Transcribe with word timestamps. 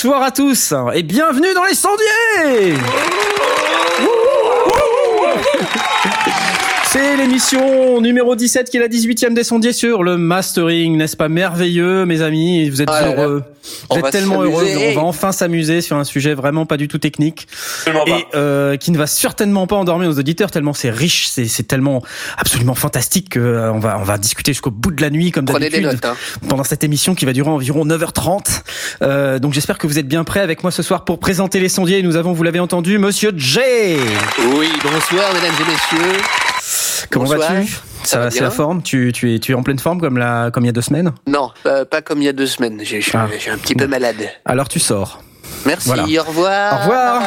Bonsoir 0.00 0.22
à 0.22 0.30
tous 0.30 0.72
et 0.94 1.02
bienvenue 1.02 1.52
dans 1.54 1.64
les 1.64 1.74
sondiers 1.74 2.76
C'est 6.86 7.16
l'émission 7.16 8.00
numéro 8.00 8.36
17 8.36 8.70
qui 8.70 8.76
est 8.76 8.80
la 8.80 8.86
18e 8.86 9.34
des 9.34 9.42
sondiers 9.42 9.72
sur 9.72 10.04
le 10.04 10.16
mastering, 10.16 10.96
n'est-ce 10.96 11.16
pas 11.16 11.28
merveilleux 11.28 12.04
mes 12.04 12.22
amis? 12.22 12.70
Vous 12.70 12.80
êtes 12.80 12.88
Ah 12.92 13.00
là 13.00 13.08
là. 13.08 13.22
heureux, 13.24 13.42
On 13.90 13.98
vous 13.98 14.06
êtes 14.06 14.12
tellement 14.12 14.44
heureux, 14.44 14.68
on 14.88 14.94
va 14.94 15.02
enfin 15.02 15.32
s'amuser 15.32 15.80
sur 15.80 15.96
un 15.96 16.04
sujet 16.04 16.34
vraiment 16.34 16.64
pas 16.64 16.76
du 16.76 16.86
tout 16.86 16.98
technique 16.98 17.47
Absolument 17.88 18.04
pas. 18.04 18.18
et 18.20 18.26
euh, 18.36 18.76
qui 18.76 18.90
ne 18.90 18.98
va 18.98 19.06
certainement 19.06 19.66
pas 19.66 19.76
endormir 19.76 20.08
nos 20.08 20.18
auditeurs 20.18 20.50
tellement 20.50 20.72
c'est 20.74 20.90
riche, 20.90 21.28
c'est 21.28 21.46
c'est 21.46 21.62
tellement 21.64 22.02
absolument 22.36 22.74
fantastique 22.74 23.30
que 23.30 23.38
euh, 23.40 23.72
on 23.72 23.78
va 23.78 23.98
on 23.98 24.04
va 24.04 24.18
discuter 24.18 24.52
jusqu'au 24.52 24.70
bout 24.70 24.90
de 24.90 25.00
la 25.02 25.10
nuit 25.10 25.30
comme 25.30 25.44
Prenez 25.44 25.70
des 25.70 25.80
d'habitude 25.80 26.02
notes. 26.02 26.16
Hein. 26.16 26.16
pendant 26.48 26.64
cette 26.64 26.84
émission 26.84 27.14
qui 27.14 27.24
va 27.24 27.32
durer 27.32 27.50
environ 27.50 27.84
9h30. 27.84 28.62
Euh, 29.02 29.38
donc 29.38 29.52
j'espère 29.52 29.78
que 29.78 29.86
vous 29.86 29.98
êtes 29.98 30.08
bien 30.08 30.24
prêts 30.24 30.40
avec 30.40 30.62
moi 30.62 30.70
ce 30.70 30.82
soir 30.82 31.04
pour 31.04 31.18
présenter 31.18 31.60
les 31.60 31.68
sondiers. 31.68 32.02
Nous 32.02 32.16
avons, 32.16 32.32
vous 32.32 32.42
l'avez 32.42 32.60
entendu, 32.60 32.98
Monsieur 32.98 33.32
J. 33.36 33.58
Oui, 34.56 34.68
bonsoir 34.82 35.32
mesdames 35.34 35.54
et 35.60 35.70
messieurs. 35.70 36.20
Comment 37.10 37.24
vas-tu? 37.26 37.78
Ça 38.04 38.18
va 38.18 38.30
c'est 38.30 38.40
la 38.40 38.50
forme? 38.50 38.82
Tu, 38.82 39.12
tu 39.14 39.34
es 39.34 39.38
tu 39.38 39.52
es 39.52 39.54
en 39.54 39.62
pleine 39.62 39.78
forme 39.78 40.00
comme 40.00 40.18
la 40.18 40.50
comme 40.52 40.64
il 40.64 40.66
y 40.66 40.70
a 40.70 40.72
deux 40.72 40.80
semaines? 40.82 41.12
Non, 41.26 41.50
euh, 41.66 41.84
pas 41.84 42.02
comme 42.02 42.20
il 42.20 42.24
y 42.24 42.28
a 42.28 42.32
deux 42.32 42.46
semaines. 42.46 42.80
J'ai 42.82 43.00
je 43.00 43.08
suis- 43.10 43.18
Ah. 43.18 43.28
je 43.32 43.38
suis 43.38 43.50
un 43.50 43.58
petit 43.58 43.74
peu 43.74 43.86
malade. 43.86 44.16
Alors 44.44 44.68
tu 44.68 44.78
sors. 44.78 45.22
Merci, 45.66 45.88
Voilà. 45.88 46.04
au 46.04 46.24
revoir. 46.24 46.72
Au 46.74 46.78
revoir. 46.82 47.22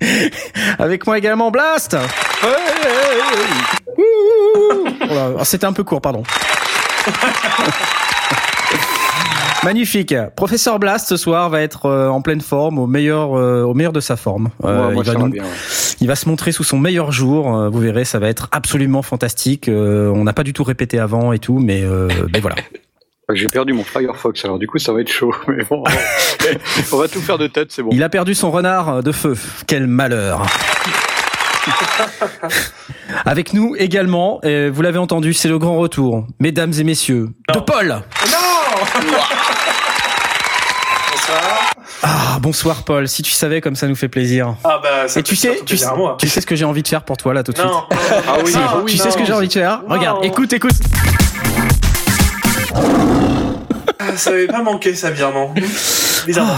Avec 0.78 1.06
moi 1.06 1.18
également 1.18 1.50
Blast. 1.50 1.96
Oh 2.42 2.46
oh, 5.38 5.44
C'était 5.44 5.66
un 5.66 5.72
peu 5.72 5.84
court, 5.84 6.00
pardon. 6.00 6.22
Magnifique. 9.64 10.14
Professeur 10.36 10.78
Blast 10.78 11.08
ce 11.08 11.16
soir 11.16 11.50
va 11.50 11.60
être 11.60 11.86
euh, 11.86 12.08
en 12.08 12.20
pleine 12.22 12.40
forme, 12.40 12.78
au 12.78 12.86
meilleur, 12.86 13.36
euh, 13.36 13.62
au 13.64 13.74
meilleur 13.74 13.92
de 13.92 13.98
sa 14.00 14.14
forme. 14.16 14.50
Euh, 14.64 14.92
moi, 14.92 14.92
il, 14.92 14.98
va 14.98 15.04
ça 15.04 15.18
va 15.18 15.24
nous- 15.24 15.30
bien, 15.32 15.42
ouais. 15.42 15.48
il 16.00 16.06
va 16.06 16.14
se 16.14 16.28
montrer 16.28 16.52
sous 16.52 16.62
son 16.62 16.78
meilleur 16.78 17.10
jour. 17.10 17.50
vous 17.70 17.78
verrez, 17.80 18.04
ça 18.04 18.20
va 18.20 18.28
être 18.28 18.48
absolument 18.52 19.02
fantastique. 19.02 19.68
On 19.68 20.22
n'a 20.22 20.32
pas 20.32 20.44
du 20.44 20.52
tout 20.52 20.62
répété 20.62 21.00
avant 21.00 21.32
et 21.32 21.40
tout, 21.40 21.58
mais, 21.58 21.82
euh, 21.82 22.08
mais 22.32 22.38
voilà. 22.40 22.56
J'ai 23.34 23.48
perdu 23.48 23.72
mon 23.72 23.82
Firefox, 23.82 24.44
alors 24.44 24.60
du 24.60 24.68
coup 24.68 24.78
ça 24.78 24.92
va 24.92 25.00
être 25.00 25.10
chaud. 25.10 25.34
Mais 25.48 25.64
bon, 25.64 25.82
on 26.92 26.96
va 26.96 27.08
tout 27.08 27.20
faire 27.20 27.38
de 27.38 27.48
tête, 27.48 27.72
c'est 27.72 27.82
bon. 27.82 27.90
Il 27.92 28.02
a 28.04 28.08
perdu 28.08 28.36
son 28.36 28.52
renard 28.52 29.02
de 29.02 29.10
feu. 29.10 29.36
Quel 29.66 29.88
malheur. 29.88 30.46
Avec 33.24 33.52
nous 33.52 33.74
également, 33.76 34.40
vous 34.44 34.82
l'avez 34.82 34.98
entendu, 34.98 35.32
c'est 35.34 35.48
le 35.48 35.58
grand 35.58 35.76
retour, 35.76 36.24
mesdames 36.38 36.72
et 36.78 36.84
messieurs, 36.84 37.30
de 37.52 37.58
Paul. 37.58 38.02
Bonsoir. 41.10 41.72
Ah, 42.04 42.38
bonsoir 42.40 42.84
Paul. 42.84 43.08
Si 43.08 43.22
tu 43.22 43.32
savais 43.32 43.60
comme 43.60 43.74
ça 43.74 43.88
nous 43.88 43.96
fait 43.96 44.08
plaisir. 44.08 44.54
Ah 44.62 44.78
bah 44.80 45.08
ça 45.08 45.18
Et 45.18 45.22
tu 45.24 45.34
sais, 45.34 45.58
tu 45.66 45.76
sais, 45.76 45.86
tu 46.18 46.28
sais 46.28 46.40
ce 46.40 46.46
que 46.46 46.54
j'ai 46.54 46.64
envie 46.64 46.84
de 46.84 46.88
faire 46.88 47.02
pour 47.04 47.16
toi 47.16 47.34
là 47.34 47.42
tout 47.42 47.50
de 47.50 47.58
suite? 47.58 47.68
Non. 47.68 47.82
Ah 47.90 48.36
oui, 48.44 48.52
Non, 48.52 48.60
ah 48.64 48.80
oui, 48.84 48.92
tu 48.92 48.98
sais 48.98 49.10
ce 49.10 49.16
que 49.16 49.24
j'ai 49.24 49.32
envie 49.32 49.48
de 49.48 49.52
faire? 49.52 49.82
Non. 49.88 49.96
Regarde, 49.96 50.24
écoute, 50.24 50.52
écoute. 50.52 50.74
Ah, 53.98 54.16
Ça 54.16 54.30
avait 54.30 54.46
pas 54.46 54.62
manqué 54.62 54.94
ça 54.94 55.10
virement. 55.10 55.54
Bizarrement. 56.26 56.52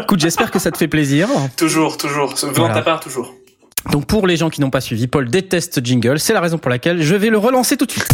Écoute, 0.00 0.20
j'espère 0.20 0.50
que 0.50 0.58
ça 0.58 0.70
te 0.70 0.76
fait 0.76 0.88
plaisir. 0.88 1.28
Toujours, 1.56 1.96
toujours. 1.96 2.34
Venant 2.34 2.52
Voilà. 2.54 2.74
ta 2.74 2.82
part, 2.82 3.00
toujours. 3.00 3.34
Donc 3.90 4.06
pour 4.06 4.26
les 4.26 4.36
gens 4.36 4.48
qui 4.50 4.60
n'ont 4.60 4.70
pas 4.70 4.80
suivi, 4.80 5.06
Paul 5.08 5.28
déteste 5.28 5.84
jingle. 5.84 6.18
C'est 6.20 6.32
la 6.32 6.40
raison 6.40 6.58
pour 6.58 6.70
laquelle 6.70 7.02
je 7.02 7.14
vais 7.16 7.30
le 7.30 7.38
relancer 7.38 7.76
tout 7.76 7.86
de 7.86 7.90
suite. 7.92 8.06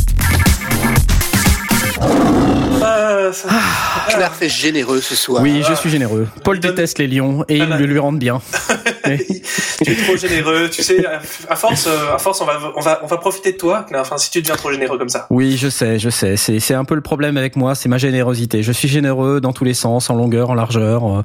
Ah, 2.83 3.08
ça- 3.33 3.49
Knarf 4.17 4.41
est 4.43 4.49
généreux 4.49 5.01
ce 5.01 5.15
soir. 5.15 5.43
Oui, 5.43 5.63
je 5.69 5.75
suis 5.75 5.91
généreux. 5.91 6.27
Paul 6.45 6.57
Il 6.57 6.61
donne- 6.61 6.73
déteste 6.73 6.99
les 6.99 7.07
lions 7.07 7.45
et 7.49 7.61
Ah, 7.61 7.65
ils 7.65 7.69
bah. 7.71 7.77
le 7.79 7.87
lui 7.87 7.99
rendent 7.99 8.19
bien. 8.19 8.41
tu 9.05 9.91
es 9.91 9.95
trop 10.05 10.17
généreux. 10.17 10.69
Tu 10.71 10.83
sais, 10.83 11.05
à 11.49 11.57
force, 11.57 11.87
euh, 11.87 12.15
à 12.15 12.19
force, 12.19 12.41
on 12.41 12.45
va, 12.47 12.59
on 12.77 12.81
va, 12.81 13.01
on 13.03 13.07
va 13.07 13.17
profiter 13.19 13.53
de 13.53 13.57
toi. 13.57 13.87
Enfin, 13.95 14.19
si 14.19 14.31
tu 14.31 14.41
deviens 14.43 14.57
trop 14.57 14.71
généreux 14.73 14.99
comme 14.99 15.09
ça. 15.09 15.27
Oui, 15.31 15.57
je 15.57 15.69
sais, 15.69 15.99
je 15.99 16.11
sais. 16.11 16.37
C'est 16.37 16.61
c'est 16.61 16.75
un 16.75 16.85
peu 16.85 16.95
le 16.95 17.01
problème 17.01 17.37
avec 17.37 17.57
moi, 17.57 17.75
c'est 17.75 17.89
ma 17.89 17.99
générosité. 17.99 18.63
Je 18.63 18.73
suis 18.73 18.89
généreux 18.89 19.41
dans 19.41 19.53
tous 19.53 19.65
les 19.65 19.75
sens, 19.75 20.11
en 20.11 20.15
longueur, 20.15 20.51
en 20.51 20.55
largeur, 20.55 21.05
euh, 21.19 21.23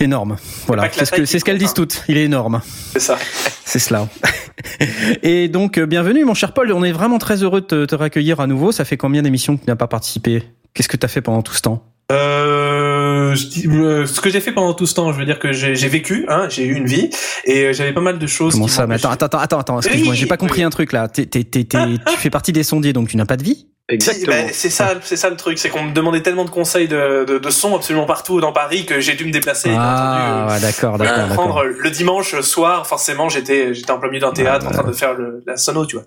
énorme. 0.00 0.36
Voilà, 0.66 0.88
c'est 0.92 1.04
ce 1.04 1.10
que 1.12 1.24
c'est 1.24 1.38
ce 1.38 1.44
qu'elles 1.44 1.58
disent 1.58 1.74
toutes. 1.74 2.02
Il 2.08 2.16
est 2.16 2.24
énorme. 2.24 2.60
C'est 2.92 3.00
ça. 3.00 3.18
C'est 3.64 3.78
cela. 3.78 4.08
Et 5.22 5.48
donc, 5.48 5.78
euh, 5.78 5.86
bienvenue, 5.86 6.24
mon 6.24 6.34
cher 6.34 6.52
Paul. 6.52 6.72
On 6.72 6.84
est 6.84 6.92
vraiment 6.92 7.18
très 7.18 7.42
heureux 7.42 7.60
de 7.60 7.66
te, 7.66 7.84
te 7.86 7.94
raccueillir 7.94 8.40
à 8.40 8.46
nouveau. 8.46 8.72
Ça 8.72 8.84
fait 8.84 8.96
combien 8.96 9.22
d'émissions 9.22 9.56
que 9.56 9.64
tu 9.64 9.70
n'as 9.70 9.76
pas 9.76 9.86
participé? 9.88 10.42
Qu'est-ce 10.74 10.88
que 10.88 10.96
tu 10.96 11.04
as 11.04 11.08
fait 11.08 11.20
pendant 11.22 11.42
tout 11.42 11.54
ce 11.54 11.62
temps? 11.62 11.84
Euh, 12.12 13.34
je 13.34 13.46
dis- 13.46 13.66
euh, 13.68 14.06
ce 14.06 14.20
que 14.20 14.28
j'ai 14.28 14.40
fait 14.40 14.52
pendant 14.52 14.74
tout 14.74 14.86
ce 14.86 14.94
temps, 14.94 15.12
je 15.12 15.18
veux 15.18 15.24
dire 15.24 15.38
que 15.38 15.52
j'ai 15.52 15.74
j'ai 15.74 15.88
vécu, 15.88 16.26
hein, 16.28 16.48
j'ai 16.50 16.64
eu 16.64 16.74
une 16.74 16.86
vie 16.86 17.08
et 17.46 17.64
euh, 17.66 17.72
j'avais 17.72 17.92
pas 17.94 18.00
mal 18.02 18.18
de 18.18 18.26
choses. 18.26 18.52
Comment 18.54 18.66
qui 18.66 18.72
ça 18.72 18.86
Mais 18.86 18.96
attends, 18.96 19.10
attends, 19.12 19.38
attends, 19.38 19.58
attends. 19.58 19.78
Excuse-moi, 19.80 20.10
Oui, 20.12 20.16
j'ai 20.16 20.26
pas 20.26 20.36
compris 20.36 20.60
oui. 20.60 20.64
un 20.64 20.70
truc 20.70 20.92
là. 20.92 21.08
T'es- 21.08 21.24
t'es- 21.26 21.44
t'es- 21.44 21.64
t'es- 21.64 21.78
tu 22.10 22.16
fais 22.18 22.30
partie 22.30 22.52
des 22.52 22.62
sondiers, 22.62 22.92
donc 22.92 23.08
tu 23.08 23.16
n'as 23.16 23.24
pas 23.24 23.36
de 23.38 23.42
vie? 23.42 23.66
Exactement. 23.88 24.32
Ben, 24.34 24.48
c'est 24.52 24.70
ça, 24.70 24.94
c'est 25.02 25.16
ça 25.16 25.28
le 25.30 25.36
truc, 25.36 25.58
c'est 25.58 25.68
qu'on 25.68 25.84
me 25.84 25.92
demandait 25.92 26.22
tellement 26.22 26.44
de 26.46 26.50
conseils 26.50 26.88
de, 26.88 27.24
de, 27.26 27.38
de 27.38 27.50
son 27.50 27.74
absolument 27.76 28.06
partout 28.06 28.40
dans 28.40 28.52
Paris 28.52 28.86
que 28.86 28.98
j'ai 29.00 29.14
dû 29.14 29.26
me 29.26 29.30
déplacer. 29.30 29.70
Ah, 29.76 30.44
entendu, 30.46 30.54
ouais, 30.54 30.60
d'accord, 30.60 30.94
euh, 30.94 30.98
d'accord, 31.04 31.34
prendre 31.34 31.64
le 31.64 31.90
dimanche 31.90 32.38
soir, 32.40 32.86
forcément, 32.86 33.28
j'étais 33.28 33.74
j'étais 33.74 33.90
en 33.90 33.98
plein 33.98 34.08
milieu 34.08 34.20
d'un 34.20 34.32
théâtre 34.32 34.66
en 34.66 34.70
train 34.70 34.84
de 34.88 34.92
faire 34.92 35.12
le, 35.14 35.42
la 35.46 35.56
sono, 35.58 35.84
tu 35.84 35.96
vois. 35.96 36.04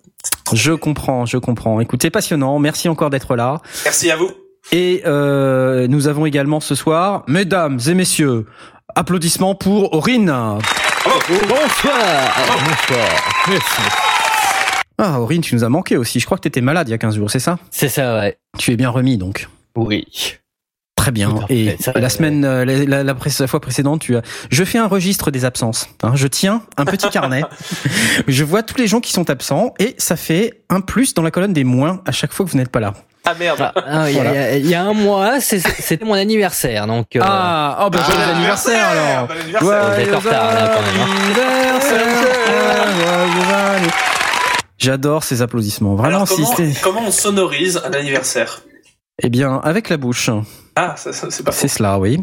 Je 0.54 0.72
comprends, 0.74 1.26
je 1.28 1.38
comprends. 1.38 1.80
Écoute, 1.80 2.00
c'est 2.02 2.10
passionnant. 2.10 2.58
Merci 2.58 2.90
encore 2.90 3.10
d'être 3.12 3.36
là. 3.36 3.62
Merci 3.86 4.10
à 4.10 4.16
vous. 4.16 4.32
Et 4.72 5.02
euh, 5.06 5.88
nous 5.88 6.08
avons 6.08 6.26
également 6.26 6.60
ce 6.60 6.76
soir, 6.76 7.24
mesdames 7.28 7.80
et 7.88 7.94
messieurs, 7.94 8.46
applaudissements 8.96 9.56
pour 9.56 9.94
Aurine. 9.94 10.26
Bonsoir. 10.28 10.60
Bonsoir. 12.68 13.60
Ah, 14.98 15.22
Aurine, 15.22 15.42
tu 15.42 15.56
nous 15.56 15.64
as 15.64 15.70
manqué 15.70 15.96
aussi. 15.96 16.20
Je 16.20 16.26
crois 16.26 16.38
que 16.38 16.42
tu 16.42 16.48
étais 16.48 16.62
malade 16.62 16.88
il 16.90 16.92
y 16.92 16.94
a 16.94 16.98
15 16.98 17.16
jours, 17.16 17.32
c'est 17.32 17.40
ça? 17.40 17.58
C'est 17.72 17.90
ça, 17.90 18.20
ouais. 18.20 18.38
Tu 18.58 18.72
es 18.72 18.76
bien 18.76 18.90
remis 18.90 19.18
donc. 19.18 19.48
Oui. 19.76 20.06
Très 20.96 21.12
bien. 21.12 21.30
Tout 21.30 21.44
à 21.44 21.48
fait. 21.48 21.56
Et 21.56 21.78
Ça, 21.80 21.94
la 21.96 22.10
semaine, 22.10 22.44
euh, 22.44 22.66
la, 22.66 22.84
la- 22.84 23.04
la 23.04 23.16
pré- 23.16 23.30
la 23.40 23.48
fois 23.48 23.62
précédente, 23.62 24.02
tu 24.02 24.18
as. 24.18 24.22
Je 24.50 24.64
fais 24.66 24.80
un 24.80 24.88
registre 24.88 25.32
des 25.32 25.46
absences. 25.46 25.88
hein. 26.04 26.12
Je 26.16 26.28
tiens 26.28 26.64
un 26.76 26.86
petit 26.86 27.08
carnet. 27.10 27.44
je 28.28 28.44
vois 28.44 28.64
tous 28.64 28.78
les 28.78 28.88
gens 28.88 29.00
qui 29.00 29.14
sont 29.14 29.30
absents 29.30 29.74
et 29.80 29.96
ça 30.00 30.18
fait 30.18 30.64
un 30.70 30.82
plus 30.82 31.14
dans 31.14 31.22
la 31.22 31.32
colonne 31.32 31.54
des 31.54 31.64
moins 31.64 32.02
à 32.06 32.12
chaque 32.12 32.34
fois 32.34 32.46
que 32.46 32.52
vous 32.52 32.58
n'êtes 32.58 32.72
pas 32.72 32.80
là. 32.82 32.94
Ah 33.30 33.34
merde. 33.38 33.60
Ah, 33.76 33.82
ah, 33.86 34.10
il, 34.10 34.16
y 34.16 34.20
a, 34.22 34.58
y 34.58 34.68
y 34.70 34.76
un 34.76 34.94
mois, 34.94 35.42
c'était 35.42 36.06
mon 36.06 36.14
anniversaire, 36.14 36.88
donc. 36.88 37.14
euh, 37.18 37.20
Ah, 37.22 37.84
oh 37.86 37.90
bah 37.90 38.00
Bon 38.00 38.14
joyeux 38.14 38.32
anniversaire 38.36 38.88
alors. 38.88 39.28
Bon 39.28 39.34
anniversaire. 39.34 39.94
Vous 39.96 40.00
êtes 40.02 40.14
en 40.16 40.20
retard, 40.20 40.54
là, 40.54 40.72
quand 40.74 40.82
même, 40.82 41.02
hein. 41.02 41.08
anniversaire, 41.66 42.00
joyeux 42.24 43.24
anniversaire. 43.24 43.94
J'adore 44.78 45.24
ces 45.26 45.42
applaudissements. 45.42 45.96
Vraiment, 45.96 46.24
Alors, 46.24 46.30
comment, 46.82 47.02
on 47.08 47.12
sonorise 47.12 47.82
un 47.86 47.92
anniversaire 47.92 48.62
Eh 49.22 49.30
bien, 49.30 49.60
avec 49.62 49.90
la 49.90 49.98
bouche. 49.98 50.30
Ah, 50.78 50.94
ça, 50.96 51.12
ça, 51.12 51.28
c'est 51.30 51.44
pas. 51.44 51.52
C'est 51.52 51.68
cela, 51.68 52.00
oui. 52.00 52.20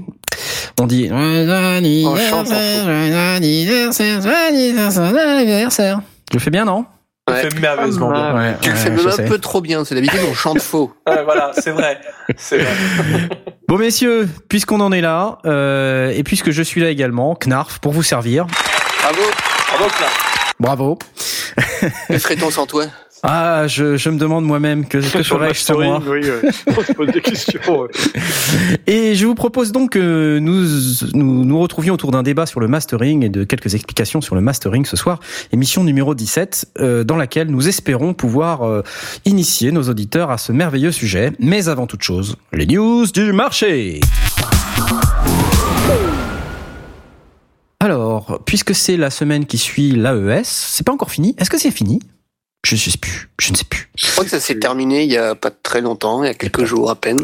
On 0.81 0.87
dit 0.87 1.09
joyeux 1.09 1.53
anniversaire, 1.53 2.31
chante, 2.31 2.47
on 2.49 2.55
joyeux 4.23 5.19
anniversaire. 5.19 6.01
Je 6.31 6.37
le 6.39 6.41
fais 6.41 6.51
bien, 6.51 6.65
non? 6.65 6.87
Tu 7.27 7.33
Ouais. 7.33 7.41
fais 7.51 7.59
merveilleusement 7.61 8.11
bien. 8.11 8.35
Ouais, 8.37 8.55
Tu 8.61 8.69
le 8.69 8.77
fais 8.77 8.91
même 8.91 9.07
un 9.07 9.11
sais. 9.11 9.25
peu 9.25 9.39
trop 9.39 9.63
bien. 9.63 9.83
C'est 9.85 9.95
d'habitude 9.95 10.21
on 10.31 10.35
chante 10.35 10.61
faux. 10.61 10.93
Ouais, 11.09 11.25
voilà, 11.25 11.53
c'est 11.59 11.71
vrai. 11.71 11.99
C'est 12.37 12.59
vrai. 12.59 12.71
Bon, 13.69 13.79
messieurs, 13.79 14.29
puisqu'on 14.51 14.79
en 14.81 14.93
est 14.93 15.01
là, 15.01 15.39
euh, 15.47 16.11
et 16.15 16.23
puisque 16.23 16.51
je 16.51 16.63
suis 16.63 16.83
là 16.83 16.91
également, 16.91 17.35
Knarf, 17.35 17.79
pour 17.79 17.93
vous 17.93 18.03
servir. 18.03 18.47
Bravo. 19.01 19.23
Bravo, 19.69 19.85
Claire. 19.97 20.11
Bravo. 20.61 20.99
Que 22.09 22.19
ferait-on 22.19 22.51
sans 22.51 22.67
toi? 22.67 22.85
Ah, 23.27 23.67
je, 23.69 23.97
je 23.97 24.11
me 24.11 24.19
demande 24.19 24.45
moi-même 24.45 24.87
que, 24.87 24.99
que 24.99 25.23
ferais-je 25.23 25.61
sans 25.61 25.81
moi. 25.81 26.03
oui, 26.07 26.21
on 26.67 26.83
se 26.83 26.93
pose 26.93 27.09
des 27.11 27.23
questions. 27.23 27.59
Et 28.87 29.15
je 29.15 29.25
vous 29.25 29.35
propose 29.35 29.73
donc 29.73 29.93
que 29.93 30.39
nous, 30.43 30.67
nous 31.15 31.45
nous 31.47 31.59
retrouvions 31.59 31.95
autour 31.95 32.11
d'un 32.11 32.23
débat 32.23 32.45
sur 32.45 32.61
le 32.61 32.69
mastering 32.69 33.25
et 33.25 33.31
de 33.31 33.45
quelques 33.45 33.75
explications 33.75 34.21
sur 34.21 34.35
le 34.35 34.43
mastering 34.43 34.85
ce 34.85 34.99
soir, 34.99 35.21
émission 35.53 35.85
numéro 35.85 36.15
17, 36.15 36.67
euh, 36.81 37.03
dans 37.03 37.17
laquelle 37.17 37.49
nous 37.49 37.67
espérons 37.67 38.13
pouvoir 38.13 38.61
euh, 38.63 38.83
initier 39.25 39.73
nos 39.73 39.85
auditeurs 39.85 40.31
à 40.31 40.37
ce 40.37 40.53
merveilleux 40.53 40.93
sujet. 40.93 41.33
Mais 41.39 41.69
avant 41.71 41.87
toute 41.87 42.03
chose, 42.03 42.37
les 42.53 42.67
news 42.67 43.07
du 43.07 43.33
marché. 43.33 44.01
Alors, 47.81 48.43
puisque 48.45 48.75
c'est 48.75 48.99
la 48.99 49.09
semaine 49.09 49.47
qui 49.47 49.57
suit 49.57 49.93
l'AES, 49.93 50.45
c'est 50.45 50.85
pas 50.85 50.93
encore 50.93 51.11
fini. 51.11 51.35
Est-ce 51.39 51.49
que 51.49 51.59
c'est 51.59 51.71
fini? 51.71 52.01
Je, 52.65 52.77
je 52.77 52.91
sais 52.91 52.99
plus. 52.99 53.29
Je 53.41 53.53
ne 53.53 53.57
sais 53.57 53.65
plus. 53.65 53.89
Je 53.97 54.11
crois 54.11 54.25
que 54.25 54.31
ça 54.31 54.41
s'est 54.41 54.59
terminé 54.59 55.05
il 55.05 55.13
y 55.13 55.17
a 55.17 55.35
pas 55.35 55.51
très 55.51 55.81
longtemps, 55.81 56.25
il 56.25 56.27
y 56.27 56.31
a 56.31 56.35
quelques 56.35 56.65
jours 56.65 56.91
à 56.91 56.97
peine. 56.97 57.21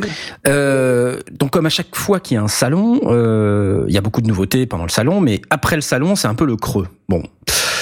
Euh, 0.46 1.18
donc 1.32 1.50
comme 1.50 1.66
à 1.66 1.70
chaque 1.70 1.96
fois 1.96 2.20
qu'il 2.20 2.36
y 2.36 2.38
a 2.38 2.42
un 2.42 2.48
salon, 2.48 3.00
euh, 3.06 3.84
il 3.88 3.94
y 3.94 3.98
a 3.98 4.00
beaucoup 4.00 4.20
de 4.20 4.28
nouveautés 4.28 4.66
pendant 4.66 4.84
le 4.84 4.90
salon, 4.90 5.20
mais 5.20 5.40
après 5.50 5.76
le 5.76 5.82
salon, 5.82 6.14
c'est 6.14 6.28
un 6.28 6.34
peu 6.34 6.44
le 6.44 6.56
creux. 6.56 6.88
Bon, 7.08 7.22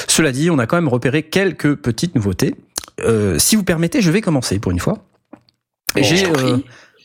cela 0.06 0.32
dit, 0.32 0.50
on 0.50 0.58
a 0.58 0.66
quand 0.66 0.76
même 0.76 0.88
repéré 0.88 1.22
quelques 1.22 1.76
petites 1.76 2.14
nouveautés. 2.14 2.54
Euh, 3.00 3.38
si 3.38 3.56
vous 3.56 3.62
permettez, 3.64 4.00
je 4.00 4.10
vais 4.10 4.20
commencer 4.20 4.58
pour 4.58 4.72
une 4.72 4.80
fois. 4.80 4.94
Bon, 5.94 6.02
J'ai 6.02 6.26
euh, 6.26 6.58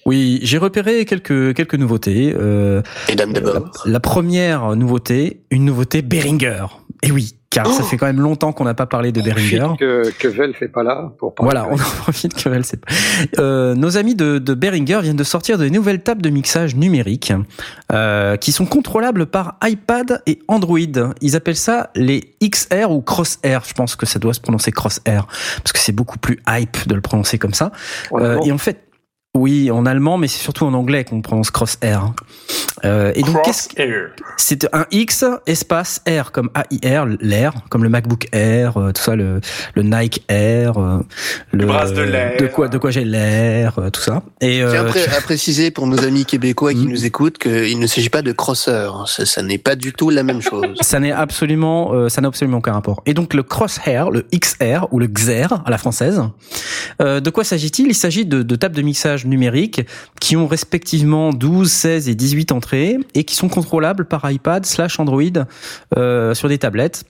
Oui, 0.06 0.40
j'ai 0.44 0.58
repéré 0.58 1.06
quelques 1.06 1.54
quelques 1.54 1.76
nouveautés. 1.76 2.34
Euh, 2.38 2.82
Mesdames 3.10 3.34
la, 3.34 3.42
d'abord. 3.42 3.84
la 3.86 4.00
première 4.00 4.76
nouveauté, 4.76 5.42
une 5.52 5.66
nouveauté 5.66 6.02
Behringer. 6.02 6.66
Et 7.04 7.12
oui, 7.12 7.36
car 7.54 7.68
ça 7.68 7.84
Oh 7.84 7.86
fait 7.86 7.98
quand 7.98 8.06
même 8.06 8.22
longtemps 8.22 8.52
qu'on 8.54 8.64
n'a 8.64 8.74
pas 8.74 8.86
parlé 8.86 9.12
de 9.12 9.22
Behringer. 9.22 9.68
Que, 9.80 10.12
que 10.18 10.28
Vel 10.28 10.54
fait 10.54 10.68
pas 10.68 10.84
là 10.84 11.12
pour 11.18 11.36
parler. 11.36 11.52
Voilà, 11.52 11.68
on 11.70 11.76
en 11.76 12.02
profite 12.02 12.34
que 12.34 12.50
pas. 12.50 12.94
Euh, 13.40 13.76
nos 13.76 13.98
amis 13.98 14.16
de, 14.16 14.40
de 14.40 14.54
Behringer 14.54 15.00
viennent 15.02 15.16
de 15.16 15.24
sortir 15.24 15.58
de 15.58 15.68
nouvelles 15.70 16.02
tables 16.02 16.22
de 16.22 16.30
mixage 16.30 16.76
numérique 16.76 17.34
euh, 17.92 18.38
qui 18.38 18.52
sont 18.52 18.66
contrôlables 18.66 19.26
par 19.26 19.58
iPad 19.64 20.22
et 20.26 20.40
Android. 20.48 20.80
Ils 21.22 21.36
appellent 21.36 21.56
ça 21.56 21.90
les 21.96 22.36
XR 22.44 22.92
ou 22.92 23.02
Crosshair. 23.02 23.64
Je 23.66 23.74
pense 23.74 23.96
que 23.96 24.06
ça 24.06 24.20
doit 24.20 24.34
se 24.34 24.42
prononcer 24.42 24.72
Crosshair 24.72 25.28
parce 25.58 25.74
que 25.74 25.80
c'est 25.80 25.92
beaucoup 25.92 26.18
plus 26.18 26.40
hype 26.48 26.88
de 26.88 26.96
le 26.96 27.02
prononcer 27.02 27.38
comme 27.38 27.54
ça. 27.54 27.72
Euh, 28.14 28.40
et 28.46 28.52
en 28.52 28.58
fait, 28.58 28.83
oui, 29.36 29.72
en 29.72 29.86
allemand, 29.88 30.18
mais 30.18 30.28
c'est 30.28 30.40
surtout 30.42 30.66
en 30.66 30.74
anglais 30.74 31.04
qu'on 31.06 31.22
prononce 31.22 31.50
Crosshair. 31.50 32.14
Euh, 32.86 33.12
et 33.16 33.24
donc, 33.24 33.42
qu'est-ce 33.44 33.70
Crosshair. 33.70 34.10
c'est 34.38 34.68
un 34.76 34.86
X 34.92 35.26
espace 35.48 36.02
R 36.08 36.32
comme 36.32 36.50
AIR, 36.84 37.06
l'air, 37.20 37.54
comme 37.70 37.82
le 37.84 37.90
MacBook 37.90 38.28
Air, 38.32 38.78
euh, 38.78 38.92
tout 38.92 39.02
ça, 39.02 39.16
le, 39.16 39.42
le 39.74 39.82
Nike 39.84 40.24
Air, 40.30 40.78
euh, 40.78 41.00
le 41.52 41.66
brasse 41.66 41.94
de 41.94 42.02
l'air. 42.04 42.40
de 42.40 42.46
quoi, 42.46 42.68
de 42.68 42.78
quoi 42.78 42.92
j'ai 42.92 43.06
l'air, 43.06 43.80
euh, 43.80 43.90
tout 43.90 44.02
ça. 44.02 44.22
Et 44.42 44.58
Tiens, 44.58 44.68
euh, 44.68 44.82
après, 44.82 45.08
à 45.08 45.22
préciser 45.22 45.72
pour 45.72 45.88
nos 45.88 46.04
amis 46.04 46.26
québécois 46.26 46.74
qui 46.74 46.86
Mm. 46.86 46.90
nous 46.90 47.06
écoutent 47.06 47.38
qu'il 47.40 47.80
ne 47.80 47.88
s'agit 47.88 48.10
pas 48.10 48.22
de 48.22 48.34
crosseur. 48.34 48.98
hein. 48.98 49.06
Ça, 49.08 49.26
ça 49.26 49.42
n'est 49.42 49.58
pas 49.58 49.76
du 49.76 49.94
tout 49.94 50.10
la 50.12 50.22
même 50.24 50.42
chose. 50.42 50.76
ça 50.82 51.00
n'est 51.00 51.12
absolument, 51.12 51.94
euh, 51.94 52.08
ça 52.10 52.22
n'a 52.22 52.28
absolument 52.28 52.58
aucun 52.60 52.74
rapport. 52.74 53.02
Et 53.08 53.14
donc 53.16 53.34
le 53.34 53.42
Crosshair, 53.42 54.12
le 54.12 54.26
XR 54.36 54.88
ou 54.92 55.00
le 55.00 55.08
XR 55.08 55.64
à 55.66 55.72
la 55.72 55.78
française. 55.80 56.22
euh, 57.02 57.20
de 57.20 57.30
quoi 57.32 57.44
s'agit-il? 57.44 57.88
Il 57.88 57.96
s'agit 57.96 58.26
de, 58.28 58.44
de 58.44 58.56
tables 58.56 58.76
de 58.76 58.82
mixage 58.84 59.23
numériques 59.26 59.82
qui 60.20 60.36
ont 60.36 60.48
respectivement 60.48 61.32
12, 61.32 61.72
16 61.72 62.10
et 62.10 62.16
18 62.16 62.52
entrées 62.52 62.98
et 63.14 63.24
qui 63.24 63.36
sont 63.36 63.50
contrôlables 63.50 64.06
par 64.06 64.30
iPad 64.30 64.66
slash 64.66 65.00
Android 65.00 65.22
euh, 65.98 66.34
sur 66.34 66.50
des 66.50 66.58
tablettes. 66.58 67.06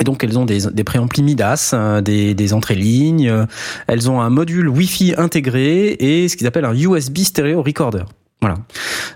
Et 0.00 0.04
donc 0.04 0.22
elles 0.22 0.38
ont 0.38 0.44
des, 0.44 0.70
des 0.70 0.84
préamplis 0.84 1.22
Midas, 1.22 1.72
euh, 1.74 2.00
des, 2.00 2.34
des 2.34 2.52
entrées 2.54 2.76
lignes, 2.76 3.46
elles 3.86 4.10
ont 4.10 4.20
un 4.20 4.30
module 4.30 4.68
Wi-Fi 4.68 5.14
intégré 5.16 5.96
et 5.98 6.28
ce 6.28 6.36
qu'ils 6.36 6.46
appellent 6.46 6.64
un 6.64 6.74
USB 6.74 7.18
Stereo 7.18 7.62
Recorder. 7.62 8.04
Voilà. 8.40 8.56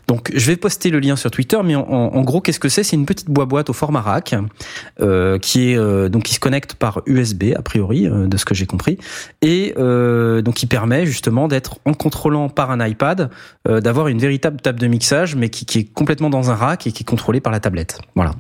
Donc 0.08 0.32
je 0.34 0.46
vais 0.48 0.56
poster 0.56 0.90
le 0.90 0.98
lien 0.98 1.14
sur 1.14 1.30
Twitter, 1.30 1.58
mais 1.64 1.76
en, 1.76 2.22
gros 2.22 2.40
qu'est-ce 2.40 2.58
que 2.58 2.68
c'est? 2.68 2.82
C'est 2.82 2.96
une 2.96 3.06
petite 3.06 3.30
boîte 3.30 3.70
au 3.70 3.72
format 3.72 4.00
rack 4.00 4.34
euh, 5.00 5.38
qui 5.38 5.70
est 5.70 5.78
euh, 5.78 6.08
donc 6.08 6.24
qui 6.24 6.34
se 6.34 6.40
connecte 6.40 6.74
par 6.74 7.02
USB 7.06 7.52
a 7.56 7.62
priori 7.62 8.08
euh, 8.08 8.26
de 8.26 8.36
ce 8.36 8.44
que 8.44 8.52
j'ai 8.54 8.66
compris 8.66 8.98
et 9.40 9.74
euh, 9.78 10.42
donc 10.42 10.54
qui 10.54 10.66
permet 10.66 11.06
justement 11.06 11.46
d'être 11.46 11.78
en 11.84 11.94
contrôlant 11.94 12.48
par 12.48 12.72
un 12.72 12.84
iPad 12.84 13.30
d'avoir 13.64 14.08
une 14.08 14.18
véritable 14.18 14.60
table 14.60 14.80
de 14.80 14.88
mixage 14.88 15.36
mais 15.36 15.50
qui, 15.50 15.78
est 15.78 15.84
complètement 15.84 16.28
dans 16.30 16.50
un 16.50 16.54
rack 16.54 16.88
et 16.88 16.92
qui 16.92 17.04
est 17.04 17.06
contrôlée 17.06 17.40
par 17.40 17.52
la 17.52 17.60
tablette. 17.60 18.00
Voilà. 18.16 18.32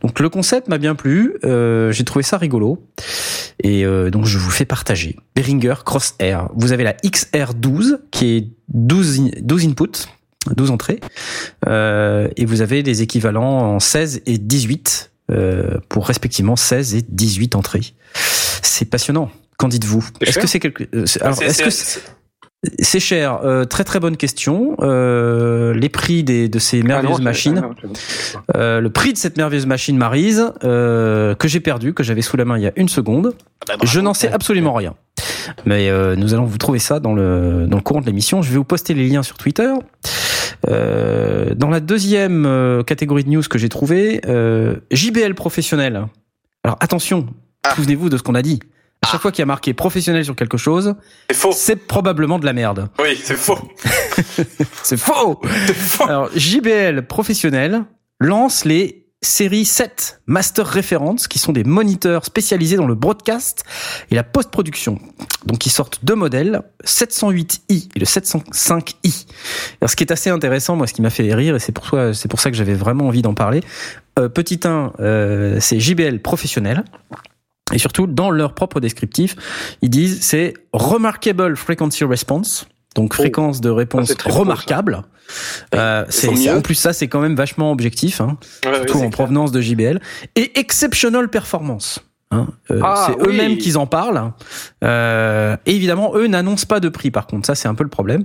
Donc 0.00 0.20
le 0.20 0.28
concept 0.28 0.68
m'a 0.68 0.78
bien 0.78 0.94
plu, 0.94 1.34
j'ai 1.42 2.04
trouvé 2.04 2.22
ça 2.22 2.38
rigolo 2.38 2.86
et 3.62 3.84
donc 4.10 4.26
je 4.26 4.38
vous 4.38 4.50
fais 4.50 4.64
partager. 4.64 5.16
Behringer 5.34 5.74
Crosshair. 5.84 6.48
Vous 6.54 6.72
avez 6.72 6.84
la 6.84 6.92
XR12 6.92 7.98
qui 8.10 8.36
est 8.36 8.48
12, 8.68 9.20
in- 9.20 9.30
12 9.40 9.66
inputs, 9.66 10.06
12 10.56 10.70
entrées, 10.70 11.00
euh, 11.68 12.28
et 12.36 12.44
vous 12.46 12.62
avez 12.62 12.82
des 12.82 13.02
équivalents 13.02 13.74
en 13.74 13.80
16 13.80 14.22
et 14.26 14.38
18 14.38 15.10
euh, 15.30 15.76
pour 15.88 16.06
respectivement 16.06 16.56
16 16.56 16.94
et 16.94 17.02
18 17.08 17.54
entrées. 17.56 17.92
C'est 18.14 18.86
passionnant. 18.88 19.30
Qu'en 19.58 19.68
dites-vous? 19.68 20.02
C'est 20.02 20.22
Est-ce 20.28 20.32
cher? 20.32 20.42
que 20.42 20.48
c'est 20.48 20.60
quelque 20.60 20.84
euh, 20.94 21.04
c'est- 21.06 21.20
alors 21.22 21.42
est-ce 21.42 21.62
que 21.62 21.70
c'est- 21.70 23.00
cher? 23.00 23.40
Euh, 23.44 23.64
Très 23.66 23.84
très 23.84 24.00
bonne 24.00 24.16
question. 24.16 24.76
Euh, 24.80 25.74
les 25.74 25.88
prix 25.90 26.24
des, 26.24 26.48
de 26.48 26.58
ces 26.58 26.78
Ah 26.78 26.82
non, 26.82 26.88
merveilleuses 26.88 27.20
machines. 27.20 27.58
ah 27.58 27.60
non, 27.66 27.74
bon. 27.82 27.92
Euh, 28.56 28.80
le 28.80 28.90
prix 28.90 29.12
de 29.12 29.18
cette 29.18 29.36
merveilleuse 29.36 29.66
machine 29.66 29.96
Marise 29.98 30.50
euh, 30.64 31.34
que 31.34 31.48
j'ai 31.48 31.60
perdu, 31.60 31.92
que 31.94 32.02
j'avais 32.02 32.22
sous 32.22 32.36
la 32.38 32.44
main 32.46 32.56
il 32.56 32.62
y 32.64 32.66
a 32.66 32.72
une 32.76 32.88
seconde. 32.88 33.34
Bah, 33.68 33.76
bravo. 33.76 33.86
Je 33.86 34.00
n'en 34.00 34.14
sais 34.14 34.32
absolument 34.32 34.72
rien. 34.72 34.94
Mais 35.66 35.88
euh, 35.90 36.16
nous 36.16 36.32
allons 36.34 36.44
vous 36.44 36.58
trouver 36.58 36.78
ça 36.78 37.00
dans 37.00 37.14
le, 37.14 37.66
dans 37.68 37.76
le 37.76 37.82
courant 37.82 38.00
de 38.00 38.06
l'émission. 38.06 38.40
Je 38.42 38.50
vais 38.50 38.56
vous 38.56 38.64
poster 38.64 38.94
les 38.94 39.06
liens 39.08 39.22
sur 39.22 39.36
Twitter. 39.36 39.70
Euh, 40.68 41.54
dans 41.54 41.70
la 41.70 41.80
deuxième 41.80 42.44
euh, 42.46 42.82
catégorie 42.82 43.24
de 43.24 43.30
news 43.30 43.42
que 43.48 43.58
j'ai 43.58 43.68
trouvée, 43.68 44.20
euh, 44.26 44.76
JBL 44.90 45.34
professionnel. 45.34 46.06
Alors 46.64 46.76
attention, 46.80 47.26
Ah. 47.64 47.74
souvenez-vous 47.74 48.08
de 48.10 48.16
ce 48.16 48.22
qu'on 48.22 48.34
a 48.34 48.42
dit. 48.42 48.60
À 49.02 49.08
chaque 49.08 49.22
fois 49.22 49.32
qu'il 49.32 49.40
y 49.40 49.42
a 49.42 49.46
marqué 49.46 49.72
professionnel 49.72 50.24
sur 50.24 50.36
quelque 50.36 50.58
chose, 50.58 50.94
C'est 51.30 51.36
faux. 51.36 51.52
c'est 51.52 51.76
probablement 51.76 52.38
de 52.38 52.44
la 52.44 52.52
merde. 52.52 52.88
Oui, 53.02 53.18
c'est 53.22 53.36
faux. 53.36 53.58
C'est 54.82 54.98
faux 54.98 55.40
C'est 55.66 55.74
faux. 55.74 56.04
Alors, 56.04 56.28
JBL 56.36 57.06
professionnel 57.06 57.84
lance 58.20 58.64
les 58.66 58.99
séries 59.22 59.66
7 59.66 60.20
Master 60.26 60.72
Reference, 60.72 61.28
qui 61.28 61.38
sont 61.38 61.52
des 61.52 61.64
moniteurs 61.64 62.24
spécialisés 62.24 62.76
dans 62.76 62.86
le 62.86 62.94
broadcast 62.94 63.64
et 64.10 64.14
la 64.14 64.22
post-production. 64.24 64.98
Donc, 65.46 65.66
ils 65.66 65.70
sortent 65.70 66.00
deux 66.04 66.14
modèles, 66.14 66.62
708i 66.84 67.88
et 67.94 67.98
le 67.98 68.04
705i. 68.06 69.26
Alors, 69.80 69.90
ce 69.90 69.96
qui 69.96 70.04
est 70.04 70.12
assez 70.12 70.30
intéressant, 70.30 70.76
moi, 70.76 70.86
ce 70.86 70.94
qui 70.94 71.02
m'a 71.02 71.10
fait 71.10 71.32
rire, 71.34 71.56
et 71.56 71.58
c'est 71.58 71.72
pour, 71.72 71.86
ça- 71.86 72.28
pour 72.28 72.40
ça 72.40 72.50
que 72.50 72.56
j'avais 72.56 72.74
vraiment 72.74 73.08
envie 73.08 73.22
d'en 73.22 73.34
parler, 73.34 73.62
euh, 74.18 74.28
petit 74.28 74.60
1, 74.64 74.92
euh, 75.00 75.58
c'est 75.60 75.78
JBL 75.80 76.20
professionnel. 76.20 76.84
Et 77.72 77.78
surtout, 77.78 78.06
dans 78.06 78.30
leur 78.30 78.54
propre 78.54 78.80
descriptif, 78.80 79.36
ils 79.82 79.90
disent 79.90 80.20
c'est 80.22 80.54
Remarkable 80.72 81.56
Frequency 81.56 82.04
Response, 82.04 82.66
donc 82.96 83.14
fréquence 83.14 83.60
de 83.60 83.70
réponse 83.70 84.08
beau, 84.08 84.30
ça. 84.30 84.30
remarquable. 84.38 85.02
Euh, 85.74 86.04
ils 86.08 86.12
sont 86.12 86.34
c'est, 86.36 86.50
en 86.50 86.60
plus 86.60 86.74
ça, 86.74 86.92
c'est 86.92 87.06
quand 87.08 87.20
même 87.20 87.36
vachement 87.36 87.70
objectif, 87.70 88.20
hein, 88.20 88.36
Ouais, 88.66 88.74
surtout 88.76 88.96
en 88.96 89.00
clair. 89.00 89.10
provenance 89.10 89.52
de 89.52 89.60
JBL. 89.60 90.00
Et 90.36 90.58
Exceptional 90.58 91.28
Performance. 91.28 92.00
Hein, 92.32 92.46
euh, 92.70 92.80
Ah, 92.82 93.06
c'est 93.08 93.20
oui. 93.26 93.28
eux-mêmes 93.34 93.58
qui 93.58 93.76
en 93.76 93.86
parlent. 93.86 94.32
Euh, 94.84 95.56
et 95.66 95.74
évidemment, 95.74 96.12
eux 96.16 96.26
n'annoncent 96.26 96.66
pas 96.66 96.80
de 96.80 96.88
prix. 96.88 97.10
Par 97.10 97.26
contre, 97.26 97.46
ça 97.46 97.54
c'est 97.54 97.68
un 97.68 97.74
peu 97.74 97.84
le 97.84 97.90
problème. 97.90 98.24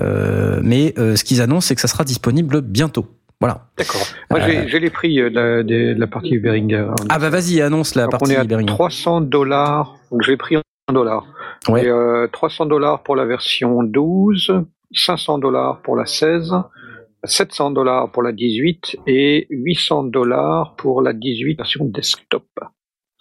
Euh, 0.00 0.60
mais 0.62 0.94
euh, 0.98 1.16
ce 1.16 1.24
qu'ils 1.24 1.40
annoncent, 1.40 1.68
c'est 1.68 1.74
que 1.74 1.80
ça 1.80 1.88
sera 1.88 2.04
disponible 2.04 2.60
bientôt. 2.60 3.06
Voilà. 3.40 3.66
D'accord. 3.76 4.00
Moi, 4.30 4.40
Euh, 4.40 4.64
j'ai- 4.68 4.78
les 4.80 4.90
prix 4.90 5.20
euh, 5.20 5.28
de 5.30 5.34
la, 5.34 5.62
de 5.62 5.94
la 5.98 6.06
partie 6.06 6.38
Behringer. 6.38 6.86
Ah 7.08 7.18
bah 7.18 7.30
vas-y, 7.30 7.60
annonce 7.60 7.94
la 7.94 8.04
Donc, 8.04 8.14
on 8.14 8.18
partie 8.18 8.32
est 8.34 8.36
à 8.36 8.44
Behringer. 8.44 8.66
300 8.72 9.20
dollars. 9.22 9.96
J'ai 10.24 10.36
pris 10.36 10.56
un 10.88 10.92
dollar. 10.92 11.26
Ouais. 11.68 11.84
Et, 11.84 11.88
euh, 11.88 12.28
300 12.32 12.66
dollars 12.66 13.02
pour 13.02 13.16
la 13.16 13.24
version 13.24 13.82
12, 13.82 14.52
500 14.92 15.38
dollars 15.38 15.80
pour 15.82 15.96
la 15.96 16.06
16, 16.06 16.52
700 17.24 17.70
dollars 17.70 18.10
pour 18.12 18.22
la 18.22 18.32
18 18.32 18.96
et 19.06 19.46
800 19.50 20.04
dollars 20.04 20.74
pour 20.76 21.02
la 21.02 21.12
18 21.12 21.56
version 21.56 21.84
desktop. 21.84 22.44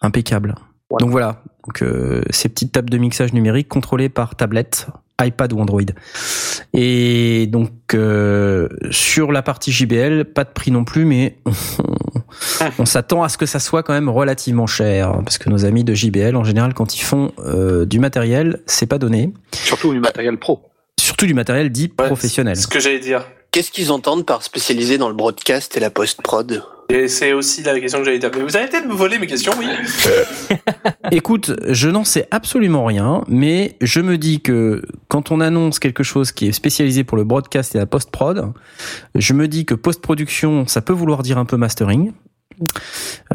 Impeccable. 0.01 0.55
Voilà. 0.89 1.05
Donc 1.05 1.11
voilà, 1.11 1.41
donc, 1.65 1.81
euh, 1.81 2.21
ces 2.29 2.49
petites 2.49 2.73
tables 2.73 2.89
de 2.89 2.97
mixage 2.97 3.33
numérique 3.33 3.69
contrôlées 3.69 4.09
par 4.09 4.35
tablette, 4.35 4.87
iPad 5.21 5.53
ou 5.53 5.59
Android. 5.59 5.81
Et 6.73 7.47
donc 7.47 7.71
euh, 7.93 8.67
sur 8.91 9.31
la 9.31 9.41
partie 9.41 9.71
JBL, 9.71 10.25
pas 10.25 10.43
de 10.43 10.49
prix 10.49 10.71
non 10.71 10.83
plus, 10.83 11.05
mais 11.05 11.37
on, 11.45 11.51
on 12.79 12.85
s'attend 12.85 13.23
à 13.23 13.29
ce 13.29 13.37
que 13.37 13.45
ça 13.45 13.59
soit 13.59 13.83
quand 13.83 13.93
même 13.93 14.09
relativement 14.09 14.67
cher, 14.67 15.19
parce 15.23 15.37
que 15.37 15.49
nos 15.49 15.65
amis 15.65 15.83
de 15.83 15.93
JBL 15.93 16.35
en 16.35 16.43
général, 16.43 16.73
quand 16.73 16.95
ils 16.95 17.03
font 17.03 17.31
euh, 17.39 17.85
du 17.85 17.99
matériel, 17.99 18.61
c'est 18.65 18.87
pas 18.87 18.97
donné, 18.97 19.31
Surtout 19.53 19.93
du 19.93 19.99
matériel 19.99 20.37
pro. 20.37 20.61
surtout 20.99 21.25
du 21.27 21.33
matériel 21.33 21.69
dit 21.69 21.91
Ouais, 21.99 22.07
professionnel. 22.07 22.55
C'est 22.55 22.63
ce 22.63 22.67
que 22.67 22.79
j'allais 22.79 22.99
dire. 22.99 23.25
Qu'est-ce 23.53 23.69
qu'ils 23.69 23.91
entendent 23.91 24.25
par 24.25 24.41
spécialisé 24.41 24.97
dans 24.97 25.09
le 25.09 25.13
broadcast 25.13 25.77
et 25.77 25.79
la 25.79 25.91
post-prod? 25.91 26.63
Et 26.89 27.07
c'est 27.07 27.33
aussi 27.33 27.61
la 27.61 27.79
question 27.79 27.99
que 27.99 28.05
j'allais 28.05 28.17
dire. 28.17 28.31
Mais 28.35 28.41
vous 28.41 28.57
arrêtez 28.57 28.81
de 28.81 28.87
me 28.87 28.95
voler 28.95 29.19
mes 29.19 29.27
questions, 29.27 29.51
oui 29.59 29.67
Écoute, 31.11 31.51
je 31.69 31.87
n'en 31.87 32.03
sais 32.03 32.27
absolument 32.31 32.83
rien, 32.83 33.23
mais 33.27 33.77
je 33.79 34.01
me 34.01 34.17
dis 34.17 34.41
que 34.41 34.81
quand 35.07 35.29
on 35.29 35.39
annonce 35.39 35.77
quelque 35.77 36.01
chose 36.01 36.31
qui 36.31 36.47
est 36.47 36.51
spécialisé 36.51 37.03
pour 37.03 37.15
le 37.15 37.25
broadcast 37.25 37.75
et 37.75 37.77
la 37.77 37.85
post-prod, 37.85 38.53
je 39.13 39.33
me 39.33 39.47
dis 39.47 39.65
que 39.65 39.75
post-production, 39.75 40.65
ça 40.65 40.81
peut 40.81 40.93
vouloir 40.93 41.21
dire 41.21 41.37
un 41.37 41.45
peu 41.45 41.55
mastering. 41.55 42.11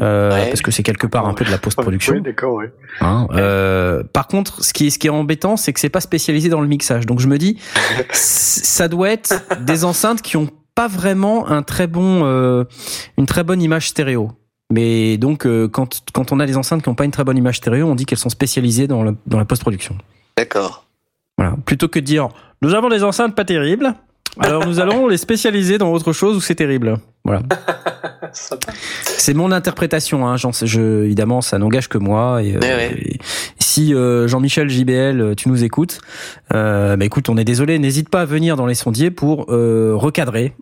Euh, 0.01 0.31
Ouais. 0.31 0.47
Parce 0.49 0.61
que 0.61 0.71
c'est 0.71 0.83
quelque 0.83 1.07
part 1.07 1.27
un 1.27 1.33
peu 1.33 1.43
de 1.45 1.51
la 1.51 1.57
post-production. 1.57 2.13
Oui, 2.15 2.21
d'accord, 2.21 2.55
oui. 2.55 2.65
hein. 3.01 3.27
Euh, 3.33 4.03
par 4.13 4.27
contre, 4.27 4.63
ce 4.63 4.73
qui 4.73 4.87
est, 4.87 4.89
ce 4.89 4.99
qui 4.99 5.07
est 5.07 5.11
embêtant, 5.11 5.57
c'est 5.57 5.73
que 5.73 5.79
c'est 5.79 5.89
pas 5.89 6.01
spécialisé 6.01 6.49
dans 6.49 6.61
le 6.61 6.67
mixage. 6.67 7.05
Donc 7.05 7.19
je 7.19 7.27
me 7.27 7.37
dis, 7.37 7.57
ça 8.11 8.87
doit 8.87 9.09
être 9.11 9.33
des 9.61 9.83
enceintes 9.85 10.21
qui 10.21 10.37
ont 10.37 10.49
pas 10.75 10.87
vraiment 10.87 11.47
un 11.49 11.61
très 11.63 11.87
bon, 11.87 12.21
euh, 12.25 12.63
une 13.17 13.25
très 13.25 13.43
bonne 13.43 13.61
image 13.61 13.89
stéréo. 13.89 14.31
Mais 14.71 15.17
donc, 15.17 15.47
quand, 15.71 16.01
quand 16.13 16.31
on 16.31 16.39
a 16.39 16.45
des 16.45 16.55
enceintes 16.55 16.83
qui 16.83 16.89
n'ont 16.89 16.95
pas 16.95 17.05
une 17.05 17.11
très 17.11 17.23
bonne 17.23 17.37
image 17.37 17.57
stéréo, 17.57 17.87
on 17.87 17.95
dit 17.95 18.05
qu'elles 18.05 18.19
sont 18.19 18.29
spécialisées 18.29 18.85
dans, 18.87 19.01
le- 19.01 19.15
dans 19.25 19.39
la 19.39 19.45
post-production. 19.45 19.97
D'accord. 20.37 20.85
Voilà. 21.39 21.55
Plutôt 21.65 21.87
que 21.87 21.97
de 21.99 22.05
dire, 22.05 22.29
nous 22.61 22.75
avons 22.75 22.87
des 22.89 23.03
enceintes 23.03 23.33
pas 23.35 23.45
terribles, 23.45 23.95
alors 24.39 24.67
nous 24.67 24.79
allons 24.79 25.07
les 25.07 25.17
spécialiser 25.17 25.79
dans 25.79 25.91
autre 25.91 26.13
chose 26.13 26.37
où 26.37 26.39
c'est 26.41 26.53
terrible. 26.55 26.97
Voilà. 27.25 27.41
C'est 29.03 29.33
mon 29.33 29.51
interprétation, 29.51 30.27
hein. 30.27 30.35
Je, 30.37 31.03
évidemment, 31.05 31.41
ça 31.41 31.57
n'engage 31.57 31.87
que 31.87 31.97
moi. 31.97 32.41
Et, 32.43 32.55
euh, 32.55 32.59
Ouais, 32.59 32.93
et 32.97 33.17
si 33.59 33.93
euh, 33.93 34.27
Jean-Michel 34.27 34.69
JBL, 34.69 35.21
euh, 35.21 35.35
tu 35.35 35.49
nous 35.49 35.63
écoutes, 35.63 35.99
euh, 36.53 36.95
bah 36.95 37.05
écoute, 37.05 37.29
on 37.29 37.37
est 37.37 37.43
désolé. 37.45 37.79
N'hésite 37.79 38.09
pas 38.09 38.21
à 38.21 38.25
venir 38.25 38.55
dans 38.55 38.65
les 38.65 38.75
sondiers 38.75 39.11
pour 39.11 39.47
recadrer 39.47 40.53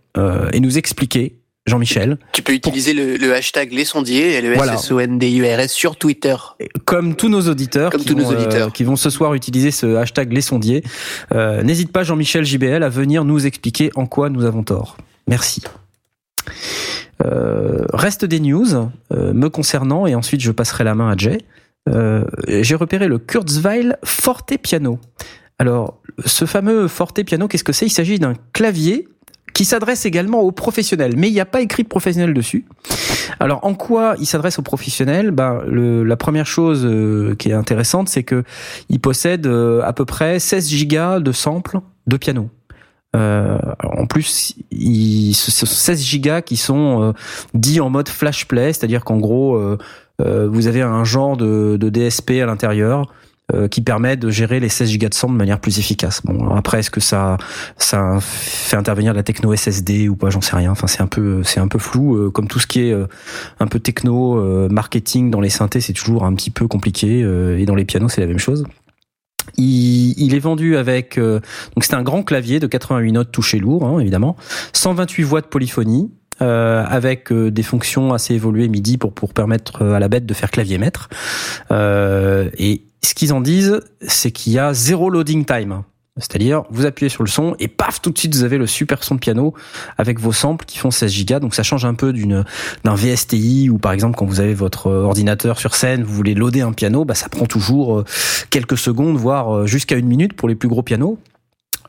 et 0.53 0.59
nous 0.59 0.77
expliquer, 0.77 1.36
Jean-Michel, 1.67 2.17
Tu 2.31 2.41
peux 2.41 2.53
utiliser 2.53 2.93
le, 2.93 3.17
le 3.17 3.33
hashtag 3.36 3.74
les 3.74 3.83
sondiers 3.83 4.36
et 4.36 4.41
le 4.41 4.53
Voilà. 4.55 4.77
SSONDURS 4.77 5.67
sur 5.67 5.97
Twitter. 5.97 6.36
comme 6.86 7.15
tous 7.15 7.27
nos 7.27 7.41
auditeurs, 7.50 7.91
Comme 7.91 8.00
qui, 8.01 8.07
tous 8.07 8.15
nos 8.15 8.24
vont, 8.24 8.31
euh, 8.31 8.36
auditeurs. 8.38 8.71
qui 8.71 8.86
vont 8.86 8.95
ce 8.95 9.09
soir 9.09 9.33
utiliser 9.33 9.71
ce 9.71 9.95
hashtag 9.97 10.31
les 10.31 10.39
sondiers. 10.39 10.81
Euh, 11.33 11.62
N'hésite 11.63 11.91
pas, 11.91 12.03
Jean-Michel 12.03 12.45
JBL, 12.45 12.83
à 12.83 12.89
venir 12.89 13.25
nous 13.25 13.45
expliquer 13.45 13.89
en 13.95 14.05
quoi 14.05 14.29
nous 14.29 14.45
avons 14.45 14.63
tort. 14.63 14.95
Merci. 15.27 15.62
Euh, 17.25 17.86
reste 17.93 18.25
des 18.25 18.39
news 18.39 18.67
euh, 19.12 19.33
me 19.33 19.50
concernant 19.50 20.05
et 20.05 20.15
ensuite 20.15 20.41
je 20.41 20.51
passerai 20.51 20.83
la 20.83 20.95
main 20.95 21.09
à 21.09 21.17
Jay. 21.17 21.39
Euh, 21.89 22.24
J'ai 22.47 22.75
repéré 22.75 23.07
le 23.07 23.17
Kurzweil 23.17 23.93
Forte 24.03 24.57
Piano. 24.57 25.00
Alors, 25.59 26.00
ce 26.25 26.45
fameux 26.45 26.88
Forte 26.88 27.24
Piano, 27.24 27.47
qu'est-ce 27.47 27.63
que 27.63 27.74
c'est? 27.74 27.86
Il 27.86 27.91
s'agit 27.91 28.19
d'un 28.19 28.33
clavier 28.53 29.07
qui 29.53 29.65
s'adresse 29.65 30.05
également 30.05 30.41
aux 30.41 30.51
professionnels, 30.51 31.15
mais 31.17 31.29
il 31.29 31.33
n'y 31.33 31.39
a 31.39 31.45
pas 31.45 31.62
écrit 31.62 31.83
professionnel 31.83 32.33
dessus. 32.33 32.65
Alors, 33.39 33.65
en 33.65 33.74
quoi 33.74 34.15
il 34.19 34.27
s'adresse 34.27 34.59
aux 34.59 34.63
professionnels? 34.63 35.31
Ben, 35.31 35.62
le, 35.65 36.03
la 36.03 36.15
première 36.15 36.45
chose 36.45 36.88
qui 37.39 37.50
est 37.50 37.53
intéressante, 37.53 38.07
c'est 38.07 38.21
que 38.21 38.43
il 38.89 39.00
possède 39.00 39.47
à 39.47 39.93
peu 39.93 40.05
près 40.05 40.38
16 40.38 40.69
gigas 40.69 41.19
de 41.21 41.31
samples 41.31 41.79
de 42.05 42.17
piano. 42.17 42.51
Euh, 43.16 43.58
en 43.84 44.06
plus, 44.06 44.56
il, 44.72 45.34
ce 45.34 45.52
sont 45.52 45.66
16 45.66 46.04
gigas 46.04 46.42
qui 46.42 46.58
sont 46.58 47.02
euh, 47.02 47.12
dits 47.54 47.80
en 47.80 47.90
mode 47.90 48.10
flash 48.10 48.48
play, 48.48 48.74
c'est-à-dire 48.74 49.04
qu'en 49.04 49.18
gros, 49.18 49.56
euh, 49.56 49.78
euh, 50.22 50.48
vous 50.52 50.68
avez 50.68 50.82
un 50.82 51.04
genre 51.04 51.38
de, 51.38 51.78
DSP 51.78 52.32
à 52.42 52.46
l'intérieur 52.46 53.14
qui 53.72 53.80
permet 53.80 54.18
de 54.18 54.30
gérer 54.30 54.60
les 54.60 54.68
16 54.68 54.90
gigas 54.90 55.08
de 55.08 55.14
son 55.14 55.32
de 55.32 55.38
manière 55.38 55.62
plus 55.62 55.80
efficace. 55.80 56.22
Bon, 56.26 56.54
après, 56.54 56.80
est-ce 56.80 56.92
que 56.92 57.00
ça, 57.00 57.38
fait 58.20 58.76
intervenir 58.76 59.14
la 59.14 59.24
techno 59.24 59.56
SSD 59.56 60.10
ou 60.10 60.18
pas 60.18 60.30
J'en 60.30 60.42
sais 60.42 60.58
rien. 60.58 60.70
Enfin, 60.70 60.88
c'est 60.88 61.00
un 61.00 61.08
peu, 61.08 61.44
c'est 61.44 61.62
un 61.62 61.70
peu 61.70 61.80
flou. 61.80 62.30
comme 62.32 62.50
tout 62.50 62.60
ce 62.60 62.68
qui 62.68 62.82
est 62.82 62.94
un 63.62 63.68
peu 63.68 63.80
techno, 63.80 64.68
marketing 64.70 65.32
dans 65.32 65.40
les 65.40 65.48
synthés, 65.48 65.80
c'est 65.80 65.94
toujours 65.94 66.26
un 66.26 66.34
petit 66.34 66.52
peu 66.52 66.68
compliqué. 66.68 67.20
et 67.20 67.66
dans 67.66 67.76
les 67.76 67.86
pianos, 67.86 68.10
c'est 68.10 68.20
la 68.20 68.28
même 68.28 68.38
chose. 68.38 68.66
Il, 69.56 70.34
est 70.36 70.39
vendu 70.39 70.77
avec 70.77 71.18
euh, 71.18 71.39
donc 71.75 71.84
c'est 71.84 71.96
un 71.96 72.04
grand 72.04 72.24
clavier 72.24 72.60
de 72.60 72.68
88 72.68 73.12
notes 73.12 73.32
touchées 73.32 73.60
lourd, 73.60 73.86
hein, 73.86 74.00
évidemment, 74.00 74.36
128 74.74 75.24
voix 75.24 75.42
de 75.42 75.48
polyphonie. 75.48 76.12
euh, 76.39 76.86
avec 76.88 77.32
euh, 77.32 77.50
des 77.50 77.63
fonctions 77.63 78.13
assez 78.13 78.36
évoluées 78.36 78.68
MIDI 78.68 78.98
pour 78.98 79.12
pour 79.12 79.34
permettre 79.34 79.84
à 79.84 80.00
la 80.00 80.08
bête 80.08 80.27
de 80.27 80.34
faire 80.36 80.51
clavier 80.51 80.77
maître. 80.77 81.10
Et 81.72 82.84
ce 83.04 83.13
qu'ils 83.16 83.34
en 83.34 83.42
disent, 83.42 83.80
c'est 84.01 84.32
qu'il 84.32 84.54
y 84.54 84.60
a 84.60 84.74
zéro 84.74 85.10
loading 85.10 85.46
time. 85.46 85.82
C'est-à-dire, 86.19 86.63
vous 86.69 86.86
appuyez 86.86 87.09
sur 87.09 87.24
le 87.24 87.29
son 87.29 87.55
et 87.59 87.67
paf, 87.67 88.01
tout 88.01 88.12
de 88.12 88.17
suite, 88.17 88.36
vous 88.36 88.43
avez 88.43 88.57
le 88.57 88.67
super 88.67 89.03
son 89.03 89.15
de 89.15 89.19
piano 89.19 89.53
avec 89.97 90.19
vos 90.19 90.33
samples 90.33 90.65
qui 90.65 90.77
font 90.77 90.91
16 90.91 91.12
gigas. 91.12 91.39
Donc, 91.39 91.55
ça 91.55 91.63
change 91.63 91.86
un 91.86 91.93
peu 91.93 92.13
d'une 92.13 92.43
d'un 92.83 92.95
VSTI 92.95 93.69
ou 93.69 93.77
par 93.77 93.91
exemple 93.91 94.17
quand 94.17 94.25
vous 94.25 94.39
avez 94.39 94.53
votre 94.53 94.88
ordinateur 94.88 95.59
sur 95.59 95.75
scène, 95.75 96.03
vous 96.03 96.13
voulez 96.13 96.33
loader 96.33 96.62
un 96.62 96.74
piano, 96.74 97.05
bah 97.05 97.15
ça 97.15 97.29
prend 97.29 97.45
toujours 97.45 98.00
euh, 98.00 98.05
quelques 98.50 98.77
secondes, 98.77 99.17
voire 99.17 99.55
euh, 99.55 99.65
jusqu'à 99.65 99.95
une 99.95 100.07
minute 100.07 100.33
pour 100.33 100.50
les 100.50 100.55
plus 100.55 100.69
gros 100.69 100.83
pianos. 100.83 101.17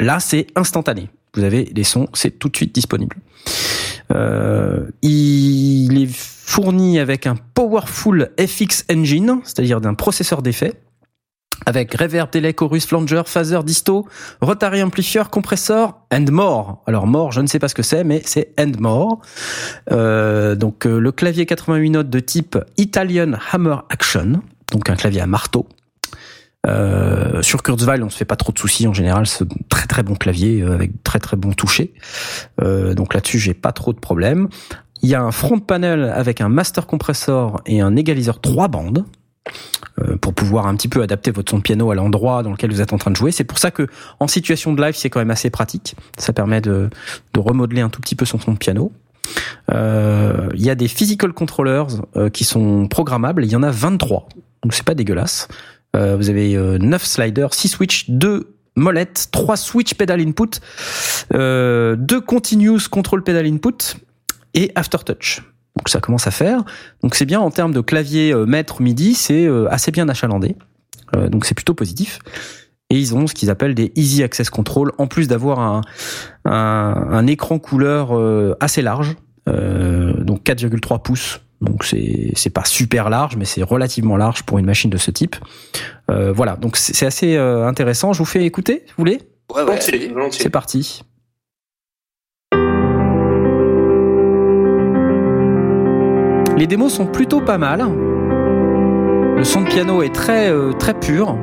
Là, 0.00 0.20
c'est 0.20 0.46
instantané. 0.54 1.08
Vous 1.34 1.42
avez 1.42 1.70
les 1.74 1.84
sons, 1.84 2.08
c'est 2.14 2.38
tout 2.38 2.48
de 2.48 2.56
suite 2.56 2.74
disponible. 2.74 3.16
Euh, 4.12 4.86
il 5.02 6.02
est 6.02 6.10
fourni 6.10 6.98
avec 6.98 7.26
un 7.26 7.36
Powerful 7.54 8.30
FX 8.40 8.84
Engine, 8.90 9.40
c'est-à-dire 9.44 9.80
d'un 9.80 9.94
processeur 9.94 10.42
d'effet, 10.42 10.74
avec 11.66 11.94
reverb, 11.94 12.30
delay, 12.32 12.54
chorus, 12.54 12.86
flanger, 12.86 13.22
phaser, 13.26 13.62
disto, 13.64 14.06
rotary 14.40 14.82
amplifier, 14.82 15.24
compresseur, 15.30 15.98
and 16.12 16.26
more. 16.30 16.82
Alors 16.86 17.06
more, 17.06 17.32
je 17.32 17.40
ne 17.40 17.46
sais 17.46 17.58
pas 17.58 17.68
ce 17.68 17.74
que 17.74 17.82
c'est, 17.82 18.04
mais 18.04 18.22
c'est 18.24 18.52
and 18.58 18.72
more. 18.80 19.20
Euh, 19.90 20.54
donc 20.54 20.86
euh, 20.86 20.98
le 20.98 21.12
clavier 21.12 21.46
88 21.46 21.90
notes 21.90 22.10
de 22.10 22.20
type 22.20 22.58
Italian 22.76 23.32
Hammer 23.52 23.76
Action, 23.90 24.40
donc 24.72 24.88
un 24.90 24.96
clavier 24.96 25.20
à 25.20 25.26
marteau. 25.26 25.68
Euh, 26.66 27.40
sur 27.42 27.62
Kurzweil, 27.62 28.02
on 28.02 28.10
se 28.10 28.16
fait 28.16 28.24
pas 28.24 28.36
trop 28.36 28.52
de 28.52 28.58
soucis 28.58 28.86
en 28.86 28.92
général, 28.92 29.26
c'est 29.26 29.46
très 29.68 29.86
très 29.86 30.02
bon 30.02 30.14
clavier 30.14 30.62
avec 30.62 31.02
très 31.04 31.20
très 31.20 31.36
bon 31.36 31.52
toucher. 31.52 31.94
Donc 32.60 33.14
là-dessus, 33.14 33.38
j'ai 33.38 33.54
pas 33.54 33.72
trop 33.72 33.92
de 33.92 33.98
problèmes. 33.98 34.48
Il 35.02 35.08
y 35.08 35.14
a 35.14 35.22
un 35.22 35.30
front 35.30 35.60
panel 35.60 36.12
avec 36.14 36.40
un 36.40 36.48
master 36.48 36.86
compressor 36.86 37.60
et 37.66 37.80
un 37.80 37.94
égaliseur 37.94 38.40
trois 38.40 38.66
bandes 38.66 39.04
pour 40.20 40.32
pouvoir 40.32 40.66
un 40.66 40.76
petit 40.76 40.88
peu 40.88 41.02
adapter 41.02 41.30
votre 41.30 41.50
son 41.50 41.58
de 41.58 41.62
piano 41.62 41.90
à 41.90 41.94
l'endroit 41.94 42.42
dans 42.42 42.52
lequel 42.52 42.70
vous 42.70 42.80
êtes 42.80 42.92
en 42.92 42.98
train 42.98 43.10
de 43.10 43.16
jouer. 43.16 43.32
C'est 43.32 43.44
pour 43.44 43.58
ça 43.58 43.70
que 43.70 43.86
en 44.20 44.28
situation 44.28 44.72
de 44.72 44.80
live, 44.80 44.94
c'est 44.96 45.10
quand 45.10 45.18
même 45.18 45.30
assez 45.30 45.50
pratique. 45.50 45.96
Ça 46.18 46.32
permet 46.32 46.60
de, 46.60 46.88
de 47.34 47.40
remodeler 47.40 47.80
un 47.80 47.88
tout 47.88 48.00
petit 48.00 48.14
peu 48.14 48.24
son 48.24 48.38
son 48.38 48.52
de 48.52 48.58
piano. 48.58 48.92
Euh, 49.72 50.48
Il 50.54 50.64
y 50.64 50.70
a 50.70 50.74
des 50.74 50.88
physical 50.88 51.32
controllers 51.32 51.88
euh, 52.16 52.30
qui 52.30 52.44
sont 52.44 52.86
programmables. 52.88 53.44
Il 53.44 53.50
y 53.50 53.56
en 53.56 53.62
a 53.62 53.70
23, 53.70 54.28
donc 54.62 54.74
c'est 54.74 54.84
pas 54.84 54.94
dégueulasse. 54.94 55.48
Euh, 55.96 56.16
vous 56.16 56.28
avez 56.28 56.54
euh, 56.54 56.78
9 56.78 57.04
sliders, 57.04 57.54
6 57.54 57.68
switch, 57.68 58.10
2 58.10 58.54
molettes, 58.76 59.28
3 59.32 59.56
switch 59.56 59.94
pedal 59.94 60.20
input, 60.20 60.60
euh, 61.34 61.96
2 61.96 62.20
continuous 62.20 62.88
control 62.90 63.22
pedal 63.22 63.46
input 63.46 63.96
et 64.54 64.70
aftertouch. 64.74 65.42
Donc 65.78 65.88
ça 65.88 66.00
commence 66.00 66.26
à 66.26 66.30
faire. 66.30 66.64
Donc 67.02 67.14
c'est 67.14 67.24
bien 67.24 67.40
en 67.40 67.50
termes 67.50 67.72
de 67.72 67.80
clavier 67.80 68.32
euh, 68.32 68.46
maître 68.46 68.82
MIDI, 68.82 69.14
c'est 69.14 69.46
euh, 69.46 69.68
assez 69.70 69.90
bien 69.92 70.08
achalandé. 70.08 70.56
Euh, 71.16 71.28
donc 71.28 71.46
c'est 71.46 71.54
plutôt 71.54 71.74
positif. 71.74 72.18
Et 72.90 72.98
ils 72.98 73.14
ont 73.14 73.26
ce 73.26 73.34
qu'ils 73.34 73.50
appellent 73.50 73.74
des 73.74 73.92
Easy 73.96 74.22
Access 74.22 74.50
Control, 74.50 74.92
en 74.98 75.06
plus 75.06 75.28
d'avoir 75.28 75.60
un, 75.60 75.82
un, 76.44 76.50
un 77.10 77.26
écran 77.26 77.58
couleur 77.58 78.18
euh, 78.18 78.56
assez 78.60 78.82
large, 78.82 79.16
euh, 79.48 80.14
donc 80.24 80.42
4,3 80.42 81.00
pouces. 81.02 81.40
Donc 81.60 81.84
c'est 81.84 82.30
c'est 82.34 82.50
pas 82.50 82.64
super 82.64 83.10
large, 83.10 83.36
mais 83.36 83.44
c'est 83.44 83.62
relativement 83.62 84.16
large 84.16 84.42
pour 84.44 84.58
une 84.58 84.66
machine 84.66 84.90
de 84.90 84.96
ce 84.96 85.10
type. 85.10 85.36
Euh, 86.10 86.32
voilà, 86.32 86.56
donc 86.56 86.76
c'est 86.76 87.06
assez 87.06 87.36
euh, 87.36 87.66
intéressant. 87.66 88.12
Je 88.12 88.18
vous 88.18 88.24
fais 88.24 88.44
écouter, 88.44 88.84
vous 88.88 88.94
voulez? 88.98 89.20
Ouais, 89.54 89.62
ouais. 89.62 89.80
C'est 90.30 90.50
parti. 90.50 91.02
Les 96.58 96.66
démos 96.66 96.92
sont 96.92 97.06
plutôt 97.06 97.40
pas 97.40 97.56
mal. 97.56 97.84
Le 99.36 99.44
son 99.44 99.60
de 99.60 99.68
piano 99.68 100.02
est 100.02 100.12
très 100.12 100.50
euh, 100.50 100.72
très 100.72 100.92
pur. 100.92 101.36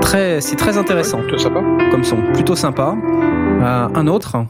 Très, 0.00 0.40
c'est 0.40 0.56
très 0.56 0.78
intéressant 0.78 1.20
Tout 1.28 1.36
sympa. 1.36 1.60
comme 1.90 2.04
son, 2.04 2.16
plutôt 2.32 2.56
sympa. 2.56 2.96
Euh, 3.60 3.88
un 3.94 4.06
autre. 4.06 4.36
Hein, 4.36 4.46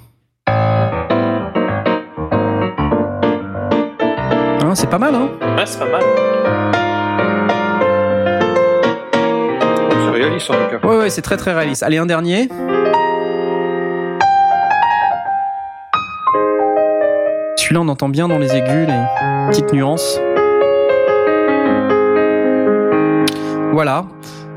c'est 4.75 4.89
pas 4.89 4.99
mal, 4.99 5.13
hein 5.13 5.29
Ouais, 5.57 5.67
c'est 5.67 5.81
pas 5.81 5.91
mal. 5.91 6.03
C'est 10.05 10.11
réaliste 10.11 10.51
en 10.51 10.55
tout 10.55 10.79
cas. 10.79 10.87
Ouais, 10.87 10.99
ouais, 10.99 11.11
c'est 11.11 11.23
très 11.23 11.37
très 11.37 11.53
réaliste. 11.53 11.83
Allez, 11.83 11.99
un 11.99 12.07
dernier. 12.07 12.49
Celui-là, 17.71 17.83
on 17.85 17.89
entend 17.89 18.09
bien 18.09 18.27
dans 18.27 18.39
les 18.39 18.57
aigus 18.57 18.89
les 18.89 18.99
petites 19.49 19.73
nuances. 19.73 20.19
Voilà. 23.73 24.07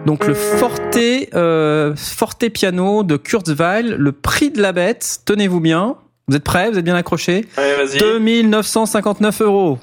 Donc 0.08 0.25
le 0.25 0.34
Forte, 0.34 0.98
euh, 1.36 1.93
Forte 1.96 2.50
piano 2.50 3.03
de 3.03 3.15
Kurzweil, 3.17 3.93
le 4.00 4.12
prix 4.13 4.50
de 4.50 4.60
la 4.60 4.72
bête, 4.72 5.20
tenez-vous 5.25 5.60
bien. 5.60 5.96
Vous 6.27 6.36
êtes 6.36 6.43
prêts? 6.43 6.72
Vous 6.72 6.79
êtes 6.79 6.86
bien 6.86 6.96
accrochés? 6.96 7.46
Vas-y. 7.55 8.00
2959 8.00 9.41
euros. 9.43 9.77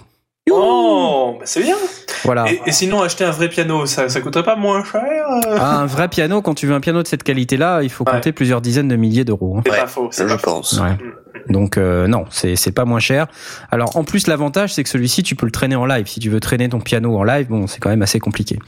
Oh, 0.50 1.36
bah 1.38 1.44
c'est 1.46 1.62
bien. 1.62 1.76
Voilà. 2.24 2.50
Et, 2.50 2.60
et 2.66 2.72
sinon, 2.72 3.00
acheter 3.02 3.24
un 3.24 3.30
vrai 3.30 3.48
piano, 3.48 3.86
ça, 3.86 4.08
ça 4.08 4.20
coûterait 4.20 4.42
pas 4.42 4.56
moins 4.56 4.82
cher? 4.82 5.02
Ah, 5.46 5.76
un 5.78 5.86
vrai 5.86 6.08
piano, 6.08 6.42
quand 6.42 6.54
tu 6.54 6.66
veux 6.66 6.74
un 6.74 6.80
piano 6.80 7.00
de 7.02 7.06
cette 7.06 7.22
qualité-là, 7.22 7.82
il 7.84 7.90
faut 7.90 8.04
Ouais. 8.04 8.12
compter 8.14 8.32
plusieurs 8.32 8.60
dizaines 8.60 8.88
de 8.88 8.96
milliers 8.96 9.24
d'euros. 9.24 9.58
hein. 9.58 9.62
C'est 9.64 9.70
Ouais, 9.70 9.78
pas 9.78 9.86
faux. 9.86 10.08
C'est 10.10 10.24
Je 10.26 10.32
pas 10.34 10.38
faux. 10.38 10.50
pense. 10.56 10.80
Ouais. 10.80 10.96
Donc 11.48 11.78
euh, 11.78 12.06
non, 12.06 12.24
c'est 12.30 12.56
c'est 12.56 12.72
pas 12.72 12.84
moins 12.84 13.00
cher. 13.00 13.26
Alors 13.70 13.96
en 13.96 14.04
plus 14.04 14.26
l'avantage 14.26 14.74
c'est 14.74 14.82
que 14.82 14.88
celui-ci 14.88 15.22
tu 15.22 15.34
peux 15.34 15.46
le 15.46 15.52
traîner 15.52 15.76
en 15.76 15.86
live. 15.86 16.06
Si 16.06 16.20
tu 16.20 16.28
veux 16.30 16.40
traîner 16.40 16.68
ton 16.68 16.80
piano 16.80 17.16
en 17.16 17.24
live, 17.24 17.48
bon 17.48 17.66
c'est 17.66 17.78
quand 17.80 17.90
même 17.90 18.02
assez 18.02 18.18
compliqué. 18.20 18.58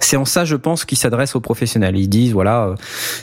C'est 0.00 0.16
en 0.16 0.24
ça 0.24 0.44
je 0.44 0.56
pense 0.56 0.84
qu'ils 0.84 0.98
s'adressent 0.98 1.36
aux 1.36 1.40
professionnels. 1.40 1.96
Ils 1.96 2.08
disent 2.08 2.32
voilà 2.32 2.64
euh, 2.66 2.74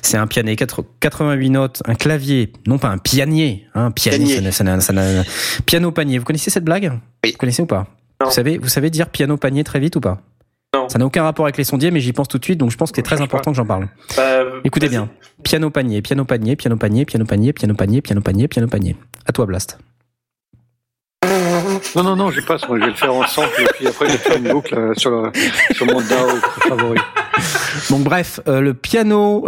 c'est 0.02 0.18
un 0.18 0.28
piano 0.28 0.56
4 0.56 0.84
88 1.00 1.50
notes, 1.50 1.84
un 1.86 1.96
clavier, 1.96 2.54
non 2.68 2.78
pas 2.78 2.88
un 2.90 2.98
pianier, 2.98 3.68
hein, 3.76 3.86
un 3.88 3.92
pianier. 3.92 4.26
Pianier. 4.36 4.52
ça 4.52 4.64
n'a- 4.64 4.80
ça 4.82 4.94
ça 4.94 5.24
piano 5.66 5.92
panier. 5.92 6.18
Vous 6.18 6.26
connaissez 6.26 6.50
cette 6.50 6.64
blague? 6.64 6.92
Oui. 7.24 7.32
Vous 7.32 7.38
connaissez 7.38 7.62
ou 7.62 7.66
pas? 7.68 7.88
Non. 8.22 8.28
Vous 8.28 8.32
savez 8.34 8.58
vous 8.58 8.70
savez 8.70 8.90
dire 8.90 9.10
piano 9.10 9.36
panier 9.38 9.64
très 9.64 9.80
vite 9.80 9.96
ou 9.96 10.00
pas? 10.00 10.22
Non. 10.74 10.88
Ça 10.88 10.98
n'a 11.00 11.06
aucun 11.06 11.24
rapport 11.24 11.46
avec 11.46 11.58
les 11.58 11.66
sondiers, 11.66 11.92
mais 11.92 12.00
j'y 12.00 12.14
pense 12.14 12.30
tout 12.30 12.38
de 12.38 12.46
suite, 12.46 12.58
donc 12.58 12.72
je 12.72 12.78
pense 12.78 12.92
que 12.92 12.96
c'est 12.96 13.02
très 13.02 13.20
important 13.22 13.52
que 13.52 13.58
j'en 13.58 13.66
parle. 13.66 13.90
Bah, 14.16 14.44
Écoutez 14.64 14.88
bien. 14.88 15.10
Piano 15.44 15.70
panier, 15.70 16.02
piano 16.02 16.24
panier, 16.24 16.56
piano 16.56 16.78
panier, 16.78 17.04
piano 17.04 17.26
panier, 17.26 17.52
piano 17.52 17.74
panier, 17.74 18.02
piano 18.02 18.22
panier, 18.22 18.48
piano 18.48 18.68
panier. 18.70 18.96
À 19.26 19.34
toi, 19.34 19.46
Blast. 19.46 19.78
Non, 21.96 22.04
non, 22.04 22.16
non, 22.16 22.32
je 22.32 22.40
passe. 22.42 22.68
Moi, 22.68 22.80
je 22.80 22.86
vais 22.86 22.92
le 22.92 22.96
faire 22.96 23.14
ensemble 23.14 23.50
et 23.60 23.66
puis 23.74 23.88
après, 23.88 24.08
je 24.08 24.12
vais 24.14 24.18
faire 24.18 24.38
une 24.38 24.50
boucle 24.50 24.76
euh, 24.76 24.94
sur, 24.96 25.12
le, 25.12 25.32
sur 25.74 25.86
mon 25.86 26.00
DAO 26.00 26.30
favori. 26.68 27.00
Donc 27.90 28.04
bref, 28.04 28.40
euh, 28.48 28.62
le 28.62 28.74
piano 28.74 29.46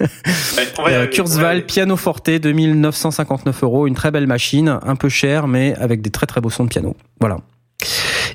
euh, 0.00 1.06
Kurzweil. 1.06 1.62
Piano 1.62 1.96
Forte 1.96 2.30
2959 2.30 3.62
euros, 3.62 3.86
une 3.86 3.94
très 3.94 4.10
belle 4.10 4.26
machine, 4.26 4.78
un 4.82 4.96
peu 4.96 5.08
chère 5.08 5.48
mais 5.48 5.74
avec 5.76 6.02
des 6.02 6.10
très 6.10 6.26
très 6.26 6.40
beaux 6.40 6.50
sons 6.50 6.64
de 6.64 6.68
piano. 6.68 6.96
Voilà. 7.20 7.38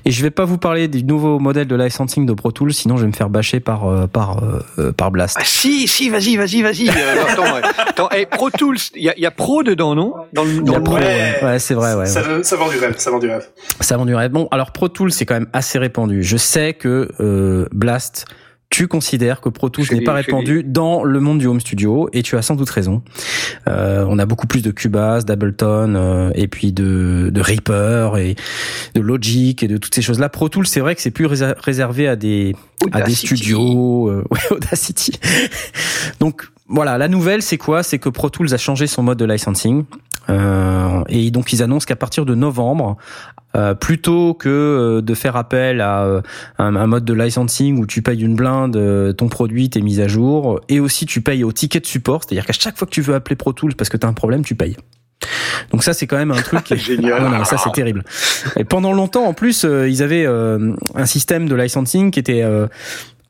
Et 0.03 0.11
je 0.11 0.21
vais 0.23 0.31
pas 0.31 0.45
vous 0.45 0.57
parler 0.57 0.87
du 0.87 1.03
nouveau 1.03 1.37
modèle 1.37 1.67
de 1.67 1.75
licensing 1.75 2.25
de 2.25 2.33
Pro 2.33 2.51
Tools, 2.51 2.73
sinon 2.73 2.97
je 2.97 3.01
vais 3.01 3.07
me 3.07 3.13
faire 3.13 3.29
bâcher 3.29 3.59
par 3.59 3.87
euh, 3.87 4.07
par 4.07 4.43
euh, 4.43 4.59
euh, 4.79 4.91
par 4.91 5.11
Blast. 5.11 5.37
Ah, 5.39 5.43
si, 5.45 5.87
si, 5.87 6.09
vas-y, 6.09 6.37
vas-y, 6.37 6.61
vas-y. 6.63 6.89
Euh, 6.89 7.23
attends, 7.29 7.43
ouais. 7.43 7.61
attends 7.87 8.09
hey, 8.09 8.25
Pro 8.25 8.49
Tools, 8.49 8.77
il 8.95 9.03
y 9.03 9.09
a, 9.09 9.19
y 9.19 9.25
a 9.25 9.31
Pro 9.31 9.61
dedans, 9.63 9.93
non? 9.93 10.13
Dans 10.33 10.43
le, 10.43 10.49
Il 10.51 10.57
y 10.57 10.63
dans 10.63 10.75
a 10.75 10.81
Pro, 10.81 10.95
ouais, 10.95 11.39
ouais, 11.43 11.59
c'est 11.59 11.75
vrai, 11.75 11.93
ouais. 11.93 12.07
Ça, 12.07 12.23
ça 12.43 12.55
vend 12.55 12.69
du 12.69 12.77
rêve, 12.77 12.95
ça 12.97 13.11
vend 13.11 13.19
du 13.19 13.29
rêve. 13.29 13.47
Ça 13.79 13.97
vend 13.97 14.05
du 14.05 14.15
rêve. 14.15 14.31
Bon, 14.31 14.47
alors 14.51 14.71
Pro 14.71 14.87
Tools 14.87 15.11
c'est 15.11 15.25
quand 15.25 15.35
même 15.35 15.49
assez 15.53 15.77
répandu. 15.77 16.23
Je 16.23 16.37
sais 16.37 16.73
que 16.73 17.09
euh, 17.19 17.67
Blast 17.71 18.25
tu 18.71 18.87
considères 18.87 19.41
que 19.41 19.49
Pro 19.49 19.69
Tools 19.69 19.85
n'est 19.91 20.01
pas 20.01 20.13
répandu 20.13 20.63
dans 20.63 21.03
le 21.03 21.19
monde 21.19 21.39
du 21.39 21.45
home 21.45 21.59
studio 21.59 22.09
et 22.13 22.23
tu 22.23 22.37
as 22.37 22.41
sans 22.41 22.55
doute 22.55 22.69
raison. 22.69 23.03
Euh, 23.67 24.05
on 24.07 24.17
a 24.17 24.25
beaucoup 24.25 24.47
plus 24.47 24.61
de 24.61 24.71
Cubase, 24.71 25.25
d'Ableton 25.25 25.93
euh, 25.95 26.31
et 26.35 26.47
puis 26.47 26.71
de, 26.71 27.29
de 27.33 27.41
Reaper 27.41 28.17
et 28.17 28.35
de 28.95 29.01
Logic 29.01 29.61
et 29.61 29.67
de 29.67 29.75
toutes 29.77 29.93
ces 29.93 30.01
choses-là. 30.01 30.29
Pro 30.29 30.47
Tools, 30.47 30.65
c'est 30.67 30.79
vrai 30.79 30.95
que 30.95 31.01
c'est 31.01 31.11
plus 31.11 31.25
réser- 31.25 31.53
réservé 31.59 32.07
à 32.07 32.15
des 32.15 32.55
à 32.93 33.01
des 33.01 33.13
studios, 33.13 34.07
euh, 34.09 34.23
ouais, 34.31 34.39
Audacity. 34.51 35.19
donc 36.19 36.47
voilà, 36.67 36.97
la 36.97 37.09
nouvelle 37.09 37.41
c'est 37.41 37.57
quoi? 37.57 37.83
C'est 37.83 37.99
que 37.99 38.07
Pro 38.09 38.29
Tools 38.29 38.53
a 38.53 38.57
changé 38.57 38.87
son 38.87 39.03
mode 39.03 39.17
de 39.17 39.25
licensing 39.25 39.83
euh, 40.29 41.03
et 41.09 41.29
donc 41.31 41.51
ils 41.51 41.61
annoncent 41.61 41.85
qu'à 41.85 41.95
partir 41.97 42.25
de 42.25 42.35
novembre, 42.35 42.95
euh, 43.55 43.73
plutôt 43.73 44.33
que 44.33 44.49
euh, 44.49 45.01
de 45.01 45.13
faire 45.13 45.35
appel 45.35 45.81
à 45.81 46.03
euh, 46.03 46.21
un, 46.57 46.75
un 46.75 46.87
mode 46.87 47.05
de 47.05 47.13
licensing 47.13 47.79
où 47.79 47.85
tu 47.85 48.01
payes 48.01 48.21
une 48.21 48.35
blinde, 48.35 49.15
ton 49.17 49.29
produit, 49.29 49.69
tes 49.69 49.81
mises 49.81 49.99
à 49.99 50.07
jour, 50.07 50.61
et 50.69 50.79
aussi 50.79 51.05
tu 51.05 51.21
payes 51.21 51.43
au 51.43 51.51
ticket 51.51 51.79
de 51.79 51.85
support, 51.85 52.23
c'est-à-dire 52.23 52.45
qu'à 52.45 52.53
chaque 52.53 52.77
fois 52.77 52.87
que 52.87 52.93
tu 52.93 53.01
veux 53.01 53.15
appeler 53.15 53.35
Pro 53.35 53.53
Tools 53.53 53.75
parce 53.75 53.89
que 53.89 53.97
tu 53.97 54.05
as 54.05 54.09
un 54.09 54.13
problème, 54.13 54.43
tu 54.43 54.55
payes. 54.55 54.75
Donc 55.71 55.83
ça 55.83 55.93
c'est 55.93 56.07
quand 56.07 56.17
même 56.17 56.31
un 56.31 56.41
truc 56.41 56.73
Génial. 56.75 57.23
Non, 57.23 57.43
ça 57.45 57.57
c'est 57.57 57.71
terrible. 57.71 58.03
Et 58.57 58.63
pendant 58.63 58.93
longtemps 58.93 59.25
en 59.25 59.33
plus 59.33 59.63
euh, 59.65 59.87
ils 59.87 60.03
avaient 60.03 60.25
euh, 60.25 60.73
un 60.95 61.05
système 61.05 61.47
de 61.47 61.55
licensing 61.55 62.11
qui 62.11 62.19
était 62.19 62.41
euh, 62.41 62.67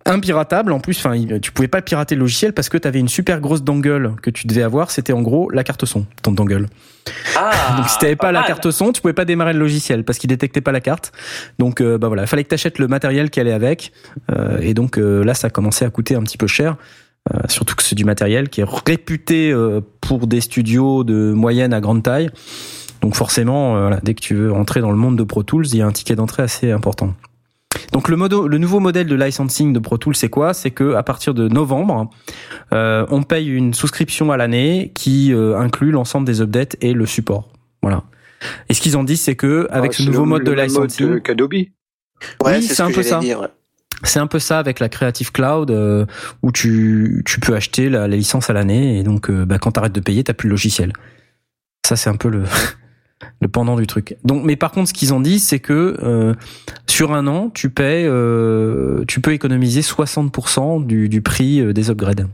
impiratable 0.05 0.71
en 0.71 0.79
plus 0.79 0.97
enfin 0.97 1.15
tu 1.41 1.51
pouvais 1.51 1.67
pas 1.67 1.81
pirater 1.81 2.15
le 2.15 2.21
logiciel 2.21 2.53
parce 2.53 2.69
que 2.69 2.77
tu 2.77 2.87
avais 2.87 2.99
une 2.99 3.07
super 3.07 3.39
grosse 3.39 3.63
dongle 3.63 4.15
que 4.21 4.29
tu 4.29 4.47
devais 4.47 4.63
avoir 4.63 4.89
c'était 4.91 5.13
en 5.13 5.21
gros 5.21 5.49
la 5.51 5.63
carte 5.63 5.85
son 5.85 6.05
ton 6.23 6.31
dongle 6.31 6.67
Ah, 7.35 7.51
donc 7.77 7.87
si 7.89 7.97
t'avais 7.99 8.15
pas, 8.15 8.31
la 8.31 8.39
mal. 8.39 8.47
carte 8.47 8.69
son, 8.71 8.91
tu 8.91 9.01
pouvais 9.01 9.13
pas 9.13 9.25
démarrer 9.25 9.53
le 9.53 9.59
logiciel 9.59 10.03
parce 10.03 10.17
qu'il 10.17 10.27
détectait 10.29 10.61
pas 10.61 10.71
la 10.71 10.81
carte. 10.81 11.11
Donc 11.59 11.81
euh, 11.81 11.97
bah 11.97 12.07
voilà, 12.07 12.23
il 12.23 12.27
fallait 12.27 12.43
que 12.43 12.49
t'achètes 12.49 12.79
le 12.79 12.87
matériel 12.87 13.29
qui 13.29 13.39
allait 13.39 13.51
avec. 13.53 13.91
Euh, 14.31 14.59
et 14.61 14.73
donc 14.73 14.97
euh, 14.97 15.23
là, 15.23 15.33
ça 15.33 15.49
commençait 15.49 15.85
à 15.85 15.89
coûter 15.89 16.15
un 16.15 16.21
petit 16.23 16.37
peu 16.37 16.47
cher. 16.47 16.77
Euh, 17.33 17.39
surtout 17.49 17.75
que 17.75 17.83
c'est 17.83 17.95
du 17.95 18.05
matériel 18.05 18.49
qui 18.49 18.61
est 18.61 18.67
réputé 18.87 19.51
euh, 19.51 19.81
pour 20.01 20.27
des 20.27 20.41
studios 20.41 21.03
de 21.03 21.33
moyenne 21.33 21.73
à 21.73 21.81
grande 21.81 22.03
taille. 22.03 22.29
Donc 23.01 23.15
forcément, 23.15 23.79
voilà, 23.79 23.99
dès 24.03 24.13
que 24.13 24.21
tu 24.21 24.35
veux 24.35 24.53
entrer 24.53 24.79
dans 24.79 24.91
le 24.91 24.97
monde 24.97 25.17
de 25.17 25.23
Pro 25.23 25.41
Tools, 25.43 25.65
il 25.67 25.77
y 25.77 25.81
a 25.81 25.87
un 25.87 25.91
ticket 25.91 26.15
d'entrée 26.15 26.43
assez 26.43 26.71
important. 26.71 27.13
Donc 27.91 28.09
le, 28.09 28.15
modo, 28.15 28.47
le 28.47 28.57
nouveau 28.57 28.79
modèle 28.79 29.07
de 29.07 29.15
licensing 29.15 29.73
de 29.73 29.79
Pro 29.79 29.97
Tools, 29.97 30.15
c'est 30.15 30.29
quoi? 30.29 30.53
C'est 30.53 30.71
que 30.71 30.93
à 30.95 31.03
partir 31.03 31.33
de 31.33 31.47
novembre, 31.47 32.09
euh, 32.73 33.05
on 33.09 33.23
paye 33.23 33.47
une 33.49 33.73
souscription 33.73 34.31
à 34.31 34.37
l'année 34.37 34.91
qui 34.95 35.33
euh, 35.33 35.57
inclut 35.57 35.91
l'ensemble 35.91 36.25
des 36.25 36.41
updates 36.41 36.75
et 36.81 36.93
le 36.93 37.05
support. 37.05 37.49
Voilà. 37.81 38.03
Et 38.69 38.73
ce 38.73 38.81
qu'ils 38.81 38.97
en 38.97 39.03
disent, 39.03 39.21
c'est 39.21 39.35
que 39.35 39.67
avec 39.71 39.91
Ah, 39.93 39.97
ce 39.97 40.03
nouveau 40.03 40.23
le- 40.23 40.29
mode 40.29 40.43
de 40.43 40.51
le 40.51 40.55
même 40.57 40.65
licensing, 40.65 41.07
mode 41.09 41.21
qu'Adobe. 41.23 41.53
Ouais, 41.53 41.67
Oui, 42.45 42.51
c'est 42.61 42.69
c'est 42.69 42.73
ce 42.75 42.83
un 42.83 42.89
que 42.89 42.95
peu 42.95 43.03
ça. 43.03 43.19
dire. 43.19 43.47
c'est 44.03 44.19
un 44.19 44.27
peu 44.27 44.39
ça 44.39 44.57
avec 44.59 44.79
la 44.79 44.89
Creative 44.89 45.31
Cloud 45.31 45.69
euh, 45.71 46.05
où 46.41 46.51
tu, 46.51 47.23
tu 47.25 47.39
peux 47.39 47.55
acheter 47.55 47.89
la, 47.89 48.07
la 48.07 48.15
licence 48.15 48.49
à 48.49 48.53
l'année 48.53 48.99
et 48.99 49.03
donc 49.03 49.29
euh, 49.29 49.45
bah, 49.45 49.57
quand 49.59 49.71
t'arrêtes 49.73 49.93
de 49.93 49.99
payer, 49.99 50.23
t'as 50.23 50.33
plus 50.33 50.47
le 50.47 50.51
logiciel. 50.53 50.93
Ça 51.85 51.95
c'est 51.95 52.09
un 52.09 52.15
peu 52.15 52.29
le 52.29 52.43
le 53.39 53.47
pendant 53.47 53.75
du 53.75 53.87
truc. 53.87 54.15
Donc, 54.23 54.43
mais 54.43 54.55
par 54.55 54.71
contre, 54.71 54.89
ce 54.89 54.93
qu'ils 54.93 55.13
en 55.13 55.19
disent, 55.19 55.45
c'est 55.47 55.59
que 55.59 55.97
euh, 56.03 56.33
sur 56.87 57.13
un 57.13 57.27
an, 57.27 57.49
tu 57.49 57.69
payes, 57.69 58.05
euh, 58.07 59.03
tu 59.07 59.21
peux 59.21 59.33
économiser 59.33 59.81
60% 59.81 60.85
du, 60.85 61.09
du 61.09 61.21
prix 61.21 61.59
euh, 61.61 61.73
des 61.73 61.89
upgrades. 61.89 62.27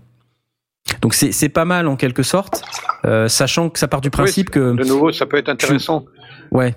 Donc 1.02 1.14
c'est 1.14 1.32
c'est 1.34 1.50
pas 1.50 1.66
mal 1.66 1.88
en 1.88 1.96
quelque 1.98 2.24
sorte, 2.24 2.64
euh, 3.06 3.28
sachant 3.28 3.70
que 3.70 3.78
ça 3.80 3.88
part 3.90 4.00
du 4.02 4.10
principe 4.10 4.50
que 4.50 4.74
De 4.74 4.84
nouveau, 4.86 5.12
ça 5.12 5.26
peut 5.26 5.38
être 5.38 5.50
intéressant. 5.50 6.06
ouais, 6.52 6.76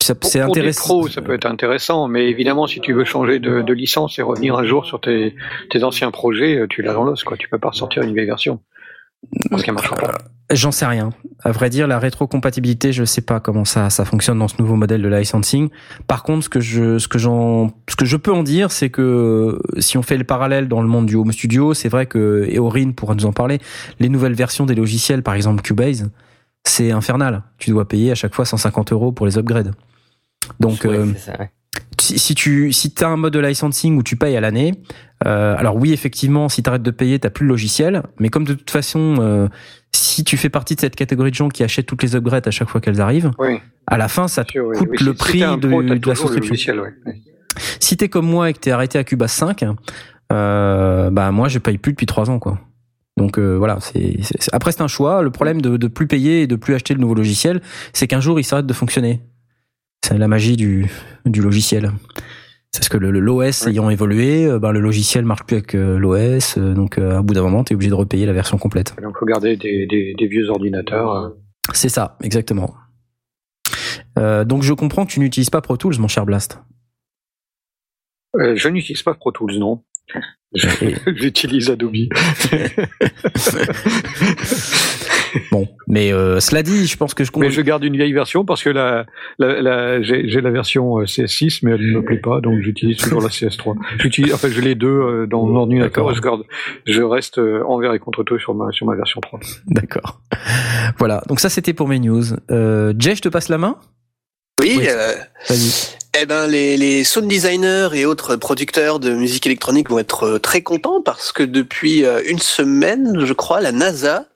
Ça- 0.00 0.14
Pour, 0.14 0.30
c'est 0.30 0.40
pour 0.44 0.54
des 0.54 0.60
intéressant. 0.60 0.80
pros, 0.84 1.08
ça 1.08 1.22
peut 1.22 1.32
être 1.34 1.46
intéressant, 1.46 2.06
mais 2.08 2.28
évidemment, 2.28 2.66
si 2.68 2.80
tu 2.80 2.92
veux 2.92 3.04
changer 3.04 3.38
de, 3.40 3.62
de 3.62 3.72
licence 3.72 4.18
et 4.18 4.22
revenir 4.22 4.56
un 4.56 4.64
jour 4.64 4.84
sur 4.86 5.00
tes, 5.00 5.34
tes 5.70 5.82
anciens 5.84 6.10
projets, 6.12 6.64
tu 6.70 6.82
l'as 6.82 6.92
dans 6.92 7.04
l'os, 7.04 7.22
quoi. 7.24 7.36
Tu 7.36 7.48
peux 7.48 7.58
pas 7.58 7.70
ressortir 7.70 8.02
une 8.04 8.14
vieille 8.14 8.26
version. 8.26 8.60
Parce 9.50 9.62
qu'elle 9.62 9.74
marchera 9.74 9.96
pas. 9.96 10.12
J'en 10.50 10.72
sais 10.72 10.84
rien. 10.84 11.10
À 11.44 11.50
vrai 11.50 11.70
dire, 11.70 11.86
la 11.86 11.98
rétrocompatibilité, 11.98 12.92
je 12.92 13.04
sais 13.04 13.22
pas 13.22 13.40
comment 13.40 13.64
ça 13.64 13.90
ça 13.90 14.04
fonctionne 14.04 14.38
dans 14.38 14.48
ce 14.48 14.56
nouveau 14.58 14.76
modèle 14.76 15.00
de 15.00 15.08
licensing. 15.08 15.70
Par 16.06 16.22
contre, 16.22 16.44
ce 16.44 16.48
que 16.48 16.60
je 16.60 16.98
ce 16.98 17.08
que 17.08 17.18
j'en 17.18 17.72
ce 17.88 17.96
que 17.96 18.04
je 18.04 18.16
peux 18.16 18.32
en 18.32 18.42
dire, 18.42 18.70
c'est 18.70 18.90
que 18.90 19.58
si 19.78 19.96
on 19.96 20.02
fait 20.02 20.18
le 20.18 20.24
parallèle 20.24 20.68
dans 20.68 20.82
le 20.82 20.88
monde 20.88 21.06
du 21.06 21.16
home 21.16 21.32
studio, 21.32 21.74
c'est 21.74 21.88
vrai 21.88 22.06
que 22.06 22.46
et 22.48 22.58
Aurine 22.58 22.94
pourra 22.94 23.14
nous 23.14 23.24
en 23.24 23.32
parler. 23.32 23.60
Les 23.98 24.08
nouvelles 24.08 24.34
versions 24.34 24.66
des 24.66 24.74
logiciels, 24.74 25.22
par 25.22 25.34
exemple 25.34 25.62
Cubase, 25.62 26.10
c'est 26.64 26.92
infernal. 26.92 27.42
Tu 27.58 27.70
dois 27.70 27.88
payer 27.88 28.10
à 28.10 28.14
chaque 28.14 28.34
fois 28.34 28.44
150 28.44 28.92
euros 28.92 29.12
pour 29.12 29.26
les 29.26 29.38
upgrades. 29.38 29.74
Donc, 30.60 30.84
euh, 30.84 31.06
c'est 31.14 31.30
ça, 31.30 31.38
ouais. 31.38 31.50
si, 31.98 32.18
si 32.18 32.34
tu 32.34 32.72
si 32.72 32.92
as 33.00 33.08
un 33.08 33.16
mode 33.16 33.32
de 33.32 33.38
licensing 33.38 33.96
où 33.96 34.02
tu 34.02 34.16
payes 34.16 34.36
à 34.36 34.40
l'année, 34.40 34.74
euh, 35.26 35.54
alors 35.56 35.76
oui 35.76 35.92
effectivement 35.92 36.48
si 36.48 36.62
tu 36.62 36.68
arrêtes 36.70 36.82
de 36.82 36.90
payer 36.90 37.18
t'as 37.18 37.30
plus 37.30 37.44
le 37.44 37.50
logiciel, 37.50 38.02
mais 38.18 38.28
comme 38.28 38.44
de 38.44 38.54
toute 38.54 38.70
façon 38.70 39.16
euh, 39.20 39.48
si 39.94 40.24
tu 40.24 40.36
fais 40.36 40.48
partie 40.48 40.74
de 40.74 40.80
cette 40.80 40.96
catégorie 40.96 41.30
de 41.30 41.36
gens 41.36 41.48
qui 41.48 41.62
achètent 41.62 41.86
toutes 41.86 42.02
les 42.02 42.16
upgrades 42.16 42.46
à 42.48 42.50
chaque 42.50 42.68
fois 42.68 42.80
qu'elles 42.80 43.00
arrivent, 43.00 43.30
Oui, 43.38 43.58
à 43.86 43.98
la 43.98 44.08
fin 44.08 44.26
ça 44.28 44.44
te 44.44 44.58
oui. 44.58 44.76
coûte 44.76 44.88
Oui, 44.92 44.96
le 45.04 45.12
si- 45.12 45.18
prix 45.18 45.40
de, 45.40 45.68
pro, 45.68 45.82
de 45.82 46.08
la 46.08 46.14
souscription. 46.14 46.74
Si 47.80 47.96
t'es 47.96 48.08
comme 48.08 48.26
moi 48.26 48.48
et 48.50 48.52
que 48.54 48.58
t'es 48.58 48.70
arrêté 48.70 48.98
à 48.98 49.04
Cubase 49.04 49.32
5, 49.32 49.64
euh, 50.32 51.10
bah 51.10 51.30
moi 51.30 51.48
je 51.48 51.58
paye 51.58 51.78
plus 51.78 51.92
depuis 51.92 52.06
trois 52.06 52.30
ans 52.30 52.38
quoi. 52.38 52.58
Donc 53.18 53.38
euh, 53.38 53.56
voilà, 53.58 53.78
c'est 53.80 54.16
c'est- 54.22 54.40
c'est- 54.42 54.54
après 54.54 54.72
c'est 54.72 54.80
un 54.80 54.88
choix. 54.88 55.22
Le 55.22 55.30
problème 55.30 55.60
de, 55.60 55.76
de 55.76 55.86
plus 55.88 56.06
payer 56.06 56.42
et 56.42 56.46
de 56.46 56.56
plus 56.56 56.74
acheter 56.74 56.94
le 56.94 57.00
nouveau 57.00 57.14
logiciel, 57.14 57.60
c'est 57.92 58.06
qu'un 58.06 58.20
jour 58.20 58.40
il 58.40 58.44
s'arrête 58.44 58.66
de 58.66 58.72
fonctionner. 58.72 59.20
C'est 60.04 60.16
la 60.16 60.28
magie 60.28 60.56
du, 60.56 60.86
du 61.26 61.42
logiciel. 61.42 61.92
C'est 62.74 62.80
parce 62.80 62.88
que 62.88 62.96
l'OS 62.96 63.66
ayant 63.66 63.90
évolué, 63.90 64.46
euh, 64.46 64.58
ben, 64.58 64.72
le 64.72 64.80
logiciel 64.80 65.26
marche 65.26 65.42
plus 65.44 65.56
avec 65.56 65.74
euh, 65.74 65.98
l'OS, 65.98 66.56
euh, 66.56 66.72
donc 66.72 66.96
à 66.98 67.20
bout 67.20 67.34
d'un 67.34 67.42
moment 67.42 67.64
t'es 67.64 67.74
obligé 67.74 67.90
de 67.90 67.94
repayer 67.94 68.24
la 68.24 68.32
version 68.32 68.56
complète. 68.56 68.94
Donc, 69.02 69.18
faut 69.18 69.26
garder 69.26 69.56
des, 69.56 69.86
des, 69.86 70.14
des 70.18 70.26
vieux 70.26 70.48
ordinateurs. 70.48 71.12
euh. 71.14 71.28
C'est 71.74 71.90
ça, 71.90 72.16
exactement. 72.22 72.74
Euh, 74.18 74.44
donc 74.44 74.62
je 74.62 74.72
comprends 74.72 75.04
que 75.04 75.12
tu 75.12 75.20
n'utilises 75.20 75.50
pas 75.50 75.60
Pro 75.60 75.76
Tools, 75.76 75.98
mon 75.98 76.08
cher 76.08 76.24
Blast. 76.24 76.60
Euh, 78.36 78.56
je 78.56 78.68
n'utilise 78.68 79.02
pas 79.02 79.14
Pro 79.14 79.32
Tools, 79.32 79.58
non. 79.58 79.82
J'utilise 81.16 81.70
Adobe. 81.70 81.94
Bon, 85.50 85.66
mais 85.86 86.12
euh, 86.12 86.40
cela 86.40 86.62
dit, 86.62 86.86
je 86.86 86.96
pense 86.96 87.14
que 87.14 87.24
je 87.24 87.30
Mais 87.36 87.50
je 87.50 87.60
garde 87.60 87.84
une 87.84 87.96
vieille 87.96 88.12
version 88.12 88.44
parce 88.44 88.62
que 88.62 88.70
la, 88.70 89.06
la, 89.38 89.60
la- 89.62 90.02
j'ai 90.02 90.28
j'ai 90.28 90.40
la 90.40 90.50
version 90.50 90.98
euh, 91.00 91.04
CS6, 91.04 91.60
mais 91.62 91.72
elle 91.72 91.86
ne 91.92 91.96
me 91.98 92.04
plaît 92.04 92.18
pas, 92.18 92.40
donc 92.40 92.60
j'utilise 92.60 92.96
toujours 92.98 93.20
la 93.22 93.28
CS3. 93.28 93.76
J'utilise, 93.98 94.32
enfin, 94.34 94.48
j'ai 94.50 94.60
les 94.60 94.74
deux 94.74 94.88
euh, 94.88 95.26
dans 95.26 95.44
mon 95.46 95.56
ordinateur. 95.56 96.12
Je 96.14 96.20
garde, 96.20 96.42
je 96.86 97.02
reste 97.02 97.38
envers 97.38 97.92
et 97.94 97.98
contre 97.98 98.22
tout 98.24 98.38
sur 98.38 98.54
ma 98.54 98.70
sur 98.72 98.86
ma 98.86 98.94
version 98.94 99.20
3. 99.20 99.40
D'accord. 99.68 100.20
Voilà, 100.98 101.22
donc 101.28 101.40
ça 101.40 101.48
c'était 101.48 101.72
pour 101.72 101.88
mes 101.88 101.98
news. 101.98 102.24
Euh, 102.50 102.92
Jay, 102.98 103.14
je 103.14 103.22
te 103.22 103.28
passe 103.28 103.48
la 103.48 103.58
main? 103.58 103.76
Oui, 104.60 104.74
Oui. 104.78 104.86
euh, 104.88 105.12
Vas-y. 105.48 105.96
eh 106.20 106.26
ben 106.26 106.46
les, 106.46 106.76
les 106.76 107.04
sound 107.04 107.26
designers 107.26 107.88
et 107.94 108.04
autres 108.04 108.36
producteurs 108.36 109.00
de 109.00 109.12
musique 109.14 109.46
électronique 109.46 109.90
vont 109.90 109.98
être 109.98 110.38
très 110.38 110.62
contents 110.62 111.00
parce 111.02 111.32
que 111.32 111.42
depuis 111.42 112.04
une 112.28 112.38
semaine, 112.38 113.24
je 113.24 113.32
crois, 113.32 113.60
la 113.60 113.72
NASA 113.72 114.26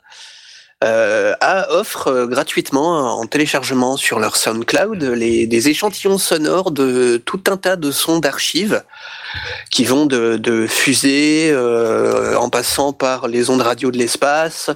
euh, 0.85 1.35
a, 1.41 1.71
offre 1.73 2.09
euh, 2.09 2.27
gratuitement 2.27 3.19
en 3.19 3.27
téléchargement 3.27 3.97
sur 3.97 4.19
leur 4.19 4.37
SoundCloud 4.37 5.03
les, 5.03 5.47
des 5.47 5.69
échantillons 5.71 6.19
sonores 6.19 6.71
de 6.71 7.17
tout 7.25 7.41
un 7.49 7.57
tas 7.57 7.77
de 7.77 7.91
sons 7.91 8.19
d'archives 8.19 8.83
qui 9.71 9.85
vont 9.85 10.05
de, 10.05 10.37
de 10.37 10.67
fusées 10.67 11.49
euh, 11.51 12.37
en 12.37 12.51
passant 12.51 12.93
par 12.93 13.27
les 13.27 13.49
ondes 13.49 13.62
radio 13.62 13.91
de 13.91 13.97
l'espace, 13.97 14.71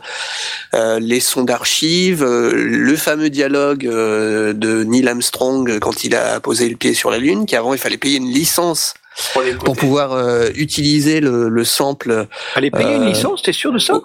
euh, 0.75 0.99
les 1.01 1.21
sons 1.21 1.45
d'archives, 1.45 2.23
euh, 2.25 2.51
le 2.55 2.97
fameux 2.97 3.29
dialogue 3.31 3.87
euh, 3.87 4.55
de 4.55 4.85
Neil 4.85 5.07
Armstrong 5.07 5.79
quand 5.81 6.05
il 6.05 6.15
a 6.17 6.41
posé 6.41 6.69
le 6.69 6.77
pied 6.77 6.95
sur 6.95 7.11
la 7.11 7.19
Lune, 7.19 7.45
qu'avant 7.47 7.75
il 7.75 7.79
fallait 7.79 7.99
payer 7.99 8.17
une 8.17 8.31
licence 8.31 8.95
Pour 9.35 9.43
pour 9.65 9.77
pouvoir 9.77 10.13
euh, 10.13 10.49
utiliser 10.55 11.21
le, 11.21 11.49
le 11.51 11.65
sample. 11.65 12.27
Allez 12.55 12.71
payer 12.71 12.95
une 12.95 13.03
Euh, 13.03 13.09
licence, 13.09 13.43
t'es 13.43 13.53
sûr 13.53 13.71
de 13.73 13.79
ça? 13.79 14.01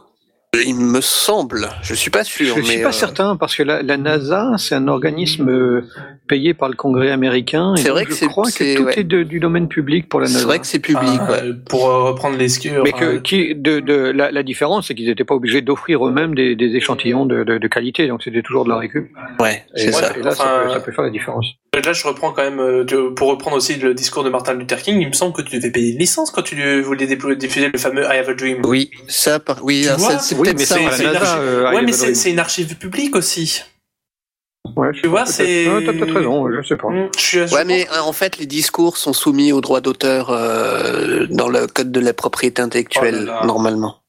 Il 0.66 0.76
me 0.76 1.02
semble, 1.02 1.70
je 1.82 1.94
suis 1.94 2.12
pas 2.12 2.24
sûr. 2.24 2.56
Je 2.56 2.60
ne 2.62 2.66
suis 2.66 2.78
mais, 2.78 2.84
pas 2.84 2.90
euh, 2.90 2.92
certain 2.92 3.36
parce 3.36 3.56
que 3.56 3.64
la, 3.64 3.82
la 3.82 3.98
NASA, 3.98 4.52
c'est 4.58 4.76
un 4.76 4.88
organisme 4.88 5.50
euh, 5.50 5.82
payé 6.28 6.54
par 6.54 6.70
le 6.70 6.76
Congrès 6.76 7.12
américain. 7.12 7.74
et 7.76 7.82
C'est 7.82 7.90
vrai 7.90 8.06
que 8.06 8.14
je 8.16 8.26
crois 8.26 8.50
que 8.52 8.76
tout 8.76 8.84
ouais. 8.84 9.00
est 9.00 9.04
de- 9.04 9.24
du 9.24 9.40
domaine 9.40 9.68
public 9.68 10.08
pour 10.10 10.20
la 10.20 10.28
NASA. 10.28 10.40
C'est 10.40 10.46
vrai 10.46 10.60
que 10.60 10.68
c'est 10.68 10.80
public. 10.80 11.20
Ah, 11.20 11.32
ouais. 11.32 11.38
euh, 11.44 11.54
Pour 11.70 11.84
reprendre 11.84 12.38
les 12.38 12.50
skis. 12.50 12.72
Mais 12.84 12.92
que, 12.92 13.18
qui, 13.18 13.56
de, 13.56 13.80
de, 13.80 13.94
la, 14.16 14.32
la 14.32 14.44
différence, 14.44 14.88
c'est 14.88 14.96
qu'ils 14.96 15.08
n'étaient 15.08 15.24
pas 15.24 15.36
obligés 15.36 15.62
d'offrir 15.62 16.06
eux-mêmes 16.08 16.36
des, 16.36 16.56
des 16.56 16.76
échantillons 16.76 17.26
de, 17.26 17.44
de, 17.44 17.58
de 17.58 17.68
qualité, 17.68 18.08
donc 18.08 18.24
c'était 18.24 18.42
toujours 18.42 18.64
de 18.66 18.70
la 18.70 18.78
récup. 18.78 19.08
Ouais, 19.40 19.64
Et, 19.76 19.80
c'est 19.82 19.92
ça. 19.92 20.14
et 20.18 20.22
là, 20.22 20.32
ça, 20.32 20.62
peut, 20.66 20.74
ça 20.74 20.80
peut 20.80 20.92
faire 20.92 21.04
la 21.06 21.12
différence. 21.12 21.48
Là, 21.86 21.92
je 21.92 22.08
reprends 22.08 22.32
quand 22.32 22.50
même, 22.50 22.86
pour 23.16 23.28
reprendre 23.30 23.58
aussi 23.58 23.76
le 23.76 23.94
discours 23.94 24.24
de 24.24 24.30
Martin 24.30 24.54
Luther 24.54 24.82
King, 24.82 24.98
il 25.02 25.08
me 25.10 25.14
semble 25.14 25.34
que 25.34 25.42
tu 25.42 25.58
devais 25.58 25.72
payer 25.72 25.92
une 25.92 26.00
licence 26.00 26.32
quand 26.32 26.42
tu 26.42 26.56
voulais 26.82 27.06
diffuser 27.36 27.70
le 27.72 27.78
fameux 27.78 28.04
I 28.04 28.18
Have 28.18 28.30
a 28.30 28.34
Dream. 28.34 28.62
Oui, 28.64 28.90
ça, 29.10 29.40
par- 29.42 29.60
oui, 29.62 29.82
Tu 29.82 29.88
alors 29.90 30.00
vois 30.00 30.12
ça, 30.12 30.20
c'est 30.20 30.36
Oui, 30.36 30.45
peut-être 30.54 30.68
ça. 30.68 30.76
archive- 30.76 31.40
euh, 31.40 31.72
ouais, 31.74 31.82
mais 31.82 31.92
c'est 31.94 32.30
une 32.32 32.40
archive 32.40 32.76
publique 32.78 33.16
aussi. 33.16 33.62
Ouais, 34.76 34.92
Tu 34.94 35.08
vois, 35.08 35.26
c'est- 35.28 35.66
T'as 35.86 35.94
peut-être 35.94 36.14
raison, 36.14 36.50
je 36.52 36.68
sais 36.68 36.76
pas. 36.76 36.88
Je 37.16 37.20
suis, 37.22 37.38
je 37.38 37.44
Ouais, 37.44 37.50
pense- 37.50 37.66
mais 37.66 37.88
euh, 37.92 38.02
en 38.02 38.14
fait, 38.14 38.38
les 38.40 38.48
discours 38.48 38.98
sont 38.98 39.14
soumis 39.14 39.52
aux 39.52 39.62
droits 39.62 39.80
d'auteur 39.82 40.32
euh, 40.32 41.28
dans 41.30 41.48
le 41.50 41.68
code 41.68 41.92
de 41.92 42.00
la 42.00 42.14
propriété 42.14 42.62
intellectuelle, 42.64 43.20
Oh 43.22 43.26
là 43.26 43.40
là. 43.42 43.46
normalement. 43.46 44.00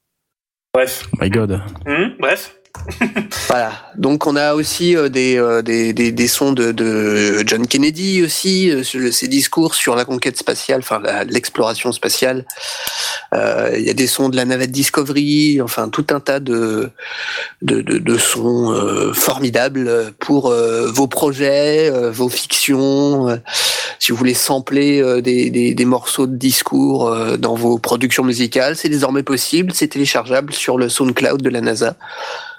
Bref. 0.73 1.07
My 1.21 1.29
God. 1.31 1.61
Hmm, 1.87 2.09
bref. 2.19 2.57
Voilà. 3.49 3.73
Donc, 3.97 4.27
on 4.27 4.37
a 4.37 4.55
aussi 4.55 4.97
euh, 4.97 5.09
des, 5.09 5.37
euh, 5.39 5.63
des, 5.63 5.93
des, 5.93 6.13
des 6.13 6.29
sons 6.29 6.53
de, 6.53 7.43
John 7.47 7.67
Kennedy 7.67 8.23
aussi, 8.23 8.71
euh, 8.71 8.83
ses 8.83 9.29
discours 9.29 9.75
sur 9.75 9.97
la 9.97 10.05
conquête 10.05 10.37
spatiale, 10.37 10.81
enfin 10.81 11.01
l'exploration 11.29 11.93
spatiale. 11.93 12.45
Il 13.33 13.83
y 13.83 13.91
a 13.91 13.95
des 13.95 14.07
sons 14.07 14.29
de 14.29 14.37
la 14.37 14.45
navette 14.45 14.71
Discovery, 14.71 15.61
enfin 15.61 15.89
tout 15.89 16.07
un 16.11 16.21
tas 16.21 16.41
de, 16.41 16.91
de, 17.61 17.83
de, 17.83 18.19
sons 18.19 18.75
formidables 19.13 20.13
pour 20.19 20.51
vos 20.51 21.07
projets, 21.07 21.91
vos 22.11 22.31
fictions. 22.31 23.39
si 23.99 24.13
vous 24.13 24.17
voulez 24.17 24.33
sampler 24.33 25.21
des, 25.21 25.51
des, 25.51 25.75
des 25.75 25.85
morceaux 25.85 26.27
de 26.27 26.37
discours 26.37 27.15
dans 27.39 27.55
vos 27.55 27.79
productions 27.79 28.25
musicales, 28.25 28.77
c'est 28.77 28.89
désormais 28.89 29.23
possible. 29.23 29.73
C'est 29.75 29.89
téléchargeable 29.89 30.55
sur 30.55 30.79
le 30.79 30.89
SoundCloud 30.89 31.43
de 31.43 31.51
la 31.51 31.61
NASA. 31.61 31.97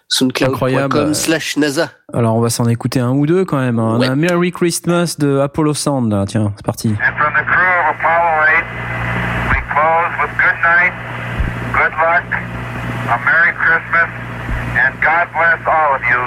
Incroyable. 0.10 0.94
soundcloud.com 0.98 1.14
slash 1.14 1.58
NASA. 1.58 1.90
Alors 2.14 2.36
on 2.36 2.42
va 2.42 2.50
s'en 2.50 2.66
écouter 2.68 3.00
un 3.00 3.12
ou 3.12 3.26
deux 3.26 3.44
quand 3.46 3.58
même. 3.60 3.78
hein. 3.80 3.94
On 3.96 4.00
Ouais. 4.00 4.08
a 4.08 4.16
Merry 4.16 4.52
Christmas 4.52 5.16
de 5.20 5.40
Apollo 5.40 5.74
Sound 5.74 6.12
là. 6.12 6.26
Tiens, 6.26 6.54
c'est 6.56 6.66
parti. 6.66 6.88
And 6.90 7.16
from 7.18 7.34
the 7.34 7.44
crew 7.46 7.74
of 7.82 7.96
Apollo 8.00 8.48
8, 8.48 8.64
we 9.52 9.60
close 9.74 10.12
with 10.22 10.32
good 10.38 10.60
night, 10.64 10.94
good 11.74 11.94
luck, 12.00 12.24
a 13.10 13.18
Merry 13.26 13.54
Christmas, 13.54 14.10
and 14.80 14.94
God 15.02 15.28
bless 15.34 15.60
all 15.68 15.96
of 15.96 16.02
you, 16.10 16.22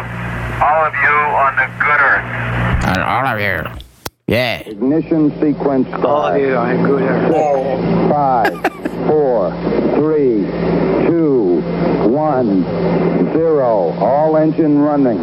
all 0.60 0.84
of 0.86 0.94
you 1.02 1.16
on 1.34 1.56
the 1.56 1.68
good 1.80 2.00
earth. 2.00 2.98
All 2.98 3.26
of 3.26 3.40
you. 3.40 3.64
Yeah. 4.26 4.60
Ignition 4.68 5.32
sequence 5.40 5.88
Oh, 5.94 5.98
start. 5.98 6.40
yeah, 6.40 6.76
good. 6.84 7.02
Five, 8.10 8.52
four, 9.08 9.50
three, 9.96 10.44
one, 12.20 12.64
zero. 13.32 13.92
All 14.00 14.36
engine 14.36 14.82
running. 14.82 15.20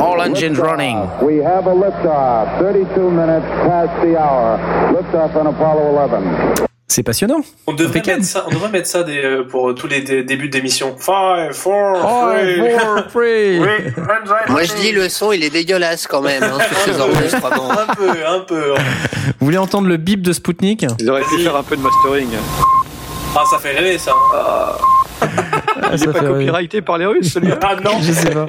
All 0.00 0.20
engines 0.22 0.58
running. 0.58 0.96
We 1.22 1.38
have 1.42 1.66
a 1.66 1.74
liftoff. 1.74 2.58
32 2.60 3.10
minutes 3.10 3.46
past 3.66 3.90
the 4.02 4.16
hour. 4.16 4.58
Liftoff 4.94 5.34
on 5.36 5.46
Apollo 5.48 5.98
11. 5.98 6.64
C'est 6.90 7.02
passionnant. 7.02 7.40
On 7.66 7.74
devrait 7.74 8.02
mettre 8.06 8.24
ça, 8.24 8.44
on 8.46 8.50
devrait 8.50 8.70
mettre 8.70 8.88
ça 8.88 9.02
des, 9.02 9.22
euh, 9.22 9.44
pour 9.46 9.74
tous 9.74 9.86
les 9.88 10.00
dé- 10.00 10.24
débuts 10.24 10.48
d'émission. 10.48 10.96
Five, 10.98 11.52
four, 11.52 11.98
three. 12.00 12.70
four, 12.78 13.06
three. 13.12 13.58
Oui, 13.60 13.92
enzyme 13.98 14.48
Moi 14.48 14.62
je 14.64 14.72
dis 14.80 14.92
le 14.92 15.08
son 15.10 15.30
il 15.32 15.44
est 15.44 15.50
dégueulasse 15.50 16.06
quand 16.06 16.22
même 16.22 16.42
hein, 16.42 16.58
un 16.58 17.94
peu, 17.94 18.10
un 18.26 18.40
peu. 18.40 18.74
Vous 19.38 19.44
voulez 19.46 19.58
entendre 19.58 19.86
le 19.86 19.98
bip 19.98 20.22
de 20.22 20.32
Spoutnik 20.32 20.86
Ils 20.98 21.10
auraient 21.10 21.22
pu 21.22 21.38
faire 21.42 21.56
un 21.56 21.62
peu 21.62 21.76
de 21.76 21.82
mastering. 21.82 22.28
Ah, 23.36 23.44
ça 23.50 23.58
fait 23.58 23.72
rêver 23.72 23.98
ça. 23.98 24.12
Ah, 24.34 24.72
Il 25.90 25.98
ça 25.98 26.06
n'est 26.06 26.12
pas 26.12 26.20
copyrighté 26.20 26.82
par 26.82 26.98
les 26.98 27.06
Russes, 27.06 27.32
celui-là 27.32 27.58
Ah 27.62 27.76
non. 27.82 27.92
Je 28.02 28.12
sais 28.12 28.30
pas. 28.30 28.46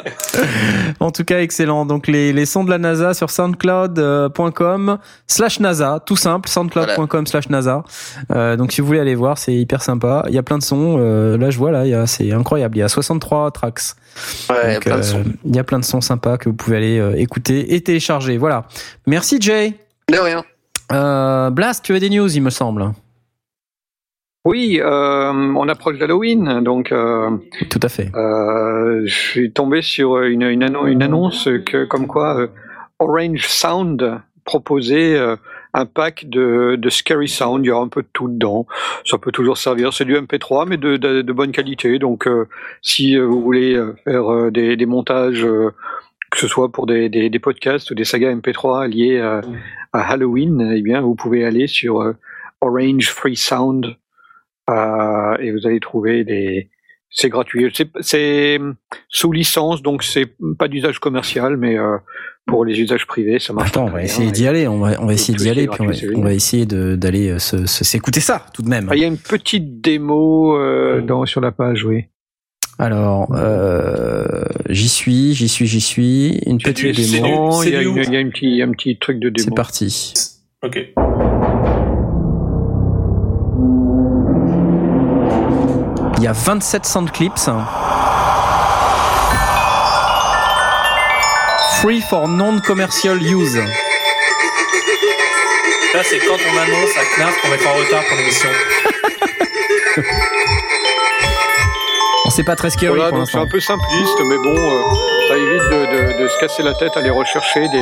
En 1.00 1.12
tout 1.12 1.24
cas, 1.24 1.40
excellent. 1.40 1.86
Donc 1.86 2.08
les, 2.08 2.34
les 2.34 2.46
sons 2.46 2.64
de 2.64 2.70
la 2.70 2.78
NASA 2.78 3.14
sur 3.14 3.30
soundcloud.com 3.30 4.98
slash 5.28 5.60
NASA, 5.60 6.02
tout 6.06 6.16
simple, 6.16 6.50
soundcloud.com 6.50 7.28
slash 7.28 7.50
NASA. 7.50 7.84
Euh, 8.32 8.58
donc 8.58 8.72
si 8.74 8.82
vous 8.82 8.88
voulez 8.88 9.00
aller 9.00 9.16
voir, 9.16 9.38
c'est 9.38 9.54
hyper 9.54 9.82
sympa. 9.82 10.26
Il 10.28 10.34
y 10.34 10.38
a 10.38 10.44
plein 10.44 10.58
de 10.58 10.64
sons. 10.64 10.98
Euh, 11.00 11.38
là, 11.38 11.50
je 11.50 11.58
vois 11.58 11.72
là, 11.72 11.86
il 11.86 11.92
y 11.92 11.96
a, 11.96 12.06
c'est 12.08 12.32
incroyable. 12.34 12.76
Il 12.78 12.80
y 12.82 12.84
a 12.84 12.90
63 12.90 13.52
tracks. 13.52 13.80
Ouais, 14.50 14.74
Donc, 14.74 14.84
plein 14.84 14.96
de 14.96 15.00
euh, 15.00 15.04
sons. 15.04 15.24
il 15.46 15.56
y 15.56 15.60
a 15.60 15.64
plein 15.64 15.80
de 15.80 15.86
sons 15.86 16.02
sympas 16.02 16.38
que 16.38 16.50
vous 16.50 16.56
pouvez 16.56 16.78
aller 16.78 17.00
euh, 17.00 17.16
écouter 17.16 17.74
et 17.74 17.82
télécharger. 17.82 18.38
Voilà. 18.38 18.66
Merci 19.08 19.38
Jay. 19.40 19.76
De 20.12 20.18
rien. 20.18 20.44
Euh, 20.92 21.50
Blast, 21.52 21.86
tu 21.86 21.94
as 21.96 22.00
des 22.00 22.10
news, 22.10 22.30
il 22.36 22.42
me 22.42 22.50
semble. 22.50 22.92
Oui, 24.46 24.80
euh, 24.82 25.32
on 25.34 25.68
approche 25.68 25.98
d'Halloween, 25.98 26.62
donc 26.64 26.92
euh, 26.92 27.30
Tout 27.70 27.80
à 27.84 27.90
fait. 27.90 28.10
euh, 28.16 29.02
je 29.06 29.14
suis 29.14 29.52
tombé 29.52 29.82
sur 29.82 30.20
une, 30.22 30.44
une, 30.44 30.64
annon- 30.64 30.88
une 30.88 31.04
annonce 31.04 31.50
que, 31.66 31.84
comme 31.86 32.08
quoi 32.08 32.48
Orange 33.00 33.48
Sound 33.48 34.22
proposait 34.46 35.20
un 35.74 35.86
pack 35.86 36.26
de, 36.30 36.76
de 36.78 36.90
Scary 36.90 37.28
Sound. 37.28 37.64
Il 37.66 37.68
y 37.68 37.72
aura 37.72 37.84
un 37.84 37.90
peu 37.90 38.02
de 38.02 38.08
tout 38.14 38.28
dedans. 38.30 38.66
Ça 39.06 39.18
peut 39.18 39.32
toujours 39.32 39.58
servir. 39.58 39.94
C'est 39.94 40.06
du 40.06 40.16
MP3, 40.16 40.66
mais 40.68 40.78
de, 40.78 40.98
de, 40.98 41.22
de 41.22 41.34
bonne 41.34 41.52
qualité. 41.52 42.00
Donc, 42.00 42.28
si 42.82 43.18
vous 43.18 43.42
voulez 43.42 43.80
faire 44.06 44.52
des, 44.52 44.76
des 44.78 44.86
montages, 44.86 45.46
que 46.32 46.38
ce 46.40 46.48
soit 46.48 46.72
pour 46.72 46.88
des, 46.88 47.10
des, 47.10 47.30
des 47.30 47.40
podcasts 47.40 47.92
ou 47.92 47.96
des 47.96 48.06
sagas 48.06 48.34
MP3 48.34 48.88
liés 48.88 49.20
à, 49.20 49.42
à 49.94 50.12
Halloween, 50.12 50.72
eh 50.76 50.82
bien, 50.82 51.02
vous 51.02 51.14
pouvez 51.16 51.46
aller 51.46 51.68
sur 51.68 52.14
Orange 52.62 53.10
Free 53.12 53.36
Sound 53.36 53.96
euh, 54.70 55.38
et 55.40 55.52
vous 55.52 55.66
allez 55.68 55.80
trouver 55.80 56.24
des. 56.24 56.70
C'est 57.12 57.30
gratuit. 57.30 57.72
C'est- 57.74 57.90
C'est 58.02 58.60
sous 59.08 59.32
licence, 59.32 59.82
donc 59.82 60.04
c'est 60.04 60.28
pas 60.60 60.68
d'usage 60.68 61.00
commercial, 61.00 61.58
mais 61.58 61.76
euh, 61.78 61.98
pour 62.46 62.66
les 62.66 62.80
usages 62.80 63.08
privés, 63.08 63.40
ça 63.40 63.52
marche. 63.52 63.70
Attends, 63.70 63.86
on 63.86 63.90
va 63.92 64.04
essayer 64.04 64.32
d'y 64.32 64.48
aller. 64.48 64.68
On 64.68 64.78
va, 64.80 64.92
on 65.02 65.08
va 65.08 65.14
essayer 65.14 65.36
d'y 65.36 65.50
aller, 65.50 65.68
puis 65.68 65.82
on 65.82 65.88
va, 65.88 65.94
c'est 65.94 66.16
on 66.16 66.22
va 66.22 66.34
essayer 66.34 66.66
d'aller 66.68 67.30
euh, 67.32 67.40
s'écouter 67.40 68.20
ça 68.20 68.46
tout 68.54 68.62
de 68.62 68.70
même. 68.70 68.88
Ah, 68.92 68.96
Il 68.96 69.02
y 69.02 69.06
a 69.06 69.08
une 69.08 69.18
petite 69.18 69.82
démo 69.82 70.56
euh, 70.56 71.02
dans, 71.02 71.26
sur 71.26 71.42
la 71.42 71.52
page, 71.52 71.84
oui. 71.84 72.06
Alors, 72.78 73.28
euh, 73.36 74.44
j'y 74.70 74.88
suis, 74.88 75.34
j'y 75.34 75.50
suis, 75.50 75.66
j'y 75.66 75.82
suis. 75.82 76.40
Une 76.46 76.60
C'est 76.62 76.74
petite 76.74 76.96
c'est 76.96 77.20
démo. 77.22 77.64
Il 77.64 77.72
y 77.72 77.76
a, 77.76 77.80
du 77.80 77.86
une- 77.88 77.92
où 77.92 77.98
il 77.98 78.14
y 78.14 78.16
a 78.16 78.20
un 78.20 78.30
petit, 78.30 78.62
un 78.62 78.72
petit 78.72 78.98
truc 79.00 79.20
de 79.20 79.32
C'est 79.36 79.46
démo. 79.46 79.56
parti. 79.56 80.14
Ok. 80.64 80.94
A 86.30 86.34
27 86.34 86.86
sound 86.86 87.12
clips. 87.12 87.50
Free 91.82 92.02
for 92.02 92.28
non-commercial 92.28 93.18
use. 93.22 93.56
Là, 93.56 93.64
c'est 96.04 96.20
quand 96.20 96.36
on 96.36 96.58
annonce 96.58 96.98
à 96.98 97.04
Knaf 97.18 97.42
qu'on 97.42 97.48
va 97.50 97.56
être 97.56 97.68
en 97.68 97.74
retard 97.74 98.04
pour 98.08 98.18
l'émission. 98.18 98.50
On 102.26 102.30
sait 102.32 102.44
pas 102.44 102.56
très 102.56 102.70
scary 102.70 102.94
Voilà, 102.96 103.10
pour 103.10 103.18
donc 103.20 103.30
c'est 103.32 103.40
un 103.40 103.48
peu 103.48 103.60
simpliste, 103.60 104.20
mais 104.24 104.38
bon, 104.38 104.56
euh, 104.56 104.82
ça 105.30 105.36
évite 105.36 105.64
de, 105.64 105.86
de- 106.14 106.20
de 106.24 106.28
se 106.28 106.38
casser 106.40 106.62
la 106.62 106.76
tête 106.76 106.96
à 106.96 107.00
aller 107.00 107.10
rechercher 107.10 107.68
des, 107.70 107.80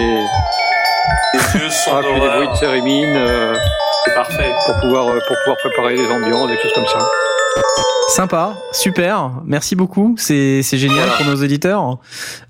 Les 1.33 1.60
yeux 1.60 1.69
sont 1.69 1.91
ah, 1.93 1.99
puis 2.01 2.13
des 2.21 2.29
bruits 2.29 2.47
de 2.47 2.55
cérémine 2.55 3.13
euh, 3.17 3.53
C'est 4.05 4.13
parfait. 4.13 4.53
pour 4.65 4.79
pouvoir 4.79 5.10
euh, 5.10 5.19
pour 5.27 5.36
pouvoir 5.43 5.57
préparer 5.57 5.95
les 5.97 6.10
ambiances, 6.10 6.47
des 6.49 6.57
choses 6.62 6.71
comme 6.73 6.88
ça. 6.88 6.97
Sympa, 8.10 8.56
super, 8.72 9.41
merci 9.46 9.76
beaucoup. 9.76 10.15
C'est 10.17 10.62
génial 10.63 11.10
pour 11.17 11.26
nos 11.26 11.36
auditeurs 11.43 12.00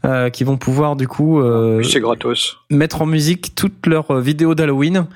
euh, 0.06 0.30
qui 0.30 0.44
vont 0.44 0.56
pouvoir 0.56 0.96
du 0.96 1.08
coup 1.08 1.42
euh, 1.42 1.80
Puis 1.80 1.90
c'est 1.90 2.00
gratos. 2.00 2.58
mettre 2.70 3.02
en 3.02 3.06
musique 3.08 3.56
toutes 3.56 3.86
leurs 3.88 4.12
euh, 4.12 4.22
vidéos 4.22 4.54
d'Halloween. 4.56 5.08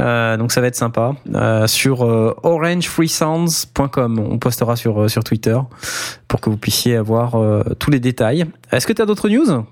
Euh, 0.00 0.36
donc 0.36 0.50
ça 0.50 0.60
va 0.60 0.66
être 0.66 0.74
sympa. 0.74 1.14
Sur 1.66 2.00
orangefreesounds.com, 2.42 4.18
on 4.18 4.38
postera 4.38 4.74
sur 4.74 5.08
sur 5.08 5.22
Twitter 5.22 5.56
pour 6.26 6.40
que 6.40 6.50
vous 6.50 6.56
puissiez 6.56 6.96
avoir 6.96 7.36
tous 7.78 7.90
les 7.92 8.00
détails. 8.00 8.44
Est-ce 8.72 8.86
que 8.88 8.92
tu 8.92 9.00
as 9.00 9.06
d'autres 9.06 9.28
news? 9.28 9.64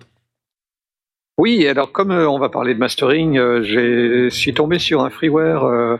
Oui, 1.38 1.66
alors 1.66 1.90
comme 1.90 2.12
on 2.12 2.38
va 2.38 2.48
parler 2.50 2.74
de 2.74 2.78
mastering, 2.78 3.34
j'ai- 3.62 4.30
je 4.30 4.34
suis 4.34 4.54
tombé 4.54 4.78
sur 4.78 5.02
un 5.02 5.10
freeware 5.10 5.98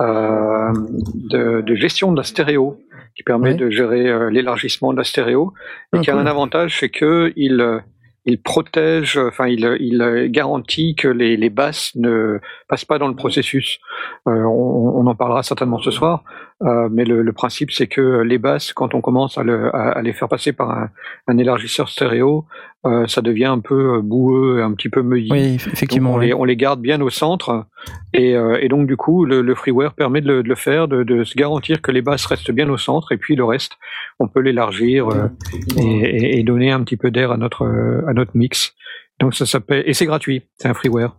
de, 0.00 1.60
de 1.60 1.74
gestion 1.76 2.10
de 2.10 2.16
la 2.16 2.24
stéréo 2.24 2.80
qui 3.16 3.22
permet 3.22 3.50
Ouais. 3.50 3.54
de 3.56 3.70
gérer 3.70 4.08
euh, 4.08 4.30
l'élargissement 4.30 4.92
de 4.92 4.98
la 4.98 5.04
stéréo 5.04 5.52
et 5.92 5.98
Ah, 5.98 6.00
qui 6.00 6.10
a 6.10 6.14
cool. 6.14 6.22
un 6.22 6.26
avantage, 6.26 6.78
c'est 6.80 6.88
que 6.90 7.32
il 7.36 7.60
euh, 7.60 7.78
il 8.24 8.40
protège, 8.40 9.16
enfin 9.18 9.48
il, 9.48 9.64
il 9.80 10.28
garantit 10.30 10.94
que 10.94 11.08
les, 11.08 11.36
les 11.36 11.50
basses 11.50 11.90
ne 11.96 12.38
passent 12.68 12.84
pas 12.84 12.98
dans 12.98 13.08
le 13.08 13.16
processus. 13.16 13.80
Euh, 14.28 14.30
on, 14.44 15.00
on, 15.00 15.06
en 15.08 15.14
parlera 15.16 15.42
certainement 15.42 15.80
ce 15.80 15.90
soir, 15.90 16.22
euh, 16.64 16.88
mais 16.90 17.04
le, 17.04 17.22
le 17.22 17.32
principe 17.32 17.72
c'est 17.72 17.86
que 17.86 18.22
les 18.22 18.38
basses, 18.38 18.72
quand 18.72 18.94
on 18.94 19.00
commence 19.00 19.36
à, 19.38 19.42
le, 19.42 19.74
à, 19.74 20.00
les 20.02 20.12
faire 20.12 20.28
passer 20.28 20.52
par 20.52 20.70
un, 20.70 20.90
un 21.26 21.38
élargisseur 21.38 21.88
stéréo, 21.88 22.44
euh, 22.86 23.06
ça 23.06 23.20
devient 23.20 23.46
un 23.46 23.58
peu 23.58 24.00
boueux, 24.00 24.62
un 24.62 24.72
petit 24.72 24.88
peu 24.88 25.02
meuilli. 25.02 25.28
Oui, 25.30 25.54
effectivement. 25.54 26.14
On, 26.14 26.18
oui. 26.18 26.26
les, 26.26 26.34
on, 26.34 26.44
les, 26.44 26.56
garde 26.56 26.80
bien 26.80 27.00
au 27.00 27.10
centre, 27.10 27.66
et, 28.12 28.36
euh, 28.36 28.58
et 28.60 28.68
donc 28.68 28.86
du 28.86 28.96
coup 28.96 29.24
le, 29.24 29.40
le, 29.40 29.54
freeware 29.54 29.94
permet 29.94 30.20
de 30.20 30.28
le, 30.28 30.42
de 30.42 30.48
le 30.48 30.54
faire, 30.54 30.88
de, 30.88 31.02
de, 31.02 31.24
se 31.24 31.34
garantir 31.34 31.82
que 31.82 31.90
les 31.90 32.02
basses 32.02 32.26
restent 32.26 32.52
bien 32.52 32.68
au 32.68 32.76
centre, 32.76 33.12
et 33.12 33.16
puis 33.16 33.34
le 33.34 33.44
reste, 33.44 33.78
on 34.20 34.28
peut 34.28 34.40
l'élargir 34.40 35.08
euh, 35.08 35.28
et, 35.76 36.38
et, 36.38 36.42
donner 36.42 36.70
un 36.70 36.82
petit 36.82 36.96
peu 36.96 37.10
d'air 37.10 37.32
à 37.32 37.36
notre 37.36 37.66
à 38.06 38.12
notre 38.12 38.36
mix. 38.36 38.74
Donc 39.20 39.34
ça 39.34 39.46
s'appelle 39.46 39.82
et 39.86 39.94
c'est 39.94 40.06
gratuit, 40.06 40.42
c'est 40.56 40.68
un 40.68 40.74
freeware. 40.74 41.16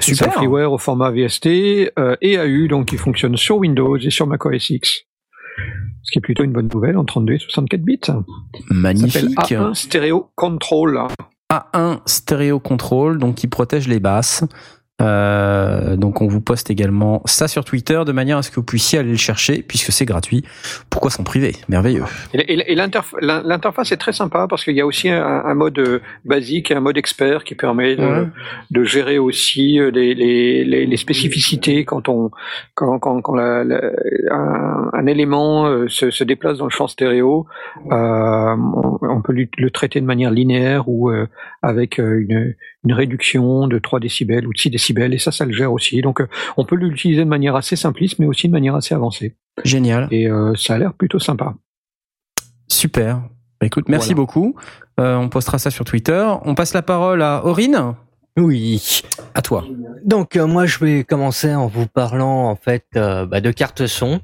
C'est 0.00 0.22
un 0.22 0.30
freeware 0.30 0.72
au 0.72 0.78
format 0.78 1.10
VST 1.10 1.46
euh, 1.46 2.16
et 2.20 2.38
AU, 2.38 2.68
donc 2.68 2.92
il 2.92 2.98
fonctionne 2.98 3.36
sur 3.36 3.58
Windows 3.58 3.96
et 3.96 4.10
sur 4.10 4.26
macOS 4.26 4.70
X. 4.70 5.02
Ce 6.02 6.10
qui 6.12 6.18
est 6.18 6.22
plutôt 6.22 6.44
une 6.44 6.52
bonne 6.52 6.68
nouvelle 6.72 6.98
en 6.98 7.04
32 7.04 7.34
et 7.34 7.38
64 7.38 7.80
bits. 7.82 8.00
Magnifique. 8.70 9.38
A1 9.38 9.74
Stereo 9.74 10.30
Control. 10.34 11.00
A1 11.50 12.00
Stereo 12.06 12.60
Control, 12.60 13.18
donc 13.18 13.36
qui 13.36 13.48
protège 13.48 13.88
les 13.88 14.00
basses. 14.00 14.44
Euh, 15.02 15.96
donc 15.96 16.22
on 16.22 16.28
vous 16.28 16.40
poste 16.40 16.70
également 16.70 17.20
ça 17.24 17.48
sur 17.48 17.64
Twitter 17.64 18.00
de 18.06 18.12
manière 18.12 18.38
à 18.38 18.42
ce 18.42 18.50
que 18.50 18.56
vous 18.56 18.62
puissiez 18.62 19.00
aller 19.00 19.10
le 19.10 19.16
chercher 19.16 19.64
puisque 19.66 19.90
c'est 19.90 20.04
gratuit. 20.04 20.44
Pourquoi 20.88 21.10
s'en 21.10 21.24
priver? 21.24 21.52
Merveilleux. 21.68 22.04
Et, 22.32 22.74
l'interface 22.76 23.90
est 23.90 23.96
très 23.96 24.12
sympa 24.12 24.46
parce 24.48 24.62
qu'il 24.62 24.76
y 24.76 24.80
a 24.80 24.86
aussi 24.86 25.10
un, 25.10 25.24
un, 25.44 25.54
mode 25.54 25.78
euh, 25.80 26.00
basique 26.24 26.70
et 26.70 26.74
un 26.74 26.80
mode 26.80 26.96
expert 26.96 27.42
qui 27.42 27.56
permet 27.56 27.96
de, 27.96 28.06
ouais. 28.06 28.28
de 28.70 28.84
gérer 28.84 29.18
aussi 29.18 29.80
euh, 29.80 29.90
les, 29.90 30.14
les, 30.14 30.64
les, 30.64 30.96
spécificités 30.96 31.84
quand 31.84 32.08
on 32.08 32.30
quand, 32.74 33.00
quand, 33.00 33.20
quand 33.20 33.34
la, 33.34 33.64
la, 33.64 33.80
un, 34.30 34.90
un, 34.92 35.06
élément 35.06 35.88
se, 35.88 36.10
se, 36.10 36.22
déplace 36.22 36.58
dans 36.58 36.66
le 36.66 36.70
champ 36.70 36.86
stéréo, 36.86 37.46
euh, 37.90 37.90
on, 37.90 38.98
on, 39.02 39.22
peut 39.22 39.34
le 39.34 39.70
traiter 39.70 40.00
de 40.00 40.06
manière 40.06 40.30
linéaire 40.30 40.88
ou 40.88 41.10
avec 41.62 41.98
une, 41.98 42.54
une 42.84 42.92
réduction 42.92 43.66
de 43.66 43.78
3 43.78 44.00
décibels 44.00 44.46
ou 44.46 44.52
de 44.52 44.58
6 44.58 44.70
décibels, 44.70 45.14
et 45.14 45.18
ça, 45.18 45.32
ça 45.32 45.44
le 45.44 45.52
gère 45.52 45.72
aussi. 45.72 46.00
Donc, 46.02 46.20
euh, 46.20 46.28
on 46.56 46.64
peut 46.64 46.76
l'utiliser 46.76 47.24
de 47.24 47.28
manière 47.28 47.56
assez 47.56 47.76
simpliste, 47.76 48.18
mais 48.18 48.26
aussi 48.26 48.48
de 48.48 48.52
manière 48.52 48.74
assez 48.74 48.94
avancée. 48.94 49.34
Génial. 49.64 50.08
Et 50.10 50.28
euh, 50.28 50.54
ça 50.54 50.74
a 50.74 50.78
l'air 50.78 50.92
plutôt 50.94 51.18
sympa. 51.18 51.54
Super. 52.68 53.22
Écoute, 53.62 53.88
merci 53.88 54.08
voilà. 54.08 54.16
beaucoup. 54.16 54.56
Euh, 55.00 55.16
on 55.16 55.28
postera 55.28 55.58
ça 55.58 55.70
sur 55.70 55.84
Twitter. 55.84 56.26
On 56.44 56.54
passe 56.54 56.74
la 56.74 56.82
parole 56.82 57.22
à 57.22 57.44
Aurine. 57.44 57.94
Oui. 58.36 59.02
À 59.36 59.42
toi. 59.42 59.64
Donc 60.04 60.36
euh, 60.36 60.46
moi 60.46 60.64
je 60.64 60.78
vais 60.78 61.02
commencer 61.02 61.52
en 61.52 61.66
vous 61.66 61.88
parlant 61.88 62.48
en 62.48 62.54
fait 62.54 62.84
euh, 62.94 63.26
bah, 63.26 63.40
de 63.40 63.50
cartes 63.50 63.88
son, 63.88 64.20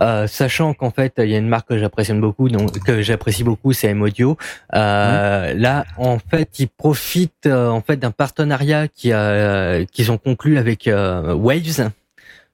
euh, 0.00 0.26
sachant 0.26 0.74
qu'en 0.74 0.90
fait 0.90 1.14
il 1.18 1.30
y 1.30 1.36
a 1.36 1.38
une 1.38 1.46
marque 1.46 1.68
que 1.68 1.78
j'apprécie 1.78 2.12
beaucoup, 2.14 2.48
donc 2.48 2.76
que 2.80 3.00
j'apprécie 3.00 3.44
beaucoup, 3.44 3.72
c'est 3.72 3.86
M-Audio. 3.88 4.32
Mmh. 4.72 4.76
Là 4.76 5.84
en 5.96 6.18
fait 6.18 6.58
ils 6.58 6.68
profitent 6.68 7.46
en 7.46 7.80
fait 7.80 7.96
d'un 7.98 8.10
partenariat 8.10 8.88
qui 8.88 9.12
a 9.12 9.84
qu'ils 9.84 10.10
ont 10.10 10.18
conclu 10.18 10.58
avec 10.58 10.90
Waves, 10.90 11.90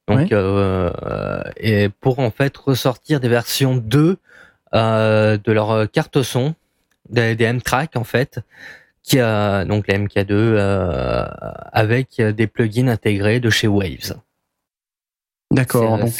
donc 0.06 0.34
et 1.56 1.88
pour 1.88 2.18
en 2.18 2.30
fait 2.30 2.54
ressortir 2.58 3.20
des 3.20 3.28
versions 3.30 3.74
2 3.74 4.18
de 4.74 5.52
leur 5.52 5.90
carte 5.90 6.22
son, 6.22 6.54
des, 7.08 7.36
des 7.36 7.44
M-Track 7.44 7.96
en 7.96 8.04
fait 8.04 8.40
qui 9.06 9.20
a 9.20 9.64
donc 9.64 9.86
la 9.86 9.98
MK2 9.98 10.26
euh, 10.30 11.24
avec 11.72 12.20
des 12.20 12.46
plugins 12.46 12.88
intégrés 12.88 13.40
de 13.40 13.48
chez 13.48 13.68
Waves. 13.68 14.16
D'accord. 15.52 15.98
Donc 15.98 16.12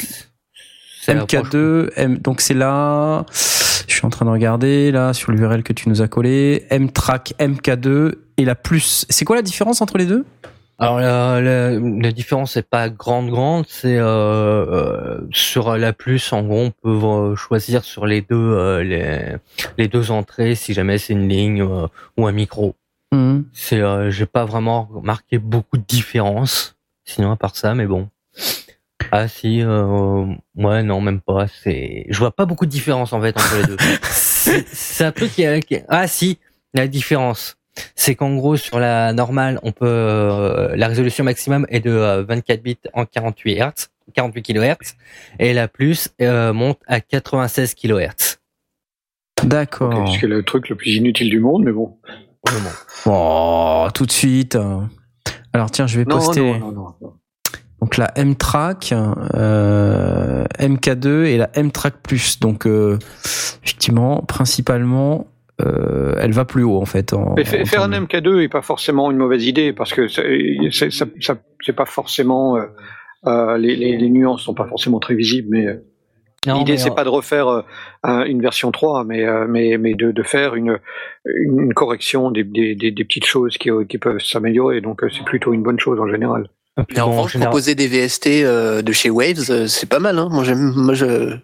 MK2, 1.05 1.91
M, 1.95 2.17
donc 2.17 2.41
c'est 2.41 2.53
là. 2.53 3.25
Je 3.87 3.93
suis 3.93 4.05
en 4.05 4.09
train 4.09 4.25
de 4.25 4.31
regarder 4.31 4.91
là 4.91 5.13
sur 5.13 5.31
l'URL 5.31 5.63
que 5.63 5.73
tu 5.73 5.89
nous 5.89 6.01
as 6.01 6.07
collé. 6.07 6.65
M-Track 6.69 7.33
MK2 7.39 8.13
et 8.37 8.45
la 8.45 8.55
plus. 8.55 9.05
C'est 9.09 9.25
quoi 9.25 9.35
la 9.35 9.41
différence 9.41 9.81
entre 9.81 9.97
les 9.97 10.05
deux? 10.05 10.25
Alors 10.79 10.99
la, 10.99 11.41
la, 11.41 11.71
la 11.71 12.11
différence 12.11 12.55
n'est 12.55 12.61
pas 12.61 12.89
grande 12.89 13.31
grande, 13.31 13.65
c'est 13.67 13.97
euh, 13.97 14.05
euh, 14.05 15.27
sur 15.31 15.75
la 15.75 15.91
plus 15.91 16.31
en 16.33 16.43
gros 16.43 16.65
on 16.65 16.71
peut 16.71 17.35
choisir 17.35 17.83
sur 17.83 18.05
les 18.05 18.21
deux 18.21 18.35
euh, 18.35 18.83
les, 18.83 19.37
les 19.79 19.87
deux 19.87 20.11
entrées 20.11 20.53
si 20.53 20.73
jamais 20.75 20.99
c'est 20.99 21.13
une 21.13 21.27
ligne 21.27 21.63
euh, 21.63 21.87
ou 22.17 22.27
un 22.27 22.31
micro. 22.31 22.75
Mmh. 23.11 23.39
C'est 23.53 23.81
euh, 23.81 24.11
j'ai 24.11 24.27
pas 24.27 24.45
vraiment 24.45 24.87
remarqué 24.93 25.39
beaucoup 25.39 25.77
de 25.77 25.83
différence 25.83 26.75
sinon 27.05 27.31
à 27.31 27.37
part 27.37 27.55
ça 27.55 27.73
mais 27.73 27.87
bon. 27.87 28.09
Ah 29.11 29.27
si 29.27 29.63
euh, 29.63 30.25
ouais 30.55 30.83
non 30.83 31.01
même 31.01 31.21
pas 31.21 31.47
c'est 31.47 32.05
je 32.07 32.19
vois 32.19 32.35
pas 32.35 32.45
beaucoup 32.45 32.67
de 32.67 32.71
différence 32.71 33.13
en 33.13 33.21
fait 33.21 33.35
entre 33.35 33.55
les 33.57 33.65
deux. 33.65 33.77
c'est 34.03 35.05
un 35.05 35.11
truc 35.11 35.31
qui, 35.31 35.43
qui 35.61 35.79
ah 35.87 36.07
si 36.07 36.37
la 36.75 36.87
différence 36.87 37.56
c'est 37.95 38.15
qu'en 38.15 38.35
gros 38.35 38.57
sur 38.57 38.79
la 38.79 39.13
normale, 39.13 39.59
on 39.63 39.71
peut 39.71 39.85
euh, 39.85 40.75
la 40.75 40.87
résolution 40.87 41.23
maximum 41.23 41.65
est 41.69 41.79
de 41.79 41.91
euh, 41.91 42.23
24 42.23 42.61
bits 42.61 42.77
en 42.93 43.05
48 43.05 43.55
Hz, 43.55 43.87
48 44.13 44.41
kHz 44.41 44.95
et 45.39 45.53
la 45.53 45.67
plus 45.67 46.09
euh, 46.21 46.53
monte 46.53 46.79
à 46.87 46.99
96 46.99 47.75
kHz. 47.75 48.37
D'accord. 49.43 49.93
Okay, 49.93 50.17
c'est 50.21 50.27
le 50.27 50.43
truc 50.43 50.69
le 50.69 50.75
plus 50.75 50.95
inutile 50.95 51.29
du 51.29 51.39
monde, 51.39 51.63
mais 51.63 51.71
bon. 51.71 51.97
Oh, 53.05 53.87
tout 53.93 54.05
de 54.05 54.11
suite. 54.11 54.57
Alors 55.53 55.69
tiens, 55.69 55.85
je 55.85 55.99
vais 55.99 56.05
non, 56.05 56.17
poster. 56.17 56.59
Non, 56.59 56.71
non, 56.71 56.95
donc 57.81 57.97
la 57.97 58.11
M-Track, 58.17 58.93
euh, 59.35 60.45
MK2 60.59 61.25
et 61.25 61.37
la 61.37 61.49
M-Track 61.53 61.95
Plus. 62.01 62.39
Donc 62.39 62.65
euh, 62.65 62.97
effectivement, 63.63 64.21
principalement 64.23 65.27
euh, 65.61 66.15
elle 66.19 66.31
va 66.31 66.45
plus 66.45 66.63
haut 66.63 66.79
en 66.79 66.85
fait. 66.85 67.13
En, 67.13 67.33
Mais 67.35 67.61
en 67.61 67.65
faire 67.65 67.83
un 67.83 67.89
MK2 67.89 68.43
est 68.43 68.47
pas 68.49 68.61
forcément 68.61 69.09
une 69.09 69.17
mauvaise 69.17 69.45
idée 69.45 69.73
parce 69.73 69.93
que 69.93 70.07
c'est, 70.07 70.57
ça, 70.71 71.05
ça, 71.19 71.35
c'est 71.61 71.75
pas 71.75 71.85
forcément 71.85 72.57
euh, 72.57 72.65
euh, 73.25 73.57
les, 73.57 73.75
les, 73.75 73.97
les, 73.97 74.09
nuances 74.09 74.43
sont 74.43 74.53
pas 74.53 74.67
forcément 74.67 74.99
très 74.99 75.15
visibles, 75.15 75.47
mais 75.49 75.65
non, 76.45 76.59
l'idée 76.59 76.77
c'est 76.77 76.93
pas 76.93 77.03
de 77.03 77.09
refaire 77.09 77.47
euh, 77.47 77.61
un, 78.03 78.23
une 78.25 78.41
version 78.41 78.71
3, 78.71 79.03
mais 79.03 79.25
mais 79.47 79.77
mais 79.79 79.95
de, 79.95 80.11
de 80.11 80.23
faire 80.23 80.53
une 80.53 80.77
une 81.25 81.73
correction 81.73 82.29
des, 82.29 82.43
des, 82.43 82.75
des, 82.75 82.91
des 82.91 83.03
petites 83.03 83.25
choses 83.25 83.57
qui, 83.57 83.71
qui 83.89 83.97
peuvent 83.97 84.19
s'améliorer. 84.19 84.81
Donc 84.81 85.01
c'est 85.11 85.25
plutôt 85.25 85.53
une 85.53 85.63
bonne 85.63 85.79
chose 85.79 85.99
en 85.99 86.07
général. 86.07 86.49
Mais 86.91 86.99
en 86.99 87.09
revanche, 87.09 87.33
général... 87.33 87.49
proposer 87.49 87.73
des 87.73 87.87
VST 87.87 88.27
euh, 88.27 88.83
de 88.83 88.91
chez 88.91 89.09
Waves, 89.09 89.65
c'est 89.65 89.89
pas 89.89 89.97
mal. 89.97 90.19
Hein. 90.19 90.29
Moi, 90.31 90.43
j'aime, 90.43 90.73
moi, 90.75 90.93
je. 90.93 91.35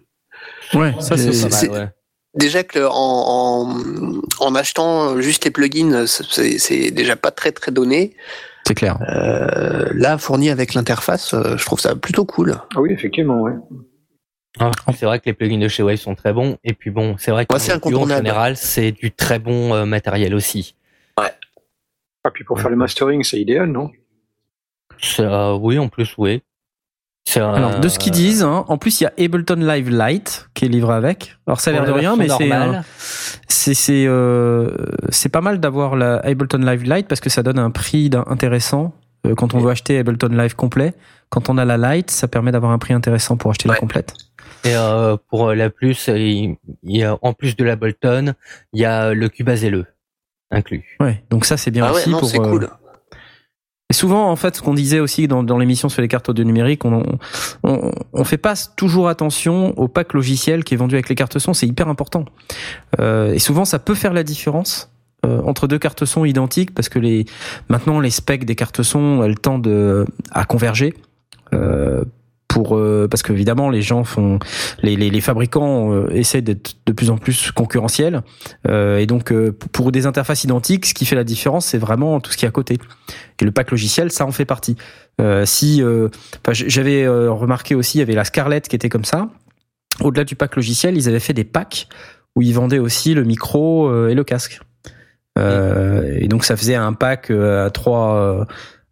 Ouais, 0.74 0.92
ça 1.00 1.16
c'est, 1.16 1.32
c'est, 1.32 1.66
pas 1.66 1.72
mal, 1.72 1.82
ouais 1.82 1.88
déjà 2.34 2.62
que 2.62 2.80
en, 2.80 3.70
en, 3.70 4.46
en, 4.46 4.54
achetant 4.54 5.20
juste 5.20 5.44
les 5.44 5.50
plugins, 5.50 6.06
c'est 6.06 6.90
déjà 6.90 7.16
pas 7.16 7.30
très 7.30 7.52
très 7.52 7.72
donné. 7.72 8.16
C'est 8.66 8.74
clair. 8.74 8.98
Euh, 9.08 9.90
là, 9.92 10.16
fourni 10.16 10.48
avec 10.48 10.74
l'interface, 10.74 11.34
euh, 11.34 11.56
je 11.56 11.64
trouve 11.66 11.80
ça 11.80 11.94
plutôt 11.94 12.24
cool. 12.24 12.54
Ah 12.74 12.80
oui, 12.80 12.92
effectivement, 12.92 13.42
ouais. 13.42 13.52
Ah, 14.58 14.70
c'est 14.96 15.04
vrai 15.04 15.18
que 15.18 15.26
les 15.26 15.34
plugins 15.34 15.58
de 15.58 15.68
chez 15.68 15.82
Wave 15.82 15.96
sont 15.96 16.14
très 16.14 16.32
bons. 16.32 16.56
Et 16.64 16.72
puis 16.72 16.90
bon, 16.90 17.16
c'est 17.18 17.30
vrai 17.30 17.44
que 17.44 17.52
ouais, 17.52 17.94
en 17.94 18.06
général, 18.06 18.56
c'est 18.56 18.92
du 18.92 19.10
très 19.10 19.38
bon 19.38 19.74
euh, 19.74 19.84
matériel 19.84 20.34
aussi. 20.34 20.76
Ouais. 21.18 21.30
Ah, 22.22 22.30
puis 22.30 22.44
pour 22.44 22.60
faire 22.60 22.70
le 22.70 22.76
mastering, 22.76 23.22
c'est 23.22 23.38
idéal, 23.38 23.70
non? 23.70 23.90
Oui, 25.60 25.78
en 25.78 25.88
plus, 25.88 26.14
oui. 26.16 26.42
Alors, 27.36 27.80
de 27.80 27.88
ce 27.88 27.98
qu'ils 27.98 28.12
disent, 28.12 28.42
hein, 28.42 28.64
en 28.68 28.78
plus, 28.78 29.00
il 29.00 29.04
y 29.04 29.06
a 29.06 29.12
Ableton 29.18 29.56
Live 29.56 29.90
Lite 29.90 30.48
qui 30.54 30.66
est 30.66 30.68
livré 30.68 30.94
avec. 30.94 31.36
Alors, 31.46 31.60
ça 31.60 31.70
a 31.70 31.72
l'air 31.72 31.84
de 31.84 31.92
rien, 31.92 32.16
mais 32.16 32.28
c'est 32.28 32.52
euh, 32.52 32.80
c'est 33.48 33.74
c'est 33.74 34.04
euh, 34.06 34.70
c'est 35.08 35.30
pas 35.30 35.40
mal 35.40 35.58
d'avoir 35.58 35.96
la 35.96 36.18
Ableton 36.18 36.58
Live 36.58 36.84
Lite 36.84 37.08
parce 37.08 37.20
que 37.20 37.30
ça 37.30 37.42
donne 37.42 37.58
un 37.58 37.70
prix 37.70 38.10
intéressant 38.26 38.94
euh, 39.26 39.34
quand 39.34 39.54
on 39.54 39.58
veut 39.58 39.70
acheter 39.70 39.98
Ableton 39.98 40.28
Live 40.28 40.54
complet. 40.54 40.94
Quand 41.30 41.48
on 41.48 41.58
a 41.58 41.64
la 41.64 41.76
Lite, 41.76 42.10
ça 42.10 42.28
permet 42.28 42.52
d'avoir 42.52 42.72
un 42.72 42.78
prix 42.78 42.94
intéressant 42.94 43.36
pour 43.36 43.50
acheter 43.50 43.68
ouais. 43.68 43.74
la 43.74 43.80
complète. 43.80 44.14
Et 44.64 44.74
euh, 44.76 45.16
pour 45.28 45.52
la 45.52 45.70
plus, 45.70 46.08
il 46.08 46.56
y 46.84 47.02
a 47.02 47.18
en 47.20 47.32
plus 47.32 47.56
de 47.56 47.64
l'Ableton, 47.64 48.34
il 48.72 48.80
y 48.80 48.84
a 48.84 49.12
le 49.12 49.28
Cubase 49.28 49.64
LE 49.64 49.86
inclus. 50.50 50.96
Ouais, 51.00 51.24
donc 51.30 51.44
ça 51.44 51.56
c'est 51.56 51.70
bien 51.70 51.86
ah 51.86 51.92
aussi 51.92 52.06
ouais, 52.06 52.12
non, 52.12 52.20
pour. 52.20 52.28
C'est 52.28 52.38
cool. 52.38 52.68
Et 53.90 53.92
souvent, 53.92 54.30
en 54.30 54.36
fait, 54.36 54.56
ce 54.56 54.62
qu'on 54.62 54.74
disait 54.74 55.00
aussi 55.00 55.28
dans, 55.28 55.58
l'émission 55.58 55.88
sur 55.88 56.00
les 56.00 56.08
cartes 56.08 56.28
audio 56.28 56.44
numériques, 56.44 56.84
on, 56.84 57.02
on, 57.62 57.92
on 58.12 58.24
fait 58.24 58.38
pas 58.38 58.54
toujours 58.76 59.08
attention 59.08 59.78
au 59.78 59.88
pack 59.88 60.14
logiciel 60.14 60.64
qui 60.64 60.74
est 60.74 60.76
vendu 60.76 60.94
avec 60.94 61.08
les 61.08 61.14
cartes 61.14 61.38
son. 61.38 61.52
C'est 61.52 61.66
hyper 61.66 61.88
important. 61.88 62.24
Euh, 62.98 63.32
et 63.34 63.38
souvent, 63.38 63.64
ça 63.64 63.78
peut 63.78 63.94
faire 63.94 64.14
la 64.14 64.22
différence 64.22 64.90
euh, 65.26 65.42
entre 65.42 65.66
deux 65.66 65.78
cartes 65.78 66.04
son 66.06 66.24
identiques 66.24 66.74
parce 66.74 66.88
que 66.88 66.98
les 66.98 67.24
maintenant 67.68 68.00
les 68.00 68.10
specs 68.10 68.44
des 68.44 68.54
cartes 68.54 68.82
son 68.82 69.22
elles 69.22 69.38
tendent 69.38 70.06
à 70.32 70.44
converger. 70.44 70.94
Euh, 71.52 72.04
pour 72.54 72.76
euh, 72.76 73.08
parce 73.10 73.24
qu'évidemment 73.24 73.68
les 73.68 73.82
gens 73.82 74.04
font 74.04 74.38
les, 74.80 74.94
les, 74.94 75.10
les 75.10 75.20
fabricants 75.20 75.92
euh, 75.92 76.08
essaient 76.12 76.40
d'être 76.40 76.76
de 76.86 76.92
plus 76.92 77.10
en 77.10 77.18
plus 77.18 77.50
concurrentiels 77.50 78.22
euh, 78.68 78.98
et 78.98 79.06
donc 79.06 79.32
euh, 79.32 79.50
pour 79.72 79.90
des 79.90 80.06
interfaces 80.06 80.44
identiques 80.44 80.86
ce 80.86 80.94
qui 80.94 81.04
fait 81.04 81.16
la 81.16 81.24
différence 81.24 81.66
c'est 81.66 81.78
vraiment 81.78 82.20
tout 82.20 82.30
ce 82.30 82.36
qui 82.36 82.44
est 82.44 82.48
à 82.48 82.52
côté. 82.52 82.78
Et 83.40 83.44
le 83.44 83.50
pack 83.50 83.72
logiciel 83.72 84.12
ça 84.12 84.24
en 84.24 84.30
fait 84.30 84.44
partie. 84.44 84.76
Euh, 85.20 85.44
si 85.44 85.82
j'avais 86.52 87.08
remarqué 87.08 87.74
aussi 87.74 87.98
il 87.98 88.00
y 88.00 88.02
avait 88.02 88.14
la 88.14 88.24
Scarlett 88.24 88.68
qui 88.68 88.76
était 88.76 88.88
comme 88.88 89.04
ça. 89.04 89.28
Au-delà 90.00 90.22
du 90.22 90.36
pack 90.36 90.54
logiciel 90.54 90.96
ils 90.96 91.08
avaient 91.08 91.18
fait 91.18 91.32
des 91.32 91.42
packs 91.42 91.88
où 92.36 92.42
ils 92.42 92.54
vendaient 92.54 92.78
aussi 92.78 93.14
le 93.14 93.24
micro 93.24 94.06
et 94.06 94.14
le 94.14 94.22
casque. 94.22 94.60
Et 95.36 96.28
donc 96.28 96.44
ça 96.44 96.56
faisait 96.56 96.76
un 96.76 96.92
pack 96.92 97.32
à 97.32 97.70
trois 97.70 98.46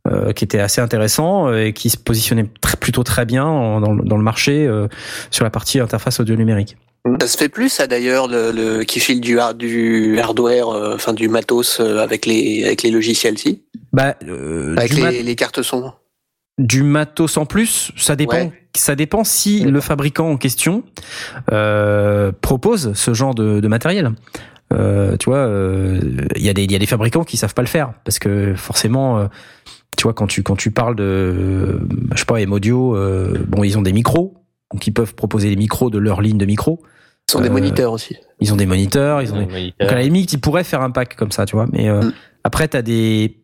euh, 0.08 0.28
euh, 0.28 0.32
qui 0.32 0.44
était 0.44 0.58
assez 0.60 0.80
intéressant 0.80 1.48
euh, 1.48 1.66
et 1.66 1.72
qui 1.72 1.88
se 1.90 1.96
positionnait 1.96 2.46
très- 2.60 2.76
plutôt 2.76 3.02
très 3.04 3.24
bien 3.24 3.44
en- 3.46 3.80
dans, 3.80 3.92
le- 3.92 4.02
dans 4.04 4.16
le 4.16 4.22
marché 4.24 4.66
euh, 4.66 4.88
sur 5.30 5.44
la 5.44 5.50
partie 5.50 5.78
interface 5.80 6.18
audio 6.20 6.34
numérique. 6.36 6.76
Ça 7.20 7.26
se 7.26 7.36
fait 7.36 7.48
plus, 7.48 7.68
ça 7.68 7.86
d'ailleurs, 7.86 8.28
le, 8.28 8.52
le- 8.52 8.84
qui 8.84 9.00
file 9.00 9.20
du, 9.20 9.38
du 9.56 10.18
hardware, 10.20 10.68
euh, 10.68 10.94
enfin 10.94 11.12
du 11.12 11.28
matos 11.28 11.80
euh, 11.80 11.98
avec 11.98 12.26
les 12.26 12.64
avec 12.64 12.82
les 12.82 12.90
logiciels, 12.90 13.38
si, 13.38 13.62
Bah, 13.92 14.16
euh, 14.28 14.76
avec 14.76 14.92
les, 14.94 15.22
les 15.22 15.34
cartes 15.36 15.62
son. 15.62 15.92
du 16.58 16.82
matos 16.84 17.36
en 17.36 17.46
plus, 17.46 17.90
ça 17.96 18.14
dépend. 18.16 18.36
Ouais. 18.36 18.52
Ça 18.76 18.94
dépend 18.94 19.22
si 19.24 19.60
le 19.64 19.80
fabricant 19.80 20.30
en 20.30 20.36
question 20.36 20.82
euh, 21.52 22.32
propose 22.40 22.92
ce 22.94 23.14
genre 23.14 23.34
de, 23.34 23.60
de 23.60 23.68
matériel. 23.68 24.12
Euh, 24.72 25.16
tu 25.18 25.28
vois, 25.28 25.38
euh, 25.38 26.00
il 26.36 26.42
y 26.42 26.48
a 26.48 26.54
des 26.54 26.62
il 26.64 26.72
y 26.72 26.76
a 26.76 26.78
des 26.78 26.86
fabricants 26.86 27.24
qui 27.24 27.36
savent 27.36 27.52
pas 27.52 27.60
le 27.62 27.68
faire 27.68 27.92
parce 28.04 28.18
que 28.18 28.54
forcément, 28.54 29.18
euh, 29.18 29.26
tu 29.96 30.04
vois, 30.04 30.14
quand 30.14 30.26
tu 30.26 30.42
quand 30.42 30.56
tu 30.56 30.70
parles 30.70 30.96
de, 30.96 31.80
je 32.12 32.18
sais 32.18 32.24
pas, 32.24 32.40
M 32.40 32.52
Audio, 32.52 32.96
euh, 32.96 33.38
bon, 33.48 33.62
ils 33.64 33.76
ont 33.78 33.82
des 33.82 33.92
micros, 33.92 34.34
donc 34.72 34.86
ils 34.86 34.92
peuvent 34.92 35.14
proposer 35.14 35.48
les 35.48 35.56
micros 35.56 35.90
de 35.90 35.98
leur 35.98 36.20
ligne 36.20 36.38
de 36.38 36.46
micros. 36.46 36.80
Ce 37.28 37.34
sont 37.34 37.40
des 37.42 37.48
Euh, 37.48 37.52
moniteurs 37.52 37.92
aussi. 37.92 38.16
Ils 38.40 38.52
ont 38.52 38.56
des 38.56 38.66
moniteurs, 38.66 39.22
ils 39.22 39.32
ont 39.32 39.38
des, 39.38 39.46
moniteur. 39.46 39.76
Donc 39.80 39.92
à 39.92 39.94
la 39.94 40.02
limite, 40.02 40.32
ils 40.32 40.40
pourraient 40.40 40.64
faire 40.64 40.82
un 40.82 40.90
pack 40.90 41.14
comme 41.16 41.30
ça, 41.30 41.46
tu 41.46 41.54
vois. 41.56 41.66
Mais 41.72 41.88
euh, 41.88 42.02
Mm. 42.02 42.12
après, 42.44 42.68
t'as 42.68 42.82
des 42.82 43.38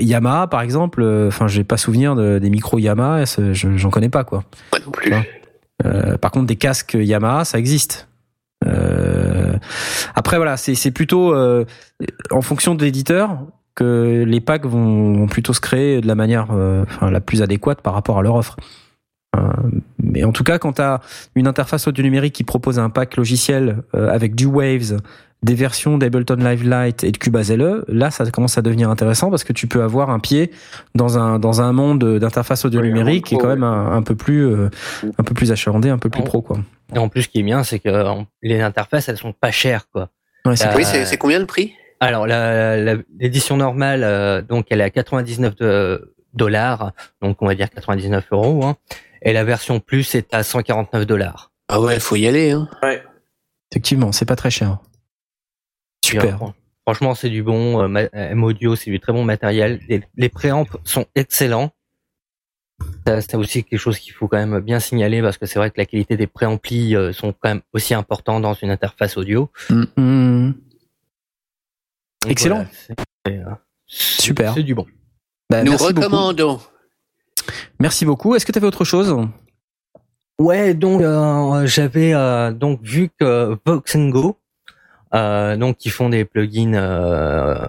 Yamaha, 0.00 0.48
par 0.48 0.62
exemple. 0.62 1.00
euh, 1.02 1.28
Enfin, 1.28 1.46
j'ai 1.46 1.62
pas 1.62 1.76
souvenir 1.76 2.16
de, 2.16 2.38
des 2.40 2.50
micros 2.50 2.78
Yamaha. 2.78 3.24
je- 3.24 3.52
J'en 3.76 3.90
connais 3.90 4.08
pas, 4.08 4.24
quoi. 4.24 4.42
Moi 4.72 4.80
non 4.84 4.90
plus. 4.90 5.12
Euh, 5.84 6.16
par 6.18 6.30
contre, 6.32 6.46
des 6.46 6.56
casques 6.56 6.96
Yamaha, 6.98 7.44
ça 7.44 7.58
existe. 7.58 8.08
Euh, 8.66 9.52
après, 10.14 10.36
voilà, 10.38 10.56
c'est 10.56 10.74
c'est 10.74 10.90
plutôt 10.90 11.32
euh, 11.34 11.64
en 12.30 12.40
fonction 12.42 12.74
de 12.74 12.82
l'éditeur 12.84 13.38
que 13.76 14.24
les 14.26 14.40
packs 14.40 14.66
vont, 14.66 15.12
vont 15.14 15.26
plutôt 15.26 15.52
se 15.52 15.60
créer 15.60 16.00
de 16.00 16.08
la 16.08 16.16
manière, 16.16 16.48
euh, 16.50 16.82
enfin, 16.84 17.10
la 17.10 17.20
plus 17.20 17.42
adéquate 17.42 17.80
par 17.82 17.94
rapport 17.94 18.18
à 18.18 18.22
leur 18.22 18.34
offre. 18.34 18.56
Euh, 19.36 19.40
mais 20.02 20.24
en 20.24 20.32
tout 20.32 20.44
cas, 20.44 20.58
quand 20.58 20.74
tu 20.74 20.82
as 20.82 21.00
une 21.34 21.46
interface 21.46 21.86
audio 21.86 22.02
numérique 22.02 22.34
qui 22.34 22.42
propose 22.44 22.78
un 22.78 22.90
pack 22.90 23.16
logiciel 23.16 23.82
euh, 23.94 24.08
avec 24.10 24.34
du 24.34 24.46
Waves, 24.46 24.98
des 25.42 25.54
versions 25.54 25.98
d'Ableton 25.98 26.36
Live 26.36 26.64
Lite 26.68 27.04
et 27.04 27.12
de 27.12 27.18
Cubase 27.18 27.52
LE, 27.52 27.84
là, 27.88 28.10
ça 28.10 28.28
commence 28.30 28.56
à 28.56 28.62
devenir 28.62 28.88
intéressant 28.88 29.28
parce 29.30 29.44
que 29.44 29.52
tu 29.52 29.66
peux 29.66 29.82
avoir 29.82 30.08
un 30.08 30.18
pied 30.18 30.50
dans 30.94 31.18
un 31.18 31.38
dans 31.38 31.60
un 31.60 31.72
monde 31.72 32.18
d'interface 32.18 32.64
audio 32.64 32.80
Oui, 32.80 32.88
numérique 32.88 33.26
qui 33.26 33.34
est 33.34 33.38
quand 33.38 33.48
même 33.48 33.62
un, 33.62 33.92
un 33.92 34.02
peu 34.02 34.14
plus 34.14 34.46
euh, 34.46 34.70
un 35.18 35.22
peu 35.22 35.34
plus 35.34 35.52
achalandé, 35.52 35.90
un 35.90 35.98
peu 35.98 36.08
plus 36.08 36.22
pro, 36.24 36.40
quoi. 36.40 36.58
Et 36.94 36.98
en 36.98 37.08
plus, 37.10 37.24
ce 37.24 37.28
qui 37.28 37.40
est 37.40 37.42
bien, 37.42 37.62
c'est 37.62 37.78
que 37.78 37.90
les 38.42 38.62
interfaces, 38.62 39.10
elles 39.10 39.18
sont 39.18 39.34
pas 39.34 39.50
chères, 39.50 39.86
quoi. 39.92 40.08
Ouais, 40.46 40.54
Euh, 40.62 40.72
Oui, 40.74 40.84
c'est 40.84 41.16
combien 41.18 41.38
le 41.38 41.46
prix? 41.46 41.74
Alors, 42.00 42.26
l'édition 42.26 43.56
normale, 43.56 44.04
euh, 44.04 44.42
donc, 44.42 44.66
elle 44.70 44.80
est 44.80 44.84
à 44.84 44.90
99 44.90 45.56
de- 45.56 46.14
dollars, 46.34 46.92
donc 47.22 47.40
on 47.40 47.46
va 47.46 47.54
dire 47.54 47.70
99 47.70 48.26
euros, 48.32 48.64
hein, 48.64 48.76
et 49.22 49.32
la 49.32 49.44
version 49.44 49.80
plus 49.80 50.14
est 50.14 50.34
à 50.34 50.42
149 50.42 51.06
dollars. 51.06 51.52
Ah 51.68 51.80
ouais, 51.80 51.98
faut 51.98 52.16
y 52.16 52.26
aller. 52.26 52.50
Hein. 52.50 52.68
Ouais. 52.82 53.02
effectivement, 53.72 54.12
c'est 54.12 54.26
pas 54.26 54.36
très 54.36 54.50
cher. 54.50 54.78
Super. 56.04 56.38
Franchement, 56.86 57.14
c'est 57.16 57.30
du 57.30 57.42
bon 57.42 57.82
euh, 57.96 58.06
M 58.12 58.44
audio, 58.44 58.76
c'est 58.76 58.90
du 58.90 59.00
très 59.00 59.12
bon 59.12 59.24
matériel. 59.24 59.80
Les, 59.88 60.02
les 60.16 60.28
préamps 60.28 60.66
sont 60.84 61.06
excellents. 61.16 61.70
C'est 63.06 63.34
aussi 63.34 63.64
quelque 63.64 63.80
chose 63.80 63.98
qu'il 63.98 64.12
faut 64.12 64.28
quand 64.28 64.36
même 64.36 64.60
bien 64.60 64.78
signaler 64.78 65.22
parce 65.22 65.38
que 65.38 65.46
c'est 65.46 65.58
vrai 65.58 65.70
que 65.70 65.78
la 65.78 65.86
qualité 65.86 66.16
des 66.16 66.26
préamplis 66.26 66.94
euh, 66.94 67.12
sont 67.12 67.32
quand 67.32 67.48
même 67.48 67.62
aussi 67.72 67.94
importants 67.94 68.38
dans 68.38 68.52
une 68.54 68.70
interface 68.70 69.16
audio. 69.16 69.50
Hmm. 69.70 70.52
Donc 72.26 72.32
Excellent. 72.32 72.66
voilà, 73.24 73.48
euh, 73.50 73.54
Super. 73.86 74.52
C'est 74.54 74.62
du 74.64 74.74
bon. 74.74 74.84
Bah, 75.48 75.62
Nous 75.62 75.70
merci 75.70 75.92
beaucoup. 75.92 76.00
recommandons. 76.06 76.60
Merci 77.78 78.04
beaucoup. 78.04 78.34
Est-ce 78.34 78.44
que 78.44 78.50
tu 78.52 78.58
avais 78.58 78.66
autre 78.66 78.84
chose 78.84 79.16
Ouais, 80.40 80.74
donc 80.74 81.00
euh, 81.02 81.66
j'avais 81.66 82.12
euh, 82.12 82.50
donc 82.52 82.80
vu 82.82 83.10
que 83.18 83.56
Vox 83.64 83.96
Go, 83.96 84.36
euh, 85.14 85.56
donc 85.56 85.76
qui 85.76 85.88
font 85.88 86.08
des 86.08 86.24
plugins, 86.24 86.74
euh, 86.74 87.66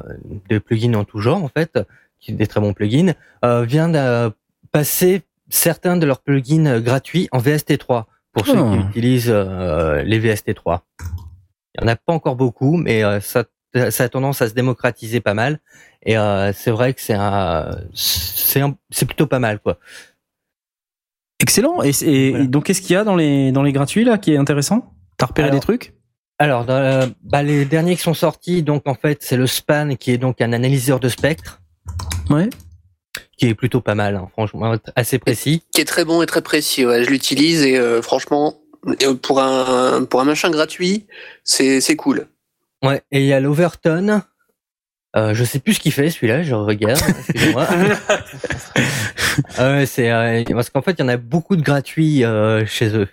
des 0.50 0.60
plugins 0.60 0.96
en 0.96 1.04
tout 1.06 1.20
genre 1.20 1.43
en 1.43 1.50
fait, 1.50 1.80
qui 2.20 2.34
des 2.34 2.48
très 2.48 2.60
bons 2.60 2.74
plugins, 2.74 3.13
euh, 3.46 3.63
vient 3.63 3.89
de 3.89 4.32
passer 4.72 5.22
certains 5.50 5.98
de 5.98 6.06
leurs 6.08 6.20
plugins 6.22 6.80
gratuits 6.82 7.30
en 7.32 7.38
VST3 7.38 8.06
pour 8.34 8.46
ceux 8.48 8.54
qui 8.72 8.78
utilisent 8.89 9.32
euh, 9.34 10.02
les 10.04 10.20
VST3. 10.20 10.80
Il 11.76 11.82
y 11.82 11.86
en 11.86 11.88
a 11.88 11.96
pas 11.96 12.12
encore 12.13 12.36
beaucoup, 12.36 12.76
mais 12.76 13.04
euh, 13.04 13.20
ça, 13.22 13.43
ça 13.89 14.03
a 14.06 14.10
tendance 14.10 14.41
à 14.41 14.49
se 14.49 14.53
démocratiser 14.53 15.19
pas 15.21 15.34
mal. 15.34 15.60
Et 16.03 16.17
euh, 16.17 16.51
c'est 16.53 16.71
vrai 16.71 16.93
que 16.93 17.01
c'est 17.01 17.13
un, 17.15 17.77
c'est 17.93 18.62
un- 18.62 18.77
c'est 18.89 19.06
plutôt 19.06 19.27
pas 19.27 19.39
mal 19.39 19.60
quoi. 19.60 19.77
Excellent. 21.41 21.84
Et, 21.84 21.89
et- 22.01 22.30
Voilà. 22.32 22.43
et 22.45 22.47
donc, 22.47 22.65
qu'est-ce 22.65 22.82
qu'il 22.82 22.93
y 22.93 22.95
a 22.95 23.03
dans 23.03 23.15
les 23.15 23.51
dans 23.51 23.63
les 23.63 23.71
gratuits 23.71 24.03
là 24.03 24.17
qui 24.17 24.34
est 24.34 24.38
intéressant? 24.38 24.93
T'as 25.17 25.27
repéré 25.27 25.49
Alors, 25.49 25.60
des 25.60 25.63
trucs? 25.63 25.93
Alors, 26.39 26.65
dans 26.65 27.12
bah, 27.23 27.43
les 27.43 27.65
derniers 27.65 27.95
qui 27.95 28.01
sont 28.01 28.13
sortis, 28.13 28.62
donc 28.63 28.88
en 28.88 28.93
fait, 28.95 29.19
c'est 29.21 29.38
le 29.38 29.47
SPAN 29.47 29.95
qui 29.95 30.12
est 30.12 30.17
donc 30.17 30.39
un 30.41 30.53
analyseur 30.53 30.99
de 30.99 31.10
spectre, 31.10 31.62
Ouais. 32.30 32.49
qui 33.38 33.47
est 33.47 33.56
plutôt 33.56 33.82
pas 33.82 33.95
mal, 33.95 34.15
hein, 34.15 34.27
franchement, 34.34 34.75
assez 34.95 35.17
précis. 35.19 35.63
Qui 35.73 35.82
est 35.82 35.86
très 35.86 36.06
bon 36.06 36.21
et 36.21 36.25
très 36.27 36.41
précis. 36.41 36.86
Ouais, 36.86 37.03
je 37.03 37.10
l'utilise 37.10 37.63
et 37.63 37.77
euh, 37.77 38.01
franchement, 38.03 38.60
euh, 39.03 39.15
pour 39.15 39.39
un 39.41 40.06
pour 40.06 40.21
un 40.21 40.25
machin 40.25 40.49
gratuit, 40.51 41.08
c'est 41.43 41.82
c'est 41.82 41.95
cool. 41.95 42.27
Ouais. 42.84 43.02
Et 43.12 43.22
il 43.22 43.26
y 43.26 43.34
a 43.34 43.40
l'Overton. 43.40 44.22
Euh, 45.16 45.34
je 45.34 45.44
sais 45.44 45.60
plus 45.60 45.76
ce 45.76 45.80
qu'il 45.80 45.92
fait 45.92 46.10
celui-là, 46.10 46.44
je 46.44 46.54
regarde. 46.54 47.00
Excusez-moi. 47.08 47.66
Euh, 49.60 49.86
c'est 49.86 50.12
euh, 50.12 50.44
parce 50.50 50.70
qu'en 50.70 50.82
fait, 50.82 50.94
il 50.94 51.00
y 51.00 51.04
en 51.04 51.08
a 51.08 51.18
beaucoup 51.18 51.56
de 51.56 51.62
gratuits 51.62 52.24
euh, 52.24 52.66
chez 52.66 52.96
eux. 52.96 53.08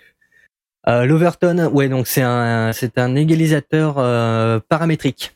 Euh, 0.87 1.05
L'Overton, 1.05 1.69
ouais, 1.71 1.89
donc 1.89 2.07
c'est 2.07 2.21
un 2.21 2.71
c'est 2.73 2.97
un 2.99 3.15
égalisateur 3.15 3.95
euh, 3.97 4.59
paramétrique. 4.69 5.35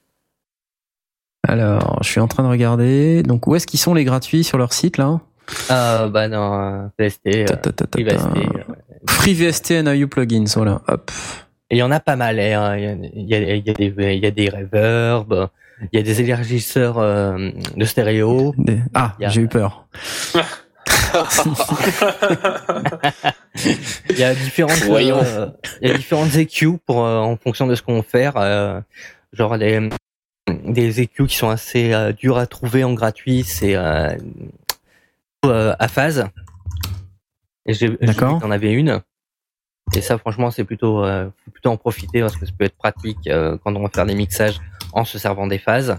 Alors, 1.47 1.99
je 2.03 2.09
suis 2.09 2.19
en 2.19 2.27
train 2.27 2.43
de 2.43 2.49
regarder. 2.49 3.23
Donc, 3.23 3.47
où 3.47 3.55
est-ce 3.55 3.65
qu'ils 3.65 3.79
sont 3.79 3.93
les 3.93 4.03
gratuits 4.03 4.43
sur 4.43 4.57
leur 4.57 4.73
site 4.73 4.97
là? 4.97 5.19
Euh, 5.71 6.07
bah 6.09 6.27
non, 6.27 6.91
VST, 6.99 7.27
euh, 7.27 7.45
Ta, 7.45 7.55
ta, 7.57 7.71
ta, 7.71 7.85
ta, 7.87 7.97
Free 7.97 8.05
ta. 8.05 8.15
VST, 8.15 8.37
euh, 8.37 8.63
Free 9.07 9.33
VST 9.33 9.71
and 9.71 9.91
IU 9.93 10.07
plugins. 10.07 10.53
Voilà. 10.55 10.81
Hop. 10.87 11.09
Et 11.71 11.75
il 11.75 11.77
y 11.79 11.83
en 11.83 11.91
a 11.91 11.99
pas 11.99 12.15
mal. 12.15 12.39
hein. 12.39 12.75
Il 12.77 13.25
y, 13.29 13.35
a, 13.35 13.39
y, 13.39 13.51
a, 13.51 13.55
il 13.55 13.65
y, 13.65 13.69
a 13.69 13.73
des, 13.73 13.93
il 14.15 14.23
y 14.23 14.25
a 14.25 14.31
des 14.31 14.49
reverbs, 14.49 15.49
il 15.91 15.97
y 15.97 15.99
a 15.99 16.03
des 16.03 16.21
élargisseurs 16.21 16.97
euh, 16.97 17.51
de 17.75 17.85
stéréo. 17.85 18.53
Des- 18.57 18.79
Ah, 18.93 19.15
a- 19.21 19.29
j'ai 19.29 19.41
eu 19.41 19.47
peur. 19.47 19.85
Il 24.09 24.17
y 24.17 24.23
a 24.23 24.33
différentes, 24.33 24.83
Voyons. 24.83 25.21
euh, 25.23 25.47
il 25.81 25.89
y 25.89 25.91
a 25.91 25.97
différentes 25.97 26.35
EQ 26.35 26.77
pour 26.85 27.03
euh, 27.05 27.17
en 27.19 27.35
fonction 27.35 27.67
de 27.67 27.75
ce 27.75 27.81
qu'on 27.81 27.95
veut 27.97 28.01
faire. 28.01 28.33
euh, 28.37 28.79
genre 29.33 29.57
des 29.57 29.89
des 30.65 31.01
EQ 31.01 31.27
qui 31.27 31.35
sont 31.35 31.49
assez 31.49 31.93
euh, 31.93 32.11
durs 32.11 32.37
à 32.37 32.47
trouver 32.47 32.83
en 32.83 32.93
gratuit. 32.93 33.43
C'est 33.43 33.75
euh, 33.75 34.09
euh, 35.45 35.75
à 35.79 35.87
phase. 35.87 36.25
Et 37.65 37.73
j'ai 37.73 37.89
D'accord. 38.01 38.39
en 38.43 38.51
avait 38.51 38.71
une. 38.73 39.01
Et 39.95 40.01
ça, 40.01 40.17
franchement, 40.17 40.51
c'est 40.51 40.63
plutôt, 40.63 41.03
euh, 41.03 41.29
faut 41.43 41.51
plutôt 41.51 41.69
en 41.69 41.77
profiter 41.77 42.21
parce 42.21 42.35
que 42.35 42.45
ça 42.45 42.51
peut 42.57 42.65
être 42.65 42.77
pratique 42.77 43.27
euh, 43.27 43.57
quand 43.63 43.75
on 43.75 43.81
va 43.81 43.89
faire 43.89 44.05
des 44.05 44.15
mixages 44.15 44.59
en 44.93 45.05
se 45.05 45.17
servant 45.17 45.47
des 45.47 45.59
phases. 45.59 45.97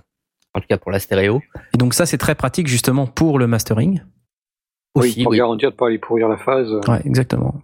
En 0.53 0.61
tout 0.61 0.66
cas 0.68 0.78
pour 0.78 0.91
la 0.91 0.99
stéréo. 0.99 1.43
Et 1.74 1.78
donc, 1.78 1.95
ça, 1.95 2.07
c'est 2.07 2.18
très 2.18 2.34
pratique 2.34 2.66
justement 2.66 3.07
pour 3.07 3.38
le 3.38 3.47
mastering. 3.47 4.03
Aussi, 4.95 5.18
oui, 5.18 5.22
pour 5.22 5.30
oui. 5.30 5.38
garantir 5.38 5.70
de 5.70 5.76
pas 5.76 5.86
aller 5.86 5.99
pourrir 5.99 6.28
la 6.28 6.38
phase. 6.38 6.72
Ouais, 6.88 7.01
exactement. 7.05 7.55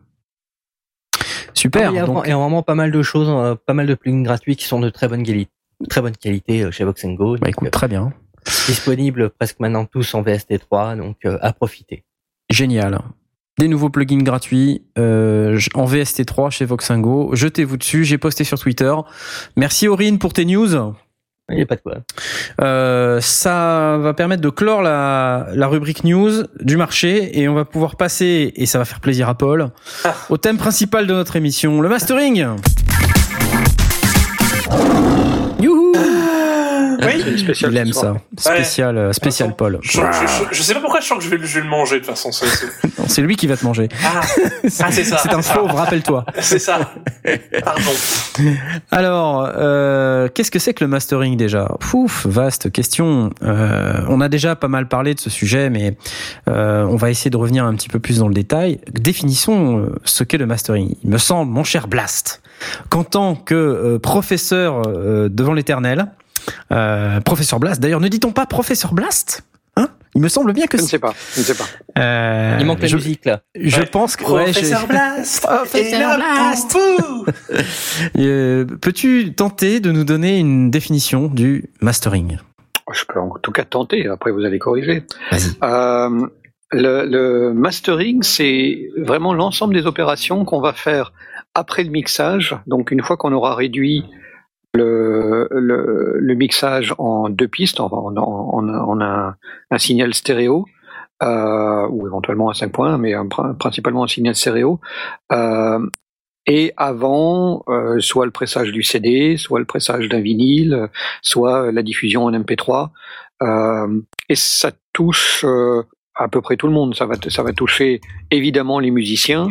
Super. 1.53 1.89
Ah, 1.89 1.93
il, 1.93 1.97
y 1.97 1.99
a, 1.99 2.07
donc, 2.07 2.23
il 2.25 2.29
y 2.29 2.33
a 2.33 2.37
vraiment 2.37 2.63
pas 2.63 2.77
mal 2.77 2.93
de 2.93 3.03
choses, 3.03 3.29
euh, 3.29 3.57
pas 3.57 3.75
mal 3.75 3.87
de 3.87 3.95
plugins 3.95 4.23
gratuits 4.23 4.55
qui 4.55 4.67
sont 4.67 4.79
de 4.79 4.91
très 4.91 5.09
bonne 5.09 5.25
qualité, 5.25 5.51
très 5.89 6.01
bonne 6.01 6.17
qualité 6.17 6.71
chez 6.71 6.85
Vox 6.85 7.05
Go. 7.07 7.37
bah, 7.39 7.49
écoute, 7.49 7.71
très 7.73 7.89
bien. 7.89 8.13
disponibles 8.67 9.31
presque 9.31 9.59
maintenant 9.61 9.85
tous 9.85 10.15
en 10.15 10.23
VST3, 10.23 10.97
donc 10.97 11.25
euh, 11.25 11.39
à 11.41 11.53
profiter. 11.53 12.05
Génial. 12.51 13.01
Des 13.59 13.69
nouveaux 13.69 13.89
plugins 13.89 14.23
gratuits 14.23 14.83
euh, 14.99 15.59
en 15.75 15.87
VST3 15.87 16.51
chez 16.51 16.67
Voxingo. 16.67 17.31
Jetez-vous 17.35 17.79
dessus. 17.79 18.05
J'ai 18.05 18.19
posté 18.19 18.45
sur 18.45 18.59
Twitter. 18.59 18.93
Merci 19.57 19.89
Aurine 19.89 20.19
pour 20.19 20.35
tes 20.35 20.45
news. 20.45 20.69
Il 21.49 21.57
n'y 21.57 21.63
a 21.63 21.67
pas 21.67 21.77
de 21.77 21.81
quoi. 21.81 21.95
Euh, 22.61 23.21
ça 23.23 23.97
va 23.99 24.13
permettre 24.15 24.43
de 24.43 24.51
clore 24.51 24.83
la, 24.83 25.47
la 25.55 25.69
rubrique 25.69 26.05
news 26.05 26.43
du 26.61 26.77
marché 26.77 27.39
et 27.41 27.49
on 27.49 27.55
va 27.55 27.65
pouvoir 27.65 27.97
passer, 27.97 28.53
et 28.57 28.67
ça 28.67 28.79
va 28.79 28.85
faire 28.85 29.01
plaisir 29.01 29.29
à 29.29 29.35
Paul, 29.39 29.71
Ah. 30.05 30.15
au 30.29 30.37
thème 30.39 30.59
principal 30.59 31.07
de 31.07 31.15
notre 31.15 31.37
émission, 31.37 31.81
le 31.81 31.89
mastering. 31.89 32.47
Oui. 37.03 37.39
Spéciale 37.39 37.73
Il 37.73 37.79
aime 37.79 37.93
ça. 37.93 38.15
Spécial, 38.39 38.97
euh, 38.99 39.13
spécial 39.13 39.55
Paul. 39.57 39.79
Je, 39.83 39.93
je, 39.93 40.01
je- 40.01 40.55
je 40.57 40.63
sais 40.63 40.75
pas 40.75 40.81
pourquoi 40.81 41.01
je 41.01 41.07
sens 41.07 41.19
que 41.19 41.25
je 41.25 41.31
vais, 41.31 41.37
le- 41.37 41.47
je 41.47 41.55
vais 41.57 41.65
le 41.65 41.69
manger 41.71 41.97
de 41.97 42.05
toute 42.05 42.11
façon. 42.15 42.31
c'est- 42.33 43.23
lui 43.23 43.37
qui 43.37 43.47
va 43.47 43.57
te 43.57 43.65
manger. 43.65 43.89
Ah, 44.05 44.21
ah, 44.23 44.61
c'est 44.91 45.05
ça. 45.05 45.19
C'est 45.23 45.33
un 45.35 45.43
fauve, 45.43 45.73
rappelle-toi. 45.73 46.25
C'est 46.41 46.59
ça. 46.59 46.93
Pardon. 47.65 47.91
Alors, 48.91 49.49
euh, 49.57 50.29
qu'est-ce 50.33 50.51
que 50.51 50.59
c'est 50.59 50.75
que 50.75 50.85
le 50.85 50.89
mastering 50.89 51.37
déjà? 51.37 51.69
Pouf, 51.81 52.27
vaste 52.27 52.71
question. 52.73 53.31
Euh, 53.43 53.95
on 54.09 54.21
a 54.21 54.29
déjà 54.29 54.57
pas 54.57 54.69
mal 54.69 54.89
parlé 54.89 55.15
de 55.15 55.21
ce 55.21 55.31
sujet, 55.31 55.71
mais 55.71 55.97
euh, 56.49 56.85
on 56.85 56.97
va 56.97 57.11
essayer 57.11 57.31
de 57.31 57.37
revenir 57.37 57.65
un 57.65 57.75
petit 57.75 57.89
peu 57.89 57.99
plus 57.99 58.19
dans 58.19 58.29
le 58.29 58.35
détail. 58.35 58.79
Définissons 58.93 59.79
euh, 59.81 59.95
ce 60.05 60.25
qu'est 60.25 60.39
le 60.39 60.47
mastering. 60.47 60.95
Il 61.05 61.11
me 61.11 61.19
semble, 61.19 61.51
mon 61.53 61.65
cher 61.65 61.89
Blast, 61.89 62.43
qu'en 62.91 63.05
tant 63.05 63.35
que 63.35 63.55
euh, 63.55 63.99
professeur 63.99 64.83
euh, 64.87 65.29
devant 65.29 65.53
l'éternel, 65.53 66.07
euh, 66.73 67.21
professeur 67.21 67.59
Blast, 67.61 67.81
d'ailleurs, 67.81 68.01
ne 68.01 68.09
dit-on 68.09 68.33
pas 68.33 68.47
professeur 68.47 68.95
Blast 68.95 69.43
Hein? 69.79 69.89
Il 70.15 70.23
me 70.23 70.29
semble 70.29 70.55
bien 70.55 70.67
que 70.67 70.79
Je 70.79 70.83
ne 70.83 70.87
c'est. 70.87 70.93
sais 70.93 70.99
pas. 70.99 71.13
Je 71.35 71.41
ne 71.41 71.45
sais 71.45 71.55
pas. 71.55 71.67
Euh, 71.99 72.57
Il 72.59 72.65
manque 72.65 72.81
la 72.81 72.87
je, 72.87 72.97
musique 72.97 73.27
là. 73.27 73.43
Je 73.55 73.79
Ouais. 73.81 73.85
pense 73.85 74.17
que. 74.17 74.25
ouais, 74.25 74.45
Professeur 74.45 74.87
Blast. 74.87 75.43
Professeur 75.47 76.17
Blast. 76.17 76.79
Euh, 78.19 78.65
Peux-tu 78.81 79.35
tenter 79.35 79.81
de 79.81 79.91
nous 79.93 80.05
donner 80.05 80.39
une 80.39 80.71
définition 80.71 81.29
du 81.29 81.71
mastering? 81.81 82.39
Je 82.93 83.05
peux 83.05 83.21
en 83.21 83.35
tout 83.43 83.53
cas 83.53 83.65
tenter. 83.65 84.07
Après, 84.09 84.31
vous 84.31 84.45
allez 84.45 84.59
corriger. 84.59 85.05
Euh, 85.63 86.27
le 86.73 87.53
mastering, 87.53 88.23
c'est 88.23 88.89
vraiment 88.97 89.35
l'ensemble 89.35 89.75
des 89.75 89.87
opérations 89.87 90.45
qu'on 90.45 90.61
va 90.61 90.73
faire 90.73 91.13
après 91.55 91.83
le 91.85 91.91
mixage. 91.91 92.57
Donc, 92.67 92.91
une 92.91 93.03
fois 93.03 93.17
qu'on 93.17 93.33
aura 93.33 93.55
réduit 93.55 94.05
le, 94.77 96.35
mixage 96.35 96.95
en 96.99 97.29
deux 97.29 97.49
pistes, 97.49 97.81
en, 97.81 99.01
un, 99.01 99.35
un 99.71 99.79
signal 99.79 100.15
stéréo, 100.15 100.67
euh, 101.23 101.87
ou 101.91 102.07
éventuellement 102.07 102.51
à 102.51 102.55
5 102.55 102.73
points, 102.73 102.99
mais 102.99 103.15
un- 103.15 103.27
principalement 103.59 104.05
un 104.05 104.09
signal 104.09 104.35
stéréo. 104.35 104.81
Euh, 105.33 105.81
et 106.47 106.73
avant, 106.77 107.65
euh, 107.69 107.99
soit 108.01 108.25
le 108.25 108.31
pressage 108.31 108.71
du 108.71 108.83
CD, 108.83 109.37
soit 109.37 109.59
le 109.59 109.65
pressage 109.65 110.09
d'un 110.09 110.21
vinyle, 110.21 110.89
soit 111.23 111.73
la 111.73 111.83
diffusion 111.83 112.25
en 112.25 112.33
MP3. 112.33 112.91
Euh, 113.43 114.01
et 114.29 114.37
ça 114.37 114.71
touche 114.93 115.45
à 116.15 116.29
peu 116.29 116.41
près 116.41 116.57
tout 116.57 116.67
le 116.69 116.73
monde. 116.73 116.95
Ça 116.95 117.07
va, 117.07 117.15
ça 117.29 117.43
va 117.43 117.53
toucher 117.53 118.01
évidemment 118.31 118.79
les 118.79 118.91
musiciens, 118.91 119.49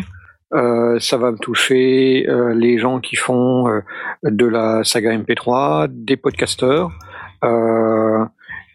euh, 0.54 1.00
ça 1.00 1.18
va 1.18 1.34
toucher 1.34 2.28
euh, 2.30 2.54
les 2.54 2.78
gens 2.78 3.00
qui 3.00 3.16
font 3.16 3.68
euh, 3.68 3.82
de 4.24 4.46
la 4.46 4.84
saga 4.84 5.18
MP3, 5.18 5.88
des 5.90 6.18
podcasteurs. 6.18 6.92
Euh, 7.44 8.26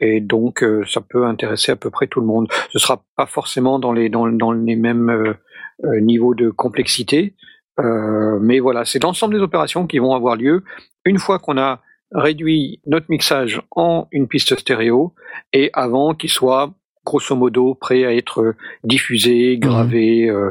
et 0.00 0.20
donc, 0.20 0.62
euh, 0.62 0.84
ça 0.86 1.00
peut 1.00 1.26
intéresser 1.26 1.72
à 1.72 1.76
peu 1.76 1.90
près 1.90 2.06
tout 2.06 2.20
le 2.20 2.26
monde. 2.26 2.48
Ce 2.70 2.78
sera 2.78 3.02
pas 3.16 3.26
forcément 3.26 3.78
dans 3.78 3.92
les, 3.92 4.08
dans, 4.08 4.26
dans 4.26 4.52
les 4.52 4.76
mêmes 4.76 5.10
euh, 5.10 6.00
niveaux 6.00 6.34
de 6.34 6.50
complexité, 6.50 7.34
euh, 7.78 8.38
mais 8.40 8.58
voilà, 8.58 8.84
c'est 8.84 9.02
l'ensemble 9.02 9.34
des 9.34 9.40
opérations 9.40 9.86
qui 9.86 9.98
vont 9.98 10.14
avoir 10.14 10.36
lieu 10.36 10.62
une 11.04 11.18
fois 11.18 11.38
qu'on 11.38 11.56
a 11.56 11.80
réduit 12.12 12.80
notre 12.86 13.06
mixage 13.08 13.62
en 13.70 14.08
une 14.10 14.26
piste 14.28 14.58
stéréo 14.58 15.14
et 15.52 15.70
avant 15.72 16.14
qu'il 16.14 16.28
soit 16.28 16.72
grosso 17.04 17.34
modo 17.34 17.74
prêt 17.74 18.04
à 18.04 18.14
être 18.14 18.54
diffusé, 18.84 19.56
gravé, 19.58 20.28
euh, 20.28 20.50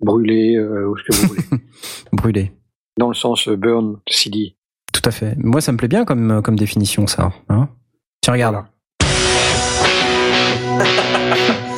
brûlé, 0.00 0.56
euh, 0.56 0.88
ou 0.88 0.96
ce 0.96 1.04
que 1.04 1.16
vous 1.16 1.28
voulez. 1.28 1.42
Brûlé. 2.12 2.52
Dans 2.98 3.08
le 3.08 3.14
sens 3.14 3.48
euh, 3.48 3.56
burn 3.56 3.98
CD. 4.08 4.56
Tout 4.92 5.02
à 5.04 5.10
fait. 5.10 5.36
Moi, 5.38 5.60
ça 5.60 5.72
me 5.72 5.78
plaît 5.78 5.88
bien 5.88 6.04
comme, 6.04 6.42
comme 6.42 6.56
définition, 6.56 7.06
ça. 7.06 7.32
Hein 7.48 7.68
Tiens, 8.22 8.34
regarde. 8.34 8.64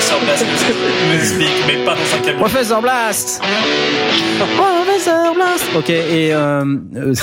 Professeur 0.00 0.20
Blast 0.20 0.44
nous 0.44 1.14
explique, 1.14 1.64
mais 1.66 1.84
pas 1.84 1.94
dans 1.94 2.00
un 2.00 2.24
camion. 2.24 2.40
Professeur 2.40 2.82
Blast 2.82 3.40
Professeur 4.56 5.34
Blast 5.34 5.64
Ok, 5.76 5.90
et 5.90 6.34
euh, 6.34 6.64
euh, 6.96 7.14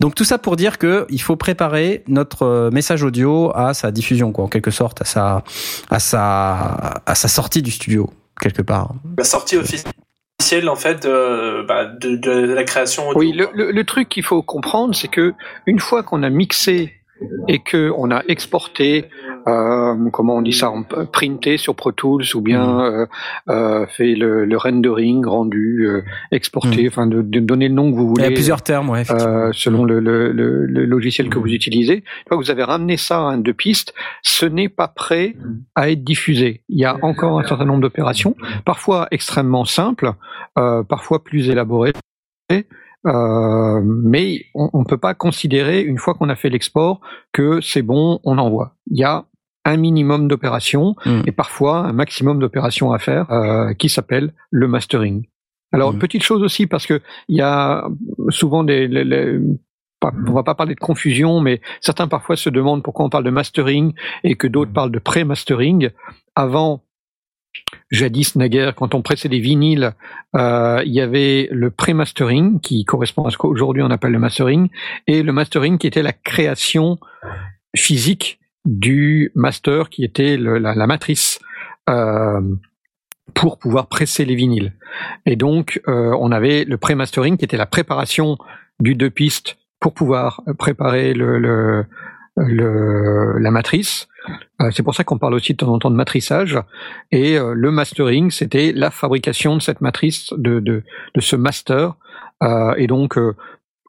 donc 0.00 0.14
tout 0.14 0.24
ça 0.24 0.38
pour 0.38 0.56
dire 0.56 0.78
que 0.78 1.06
il 1.10 1.20
faut 1.20 1.36
préparer 1.36 2.02
notre 2.08 2.44
euh, 2.44 2.70
message 2.70 3.02
audio 3.02 3.52
à 3.54 3.74
sa 3.74 3.90
diffusion, 3.90 4.32
quoi, 4.32 4.44
en 4.44 4.48
quelque 4.48 4.70
sorte, 4.70 5.02
à 5.02 5.04
sa, 5.04 5.44
à 5.90 5.98
sa, 5.98 7.02
à 7.04 7.14
sa 7.14 7.28
sortie 7.28 7.62
du 7.62 7.70
studio, 7.70 8.10
quelque 8.40 8.62
part. 8.62 8.94
La 9.18 9.24
sortie 9.24 9.56
officielle, 9.56 10.68
en 10.68 10.76
fait, 10.76 11.02
de, 11.04 11.64
bah, 11.66 11.84
de, 11.84 12.16
de 12.16 12.30
la 12.52 12.64
création 12.64 13.08
audio. 13.08 13.20
Oui, 13.20 13.32
le, 13.32 13.48
le, 13.54 13.70
le 13.70 13.84
truc 13.84 14.08
qu'il 14.08 14.24
faut 14.24 14.42
comprendre, 14.42 14.94
c'est 14.94 15.08
que 15.08 15.34
une 15.66 15.78
fois 15.78 16.02
qu'on 16.02 16.22
a 16.22 16.30
mixé 16.30 16.99
et 17.48 17.58
que 17.58 17.92
on 17.96 18.10
a 18.10 18.22
exporté, 18.28 19.06
euh, 19.46 20.10
comment 20.10 20.36
on 20.36 20.42
dit 20.42 20.52
ça, 20.52 20.72
printé 21.12 21.56
sur 21.56 21.74
Pro 21.74 21.92
Tools 21.92 22.24
ou 22.34 22.40
bien 22.40 22.80
euh, 22.80 23.06
euh, 23.48 23.86
fait 23.86 24.14
le, 24.14 24.44
le 24.44 24.56
rendering, 24.56 25.24
rendu, 25.26 25.86
exporté, 26.32 26.86
enfin 26.88 27.06
de, 27.06 27.22
de 27.22 27.40
donner 27.40 27.68
le 27.68 27.74
nom 27.74 27.90
que 27.90 27.96
vous 27.96 28.14
Il 28.16 28.20
y 28.22 28.24
voulez. 28.24 28.24
a 28.24 28.30
plusieurs 28.30 28.62
termes, 28.62 28.90
ouais, 28.90 29.04
selon 29.04 29.84
le, 29.84 30.00
le, 30.00 30.32
le, 30.32 30.66
le 30.66 30.84
logiciel 30.84 31.28
que 31.28 31.38
vous 31.38 31.48
utilisez. 31.52 32.04
Vous 32.30 32.50
avez 32.50 32.64
ramené 32.64 32.96
ça 32.96 33.18
à 33.18 33.22
un 33.22 33.38
deux 33.38 33.54
pistes, 33.54 33.94
ce 34.22 34.46
n'est 34.46 34.68
pas 34.68 34.88
prêt 34.88 35.36
à 35.74 35.90
être 35.90 36.04
diffusé. 36.04 36.62
Il 36.68 36.78
y 36.78 36.84
a 36.84 36.96
encore 37.02 37.38
un 37.38 37.44
certain 37.44 37.64
nombre 37.64 37.80
d'opérations, 37.82 38.36
parfois 38.64 39.08
extrêmement 39.10 39.64
simples, 39.64 40.12
parfois 40.54 41.22
plus 41.24 41.50
élaborées. 41.50 41.92
Euh, 43.06 43.80
mais 43.84 44.44
on 44.54 44.80
ne 44.80 44.84
peut 44.84 44.98
pas 44.98 45.14
considérer, 45.14 45.80
une 45.82 45.98
fois 45.98 46.14
qu'on 46.14 46.28
a 46.28 46.36
fait 46.36 46.50
l'export, 46.50 47.00
que 47.32 47.60
c'est 47.62 47.82
bon, 47.82 48.20
on 48.24 48.36
envoie. 48.38 48.74
Il 48.90 48.98
y 48.98 49.04
a 49.04 49.24
un 49.64 49.76
minimum 49.76 50.28
d'opérations 50.28 50.94
Mm. 51.06 51.22
et 51.26 51.32
parfois 51.32 51.78
un 51.78 51.92
maximum 51.92 52.38
d'opérations 52.40 52.92
à 52.92 52.98
faire 52.98 53.30
euh, 53.30 53.72
qui 53.74 53.88
s'appelle 53.88 54.32
le 54.50 54.68
mastering. 54.68 55.26
Alors, 55.72 55.92
Mm. 55.94 55.98
petite 55.98 56.22
chose 56.22 56.42
aussi, 56.42 56.66
parce 56.66 56.86
que 56.86 57.00
il 57.28 57.36
y 57.38 57.42
a 57.42 57.86
souvent 58.30 58.64
des... 58.64 58.86
les- 58.88 59.04
les- 59.04 59.38
pas- 60.00 60.12
on 60.26 60.32
va 60.32 60.42
pas 60.42 60.54
parler 60.54 60.74
de 60.74 60.80
confusion, 60.80 61.40
mais 61.40 61.60
certains 61.82 62.08
parfois 62.08 62.34
se 62.36 62.48
demandent 62.50 62.82
pourquoi 62.82 63.04
on 63.04 63.10
parle 63.10 63.24
de 63.24 63.30
mastering 63.30 63.92
et 64.24 64.34
que 64.34 64.46
d'autres 64.46 64.72
parlent 64.72 64.90
de 64.90 64.98
pré-mastering. 64.98 65.90
Avant, 66.34 66.82
jadis 67.90 68.36
naguère, 68.36 68.74
quand 68.74 68.94
on 68.94 69.02
pressait 69.02 69.28
des 69.28 69.40
vinyles, 69.40 69.92
euh, 70.36 70.82
il 70.84 70.92
y 70.92 71.00
avait 71.00 71.48
le 71.50 71.70
pré-mastering 71.70 72.60
qui 72.60 72.84
correspond 72.84 73.24
à 73.24 73.30
ce 73.30 73.36
qu'aujourd'hui 73.36 73.82
on 73.82 73.90
appelle 73.90 74.12
le 74.12 74.18
mastering, 74.18 74.68
et 75.06 75.22
le 75.22 75.32
mastering 75.32 75.78
qui 75.78 75.86
était 75.86 76.02
la 76.02 76.12
création 76.12 76.98
physique 77.76 78.38
du 78.64 79.32
master 79.34 79.88
qui 79.88 80.04
était 80.04 80.36
la, 80.36 80.86
matrice 80.86 81.40
euh, 81.88 82.40
pour 83.34 83.58
pouvoir 83.58 83.88
presser 83.88 84.24
les 84.24 84.34
vinyles. 84.34 84.72
Et 85.26 85.36
donc 85.36 85.80
euh, 85.88 86.16
on 86.20 86.30
avait 86.32 86.64
le 86.64 86.76
pré-mastering 86.76 87.36
qui 87.36 87.44
était 87.44 87.56
la 87.56 87.66
préparation 87.66 88.36
du 88.80 88.94
deux 88.94 89.10
pistes 89.10 89.56
pour 89.80 89.94
pouvoir 89.94 90.42
préparer 90.58 91.14
le, 91.14 91.86
le- 92.36 93.38
la 93.38 93.50
matrice. 93.50 94.08
Euh, 94.60 94.70
c'est 94.72 94.82
pour 94.82 94.94
ça 94.94 95.04
qu'on 95.04 95.18
parle 95.18 95.34
aussi 95.34 95.52
de 95.52 95.58
temps 95.58 95.72
en 95.72 95.78
temps 95.78 95.90
de 95.90 95.96
matrissage. 95.96 96.58
Et 97.10 97.38
euh, 97.38 97.52
le 97.54 97.70
mastering, 97.70 98.30
c'était 98.30 98.72
la 98.72 98.90
fabrication 98.90 99.56
de 99.56 99.62
cette 99.62 99.80
matrice, 99.80 100.32
de, 100.36 100.60
de, 100.60 100.82
de 101.14 101.20
ce 101.20 101.36
master. 101.36 101.94
Euh, 102.42 102.74
et 102.76 102.86
donc, 102.86 103.18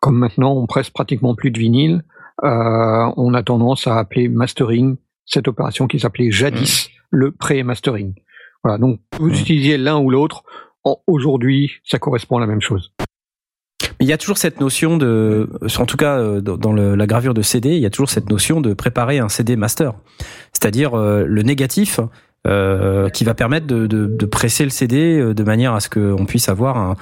comme 0.01 0.17
maintenant 0.17 0.53
on 0.53 0.65
presse 0.67 0.89
pratiquement 0.89 1.35
plus 1.35 1.51
de 1.51 1.59
vinyle, 1.59 2.03
on 2.43 3.33
a 3.35 3.43
tendance 3.43 3.85
à 3.87 3.97
appeler 3.99 4.27
mastering 4.27 4.97
cette 5.25 5.47
opération 5.47 5.87
qui 5.87 5.99
s'appelait 5.99 6.31
jadis 6.31 6.89
le 7.11 7.31
pré-mastering. 7.31 8.15
Voilà, 8.63 8.77
donc 8.79 8.99
vous 9.19 9.27
Mm. 9.27 9.33
utilisiez 9.33 9.77
l'un 9.77 9.99
ou 9.99 10.09
l'autre. 10.09 10.43
Aujourd'hui, 11.07 11.71
ça 11.83 11.99
correspond 11.99 12.37
à 12.37 12.39
la 12.39 12.47
même 12.47 12.61
chose. 12.61 12.91
Il 13.99 14.07
y 14.07 14.13
a 14.13 14.17
toujours 14.17 14.38
cette 14.38 14.59
notion 14.59 14.97
de, 14.97 15.49
en 15.77 15.86
tout 15.86 15.97
cas 15.97 16.17
euh, 16.17 16.41
dans 16.41 16.73
le- 16.73 16.95
la 16.95 17.07
gravure 17.07 17.34
de 17.34 17.41
CD, 17.41 17.69
il 17.69 17.82
y 17.82 17.86
a 17.86 17.89
toujours 17.89 18.09
cette 18.09 18.29
notion 18.29 18.61
de 18.61 18.73
préparer 18.73 19.19
un 19.19 19.29
CD 19.29 19.55
master, 19.55 19.93
c'est-à-dire 20.53 20.93
euh, 20.97 21.23
le 21.27 21.41
négatif 21.43 21.99
euh, 22.47 23.09
qui 23.09 23.23
va 23.23 23.34
permettre 23.36 23.67
de, 23.67 23.86
de, 23.88 24.07
de 24.07 24.25
presser 24.25 24.63
le 24.63 24.71
CD 24.71 25.34
de 25.34 25.43
manière 25.43 25.73
à 25.73 25.79
ce 25.79 25.89
qu'on 25.89 26.25
puisse 26.25 26.49
avoir 26.49 26.77
un, 26.77 26.95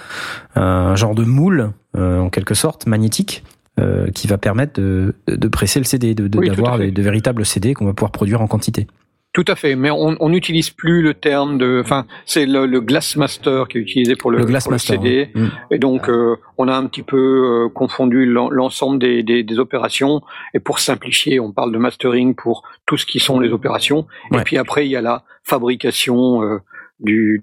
un 0.55 0.95
genre 0.95 1.15
de 1.15 1.23
moule 1.23 1.71
euh, 1.97 2.19
en 2.19 2.29
quelque 2.29 2.53
sorte 2.53 2.85
magnétique 2.87 3.43
euh, 3.79 4.07
qui 4.11 4.27
va 4.27 4.37
permettre 4.37 4.73
de, 4.81 5.15
de 5.27 5.47
presser 5.47 5.79
le 5.79 5.85
CD, 5.85 6.13
Oui, 6.39 6.49
d'avoir 6.49 6.77
de 6.91 7.01
véritables 7.01 7.45
CD 7.45 7.73
qu'on 7.73 7.85
va 7.85 7.93
pouvoir 7.93 8.11
produire 8.11 8.41
en 8.41 8.47
quantité. 8.47 8.87
Tout 9.31 9.45
à 9.47 9.55
fait, 9.55 9.75
mais 9.75 9.91
on 9.91 10.27
n'utilise 10.29 10.71
plus 10.71 11.03
le 11.03 11.13
terme 11.13 11.59
de, 11.59 11.81
enfin, 11.83 12.07
c'est 12.25 12.47
le, 12.47 12.65
le 12.65 12.81
Glassmaster 12.81 13.67
qui 13.67 13.77
est 13.77 13.81
utilisé 13.81 14.15
pour 14.15 14.31
le, 14.31 14.39
Le 14.39 14.45
pour 14.45 14.79
CD, 14.79 15.29
Mm. 15.35 15.47
et 15.69 15.77
donc 15.77 16.09
euh, 16.09 16.35
on 16.57 16.67
a 16.67 16.75
un 16.75 16.87
petit 16.87 17.03
peu 17.03 17.17
euh, 17.65 17.69
confondu 17.69 18.25
l'en- 18.25 18.49
l'ensemble 18.49 18.97
des, 18.97 19.21
des, 19.21 19.43
des 19.43 19.59
opérations, 19.59 20.21
et 20.55 20.59
pour 20.59 20.79
simplifier, 20.79 21.39
on 21.39 21.51
parle 21.51 21.71
de 21.71 21.77
mastering 21.77 22.33
pour 22.33 22.63
tout 22.87 22.97
ce 22.97 23.05
qui 23.05 23.19
sont 23.19 23.39
les 23.39 23.51
opérations, 23.51 24.07
Ouais. 24.31 24.39
et 24.41 24.43
puis 24.43 24.57
après 24.57 24.87
il 24.87 24.89
y 24.89 24.95
a 24.95 25.01
la 25.01 25.23
fabrication 25.43 26.41
euh, 26.43 26.57
du, 26.99 27.39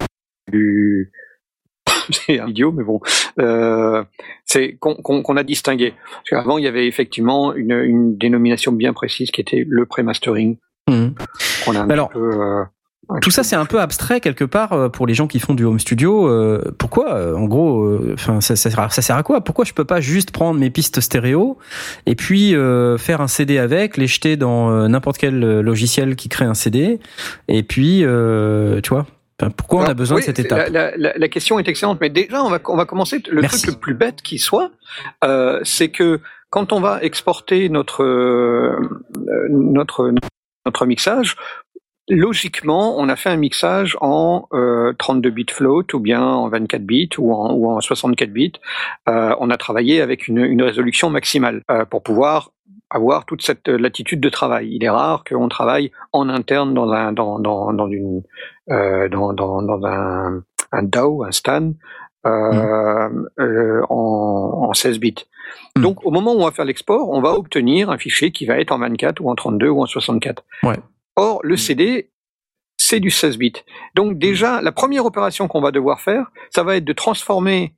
du 0.51 1.09
c'est 2.11 2.39
un 2.39 2.47
idiot, 2.47 2.73
mais 2.73 2.83
bon, 2.83 2.99
euh, 3.39 4.03
c'est 4.43 4.75
qu'on 4.77 5.37
a 5.37 5.43
distingué. 5.43 5.93
Parce 6.13 6.29
qu'avant, 6.29 6.57
il 6.57 6.65
y 6.65 6.67
avait 6.67 6.85
effectivement 6.87 7.53
une, 7.53 7.71
une 7.71 8.17
dénomination 8.17 8.71
bien 8.73 8.91
précise 8.93 9.31
qui 9.31 9.39
était 9.41 9.65
le 9.67 9.85
pré-mastering, 9.85 10.57
Mhm. 10.87 11.13
qu'on 11.65 11.75
a 11.75 11.79
un 11.81 11.89
Alors, 11.89 12.09
peu... 12.09 12.19
euh, 12.19 12.63
Tout 13.21 13.31
ça, 13.31 13.43
c'est 13.43 13.55
un 13.55 13.65
peu 13.65 13.79
abstrait 13.79 14.19
quelque 14.19 14.43
part 14.43 14.73
euh, 14.73 14.89
pour 14.89 15.07
les 15.07 15.13
gens 15.13 15.27
qui 15.27 15.39
font 15.39 15.53
du 15.53 15.63
home 15.63 15.79
studio. 15.79 16.27
euh, 16.27 16.61
Pourquoi, 16.77 17.35
en 17.37 17.45
gros, 17.45 17.83
euh, 17.83 18.11
enfin, 18.15 18.41
ça, 18.41 18.55
ça, 18.55 18.69
sert 18.69 18.79
à- 18.79 18.89
ça 18.89 19.01
sert 19.01 19.15
à 19.15 19.23
quoi? 19.23 19.41
Pourquoi 19.41 19.63
je 19.65 19.73
peux 19.73 19.85
pas 19.85 20.01
juste 20.01 20.31
prendre 20.31 20.59
mes 20.59 20.69
pistes 20.69 20.99
stéréo 21.01 21.57
et 22.05 22.15
puis 22.15 22.53
faire 22.97 23.21
un 23.21 23.27
CD 23.27 23.57
avec, 23.57 23.97
les 23.97 24.07
jeter 24.07 24.35
dans 24.37 24.87
n'importe 24.89 25.17
quel 25.17 25.39
logiciel 25.61 26.15
qui 26.15 26.27
crée 26.29 26.45
un 26.45 26.53
CD 26.53 26.99
et 27.47 27.63
puis, 27.63 27.99
tu 28.83 28.89
vois? 28.89 29.05
Pourquoi 29.55 29.83
on 29.83 29.85
a 29.85 29.93
besoin 29.93 30.15
oui, 30.17 30.21
de 30.23 30.25
cette 30.25 30.39
étape? 30.39 30.57
la, 30.57 30.89
la- 30.89 30.97
la- 30.97 31.13
la 31.15 31.27
question 31.27 31.59
est 31.59 31.67
excellente, 31.67 31.99
mais 32.01 32.09
déjà, 32.09 32.43
on 32.43 32.49
va, 32.49 32.59
on 32.65 32.75
va 32.75 32.85
commencer. 32.85 33.21
Le 33.29 33.41
Merci. 33.41 33.61
truc 33.67 33.75
le 33.75 33.79
plus 33.79 33.93
bête 33.93 34.21
qui 34.23 34.39
soit, 34.39 34.71
euh, 35.23 35.59
c'est 35.63 35.89
que 35.89 36.19
quand 36.49 36.73
on 36.73 36.79
va 36.79 37.03
exporter 37.03 37.69
notre, 37.69 38.03
euh, 38.03 38.79
notre, 39.51 40.11
notre 40.67 40.85
mixage, 40.85 41.35
logiquement, 42.09 42.97
on 42.97 43.09
a 43.09 43.15
fait 43.15 43.29
un 43.29 43.37
mixage 43.37 43.97
en 44.01 44.47
euh, 44.53 44.93
32 44.97 45.29
bits 45.29 45.45
float 45.49 45.85
ou 45.93 45.99
bien 45.99 46.21
en 46.21 46.49
24 46.49 46.83
bits 46.83 47.09
ou 47.17 47.33
en, 47.33 47.53
ou 47.53 47.71
en 47.71 47.81
64 47.81 48.31
bits. 48.31 48.53
Euh, 49.09 49.35
on 49.39 49.49
a 49.49 49.57
travaillé 49.57 50.01
avec 50.01 50.27
une, 50.27 50.39
une 50.39 50.61
résolution 50.61 51.09
maximale 51.09 51.63
euh, 51.71 51.85
pour 51.85 52.03
pouvoir 52.03 52.51
avoir 52.89 53.25
toute 53.25 53.41
cette 53.41 53.67
latitude 53.67 54.21
de 54.21 54.29
travail. 54.29 54.69
Il 54.71 54.83
est 54.83 54.89
rare 54.89 55.23
qu'on 55.25 55.49
travaille 55.49 55.91
en 56.13 56.29
interne 56.29 56.73
dans 56.73 56.91
un 56.91 57.11
dans 57.11 57.39
dans, 57.39 57.73
dans 57.73 57.87
une 57.89 58.21
euh, 58.69 59.09
dans, 59.09 59.33
dans, 59.33 59.85
un, 59.85 60.43
un 60.71 60.83
DAW, 60.83 61.23
un 61.23 61.31
STAN, 61.31 61.73
euh, 62.25 63.09
euh, 63.39 63.81
en, 63.89 64.67
en 64.69 64.73
16 64.73 64.99
bits. 64.99 65.25
Mm. 65.75 65.81
Donc, 65.81 66.05
au 66.05 66.11
moment 66.11 66.33
où 66.33 66.39
on 66.41 66.45
va 66.45 66.51
faire 66.51 66.65
l'export, 66.65 67.09
on 67.09 67.21
va 67.21 67.31
obtenir 67.33 67.89
un 67.89 67.97
fichier 67.97 68.31
qui 68.31 68.45
va 68.45 68.59
être 68.59 68.71
en 68.71 68.79
24 68.79 69.19
ou 69.21 69.29
en 69.29 69.35
32 69.35 69.69
ou 69.69 69.81
en 69.81 69.85
64. 69.85 70.43
Ouais. 70.63 70.75
Or, 71.15 71.39
le 71.43 71.57
CD, 71.57 72.09
c'est 72.77 72.99
du 72.99 73.09
16 73.09 73.37
bits. 73.37 73.53
Donc, 73.95 74.17
déjà, 74.19 74.61
la 74.61 74.71
première 74.71 75.05
opération 75.05 75.47
qu'on 75.47 75.61
va 75.61 75.71
devoir 75.71 75.99
faire, 76.01 76.27
ça 76.51 76.63
va 76.63 76.75
être 76.77 76.85
de 76.85 76.93
transformer 76.93 77.73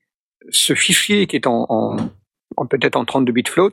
ce 0.49 0.73
fichier 0.75 1.27
qui 1.27 1.35
est 1.35 1.47
en, 1.47 1.65
en, 1.69 1.97
en- 2.57 2.65
peut-être 2.65 2.95
en 2.95 3.05
32 3.05 3.31
bits 3.31 3.43
float 3.47 3.71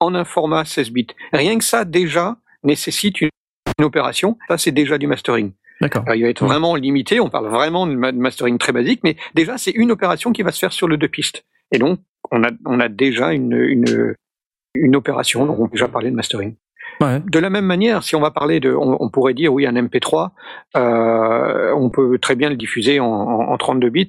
en 0.00 0.14
un 0.14 0.24
format 0.24 0.64
16 0.64 0.90
bits. 0.90 1.06
Rien 1.32 1.56
que 1.58 1.64
ça, 1.64 1.84
déjà, 1.84 2.36
nécessite 2.62 3.20
une, 3.20 3.30
une 3.78 3.84
opération. 3.84 4.36
Ça, 4.48 4.58
c'est 4.58 4.72
déjà 4.72 4.98
du 4.98 5.06
mastering. 5.06 5.52
D'accord. 5.80 6.04
Il 6.14 6.22
va 6.22 6.28
être 6.28 6.44
Mm. 6.44 6.46
vraiment 6.48 6.74
limité, 6.76 7.18
on 7.20 7.28
parle 7.30 7.48
vraiment 7.48 7.86
de 7.86 7.94
mastering 7.94 8.58
très 8.58 8.72
basique, 8.72 9.00
mais 9.02 9.16
déjà 9.34 9.58
c'est 9.58 9.72
une 9.72 9.90
opération 9.90 10.32
qui 10.32 10.42
va 10.42 10.52
se 10.52 10.58
faire 10.60 10.72
sur 10.72 10.86
le 10.86 10.96
deux 10.96 11.08
pistes. 11.08 11.44
Et 11.72 11.78
donc 11.78 12.00
on 12.30 12.42
a, 12.42 12.50
on 12.66 12.80
a 12.80 12.88
déjà 12.88 13.32
une, 13.32 13.52
une, 13.52 14.14
une 14.74 14.96
opération, 14.96 15.42
on 15.42 15.66
peut 15.66 15.72
déjà 15.72 15.88
parler 15.88 16.10
de 16.10 16.16
mastering. 16.16 16.54
Ouais. 17.00 17.20
De 17.26 17.38
la 17.38 17.50
même 17.50 17.64
manière, 17.64 18.02
si 18.04 18.14
on 18.14 18.20
va 18.20 18.30
parler 18.30 18.60
de, 18.60 18.72
on, 18.72 18.96
on 19.00 19.08
pourrait 19.08 19.34
dire 19.34 19.52
oui 19.52 19.66
un 19.66 19.72
MP3, 19.72 20.30
euh, 20.76 21.72
on 21.76 21.90
peut 21.90 22.18
très 22.18 22.36
bien 22.36 22.48
le 22.50 22.56
diffuser 22.56 23.00
en, 23.00 23.06
en, 23.06 23.52
en 23.52 23.56
32 23.56 23.90
bits. 23.90 24.08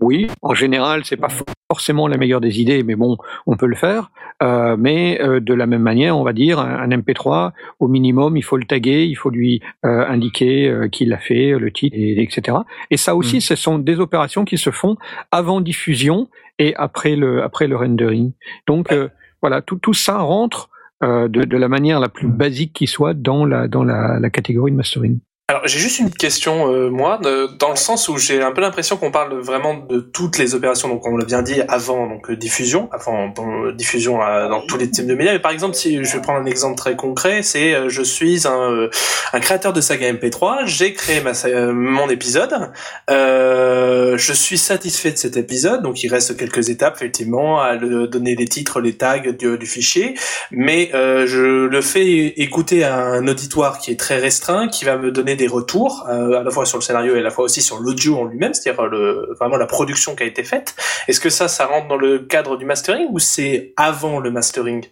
Oui, 0.00 0.26
en 0.42 0.52
général, 0.52 1.04
c'est 1.04 1.16
pas 1.16 1.28
forcément 1.70 2.08
la 2.08 2.16
meilleure 2.16 2.40
des 2.40 2.60
idées, 2.60 2.82
mais 2.82 2.96
bon, 2.96 3.18
on 3.46 3.56
peut 3.56 3.66
le 3.66 3.76
faire. 3.76 4.10
Euh, 4.42 4.76
mais 4.76 5.20
euh, 5.22 5.38
de 5.38 5.54
la 5.54 5.66
même 5.66 5.82
manière, 5.82 6.18
on 6.18 6.24
va 6.24 6.32
dire 6.32 6.58
un, 6.58 6.80
un 6.80 6.88
MP3, 6.88 7.52
au 7.78 7.86
minimum, 7.86 8.36
il 8.36 8.42
faut 8.42 8.56
le 8.56 8.64
taguer, 8.64 9.04
il 9.04 9.14
faut 9.14 9.30
lui 9.30 9.62
indiquer 9.84 10.88
qui 10.90 11.04
l'a 11.04 11.18
fait, 11.18 11.50
le 11.56 11.70
titre, 11.70 11.96
et, 11.96 12.20
etc. 12.20 12.58
Et 12.90 12.96
ça 12.96 13.14
aussi, 13.14 13.36
Mm. 13.36 13.40
ce 13.40 13.54
sont 13.54 13.78
des 13.78 14.00
opérations 14.00 14.44
qui 14.44 14.58
se 14.58 14.70
font 14.70 14.96
avant 15.30 15.60
diffusion 15.60 16.28
et 16.58 16.74
après 16.76 17.16
le 17.16 17.42
après 17.42 17.66
le 17.66 17.76
rendering. 17.76 18.32
Donc 18.66 18.92
euh, 18.92 19.08
voilà, 19.40 19.62
tout 19.62 19.76
tout 19.76 19.94
ça 19.94 20.18
rentre 20.18 20.70
euh, 21.02 21.28
de, 21.28 21.44
de 21.44 21.56
la 21.56 21.68
manière 21.68 22.00
la 22.00 22.08
plus 22.08 22.28
basique 22.28 22.72
qui 22.72 22.86
soit 22.86 23.14
dans 23.14 23.44
la 23.44 23.68
dans 23.68 23.84
la, 23.84 24.20
la 24.20 24.30
catégorie 24.30 24.70
de 24.70 24.76
mastering. 24.76 25.20
Alors 25.48 25.66
j'ai 25.66 25.80
juste 25.80 25.98
une 25.98 26.08
question 26.08 26.72
euh, 26.72 26.88
moi, 26.88 27.18
de- 27.18 27.48
dans 27.58 27.68
le 27.70 27.76
sens 27.76 28.08
où 28.08 28.16
j'ai 28.16 28.40
un 28.40 28.52
peu 28.52 28.60
l'impression 28.62 28.96
qu'on 28.96 29.10
parle 29.10 29.38
vraiment 29.40 29.74
de 29.74 29.98
toutes 29.98 30.38
les 30.38 30.54
opérations, 30.54 30.88
donc 30.88 31.04
on 31.06 31.16
l'a 31.16 31.24
bien 31.26 31.42
dit 31.42 31.60
avant 31.68 32.06
donc 32.06 32.30
euh, 32.30 32.36
diffusion, 32.36 32.88
avant 32.92 33.28
bon, 33.28 33.66
euh, 33.66 33.72
diffusion 33.72 34.22
euh, 34.22 34.48
dans 34.48 34.60
tous 34.62 34.78
les 34.78 34.88
types 34.88 35.06
de 35.06 35.14
médias. 35.14 35.32
Mais 35.32 35.40
par 35.40 35.50
exemple, 35.50 35.74
si 35.74 36.02
je 36.02 36.12
vais 36.12 36.22
prendre 36.22 36.38
un 36.38 36.46
exemple 36.46 36.76
très 36.76 36.94
concret, 36.96 37.42
c'est 37.42 37.74
euh, 37.74 37.88
je 37.90 38.02
suis 38.02 38.46
un, 38.46 38.70
euh, 38.72 38.90
un 39.34 39.40
créateur 39.40 39.72
de 39.74 39.80
saga 39.82 40.10
MP3, 40.12 40.60
j'ai 40.64 40.94
créé 40.94 41.20
ma, 41.20 41.32
euh, 41.44 41.72
mon 41.72 42.08
épisode, 42.08 42.70
euh, 43.10 44.16
je 44.16 44.32
suis 44.32 44.58
satisfait 44.58 45.10
de 45.10 45.18
cet 45.18 45.36
épisode, 45.36 45.82
donc 45.82 46.02
il 46.04 46.08
reste 46.08 46.36
quelques 46.36 46.70
étapes 46.70 46.94
effectivement 46.96 47.60
à 47.60 47.74
le, 47.74 48.06
donner 48.06 48.36
les 48.36 48.46
titres, 48.46 48.80
les 48.80 48.96
tags 48.96 49.18
du, 49.18 49.58
du 49.58 49.66
fichier, 49.66 50.14
mais 50.52 50.90
euh, 50.94 51.26
je 51.26 51.66
le 51.66 51.80
fais 51.82 52.08
écouter 52.40 52.84
à 52.84 52.96
un 52.96 53.26
auditoire 53.26 53.80
qui 53.80 53.90
est 53.90 53.98
très 54.00 54.18
restreint, 54.18 54.68
qui 54.68 54.84
va 54.86 54.96
me 54.96 55.10
donner 55.10 55.31
des 55.36 55.46
retours, 55.46 56.06
euh, 56.08 56.40
à 56.40 56.42
la 56.42 56.50
fois 56.50 56.66
sur 56.66 56.78
le 56.78 56.82
scénario 56.82 57.14
et 57.14 57.20
à 57.20 57.22
la 57.22 57.30
fois 57.30 57.44
aussi 57.44 57.62
sur 57.62 57.78
l'audio 57.80 58.18
en 58.18 58.24
lui-même, 58.24 58.54
c'est-à-dire 58.54 58.86
le, 58.86 59.34
vraiment 59.38 59.56
la 59.56 59.66
production 59.66 60.14
qui 60.14 60.22
a 60.22 60.26
été 60.26 60.44
faite. 60.44 60.74
Est-ce 61.08 61.20
que 61.20 61.30
ça, 61.30 61.48
ça 61.48 61.66
rentre 61.66 61.88
dans 61.88 61.96
le 61.96 62.18
cadre 62.20 62.56
du 62.56 62.64
mastering 62.64 63.06
ou 63.10 63.18
c'est 63.18 63.72
avant 63.76 64.20
le 64.20 64.30
mastering? 64.30 64.84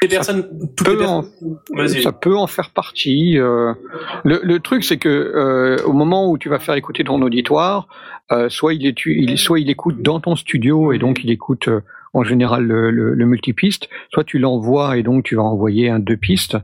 Les 0.00 0.08
personnes, 0.08 0.48
peut. 0.76 0.98
Ça 2.02 2.10
peut 2.10 2.36
en 2.36 2.48
faire 2.48 2.70
partie. 2.70 3.38
euh. 3.38 3.72
le, 4.24 4.40
le 4.42 4.58
truc, 4.58 4.82
c'est 4.82 4.96
que 4.96 5.08
euh, 5.08 5.76
au 5.84 5.92
moment 5.92 6.28
où 6.28 6.38
tu 6.38 6.48
vas 6.48 6.58
faire 6.58 6.74
écouter 6.74 7.04
ton 7.04 7.22
auditoire, 7.22 7.86
euh, 8.32 8.48
soit 8.48 8.74
il, 8.74 8.84
est, 8.84 8.96
il, 9.06 9.38
soit 9.38 9.60
il 9.60 9.70
écoute 9.70 10.02
dans 10.02 10.18
ton 10.18 10.34
studio 10.34 10.92
et 10.92 10.98
donc 10.98 11.22
il 11.22 11.30
écoute 11.30 11.68
euh, 11.68 11.82
en 12.14 12.24
général 12.24 12.64
le, 12.64 12.90
le, 12.90 13.14
le 13.14 13.26
multipiste, 13.26 13.88
soit 14.12 14.24
tu 14.24 14.40
l'envoies 14.40 14.96
et 14.96 15.04
donc 15.04 15.22
tu 15.24 15.36
vas 15.36 15.44
envoyer 15.44 15.88
un 15.88 16.00
deux 16.00 16.16
pistes. 16.16 16.56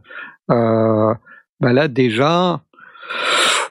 Euh, 0.51 1.14
bah 1.61 1.72
là 1.72 1.88
déjà, 1.88 2.62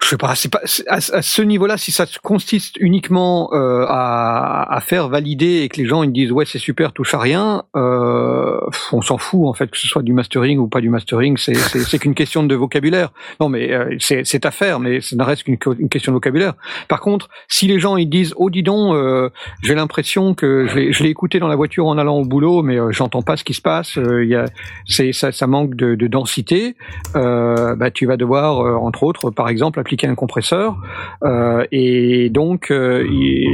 je 0.01 0.07
sais 0.07 0.17
pas, 0.17 0.35
c'est 0.35 0.51
pas 0.51 0.61
à, 0.87 0.99
ce 1.01 1.41
niveau-là, 1.41 1.77
si 1.77 1.91
ça 1.91 2.05
consiste 2.23 2.77
uniquement 2.79 3.49
euh, 3.53 3.85
à, 3.87 4.75
à 4.75 4.79
faire 4.81 5.09
valider 5.09 5.61
et 5.61 5.69
que 5.69 5.77
les 5.77 5.85
gens 5.85 6.03
ils 6.03 6.11
disent 6.11 6.31
ouais 6.31 6.45
c'est 6.45 6.59
super, 6.59 6.93
touche 6.93 7.13
à 7.13 7.19
rien, 7.19 7.63
euh, 7.75 8.59
on 8.91 9.01
s'en 9.01 9.17
fout 9.17 9.47
en 9.47 9.53
fait 9.53 9.69
que 9.69 9.77
ce 9.77 9.87
soit 9.87 10.03
du 10.03 10.13
mastering 10.13 10.59
ou 10.59 10.67
pas 10.67 10.81
du 10.81 10.89
mastering, 10.89 11.37
c'est 11.37 11.55
c'est 11.55 11.99
qu'une 11.99 12.15
question 12.15 12.43
de 12.43 12.55
vocabulaire. 12.55 13.09
Non 13.39 13.49
mais 13.49 13.71
euh, 13.73 13.95
c'est 13.99 14.45
à 14.45 14.51
faire, 14.51 14.79
mais 14.79 15.01
ça 15.01 15.15
ne 15.15 15.23
reste 15.23 15.43
qu'une 15.43 15.57
question 15.57 16.11
de 16.11 16.15
vocabulaire. 16.15 16.53
Par 16.87 16.99
contre, 17.01 17.29
si 17.47 17.67
les 17.67 17.79
gens 17.79 17.97
ils 17.97 18.09
disent 18.09 18.33
oh 18.37 18.49
dis 18.49 18.63
donc, 18.63 18.93
euh, 18.93 19.29
j'ai 19.61 19.75
l'impression 19.75 20.33
que 20.33 20.67
je 20.67 21.03
l'ai 21.03 21.09
écouté 21.09 21.39
dans 21.39 21.47
la 21.47 21.55
voiture 21.55 21.87
en 21.87 21.97
allant 21.97 22.17
au 22.17 22.25
boulot, 22.25 22.61
mais 22.61 22.79
euh, 22.79 22.91
j'entends 22.91 23.21
pas 23.21 23.37
ce 23.37 23.43
qui 23.43 23.53
se 23.53 23.61
passe, 23.61 23.97
euh, 23.97 24.23
il 24.23 24.29
y 24.29 24.35
a 24.35 24.45
ça, 24.87 25.31
ça 25.31 25.47
manque 25.47 25.75
de, 25.75 25.95
de 25.95 26.07
densité, 26.07 26.75
bah, 27.13 27.91
tu 27.93 28.05
vas 28.05 28.17
devoir, 28.17 28.81
entre 28.81 29.03
autres, 29.03 29.26
par 29.31 29.49
exemple, 29.49 29.79
appliquer 29.79 30.07
un 30.07 30.15
compresseur. 30.15 30.77
euh, 31.23 31.65
et 31.71 32.29
donc, 32.29 32.71
euh, 32.71 33.05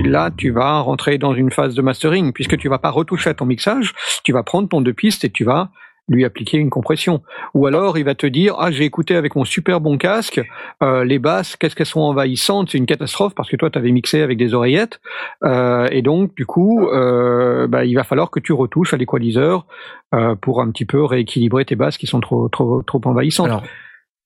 là, 0.05 0.31
tu 0.35 0.51
vas 0.51 0.79
rentrer 0.79 1.17
dans 1.17 1.33
une 1.33 1.51
phase 1.51 1.75
de 1.75 1.81
mastering, 1.81 2.33
puisque 2.33 2.57
tu 2.57 2.69
vas 2.69 2.79
pas 2.79 2.89
retoucher 2.89 3.29
à 3.29 3.33
ton 3.33 3.45
mixage, 3.45 3.93
tu 4.23 4.33
vas 4.33 4.43
prendre 4.43 4.69
ton 4.69 4.81
deux 4.81 4.93
pistes 4.93 5.25
et 5.25 5.29
tu 5.29 5.43
vas 5.43 5.69
lui 6.09 6.25
appliquer 6.25 6.57
une 6.57 6.69
compression. 6.69 7.21
Ou 7.53 7.65
alors, 7.65 7.97
il 7.97 8.03
va 8.03 8.15
te 8.15 8.27
dire, 8.27 8.55
ah, 8.59 8.71
j'ai 8.71 8.83
écouté 8.83 9.15
avec 9.15 9.35
mon 9.35 9.45
super 9.45 9.79
bon 9.79 9.97
casque, 9.97 10.41
euh, 10.81 11.03
les 11.05 11.19
basses, 11.19 11.55
qu'est-ce 11.55 11.75
qu'elles 11.75 11.85
sont 11.85 12.01
envahissantes, 12.01 12.69
c'est 12.71 12.77
une 12.77 12.85
catastrophe 12.85 13.33
parce 13.35 13.49
que 13.49 13.55
toi, 13.55 13.69
tu 13.69 13.77
avais 13.77 13.91
mixé 13.91 14.21
avec 14.21 14.37
des 14.37 14.53
oreillettes. 14.53 14.99
Euh, 15.43 15.87
et 15.91 16.01
donc, 16.01 16.35
du 16.35 16.45
coup, 16.45 16.87
euh, 16.87 17.67
bah, 17.67 17.85
il 17.85 17.95
va 17.95 18.03
falloir 18.03 18.31
que 18.31 18.39
tu 18.39 18.51
retouches 18.51 18.93
à 18.93 18.97
l'équaliseur 18.97 19.65
euh, 20.13 20.35
pour 20.35 20.61
un 20.61 20.69
petit 20.71 20.85
peu 20.85 21.03
rééquilibrer 21.03 21.65
tes 21.65 21.75
basses 21.75 21.97
qui 21.97 22.07
sont 22.07 22.19
trop, 22.19 22.49
trop, 22.49 22.83
trop 22.83 23.01
envahissantes. 23.05 23.63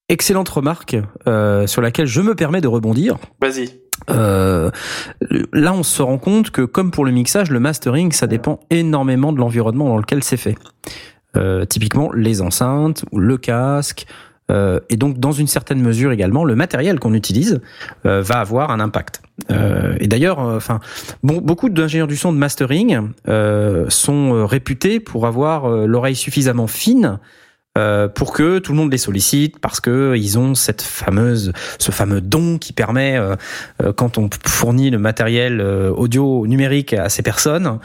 Excellente 0.09 0.49
remarque 0.49 0.97
euh, 1.27 1.67
sur 1.67 1.81
laquelle 1.81 2.07
je 2.07 2.21
me 2.21 2.35
permets 2.35 2.61
de 2.61 2.67
rebondir. 2.67 3.17
Vas-y. 3.41 3.69
Euh, 4.09 4.69
là, 5.51 5.73
on 5.73 5.83
se 5.83 6.01
rend 6.01 6.17
compte 6.17 6.51
que, 6.51 6.61
comme 6.61 6.91
pour 6.91 7.05
le 7.05 7.11
mixage, 7.11 7.49
le 7.49 7.59
mastering, 7.59 8.11
ça 8.11 8.27
dépend 8.27 8.59
énormément 8.69 9.33
de 9.33 9.39
l'environnement 9.39 9.89
dans 9.89 9.97
lequel 9.97 10.23
c'est 10.23 10.37
fait. 10.37 10.55
Euh, 11.35 11.65
typiquement, 11.65 12.11
les 12.13 12.41
enceintes, 12.41 13.03
ou 13.11 13.19
le 13.19 13.37
casque, 13.37 14.05
euh, 14.49 14.79
et 14.89 14.95
donc 14.95 15.19
dans 15.19 15.33
une 15.33 15.47
certaine 15.47 15.81
mesure 15.81 16.11
également, 16.11 16.45
le 16.45 16.55
matériel 16.55 16.99
qu'on 16.99 17.13
utilise 17.13 17.59
euh, 18.05 18.21
va 18.21 18.35
avoir 18.35 18.71
un 18.71 18.79
impact. 18.79 19.21
Euh, 19.51 19.95
et 19.99 20.07
d'ailleurs, 20.07 20.39
enfin, 20.39 20.79
bon, 21.21 21.39
beaucoup 21.41 21.69
d'ingénieurs 21.69 22.07
du 22.07 22.15
son 22.15 22.31
de 22.31 22.37
mastering 22.37 23.09
euh, 23.27 23.85
sont 23.89 24.45
réputés 24.45 24.99
pour 24.99 25.27
avoir 25.27 25.69
l'oreille 25.69 26.15
suffisamment 26.15 26.67
fine 26.67 27.19
euh, 27.77 28.07
pour 28.07 28.33
que 28.33 28.59
tout 28.59 28.73
le 28.73 28.77
monde 28.77 28.91
les 28.91 28.97
sollicite 28.97 29.59
parce 29.59 29.79
que 29.79 30.15
ils 30.17 30.37
ont 30.37 30.55
cette 30.55 30.81
fameuse, 30.81 31.53
ce 31.79 31.91
fameux 31.91 32.19
don 32.19 32.57
qui 32.57 32.73
permet, 32.73 33.17
euh, 33.17 33.35
euh, 33.81 33.93
quand 33.93 34.17
on 34.17 34.29
fournit 34.45 34.89
le 34.89 34.97
matériel 34.97 35.61
euh, 35.61 35.91
audio 35.91 36.45
numérique 36.47 36.93
à 36.93 37.09
ces 37.09 37.21
personnes, 37.21 37.79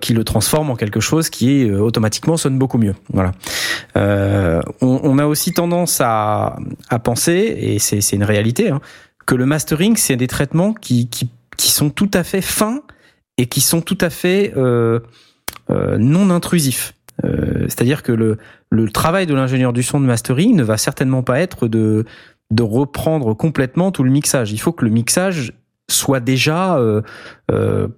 qui 0.00 0.12
le 0.12 0.24
transforme 0.24 0.70
en 0.70 0.76
quelque 0.76 1.00
chose 1.00 1.30
qui 1.30 1.70
automatiquement 1.70 2.36
sonne 2.36 2.58
beaucoup 2.58 2.78
mieux. 2.78 2.94
Voilà. 3.12 3.32
On, 3.94 5.00
on 5.02 5.18
a 5.18 5.26
aussi 5.26 5.52
tendance 5.52 6.00
à, 6.00 6.56
à 6.88 6.98
penser, 6.98 7.56
et 7.58 7.78
c'est 7.78 8.00
c'est 8.00 8.16
une 8.16 8.24
réalité, 8.24 8.70
hein, 8.70 8.80
que 9.26 9.34
le 9.34 9.46
mastering 9.46 9.96
c'est 9.96 10.16
des 10.16 10.26
traitements 10.26 10.74
qui, 10.74 11.08
qui 11.08 11.30
qui 11.56 11.70
sont 11.70 11.90
tout 11.90 12.10
à 12.14 12.24
fait 12.24 12.40
fins 12.42 12.82
et 13.38 13.46
qui 13.46 13.60
sont 13.60 13.80
tout 13.80 13.98
à 14.00 14.10
fait 14.10 14.52
euh, 14.56 15.00
euh, 15.70 15.96
non 15.98 16.30
intrusifs. 16.30 16.94
Euh, 17.24 17.64
C'est-à-dire 17.68 18.02
que 18.02 18.12
le, 18.12 18.38
le 18.70 18.88
travail 18.90 19.26
de 19.26 19.34
l'ingénieur 19.34 19.72
du 19.72 19.82
son 19.82 20.00
de 20.00 20.06
mastering 20.06 20.56
ne 20.56 20.62
va 20.64 20.76
certainement 20.76 21.22
pas 21.22 21.40
être 21.40 21.68
de, 21.68 22.04
de 22.50 22.62
reprendre 22.62 23.34
complètement 23.34 23.90
tout 23.92 24.02
le 24.04 24.10
mixage. 24.10 24.52
Il 24.52 24.58
faut 24.58 24.72
que 24.72 24.84
le 24.84 24.90
mixage 24.90 25.52
soit 25.90 26.20
déjà 26.20 26.76
euh, 26.78 27.02
euh, 27.50 27.88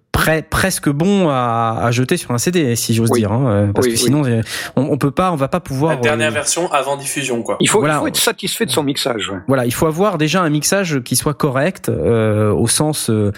presque 0.51 0.89
bon 0.89 1.29
à, 1.29 1.79
à 1.83 1.91
jeter 1.91 2.16
sur 2.16 2.31
un 2.31 2.39
CD, 2.39 2.75
si 2.77 2.95
j'ose 2.95 3.11
Oui. 3.12 3.20
dire. 3.20 3.31
hein, 3.31 3.47
euh, 3.47 3.72
parce 3.72 3.87
Oui, 3.87 3.93
que 3.93 3.99
sinon, 3.99 4.25
euh, 4.25 4.41
on, 4.75 4.83
on 4.83 4.97
peut 4.97 5.11
pas, 5.11 5.31
on 5.33 5.37
va 5.37 5.49
pas 5.49 5.61
pouvoir. 5.61 5.97
La 5.97 6.01
dernière 6.01 6.29
euh, 6.31 6.35
version 6.35 6.72
avant 6.72 6.97
diffusion, 6.97 7.43
quoi. 7.43 7.57
Il 7.61 7.68
faut, 7.68 7.79
Voilà. 7.81 7.97
il 7.97 8.01
faut 8.01 8.07
être 8.07 8.16
satisfait 8.16 8.64
de 8.64 8.70
son 8.70 8.83
mixage. 8.85 9.29
ouais. 9.31 9.39
Voilà, 9.49 9.66
il 9.66 9.75
faut 9.75 9.87
avoir 9.87 10.16
déjà 10.18 10.43
un 10.43 10.49
mixage 10.51 11.01
qui 11.05 11.14
soit 11.14 11.35
correct 11.35 11.89
euh, 11.89 12.53
au 12.53 12.66
sens 12.68 13.11
euh, 13.11 13.33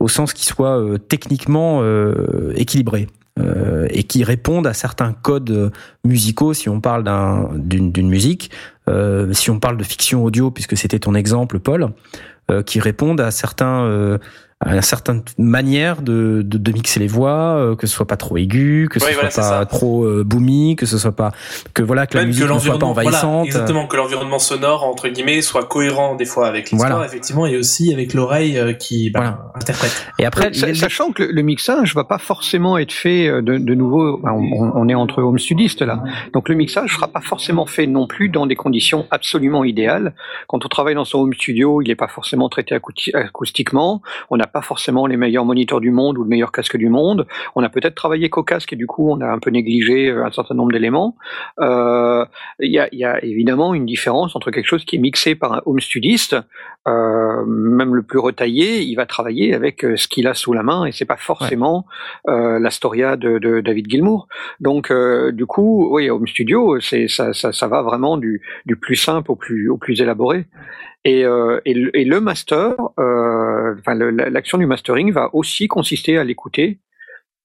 au 0.00 0.08
sens 0.08 0.32
qui 0.32 0.44
soit 0.46 0.78
euh, 0.78 0.98
techniquement 0.98 1.80
euh, 1.82 2.52
équilibré 2.56 3.06
euh, 3.38 3.86
et 3.90 4.02
qui 4.02 4.24
réponde 4.24 4.66
à 4.66 4.74
certains 4.74 5.12
codes 5.12 5.72
musicaux 6.04 6.52
si 6.52 6.68
on 6.68 6.80
parle 6.80 7.04
d'un 7.04 7.48
d'une 7.54 8.08
musique, 8.08 8.50
euh, 8.88 9.32
si 9.32 9.50
on 9.50 9.58
parle 9.58 9.76
de 9.76 9.84
fiction 9.84 10.24
audio 10.24 10.50
puisque 10.50 10.76
c'était 10.76 10.98
ton 10.98 11.14
exemple 11.14 11.58
Paul, 11.58 11.92
euh, 12.50 12.62
qui 12.62 12.80
répondent 12.80 13.20
à 13.20 13.30
certains 13.30 13.84
euh, 13.84 14.18
une 14.66 14.82
certaine 14.82 15.22
manière 15.38 16.02
de, 16.02 16.42
de, 16.44 16.58
de 16.58 16.72
mixer 16.72 17.00
les 17.00 17.06
voix, 17.06 17.56
euh, 17.56 17.76
que 17.76 17.86
ce 17.86 17.94
soit 17.94 18.06
pas 18.06 18.16
trop 18.16 18.36
aigu, 18.36 18.88
que 18.90 18.98
ce 19.00 19.06
Oui, 19.06 19.12
soit 19.12 19.28
voilà, 19.30 19.58
pas 19.60 19.66
trop 19.66 20.04
euh, 20.04 20.24
boomy, 20.24 20.76
que 20.76 20.86
ce 20.86 20.98
soit 20.98 21.12
pas 21.12 21.32
que 21.74 21.82
voilà 21.82 22.06
que 22.06 22.16
la 22.18 22.24
musique 22.24 22.46
que 22.46 22.52
ne 22.52 22.58
soit 22.58 22.78
pas 22.78 22.86
voilà, 22.86 23.08
envahissante. 23.08 23.46
exactement, 23.46 23.86
que 23.86 23.96
l'environnement 23.96 24.38
sonore 24.38 24.84
entre 24.84 25.08
guillemets 25.08 25.42
soit 25.42 25.64
cohérent 25.64 26.14
des 26.14 26.24
fois 26.24 26.46
avec 26.46 26.70
l'histoire, 26.70 26.92
Voilà. 26.92 27.06
effectivement, 27.06 27.46
et 27.46 27.56
aussi 27.56 27.92
avec 27.92 28.14
l'oreille 28.14 28.58
euh, 28.58 28.72
qui 28.72 29.10
bah, 29.10 29.20
Voilà. 29.20 29.52
interprète. 29.54 30.06
Et 30.18 30.24
après, 30.24 30.50
les- 30.50 30.74
Sachant 30.74 31.12
que 31.12 31.22
le, 31.22 31.32
le 31.32 31.42
mixage 31.42 31.94
va 31.94 32.04
pas 32.04 32.18
forcément 32.18 32.78
être 32.78 32.92
fait 32.92 33.26
euh, 33.28 33.42
de, 33.42 33.58
de 33.58 33.74
nouveau, 33.74 34.18
ben, 34.18 34.32
on, 34.32 34.72
on 34.74 34.88
est 34.88 34.94
entre 34.94 35.22
home 35.22 35.38
studistes 35.38 35.82
là, 35.82 36.02
donc 36.32 36.48
le 36.48 36.54
mixage 36.54 36.94
sera 36.94 37.08
pas 37.08 37.20
forcément 37.20 37.66
fait 37.66 37.86
non 37.86 38.06
plus 38.06 38.28
dans 38.28 38.46
des 38.46 38.56
conditions 38.56 39.06
absolument 39.10 39.64
idéales. 39.64 40.14
Quand 40.48 40.64
on 40.64 40.68
travaille 40.68 40.94
dans 40.94 41.04
son 41.04 41.18
home 41.20 41.34
studio, 41.34 41.80
il 41.82 41.88
n'est 41.88 41.94
pas 41.96 42.08
forcément 42.08 42.48
traité 42.48 42.78
acoustiquement, 43.14 44.02
on 44.30 44.36
n'a 44.36 44.46
pas 44.52 44.62
forcément 44.62 45.06
les 45.06 45.16
meilleurs 45.16 45.44
moniteurs 45.44 45.80
du 45.80 45.90
monde 45.90 46.18
ou 46.18 46.22
le 46.22 46.28
meilleur 46.28 46.52
casque 46.52 46.76
du 46.76 46.88
monde, 46.88 47.26
on 47.56 47.62
a 47.62 47.68
peut-être 47.68 47.94
travaillé 47.94 48.28
qu'au 48.28 48.42
casque 48.42 48.72
et 48.72 48.76
du 48.76 48.86
coup 48.86 49.10
on 49.10 49.20
a 49.20 49.26
un 49.26 49.38
peu 49.38 49.50
négligé 49.50 50.10
euh, 50.10 50.24
un 50.24 50.30
certain 50.30 50.54
nombre 50.54 50.72
d'éléments. 50.72 51.16
Euh, 51.60 52.24
Il 52.60 52.70
y, 52.70 52.78
a, 52.78 52.88
il 52.92 52.98
y 52.98 53.04
a 53.04 53.22
évidemment 53.24 53.74
une 53.74 53.86
différence 53.86 54.36
entre 54.36 54.50
quelque 54.50 54.66
chose 54.66 54.84
qui 54.84 54.96
est 54.96 54.98
mixé 54.98 55.34
par 55.34 55.52
un 55.52 55.62
home 55.66 55.80
studiste 55.80 56.36
euh, 56.88 57.44
même 57.46 57.94
le 57.94 58.02
plus 58.02 58.18
retaillé, 58.18 58.82
il 58.82 58.96
va 58.96 59.06
travailler 59.06 59.54
avec 59.54 59.82
ce 59.82 60.08
qu'il 60.08 60.26
a 60.26 60.34
sous 60.34 60.52
la 60.52 60.64
main 60.64 60.84
et 60.84 60.92
c'est 60.92 61.04
pas 61.04 61.16
forcément 61.16 61.86
euh, 62.28 62.58
l'Astoria 62.58 63.16
de, 63.16 63.38
de 63.38 63.60
David 63.60 63.88
Gilmour. 63.88 64.26
Donc 64.58 64.92
du 65.32 65.46
coup, 65.46 65.88
oui, 65.92 66.10
Home 66.10 66.26
Studio, 66.26 66.80
c'est 66.80 67.06
ça, 67.06 67.32
ça, 67.32 67.52
ça 67.52 67.68
va 67.68 67.82
vraiment 67.82 68.16
du, 68.16 68.42
du 68.66 68.74
plus 68.76 68.96
simple 68.96 69.30
au 69.30 69.36
plus 69.36 69.68
au 69.68 69.76
plus 69.76 70.00
élaboré. 70.00 70.46
Et, 71.04 71.24
euh, 71.24 71.60
et, 71.64 71.74
le, 71.74 71.96
et 71.96 72.04
le 72.04 72.20
master, 72.20 72.74
euh, 73.00 73.74
enfin 73.78 73.94
l'action 73.94 74.58
du 74.58 74.66
mastering 74.66 75.12
va 75.12 75.30
aussi 75.34 75.66
consister 75.66 76.16
à 76.18 76.24
l'écouter 76.24 76.78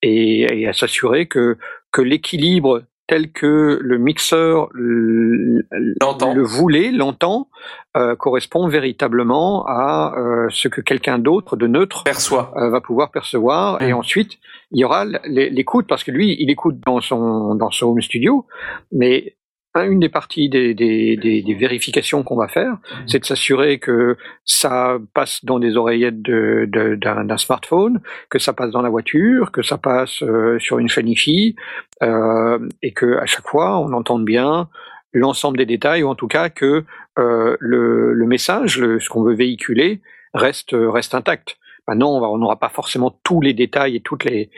et, 0.03 0.61
et 0.61 0.67
à 0.67 0.73
s'assurer 0.73 1.25
que 1.27 1.57
que 1.91 2.01
l'équilibre 2.01 2.83
tel 3.07 3.31
que 3.31 3.79
le 3.81 3.97
mixeur 3.97 4.67
le 4.73 6.43
voulait, 6.43 6.91
l'entend, 6.91 7.47
euh, 7.95 8.15
correspond 8.17 8.67
véritablement 8.67 9.65
à 9.65 10.13
euh, 10.17 10.47
ce 10.49 10.67
que 10.67 10.81
quelqu'un 10.81 11.17
d'autre 11.17 11.55
de 11.55 11.67
neutre 11.67 12.03
Perçoit. 12.03 12.53
euh, 12.57 12.69
va 12.69 12.81
pouvoir 12.81 13.11
percevoir. 13.11 13.81
Et 13.81 13.93
Mm. 13.93 13.97
ensuite, 13.97 14.37
il 14.71 14.81
y 14.81 14.83
aura 14.83 15.05
l'écoute, 15.25 15.87
parce 15.87 16.03
que 16.03 16.11
lui, 16.11 16.35
il 16.37 16.49
écoute 16.51 16.75
dans 16.85 16.99
son, 16.99 17.55
dans 17.55 17.71
son 17.71 17.87
home 17.87 18.01
studio, 18.01 18.45
mais 18.91 19.36
une 19.85 19.99
des 19.99 20.09
parties 20.09 20.49
des, 20.49 20.73
des, 20.73 21.15
des, 21.17 21.41
des 21.41 21.53
vérifications 21.53 22.23
qu'on 22.23 22.35
va 22.35 22.47
faire, 22.47 22.77
c'est 23.07 23.19
de 23.19 23.25
s'assurer 23.25 23.79
que 23.79 24.17
ça 24.45 24.97
passe 25.13 25.43
dans 25.45 25.59
des 25.59 25.77
oreillettes 25.77 26.21
de- 26.21 26.65
de- 26.67 26.95
d'un 26.95 27.37
smartphone, 27.37 28.01
que 28.29 28.39
ça 28.39 28.53
passe 28.53 28.71
dans 28.71 28.81
la 28.81 28.89
voiture, 28.89 29.51
que 29.51 29.61
ça 29.61 29.77
passe 29.77 30.23
euh, 30.23 30.57
sur 30.59 30.79
une 30.79 30.89
chaîne 30.89 31.07
IFI, 31.07 31.55
euh, 32.03 32.59
et 32.81 32.91
que 32.93 33.17
à 33.17 33.25
chaque 33.25 33.47
fois, 33.47 33.77
on 33.79 33.93
entende 33.93 34.25
bien 34.25 34.69
l'ensemble 35.13 35.57
des 35.57 35.65
détails, 35.65 36.03
ou 36.03 36.07
en 36.09 36.15
tout 36.15 36.27
cas 36.27 36.49
que 36.49 36.83
euh, 37.19 37.55
le, 37.59 38.13
le 38.13 38.25
message, 38.27 38.79
le- 38.79 38.99
ce 38.99 39.09
qu'on 39.09 39.23
veut 39.23 39.35
véhiculer, 39.35 40.01
reste, 40.33 40.71
reste 40.73 41.15
intact. 41.15 41.57
Maintenant, 41.87 42.11
on 42.31 42.37
n'aura 42.37 42.59
pas 42.59 42.69
forcément 42.69 43.17
tous 43.23 43.39
les 43.41 43.53
détails 43.53 43.95
et 43.95 44.01
toutes 44.01 44.25
les, 44.25 44.49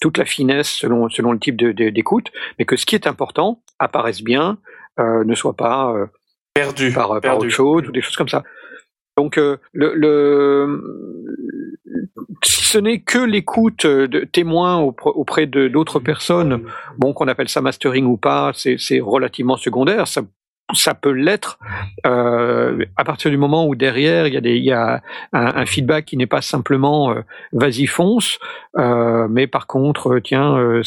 toute 0.00 0.18
la 0.18 0.24
finesse 0.24 0.68
selon, 0.68 1.08
selon 1.08 1.32
le 1.32 1.38
type 1.38 1.56
de- 1.56 1.72
de- 1.72 1.90
d'écoute, 1.90 2.30
mais 2.58 2.64
que 2.64 2.76
ce 2.76 2.84
qui 2.86 2.94
est 2.94 3.06
important 3.06 3.62
apparaisse 3.78 4.22
bien, 4.22 4.58
euh, 5.00 5.24
ne 5.24 5.34
soit 5.34 5.54
pas 5.56 5.92
euh, 5.94 6.06
Perdu. 6.54 6.92
par, 6.92 7.08
par 7.08 7.20
perdu. 7.20 7.46
autre 7.46 7.54
chose 7.54 7.88
ou 7.88 7.92
des 7.92 8.00
choses 8.02 8.16
comme 8.16 8.28
ça. 8.28 8.42
Donc, 9.16 9.38
euh, 9.38 9.56
le, 9.72 9.94
le, 9.94 10.82
si 12.44 12.64
ce 12.64 12.78
n'est 12.78 13.00
que 13.00 13.18
l'écoute 13.18 13.86
de 13.86 14.20
témoins 14.24 14.78
auprès 14.78 15.46
de 15.46 15.68
d'autres 15.68 16.00
personnes, 16.00 16.64
bon, 16.98 17.12
qu'on 17.12 17.28
appelle 17.28 17.48
ça 17.48 17.60
mastering 17.60 18.06
ou 18.06 18.16
pas, 18.16 18.52
c'est 18.54 18.76
c'est 18.78 19.00
relativement 19.00 19.56
secondaire. 19.56 20.06
Ça, 20.08 20.22
ça 20.74 20.94
peut 20.94 21.10
l'être 21.12 21.58
euh, 22.06 22.84
à 22.96 23.04
partir 23.04 23.30
du 23.30 23.36
moment 23.36 23.66
où 23.66 23.74
derrière 23.74 24.26
il 24.26 24.34
y 24.34 24.36
a, 24.36 24.40
des, 24.40 24.56
il 24.56 24.64
y 24.64 24.72
a 24.72 25.02
un, 25.32 25.46
un 25.56 25.66
feedback 25.66 26.04
qui 26.04 26.16
n'est 26.16 26.26
pas 26.26 26.42
simplement 26.42 27.12
euh, 27.12 27.22
vas-y 27.52 27.86
fonce, 27.86 28.38
euh, 28.78 29.26
mais 29.28 29.46
par 29.46 29.66
contre 29.66 30.18
tiens 30.18 30.80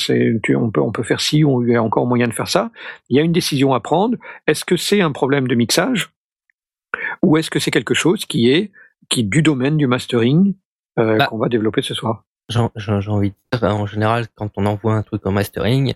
tu- 0.44 0.56
on 0.56 0.70
peut 0.72 0.82
on 0.82 0.92
peut 0.92 1.04
faire 1.04 1.22
ci 1.22 1.44
ou 1.44 1.64
il 1.64 1.72
y 1.72 1.76
a 1.76 1.82
encore 1.84 2.06
moyen 2.08 2.28
de 2.28 2.34
faire 2.34 2.48
ça. 2.48 2.72
Il 3.10 3.18
y 3.18 3.20
a 3.20 3.24
une 3.24 3.32
décision 3.32 3.74
à 3.74 3.80
prendre. 3.80 4.18
Est-ce 4.48 4.64
que 4.66 4.78
c'est 4.78 5.02
un 5.02 5.12
problème 5.12 5.48
de 5.48 5.56
mixage 5.56 6.10
ou 7.22 7.38
est-ce 7.38 7.50
que 7.50 7.60
c'est 7.60 7.72
quelque 7.72 7.94
chose 7.94 8.26
qui 8.26 8.50
est 8.52 8.72
qui 9.10 9.22
est 9.22 9.24
du 9.24 9.42
domaine 9.42 9.78
du 9.78 9.88
mastering 9.88 10.54
Bah. 10.98 11.26
qu'on 11.28 11.38
va 11.38 11.48
développer 11.50 11.82
ce 11.82 11.94
soir? 11.94 12.24
J'ai 12.50 12.60
envie 13.12 13.32
de 13.32 13.58
dire, 13.60 13.64
en 13.70 13.86
général, 13.86 14.26
quand 14.36 14.50
on 14.56 14.66
envoie 14.66 14.94
un 14.96 15.04
truc 15.04 15.26
en 15.26 15.32
mastering, 15.32 15.94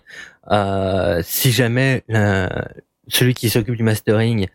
si 1.22 1.50
jamais 1.50 2.04
celui 3.08 3.34
qui 3.34 3.50
s'occupe 3.50 3.76
du 3.76 3.82
mastering, 3.82 4.46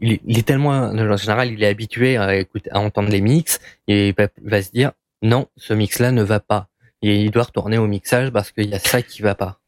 il, 0.00 0.12
est- 0.38 0.46
tellement, 0.46 0.70
en 0.70 1.16
général, 1.16 1.52
il 1.52 1.62
est 1.62 1.66
habitué 1.66 2.16
à 2.16 2.34
écouter, 2.36 2.70
à 2.72 2.80
entendre 2.80 3.10
les 3.10 3.20
mix, 3.20 3.60
il 3.86 4.14
va, 4.42 4.62
se 4.62 4.70
dire, 4.70 4.92
non, 5.22 5.48
ce 5.56 5.74
mix-là 5.74 6.12
ne 6.12 6.22
va 6.22 6.40
pas. 6.40 6.68
Il 7.02 7.30
doit 7.30 7.44
retourner 7.44 7.78
au 7.78 7.86
mixage 7.86 8.30
parce 8.30 8.50
qu'il 8.50 8.68
y 8.68 8.74
a 8.74 8.78
ça 8.78 9.02
qui 9.02 9.22
va 9.22 9.34
pas. 9.34 9.60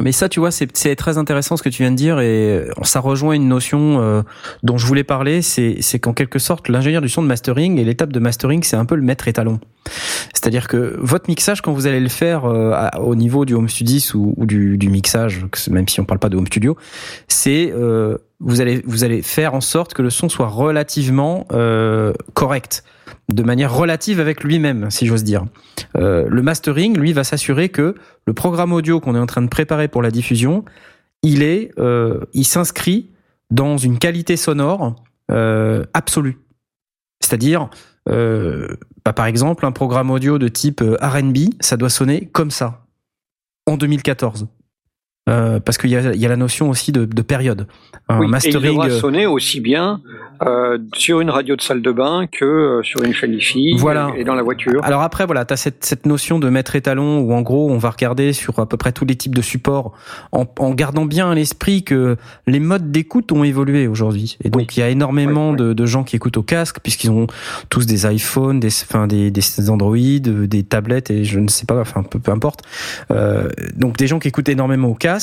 Mais 0.00 0.12
ça, 0.12 0.28
tu 0.28 0.38
vois, 0.38 0.50
c'est 0.50 0.96
très 0.96 1.18
intéressant 1.18 1.56
ce 1.56 1.62
que 1.62 1.70
tu 1.70 1.82
viens 1.82 1.90
de 1.90 1.96
dire 1.96 2.20
et 2.20 2.68
ça 2.82 3.00
rejoint 3.00 3.34
une 3.34 3.48
notion 3.48 4.00
euh, 4.00 4.22
dont 4.62 4.76
je 4.76 4.86
voulais 4.86 5.02
parler. 5.02 5.42
C'est 5.42 5.98
qu'en 5.98 6.12
quelque 6.12 6.38
sorte, 6.38 6.68
l'ingénieur 6.68 7.02
du 7.02 7.08
son 7.08 7.22
de 7.22 7.26
mastering 7.26 7.78
et 7.78 7.84
l'étape 7.84 8.12
de 8.12 8.20
mastering, 8.20 8.62
c'est 8.62 8.76
un 8.76 8.84
peu 8.84 8.96
le 8.96 9.02
maître 9.02 9.28
étalon. 9.28 9.60
C'est-à-dire 10.34 10.68
que 10.68 10.96
votre 11.00 11.28
mixage, 11.28 11.62
quand 11.62 11.72
vous 11.72 11.86
allez 11.86 12.00
le 12.00 12.08
faire 12.08 12.44
euh, 12.44 12.88
au 12.98 13.14
niveau 13.14 13.44
du 13.44 13.54
home 13.54 13.68
studies 13.68 14.10
ou, 14.14 14.34
du, 14.46 14.76
du 14.78 14.90
mixage, 14.90 15.44
même 15.70 15.88
si 15.88 16.00
on 16.00 16.04
parle 16.04 16.20
pas 16.20 16.28
de 16.28 16.36
home 16.36 16.46
studio, 16.46 16.76
c'est 17.26 17.72
euh, 17.74 18.18
vous 18.40 18.60
allez 18.60 18.82
vous 18.84 19.04
allez 19.04 19.22
faire 19.22 19.54
en 19.54 19.60
sorte 19.60 19.94
que 19.94 20.02
le 20.02 20.10
son 20.10 20.28
soit 20.28 20.48
relativement 20.48 21.46
euh, 21.52 22.12
correct, 22.34 22.84
de 23.32 23.42
manière 23.42 23.74
relative 23.74 24.20
avec 24.20 24.42
lui-même, 24.42 24.90
si 24.90 25.06
j'ose 25.06 25.24
dire. 25.24 25.44
Euh, 25.96 26.26
le 26.28 26.42
mastering, 26.42 26.96
lui, 26.96 27.12
va 27.12 27.24
s'assurer 27.24 27.68
que 27.68 27.94
le 28.26 28.32
programme 28.32 28.72
audio 28.72 29.00
qu'on 29.00 29.14
est 29.14 29.18
en 29.18 29.26
train 29.26 29.42
de 29.42 29.48
préparer 29.48 29.88
pour 29.88 30.02
la 30.02 30.10
diffusion, 30.10 30.64
il 31.22 31.42
est, 31.42 31.70
euh, 31.78 32.20
il 32.32 32.44
s'inscrit 32.44 33.10
dans 33.50 33.76
une 33.76 33.98
qualité 33.98 34.36
sonore 34.36 34.96
euh, 35.30 35.84
absolue. 35.92 36.38
C'est-à-dire, 37.20 37.68
bah, 38.06 39.12
par 39.14 39.26
exemple, 39.26 39.66
un 39.66 39.72
programme 39.72 40.10
audio 40.10 40.38
de 40.38 40.48
type 40.48 40.80
R&B, 40.80 41.50
ça 41.60 41.76
doit 41.76 41.90
sonner 41.90 42.26
comme 42.32 42.50
ça 42.50 42.86
en 43.66 43.76
2014. 43.76 44.48
Euh, 45.28 45.60
parce 45.60 45.78
qu'il 45.78 45.90
y 45.90 45.96
a, 45.96 46.14
y 46.14 46.26
a 46.26 46.28
la 46.28 46.36
notion 46.36 46.70
aussi 46.70 46.90
de, 46.92 47.04
de 47.04 47.22
période. 47.22 47.66
Un 48.08 48.18
Oui, 48.18 48.24
et 48.24 48.28
il 48.28 48.30
mastering. 48.30 48.62
devra 48.72 48.86
euh, 48.86 48.98
sonner 48.98 49.26
aussi 49.26 49.60
bien 49.60 50.00
euh, 50.46 50.78
sur 50.94 51.20
une 51.20 51.28
radio 51.30 51.56
de 51.56 51.60
salle 51.60 51.82
de 51.82 51.92
bain 51.92 52.26
que 52.30 52.44
euh, 52.44 52.82
sur 52.82 53.02
une 53.02 53.12
chaîne 53.12 53.34
IFI 53.34 53.76
Voilà. 53.76 54.10
et 54.16 54.24
dans 54.24 54.34
la 54.34 54.42
voiture. 54.42 54.80
Alors 54.82 55.02
après, 55.02 55.26
voilà, 55.26 55.44
tu 55.44 55.52
as 55.52 55.56
cette, 55.58 55.84
cette 55.84 56.06
notion 56.06 56.38
de 56.38 56.48
maître 56.48 56.74
étalon 56.74 57.20
où 57.20 57.32
en 57.34 57.42
gros, 57.42 57.70
on 57.70 57.76
va 57.78 57.90
regarder 57.90 58.32
sur 58.32 58.58
à 58.58 58.66
peu 58.66 58.76
près 58.78 58.92
tous 58.92 59.04
les 59.04 59.16
types 59.16 59.34
de 59.34 59.42
supports 59.42 59.92
en, 60.32 60.46
en 60.58 60.70
gardant 60.72 61.04
bien 61.04 61.30
à 61.30 61.34
l'esprit 61.34 61.82
que 61.82 62.16
les 62.46 62.60
modes 62.60 62.90
d'écoute 62.90 63.30
ont 63.32 63.44
évolué 63.44 63.86
aujourd'hui. 63.88 64.38
Et 64.42 64.48
donc, 64.50 64.76
il 64.76 64.80
y 64.80 64.82
a 64.82 64.88
énormément 64.88 65.50
Oui, 65.50 65.56
De, 65.56 65.72
de 65.74 65.86
gens 65.86 66.04
qui 66.04 66.16
écoutent 66.16 66.38
au 66.38 66.42
casque 66.42 66.78
puisqu'ils 66.82 67.10
ont 67.10 67.26
tous 67.68 67.84
des 67.86 68.06
iPhones, 68.06 68.60
des, 68.60 68.68
enfin, 68.68 69.06
des, 69.06 69.30
des 69.30 69.70
Android, 69.70 69.96
des 69.98 70.62
tablettes 70.62 71.10
et 71.10 71.24
je 71.24 71.40
ne 71.40 71.48
sais 71.48 71.66
pas, 71.66 71.80
enfin, 71.80 72.02
peu, 72.02 72.18
peu 72.18 72.30
importe. 72.30 72.62
Euh, 73.10 73.48
donc, 73.76 73.96
des 73.98 74.06
gens 74.06 74.18
qui 74.18 74.28
écoutent 74.28 74.48
énormément 74.48 74.88
au 74.88 74.94
casque. 74.94 75.17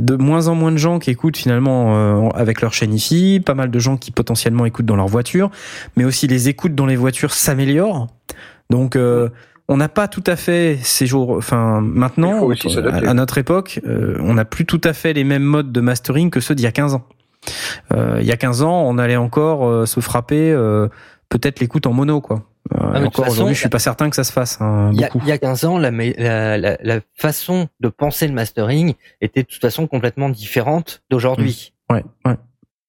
De 0.00 0.16
moins 0.16 0.48
en 0.48 0.56
moins 0.56 0.72
de 0.72 0.76
gens 0.76 0.98
qui 0.98 1.10
écoutent 1.10 1.36
finalement 1.36 1.94
euh, 1.94 2.28
avec 2.30 2.60
leur 2.60 2.72
chaîne 2.72 2.92
IFI, 2.92 3.38
pas 3.38 3.54
mal 3.54 3.70
de 3.70 3.78
gens 3.78 3.96
qui 3.96 4.10
potentiellement 4.10 4.66
écoutent 4.66 4.86
dans 4.86 4.96
leur 4.96 5.06
voiture, 5.06 5.50
mais 5.96 6.04
aussi 6.04 6.26
les 6.26 6.48
écoutes 6.48 6.74
dans 6.74 6.86
les 6.86 6.96
voitures 6.96 7.32
s'améliorent. 7.32 8.08
Donc 8.70 8.96
euh, 8.96 9.28
on 9.68 9.76
n'a 9.76 9.88
pas 9.88 10.08
tout 10.08 10.24
à 10.26 10.34
fait 10.34 10.78
ces 10.82 11.06
jours, 11.06 11.30
enfin 11.30 11.80
maintenant, 11.80 12.40
aussi 12.42 12.76
à, 12.76 13.14
notre 13.14 13.38
époque, 13.38 13.80
euh, 13.86 14.16
on 14.20 14.34
n'a 14.34 14.44
plus 14.44 14.66
tout 14.66 14.80
à 14.82 14.92
fait 14.92 15.12
les 15.12 15.24
mêmes 15.24 15.44
modes 15.44 15.70
de 15.70 15.80
mastering 15.80 16.28
que 16.30 16.40
ceux 16.40 16.56
d'il 16.56 16.64
y 16.64 16.66
a 16.66 16.72
15 16.72 16.94
ans. 16.94 17.06
Euh, 17.92 18.18
il 18.20 18.26
y 18.26 18.32
a 18.32 18.36
15 18.36 18.62
ans, 18.62 18.82
on 18.82 18.98
allait 18.98 19.16
encore 19.16 19.66
euh, 19.66 19.86
se 19.86 20.00
frapper 20.00 20.50
euh, 20.50 20.88
peut-être 21.28 21.60
l'écoute 21.60 21.86
en 21.86 21.92
mono, 21.92 22.20
quoi. 22.20 22.42
Euh, 22.72 22.78
Ah, 22.94 22.98
et 23.00 23.04
encore 23.04 23.28
aujourd'hui, 23.28 23.54
je 23.54 23.60
suis 23.60 23.68
pas 23.68 23.78
certain 23.78 24.08
que 24.08 24.16
ça 24.16 24.24
se 24.24 24.32
fasse 24.32 24.58
hein, 24.60 24.90
Il 24.94 25.00
y, 25.00 25.04
a, 25.04 25.08
beaucoup. 25.08 25.20
il 25.24 25.28
y 25.28 25.32
a 25.32 25.38
15 25.38 25.64
ans, 25.66 25.76
la, 25.78 25.90
me- 25.90 26.14
la, 26.16 26.56
la, 26.56 26.78
la 26.82 27.00
façon 27.14 27.68
de 27.80 27.88
penser 27.88 28.26
le 28.26 28.32
mastering 28.32 28.94
était 29.20 29.42
de 29.42 29.48
toute 29.48 29.60
façon 29.60 29.86
complètement 29.86 30.30
différente 30.30 31.02
d'aujourd'hui. 31.10 31.74
Ouais, 31.90 32.02
ouais. 32.24 32.36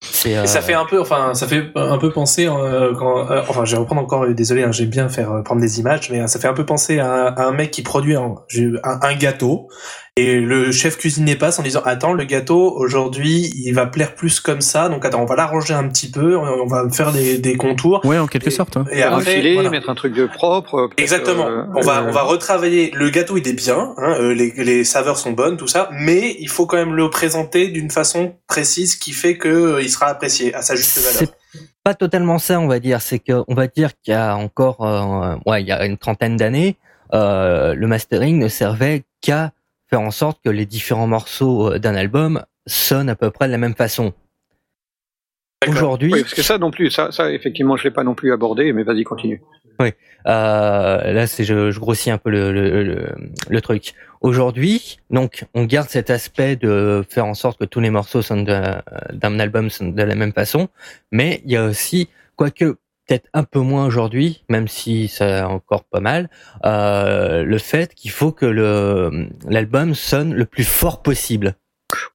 C'est, 0.01 0.32
Et 0.32 0.47
ça 0.47 0.59
euh, 0.59 0.61
fait 0.61 0.73
un 0.76 0.86
peu, 0.86 1.01
enfin, 1.01 1.34
ça 1.34 1.47
fait 1.47 1.71
un 1.76 1.97
peu 1.97 2.11
penser, 2.11 2.47
euh, 2.47 2.93
quand, 2.93 3.30
euh, 3.32 3.41
enfin, 3.49 3.65
je 3.65 3.71
vais 3.71 3.78
reprendre 3.80 4.01
encore, 4.01 4.23
euh, 4.23 4.34
désolé, 4.34 4.63
hein, 4.63 4.71
j'aime 4.71 4.89
bien 4.89 5.09
faire 5.09 5.32
euh, 5.32 5.41
prendre 5.41 5.61
des 5.61 5.80
images, 5.80 6.11
mais 6.11 6.21
euh, 6.21 6.28
ça 6.28 6.39
fait 6.39 6.47
un 6.47 6.53
peu 6.53 6.65
penser 6.65 6.99
à, 6.99 7.11
un- 7.11 7.34
à 7.34 7.43
un 7.45 7.51
mec 7.51 7.71
qui 7.71 7.82
produit 7.82 8.15
un, 8.15 8.36
j'ai- 8.47 8.71
un, 8.84 8.99
un 9.01 9.15
gâteau 9.15 9.67
et 10.18 10.39
le 10.39 10.72
chef 10.72 10.97
cuisinier 10.97 11.36
passe 11.36 11.59
en 11.59 11.63
disant, 11.63 11.82
attends, 11.84 12.13
le 12.13 12.24
gâteau 12.24 12.74
aujourd'hui, 12.78 13.51
il 13.66 13.74
va 13.74 13.86
plaire 13.86 14.16
plus 14.16 14.39
comme 14.39 14.61
ça, 14.61 14.88
donc 14.88 15.03
attends, 15.03 15.22
on 15.22 15.26
va 15.26 15.36
l'arranger 15.36 15.74
un 15.74 15.89
petit 15.89 16.09
peu, 16.09 16.38
on, 16.38 16.43
on 16.63 16.68
va 16.68 16.89
faire 16.89 17.11
des, 17.11 17.38
des 17.38 17.57
contours. 17.57 17.99
Ouais, 18.05 18.18
en 18.18 18.26
quelque 18.28 18.47
Et- 18.47 18.51
sorte. 18.51 18.78
hein. 18.78 18.86
Et 18.93 19.03
un 19.03 19.11
après, 19.18 19.53
voilà. 19.55 19.70
mettre 19.70 19.89
un 19.89 19.95
truc 19.95 20.13
de 20.13 20.26
propre. 20.26 20.76
euh, 20.76 20.88
Exactement. 20.95 21.47
euh, 21.47 21.63
on 21.76 21.82
va 21.82 21.97
euh, 21.99 22.07
on 22.07 22.11
va 22.11 22.22
retravailler. 22.22 22.91
Le 22.93 23.09
gâteau 23.09 23.36
il 23.36 23.45
est 23.45 23.51
bien, 23.53 23.93
hein, 23.97 24.16
euh, 24.20 24.34
les, 24.34 24.53
les 24.55 24.86
saveurs 24.86 25.18
sont 25.18 25.34
bonnes, 25.34 25.57
tout 25.57 25.68
ça, 25.68 25.89
mais 25.91 26.38
il 26.39 26.47
faut 26.47 26.66
quand 26.66 26.78
même 26.78 26.93
le 26.95 27.09
présenter 27.09 27.68
d'une 27.68 27.91
façon 27.91 28.36
précise 28.47 28.95
qui 28.95 29.11
fait 29.11 29.38
que 29.38 29.82
il 29.82 29.89
sera 29.89 30.05
apprécié 30.05 30.53
à 30.55 30.61
sa 30.61 30.76
juste 30.78 30.97
valeur. 30.97 31.13
c'est 31.20 31.68
pas 31.84 31.93
totalement 31.93 32.38
ça, 32.39 32.61
on 32.61 32.68
va 32.68 32.80
dire. 32.80 33.01
C'est 33.01 33.20
que 33.20 33.43
on 33.49 33.53
va 33.53 33.68
dire 33.68 33.91
qu'il 34.01 34.13
y 34.13 34.18
a 34.18 34.38
encore, 34.38 34.78
euh, 34.86 35.36
ouais, 35.45 35.61
il 35.61 35.68
y 35.68 35.74
a 35.74 35.86
une 35.86 35.97
trentaine 35.97 36.38
d'années, 36.38 36.78
euh, 37.13 37.74
le 37.76 37.86
mastering 37.88 38.39
ne 38.39 38.47
servait 38.47 39.03
qu'à 39.22 39.51
faire 39.89 40.01
en 40.01 40.11
sorte 40.11 40.41
que 40.43 40.49
les 40.49 40.65
différents 40.65 41.07
morceaux 41.07 41.73
euh, 41.73 41.79
d'un 41.79 41.95
album 41.95 42.43
sonnent 42.67 43.09
à 43.09 43.15
peu 43.15 43.31
près 43.31 43.47
de 43.47 43.51
la 43.51 43.57
même 43.57 43.75
façon. 43.75 44.13
Aujourd'hui, 45.67 46.11
Oui, 46.13 46.21
parce 46.21 46.33
que 46.33 46.43
ça 46.43 46.57
non 46.57 46.69
plus, 46.69 46.91
ça, 46.91 47.11
ça 47.11 47.31
effectivement, 47.31 47.75
je 47.75 47.86
l'ai 47.86 47.91
pas 47.91 48.03
non 48.03 48.13
plus 48.13 48.31
abordé, 48.31 48.71
mais 48.71 48.83
vas-y, 48.83 49.03
continue. 49.03 49.41
Euh, 49.81 51.13
là, 51.13 51.27
c'est 51.27 51.43
je, 51.43 51.69
je 51.69 51.79
grossis 51.79 52.09
un 52.09 52.17
peu 52.17 52.29
le, 52.29 52.51
le, 52.51 52.83
le, 52.83 53.09
le 53.49 53.61
truc. 53.61 53.93
Aujourd'hui, 54.21 54.97
donc, 55.11 55.45
on 55.53 55.65
garde 55.65 55.89
cet 55.89 56.09
aspect 56.09 56.55
de 56.55 57.05
faire 57.07 57.25
en 57.25 57.36
sorte 57.36 57.59
que 57.59 57.65
tous 57.65 57.79
les 57.79 57.89
morceaux 57.91 58.21
sonnent 58.21 58.45
d'un 58.45 59.39
album 59.39 59.69
sonnent 59.69 59.93
de 59.93 60.03
la 60.03 60.15
même 60.15 60.33
façon, 60.33 60.69
mais 61.11 61.41
il 61.45 61.51
y 61.51 61.57
a 61.57 61.65
aussi, 61.65 62.09
quoique 62.36 62.77
peut-être 63.08 63.28
un 63.34 63.43
peu 63.43 63.60
moins 63.60 63.86
aujourd'hui, 63.86 64.43
même 64.49 64.68
si 64.68 65.08
c'est 65.08 65.41
encore 65.41 65.84
pas 65.84 65.99
mal, 65.99 66.30
euh, 66.66 67.43
le 67.43 67.58
fait 67.58 67.93
qu'il 67.93 68.12
faut 68.12 68.32
que 68.32 68.45
le 68.45 69.28
l'album 69.47 69.93
sonne 69.95 70.34
le 70.34 70.45
plus 70.45 70.64
fort 70.64 71.01
possible. 71.01 71.56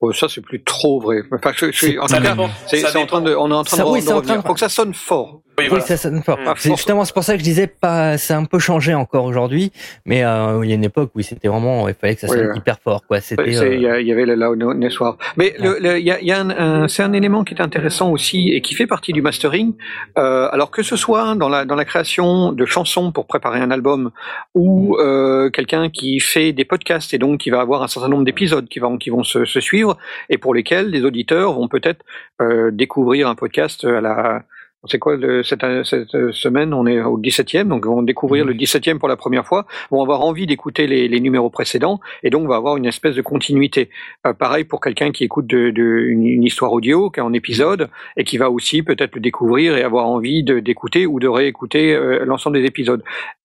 Oh, 0.01 0.13
ça, 0.13 0.29
c'est 0.29 0.41
plus 0.41 0.63
trop 0.65 1.01
vrai. 1.01 1.23
Enfin, 1.33 1.53
je, 1.57 1.67
je 1.71 1.77
suis, 1.87 1.99
en 1.99 2.09
Ça 2.09 2.17
tout 2.19 2.23
cas, 2.25 2.31
dépend. 2.31 2.51
Ça 2.67 2.99
en 3.01 3.07
train 3.07 3.21
de, 3.21 3.35
on 3.35 3.51
est 3.51 3.55
en 3.55 3.65
train 3.65 3.77
Ça- 3.77 3.85
de, 3.85 3.89
oui, 3.89 4.01
revenir. 4.01 4.43
de- 4.43 4.47
Faut 4.47 4.55
que 4.55 4.61
ça 4.61 4.69
sonne 4.69 4.95
fort. 4.95 5.43
Oui, 5.61 5.65
Oui, 5.65 5.69
voilà. 5.71 5.85
ça 5.85 5.97
sonne 5.97 6.23
fort. 6.23 6.39
Mmh. 6.39 6.55
C'est 6.57 6.71
justement 6.71 7.05
c'est 7.05 7.13
pour 7.15 7.25
ça 7.25 7.35
que 7.35 7.39
je 7.39 7.45
disais 7.45 7.67
pas, 7.67 8.17
c'est 8.19 8.35
un 8.35 8.45
peu 8.45 8.59
changé 8.59 8.95
encore 8.95 9.25
aujourd'hui, 9.25 9.73
mais 10.05 10.25
euh, 10.25 10.61
il 10.65 10.69
y 10.71 10.73
a 10.73 10.75
une 10.77 10.85
époque 10.85 11.11
où 11.15 11.21
c'était 11.23 11.49
vraiment, 11.49 11.87
il 11.89 11.95
fallait 11.95 12.15
que 12.15 12.21
ça 12.23 12.29
Oui, 12.31 12.39
sonne 12.39 12.47
ouais. 12.49 12.57
hyper 12.57 12.79
fort, 12.83 13.03
quoi. 13.07 13.21
C'était. 13.21 13.45
Il 13.47 13.81
y, 13.83 13.87
euh, 13.87 14.01
y 14.01 14.13
avait 14.13 14.27
le 14.27 14.35
loudness 14.35 14.99
war. 15.01 15.17
Mais 15.37 15.55
le- 15.59 15.79
le- 15.81 15.99
il 15.99 16.07
y 16.07 16.11
a, 16.11 16.21
y 16.23 16.33
a 16.33 16.41
un, 16.41 16.51
un- 16.51 16.89
c'est 16.89 17.03
un 17.03 17.13
élément 17.13 17.45
qui 17.45 17.55
est 17.55 17.61
intéressant 17.61 18.11
aussi 18.11 18.51
et 18.53 18.61
qui 18.63 18.75
fait 18.75 18.87
partie 18.87 19.13
du 19.13 19.23
mastering. 19.23 19.75
Euh, 20.19 20.49
alors 20.53 20.71
que 20.71 20.83
ce 20.83 20.97
soit 20.97 21.35
dans 21.35 21.49
la, 21.49 21.65
dans 21.65 21.75
la 21.77 21.85
création 21.85 22.53
de 22.53 22.65
chansons 22.67 23.13
pour 23.13 23.27
préparer 23.27 23.61
un 23.61 23.71
album 23.71 24.11
ou 24.55 24.97
euh, 24.99 25.51
quelqu'un 25.51 25.91
qui 25.91 26.21
fait 26.21 26.53
des 26.53 26.65
podcasts 26.65 27.13
et 27.15 27.19
donc 27.19 27.41
qui 27.41 27.51
va 27.51 27.61
avoir 27.61 27.83
un 27.83 27.89
certain 27.89 28.09
nombre 28.09 28.25
d'épisodes 28.25 28.69
qui 28.69 28.79
vont, 28.79 28.97
qui 28.99 29.11
vont 29.11 29.23
se, 29.23 29.45
se 29.45 29.61
suivre 29.61 29.97
et 30.29 30.39
pour 30.39 30.55
lesquels 30.55 30.89
les 30.91 31.05
auditeurs 31.05 31.53
vont 31.53 31.69
peut-être 31.69 32.05
euh, 32.41 32.71
découvrir 32.73 33.29
un 33.29 33.35
podcast 33.35 33.85
à 33.85 34.01
la 34.01 34.43
c'est 34.89 34.99
quoi 34.99 35.17
le, 35.17 35.43
cette, 35.43 35.65
cette 35.85 36.33
semaine 36.33 36.73
On 36.73 36.87
est 36.87 37.01
au 37.03 37.19
17e, 37.19 37.69
donc 37.69 37.85
on 37.87 37.97
va 37.97 38.03
découvrir 38.03 38.45
le 38.45 38.55
17e 38.55 38.99
pour 38.99 39.09
la 39.09 39.17
première 39.17 39.47
fois. 39.47 39.67
Vont 39.91 40.03
avoir 40.03 40.23
envie 40.23 40.47
d'écouter 40.47 40.87
les, 40.87 41.07
les 41.09 41.21
numéros 41.21 41.51
précédents 41.51 42.01
et 42.23 42.31
donc 42.31 42.45
on 42.45 42.49
va 42.49 42.57
avoir 42.57 42.77
une 42.77 42.87
espèce 42.87 43.15
de 43.15 43.23
continuité. 43.23 43.91
Euh, 44.27 44.33
pareil 44.33 44.65
pour 44.65 44.81
quelqu'un 44.81 45.11
qui 45.13 45.25
écoute 45.25 45.47
de, 45.47 45.71
de, 45.71 45.83
une, 45.83 46.27
une 46.27 46.45
histoire 46.45 46.73
audio, 46.73 47.11
qui 47.11 47.21
est 47.21 47.23
en 47.23 47.33
épisode 47.35 47.91
et 48.17 48.25
qui 48.25 48.39
va 48.39 48.51
aussi 48.51 48.83
peut-être 48.83 49.15
le 49.15 49.21
découvrir 49.21 49.77
et 49.77 49.83
avoir 49.83 50.07
envie 50.07 50.43
d'écouter 50.43 51.07
ou 51.07 51.21
de 51.21 51.29
réécouter 51.29 51.95
euh, 51.95 52.25
l'ensemble 52.25 52.59
des 52.59 52.67
épisodes. 52.67 53.03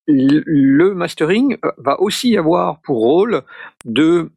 Le, 0.07 0.41
le 0.45 0.93
mastering 0.93 1.57
euh, 1.65 1.71
va 1.77 1.99
aussi 1.99 2.37
avoir 2.37 2.79
pour 2.81 2.99
rôle 2.99 3.41
de 3.83 4.29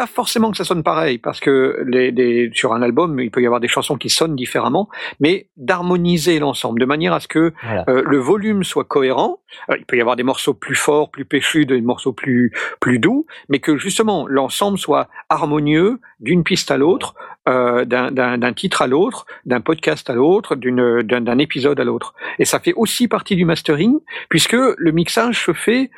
pas 0.00 0.06
forcément 0.06 0.50
que 0.52 0.56
ça 0.56 0.64
sonne 0.70 0.84
pareil, 0.84 1.18
parce 1.18 1.40
que 1.40 1.82
les, 1.84 2.12
les- 2.12 2.50
sur 2.54 2.72
un 2.72 2.82
album, 2.82 3.18
il 3.18 3.30
peut 3.32 3.42
y 3.42 3.46
avoir 3.46 3.58
des 3.66 3.66
chansons 3.76 3.96
qui 3.96 4.10
sonnent 4.10 4.36
différemment, 4.36 4.88
mais 5.18 5.34
d'harmoniser 5.56 6.38
l'ensemble, 6.38 6.78
de 6.80 6.84
manière 6.86 7.12
à 7.14 7.20
ce 7.24 7.26
que 7.26 7.52
Voilà. 7.64 7.84
euh, 7.88 8.02
le 8.06 8.18
volume 8.18 8.62
soit 8.62 8.84
cohérent. 8.84 9.40
Il 9.76 9.84
peut 9.86 9.96
y 9.96 10.00
avoir 10.00 10.14
des 10.14 10.22
morceaux 10.22 10.54
plus 10.54 10.76
forts, 10.76 11.10
plus 11.10 11.24
péchus, 11.24 11.66
des 11.66 11.80
morceaux 11.80 12.12
plus 12.12 12.52
plus 12.80 12.98
doux, 13.00 13.26
mais 13.48 13.58
que 13.58 13.76
justement 13.76 14.26
l'ensemble 14.28 14.78
soit 14.78 15.08
harmonieux 15.30 15.98
d'une 16.20 16.44
piste 16.44 16.70
à 16.70 16.76
l'autre, 16.76 17.14
euh, 17.48 17.84
d'un- 17.84 18.52
titre 18.52 18.82
à 18.82 18.86
l'autre, 18.86 19.24
d'un 19.46 19.60
podcast 19.60 20.10
à 20.10 20.14
l'autre, 20.14 20.54
d'un 20.54 21.38
épisode 21.38 21.80
à 21.80 21.84
l'autre. 21.84 22.14
Et 22.38 22.44
ça 22.44 22.58
fait 22.60 22.74
aussi 22.74 23.08
partie 23.08 23.36
du 23.36 23.44
mastering, 23.44 23.98
puisque 24.28 24.56
le 24.86 24.90
mixage 24.92 25.38
se 25.46 25.52
fait 25.52 25.90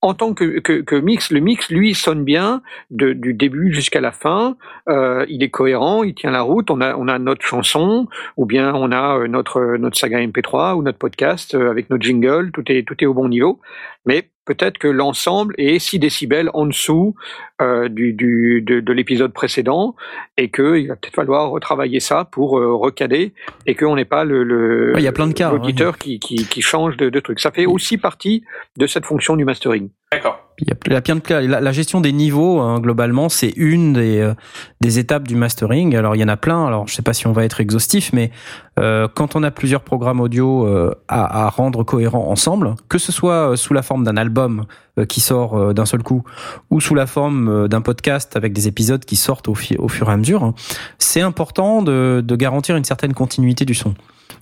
en 0.00 0.14
tant 0.14 0.32
que, 0.32 0.60
que, 0.60 0.80
que 0.80 0.94
mix, 0.94 1.30
le 1.30 1.40
mix, 1.40 1.70
lui, 1.70 1.94
sonne 1.94 2.22
bien 2.22 2.62
de, 2.90 3.12
du 3.12 3.34
début 3.34 3.72
jusqu'à 3.72 4.00
la 4.00 4.12
fin. 4.12 4.56
Euh, 4.88 5.26
il 5.28 5.42
est 5.42 5.50
cohérent, 5.50 6.04
il 6.04 6.14
tient 6.14 6.30
la 6.30 6.42
route. 6.42 6.70
On 6.70 6.80
a, 6.80 6.96
on 6.96 7.08
a 7.08 7.18
notre 7.18 7.44
chanson, 7.44 8.06
ou 8.36 8.46
bien 8.46 8.74
on 8.74 8.92
a 8.92 9.18
euh, 9.18 9.26
notre, 9.26 9.76
notre 9.76 9.98
saga 9.98 10.20
MP3 10.20 10.76
ou 10.76 10.82
notre 10.82 10.98
podcast 10.98 11.54
euh, 11.54 11.70
avec 11.70 11.90
notre 11.90 12.04
jingle. 12.04 12.52
Tout 12.52 12.70
est, 12.70 12.86
tout 12.86 12.94
est 13.00 13.06
au 13.06 13.14
bon 13.14 13.28
niveau. 13.28 13.60
Mais 14.06 14.30
peut-être 14.48 14.78
que 14.78 14.88
l'ensemble 14.88 15.54
est 15.58 15.78
6 15.78 15.98
décibels 15.98 16.50
en 16.54 16.64
dessous 16.64 17.14
euh, 17.60 17.88
du, 17.88 18.14
du, 18.14 18.62
de, 18.62 18.80
de 18.80 18.92
l'épisode 18.94 19.32
précédent 19.32 19.94
et 20.38 20.50
qu'il 20.50 20.88
va 20.88 20.96
peut-être 20.96 21.14
falloir 21.14 21.50
retravailler 21.50 22.00
ça 22.00 22.24
pour 22.24 22.58
euh, 22.58 22.74
recader 22.74 23.34
et 23.66 23.74
qu'on 23.74 23.96
n'ait 23.96 24.06
pas 24.06 24.24
le, 24.24 24.42
le 24.44 24.94
Ouais, 24.94 25.02
y 25.02 25.06
a 25.06 25.12
plein 25.12 25.26
de 25.28 25.34
cas, 25.34 25.48
hein. 25.48 25.52
l'auditeur 25.52 25.98
qui, 25.98 26.18
qui, 26.18 26.46
qui 26.46 26.62
change 26.62 26.96
de, 26.96 27.10
de 27.10 27.20
truc. 27.20 27.40
Ça 27.40 27.50
fait 27.50 27.66
aussi 27.66 27.98
partie 27.98 28.42
de 28.78 28.86
cette 28.86 29.04
fonction 29.04 29.36
du 29.36 29.44
mastering. 29.44 29.90
D'accord. 30.10 30.47
La, 30.60 31.72
gestion 31.72 32.00
des 32.00 32.12
niveaux, 32.12 32.60
hein, 32.60 32.80
globalement, 32.80 33.28
c'est 33.28 33.52
une 33.56 33.92
des, 33.92 34.18
euh, 34.18 34.34
des 34.80 34.98
étapes 34.98 35.28
du 35.28 35.36
mastering. 35.36 35.94
Alors, 35.94 36.16
il 36.16 36.18
y 36.20 36.24
en 36.24 36.28
a 36.28 36.36
plein. 36.36 36.66
Alors, 36.66 36.88
je 36.88 36.94
sais 36.94 37.02
pas 37.02 37.12
si 37.12 37.26
on 37.26 37.32
va 37.32 37.44
être 37.44 37.60
exhaustif, 37.60 38.12
mais 38.12 38.32
euh, 38.80 39.06
quand 39.12 39.36
on 39.36 39.42
a 39.44 39.50
plusieurs 39.50 39.82
programmes 39.82 40.20
audio 40.20 40.66
euh, 40.66 40.94
à, 41.06 41.48
rendre 41.50 41.84
cohérents 41.84 42.28
ensemble, 42.28 42.74
que 42.88 42.98
ce 42.98 43.12
soit 43.12 43.56
sous 43.56 43.72
la 43.72 43.82
forme 43.82 44.04
d'un 44.04 44.16
album 44.16 44.64
qui 45.08 45.20
sort 45.20 45.72
d'un 45.74 45.86
seul 45.86 46.02
coup, 46.02 46.24
ou 46.70 46.80
sous 46.80 46.96
la 46.96 47.06
forme 47.06 47.68
d'un 47.68 47.80
podcast 47.80 48.34
avec 48.34 48.52
des 48.52 48.66
épisodes 48.66 49.04
qui 49.04 49.14
sortent 49.14 49.46
au 49.46 49.54
fur 49.54 50.08
et 50.08 50.12
à 50.12 50.16
mesure, 50.16 50.42
hein, 50.42 50.54
c'est 50.98 51.20
important 51.20 51.82
de, 51.82 52.20
de 52.26 52.36
garantir 52.36 52.74
une 52.74 52.82
certaine 52.82 53.14
continuité 53.14 53.64
du 53.64 53.74
son. 53.74 53.94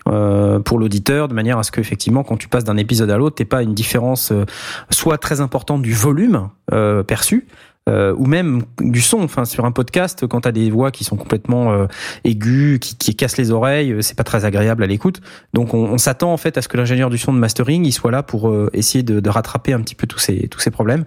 Euh, 0.08 0.60
pour 0.60 0.78
l'auditeur, 0.78 1.28
de 1.28 1.34
manière 1.34 1.58
à 1.58 1.62
ce 1.62 1.72
qu'effectivement, 1.72 2.22
quand 2.22 2.36
tu 2.36 2.48
passes 2.48 2.64
d'un 2.64 2.76
épisode 2.76 3.10
à 3.10 3.16
l'autre, 3.16 3.36
t'aies 3.36 3.44
pas 3.44 3.62
une 3.62 3.74
différence 3.74 4.32
euh, 4.32 4.44
soit 4.90 5.18
très 5.18 5.40
importante 5.40 5.82
du 5.82 5.92
volume 5.92 6.48
euh, 6.72 7.02
perçu, 7.02 7.46
euh, 7.88 8.14
ou 8.16 8.26
même 8.26 8.62
du 8.80 9.00
son. 9.00 9.20
Enfin, 9.20 9.44
sur 9.44 9.64
un 9.64 9.72
podcast, 9.72 10.26
quand 10.26 10.42
t'as 10.42 10.52
des 10.52 10.70
voix 10.70 10.90
qui 10.90 11.04
sont 11.04 11.16
complètement 11.16 11.72
euh, 11.72 11.86
aiguës, 12.24 12.78
qui, 12.78 12.96
qui 12.96 13.14
cassent 13.14 13.38
les 13.38 13.50
oreilles, 13.50 13.92
euh, 13.92 14.02
c'est 14.02 14.16
pas 14.16 14.24
très 14.24 14.44
agréable 14.44 14.82
à 14.82 14.86
l'écoute. 14.86 15.20
Donc, 15.54 15.74
on, 15.74 15.84
on 15.84 15.98
s'attend 15.98 16.32
en 16.32 16.36
fait 16.36 16.58
à 16.58 16.62
ce 16.62 16.68
que 16.68 16.76
l'ingénieur 16.76 17.10
du 17.10 17.18
son 17.18 17.32
de 17.32 17.38
mastering, 17.38 17.84
il 17.84 17.92
soit 17.92 18.10
là 18.10 18.22
pour 18.22 18.48
euh, 18.48 18.70
essayer 18.72 19.02
de, 19.02 19.20
de 19.20 19.30
rattraper 19.30 19.72
un 19.72 19.80
petit 19.80 19.94
peu 19.94 20.06
tous 20.06 20.18
ces 20.18 20.48
tous 20.48 20.60
ces 20.60 20.70
problèmes. 20.70 21.04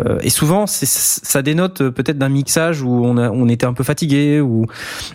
Euh, 0.00 0.18
et 0.22 0.30
souvent, 0.30 0.66
ça 0.66 1.42
dénote 1.42 1.90
peut-être 1.90 2.18
d'un 2.18 2.28
mixage 2.28 2.82
où 2.82 2.90
on, 3.04 3.16
a, 3.16 3.30
on 3.30 3.48
était 3.48 3.66
un 3.66 3.72
peu 3.72 3.84
fatigué, 3.84 4.40
ou 4.40 4.66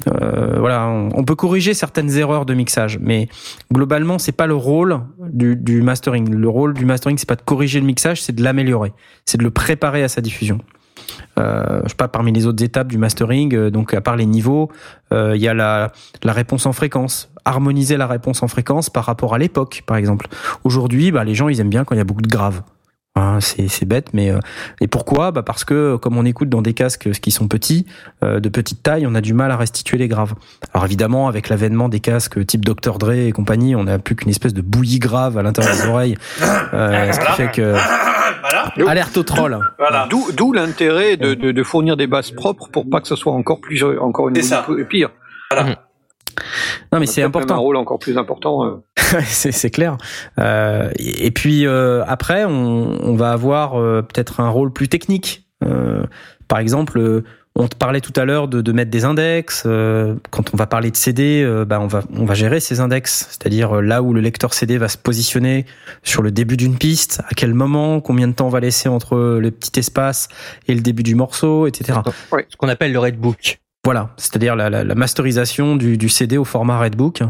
euh, 0.07 0.57
voilà, 0.59 0.87
on, 0.87 1.09
on 1.13 1.23
peut 1.23 1.35
corriger 1.35 1.73
certaines 1.73 2.17
erreurs 2.17 2.45
de 2.45 2.53
mixage, 2.53 2.99
mais 3.01 3.27
globalement, 3.71 4.19
c'est 4.19 4.31
pas 4.31 4.47
le 4.47 4.55
rôle 4.55 5.01
du, 5.19 5.55
du 5.55 5.81
mastering. 5.81 6.29
Le 6.29 6.49
rôle 6.49 6.73
du 6.73 6.85
mastering, 6.85 7.17
c'est 7.17 7.27
pas 7.27 7.35
de 7.35 7.41
corriger 7.41 7.79
le 7.79 7.85
mixage, 7.85 8.21
c'est 8.21 8.33
de 8.33 8.43
l'améliorer, 8.43 8.93
c'est 9.25 9.37
de 9.37 9.43
le 9.43 9.51
préparer 9.51 10.03
à 10.03 10.07
sa 10.07 10.21
diffusion. 10.21 10.59
Euh, 11.37 11.81
je 11.83 11.89
sais 11.89 11.95
pas 11.95 12.07
parmi 12.07 12.31
les 12.31 12.45
autres 12.45 12.63
étapes 12.63 12.87
du 12.87 12.97
mastering, 12.97 13.53
euh, 13.53 13.69
donc 13.69 13.93
à 13.93 14.01
part 14.01 14.15
les 14.15 14.25
niveaux, 14.25 14.71
euh, 15.13 15.35
il 15.35 15.41
y 15.41 15.47
a 15.47 15.53
la, 15.53 15.91
la 16.23 16.33
réponse 16.33 16.65
en 16.65 16.73
fréquence, 16.73 17.29
harmoniser 17.45 17.97
la 17.97 18.07
réponse 18.07 18.43
en 18.43 18.47
fréquence 18.47 18.89
par 18.89 19.05
rapport 19.05 19.33
à 19.33 19.37
l'époque, 19.37 19.83
par 19.85 19.97
exemple. 19.97 20.27
Aujourd'hui, 20.63 21.11
bah, 21.11 21.23
les 21.23 21.35
gens 21.35 21.49
ils 21.49 21.59
aiment 21.59 21.69
bien 21.69 21.83
quand 21.83 21.95
il 21.95 21.99
y 21.99 22.01
a 22.01 22.05
beaucoup 22.05 22.21
de 22.21 22.27
graves. 22.27 22.61
Hein, 23.15 23.39
c'est 23.41 23.85
bête, 23.85 24.09
mais 24.13 24.31
et 24.79 24.87
pourquoi? 24.87 25.31
Bah 25.31 25.41
parce 25.41 25.65
que 25.65 25.95
comme 25.95 26.17
on 26.17 26.25
écoute 26.25 26.49
dans 26.49 26.61
des 26.61 26.75
casques 26.75 27.09
qui 27.13 27.31
sont 27.31 27.47
petits, 27.47 27.87
de 28.21 28.47
petite 28.47 28.83
taille, 28.83 29.07
on 29.07 29.15
a 29.15 29.21
du 29.21 29.33
mal 29.33 29.49
à 29.49 29.57
restituer 29.57 29.97
les 29.97 30.07
graves. 30.07 30.35
Alors 30.71 30.85
évidemment, 30.85 31.27
avec 31.27 31.49
l'avènement 31.49 31.89
des 31.89 31.99
casques 31.99 32.45
type 32.45 32.63
Dr 32.63 32.99
Dre 32.99 33.13
et 33.13 33.31
compagnie, 33.31 33.75
on 33.75 33.85
n'a 33.85 33.97
plus 33.97 34.15
qu'une 34.15 34.29
espèce 34.29 34.53
de 34.53 34.61
bouillie 34.61 34.99
grave 34.99 35.35
à 35.35 35.41
l'intérieur 35.41 35.75
des 35.75 35.87
oreilles, 35.87 36.17
ce 36.71 37.19
qui 37.25 37.31
fait 37.31 37.51
que 37.51 37.75
voilà. 38.41 38.89
alerte 38.91 39.17
au 39.17 39.23
troll. 39.23 39.59
Voilà. 39.77 40.07
D'où, 40.09 40.53
l'intérêt 40.53 41.17
de, 41.17 41.33
de, 41.33 41.51
de 41.51 41.63
fournir 41.63 41.97
des 41.97 42.07
bases 42.07 42.31
propres 42.31 42.69
pour 42.69 42.89
pas 42.89 43.01
que 43.01 43.07
ce 43.07 43.15
soit 43.15 43.33
encore 43.33 43.59
plus, 43.61 43.83
encore 43.83 44.29
une 44.29 44.35
C'est 44.35 44.41
ça. 44.43 44.65
pire. 44.89 45.09
Non 46.91 46.99
mais 46.99 47.05
c'est 47.07 47.23
important. 47.23 47.55
Un 47.55 47.59
rôle 47.59 47.75
encore 47.77 47.99
plus 47.99 48.17
important. 48.17 48.65
euh. 48.65 48.83
c'est 49.25 49.69
clair. 49.71 49.97
Euh, 50.39 50.89
et, 50.97 51.27
et 51.27 51.31
puis 51.31 51.65
euh, 51.65 52.03
après, 52.07 52.45
on, 52.45 52.97
on 53.01 53.15
va 53.15 53.31
avoir 53.31 53.79
euh, 53.79 54.01
peut-être 54.01 54.39
un 54.39 54.49
rôle 54.49 54.71
plus 54.71 54.87
technique. 54.87 55.47
Euh, 55.63 56.03
par 56.47 56.59
exemple, 56.59 56.99
euh, 56.99 57.23
on 57.57 57.67
te 57.67 57.75
parlait 57.75 58.01
tout 58.01 58.13
à 58.15 58.25
l'heure 58.25 58.47
de, 58.47 58.61
de 58.61 58.71
mettre 58.71 58.91
des 58.91 59.03
index. 59.03 59.63
euh, 59.65 60.15
quand 60.29 60.53
on 60.53 60.57
va 60.57 60.67
parler 60.67 60.91
de 60.91 60.95
CD, 60.95 61.43
euh, 61.43 61.65
bah 61.65 61.79
on 61.81 61.87
va 61.87 62.03
on 62.15 62.25
va 62.25 62.33
gérer 62.33 62.59
ces 62.59 62.79
index, 62.79 63.27
c'est-à-dire 63.29 63.77
euh, 63.77 63.81
là 63.81 64.01
où 64.01 64.13
le 64.13 64.21
lecteur 64.21 64.53
CD 64.53 64.77
va 64.77 64.87
se 64.87 64.97
positionner 64.97 65.65
sur 66.03 66.21
le 66.21 66.31
début 66.31 66.57
d'une 66.57 66.77
piste, 66.77 67.21
à 67.27 67.33
quel 67.35 67.53
moment, 67.53 67.99
combien 67.99 68.27
de 68.27 68.33
temps 68.33 68.45
on 68.47 68.49
va 68.49 68.59
laisser 68.59 68.89
entre 68.89 69.39
le 69.39 69.51
petit 69.51 69.79
espace 69.79 70.27
et 70.67 70.75
le 70.75 70.81
début 70.81 71.03
du 71.03 71.15
morceau, 71.15 71.67
etc. 71.67 71.99
Ce 72.31 72.55
qu'on 72.57 72.69
appelle 72.69 72.93
le 72.93 72.99
Redbook. 72.99 73.59
Voilà, 73.87 74.09
c'est-à-dire 74.17 74.57
la, 74.57 74.69
la, 74.69 74.95
masterisation 74.95 75.77
du, 75.77 76.09
CD 76.09 76.37
au 76.37 76.43
format 76.43 76.77
Redbook. 76.77 77.23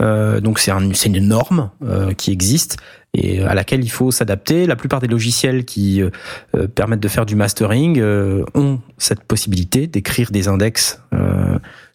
Euh, 0.00 0.40
donc 0.40 0.58
c'est 0.58 0.70
un, 0.70 0.94
c'est 0.94 1.10
une 1.10 1.18
norme 1.20 1.68
euh, 1.84 2.14
qui 2.14 2.32
existe 2.32 2.78
et 3.12 3.42
à 3.42 3.52
laquelle 3.52 3.84
il 3.84 3.90
faut 3.90 4.10
s'adapter. 4.10 4.64
La 4.66 4.74
plupart 4.74 5.00
des 5.00 5.06
logiciels 5.06 5.66
qui 5.66 6.00
euh, 6.00 6.66
permettent 6.66 7.00
de 7.00 7.08
faire 7.08 7.26
du 7.26 7.36
mastering 7.36 8.00
euh, 8.00 8.42
ont 8.54 8.80
cette 8.96 9.22
possibilité 9.22 9.86
d'écrire 9.86 10.30
des 10.30 10.48
index 10.48 10.98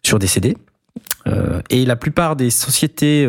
sur 0.04 0.20
des 0.20 0.28
CD. 0.28 0.56
Et 1.68 1.84
la 1.84 1.96
plupart 1.96 2.36
des 2.36 2.50
sociétés 2.50 3.28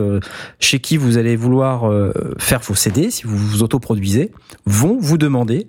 chez 0.60 0.80
qui 0.80 0.98
vous 0.98 1.18
allez 1.18 1.36
vouloir 1.36 1.92
faire 2.38 2.60
vos 2.60 2.76
CD, 2.76 3.10
si 3.10 3.24
vous 3.24 3.38
vous 3.38 3.64
autoproduisez, 3.64 4.32
vont 4.68 5.00
vous 5.00 5.18
demander 5.18 5.66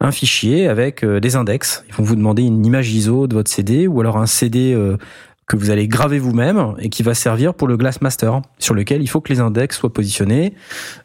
un 0.00 0.12
fichier 0.12 0.68
avec 0.68 1.04
euh, 1.04 1.20
des 1.20 1.36
index. 1.36 1.84
Ils 1.88 1.94
vont 1.94 2.04
vous 2.04 2.16
demander 2.16 2.42
une 2.42 2.64
image 2.64 2.90
ISO 2.92 3.26
de 3.26 3.34
votre 3.34 3.50
CD 3.50 3.86
ou 3.86 4.00
alors 4.00 4.16
un 4.16 4.26
CD 4.26 4.72
euh, 4.72 4.96
que 5.48 5.56
vous 5.56 5.70
allez 5.70 5.88
graver 5.88 6.18
vous-même 6.18 6.74
et 6.78 6.90
qui 6.90 7.02
va 7.02 7.14
servir 7.14 7.54
pour 7.54 7.66
le 7.66 7.78
Glassmaster, 7.78 8.42
sur 8.58 8.74
lequel 8.74 9.00
il 9.00 9.06
faut 9.06 9.22
que 9.22 9.32
les 9.32 9.40
index 9.40 9.78
soient 9.78 9.92
positionnés 9.92 10.52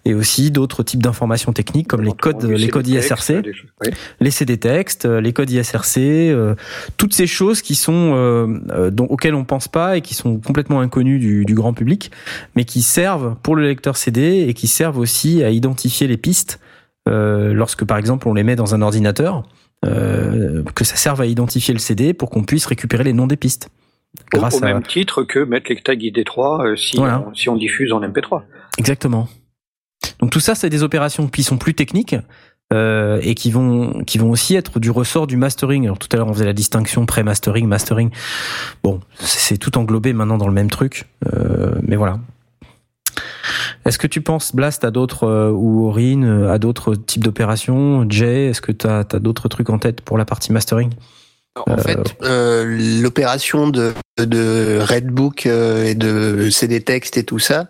et 0.04 0.14
aussi 0.14 0.52
d'autres 0.52 0.84
types 0.84 1.02
d'informations 1.02 1.54
techniques 1.54 1.88
comme 1.88 2.02
les 2.02 2.12
codes, 2.12 2.44
les 2.44 2.68
codes 2.68 2.88
ISRC 2.88 3.42
oui. 3.82 3.92
les 4.20 4.32
CD 4.32 4.58
textes, 4.58 5.06
euh, 5.06 5.22
les 5.22 5.32
codes 5.32 5.50
ISRC, 5.50 5.98
euh, 5.98 6.56
toutes 6.98 7.14
ces 7.14 7.26
choses 7.26 7.62
qui 7.62 7.76
sont 7.76 8.12
euh, 8.16 8.92
dont, 8.92 9.06
auxquelles 9.06 9.36
on 9.36 9.46
pense 9.46 9.70
pas 9.70 9.96
et 9.96 10.02
qui 10.02 10.14
sont 10.14 10.38
complètement 10.40 10.82
inconnues 10.82 11.20
du, 11.20 11.46
du 11.46 11.56
grand 11.56 11.74
public, 11.74 12.12
mais 12.58 12.66
qui 12.66 12.82
servent 12.82 13.38
pour 13.44 13.56
le 13.56 13.64
lecteur 13.64 13.96
CD 13.96 14.46
et 14.48 14.54
qui 14.54 14.68
servent 14.68 14.98
aussi 14.98 15.42
à 15.42 15.52
identifier 15.52 16.06
les 16.06 16.18
pistes 16.18 16.60
lorsque 17.08 17.86
par 17.86 17.98
exemple 17.98 18.28
on 18.28 18.34
les 18.34 18.44
met 18.44 18.56
dans 18.56 18.76
un 18.76 18.82
ordinateur, 18.82 19.44
euh, 19.86 20.64
que 20.76 20.84
ça 20.86 20.96
serve 20.96 21.22
à 21.22 21.26
identifier 21.26 21.74
le 21.74 21.80
CD 21.80 22.14
pour 22.14 22.30
qu'on 22.30 22.44
puisse 22.44 22.66
récupérer 22.66 23.04
les 23.04 23.14
noms 23.14 23.28
des 23.28 23.36
pistes. 23.36 23.70
Au, 24.34 24.38
Grâce 24.38 24.56
au 24.56 24.64
à 24.64 24.68
même 24.68 24.84
titre 24.84 25.24
que 25.24 25.40
mettre 25.40 25.70
les 25.70 25.82
tags 25.82 25.94
ID3 25.94 26.66
euh, 26.66 26.76
si, 26.76 26.98
Voilà. 26.98 27.26
on, 27.28 27.34
si 27.34 27.50
on 27.50 27.56
diffuse 27.56 27.92
en 27.92 28.02
MP3. 28.02 28.44
Exactement. 28.78 29.28
Donc 30.20 30.30
tout 30.30 30.40
ça, 30.40 30.56
c'est 30.56 30.70
des 30.70 30.84
opérations 30.84 31.28
qui 31.28 31.44
sont 31.44 31.58
plus 31.58 31.74
techniques 31.74 32.16
euh, 32.72 33.20
et 33.24 33.36
qui 33.36 33.52
vont 33.52 34.04
qui 34.04 34.18
vont 34.18 34.32
aussi 34.32 34.56
être 34.56 34.80
du 34.80 34.90
ressort 34.90 35.28
du 35.28 35.36
mastering. 35.36 35.86
Alors 35.86 36.00
tout 36.00 36.08
à 36.14 36.18
l'heure, 36.18 36.28
on 36.28 36.34
faisait 36.34 36.46
la 36.46 36.54
distinction 36.54 37.06
pré-mastering, 37.06 37.68
mastering. 37.68 38.10
Bon, 38.84 39.02
c'est 39.20 39.58
tout 39.58 39.78
englobé 39.78 40.14
maintenant 40.14 40.38
dans 40.38 40.48
le 40.48 40.54
même 40.54 40.70
truc, 40.70 41.06
euh, 41.34 41.74
mais 41.82 41.96
voilà. 41.96 42.20
Est-ce 43.86 43.98
que 43.98 44.08
tu 44.08 44.22
penses, 44.22 44.56
Blast, 44.56 44.84
à 44.86 44.92
d'autres 44.92 45.26
euh, 45.28 45.52
ou 45.52 45.86
Aurine, 45.88 46.26
euh, 46.26 46.52
à 46.52 46.58
d'autres 46.60 46.96
types 46.96 47.24
d'opérations? 47.24 48.06
Jay, 48.10 48.48
est-ce 48.48 48.62
que 48.62 48.72
tu 48.72 48.88
as, 48.88 49.04
d'autres 49.04 49.48
trucs 49.50 49.70
en 49.70 49.80
tête 49.80 50.02
pour 50.02 50.18
la 50.18 50.26
partie 50.26 50.52
mastering? 50.52 50.92
En 51.68 51.78
fait, 51.78 52.00
euh, 52.24 52.66
l'opération 53.02 53.68
de, 53.68 53.94
de 54.18 54.80
Redbook 54.82 55.46
euh, 55.46 55.84
et 55.86 55.94
de 55.94 56.50
CD 56.50 56.82
texte 56.82 57.16
et 57.18 57.24
tout 57.24 57.38
ça, 57.38 57.68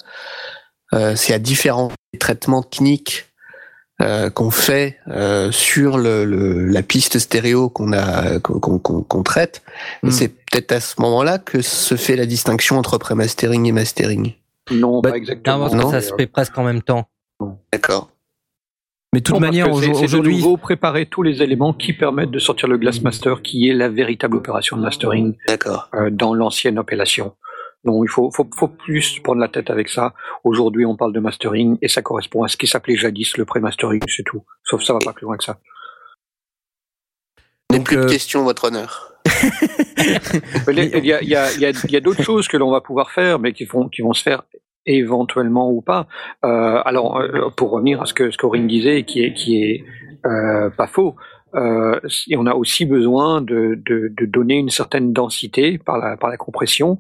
euh, 0.94 1.16
c'est 1.18 1.34
à 1.34 1.40
différents 1.40 1.92
traitements 2.20 2.64
techniques 2.64 3.26
euh, 4.02 4.30
qu'on 4.30 4.52
fait 4.52 4.98
euh, 5.10 5.52
sur 5.52 5.98
le, 5.98 6.24
le- 6.24 6.66
la 6.66 6.82
piste 6.82 7.20
stéréo 7.20 7.70
qu'on 7.70 7.92
a 7.94 8.40
qu'on 8.40 9.24
traite. 9.24 9.62
Et 10.04 10.08
Mm. 10.08 10.12
c'est 10.12 10.28
peut-être 10.30 10.72
à 10.72 10.80
ce 10.80 10.96
moment-là 11.02 11.38
que 11.38 11.62
se 11.62 11.96
fait 11.96 12.16
la 12.16 12.26
distinction 12.26 12.78
entre 12.78 12.98
pré-mastering 12.98 13.66
et 13.66 13.72
mastering. 13.74 14.34
Non, 14.72 15.02
Bah, 15.02 15.12
pas 15.12 15.18
exactement. 15.18 15.58
Non, 15.58 15.62
parce 15.64 15.74
que 15.74 15.82
Non. 15.82 15.90
ça 15.92 16.02
se 16.02 16.14
fait 16.16 16.28
presque 16.28 16.58
en 16.58 16.64
même 16.64 16.82
temps. 16.82 17.10
D'accord. 17.72 18.10
Mais 19.14 19.20
de 19.20 19.26
toute 19.26 19.36
Non, 19.36 19.42
manière, 19.42 19.68
que 19.70 19.74
c'est- 19.80 19.88
de 19.90 19.94
aujourd'hui, 19.94 20.38
nouveau 20.38 20.58
préparer 20.58 21.06
tous 21.06 21.22
les 21.22 21.44
éléments 21.44 21.74
qui 21.74 21.94
permettent 21.94 22.32
de 22.32 22.40
sortir 22.40 22.68
le 22.68 22.78
Glassmaster, 22.78 23.42
qui 23.44 23.70
est 23.70 23.74
la 23.74 23.90
véritable 23.90 24.38
opération 24.38 24.76
de 24.78 24.82
mastering 24.82 25.36
D'accord. 25.48 25.90
euh, 25.94 26.10
dans 26.10 26.34
l'ancienne 26.34 26.78
appellation. 26.80 27.36
Donc 27.84 28.04
il 28.06 28.10
faut, 28.10 28.32
faut, 28.32 28.50
faut 28.58 28.70
plus 28.70 29.20
prendre 29.20 29.42
la 29.42 29.50
tête 29.50 29.70
avec 29.70 29.90
ça. 29.90 30.14
Aujourd'hui, 30.46 30.86
on 30.86 30.96
parle 30.96 31.12
de 31.14 31.20
mastering 31.20 31.78
et 31.82 31.90
ça 31.90 32.02
correspond 32.02 32.44
à 32.44 32.48
ce 32.48 32.56
qui 32.58 32.66
s'appelait 32.66 32.96
jadis 32.96 33.38
le 33.38 33.44
pré-mastering, 33.46 34.02
c'est 34.08 34.24
tout. 34.24 34.46
Sauf 34.64 34.80
que 34.80 34.86
ça 34.86 34.94
va 34.94 35.00
pas 35.00 35.14
plus 35.14 35.26
loin 35.26 35.36
que 35.38 35.44
ça. 35.44 35.60
N'est 37.70 37.78
Donc, 37.80 37.88
plus 37.88 37.98
de 37.98 38.02
euh, 38.04 38.08
question, 38.10 38.44
votre 38.44 38.66
honneur. 38.66 39.13
Il 40.68 41.06
y 41.06 41.14
a, 41.14 41.22
il 41.22 41.28
y 41.30 41.36
a, 41.36 41.52
il 41.54 41.60
y 41.60 41.66
a, 41.66 41.72
il 41.72 41.92
y 41.92 41.96
a 41.96 42.00
d'autres 42.00 42.24
choses 42.30 42.48
que 42.48 42.58
l'on 42.58 42.72
va 42.72 42.82
pouvoir 42.82 43.12
faire, 43.12 43.40
mais 43.40 43.54
qui 43.54 43.66
vont, 43.66 43.90
qui 43.90 44.02
vont 44.02 44.14
se 44.14 44.24
faire 44.24 44.44
éventuellement 44.86 45.72
ou 45.72 45.82
pas. 45.82 46.08
Euh, 46.46 46.82
alors, 46.86 47.18
euh, 47.18 47.50
pour 47.56 47.72
revenir 47.72 48.02
à 48.02 48.06
ce 48.06 48.14
que 48.14 48.32
ce 48.32 48.38
qu'Aurine 48.38 48.68
disait, 48.68 49.04
qui 49.04 49.24
est, 49.24 49.34
qui 49.34 49.64
est 49.64 49.84
euh, 50.26 50.70
pas 50.70 50.88
faux, 50.88 51.16
euh, 51.56 52.00
on 52.36 52.48
a 52.48 52.54
aussi 52.54 52.86
besoin 52.86 53.42
de, 53.42 53.80
de, 53.86 54.12
de 54.16 54.26
donner 54.26 54.56
une 54.56 54.70
certaine 54.70 55.14
densité 55.14 55.78
par 55.78 55.98
la, 56.00 56.18
par 56.18 56.30
la 56.30 56.38
compression, 56.38 57.00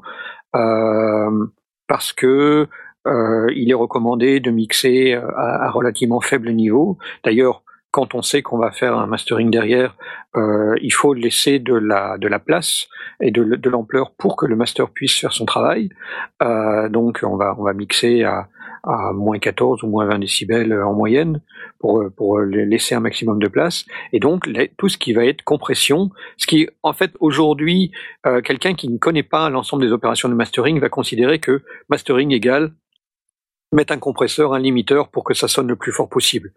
parce 1.88 2.14
que 2.14 2.68
il 3.06 3.70
est 3.70 3.74
recommandé 3.74 4.40
de 4.40 4.52
mixer 4.52 5.14
à, 5.14 5.66
à 5.66 5.72
relativement 5.72 6.22
faible 6.22 6.52
niveau. 6.52 6.98
D'ailleurs, 7.26 7.63
quand 7.94 8.16
on 8.16 8.24
sait 8.24 8.42
qu'on 8.42 8.58
va 8.58 8.72
faire 8.72 8.98
un 8.98 9.06
mastering 9.06 9.52
derrière, 9.52 9.96
euh, 10.36 10.74
il 10.82 10.92
faut 10.92 11.14
laisser 11.14 11.60
de 11.60 11.76
la, 11.76 12.18
de 12.18 12.28
la 12.28 12.40
place 12.40 12.88
et 13.22 13.30
de, 13.30 13.70
l'ampleur 13.70 14.16
pour 14.18 14.36
que 14.36 14.48
le 14.48 14.56
master 14.56 14.90
puisse 14.90 15.20
faire 15.20 15.32
son 15.32 15.46
travail. 15.46 15.90
Euh, 16.42 16.90
donc 16.90 17.20
on 17.22 17.38
va, 17.38 17.56
on 17.60 17.64
va 17.64 17.74
mixer 17.74 18.24
à, 18.24 18.50
à 18.84 19.14
moins 19.14 19.38
14 19.38 19.84
ou 19.84 19.88
moins 19.88 20.08
20 20.08 20.20
décibels 20.20 20.74
euh, 20.74 20.88
en 20.88 20.94
moyenne 20.94 21.40
pour, 21.78 22.02
euh, 22.02 22.10
pour 22.10 22.40
euh, 22.40 22.46
laisser 22.46 22.96
un 22.96 23.00
maximum 23.00 23.38
de 23.38 23.48
place. 23.48 23.86
Et 24.12 24.20
donc 24.20 24.50
tout 24.78 24.90
ce 24.90 24.98
qui 24.98 25.14
va 25.14 25.24
être 25.26 25.44
compression, 25.44 26.10
ce 26.38 26.48
qui 26.48 26.68
en 26.82 26.94
fait 26.94 27.12
aujourd'hui, 27.20 27.92
euh, 28.26 28.42
quelqu'un 28.42 28.74
qui 28.74 28.90
ne 28.90 28.98
connaît 28.98 29.22
pas 29.22 29.52
l'ensemble 29.52 29.86
des 29.86 29.92
opérations 29.92 30.30
de 30.30 30.34
mastering 30.34 30.80
va 30.80 30.90
considérer 30.90 31.38
que 31.38 31.62
mastering 31.90 32.32
égale 32.32 32.74
mettre 33.72 33.94
un 33.94 34.00
compresseur, 34.00 34.54
un 34.54 34.60
limiteur 34.60 35.10
pour 35.10 35.24
que 35.24 35.34
ça 35.34 35.48
sonne 35.48 35.68
le 35.68 35.76
plus 35.76 35.92
fort 35.92 36.10
possible. 36.10 36.54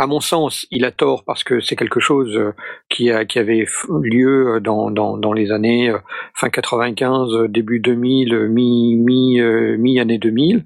À 0.00 0.06
mon 0.06 0.20
sens, 0.20 0.64
il 0.70 0.84
a 0.84 0.92
tort 0.92 1.24
parce 1.24 1.42
que 1.42 1.58
c'est 1.58 1.74
quelque 1.74 1.98
chose 1.98 2.36
euh, 2.36 2.52
qui, 2.88 3.10
avait 3.10 3.64
lieu 4.00 4.54
euh, 4.54 4.60
dans, 4.60 5.32
les 5.32 5.50
années 5.50 5.90
euh, 5.90 5.98
fin 6.34 6.50
95, 6.50 7.34
euh, 7.34 7.48
début 7.48 7.80
2000, 7.80 8.32
euh, 8.32 8.46
mi, 8.46 8.94
mi, 8.94 9.40
mi 9.40 9.98
année 9.98 10.18
2000. 10.18 10.64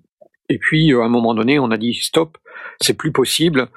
Et 0.50 0.58
puis, 0.58 0.92
à 0.92 0.98
un 0.98 1.08
moment 1.08 1.32
donné, 1.32 1.58
on 1.58 1.70
a 1.70 1.78
dit 1.78 1.94
stop, 1.94 2.36
c'est 2.78 2.92
plus 2.92 3.10
possible. 3.10 3.68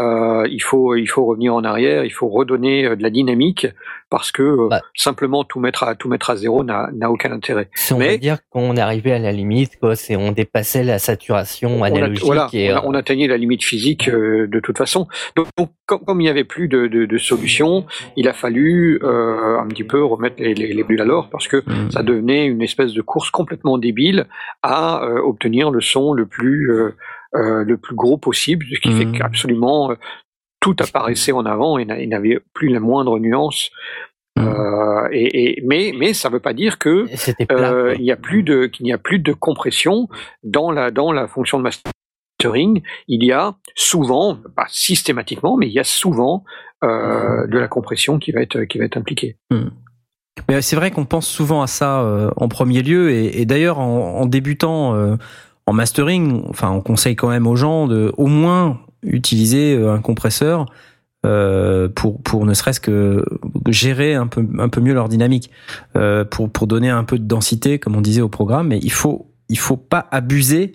Euh, 0.00 0.46
il 0.50 0.60
faut 0.62 0.94
il 0.96 1.06
faut 1.06 1.24
revenir 1.26 1.54
en 1.54 1.62
arrière, 1.64 2.04
il 2.04 2.10
faut 2.10 2.28
redonner 2.28 2.86
euh, 2.86 2.96
de 2.96 3.02
la 3.02 3.10
dynamique 3.10 3.66
parce 4.08 4.32
que 4.32 4.42
euh, 4.42 4.68
Bah. 4.68 4.80
simplement 4.94 5.44
tout 5.44 5.60
mettre 5.60 5.84
à 5.84 5.94
tout 5.94 6.08
mettre 6.08 6.30
à 6.30 6.36
zéro 6.36 6.64
n'a 6.64 6.90
aucun 7.10 7.30
intérêt. 7.32 7.68
Si 7.74 7.92
on 7.92 7.98
Mais- 7.98 8.12
va 8.12 8.16
dire 8.16 8.38
qu'on 8.50 8.76
arrivé 8.76 9.12
à 9.12 9.18
la 9.18 9.30
limite, 9.32 9.78
quoi, 9.78 9.94
c'est 9.94 10.16
on 10.16 10.32
dépassait 10.32 10.82
la 10.82 10.98
saturation 10.98 11.70
On 11.80 11.82
a- 11.84 11.86
analogique 11.88 12.24
voilà, 12.24 12.48
et 12.52 12.72
on, 12.72 12.76
a, 12.76 12.82
on 12.86 12.94
atteignait 12.94 13.28
la 13.28 13.36
limite 13.36 13.62
physique 13.62 14.08
euh, 14.08 14.46
de 14.48 14.58
toute 14.60 14.78
façon. 14.78 15.06
Donc, 15.36 15.46
donc, 15.56 15.70
comme, 15.86 16.00
comme 16.04 16.20
il 16.20 16.24
n'y 16.24 16.30
avait 16.30 16.44
plus 16.44 16.66
de, 16.68 16.86
de, 16.88 17.04
de 17.06 17.18
solution, 17.18 17.84
il 18.16 18.26
a 18.28 18.32
fallu 18.32 18.98
euh, 19.04 19.58
un 19.60 19.66
petit 19.68 19.84
peu 19.84 20.02
remettre 20.04 20.36
les, 20.42 20.54
les, 20.54 20.72
les 20.72 20.82
bulles 20.82 21.00
à 21.02 21.04
l'or 21.04 21.28
parce 21.30 21.46
que 21.46 21.58
Mm. 21.66 21.90
ça 21.90 22.02
devenait 22.02 22.46
une 22.46 22.62
espèce 22.62 22.94
de 22.94 23.02
course 23.02 23.30
complètement 23.30 23.76
débile 23.78 24.26
à 24.62 25.02
obtenir 25.24 25.70
le 25.70 25.80
son 25.82 26.12
le 26.14 26.26
plus 26.26 26.70
le 27.32 27.76
plus 27.76 27.94
gros 27.94 28.18
possible, 28.18 28.66
ce 28.74 28.80
qui 28.80 28.92
fait 28.92 29.04
Mhm. 29.06 29.18
qu'absolument 29.18 29.92
euh, 29.92 29.94
tout 30.60 30.76
apparaissait 30.80 31.32
en 31.32 31.46
avant 31.46 31.78
et 31.78 31.84
n'avait 31.84 32.38
plus 32.54 32.68
la 32.68 32.80
moindre 32.80 33.18
nuance. 33.18 33.70
Mm. 34.36 34.46
Euh, 34.46 35.08
et, 35.12 35.58
et, 35.58 35.62
mais 35.66 35.92
mais 35.96 36.12
ça 36.14 36.28
veut 36.28 36.40
pas 36.40 36.52
dire 36.52 36.78
que 36.78 37.06
plat. 37.46 37.72
euh, 37.72 37.94
il 37.98 38.02
n'y 38.02 38.12
a 38.12 38.16
plus 38.16 38.42
de 38.42 38.66
qu'il 38.66 38.84
n'y 38.84 38.92
a 38.92 38.98
plus 38.98 39.18
de 39.18 39.32
compression 39.32 40.08
dans 40.44 40.70
la 40.70 40.90
dans 40.90 41.12
la 41.12 41.26
fonction 41.26 41.58
de 41.58 41.64
mastering. 41.64 42.82
Il 43.08 43.24
y 43.24 43.32
a 43.32 43.54
souvent, 43.74 44.38
pas 44.56 44.66
systématiquement, 44.68 45.56
mais 45.56 45.66
il 45.66 45.72
y 45.72 45.78
a 45.80 45.84
souvent 45.84 46.44
euh, 46.84 47.46
de 47.46 47.58
la 47.58 47.68
compression 47.68 48.18
qui 48.18 48.30
va 48.32 48.40
être 48.40 48.64
qui 48.64 48.78
va 48.78 48.84
être 48.84 48.96
impliquée. 48.96 49.36
Mais 50.48 50.62
c'est 50.62 50.76
vrai 50.76 50.90
qu'on 50.90 51.04
pense 51.04 51.28
souvent 51.28 51.60
à 51.62 51.66
ça 51.66 52.02
euh, 52.02 52.30
en 52.36 52.48
premier 52.48 52.82
lieu, 52.82 53.10
et, 53.10 53.40
et 53.40 53.46
d'ailleurs 53.46 53.78
en, 53.78 54.20
en 54.20 54.26
débutant 54.26 54.94
euh, 54.94 55.16
en 55.70 55.72
mastering, 55.72 56.42
enfin 56.48 56.68
on 56.70 56.80
conseille 56.80 57.14
quand 57.14 57.28
même 57.28 57.46
aux 57.46 57.54
gens 57.54 57.86
de 57.86 58.12
au 58.16 58.26
moins 58.26 58.80
utiliser 59.04 59.76
euh, 59.76 59.92
un 59.92 60.00
compresseur 60.00 60.66
euh, 61.24 61.88
pour 61.88 62.20
pour 62.22 62.44
ne 62.44 62.54
serait-ce 62.54 62.80
que 62.80 63.24
gérer 63.68 64.16
un 64.16 64.26
peu 64.26 64.44
un 64.58 64.68
peu 64.68 64.80
mieux 64.80 64.94
leur 64.94 65.08
dynamique, 65.08 65.52
euh, 65.94 66.24
pour 66.24 66.50
pour 66.50 66.66
donner 66.66 66.90
un 66.90 67.04
peu 67.04 67.20
de 67.20 67.24
densité, 67.24 67.78
comme 67.78 67.94
on 67.94 68.00
disait 68.00 68.20
au 68.20 68.28
programme. 68.28 68.66
Mais 68.66 68.80
il 68.82 68.90
faut 68.90 69.30
il 69.48 69.60
faut 69.60 69.76
pas 69.76 70.08
abuser 70.10 70.72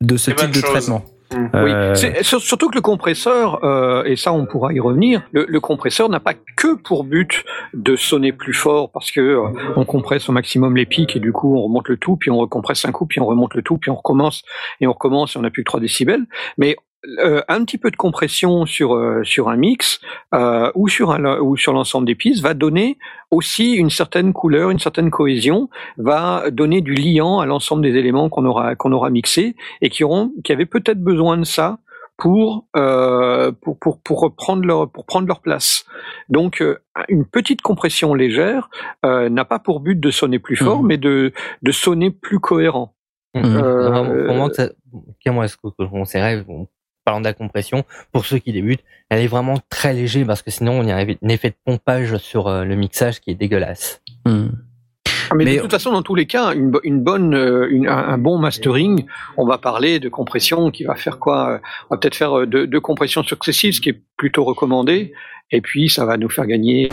de 0.00 0.16
ce 0.16 0.30
type 0.30 0.50
de 0.50 0.60
chose. 0.60 0.70
traitement. 0.70 1.04
Euh, 1.34 1.94
surtout 1.94 2.68
que 2.68 2.76
le 2.76 2.80
compresseur, 2.80 3.64
euh, 3.64 4.04
et 4.04 4.16
ça 4.16 4.32
on 4.32 4.46
pourra 4.46 4.72
y 4.72 4.80
revenir, 4.80 5.22
le, 5.32 5.44
le 5.48 5.60
compresseur 5.60 6.08
n'a 6.08 6.20
pas 6.20 6.34
que 6.34 6.76
pour 6.76 7.04
but 7.04 7.44
de 7.74 7.96
sonner 7.96 8.32
plus 8.32 8.54
fort 8.54 8.90
parce 8.90 9.10
que 9.10 9.20
euh, 9.20 9.48
on 9.76 9.84
compresse 9.84 10.28
au 10.28 10.32
maximum 10.32 10.76
les 10.76 10.86
pics 10.86 11.16
et 11.16 11.20
du 11.20 11.32
coup 11.32 11.56
on 11.56 11.62
remonte 11.62 11.88
le 11.88 11.96
tout, 11.96 12.16
puis 12.16 12.30
on 12.30 12.38
recompresse 12.38 12.84
un 12.84 12.92
coup, 12.92 13.06
puis 13.06 13.20
on 13.20 13.26
remonte 13.26 13.54
le 13.54 13.62
tout, 13.62 13.78
puis 13.78 13.90
on 13.90 13.96
recommence 13.96 14.42
et 14.80 14.86
on 14.86 14.92
recommence 14.92 15.34
et 15.34 15.38
on 15.38 15.42
n'a 15.42 15.50
plus 15.50 15.64
que 15.64 15.70
3 15.70 15.80
décibels. 15.80 16.26
Mais 16.58 16.76
euh, 17.18 17.42
un 17.48 17.64
petit 17.64 17.78
peu 17.78 17.90
de 17.90 17.96
compression 17.96 18.66
sur 18.66 18.94
euh, 18.94 19.22
sur 19.22 19.48
un 19.48 19.56
mix 19.56 20.00
euh, 20.34 20.70
ou 20.74 20.88
sur 20.88 21.10
un 21.12 21.38
ou 21.40 21.56
sur 21.56 21.72
l'ensemble 21.72 22.06
des 22.06 22.14
pistes 22.14 22.42
va 22.42 22.54
donner 22.54 22.98
aussi 23.30 23.74
une 23.74 23.90
certaine 23.90 24.32
couleur, 24.32 24.70
une 24.70 24.78
certaine 24.78 25.10
cohésion, 25.10 25.68
va 25.98 26.50
donner 26.50 26.80
du 26.80 26.94
liant 26.94 27.38
à 27.40 27.46
l'ensemble 27.46 27.82
des 27.82 27.96
éléments 27.96 28.28
qu'on 28.28 28.44
aura 28.44 28.74
qu'on 28.74 28.92
aura 28.92 29.10
mixés 29.10 29.56
et 29.82 29.88
qui 29.90 30.04
auront 30.04 30.32
qui 30.44 30.52
avaient 30.52 30.66
peut-être 30.66 31.00
besoin 31.00 31.36
de 31.38 31.44
ça 31.44 31.78
pour 32.18 32.64
euh, 32.76 33.52
pour 33.52 33.78
pour 33.78 34.00
pour 34.00 34.20
reprendre 34.20 34.64
leur 34.66 34.90
pour 34.90 35.04
prendre 35.04 35.28
leur 35.28 35.40
place. 35.40 35.84
Donc 36.30 36.62
euh, 36.62 36.78
une 37.08 37.26
petite 37.26 37.60
compression 37.62 38.14
légère 38.14 38.70
euh, 39.04 39.28
n'a 39.28 39.44
pas 39.44 39.58
pour 39.58 39.80
but 39.80 40.00
de 40.00 40.10
sonner 40.10 40.38
plus 40.38 40.56
fort, 40.56 40.80
Mhm. 40.80 40.86
mais 40.88 40.96
de 40.96 41.32
de 41.62 41.72
sonner 41.72 42.10
plus 42.10 42.40
cohérent. 42.40 42.94
Mm. 43.34 43.40
Euh, 43.44 43.90
Vraiment, 43.90 44.26
pour 44.26 44.34
moi, 44.34 44.48
que 44.48 44.54
ça- 44.54 44.70
ok, 44.94 45.26
moi, 45.34 45.46
ce 45.46 45.56
que 45.58 45.68
je 45.78 45.84
conseillerais, 45.84 46.42
en 46.48 46.66
parlant 47.06 47.20
de 47.20 47.24
la 47.24 47.32
compression, 47.32 47.84
pour 48.12 48.26
ceux 48.26 48.38
qui 48.38 48.52
débutent, 48.52 48.82
elle 49.08 49.20
est 49.20 49.26
vraiment 49.28 49.58
très 49.70 49.94
léger 49.94 50.24
parce 50.26 50.42
que 50.42 50.50
sinon, 50.50 50.72
on 50.80 50.84
y 50.84 50.90
arrive 50.90 51.16
un 51.22 51.28
effet 51.28 51.50
de 51.50 51.56
pompage 51.64 52.16
sur 52.18 52.48
euh, 52.48 52.64
le 52.64 52.74
mixage 52.74 53.20
qui 53.20 53.30
est 53.30 53.34
dégueulasse. 53.34 54.02
hmm. 54.26 54.48
Mais, 55.34 55.44
Mais- 55.44 55.56
de 55.56 55.60
toute 55.62 55.70
façon, 55.72 55.90
dans 55.92 56.02
tous 56.02 56.14
les 56.14 56.26
cas, 56.26 56.52
une, 56.54 56.70
bo- 56.70 56.80
une 56.84 57.00
bonne, 57.02 57.34
euh, 57.34 57.66
une- 57.70 57.88
un, 57.88 58.16
bon 58.18 58.38
mastering, 58.38 59.06
on 59.36 59.44
va 59.46 59.58
parler 59.58 59.98
de 59.98 60.08
compression 60.08 60.70
qui 60.70 60.84
va 60.84 60.94
faire 60.94 61.18
quoi 61.18 61.50
euh, 61.54 61.58
On 61.90 61.94
va 61.94 61.98
peut-être 61.98 62.14
faire 62.14 62.46
deux, 62.46 62.66
deux 62.66 62.80
compressions 62.80 63.22
successives, 63.24 63.72
ce 63.74 63.80
qui 63.80 63.88
est 63.90 64.02
plutôt 64.16 64.44
recommandé, 64.44 65.14
et 65.50 65.60
puis 65.60 65.88
ça 65.88 66.04
va 66.04 66.16
nous 66.16 66.28
faire 66.28 66.46
gagner 66.46 66.90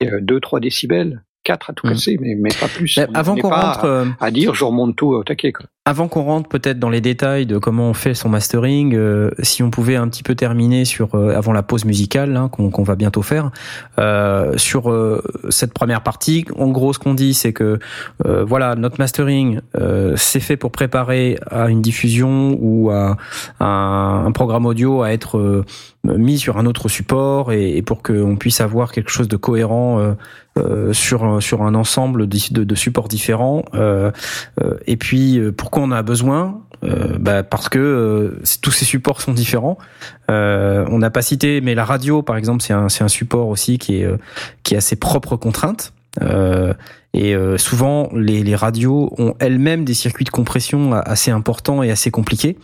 2-3 0.00 0.60
décibels, 0.60 1.22
4 1.44 1.70
à 1.70 1.72
tout 1.72 1.86
Mm. 1.86 1.90
casser, 1.90 2.18
mais, 2.20 2.34
mais 2.38 2.50
pas 2.60 2.68
plus. 2.68 2.96
Mais 2.98 3.06
avant 3.14 3.36
qu'on 3.36 3.50
rentre, 3.50 3.84
euh, 3.84 4.04
à, 4.20 4.30
dire 4.30 4.54
je 4.54 4.64
remonte 4.64 4.96
tout 4.96 5.08
au 5.08 5.24
taquet. 5.24 5.52
Quoi. 5.52 5.66
Avant 5.84 6.06
qu'on 6.06 6.22
rentre 6.22 6.48
peut-être 6.48 6.78
dans 6.78 6.90
les 6.90 7.00
détails 7.00 7.44
de 7.44 7.58
comment 7.58 7.90
on 7.90 7.92
fait 7.94 8.14
son 8.14 8.28
mastering, 8.28 8.94
euh, 8.94 9.30
si 9.40 9.64
on 9.64 9.70
pouvait 9.70 9.96
un 9.96 10.06
petit 10.06 10.22
peu 10.22 10.36
terminer 10.36 10.84
sur 10.84 11.16
euh, 11.16 11.34
avant 11.36 11.52
la 11.52 11.64
pause 11.64 11.84
musicale 11.84 12.36
hein, 12.36 12.48
qu'on 12.48 12.70
qu'on 12.70 12.84
va 12.84 12.94
bientôt 12.94 13.22
faire 13.22 13.50
euh, 13.98 14.56
sur 14.58 14.92
euh, 14.92 15.20
cette 15.50 15.74
première 15.74 16.02
partie. 16.04 16.44
En 16.56 16.68
gros, 16.68 16.92
ce 16.92 17.00
qu'on 17.00 17.14
dit, 17.14 17.34
c'est 17.34 17.52
que 17.52 17.80
euh, 18.26 18.44
voilà, 18.44 18.76
notre 18.76 19.00
mastering, 19.00 19.58
euh, 19.76 20.14
c'est 20.16 20.38
fait 20.38 20.56
pour 20.56 20.70
préparer 20.70 21.36
à 21.50 21.68
une 21.68 21.82
diffusion 21.82 22.56
ou 22.60 22.90
à, 22.90 23.16
à 23.58 23.66
un, 23.66 24.30
programme 24.30 24.66
audio 24.66 25.02
à 25.02 25.12
être 25.12 25.36
euh, 25.38 25.64
mis 26.04 26.38
sur 26.38 26.58
un 26.58 26.66
autre 26.66 26.88
support 26.88 27.50
et, 27.52 27.76
et 27.76 27.82
pour 27.82 28.04
qu'on 28.04 28.36
puisse 28.36 28.60
avoir 28.60 28.92
quelque 28.92 29.10
chose 29.10 29.26
de 29.26 29.36
cohérent 29.36 30.14
euh, 30.58 30.92
sur 30.92 31.42
sur 31.42 31.62
un 31.62 31.74
ensemble 31.74 32.26
de, 32.26 32.38
de, 32.50 32.64
de 32.64 32.74
supports 32.74 33.08
différents. 33.08 33.64
Euh, 33.74 34.10
euh, 34.62 34.76
et 34.86 34.96
puis 34.96 35.40
pourquoi 35.56 35.82
on 35.82 35.90
a 35.90 36.02
besoin? 36.02 36.60
Bah, 37.20 37.44
Parce 37.44 37.68
que 37.68 38.40
tous 38.60 38.72
ces 38.72 38.84
supports 38.84 39.20
sont 39.20 39.32
différents. 39.32 39.78
On 40.28 40.98
n'a 40.98 41.10
pas 41.10 41.22
cité, 41.22 41.60
mais 41.60 41.76
la 41.76 41.84
radio, 41.84 42.22
par 42.22 42.36
exemple, 42.36 42.60
c'est 42.60 42.72
un, 42.72 42.88
c'est 42.88 43.04
un 43.04 43.08
support 43.08 43.46
aussi 43.46 43.78
qui 43.78 44.02
est, 44.02 44.08
qui 44.64 44.74
a 44.74 44.80
ses 44.80 44.96
propres 44.96 45.36
contraintes. 45.36 45.92
Euh, 46.20 46.74
et 47.14 47.34
euh, 47.34 47.58
souvent, 47.58 48.08
les, 48.14 48.42
les 48.42 48.54
radios 48.54 49.12
ont 49.18 49.34
elles-mêmes 49.38 49.84
des 49.84 49.94
circuits 49.94 50.24
de 50.24 50.30
compression 50.30 50.92
assez 50.92 51.30
importants 51.30 51.82
et 51.82 51.90
assez 51.90 52.10
compliqués, 52.10 52.58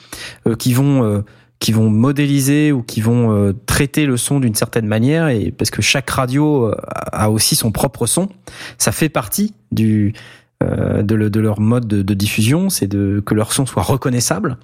euh, 0.46 0.54
qui 0.54 0.72
vont 0.72 1.24
qui 1.60 1.72
vont 1.72 1.90
modéliser 1.90 2.70
ou 2.72 2.82
qui 2.82 3.00
vont 3.00 3.32
euh, 3.32 3.52
traiter 3.66 4.06
le 4.06 4.16
son 4.16 4.38
d'une 4.40 4.54
certaine 4.54 4.86
manière 4.86 5.28
et 5.28 5.50
parce 5.50 5.70
que 5.70 5.82
chaque 5.82 6.08
radio 6.10 6.66
euh, 6.66 6.74
a 7.12 7.30
aussi 7.30 7.56
son 7.56 7.72
propre 7.72 8.06
son. 8.06 8.28
Ça 8.78 8.92
fait 8.92 9.08
partie 9.08 9.54
du 9.72 10.12
euh, 10.62 11.02
de, 11.02 11.14
le- 11.14 11.30
de 11.30 11.38
leur 11.40 11.60
mode 11.60 11.86
de, 11.86 12.02
de 12.02 12.14
diffusion 12.14 12.68
c'est 12.68 12.88
de 12.88 13.22
que 13.24 13.34
leur 13.34 13.52
son 13.52 13.64
soit 13.66 13.82
reconnaissable. 13.82 14.56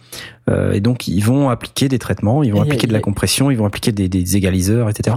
Euh, 0.50 0.72
et 0.72 0.80
donc 0.80 1.06
ils 1.08 1.20
vont 1.22 1.50
appliquer 1.50 1.88
des 1.88 1.98
traitements 1.98 2.42
ils 2.42 2.52
vont 2.52 2.58
Et 2.58 2.60
a- 2.60 2.64
appliquer 2.64 2.86
de 2.86 2.92
la 2.92 3.00
compression 3.00 3.50
ils 3.50 3.56
vont 3.56 3.66
appliquer 3.66 3.92
des, 3.92 4.08
des 4.08 4.36
égaliseurs 4.36 4.88
etc 4.90 5.16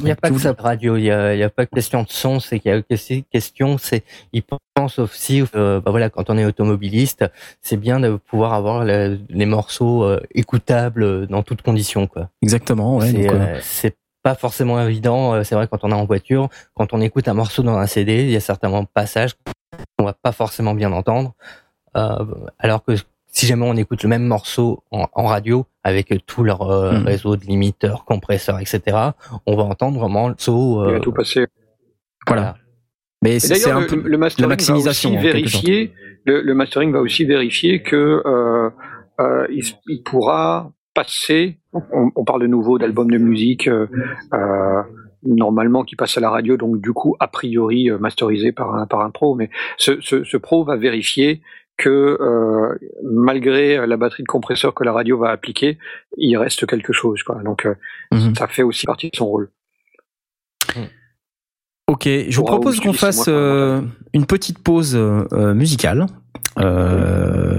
Il 0.00 0.04
n'y 0.06 0.10
a 0.10 0.16
pas 0.16 0.30
que 0.30 0.38
ça, 0.38 0.54
radio. 0.58 0.96
Il 0.96 1.04
y 1.04 1.10
a, 1.10 1.50
pas 1.50 1.66
que 1.66 1.74
question 1.74 2.02
de 2.02 2.08
son. 2.08 2.40
C'est 2.40 2.58
qu'il 2.58 2.72
y 2.72 2.74
a 2.74 2.80
aussi 2.90 3.24
question, 3.30 3.78
c'est, 3.78 4.04
ils 4.32 4.42
pensent 4.74 4.98
aussi, 4.98 5.42
euh, 5.54 5.80
bah 5.80 5.90
voilà, 5.90 6.10
quand 6.10 6.30
on 6.30 6.38
est 6.38 6.44
automobiliste, 6.44 7.24
c'est 7.62 7.76
bien 7.76 8.00
de 8.00 8.16
pouvoir 8.16 8.54
avoir 8.54 8.84
le- 8.84 9.18
les 9.28 9.46
morceaux 9.46 10.04
euh, 10.04 10.20
écoutables 10.34 11.26
dans 11.26 11.42
toutes 11.42 11.62
conditions, 11.62 12.06
quoi. 12.06 12.28
exactement 12.42 12.96
ouais, 12.98 13.10
c'est, 13.10 13.28
euh, 13.30 13.58
euh, 13.86 13.90
pas 14.22 14.34
forcément 14.34 14.80
évident. 14.86 15.34
euh, 15.34 15.44
C'est 15.44 15.54
vrai 15.54 15.66
quand 15.70 15.84
on 15.84 15.90
est 15.90 15.94
en 15.94 16.04
voiture, 16.04 16.48
quand 16.74 16.92
on 16.92 17.00
écoute 17.00 17.28
un 17.28 17.34
morceau 17.34 17.62
dans 17.62 17.76
un 17.78 17.86
CD, 17.86 18.22
il 18.24 18.30
y 18.30 18.36
a 18.36 18.40
certainement 18.40 18.84
passages 18.84 19.32
qu'on 19.98 20.04
va 20.04 20.12
pas 20.14 20.32
forcément 20.32 20.74
bien 20.74 20.92
entendre. 20.92 21.32
Euh, 21.96 22.24
alors 22.58 22.84
que 22.84 22.92
si 23.30 23.46
jamais 23.46 23.66
on 23.66 23.76
écoute 23.76 24.02
le 24.02 24.08
même 24.08 24.24
morceau 24.26 24.82
en, 24.90 25.06
en 25.12 25.26
radio 25.26 25.66
avec 25.82 26.12
tout 26.26 26.44
leur 26.44 26.62
euh, 26.70 26.98
Mhm. 26.98 27.06
réseau 27.06 27.36
de 27.36 27.44
limiteurs, 27.44 28.04
compresseurs, 28.04 28.58
etc., 28.60 28.80
on 29.46 29.56
va 29.56 29.62
entendre 29.64 29.98
vraiment 29.98 30.28
le 30.28 30.34
saut. 30.38 30.84
Il 30.84 30.88
euh, 30.90 30.92
va 30.94 31.00
tout 31.00 31.12
passer. 31.12 31.46
voilà 32.26 32.56
mais 33.22 33.38
c'est 33.38 33.70
un 33.70 33.82
peu 33.82 33.96
le 33.96 34.16
mastering 34.16 34.48
la 34.48 34.48
maximisation, 34.48 35.10
va 35.10 35.16
aussi 35.18 35.26
vérifier. 35.26 35.92
Le, 36.24 36.40
le 36.40 36.54
mastering 36.54 36.90
va 36.90 37.00
aussi 37.00 37.24
vérifier 37.26 37.82
que 37.82 38.22
euh, 38.24 38.70
euh, 39.20 39.46
il, 39.50 39.62
il 39.88 40.02
pourra 40.02 40.72
passer. 40.94 41.58
On, 41.74 42.10
on 42.16 42.24
parle 42.24 42.40
de 42.42 42.46
nouveau 42.46 42.78
d'albums 42.78 43.10
de 43.10 43.18
musique. 43.18 43.68
euh, 43.68 43.86
euh, 44.32 44.82
normalement 45.22 45.84
qui 45.84 45.96
passe 45.96 46.16
à 46.16 46.20
la 46.22 46.30
radio 46.30 46.56
donc 46.56 46.80
du 46.80 46.92
coup 46.94 47.14
a 47.20 47.28
priori 47.28 47.90
euh, 47.90 47.98
masterisé 47.98 48.52
par 48.52 48.74
un 48.74 48.86
par 48.86 49.00
un 49.02 49.10
pro 49.10 49.34
mais 49.34 49.50
ce, 49.76 50.00
ce, 50.00 50.24
ce 50.24 50.36
pro 50.38 50.64
va 50.64 50.76
vérifier 50.78 51.42
que 51.84 51.88
euh, 52.20 52.78
malgré 53.02 53.64
la 53.86 53.96
batterie 53.96 54.22
de 54.22 54.28
compresseur 54.28 54.74
que 54.74 54.84
la 54.84 54.92
radio 54.92 55.18
va 55.18 55.30
appliquer 55.30 55.78
il 56.16 56.36
reste 56.36 56.66
quelque 56.66 56.92
chose 56.92 57.22
quoi 57.22 57.36
donc 57.42 57.64
euh, 57.66 57.74
Mhm. 58.12 58.34
ça 58.34 58.46
fait 58.48 58.62
aussi 58.64 58.86
partie 58.86 59.08
de 59.10 59.16
son 59.16 59.26
rôle 59.26 59.48
Ok, 61.88 62.04
je 62.06 62.36
vous 62.36 62.44
propose 62.44 62.78
qu'on 62.80 62.92
fasse 62.92 63.24
euh, 63.28 63.80
une 64.14 64.26
petite 64.26 64.58
pause 64.60 64.94
musicale, 65.54 66.06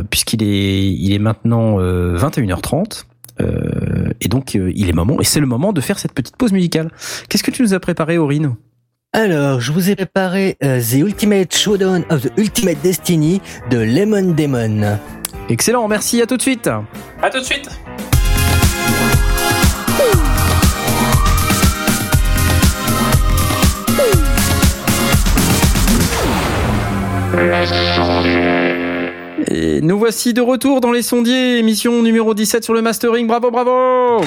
puisqu'il 0.09 0.43
est, 0.43 0.91
il 0.93 1.13
est 1.13 1.19
maintenant 1.19 1.80
euh, 1.82 2.17
21h30. 2.17 3.05
euh, 3.41 4.09
et 4.22 4.28
donc, 4.30 4.53
il 4.53 4.89
est 4.89 4.93
moment, 4.93 5.19
et 5.19 5.24
c'est 5.26 5.39
le 5.41 5.47
moment 5.47 5.74
de 5.74 5.82
faire 5.82 5.99
cette 5.99 6.13
petite 6.13 6.38
pause 6.38 6.53
musicale. 6.53 6.91
Qu'est-ce 7.28 7.43
que 7.43 7.51
tu 7.51 7.61
nous 7.61 7.74
as 7.74 7.80
préparé, 7.80 8.17
Aurine? 8.17 8.55
Alors, 9.14 9.59
je 9.59 9.74
vous 9.74 9.89
ai 9.89 9.97
préparé 9.97 10.55
euh, 10.64 10.80
The 10.80 10.93
Ultimate 10.93 11.53
Showdown 11.53 12.05
of 12.09 12.22
the 12.22 12.32
Ultimate 12.38 12.82
Destiny 12.82 13.41
de 13.70 13.78
Lemon 13.78 14.34
Demon. 14.34 14.97
Excellent, 15.49 15.86
merci, 15.89 16.22
à 16.22 16.26
tout 16.26 16.38
de 16.38 16.41
suite. 16.41 16.70
À 17.22 17.30
tout 17.30 17.39
de 17.39 17.43
suite. 17.43 17.70
Et 29.49 29.82
nous 29.82 29.99
voici 29.99 30.34
de 30.34 30.39
retour 30.39 30.80
dans 30.80 30.93
les 30.93 31.01
sondiers, 31.01 31.57
émission 31.57 32.01
numéro 32.01 32.34
17 32.34 32.64
sur 32.64 32.74
le 32.74 32.82
mastering. 32.82 33.28
Bravo, 33.28 33.51
bravo 33.51 34.22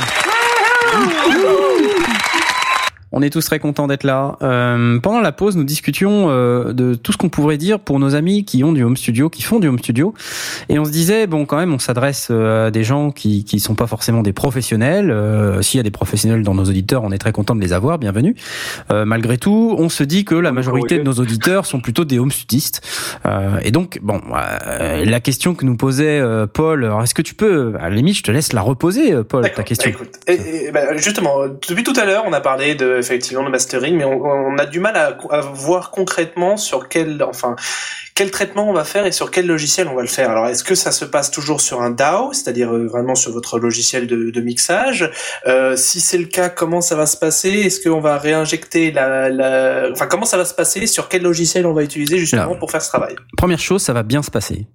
on 3.17 3.23
est 3.23 3.31
tous 3.31 3.45
très 3.45 3.61
contents 3.61 3.87
d'être 3.87 4.03
là. 4.03 4.37
Euh, 4.43 4.99
pendant 4.99 5.21
la 5.21 5.31
pause, 5.31 5.57
nous 5.57 5.63
discutions 5.63 6.27
euh, 6.31 6.73
de 6.73 6.95
tout 6.95 7.13
ce 7.13 7.17
qu'on 7.17 7.29
pourrait 7.29 7.59
dire 7.59 7.79
pour 7.79 8.01
nos 8.01 8.17
amis 8.17 8.45
qui 8.45 8.65
ont 8.65 8.73
du 8.73 8.83
home 8.83 8.97
studio, 8.97 9.31
qui 9.31 9.43
font 9.43 9.61
du 9.61 9.69
home 9.69 9.79
studio, 9.79 10.15
et 10.69 10.79
on 10.81 10.85
se 10.85 10.91
disait 10.91 11.27
bon, 11.29 11.47
quand 11.47 11.57
même, 11.57 11.73
on 11.73 11.79
s'adresse 11.79 12.29
euh, 12.33 12.67
à 12.67 12.71
des 12.73 12.83
gens 12.83 13.13
qui 13.13 13.45
qui 13.45 13.61
sont 13.61 13.77
pas 13.77 13.87
forcément 13.87 14.23
des 14.23 14.33
professionnels. 14.33 15.11
Euh, 15.13 15.63
S'il 15.63 15.79
y 15.79 15.81
a 15.81 15.85
des 15.85 15.93
professionnels 15.93 16.43
dans 16.43 16.55
nos 16.55 16.65
auditeurs, 16.65 17.05
on 17.05 17.13
est 17.13 17.19
très 17.19 17.33
content 17.33 17.55
de 17.55 17.61
les 17.61 17.73
avoir. 17.73 17.99
Bienvenue. 17.99 18.35
Euh, 18.91 19.05
malgré 19.05 19.39
tout, 19.39 19.77
on 19.79 19.89
se 19.89 20.03
dit 20.03 20.25
que 20.25 20.35
la 20.35 20.51
majorité 20.51 20.99
de 20.99 21.05
nos 21.05 21.13
auditeurs 21.15 21.67
sont 21.67 21.81
plutôt 21.81 22.05
des 22.05 22.19
home 22.19 22.33
studistes. 22.33 22.81
Euh, 23.27 23.59
et 23.63 23.71
donc, 23.71 24.01
bon, 24.03 24.21
la 25.05 25.21
question 25.21 25.55
que 25.55 25.65
nous 25.65 25.77
posait 25.77 26.21
Paul, 26.53 26.91
est-ce 27.03 27.15
que 27.15 27.23
tu 27.23 27.35
peux, 27.35 27.75
à 27.81 27.89
la 27.89 27.95
limite, 27.95 28.17
je 28.17 28.23
te 28.25 28.31
laisse 28.33 28.53
la 28.53 28.61
reposer, 28.61 29.15
Paul, 29.23 29.49
ta 29.51 29.63
question. 29.63 29.91
Bah, 29.93 29.97
écoute, 30.01 30.15
et- 30.27 30.67
et, 30.67 30.73
bah, 30.73 30.97
justement, 30.97 31.47
depuis 31.69 31.85
tout 31.85 31.93
à 31.97 32.05
l'heure, 32.05 32.25
on 32.27 32.33
a 32.33 32.41
parlé 32.41 32.75
de 32.75 33.01
effectivement 33.05 33.45
de 33.45 33.51
mastering, 33.51 33.97
mais 33.97 34.05
on, 34.05 34.23
on 34.25 34.59
a 34.59 34.67
du 34.67 34.81
mal 34.81 34.97
à, 34.97 35.17
à 35.31 35.41
voir 35.41 35.91
concrètement 35.91 36.57
sur 36.57 36.89
quel, 36.89 37.23
enfin, 37.23 37.57
quel 38.15 38.31
traitement 38.31 38.69
on 38.71 38.73
va 38.73 38.85
faire 38.85 39.07
et 39.07 39.13
sur 39.13 39.31
quel 39.31 39.47
logiciel 39.47 39.89
on 39.89 39.95
va 39.95 40.03
le 40.03 40.09
faire. 40.09 40.31
Alors, 40.31 40.47
est-ce 40.49 40.65
que 40.65 40.75
ça 40.75 40.93
se 40.93 41.05
passe 41.05 41.31
toujours 41.31 41.61
sur 41.61 41.83
un 41.83 41.91
DAO, 41.91 42.33
c'est-à-dire 42.33 42.73
euh, 42.73 42.87
vraiment 42.87 43.15
sur 43.15 43.33
votre 43.33 43.59
logiciel 43.59 44.07
de, 44.07 44.31
de 44.31 44.41
mixage? 44.41 45.11
Euh, 45.47 45.77
Si 45.77 46.01
c'est 46.01 46.19
le 46.19 46.27
cas, 46.27 46.49
comment 46.49 46.81
ça 46.81 46.97
va 46.97 47.07
se 47.07 47.17
passer? 47.17 47.51
Est-ce 47.51 47.87
qu'on 47.89 48.01
va 48.01 48.19
réinjecter 48.19 48.91
la, 48.93 49.29
la, 49.31 49.89
enfin, 49.93 50.07
comment 50.07 50.27
ça 50.27 50.37
va 50.37 50.45
se 50.45 50.55
passer? 50.55 50.87
Sur 50.87 51.09
quel 51.09 51.23
logiciel 51.23 51.67
on 51.67 51.73
va 51.73 51.83
utiliser 51.83 52.19
justement 52.19 52.43
Alors. 52.43 52.59
pour 52.59 52.71
faire 52.71 52.83
ce 52.83 52.89
travail? 52.89 53.15
Première 53.37 53.61
chose, 53.61 53.83
ça 53.83 53.93
va 53.93 54.03
bien 54.03 54.23
se 54.23 54.31
passer. 54.31 54.67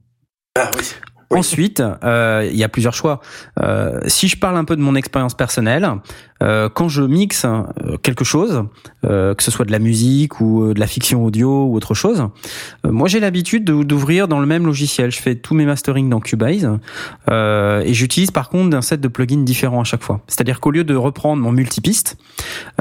Ah 0.57 0.69
oui. 0.77 0.83
Oui. 1.31 1.37
Ensuite, 1.39 1.79
euh, 2.03 2.47
il 2.51 2.57
y 2.57 2.63
a 2.63 2.69
plusieurs 2.69 2.95
choix. 2.95 3.21
Euh, 3.61 3.99
si 4.07 4.27
je 4.27 4.35
parle 4.37 4.57
un 4.57 4.65
peu 4.65 4.75
de 4.75 4.81
mon 4.81 4.95
expérience 4.95 5.35
personnelle, 5.35 5.87
euh, 6.41 6.69
quand 6.69 6.89
je 6.89 7.03
mixe 7.03 7.45
quelque 8.01 8.23
chose, 8.25 8.63
euh, 9.05 9.35
que 9.35 9.43
ce 9.43 9.51
soit 9.51 9.65
de 9.65 9.71
la 9.71 9.77
musique 9.77 10.41
ou 10.41 10.73
de 10.73 10.79
la 10.79 10.87
fiction 10.87 11.23
audio 11.23 11.65
ou 11.65 11.75
autre 11.75 11.93
chose, 11.93 12.27
euh, 12.85 12.91
moi 12.91 13.07
j'ai 13.07 13.19
l'habitude 13.19 13.63
de- 13.63 13.83
d'ouvrir 13.83 14.27
dans 14.27 14.39
le 14.39 14.47
même 14.47 14.65
logiciel. 14.65 15.11
Je 15.11 15.19
fais 15.21 15.35
tous 15.35 15.53
mes 15.53 15.65
mastering 15.65 16.09
dans 16.09 16.19
Cubase 16.19 16.67
euh, 17.29 17.81
et 17.85 17.93
j'utilise 17.93 18.31
par 18.31 18.49
contre 18.49 18.75
un 18.75 18.81
set 18.81 18.99
de 18.99 19.07
plugins 19.07 19.43
différents 19.43 19.81
à 19.81 19.83
chaque 19.85 20.01
fois. 20.03 20.21
C'est-à-dire 20.27 20.59
qu'au 20.59 20.71
lieu 20.71 20.83
de 20.83 20.95
reprendre 20.95 21.43
mon 21.43 21.51
multipiste, 21.51 22.17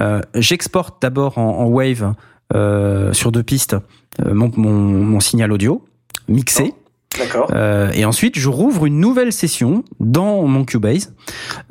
euh, 0.01 0.23
j'exporte 0.35 1.03
d'abord 1.03 1.37
en, 1.37 1.59
en 1.59 1.67
Wave 1.67 2.15
euh, 2.55 3.13
sur 3.13 3.31
deux 3.31 3.43
pistes 3.43 3.77
euh, 4.25 4.33
mon, 4.33 4.51
mon, 4.57 4.73
mon 4.73 5.21
signal 5.21 5.53
audio 5.53 5.85
mixé. 6.29 6.75
D'accord. 7.19 7.51
Euh, 7.53 7.91
et 7.93 8.05
ensuite, 8.05 8.39
je 8.39 8.49
rouvre 8.49 8.87
une 8.87 9.01
nouvelle 9.01 9.33
session 9.33 9.85
dans 10.01 10.43
mon 10.47 10.65
Cubase 10.65 11.15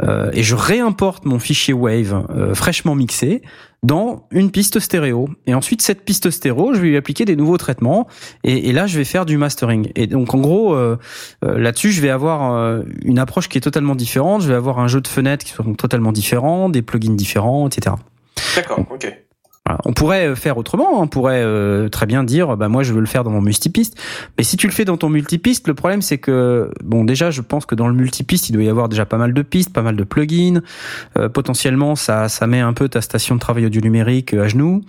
euh, 0.03 0.29
et 0.33 0.43
je 0.43 0.55
réimporte 0.55 1.25
mon 1.25 1.39
fichier 1.39 1.73
Wave 1.73 2.25
euh, 2.29 2.53
fraîchement 2.53 2.95
mixé 2.95 3.41
dans 3.83 4.27
une 4.31 4.51
piste 4.51 4.79
stéréo. 4.79 5.29
Et 5.45 5.53
ensuite, 5.53 5.81
cette 5.81 6.03
piste 6.03 6.29
stéréo, 6.29 6.73
je 6.73 6.81
vais 6.81 6.89
lui 6.89 6.97
appliquer 6.97 7.25
des 7.25 7.35
nouveaux 7.35 7.57
traitements 7.57 8.07
et, 8.43 8.69
et 8.69 8.73
là, 8.73 8.87
je 8.87 8.97
vais 8.97 9.05
faire 9.05 9.25
du 9.25 9.37
mastering. 9.37 9.91
Et 9.95 10.07
donc, 10.07 10.33
en 10.33 10.39
gros, 10.39 10.73
euh, 10.73 10.97
euh, 11.45 11.57
là-dessus, 11.57 11.91
je 11.91 12.01
vais 12.01 12.09
avoir 12.09 12.53
euh, 12.53 12.81
une 13.03 13.19
approche 13.19 13.49
qui 13.49 13.57
est 13.57 13.61
totalement 13.61 13.95
différente. 13.95 14.41
Je 14.41 14.47
vais 14.47 14.55
avoir 14.55 14.79
un 14.79 14.87
jeu 14.87 15.01
de 15.01 15.07
fenêtres 15.07 15.45
qui 15.45 15.53
sont 15.53 15.73
totalement 15.75 16.11
différents, 16.11 16.69
des 16.69 16.81
plugins 16.81 17.15
différents, 17.15 17.67
etc. 17.67 17.95
D'accord. 18.55 18.79
Ok. 18.89 19.13
Voilà. 19.67 19.81
On 19.85 19.91
pourrait 19.91 20.27
euh, 20.27 20.35
faire 20.35 20.57
autrement, 20.57 20.97
hein. 20.97 21.03
on 21.03 21.07
pourrait 21.07 21.41
euh, 21.43 21.89
très 21.89 22.05
bien 22.05 22.23
dire 22.23 22.55
bah 22.55 22.69
moi 22.69 22.83
je 22.83 22.93
veux 22.93 23.01
le 23.01 23.05
faire 23.05 23.25
dans 23.25 23.31
mon 23.31 23.41
multipiste. 23.41 23.99
Mais 24.37 24.43
si 24.43 24.55
tu 24.55 24.65
le 24.65 24.71
fais 24.71 24.85
dans 24.85 24.95
ton 24.95 25.09
multipiste, 25.09 25.67
le 25.67 25.73
problème 25.73 26.01
c'est 26.01 26.17
que 26.17 26.71
bon 26.83 27.03
déjà 27.03 27.31
je 27.31 27.41
pense 27.41 27.65
que 27.65 27.75
dans 27.75 27.87
le 27.87 27.93
multipiste, 27.93 28.49
il 28.49 28.53
doit 28.53 28.63
y 28.63 28.69
avoir 28.69 28.87
déjà 28.87 29.05
pas 29.05 29.17
mal 29.17 29.33
de 29.33 29.41
pistes, 29.41 29.73
pas 29.73 29.81
mal 29.81 29.97
de 29.97 30.03
plugins. 30.03 30.61
Euh, 31.17 31.27
potentiellement 31.27 31.95
ça 31.95 32.29
ça 32.29 32.47
met 32.47 32.61
un 32.61 32.73
peu 32.73 32.87
ta 32.87 33.01
station 33.01 33.35
de 33.35 33.41
travail 33.41 33.65
audio 33.65 33.81
numérique 33.81 34.33
à 34.33 34.47
genoux. 34.47 34.83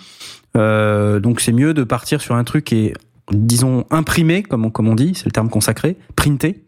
Euh, 0.56 1.18
donc 1.18 1.40
c'est 1.40 1.52
mieux 1.52 1.74
de 1.74 1.82
partir 1.82 2.20
sur 2.20 2.36
un 2.36 2.44
truc 2.44 2.64
qui 2.66 2.86
est 2.86 2.94
disons 3.32 3.84
imprimé 3.90 4.42
comme 4.44 4.64
on, 4.64 4.70
comme 4.70 4.88
on 4.88 4.94
dit, 4.94 5.12
c'est 5.14 5.26
le 5.26 5.32
terme 5.32 5.50
consacré, 5.50 5.96
printé. 6.14 6.62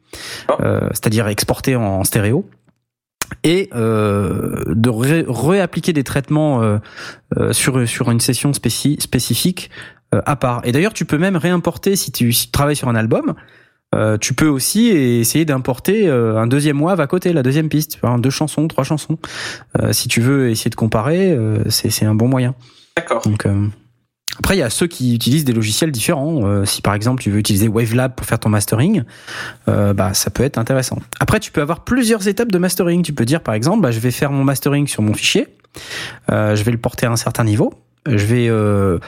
Euh, 0.61 0.89
c'est-à-dire 0.91 1.29
exporté 1.29 1.77
en, 1.77 1.83
en 1.83 2.05
stéréo 2.05 2.45
et 3.45 3.69
euh, 3.75 4.63
de 4.67 4.91
ré- 4.91 5.25
réappliquer 5.29 5.93
des 5.93 6.05
traitements 6.05 6.63
euh, 6.63 6.79
euh, 7.39 7.53
sur 7.53 7.87
sur 7.89 8.11
une 8.11 8.21
session 8.21 8.53
spéci- 8.53 9.01
spécifique 9.01 9.71
euh, 10.15 10.21
à 10.27 10.37
part. 10.37 10.61
Et 10.65 10.73
d'ailleurs, 10.73 10.93
tu 10.93 11.05
peux 11.05 11.19
même 11.19 11.37
réimporter 11.37 11.97
si 11.97 12.11
tu, 12.13 12.33
si 12.33 12.47
tu 12.47 12.53
travailles 12.53 12.77
sur 12.77 12.89
un 12.89 12.97
album. 12.97 13.35
euh, 13.95 14.17
tu 14.19 14.35
peux 14.35 14.47
aussi 14.49 14.89
essayer 14.89 15.45
d'importer 15.45 16.09
euh, 16.09 16.37
un 16.39 16.47
deuxième 16.47 16.81
wave 16.81 17.01
à 17.01 17.07
côté, 17.07 17.33
la 17.33 17.43
deuxième 17.43 17.69
piste, 17.69 17.99
vois, 18.01 18.17
deux 18.19 18.31
chansons, 18.31 18.69
trois 18.69 18.85
chansons. 18.85 19.19
Euh, 19.81 19.93
si 19.93 20.09
tu 20.09 20.21
veux 20.21 20.49
essayer 20.51 20.71
de 20.71 20.77
comparer, 20.77 21.33
euh, 21.33 21.65
c'est 21.69 21.91
c'est 21.91 22.07
un 22.07 22.15
bon 22.15 22.29
moyen. 22.29 22.55
D'accord. 22.97 23.23
Donc 23.23 23.47
euh, 23.47 23.67
après, 24.41 24.57
il 24.57 24.61
y 24.61 24.63
a 24.63 24.71
ceux 24.71 24.87
qui 24.87 25.15
utilisent 25.15 25.45
des 25.45 25.53
logiciels 25.53 25.93
différents. 25.93 26.47
Euh, 26.47 26.65
si 26.65 26.81
par 26.81 26.95
exemple 26.95 27.23
tu 27.23 27.31
veux 27.31 27.39
utiliser 27.39 27.69
Wavelab 27.69 28.15
pour 28.15 28.25
faire 28.27 28.39
ton 28.39 28.49
mastering, 28.49 29.05
euh, 29.69 29.93
bah 29.93 30.15
ça 30.15 30.31
peut 30.31 30.43
être 30.43 30.57
intéressant. 30.57 30.99
Après, 31.21 31.41
tu 31.41 31.53
peux 31.53 31.61
avoir 31.61 31.85
plusieurs 31.85 32.27
étapes 32.27 32.51
de 32.51 32.57
mastering. 32.57 33.03
Tu 33.03 33.13
peux 33.13 33.27
dire 33.27 33.43
par 33.43 33.53
exemple, 33.53 33.83
bah, 33.83 33.91
je 33.91 34.01
vais 34.01 34.11
faire 34.11 34.33
mon 34.33 34.43
mastering 34.43 34.87
sur 34.87 35.03
mon 35.03 35.13
fichier, 35.13 35.49
euh, 36.33 36.57
je 36.57 36.65
vais 36.65 36.73
le 36.73 36.79
porter 36.79 37.05
à 37.05 37.11
un 37.11 37.17
certain 37.17 37.45
niveau, 37.45 37.75
je 38.07 38.25
vais 38.25 38.49
euh, 38.49 38.99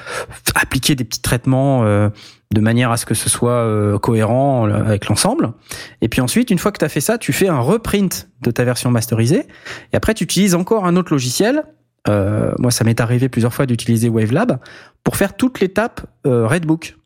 appliquer 0.54 0.96
des 0.96 1.04
petits 1.04 1.22
traitements. 1.22 1.82
de 1.82 2.60
manière 2.60 2.90
à 2.90 2.98
ce 2.98 3.06
que 3.06 3.14
ce 3.14 3.30
soit 3.30 3.98
cohérent 4.02 4.66
avec 4.66 5.08
l'ensemble. 5.08 5.54
Et 6.02 6.10
puis 6.10 6.20
ensuite, 6.20 6.50
une 6.50 6.58
fois 6.58 6.72
que 6.72 6.78
tu 6.78 6.84
as 6.84 6.90
fait 6.90 7.00
ça, 7.00 7.16
tu 7.16 7.32
fais 7.32 7.48
un 7.48 7.60
reprint 7.60 8.28
de 8.42 8.50
ta 8.50 8.64
version 8.64 8.90
masterisée. 8.90 9.46
Et 9.94 9.96
après, 9.96 10.12
tu 10.12 10.24
utilises 10.24 10.54
encore 10.54 10.84
un 10.84 10.96
autre 10.96 11.10
logiciel. 11.10 11.64
Euh, 12.08 12.52
moi, 12.58 12.70
ça 12.70 12.84
m'est 12.84 13.00
arrivé 13.00 13.28
plusieurs 13.28 13.54
fois 13.54 13.66
d'utiliser 13.66 14.08
Wavelab 14.08 14.58
pour 15.04 15.16
faire 15.16 15.36
toute 15.36 15.60
l'étape 15.60 16.02
euh, 16.26 16.46
Redbook. 16.46 16.96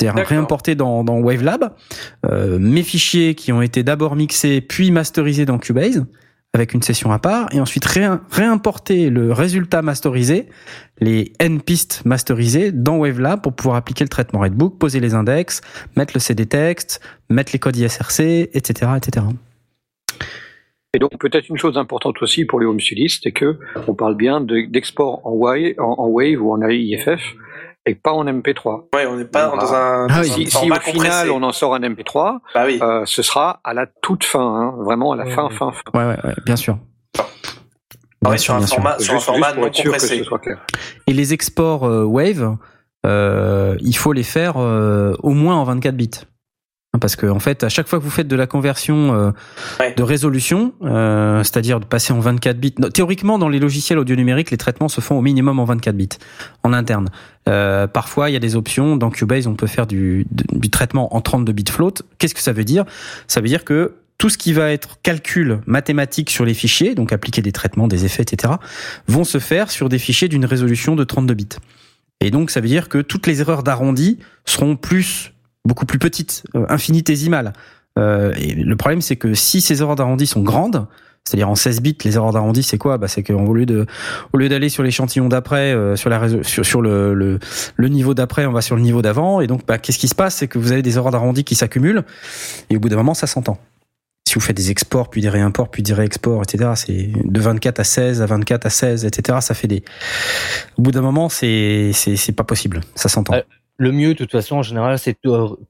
C'est-à-dire 0.00 0.14
réimporter 0.28 0.74
dans, 0.74 1.04
dans 1.04 1.20
Wavelab 1.20 1.74
euh, 2.26 2.58
mes 2.58 2.82
fichiers 2.82 3.34
qui 3.34 3.52
ont 3.52 3.60
été 3.62 3.82
d'abord 3.82 4.16
mixés 4.16 4.60
puis 4.62 4.90
masterisés 4.90 5.44
dans 5.44 5.58
Cubase 5.58 6.04
avec 6.52 6.74
une 6.74 6.82
session 6.82 7.12
à 7.12 7.18
part 7.18 7.48
et 7.52 7.60
ensuite 7.60 7.84
ré- 7.84 8.08
réimporter 8.30 9.08
le 9.10 9.32
résultat 9.32 9.82
masterisé, 9.82 10.48
les 11.00 11.32
N 11.38 11.60
pistes 11.60 12.02
masterisées 12.06 12.72
dans 12.72 12.96
Wavelab 12.96 13.40
pour 13.42 13.52
pouvoir 13.52 13.76
appliquer 13.76 14.04
le 14.04 14.08
traitement 14.08 14.40
Redbook, 14.40 14.78
poser 14.78 15.00
les 15.00 15.14
index, 15.14 15.60
mettre 15.96 16.12
le 16.14 16.20
CD 16.20 16.46
texte, 16.46 17.00
mettre 17.28 17.52
les 17.52 17.58
codes 17.58 17.76
ISRC, 17.76 18.50
etc., 18.54 18.90
etc. 18.96 19.26
Et 20.92 20.98
donc 20.98 21.16
peut-être 21.20 21.48
une 21.48 21.56
chose 21.56 21.78
importante 21.78 22.20
aussi 22.20 22.44
pour 22.44 22.58
les 22.58 22.66
home 22.66 22.80
studistes, 22.80 23.20
c'est 23.22 23.30
que 23.32 23.58
on 23.86 23.94
parle 23.94 24.16
bien 24.16 24.40
de- 24.40 24.66
d'export 24.68 25.24
en, 25.24 25.30
Wave, 25.32 25.74
en, 25.78 25.94
en 25.98 26.08
Wave 26.08 26.42
ou 26.42 26.52
en 26.52 26.60
AIFF 26.62 27.20
et 27.86 27.94
pas 27.94 28.12
en 28.12 28.24
MP3. 28.26 28.88
Ouais, 28.94 29.06
on 29.06 29.16
n'est 29.16 29.24
pas 29.24 29.46
dans 29.56 29.72
un, 29.72 30.06
Ah 30.10 30.14
dans 30.16 30.20
oui. 30.22 30.30
un 30.46 30.50
Si, 30.50 30.70
au 30.70 30.74
final 30.90 31.30
on 31.30 31.42
en 31.44 31.52
sort 31.52 31.74
un 31.76 31.80
MP3, 31.80 32.38
Bah 32.54 32.64
oui. 32.66 32.80
euh, 32.82 33.02
ce 33.06 33.22
sera 33.22 33.60
à 33.62 33.72
la 33.72 33.86
toute 34.02 34.24
fin, 34.24 34.40
hein, 34.44 34.74
vraiment 34.84 35.12
à 35.12 35.16
la 35.16 35.24
Ouais, 35.26 35.30
fin, 35.30 35.44
ouais. 35.48 35.54
fin, 35.54 35.70
fin. 35.70 35.98
Ouais, 35.98 36.04
ouais, 36.06 36.18
ouais, 36.24 36.34
bien 36.44 36.56
sûr. 36.56 36.76
Ah 37.18 37.22
Bien 38.22 38.30
ouais, 38.32 38.38
sûr, 38.38 38.44
sur 38.46 38.54
un 38.54 38.58
bien 38.58 38.66
sûr. 38.66 38.74
format, 38.76 38.98
sur 38.98 39.14
un 39.14 39.20
format 39.20 39.54
non 39.54 39.72
sûr 39.72 39.84
compressé. 39.84 40.18
ce 40.18 40.24
soit 40.24 40.38
clair. 40.40 40.58
Et 41.06 41.12
les 41.12 41.32
exports 41.32 41.84
euh, 41.84 42.04
Wave, 42.04 42.56
euh, 43.06 43.76
il 43.80 43.96
faut 43.96 44.12
les 44.12 44.24
faire 44.24 44.54
euh, 44.58 45.14
au 45.22 45.30
moins 45.30 45.56
en 45.56 45.64
24 45.64 45.96
bits. 45.96 46.10
Hein, 46.92 46.98
Parce 46.98 47.14
que 47.14 47.26
en 47.26 47.38
fait, 47.38 47.62
à 47.62 47.68
chaque 47.68 47.86
fois 47.86 48.00
que 48.00 48.04
vous 48.04 48.10
faites 48.10 48.26
de 48.26 48.34
la 48.34 48.46
conversion 48.48 49.14
euh, 49.14 49.30
Ouais. 49.78 49.94
de 49.96 50.02
résolution, 50.02 50.72
euh, 50.82 51.38
c'est-à-dire 51.44 51.78
de 51.78 51.84
passer 51.84 52.12
en 52.12 52.18
24 52.18 52.58
bits, 52.58 52.74
non, 52.78 52.88
théoriquement 52.88 53.38
dans 53.38 53.48
les 53.48 53.60
logiciels 53.60 53.98
audio 53.98 54.16
numériques, 54.16 54.50
les 54.50 54.56
traitements 54.56 54.88
se 54.88 55.00
font 55.00 55.16
au 55.16 55.22
minimum 55.22 55.60
en 55.60 55.64
24 55.64 55.96
bits 55.96 56.08
en 56.64 56.72
interne. 56.72 57.08
Euh, 57.48 57.86
parfois, 57.86 58.28
il 58.28 58.32
y 58.32 58.36
a 58.36 58.40
des 58.40 58.56
options. 58.56 58.96
Dans 58.96 59.10
Cubase, 59.10 59.46
on 59.46 59.54
peut 59.54 59.68
faire 59.68 59.86
du, 59.86 60.26
du 60.30 60.68
traitement 60.70 61.14
en 61.14 61.20
32 61.20 61.52
bits 61.52 61.64
float. 61.70 61.94
Qu'est-ce 62.18 62.34
que 62.34 62.42
ça 62.42 62.52
veut 62.52 62.64
dire? 62.64 62.84
Ça 63.28 63.40
veut 63.40 63.48
dire 63.48 63.64
que 63.64 63.94
tout 64.18 64.28
ce 64.28 64.36
qui 64.36 64.52
va 64.52 64.70
être 64.72 64.98
calcul 65.02 65.60
mathématique 65.66 66.28
sur 66.28 66.44
les 66.44 66.54
fichiers, 66.54 66.94
donc 66.96 67.12
appliquer 67.12 67.40
des 67.40 67.52
traitements, 67.52 67.86
des 67.88 68.04
effets, 68.04 68.22
etc., 68.24 68.54
vont 69.06 69.24
se 69.24 69.38
faire 69.38 69.70
sur 69.70 69.88
des 69.88 69.98
fichiers 69.98 70.28
d'une 70.28 70.44
résolution 70.44 70.96
de 70.96 71.04
32 71.04 71.34
bits. 71.34 71.48
Et 72.20 72.30
donc, 72.30 72.50
ça 72.50 72.60
veut 72.60 72.68
dire 72.68 72.88
que 72.90 72.98
toutes 72.98 73.26
les 73.26 73.40
erreurs 73.40 73.62
d'arrondi 73.62 74.18
seront 74.44 74.76
plus, 74.76 75.32
beaucoup 75.64 75.86
plus 75.86 75.98
petites, 75.98 76.42
euh, 76.54 76.66
infinitésimales. 76.68 77.52
Euh, 77.98 78.32
et 78.36 78.54
le 78.54 78.76
problème, 78.76 79.00
c'est 79.00 79.16
que 79.16 79.34
si 79.34 79.60
ces 79.60 79.82
erreurs 79.82 79.96
d'arrondi 79.96 80.26
sont 80.26 80.42
grandes, 80.42 80.86
c'est-à-dire 81.24 81.50
en 81.50 81.54
16 81.54 81.82
bits, 81.82 81.96
les 82.04 82.16
erreurs 82.16 82.32
d'arrondi, 82.32 82.62
c'est 82.62 82.78
quoi? 82.78 82.98
Bah, 82.98 83.08
C'est 83.08 83.22
qu'au 83.22 83.52
lieu 83.52 83.66
de, 83.66 83.86
au 84.32 84.38
lieu 84.38 84.48
d'aller 84.48 84.68
sur 84.68 84.82
l'échantillon 84.82 85.28
d'après, 85.28 85.72
euh, 85.72 85.96
sur 85.96 86.08
la 86.08 86.42
sur, 86.42 86.80
le, 86.80 87.14
le, 87.14 87.38
le 87.76 87.88
niveau 87.88 88.14
d'après, 88.14 88.46
on 88.46 88.52
va 88.52 88.62
sur 88.62 88.76
le 88.76 88.82
niveau 88.82 89.02
d'avant. 89.02 89.40
Et 89.40 89.46
donc, 89.46 89.66
bah, 89.66 89.78
qu'est-ce 89.78 89.98
qui 89.98 90.08
se 90.08 90.14
passe? 90.14 90.36
C'est 90.36 90.48
que 90.48 90.58
vous 90.58 90.72
avez 90.72 90.82
des 90.82 90.96
erreurs 90.96 91.12
d'arrondi 91.12 91.44
qui 91.44 91.54
s'accumulent. 91.54 92.04
Et 92.70 92.76
au 92.76 92.80
bout 92.80 92.88
d'un 92.88 92.96
moment, 92.96 93.14
ça 93.14 93.26
s'entend. 93.26 93.58
Si 94.26 94.34
vous 94.34 94.40
faites 94.40 94.56
des 94.56 94.70
exports, 94.70 95.10
puis 95.10 95.20
des 95.20 95.28
réimports, 95.28 95.70
puis 95.70 95.82
des 95.82 95.92
réexports, 95.92 96.42
etc., 96.42 96.70
c'est 96.76 97.10
de 97.24 97.40
24 97.40 97.80
à 97.80 97.84
16, 97.84 98.22
à 98.22 98.26
24 98.26 98.66
à 98.66 98.70
16, 98.70 99.04
etc., 99.04 99.38
ça 99.40 99.54
fait 99.54 99.66
des... 99.66 99.82
Au 100.78 100.82
bout 100.82 100.92
d'un 100.92 101.00
moment, 101.00 101.28
c'est 101.28 101.90
c'est 101.92 102.14
c'est 102.14 102.32
pas 102.32 102.44
possible. 102.44 102.80
Ça 102.94 103.08
s'entend. 103.08 103.34
Le 103.80 103.92
mieux, 103.92 104.12
de 104.12 104.18
toute 104.18 104.30
façon, 104.30 104.56
en 104.56 104.62
général, 104.62 104.98
c'est 104.98 105.16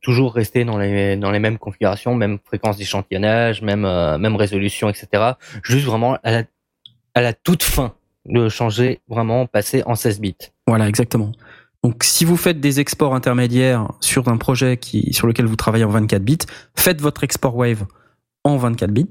toujours 0.01 0.35
rester 0.35 0.65
dans 0.65 0.79
les 0.79 1.39
mêmes 1.39 1.59
configurations, 1.59 2.17
même 2.17 2.41
fréquence 2.45 2.77
d'échantillonnage, 2.77 3.63
même 3.63 3.85
euh, 3.85 4.37
résolution, 4.37 4.89
etc. 4.89 5.35
Juste 5.63 5.87
vraiment 5.87 6.19
à 6.25 7.21
la 7.21 7.33
toute 7.33 7.63
fin 7.63 7.95
de 8.27 8.49
changer 8.49 9.01
vraiment, 9.07 9.47
passer 9.47 9.85
en 9.87 9.95
16 9.95 10.21
bits. 10.21 10.35
Voilà, 10.67 10.89
exactement. 10.89 11.31
Donc, 11.85 12.03
si 12.03 12.25
vous 12.25 12.37
faites 12.37 12.59
des 12.59 12.81
exports 12.81 13.15
intermédiaires 13.15 13.93
sur 14.01 14.27
un 14.27 14.39
projet 14.39 14.77
sur 15.13 15.29
lequel 15.29 15.47
vous 15.47 15.55
travaillez 15.55 15.85
en 15.85 15.91
24 15.91 16.21
bits, 16.21 16.39
faites 16.75 17.01
votre 17.01 17.23
export 17.23 17.55
Wave 17.55 17.87
en 18.43 18.57
24 18.57 18.91
bits, 18.91 19.11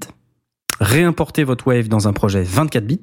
réimportez 0.78 1.42
votre 1.42 1.66
Wave 1.66 1.88
dans 1.88 2.06
un 2.06 2.12
projet 2.12 2.42
24 2.42 2.84
bits 2.84 3.00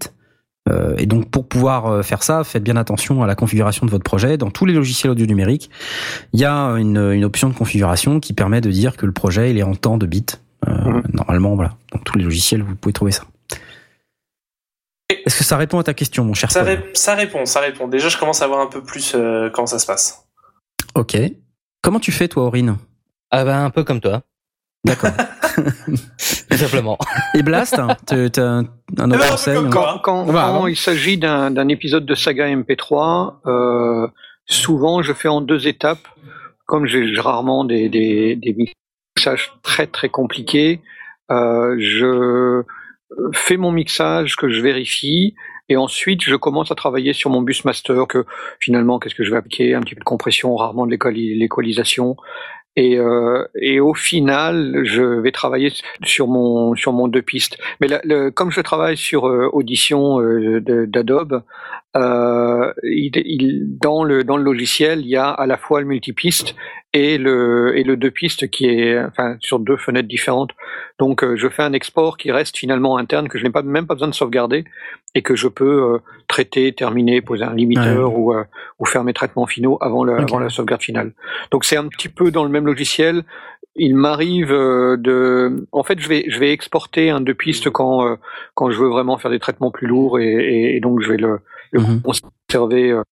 et 0.97 1.05
donc 1.05 1.29
pour 1.29 1.47
pouvoir 1.47 1.87
euh, 1.87 2.01
faire 2.03 2.23
ça, 2.23 2.43
faites 2.43 2.63
bien 2.63 2.75
attention 2.75 3.23
à 3.23 3.27
la 3.27 3.35
configuration 3.35 3.85
de 3.85 3.91
votre 3.91 4.03
projet. 4.03 4.37
Dans 4.37 4.49
tous 4.51 4.65
les 4.65 4.73
logiciels 4.73 5.11
audio 5.11 5.25
numériques, 5.25 5.69
il 6.33 6.39
y 6.39 6.45
a 6.45 6.53
une, 6.77 6.97
une 6.97 7.23
option 7.25 7.49
de 7.49 7.53
configuration 7.53 8.19
qui 8.19 8.33
permet 8.33 8.61
de 8.61 8.69
dire 8.71 8.97
que 8.97 9.05
le 9.05 9.11
projet 9.11 9.51
il 9.51 9.57
est 9.57 9.63
en 9.63 9.75
temps 9.75 9.97
de 9.97 10.05
bits. 10.05 10.25
Euh, 10.67 10.73
Mhm. 10.73 11.03
Normalement, 11.13 11.55
voilà. 11.55 11.75
Dans 11.93 11.99
tous 11.99 12.17
les 12.17 12.23
logiciels, 12.23 12.63
vous 12.63 12.75
pouvez 12.75 12.93
trouver 12.93 13.11
ça. 13.11 13.23
Est-ce 15.09 15.37
que 15.37 15.43
ça 15.43 15.55
répond 15.57 15.79
à 15.79 15.83
ta 15.83 15.93
question, 15.93 16.25
mon 16.25 16.33
cher 16.33 16.51
Ça, 16.51 16.61
Paul 16.61 16.69
ré- 16.69 16.89
ça 16.93 17.15
répond, 17.15 17.45
ça 17.45 17.59
répond. 17.61 17.87
Déjà, 17.87 18.09
je 18.09 18.17
commence 18.17 18.41
à 18.41 18.47
voir 18.47 18.59
un 18.61 18.67
peu 18.67 18.81
plus 18.81 19.13
euh, 19.15 19.49
comment 19.49 19.67
ça 19.67 19.79
se 19.79 19.85
passe. 19.85 20.25
Ok. 20.95 21.17
Comment 21.81 21.99
tu 21.99 22.11
fais, 22.11 22.27
toi, 22.27 22.43
Aurine? 22.45 22.77
Ah 23.31 23.43
ben 23.45 23.63
un 23.65 23.69
peu 23.69 23.83
comme 23.83 23.99
toi, 24.01 24.23
D'accord. 24.87 25.11
tout 26.49 26.57
simplement. 26.57 26.97
Et 27.33 27.43
Blast, 27.43 27.77
hein, 27.79 27.95
t'as 28.05 28.15
un, 28.41 28.59
un 28.59 28.63
ben, 28.93 29.03
un 29.05 29.09
peu 29.09 29.15
oversell 29.15 29.55
comme 29.55 29.69
toi. 29.69 29.99
Quand, 30.03 30.23
quand- 30.23 30.23
Voilà. 30.25 30.47
quand 30.57 30.67
il 30.67 30.75
s'agit 30.77 31.17
d'un 31.17 31.67
épisode 31.67 32.05
de 32.05 32.15
saga 32.15 32.47
MP3, 32.47 33.35
euh, 33.45 34.07
souvent 34.45 35.01
je 35.01 35.13
fais 35.13 35.27
en 35.27 35.41
deux 35.41 35.67
étapes. 35.67 36.07
Comme 36.65 36.85
j'ai 36.85 37.13
rarement 37.17 37.63
des, 37.63 37.87
des, 37.89 38.35
des 38.35 38.55
mixages 39.15 39.53
très 39.63 39.87
très 39.87 40.09
compliqués, 40.09 40.81
euh, 41.31 41.75
je 41.79 42.63
fais 43.33 43.55
mon 43.57 43.71
mixage 43.71 44.35
que 44.35 44.49
je 44.49 44.61
vérifie 44.61 45.33
et 45.69 45.77
ensuite 45.77 46.23
je 46.23 46.35
commence 46.35 46.71
à 46.71 46.75
travailler 46.75 47.13
sur 47.13 47.29
mon 47.29 47.41
bus 47.41 47.63
master 47.63 48.05
que 48.07 48.25
finalement 48.59 48.99
qu'est-ce 48.99 49.15
que 49.15 49.23
je 49.23 49.31
vais 49.31 49.37
appliquer? 49.37 49.75
Un 49.75 49.79
petit 49.81 49.95
peu 49.95 49.99
de 50.01 50.05
compression 50.05 50.53
rarement 50.57 50.85
de 50.85 50.91
l'équali- 50.91 51.37
l'équalisation 51.39 52.17
et, 52.77 52.97
euh, 52.97 53.43
et 53.59 53.79
au 53.81 53.93
final 53.93 54.81
je 54.85 55.03
vais 55.03 55.31
travailler 55.31 55.71
sur 56.03 56.27
mon 56.27 56.75
sur 56.75 56.93
mon 56.93 57.07
deux 57.09 57.21
pistes. 57.21 57.57
Mais 57.81 57.87
la- 57.89 58.01
le- 58.05 58.31
comme 58.31 58.51
je 58.51 58.61
travaille 58.61 58.95
sur 58.97 59.27
euh, 59.27 59.49
Audition 59.51 60.21
euh, 60.21 60.61
d'Adobe, 60.61 61.43
euh, 61.97 62.71
il, 62.83 63.11
il- 63.25 63.77
dans 63.79 64.03
le 64.03 64.23
dans 64.23 64.37
le 64.37 64.43
logiciel, 64.43 65.01
il 65.01 65.07
y 65.09 65.17
a 65.17 65.29
à 65.29 65.45
la 65.47 65.57
fois 65.57 65.81
le 65.81 65.87
multipiste 65.87 66.55
et 66.93 67.17
le 67.17 67.77
et 67.77 67.83
le 67.83 67.97
deux 67.97 68.11
pistes 68.11 68.49
qui 68.49 68.65
est 68.65 68.99
enfin 68.99 69.35
sur 69.39 69.59
deux 69.59 69.77
fenêtres 69.77 70.07
différentes. 70.07 70.51
Donc 70.99 71.23
euh, 71.23 71.35
je 71.35 71.47
fais 71.49 71.63
un 71.63 71.73
export 71.73 72.17
qui 72.17 72.31
reste 72.31 72.57
finalement 72.57 72.97
interne 72.97 73.27
que 73.27 73.37
je 73.37 73.43
n'ai 73.43 73.51
pas 73.51 73.61
même 73.61 73.85
pas 73.87 73.93
besoin 73.93 74.07
de 74.07 74.13
sauvegarder 74.15 74.63
et 75.13 75.21
que 75.21 75.35
je 75.35 75.47
peux 75.47 75.93
euh, 75.95 75.97
traiter, 76.27 76.73
terminer, 76.73 77.21
poser 77.21 77.43
un 77.43 77.53
limiteur 77.53 78.17
ou 78.17 78.33
euh, 78.33 78.43
ou 78.79 78.85
faire 78.85 79.03
mes 79.03 79.13
traitements 79.13 79.47
finaux 79.47 79.77
avant 79.81 80.03
le, 80.03 80.13
Ok. 80.13 80.21
avant 80.21 80.39
la 80.39 80.49
sauvegarde 80.49 80.81
finale. 80.81 81.11
Donc 81.51 81.65
c'est 81.65 81.77
un 81.77 81.87
petit 81.87 82.09
peu 82.09 82.31
dans 82.31 82.43
le 82.43 82.49
même 82.49 82.65
logiciel 82.65 83.23
il 83.79 83.95
m'arrive 83.95 84.51
euh, 84.51 84.97
de, 84.97 85.67
en 85.71 85.83
fait, 85.83 85.99
je 85.99 86.09
vais 86.09 86.25
je 86.29 86.39
vais 86.39 86.51
exporter 86.51 87.11
un 87.11 87.21
deux 87.21 87.35
pistes 87.35 87.69
quand 87.69 88.07
euh, 88.07 88.15
quand 88.55 88.71
je 88.71 88.79
veux 88.79 88.87
vraiment 88.89 89.19
faire 89.19 89.29
des 89.29 89.37
traitements 89.39 89.69
plus 89.69 89.85
lourds 89.85 90.19
et, 90.19 90.25
et, 90.25 90.75
et 90.77 90.79
donc 90.79 91.01
je 91.03 91.09
vais 91.11 91.17
le, 91.17 91.41
le 91.71 91.79
Mhm. 91.81 92.01
conserver 92.01 92.89
euh, 92.91 93.03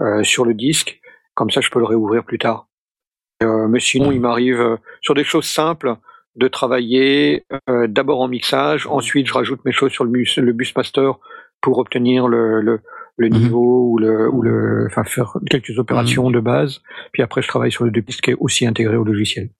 euh, 0.00 0.22
sur 0.24 0.46
le 0.46 0.54
disque. 0.54 1.00
Comme 1.34 1.50
ça, 1.50 1.60
je 1.60 1.68
peux 1.68 1.78
le 1.78 1.84
réouvrir 1.84 2.24
plus 2.24 2.38
tard. 2.38 2.68
Euh, 3.42 3.66
mais 3.68 3.80
sinon, 3.80 4.08
Mhm. 4.08 4.12
il 4.14 4.20
m'arrive 4.20 4.60
euh, 4.60 4.76
sur 5.00 5.14
des 5.14 5.24
choses 5.24 5.46
simples 5.46 5.96
de 6.36 6.48
travailler 6.48 7.44
euh, 7.70 7.86
d'abord 7.86 8.20
en 8.20 8.28
mixage, 8.28 8.86
ensuite 8.88 9.26
je 9.28 9.32
rajoute 9.34 9.60
mes 9.64 9.72
choses 9.72 9.92
sur 9.92 10.04
le 10.04 10.10
bus, 10.10 10.36
le 10.38 10.52
bus 10.52 10.74
master 10.76 11.14
pour 11.60 11.78
obtenir 11.78 12.26
le, 12.28 12.60
le, 12.60 12.80
le 13.16 13.28
Mhm. 13.28 13.38
niveau 13.38 13.90
ou 13.90 13.98
le, 13.98 14.28
ou 14.30 14.42
le, 14.42 14.86
enfin 14.90 15.04
faire 15.04 15.36
quelques 15.50 15.78
opérations 15.78 16.30
de 16.30 16.40
base. 16.40 16.80
Puis 17.12 17.22
après, 17.22 17.42
je 17.42 17.48
travaille 17.48 17.70
sur 17.72 17.84
le 17.84 17.90
deux 17.90 18.02
pistes 18.02 18.20
qui 18.20 18.30
est 18.30 18.36
aussi 18.38 18.66
intégré 18.66 18.96
au 18.96 19.04
logiciel. 19.04 19.50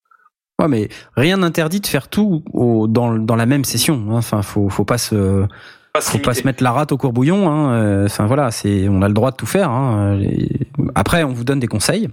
Ouais, 0.60 0.68
mais 0.68 0.88
rien 1.16 1.36
n'interdit 1.38 1.80
de 1.80 1.86
faire 1.86 2.08
tout 2.08 2.42
au, 2.52 2.86
dans, 2.86 3.14
dans 3.16 3.36
la 3.36 3.46
même 3.46 3.64
session. 3.64 3.94
hein. 4.10 4.14
Enfin, 4.16 4.42
faut, 4.42 4.68
faut 4.68 4.84
pas 4.84 4.98
se, 4.98 5.46
Pas 5.92 6.00
se 6.00 6.10
faut 6.12 6.18
pas 6.18 6.30
limiter. 6.30 6.40
se 6.42 6.46
mettre 6.46 6.62
la 6.62 6.72
rate 6.72 6.92
au 6.92 6.96
courbouillon. 6.96 7.48
Hein. 7.50 7.72
Euh, 7.74 8.04
Enfin 8.06 8.26
voilà, 8.26 8.50
c'est, 8.52 8.88
on 8.88 9.02
a 9.02 9.08
le 9.08 9.14
droit 9.14 9.30
de 9.32 9.36
tout 9.36 9.46
faire. 9.46 9.70
Hein. 9.70 10.20
Et 10.20 10.48
Après, 10.94 11.22
on 11.24 11.32
vous 11.32 11.44
donne 11.44 11.58
des 11.60 11.66
conseils. 11.68 12.08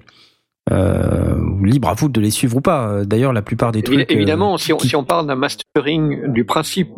Euh, 0.71 1.35
libre 1.63 1.89
à 1.89 1.93
vous 1.93 2.09
de 2.09 2.21
les 2.21 2.31
suivre 2.31 2.57
ou 2.57 2.61
pas. 2.61 3.03
D'ailleurs, 3.05 3.33
la 3.33 3.41
plupart 3.41 3.71
des 3.71 3.81
trucs. 3.81 3.99
euh, 4.11 4.15
Évidemment, 4.15 4.57
si 4.57 4.71
on, 4.73 4.77
qui- 4.77 4.87
si 4.87 4.95
on 4.95 5.03
parle 5.03 5.27
d'un 5.27 5.35
mastering, 5.35 6.31
du 6.31 6.45
principe, 6.45 6.89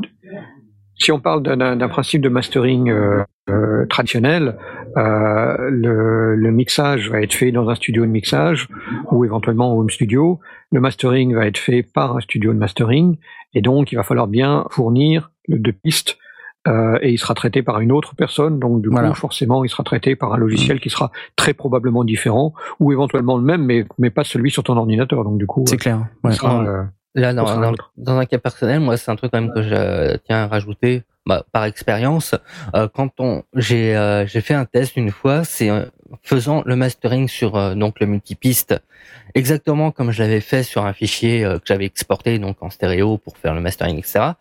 si 0.95 1.12
on 1.12 1.20
parle 1.20 1.41
d'un- 1.44 1.88
principe 1.90 2.22
de 2.22 2.30
mastering 2.30 2.90
euh, 2.91 3.24
euh, 3.50 3.86
traditionnel, 3.88 4.56
euh, 4.95 5.58
le, 5.70 6.36
le 6.36 6.52
mixage 6.52 7.10
va 7.10 7.22
être 7.22 7.34
fait 7.34 7.52
dans 7.52 7.68
un 7.70 7.76
studio 7.76 8.06
de 8.06 8.12
mixage 8.12 8.68
ou 9.12 9.26
éventuellement 9.26 9.76
au 9.76 9.80
home 9.82 9.90
studio. 9.90 10.40
Le 10.72 10.80
mastering 10.80 11.34
va 11.36 11.45
être 11.48 11.58
fait 11.58 11.84
par 11.84 12.16
un 12.16 12.20
studio 12.22 12.54
de 12.54 12.58
mastering 12.60 13.18
et 13.54 13.62
donc 13.62 13.91
il 13.91 13.95
va 13.95 14.04
falloir 14.04 14.28
bien 14.28 14.66
fournir 14.70 15.32
le 15.48 15.58
deux 15.60 15.74
pistes 15.74 16.18
euh, 16.68 16.98
et 17.02 17.11
il 17.11 17.18
sera 17.18 17.34
traité 17.34 17.61
par 17.64 17.80
une 17.80 17.91
autre 17.91 18.15
personne. 18.15 18.60
Donc 18.60 18.81
du 18.81 18.90
Voilà. 18.90 19.10
coup, 19.10 19.15
forcément, 19.15 19.64
il 19.64 19.69
sera 19.69 19.84
traité 19.84 20.15
par 20.15 20.34
un 20.34 20.38
logiciel 20.38 20.80
qui 20.80 20.90
sera 20.90 21.11
très 21.35 21.53
probablement 21.53 22.03
différent 22.03 22.53
ou 22.80 22.91
éventuellement 22.91 23.38
le 23.38 23.44
même, 23.44 23.64
mais 23.65 23.85
mais 23.98 24.10
pas 24.10 24.23
celui 24.23 24.52
sur 24.52 24.64
ton 24.64 24.77
ordinateur. 24.77 25.23
Donc 25.23 25.38
du 25.38 25.45
coup, 25.48 25.65
C'est 25.68 25.77
clair. 25.77 26.06
il 26.23 26.27
Ouais. 26.27 26.34
sera, 26.34 26.64
euh, 26.64 26.84
Là, 27.15 27.31
dans, 27.31 27.45
dans, 27.95 28.18
un 28.18 28.26
cas 28.26 28.40
personnel, 28.40 28.80
moi, 28.80 28.98
c'est 28.98 29.11
un 29.11 29.15
truc 29.15 29.31
quand 29.31 29.40
même 29.40 29.53
que 29.53 29.61
je 29.61 30.18
tiens 30.26 30.45
à 30.45 30.48
rajouter 30.48 31.03
bah, 31.27 31.45
par 31.52 31.64
expérience. 31.65 32.34
Euh, 32.73 32.88
quand 32.91 33.11
on, 33.19 33.44
j'ai, 33.56 33.95
euh, 33.95 34.26
j'ai 34.26 34.41
fait 34.41 34.56
un 34.56 34.65
test 34.65 34.95
une 34.98 35.11
fois, 35.11 35.44
c'est 35.44 35.69
euh, 35.69 35.85
faisant 36.23 36.64
le 36.65 36.76
mastering 36.76 37.27
sur 37.27 37.56
euh, 37.56 37.76
donc 37.76 37.99
le 37.99 38.07
multipiste, 38.07 38.81
exactement 39.35 39.91
comme 39.91 40.10
je 40.11 40.23
l'avais 40.23 40.41
fait 40.41 40.64
sur 40.64 40.85
un 40.85 40.94
fichier 40.94 41.45
euh, 41.45 41.57
que 41.60 41.65
j'avais 41.65 41.85
exporté 41.85 42.40
donc 42.40 42.57
en 42.61 42.72
stéréo 42.72 43.19
pour 43.19 43.38
faire 43.38 43.53
le 43.53 43.61
mastering, 43.61 43.98
etc. 43.99 44.31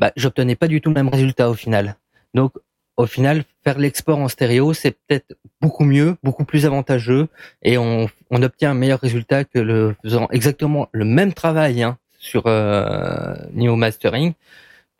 Bah, 0.00 0.12
j'obtenais 0.16 0.56
pas 0.56 0.66
du 0.66 0.80
tout 0.80 0.88
le 0.88 0.94
même 0.94 1.10
résultat 1.10 1.50
au 1.50 1.54
final. 1.54 1.96
Donc, 2.32 2.54
au 2.96 3.04
final, 3.04 3.44
faire 3.62 3.78
l'export 3.78 4.18
en 4.18 4.28
stéréo, 4.28 4.72
c'est 4.72 4.92
peut-être 4.92 5.36
beaucoup 5.60 5.84
mieux, 5.84 6.16
beaucoup 6.22 6.46
plus 6.46 6.64
avantageux, 6.64 7.28
et 7.62 7.76
on, 7.76 8.08
on 8.30 8.42
obtient 8.42 8.70
un 8.70 8.74
meilleur 8.74 8.98
résultat 8.98 9.44
que 9.44 9.58
le 9.58 9.94
faisant 10.02 10.26
exactement 10.30 10.88
le 10.92 11.04
même 11.04 11.34
travail 11.34 11.82
hein, 11.82 11.98
sur 12.18 12.46
euh, 12.46 13.34
niveau 13.52 13.76
mastering 13.76 14.32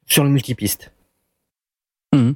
sur 0.07 0.23
le 0.23 0.29
multipiste. 0.29 0.93
Mhm. 2.15 2.35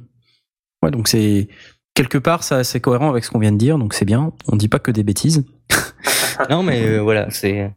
Ouais, 0.82 0.91
donc 0.91 1.09
c'est 1.09 1.49
quelque 1.93 2.19
part 2.19 2.45
ça 2.45 2.65
c'est 2.65 2.81
cohérent 2.81 3.11
avec 3.11 3.24
ce 3.24 3.31
qu'on 3.31 3.41
vient 3.41 3.53
de 3.53 3.59
dire, 3.59 3.77
donc 3.77 3.93
c'est 3.93 4.07
bien. 4.07 4.32
On 4.49 4.57
dit 4.57 4.69
pas 4.69 4.78
que 4.78 4.91
des 4.91 5.03
bêtises. 5.03 5.45
non, 6.49 6.62
mais 6.62 6.82
euh, 6.86 7.01
voilà, 7.01 7.28
c'est 7.31 7.70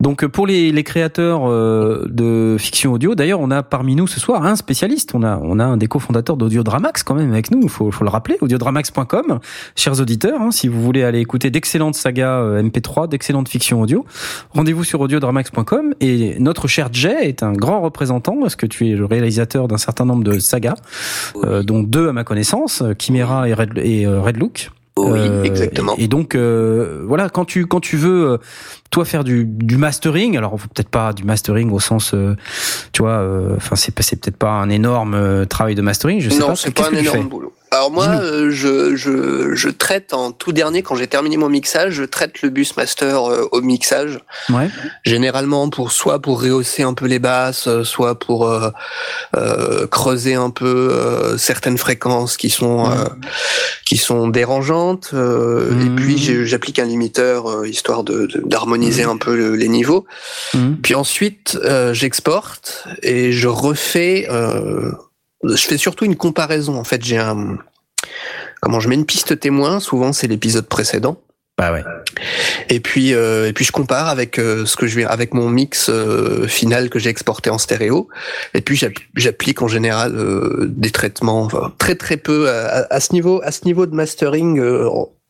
Donc 0.00 0.24
pour 0.26 0.46
les, 0.46 0.70
les 0.70 0.84
créateurs 0.84 1.50
euh, 1.50 2.06
de 2.08 2.56
fiction 2.58 2.92
audio, 2.92 3.16
d'ailleurs, 3.16 3.40
on 3.40 3.50
a 3.50 3.64
parmi 3.64 3.96
nous 3.96 4.06
ce 4.06 4.20
soir 4.20 4.44
un 4.46 4.54
spécialiste. 4.54 5.14
On 5.14 5.24
a 5.24 5.38
on 5.42 5.58
a 5.58 5.64
un 5.64 5.76
des 5.76 5.88
cofondateurs 5.88 6.36
d'Audiodramax 6.36 7.02
quand 7.02 7.14
même 7.14 7.32
avec 7.32 7.50
nous. 7.50 7.60
Il 7.62 7.68
faut, 7.68 7.90
faut 7.90 8.04
le 8.04 8.10
rappeler. 8.10 8.38
Audiodramax.com, 8.40 9.40
chers 9.74 10.00
auditeurs, 10.00 10.40
hein, 10.40 10.50
si 10.52 10.68
vous 10.68 10.80
voulez 10.80 11.02
aller 11.02 11.18
écouter 11.18 11.50
d'excellentes 11.50 11.96
sagas 11.96 12.40
euh, 12.40 12.62
MP3, 12.62 13.08
d'excellentes 13.08 13.48
fictions 13.48 13.80
audio, 13.80 14.04
rendez-vous 14.50 14.84
sur 14.84 15.00
audiodramax.com. 15.00 15.94
Et 16.00 16.38
notre 16.38 16.68
cher 16.68 16.90
Jay 16.92 17.28
est 17.28 17.42
un 17.42 17.52
grand 17.52 17.80
représentant 17.80 18.36
parce 18.40 18.54
que 18.54 18.66
tu 18.66 18.88
es 18.88 18.94
le 18.94 19.04
réalisateur 19.04 19.66
d'un 19.66 19.78
certain 19.78 20.04
nombre 20.04 20.22
de 20.22 20.38
sagas, 20.38 20.76
euh, 21.44 21.64
dont 21.64 21.82
deux 21.82 22.08
à 22.08 22.12
ma 22.12 22.22
connaissance, 22.22 22.82
euh, 22.82 22.94
Chimera 22.96 23.48
et 23.48 23.54
Red, 23.54 23.78
et 23.78 24.06
Red 24.06 24.36
Look. 24.36 24.70
Oui, 24.96 25.20
exactement. 25.44 25.94
Et, 25.96 26.04
et 26.04 26.08
donc 26.08 26.34
euh, 26.34 27.04
voilà, 27.06 27.28
quand 27.28 27.44
tu 27.44 27.66
quand 27.66 27.80
tu 27.80 27.96
veux 27.96 28.38
toi 28.90 29.04
faire 29.04 29.22
du, 29.24 29.44
du 29.44 29.76
mastering, 29.76 30.36
alors 30.38 30.56
peut-être 30.56 30.88
pas 30.88 31.12
du 31.12 31.24
mastering 31.24 31.70
au 31.72 31.80
sens, 31.80 32.12
euh, 32.14 32.36
tu 32.92 33.02
vois, 33.02 33.18
euh, 33.20 33.54
enfin 33.56 33.76
c'est 33.76 33.94
peut-être 33.94 34.36
pas 34.36 34.50
un 34.52 34.70
énorme 34.70 35.14
euh, 35.14 35.44
travail 35.44 35.74
de 35.74 35.82
mastering, 35.82 36.20
je 36.20 36.30
sais 36.30 36.38
non, 36.38 36.48
pas. 36.48 36.56
c'est 36.56 36.70
pas 36.74 36.88
un 36.88 36.94
énorme 36.96 37.28
boulot. 37.28 37.52
Alors 37.70 37.90
moi, 37.90 38.06
euh, 38.06 38.48
je, 38.50 38.96
je, 38.96 39.54
je 39.54 39.68
traite 39.68 40.14
en 40.14 40.32
tout 40.32 40.52
dernier, 40.52 40.82
quand 40.82 40.94
j'ai 40.94 41.06
terminé 41.06 41.36
mon 41.36 41.50
mixage, 41.50 41.92
je 41.92 42.04
traite 42.04 42.40
le 42.40 42.48
bus 42.48 42.74
master 42.78 43.24
au 43.52 43.60
mixage. 43.60 44.20
Ouais. 44.48 44.70
Généralement 45.04 45.68
pour 45.68 45.92
soit 45.92 46.18
pour 46.22 46.40
rehausser 46.42 46.82
un 46.82 46.94
peu 46.94 47.04
les 47.04 47.18
basses, 47.18 47.68
soit 47.82 48.18
pour 48.18 48.50
creuser 49.90 50.32
un 50.34 50.48
peu 50.48 51.34
certaines 51.36 51.76
fréquences 51.76 52.38
qui 52.38 52.48
sont 52.48 52.86
qui 53.84 53.98
sont 53.98 54.28
dérangeantes. 54.28 55.10
Et 55.12 55.16
Mhm. 55.16 55.96
puis 55.96 56.46
j'applique 56.46 56.78
un 56.78 56.86
limiteur 56.86 57.66
histoire 57.66 58.02
de- 58.02 58.28
d'harmoniser 58.46 58.77
Mhm. 58.86 59.10
un 59.10 59.16
peu 59.16 59.36
le- 59.36 59.54
les 59.56 59.68
niveaux. 59.68 60.06
Mhm. 60.54 60.78
Puis 60.82 60.94
ensuite, 60.94 61.58
euh, 61.64 61.92
j'exporte 61.94 62.86
et 63.02 63.32
je 63.32 63.48
refais. 63.48 64.26
Euh, 64.30 64.90
je 65.44 65.56
fais 65.66 65.76
surtout 65.78 66.04
une 66.04 66.16
comparaison. 66.16 66.76
En 66.76 66.84
fait, 66.84 67.04
j'ai 67.04 67.18
un. 67.18 67.58
Comment 68.60 68.80
je 68.80 68.88
mets 68.88 68.94
une 68.96 69.06
piste 69.06 69.38
témoin 69.38 69.80
Souvent, 69.80 70.12
c'est 70.12 70.26
l'épisode 70.26 70.66
précédent. 70.66 71.20
Bah 71.56 71.72
ouais. 71.72 71.82
Et 72.68 72.78
puis 72.78 73.14
euh, 73.14 73.48
et 73.48 73.52
puis 73.52 73.64
je 73.64 73.72
compare 73.72 74.06
avec 74.06 74.38
euh, 74.38 74.64
ce 74.64 74.76
que 74.76 74.86
je 74.86 74.94
vais 74.94 75.04
avec 75.04 75.34
mon 75.34 75.48
mix 75.48 75.88
euh, 75.90 76.46
final 76.46 76.88
que 76.88 77.00
j'ai 77.00 77.10
exporté 77.10 77.50
en 77.50 77.58
stéréo. 77.58 78.08
Et 78.54 78.60
puis 78.60 78.76
j'app- 78.76 78.92
j'applique 79.16 79.60
en 79.60 79.66
général 79.66 80.14
des 80.68 80.90
traitements 80.92 81.42
enfin, 81.42 81.72
très 81.78 81.96
très 81.96 82.16
peu 82.16 82.48
à 82.48 83.00
ce 83.00 83.12
niveau 83.12 83.40
à 83.42 83.50
ce 83.50 83.64
niveau 83.64 83.86
de 83.86 83.94
mastering. 83.96 84.60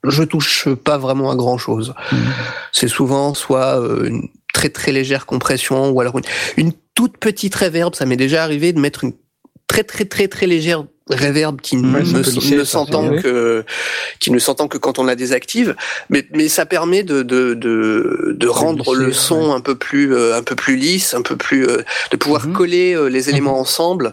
Je 0.04 0.22
touche 0.22 0.68
pas 0.84 0.98
vraiment 0.98 1.30
à 1.30 1.36
grand 1.36 1.58
chose. 1.58 1.94
C'est 2.72 2.88
souvent 2.88 3.34
soit 3.34 3.80
euh, 3.80 4.04
une 4.04 4.28
très 4.54 4.70
très 4.70 4.92
légère 4.92 5.26
compression 5.26 5.90
ou 5.90 6.00
alors 6.00 6.18
une, 6.18 6.24
une 6.56 6.72
toute 6.94 7.16
petite 7.18 7.54
reverb. 7.54 7.94
Ça 7.94 8.06
m'est 8.06 8.16
déjà 8.16 8.42
arrivé 8.42 8.72
de 8.72 8.80
mettre 8.80 9.04
une 9.04 9.12
très 9.66 9.84
très 9.84 10.04
très 10.04 10.28
très 10.28 10.46
légère 10.46 10.84
reverb 11.10 11.60
qui 11.62 11.76
Ouais, 11.78 12.02
ne, 12.02 12.64
s'entend 12.64 13.16
que 13.16 13.64
qui 14.20 14.30
ne 14.30 14.38
s'entend 14.38 14.68
que 14.68 14.76
quand 14.76 14.98
on 14.98 15.04
la 15.04 15.14
désactive 15.16 15.74
mais 16.10 16.26
mais 16.32 16.48
ça 16.48 16.66
permet 16.66 17.02
de 17.02 17.22
de 17.22 17.54
de, 17.54 18.34
de 18.36 18.46
rendre 18.46 18.94
le 18.94 19.12
son 19.14 19.52
un 19.52 19.60
peu 19.60 19.74
plus 19.74 20.14
euh, 20.14 20.36
un 20.36 20.42
peu 20.42 20.54
plus 20.54 20.76
lisse 20.76 21.14
un 21.14 21.22
peu 21.22 21.36
plus 21.36 21.66
euh, 21.66 21.82
de 22.10 22.16
pouvoir 22.18 22.46
Mhm. 22.46 22.52
coller 22.52 22.94
euh, 22.94 23.06
les 23.08 23.30
éléments 23.30 23.58
ensemble 23.58 24.12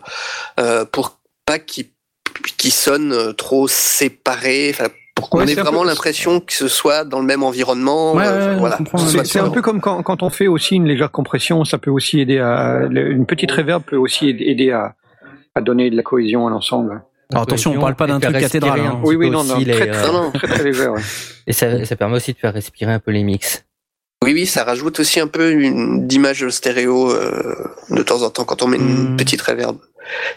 pour 0.94 1.20
pas 1.46 1.60
qu'ils 1.60 1.90
qu'ils 2.58 2.72
sonnent 2.72 3.34
trop 3.36 3.68
séparés 3.68 4.74
enfin 5.18 5.22
pour 5.22 5.30
qu'on 5.30 5.38
Ouais, 5.40 5.44
ait 5.46 5.54
c'est 5.54 5.60
un 5.60 5.64
vraiment 5.64 5.82
peu- 5.82 5.88
l'impression 5.88 6.40
que 6.40 6.54
ce 6.54 6.68
soit 6.68 7.04
dans 7.06 7.20
le 7.20 7.26
même 7.26 7.44
environnement 7.44 8.14
Ouais, 8.14 8.26
euh, 8.28 8.56
voilà 8.58 8.78
C'est 9.26 9.40
un 9.40 9.50
peu 9.50 9.62
comme 9.62 9.82
quand, 9.82 10.04
quand 10.04 10.24
on 10.24 10.30
fait 10.30 10.48
aussi 10.48 10.76
une 10.76 10.86
légère 10.86 11.12
compression, 11.12 11.64
ça 11.66 11.78
peut 11.78 11.92
aussi 11.92 12.20
aider 12.20 12.40
à 12.40 12.82
une 12.90 13.26
petite 13.26 13.52
reverb 13.52 13.84
peut 13.84 13.96
aussi 13.98 14.30
aider 14.30 14.72
à, 14.72 14.96
à 15.56 15.62
donner 15.62 15.90
de 15.90 15.96
la 15.96 16.04
cohésion 16.04 16.48
à 16.48 16.50
l'ensemble. 16.50 17.02
Alors 17.32 17.44
attention, 17.44 17.74
on 17.76 17.80
parle 17.80 17.96
pas 17.96 18.06
d'un 18.08 18.20
truc 18.20 18.38
cathédral, 18.38 18.80
hein. 18.80 19.00
Oui, 19.04 19.16
oui, 19.16 19.32
non, 19.32 19.44
non, 19.44 19.58
les, 19.58 19.72
très, 19.74 19.90
euh, 19.90 20.08
Non, 20.08 20.14
non. 20.26 20.32
Très 20.32 20.48
très 20.48 20.88
ouais. 20.88 21.02
Et 21.48 21.54
ça, 21.54 21.84
ça 21.84 21.96
permet 21.96 22.18
aussi 22.18 22.34
de 22.34 22.38
faire 22.38 22.54
respirer 22.54 22.92
un 22.94 23.00
peu 23.00 23.10
les 23.12 23.24
mix. 23.24 23.66
Oui, 24.24 24.34
oui, 24.34 24.46
ça 24.46 24.64
rajoute 24.64 25.00
aussi 25.00 25.20
un 25.20 25.28
peu 25.28 25.52
une 25.52 26.06
d'image 26.08 26.48
stéréo 26.50 27.12
euh, 27.12 27.56
de 27.90 28.04
temps 28.04 28.22
en 28.22 28.30
temps 28.30 28.44
quand 28.44 28.62
on 28.62 28.68
met 28.68 28.78
une 28.78 29.14
Hmm. 29.14 29.18
petite 29.18 29.44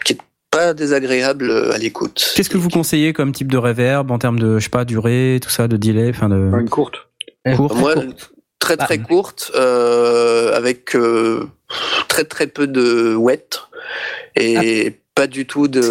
qui 0.03 0.13
est 0.13 0.17
pas 0.51 0.73
désagréable 0.73 1.51
à 1.73 1.77
l'écoute. 1.77 2.33
Qu'est-ce 2.35 2.49
que 2.49 2.57
vous 2.57 2.69
conseillez 2.69 3.13
comme 3.13 3.31
type 3.31 3.51
de 3.51 3.57
reverb 3.57 4.09
en 4.11 4.17
termes 4.17 4.39
de, 4.39 4.57
je 4.59 4.63
sais 4.63 4.69
pas, 4.69 4.85
durée, 4.85 5.39
tout 5.41 5.49
ça, 5.49 5.67
de 5.67 5.77
delay, 5.77 6.09
enfin 6.09 6.29
de 6.29 6.35
Une 6.59 6.69
courte. 6.69 6.95
court 7.55 7.75
Moi, 7.75 7.93
courte. 7.93 8.31
très 8.59 8.77
très 8.77 8.97
Bah. 8.97 9.03
courte, 9.07 9.51
euh, 9.55 10.55
avec 10.55 10.95
euh, 10.95 11.47
très 12.07 12.23
très 12.23 12.47
peu 12.47 12.67
de 12.67 13.15
wet 13.15 13.45
et 14.35 14.99
pas 15.15 15.27
du 15.27 15.45
tout 15.45 15.67
de. 15.67 15.81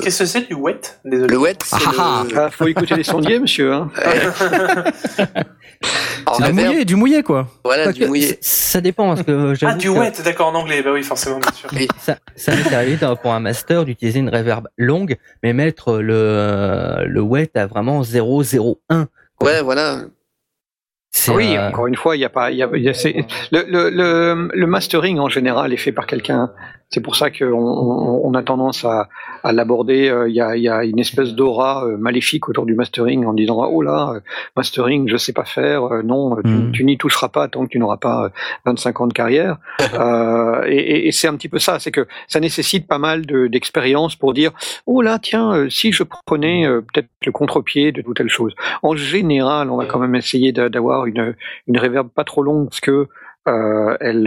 Qu'est-ce 0.00 0.20
que 0.20 0.26
c'est 0.26 0.46
du 0.48 0.54
wet? 0.54 1.00
Désolé. 1.04 1.28
Le 1.32 1.38
wet, 1.38 1.58
c'est 1.64 1.76
Ah, 1.98 2.24
le. 2.30 2.38
Ah, 2.38 2.50
faut 2.50 2.66
écouter 2.68 2.94
les 2.94 3.02
sondiers, 3.02 3.38
monsieur. 3.40 3.72
Hein. 3.72 3.90
Mouillé, 6.52 6.84
du 6.84 6.96
mouillé 6.96 7.22
quoi. 7.22 7.46
Voilà, 7.64 7.92
du 7.92 8.06
mouillé. 8.06 8.38
Ça 8.40 8.80
dépend, 8.80 9.08
parce 9.08 9.22
que 9.22 9.54
j'avoue 9.54 9.74
Ah, 9.74 9.78
du 9.78 9.86
que 9.92 9.98
wet, 9.98 10.12
d'accord, 10.24 10.48
en 10.48 10.54
anglais. 10.54 10.82
Bah 10.82 10.90
oui, 10.92 11.02
forcément, 11.02 11.38
bien 11.38 11.52
sûr. 11.52 11.70
ça, 11.98 12.18
ça 12.34 12.54
m'est 12.54 12.74
arrivé 12.74 12.96
dans- 12.96 13.14
pour 13.16 13.32
un 13.32 13.40
master 13.40 13.84
d'utiliser 13.84 14.18
une 14.20 14.28
reverb 14.28 14.66
longue, 14.76 15.16
mais 15.42 15.52
mettre 15.52 15.98
le, 15.98 17.04
le 17.06 17.20
wet 17.20 17.50
à 17.54 17.66
vraiment 17.66 18.02
0,01. 18.02 19.06
Ouais, 19.40 19.62
voilà. 19.62 20.00
C'est, 21.12 21.30
Oui, 21.30 21.56
euh, 21.56 21.68
encore 21.68 21.86
une 21.86 21.94
fois, 21.96 22.16
il 22.16 22.20
y 22.20 22.24
a 22.26 22.28
pas, 22.28 22.50
il 22.50 22.58
y 22.58 22.62
a, 22.62 22.68
y 22.76 22.88
a- 22.88 22.92
le, 23.52 23.88
le, 23.90 24.50
le 24.52 24.66
mastering 24.66 25.18
en 25.18 25.28
général 25.30 25.72
est 25.72 25.76
fait 25.78 25.92
par 25.92 26.06
quelqu'un. 26.06 26.50
C'est 26.88 27.00
pour 27.00 27.16
ça 27.16 27.30
qu'on 27.30 27.46
on, 27.52 28.20
on 28.24 28.34
a 28.34 28.42
tendance 28.44 28.84
à, 28.84 29.08
à 29.42 29.52
l'aborder. 29.52 30.08
euh, 30.08 30.28
Il 30.28 30.34
y, 30.36 30.40
a, 30.40 30.56
il 30.56 30.62
y 30.62 30.68
a 30.68 30.84
une 30.84 31.00
espèce 31.00 31.34
d'aura 31.34 31.84
euh, 31.84 31.96
maléfique 31.96 32.48
autour 32.48 32.64
du 32.64 32.74
mastering 32.74 33.24
en 33.26 33.32
disant 33.34 33.66
oh 33.70 33.82
là, 33.82 34.12
euh, 34.14 34.20
mastering, 34.56 35.08
je 35.08 35.16
sais 35.16 35.32
pas 35.32 35.44
faire. 35.44 35.82
non, 36.04 36.36
tu, 36.36 36.48
Mm. 36.50 36.72
tu 36.72 36.84
n'y 36.84 36.96
toucheras 36.96 37.28
pas 37.28 37.48
tant 37.48 37.64
que 37.64 37.70
tu 37.70 37.78
n'auras 37.80 37.96
pas 37.96 38.26
euh, 38.26 38.28
25 38.66 39.00
ans 39.00 39.06
de 39.08 39.12
carrière. 39.12 39.58
Euh, 39.98 40.62
et 40.66 41.10
c'est 41.12 41.26
un 41.28 41.34
petit 41.36 41.48
peu 41.48 41.58
ça, 41.58 41.78
c'est 41.78 41.90
que 41.90 42.06
ça 42.28 42.38
nécessite 42.40 42.86
pas 42.86 42.98
mal 42.98 43.24
de- 43.26 43.46
d'expérience 43.46 44.14
pour 44.14 44.32
dire 44.34 44.52
oh 44.86 45.00
là, 45.02 45.18
tiens, 45.20 45.66
si 45.70 45.90
je 45.92 46.02
prenais 46.26 46.66
peut-être 46.92 47.08
le 47.24 47.32
contre-pied 47.32 47.92
de 47.92 48.02
toute 48.02 48.16
telle 48.16 48.28
chose. 48.28 48.54
En 48.82 48.94
général, 48.94 49.70
on 49.70 49.76
va 49.76 49.86
quand 49.86 49.98
même 49.98 50.14
essayer 50.14 50.52
d'a- 50.52 50.68
d'avoir 50.68 51.06
une, 51.06 51.34
une 51.66 51.78
reverb 51.78 52.08
pas 52.08 52.24
trop 52.24 52.42
longue 52.42 52.68
parce 52.68 52.80
que 52.80 53.08
euh, 53.48 53.96
elle, 54.00 54.26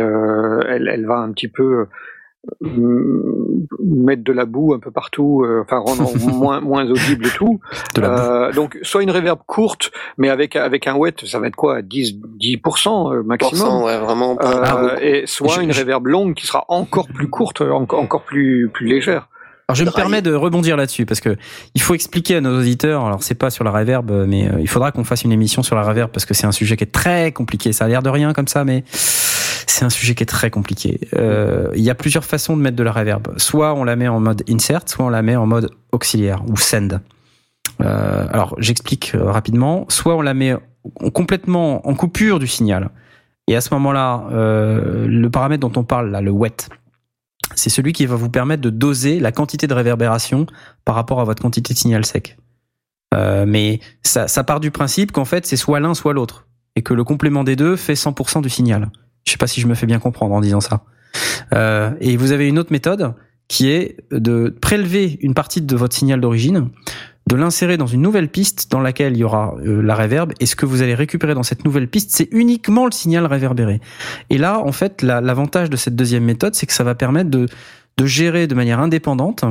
elle, 0.70 0.88
elle 0.92 1.06
va 1.06 1.18
un 1.18 1.32
petit 1.32 1.48
peu 1.50 1.88
mettre 2.62 4.24
de 4.24 4.32
la 4.34 4.46
boue 4.46 4.74
un 4.74 4.80
peu 4.80 4.92
partout, 4.92 5.44
euh, 5.44 5.62
enfin 5.64 5.80
rendre 5.80 6.10
moins, 6.34 6.62
moins 6.62 6.90
audible 6.90 7.28
et 7.28 7.30
tout. 7.32 7.60
De 7.96 8.02
la 8.02 8.10
boue. 8.10 8.16
Euh, 8.22 8.52
donc 8.54 8.78
soit 8.82 9.04
une 9.04 9.12
reverb 9.12 9.40
courte, 9.46 9.92
mais 10.18 10.30
avec 10.30 10.56
avec 10.56 10.88
un 10.88 10.96
wet, 10.96 11.16
ça 11.26 11.40
va 11.40 11.48
être 11.48 11.56
quoi 11.56 11.82
10 11.82 12.16
10% 12.40 13.14
euh, 13.14 13.24
maximum. 13.24 13.52
Pourcent, 13.60 13.86
ouais, 13.86 13.98
vraiment. 13.98 14.38
Euh, 14.42 14.62
beaucoup. 14.62 15.02
et 15.02 15.24
soit 15.26 15.56
Je- 15.56 15.62
une 15.62 15.74
je- 15.74 15.80
reverb 15.82 16.06
longue 16.08 16.34
qui 16.34 16.48
sera 16.48 16.66
encore 16.70 17.08
plus 17.08 17.28
courte, 17.30 17.62
encore, 17.62 18.00
encore 18.02 18.24
plus, 18.24 18.70
plus 18.74 18.88
légère. 18.88 19.28
Alors 19.68 19.76
je 19.76 19.84
me 19.86 19.92
permets 19.92 20.24
de 20.24 20.34
rebondir 20.34 20.76
là-dessus 20.78 21.06
parce 21.06 21.20
que 21.20 21.36
il 21.76 21.82
faut 21.82 21.94
expliquer 21.94 22.38
à 22.38 22.42
nos 22.42 22.58
auditeurs. 22.58 23.06
Alors 23.06 23.22
c'est 23.22 23.36
pas 23.36 23.52
sur 23.52 23.64
la 23.64 23.70
reverb, 23.70 24.10
mais 24.28 24.48
euh, 24.48 24.60
il 24.60 24.68
faudra 24.68 24.92
qu'on 24.92 25.04
fasse 25.04 25.24
une 25.24 25.32
émission 25.32 25.62
sur 25.62 25.76
la 25.76 25.84
reverb 25.84 26.10
parce 26.12 26.26
que 26.26 26.34
c'est 26.34 26.48
un 26.48 26.52
sujet 26.52 26.76
qui 26.76 26.86
est 26.86 26.92
très 26.92 27.32
compliqué. 27.32 27.72
Ça 27.72 27.86
a 27.86 27.88
l'air 27.88 28.02
de 28.02 28.10
rien 28.10 28.34
comme 28.34 28.48
ça, 28.48 28.64
mais 28.66 28.84
c'est 29.70 29.86
un 29.86 29.90
sujet 29.90 30.16
qui 30.16 30.24
est 30.24 30.26
très 30.26 30.50
compliqué. 30.50 31.00
Euh, 31.14 31.70
il 31.76 31.82
y 31.82 31.90
a 31.90 31.96
plusieurs 31.96 32.26
façons 32.26 32.58
de 32.58 32.62
mettre 32.62 32.76
de 32.76 32.84
la 32.84 32.92
reverb. 32.92 33.28
Soit 33.38 33.74
on 33.76 33.84
la 33.84 33.96
met 33.96 34.08
en 34.08 34.20
mode 34.20 34.44
insert, 34.50 34.82
soit 34.88 35.06
on 35.06 35.10
la 35.10 35.22
met 35.22 35.36
en 35.36 35.46
mode 35.46 35.70
auxiliaire 35.92 36.44
ou 36.50 36.58
send. 36.58 37.00
Euh, 37.82 38.28
alors 38.32 38.56
j'explique 38.58 39.14
euh, 39.16 39.32
rapidement. 39.32 39.86
Soit 39.90 40.16
on 40.16 40.22
la 40.22 40.34
met 40.34 40.54
en- 40.54 41.10
complètement 41.12 41.88
en 41.88 41.94
coupure 41.94 42.40
du 42.40 42.48
signal. 42.48 42.90
Et 43.48 43.56
à 43.56 43.62
ce 43.62 43.74
moment-là, 43.74 44.28
le 44.32 45.28
paramètre 45.30 45.68
dont 45.68 45.80
on 45.80 45.84
parle 45.84 46.12
là, 46.12 46.22
le 46.22 46.30
wet, 46.30 46.70
c'est 47.56 47.72
celui 47.72 47.94
qui 47.94 48.06
va 48.06 48.16
vous 48.16 48.30
permettre 48.30 48.62
de 48.62 48.70
doser 48.70 49.20
la 49.20 49.32
quantité 49.32 49.66
de 49.66 49.74
réverbération 49.74 50.46
par 50.86 50.94
rapport 50.94 51.20
à 51.20 51.24
votre 51.24 51.42
quantité 51.42 51.74
de 51.74 51.80
signal 51.80 52.06
sec. 52.06 52.38
Mais 53.16 53.80
ça, 54.04 54.28
ça 54.28 54.44
part 54.44 54.60
du 54.60 54.70
principe 54.70 55.12
qu'en 55.12 55.26
fait 55.26 55.48
c'est 55.48 55.58
soit 55.58 55.80
l'un 55.80 55.96
soit 55.96 56.14
l'autre 56.14 56.46
et 56.76 56.84
que 56.84 56.94
le 56.94 57.04
complément 57.04 57.44
des 57.44 57.56
deux 57.56 57.76
fait 57.76 57.96
100% 57.96 58.44
du 58.44 58.50
signal. 58.50 58.92
Je 59.30 59.34
sais 59.34 59.38
pas 59.38 59.46
si 59.48 59.62
je 59.62 59.68
me 59.68 59.76
fais 59.76 59.86
bien 59.86 60.00
comprendre 60.00 60.34
en 60.34 60.42
disant 60.42 60.60
ça. 60.60 60.82
Euh, 61.54 61.92
et 62.02 62.18
vous 62.18 62.32
avez 62.32 62.48
une 62.48 62.58
autre 62.58 62.72
méthode 62.72 63.14
qui 63.48 63.70
est 63.70 63.98
de 64.12 64.56
prélever 64.60 65.20
une 65.22 65.36
partie 65.36 65.62
de 65.62 65.76
votre 65.76 65.96
signal 65.96 66.20
d'origine, 66.20 66.70
de 67.30 67.36
l'insérer 67.36 67.78
dans 67.78 67.86
une 67.86 68.02
nouvelle 68.02 68.28
piste 68.30 68.72
dans 68.72 68.80
laquelle 68.80 69.14
il 69.14 69.20
y 69.20 69.24
aura 69.24 69.54
euh, 69.64 69.84
la 69.84 69.94
réverb. 69.94 70.34
Et 70.40 70.48
ce 70.48 70.56
que 70.56 70.66
vous 70.66 70.82
allez 70.82 70.96
récupérer 70.96 71.36
dans 71.36 71.44
cette 71.44 71.64
nouvelle 71.64 71.88
piste, 71.88 72.10
c'est 72.12 72.28
uniquement 72.32 72.86
le 72.86 72.92
signal 72.92 73.28
réverbéré. 73.28 73.82
Et 74.32 74.40
là, 74.40 74.60
en 74.60 74.72
fait, 74.72 75.04
la- 75.04 75.22
l'avantage 75.22 75.70
de 75.70 75.78
cette 75.78 75.96
deuxième 75.96 76.24
méthode, 76.24 76.56
c'est 76.56 76.66
que 76.66 76.74
ça 76.74 76.84
va 76.84 76.96
permettre 76.96 77.30
de, 77.30 77.48
gérer 78.04 78.48
de 78.48 78.56
manière 78.56 78.80
indépendante 78.80 79.44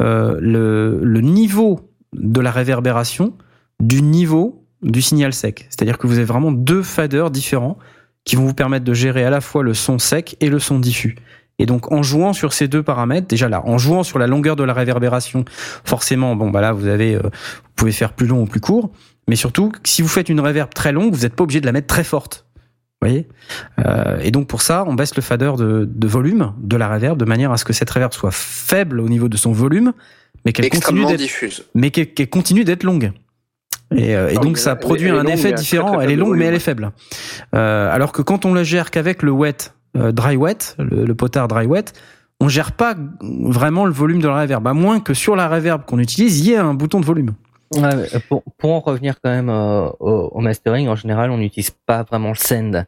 euh, 0.00 0.38
le 0.40 1.20
niveau 1.20 1.80
de 2.14 2.40
la 2.40 2.50
réverbération 2.50 3.34
du 3.78 4.00
niveau 4.00 4.64
du 4.82 5.02
signal 5.02 5.34
sec. 5.34 5.66
C'est-à-dire 5.68 5.98
que 5.98 6.06
vous 6.06 6.14
avez 6.14 6.24
vraiment 6.24 6.52
deux 6.52 6.82
faders 6.82 7.30
différents 7.30 7.76
qui 8.24 8.36
vont 8.36 8.44
vous 8.44 8.54
permettre 8.54 8.84
de 8.84 8.94
gérer 8.94 9.24
à 9.24 9.30
la 9.30 9.40
fois 9.40 9.62
le 9.62 9.74
son 9.74 9.98
sec 9.98 10.36
et 10.40 10.50
le 10.50 10.58
son 10.58 10.78
diffus. 10.78 11.16
Et 11.58 11.66
donc 11.66 11.90
en 11.90 12.02
jouant 12.02 12.32
sur 12.32 12.52
ces 12.52 12.68
deux 12.68 12.82
paramètres, 12.82 13.26
déjà 13.26 13.48
là, 13.48 13.62
en 13.66 13.78
jouant 13.78 14.04
sur 14.04 14.18
la 14.18 14.26
longueur 14.26 14.54
de 14.54 14.62
la 14.62 14.72
réverbération, 14.72 15.44
forcément, 15.84 16.36
bon 16.36 16.50
bah 16.50 16.60
là 16.60 16.72
vous 16.72 16.86
avez, 16.86 17.16
euh, 17.16 17.22
vous 17.22 17.72
pouvez 17.74 17.92
faire 17.92 18.12
plus 18.12 18.26
long 18.26 18.42
ou 18.42 18.46
plus 18.46 18.60
court, 18.60 18.90
mais 19.28 19.36
surtout 19.36 19.72
si 19.84 20.02
vous 20.02 20.08
faites 20.08 20.28
une 20.28 20.40
réverb 20.40 20.72
très 20.72 20.92
longue, 20.92 21.12
vous 21.12 21.22
n'êtes 21.22 21.34
pas 21.34 21.44
obligé 21.44 21.60
de 21.60 21.66
la 21.66 21.72
mettre 21.72 21.88
très 21.88 22.04
forte. 22.04 22.46
Vous 23.00 23.08
voyez? 23.08 23.28
Euh, 23.84 24.18
Et 24.22 24.30
donc 24.30 24.46
pour 24.46 24.62
ça, 24.62 24.84
on 24.86 24.94
baisse 24.94 25.14
le 25.16 25.22
fader 25.22 25.52
de, 25.56 25.88
de 25.88 26.06
volume 26.08 26.52
de 26.58 26.76
la 26.76 26.88
réverb 26.88 27.18
de 27.18 27.24
manière 27.24 27.52
à 27.52 27.56
ce 27.56 27.64
que 27.64 27.72
cette 27.72 27.90
réverb 27.90 28.12
soit 28.12 28.32
faible 28.32 29.00
au 29.00 29.08
niveau 29.08 29.28
de 29.28 29.36
son 29.36 29.52
volume, 29.52 29.92
mais 30.44 30.52
qu'elle 30.52 30.68
continue 30.70 31.06
d'être 31.06 31.62
mais 31.74 31.90
qu'elle 31.90 32.12
qu'elle 32.12 32.30
continue 32.30 32.64
d'être 32.64 32.84
longue. 32.84 33.12
Et, 33.94 34.14
euh, 34.14 34.30
et 34.30 34.34
donc 34.34 34.58
ça 34.58 34.76
produit 34.76 35.08
un 35.08 35.22
longue, 35.22 35.30
effet 35.30 35.52
très, 35.52 35.60
différent. 35.60 35.94
très 35.94 36.04
elle 36.04 36.10
est 36.10 36.16
longue, 36.16 36.36
mais 36.36 36.44
elle 36.46 36.54
est 36.54 36.58
faible. 36.60 36.90
Euh, 37.54 37.92
alors 37.94 38.12
que 38.12 38.22
quand 38.22 38.44
on 38.44 38.52
la 38.54 38.64
gère 38.64 38.90
qu'avec 38.90 39.22
le 39.22 39.30
wet, 39.30 39.72
euh, 39.96 40.12
dry 40.12 40.36
wet, 40.36 40.74
le, 40.78 41.04
le 41.04 41.14
potard 41.14 41.48
dry 41.48 41.66
wet, 41.66 41.92
on 42.40 42.48
gère 42.48 42.72
pas 42.72 42.94
vraiment 43.20 43.84
le 43.86 43.92
volume 43.92 44.20
de 44.20 44.28
la 44.28 44.42
reverb, 44.42 44.66
à 44.66 44.74
moins 44.74 45.00
que 45.00 45.14
sur 45.14 45.36
la 45.36 45.48
reverb 45.48 45.84
qu'on 45.86 45.98
utilise, 45.98 46.40
il 46.40 46.50
y 46.50 46.52
ait 46.52 46.58
un 46.58 46.74
bouton 46.74 47.00
de 47.00 47.06
volume. 47.06 47.32
Ouais, 47.74 48.06
pour, 48.28 48.42
pour 48.56 48.72
en 48.72 48.80
revenir 48.80 49.16
quand 49.22 49.30
même 49.30 49.50
euh, 49.50 49.88
au, 50.00 50.30
au 50.32 50.40
mastering, 50.40 50.88
en 50.88 50.94
général, 50.96 51.30
on 51.30 51.38
n'utilise 51.38 51.70
pas 51.70 52.02
vraiment 52.02 52.30
le 52.30 52.34
send. 52.36 52.84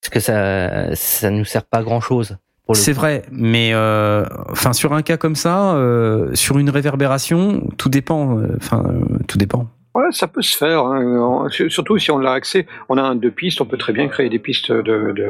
Parce 0.00 0.10
que 0.12 0.20
ça 0.20 0.94
ça 0.94 1.30
nous 1.30 1.44
sert 1.44 1.64
pas 1.64 1.82
grand 1.82 2.00
chose. 2.00 2.36
C'est 2.72 2.92
vrai, 2.92 3.22
mais 3.30 3.70
euh, 3.72 4.24
enfin 4.50 4.72
sur 4.72 4.92
un 4.92 5.02
cas 5.02 5.16
comme 5.16 5.36
ça, 5.36 5.74
euh, 5.74 6.34
sur 6.34 6.58
une 6.58 6.68
réverbération, 6.68 7.62
tout 7.76 7.88
dépend. 7.88 8.40
Enfin, 8.56 8.84
euh, 8.88 9.18
tout 9.28 9.38
dépend. 9.38 9.68
Ouais, 9.96 10.04
ça 10.10 10.28
peut 10.28 10.42
se 10.42 10.56
faire. 10.56 10.80
hein. 10.84 11.46
Surtout 11.68 11.98
si 11.98 12.10
on 12.10 12.18
l'a 12.18 12.32
accès. 12.32 12.66
On 12.88 12.98
a 12.98 13.02
un 13.02 13.14
deux 13.14 13.30
pistes, 13.30 13.60
on 13.60 13.64
peut 13.66 13.78
très 13.78 13.92
bien 13.92 14.08
créer 14.08 14.28
des 14.28 14.38
pistes 14.38 14.70
de. 14.70 15.12
de... 15.16 15.28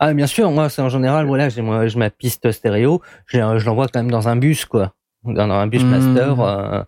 Ah, 0.00 0.14
bien 0.14 0.26
sûr, 0.28 0.50
moi, 0.52 0.68
c'est 0.68 0.80
en 0.82 0.88
général, 0.88 1.26
voilà, 1.26 1.48
j'ai 1.48 1.60
moi, 1.62 1.88
j'ai 1.88 1.98
ma 1.98 2.08
piste 2.10 2.52
stéréo, 2.52 3.02
je, 3.26 3.38
je 3.58 3.66
l'envoie 3.66 3.88
quand 3.88 3.98
même 4.00 4.10
dans 4.12 4.28
un 4.28 4.36
bus, 4.36 4.64
quoi. 4.64 4.92
Dans 5.24 5.50
un 5.50 5.66
bus 5.66 5.82
Mmh. 5.82 5.88
master, 5.90 6.40
euh, 6.40 6.82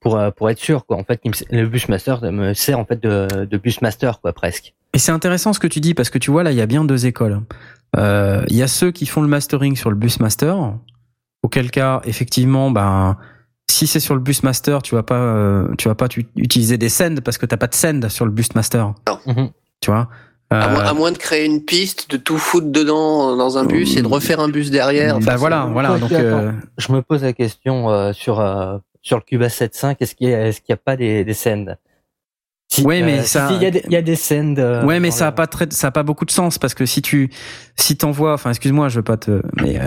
pour 0.00 0.16
euh, 0.16 0.30
pour 0.30 0.48
être 0.48 0.58
sûr 0.58 0.86
quoi. 0.86 0.96
En 0.96 1.04
fait, 1.04 1.20
le 1.50 1.66
Busmaster 1.66 2.18
me 2.32 2.54
sert 2.54 2.78
en 2.78 2.84
fait 2.86 3.02
de, 3.02 3.44
de 3.44 3.56
Busmaster 3.58 4.20
quoi 4.22 4.32
presque. 4.32 4.74
Et 4.94 4.98
c'est 4.98 5.12
intéressant 5.12 5.52
ce 5.52 5.58
que 5.60 5.66
tu 5.66 5.80
dis 5.80 5.92
parce 5.92 6.08
que 6.08 6.18
tu 6.18 6.30
vois 6.30 6.42
là, 6.42 6.52
il 6.52 6.56
y 6.56 6.62
a 6.62 6.66
bien 6.66 6.84
deux 6.84 7.04
écoles. 7.06 7.40
Euh, 7.96 8.42
Il 8.48 8.56
y 8.56 8.62
a 8.62 8.66
ceux 8.68 8.90
qui 8.92 9.04
font 9.04 9.20
le 9.20 9.28
mastering 9.28 9.76
sur 9.76 9.90
le 9.90 9.96
Busmaster, 9.96 10.54
auquel 11.42 11.70
cas 11.70 12.00
effectivement, 12.04 12.70
ben 12.70 13.18
si 13.70 13.86
c'est 13.86 14.00
sur 14.00 14.14
le 14.14 14.20
Busmaster, 14.20 14.80
tu 14.82 14.94
vas 14.94 15.02
pas, 15.02 15.18
euh, 15.18 15.68
tu 15.78 15.88
vas 15.88 15.94
pas 15.94 16.08
utiliser 16.36 16.78
des 16.78 16.88
sends 16.88 17.16
parce 17.24 17.38
que 17.38 17.46
t'as 17.46 17.56
pas 17.56 17.66
de 17.66 17.74
send 17.74 18.08
sur 18.08 18.24
le 18.24 18.30
Busmaster. 18.30 18.86
Mhm. 19.26 19.50
Tu 19.80 19.90
vois. 19.90 20.08
À, 20.50 20.68
moins, 20.68 20.80
Euh, 20.80 20.88
à 20.88 20.94
moins 20.94 21.12
de 21.12 21.18
créer 21.18 21.44
une 21.44 21.64
piste, 21.64 22.08
de 22.10 22.16
tout 22.16 22.38
foutre 22.38 22.68
dedans 22.68 23.32
euh, 23.32 23.36
dans 23.36 23.58
un 23.58 23.64
bus 23.64 23.96
et 23.96 24.02
de 24.02 24.06
refaire 24.06 24.38
un 24.40 24.48
bus 24.48 24.70
derrière. 24.70 25.14
bah 25.18 25.24
Enfin, 25.26 25.36
voilà, 25.36 25.64
voilà. 25.72 25.98
Donc 25.98 26.12
euh, 26.12 26.52
Je 26.78 26.92
me 26.92 27.02
pose 27.02 27.22
la 27.24 27.32
question 27.32 27.90
euh, 27.90 28.12
sur 28.12 28.38
euh, 28.40 28.78
sur 29.02 29.16
le 29.18 29.22
Cubase 29.24 29.54
7.5, 29.58 29.96
est-ce 30.00 30.14
qu'il 30.14 30.28
y 30.28 30.34
a 30.34 30.46
est-ce 30.46 30.60
qu'il 30.60 30.70
y 30.70 30.72
a 30.72 30.76
pas 30.78 30.96
des 30.96 31.24
des 31.24 31.34
sends? 31.34 31.74
Si, 32.68 32.82
Ouais, 32.82 33.00
mais 33.02 33.20
euh, 33.20 33.22
ça- 33.22 33.46
si, 33.48 33.54
il 33.54 33.62
y 33.62 33.66
a 33.66 33.70
des, 33.70 33.82
il 33.86 33.92
y 33.92 33.96
a 33.96 34.02
des 34.02 34.16
sends. 34.16 34.56
euh, 34.58 34.84
ouais, 34.84 34.98
mais 34.98 35.12
ça 35.12 35.28
a 35.28 35.32
pas 35.32 35.46
très, 35.46 35.66
ça 35.70 35.86
a 35.86 35.90
pas 35.92 36.02
beaucoup 36.02 36.24
de 36.24 36.32
sens 36.32 36.58
parce 36.58 36.74
que 36.74 36.84
si 36.84 37.00
tu, 37.00 37.30
si 37.76 37.96
t'envoies, 37.96 38.32
enfin 38.34 38.50
excuse-moi, 38.50 38.88
je 38.88 38.96
veux 38.96 39.02
pas 39.04 39.16
te, 39.16 39.40
mais 39.62 39.78
euh, 39.78 39.84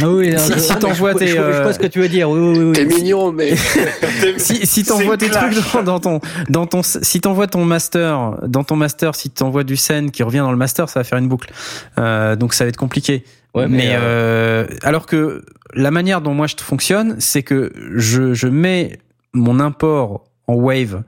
Ah 0.00 0.08
oui, 0.08 0.30
non, 0.30 0.38
Si- 0.46 0.52
je- 0.54 0.58
si 0.60 0.74
t'envoies 0.76 1.12
je- 1.14 1.18
tes, 1.18 1.26
je, 1.26 1.34
je, 1.34 1.40
euh, 1.40 1.62
vois 1.64 1.72
ce 1.72 1.80
que 1.80 1.88
tu 1.88 1.98
veux 1.98 2.08
dire. 2.08 2.30
Oui, 2.30 2.38
oui, 2.40 2.64
oui. 2.66 2.72
T'es 2.72 2.84
mignon, 2.84 3.32
mais 3.32 3.54
si, 4.36 4.64
si 4.64 4.84
t'envoies 4.84 5.16
tes 5.16 5.28
clash. 5.28 5.54
trucs 5.56 5.74
dans, 5.74 5.82
dans 5.82 6.00
ton 6.00 6.20
dans 6.48 6.66
ton 6.66 6.82
si 6.84 7.20
t'envoies 7.20 7.48
ton 7.48 7.64
master 7.64 8.36
dans 8.46 8.62
ton 8.64 8.76
master 8.76 9.14
si 9.16 9.28
t'envoies 9.30 9.64
du 9.64 9.76
scène 9.76 10.10
qui 10.12 10.22
revient 10.22 10.38
dans 10.38 10.52
le 10.52 10.56
master 10.56 10.88
ça 10.88 11.00
va 11.00 11.04
faire 11.04 11.18
une 11.18 11.28
boucle 11.28 11.50
euh, 11.98 12.36
donc 12.36 12.54
ça 12.54 12.64
va 12.64 12.68
être 12.68 12.76
compliqué 12.76 13.24
Ouais, 13.54 13.66
mais, 13.66 13.78
mais, 13.78 13.96
euh, 13.98 14.66
alors 14.84 15.06
que 15.06 15.44
la 15.74 15.90
manière 15.90 16.20
dont 16.20 16.32
moi 16.34 16.46
je 16.46 16.54
fonctionne 16.62 17.16
c'est 17.18 17.42
que 17.42 17.72
je 17.96 18.32
je 18.34 18.46
mets 18.46 19.00
mon 19.32 19.58
import 19.58 20.24
en 20.46 20.54
wave 20.54 21.02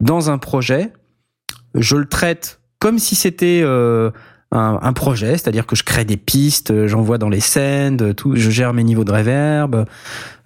dans 0.00 0.30
un 0.30 0.38
projet 0.38 0.92
je 1.74 1.96
le 1.96 2.06
traite 2.06 2.60
comme 2.78 2.98
si 2.98 3.14
c'était 3.14 3.60
euh, 3.62 4.10
un, 4.52 4.78
un 4.82 4.92
projet, 4.92 5.32
c'est-à-dire 5.32 5.66
que 5.66 5.76
je 5.76 5.84
crée 5.84 6.04
des 6.04 6.16
pistes, 6.16 6.70
euh, 6.70 6.88
j'envoie 6.88 7.18
dans 7.18 7.28
les 7.28 7.40
scènes, 7.40 8.14
tout, 8.14 8.34
je 8.36 8.50
gère 8.50 8.72
mes 8.72 8.82
niveaux 8.82 9.04
de 9.04 9.12
reverb, 9.12 9.84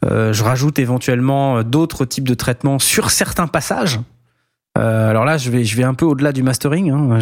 euh, 0.04 0.32
je 0.32 0.44
rajoute 0.44 0.78
éventuellement 0.78 1.58
euh, 1.58 1.62
d'autres 1.62 2.04
types 2.04 2.28
de 2.28 2.34
traitements 2.34 2.78
sur 2.78 3.10
certains 3.10 3.46
passages. 3.46 4.00
Euh, 4.76 5.08
alors 5.08 5.24
là, 5.24 5.38
je 5.38 5.50
vais, 5.50 5.62
je 5.62 5.76
vais 5.76 5.84
un 5.84 5.94
peu 5.94 6.04
au-delà 6.04 6.32
du 6.32 6.42
mastering. 6.42 6.90
Hein. 6.90 7.20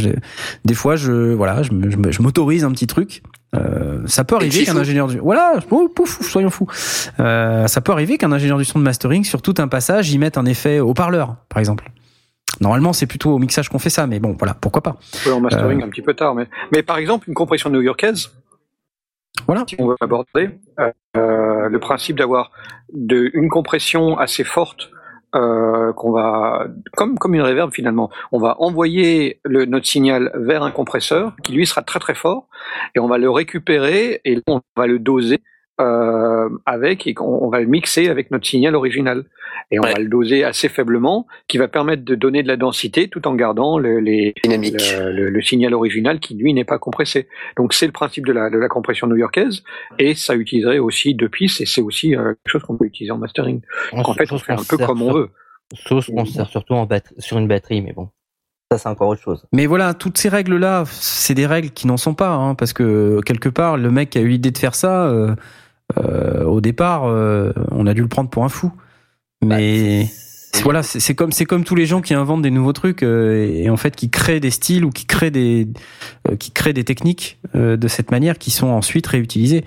Des 0.65 0.75
fois, 0.75 0.97
je, 0.97 1.35
voilà, 1.35 1.63
je, 1.63 1.71
je 1.71 2.11
je 2.11 2.23
m'autorise 2.23 2.65
un 2.65 2.73
petit 2.73 2.87
truc. 2.87 3.23
Euh, 3.55 4.01
ça 4.07 4.25
peut 4.25 4.35
arriver 4.35 4.65
qu'un 4.65 4.77
ingénieur 4.77 5.07
du, 5.07 5.19
voilà, 5.19 5.57
oh, 5.71 5.91
pouf, 5.95 6.23
soyons 6.27 6.49
fous. 6.49 6.67
Euh, 7.21 7.67
ça 7.67 7.83
peut 7.83 7.93
arriver 7.93 8.17
qu'un 8.17 8.33
ingénieur 8.33 8.57
du 8.57 8.65
son 8.65 8.79
de 8.79 8.85
mastering 8.85 9.25
sur 9.25 9.43
tout 9.43 9.55
un 9.59 9.69
passage, 9.69 10.11
y 10.11 10.17
mette 10.17 10.39
un 10.39 10.47
effet 10.47 10.81
haut-parleur, 10.81 11.37
par 11.51 11.59
exemple. 11.59 11.93
Normalement, 12.61 12.93
c'est 12.93 13.07
plutôt 13.07 13.31
au 13.33 13.39
mixage 13.39 13.69
qu'on 13.69 13.79
fait 13.79 13.91
ça, 13.91 14.07
mais 14.07 14.21
bon, 14.21 14.37
voilà, 14.39 14.55
pourquoi 14.55 14.83
pas. 14.83 14.97
Ouais, 15.27 15.33
en 15.33 15.41
mastering 15.41 15.83
Euh. 15.83 15.87
un 15.87 15.89
petit 15.89 16.03
peu 16.03 16.15
tard, 16.15 16.35
mais, 16.35 16.47
mais 16.73 16.83
par 16.83 16.99
exemple, 16.99 17.29
une 17.29 17.35
compression 17.35 17.71
new-yorkaise, 17.71 18.31
Voilà. 19.47 19.65
on 19.79 19.89
veut 19.89 19.97
aborder, 20.01 20.51
euh, 20.79 21.69
le 21.69 21.79
principe 21.79 22.17
d'avoir 22.19 22.51
une 22.95 23.49
compression 23.49 24.19
assez 24.19 24.45
forte 24.45 24.91
euh, 25.35 25.95
qu'on 25.95 26.13
va, 26.13 26.67
comme, 26.95 27.19
comme 27.19 27.35
une 27.35 27.41
reverb 27.41 27.73
finalement, 27.73 28.11
on 28.33 28.39
va 28.39 28.57
envoyer 28.61 29.41
le, 29.45 29.65
notre 29.65 29.87
signal 29.87 30.31
vers 30.35 30.63
un 30.63 30.71
compresseur 30.71 31.35
qui 31.43 31.53
lui 31.55 31.67
sera 31.67 31.81
très 31.83 31.99
très 32.01 32.15
fort 32.15 32.49
et 32.95 32.99
on 33.01 33.09
va 33.09 33.17
le 33.17 33.31
récupérer 33.31 34.21
et 34.27 34.43
on 34.47 34.61
va 34.77 34.87
le 34.87 34.99
doser 34.99 35.41
euh, 35.81 36.51
avec 36.67 37.07
et 37.07 37.15
on, 37.19 37.45
on 37.47 37.49
va 37.49 37.61
le 37.61 37.67
mixer 37.67 38.11
avec 38.11 38.31
notre 38.31 38.47
signal 38.47 38.75
original 38.75 39.25
et 39.71 39.79
on 39.79 39.83
Ouais. 39.83 39.93
va 39.93 39.99
le 39.99 40.09
doser 40.09 40.45
assez 40.45 40.69
faiblement 40.69 41.27
qui 41.49 41.59
va 41.59 41.69
permettre 41.69 42.05
de 42.05 42.15
donner 42.15 42.43
de 42.43 42.49
la 42.49 42.57
densité 42.57 43.09
tout 43.09 43.27
en 43.29 43.35
gardant 43.35 43.79
le- 43.79 44.01
les, 44.01 44.35
le, 44.45 45.11
le- 45.13 45.31
le 45.31 45.43
signal 45.43 45.73
original 45.75 46.21
qui 46.21 46.35
lui 46.35 46.53
n'est 46.55 46.65
pas 46.65 46.79
compressé. 46.79 47.29
Donc 47.57 47.73
c'est 47.75 47.87
le 47.87 47.93
principe 47.93 48.27
de 48.27 48.33
la, 48.33 48.51
de 48.51 48.59
la 48.59 48.69
compression 48.69 49.07
new-yorkaise 49.07 49.63
et 49.99 50.15
ça 50.15 50.35
utiliserait 50.35 50.79
aussi 50.79 51.15
deux 51.15 51.29
pistes 51.29 51.61
et 51.61 51.67
c'est 51.67 51.81
aussi 51.83 52.15
euh, 52.17 52.35
quelque 52.45 52.49
chose 52.53 52.63
qu'on 52.63 52.77
peut 52.77 52.87
utiliser 52.87 53.13
en 53.13 53.19
mastering. 53.19 53.61
Donc, 53.95 54.09
en 54.09 54.15
fait, 54.15 54.31
on 54.33 54.39
fait 54.39 54.53
un 54.53 54.57
peu 54.69 54.77
comme 54.79 55.03
on 55.03 55.13
veut. 55.13 55.31
Chose 55.75 56.07
qu'on 56.07 56.27
sert 56.27 56.49
surtout 56.51 56.75
en 56.75 56.85
batterie, 56.85 57.15
sur 57.19 57.39
une 57.39 57.49
batterie, 57.49 57.81
mais 57.81 57.93
bon, 57.95 58.11
ça 58.71 58.77
c'est 58.77 58.89
encore 58.91 59.09
autre 59.09 59.23
chose. 59.23 59.47
Mais 59.53 59.65
voilà, 59.65 59.95
toutes 59.95 60.19
ces 60.19 60.29
règles-là, 60.29 60.85
c'est 60.87 61.33
des 61.35 61.47
règles 61.47 61.71
qui 61.71 61.87
n'en 61.87 61.97
sont 61.97 62.13
pas, 62.13 62.29
hein, 62.29 62.55
parce 62.55 62.75
que 62.75 63.21
quelque 63.25 63.49
part, 63.49 63.79
le 63.79 63.91
mec 63.91 64.11
qui 64.11 64.19
a 64.19 64.21
eu 64.21 64.29
l'idée 64.29 64.51
de 64.51 64.59
faire 64.59 64.75
ça, 64.75 65.07
euh, 65.07 65.35
euh, 65.99 66.45
au 66.45 66.61
départ, 66.61 67.05
euh, 67.07 67.53
on 67.71 67.87
a 67.87 67.95
dû 67.95 68.03
le 68.03 68.09
prendre 68.09 68.29
pour 68.29 68.45
un 68.45 68.49
fou. 68.51 68.71
Mais 69.43 70.03
Bah, 70.05 70.09
c'est- 70.53 70.63
voilà, 70.63 70.83
c'est 70.83 71.15
comme 71.15 71.33
c'est 71.33 71.45
comme 71.47 71.65
tous 71.65 71.75
les 71.75 71.87
gens 71.87 72.01
qui 72.01 72.15
inventent 72.15 72.43
des 72.43 72.51
nouveaux 72.51 72.73
trucs 72.75 73.03
euh, 73.03 73.49
et, 73.53 73.71
en 73.71 73.77
fait 73.77 73.97
qui 73.97 74.11
créent 74.11 74.39
des 74.41 74.51
styles 74.51 74.85
ou 74.85 74.91
qui 74.91 75.07
créent 75.07 75.31
des 75.31 75.67
euh, 76.31 76.37
qui 76.37 76.51
créent 76.53 76.73
des 76.75 76.85
techniques 76.85 77.39
euh, 77.55 77.77
de 77.77 77.89
cette 77.89 78.11
manière 78.11 78.39
qui 78.39 78.51
sont 78.51 78.69
ensuite 78.69 79.07
réutilisées. 79.07 79.65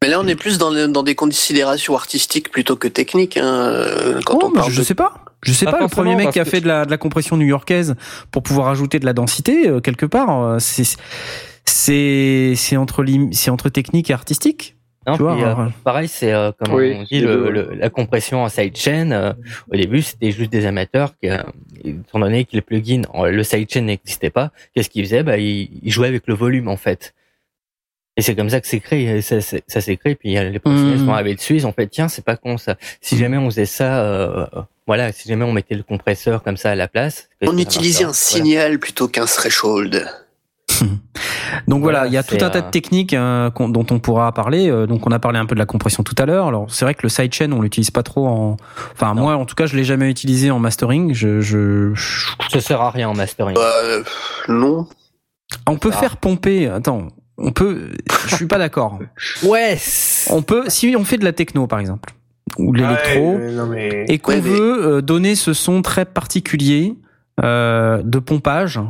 Mais 0.00 0.08
là, 0.08 0.20
on 0.20 0.26
est 0.28 0.36
plus 0.36 0.58
dans, 0.58 0.70
le- 0.70 0.86
dans 0.86 1.02
des 1.02 1.16
considérations 1.16 1.96
artistiques 1.96 2.50
plutôt 2.52 2.76
que 2.76 2.86
techniques. 2.86 3.36
Hein, 3.36 3.44
euh, 3.66 4.20
quand 4.24 4.38
Oh, 4.40 4.46
on 4.46 4.50
mais 4.50 4.60
parle 4.60 4.72
je 4.72 4.78
de... 4.80 4.84
sais 4.84 4.94
pas. 4.94 5.24
Je 5.42 5.52
sais 5.52 5.64
Pas 5.64 5.72
pas, 5.72 5.80
le 5.82 5.88
premier 5.88 6.14
mec 6.16 6.30
qui 6.30 6.40
a 6.40 6.44
fait 6.44 6.60
de 6.60 6.66
la, 6.68 6.84
de 6.84 6.90
la 6.90 6.98
compression 6.98 7.36
new-yorkaise 7.36 7.94
pour 8.30 8.42
pouvoir 8.44 8.68
ajouter 8.68 8.98
de 9.00 9.06
la 9.06 9.12
densité, 9.12 9.68
euh, 9.68 9.80
quelque 9.80 10.06
part, 10.06 10.40
euh, 10.42 10.58
c'est, 10.60 10.82
c'est, 11.64 12.54
c'est 12.56 12.76
entre, 12.76 13.02
lim- 13.04 13.32
c'est 13.32 13.50
entre 13.50 13.68
technique 13.68 14.10
et 14.10 14.14
artistique. 14.14 14.76
Non, 15.08 15.16
Tu 15.16 15.22
vois, 15.22 15.34
puis, 15.34 15.42
euh, 15.42 15.46
alors, 15.54 15.68
pareil, 15.84 16.06
c'est 16.08 16.32
euh, 16.32 16.52
comme 16.52 16.74
Oui, 16.74 16.94
on 16.98 17.02
dit 17.02 17.20
le, 17.20 17.50
le- 17.50 17.74
la 17.74 17.88
compression 17.90 18.42
en 18.42 18.48
sidechain. 18.48 19.10
euh, 19.10 19.32
au 19.72 19.76
début, 19.76 20.02
c'était 20.02 20.30
juste 20.32 20.50
des 20.52 20.66
amateurs 20.66 21.12
qui, 21.18 21.30
euh, 21.30 21.38
étant 21.82 22.18
donné 22.18 22.44
que 22.44 22.50
les 22.52 22.60
plugins, 22.60 23.02
le 23.24 23.42
sidechain 23.42 23.80
n'existait 23.82 24.30
pas, 24.30 24.50
qu'est-ce 24.74 24.90
qu'ils 24.90 25.04
faisaient? 25.04 25.22
Bah, 25.22 25.38
ils, 25.38 25.70
ils 25.82 25.90
jouaient 25.90 26.08
avec 26.08 26.26
le 26.26 26.34
volume 26.34 26.68
en 26.68 26.76
fait. 26.76 27.14
Et 28.16 28.20
c'est 28.20 28.34
comme 28.34 28.50
ça 28.50 28.60
que 28.60 28.66
c'est 28.66 28.80
créé. 28.80 29.22
Ça, 29.22 29.40
s'est 29.40 29.96
créé. 29.96 30.16
Puis 30.16 30.30
les 30.34 30.58
professionnels 30.58 30.98
Mhm. 30.98 31.06
sont 31.06 31.12
arrivés 31.12 31.36
dessus. 31.36 31.54
Ils 31.54 31.66
ont 31.68 31.72
fait 31.72 31.86
tiens, 31.86 32.08
c'est 32.08 32.24
pas 32.24 32.36
con 32.36 32.58
ça. 32.58 32.74
Si 33.00 33.16
jamais 33.16 33.36
on 33.36 33.46
faisait 33.48 33.64
ça, 33.64 34.02
euh, 34.04 34.44
voilà, 34.88 35.12
si 35.12 35.28
jamais 35.28 35.44
on 35.44 35.52
mettait 35.52 35.76
le 35.76 35.84
compresseur 35.84 36.42
comme 36.42 36.56
ça 36.56 36.72
à 36.72 36.74
la 36.74 36.88
place, 36.88 37.28
On 37.46 37.56
utilisait 37.56 38.02
un. 38.02 38.06
Voilà. 38.08 38.14
signal 38.14 38.78
plutôt 38.80 39.06
qu'un 39.06 39.24
threshold. 39.26 40.08
Donc 41.66 41.82
voilà, 41.82 42.00
Voilà, 42.00 42.06
il 42.06 42.12
y 42.12 42.16
a 42.16 42.22
tout 42.22 42.36
un 42.40 42.50
tas 42.50 42.60
de 42.60 42.66
euh, 42.66 42.70
techniques 42.70 43.10
qu'on- 43.54 43.68
dont 43.68 43.86
on 43.90 43.98
pourra 43.98 44.32
parler. 44.32 44.70
Euh, 44.70 44.86
Donc 44.86 45.06
on 45.06 45.10
a 45.10 45.18
parlé 45.18 45.38
un 45.38 45.46
peu 45.46 45.54
de 45.54 45.58
la 45.60 45.66
compression 45.66 46.02
tout 46.02 46.14
à 46.18 46.26
l'heure. 46.26 46.46
Alors 46.46 46.70
c'est 46.70 46.84
vrai 46.84 46.94
que 46.94 47.02
le 47.02 47.08
sidechain, 47.08 47.50
on 47.52 47.60
l'utilise 47.62 47.90
pas 47.90 48.02
trop 48.02 48.26
en. 48.28 48.56
Enfin 48.92 49.14
Non. 49.14 49.22
moi, 49.22 49.36
en 49.36 49.44
tout 49.44 49.54
cas, 49.54 49.66
je 49.66 49.76
l'ai 49.76 49.84
jamais 49.84 50.10
utilisé 50.10 50.50
en 50.50 50.58
mastering. 50.58 51.12
Je, 51.14 51.40
je, 51.40 51.92
je- 51.94 52.28
Ça 52.50 52.60
sert 52.60 52.80
à 52.80 52.90
rien 52.90 53.08
en 53.08 53.14
mastering. 53.14 53.54
Bah, 53.54 53.72
euh, 53.84 54.02
non. 54.48 54.86
on 55.66 55.76
peut 55.76 55.90
Ah. 55.92 55.96
faire 55.98 56.16
pomper. 56.18 56.68
Attends, 56.68 57.08
on 57.38 57.52
peut. 57.52 57.90
Je 58.28 58.34
suis 58.36 58.46
pas 58.46 58.58
d'accord. 58.58 58.98
Ouais. 59.42 59.78
On 60.30 60.42
peut, 60.42 60.64
si 60.68 60.94
on 60.98 61.04
fait 61.04 61.18
de 61.18 61.24
la 61.24 61.32
techno 61.32 61.66
par 61.66 61.78
exemple 61.80 62.12
ou 62.58 62.72
de 62.72 62.78
l'électro. 62.78 63.34
Ouais, 63.36 63.52
non, 63.52 63.66
mais... 63.66 64.04
et 64.08 64.18
qu'on 64.18 64.32
Ouais, 64.32 64.40
mais- 64.42 64.48
veut 64.50 64.86
euh, 64.96 65.00
donner 65.02 65.34
ce 65.34 65.52
son 65.52 65.82
très 65.82 66.04
particulier 66.06 66.94
euh, 67.44 68.00
de 68.02 68.18
pompage 68.18 68.80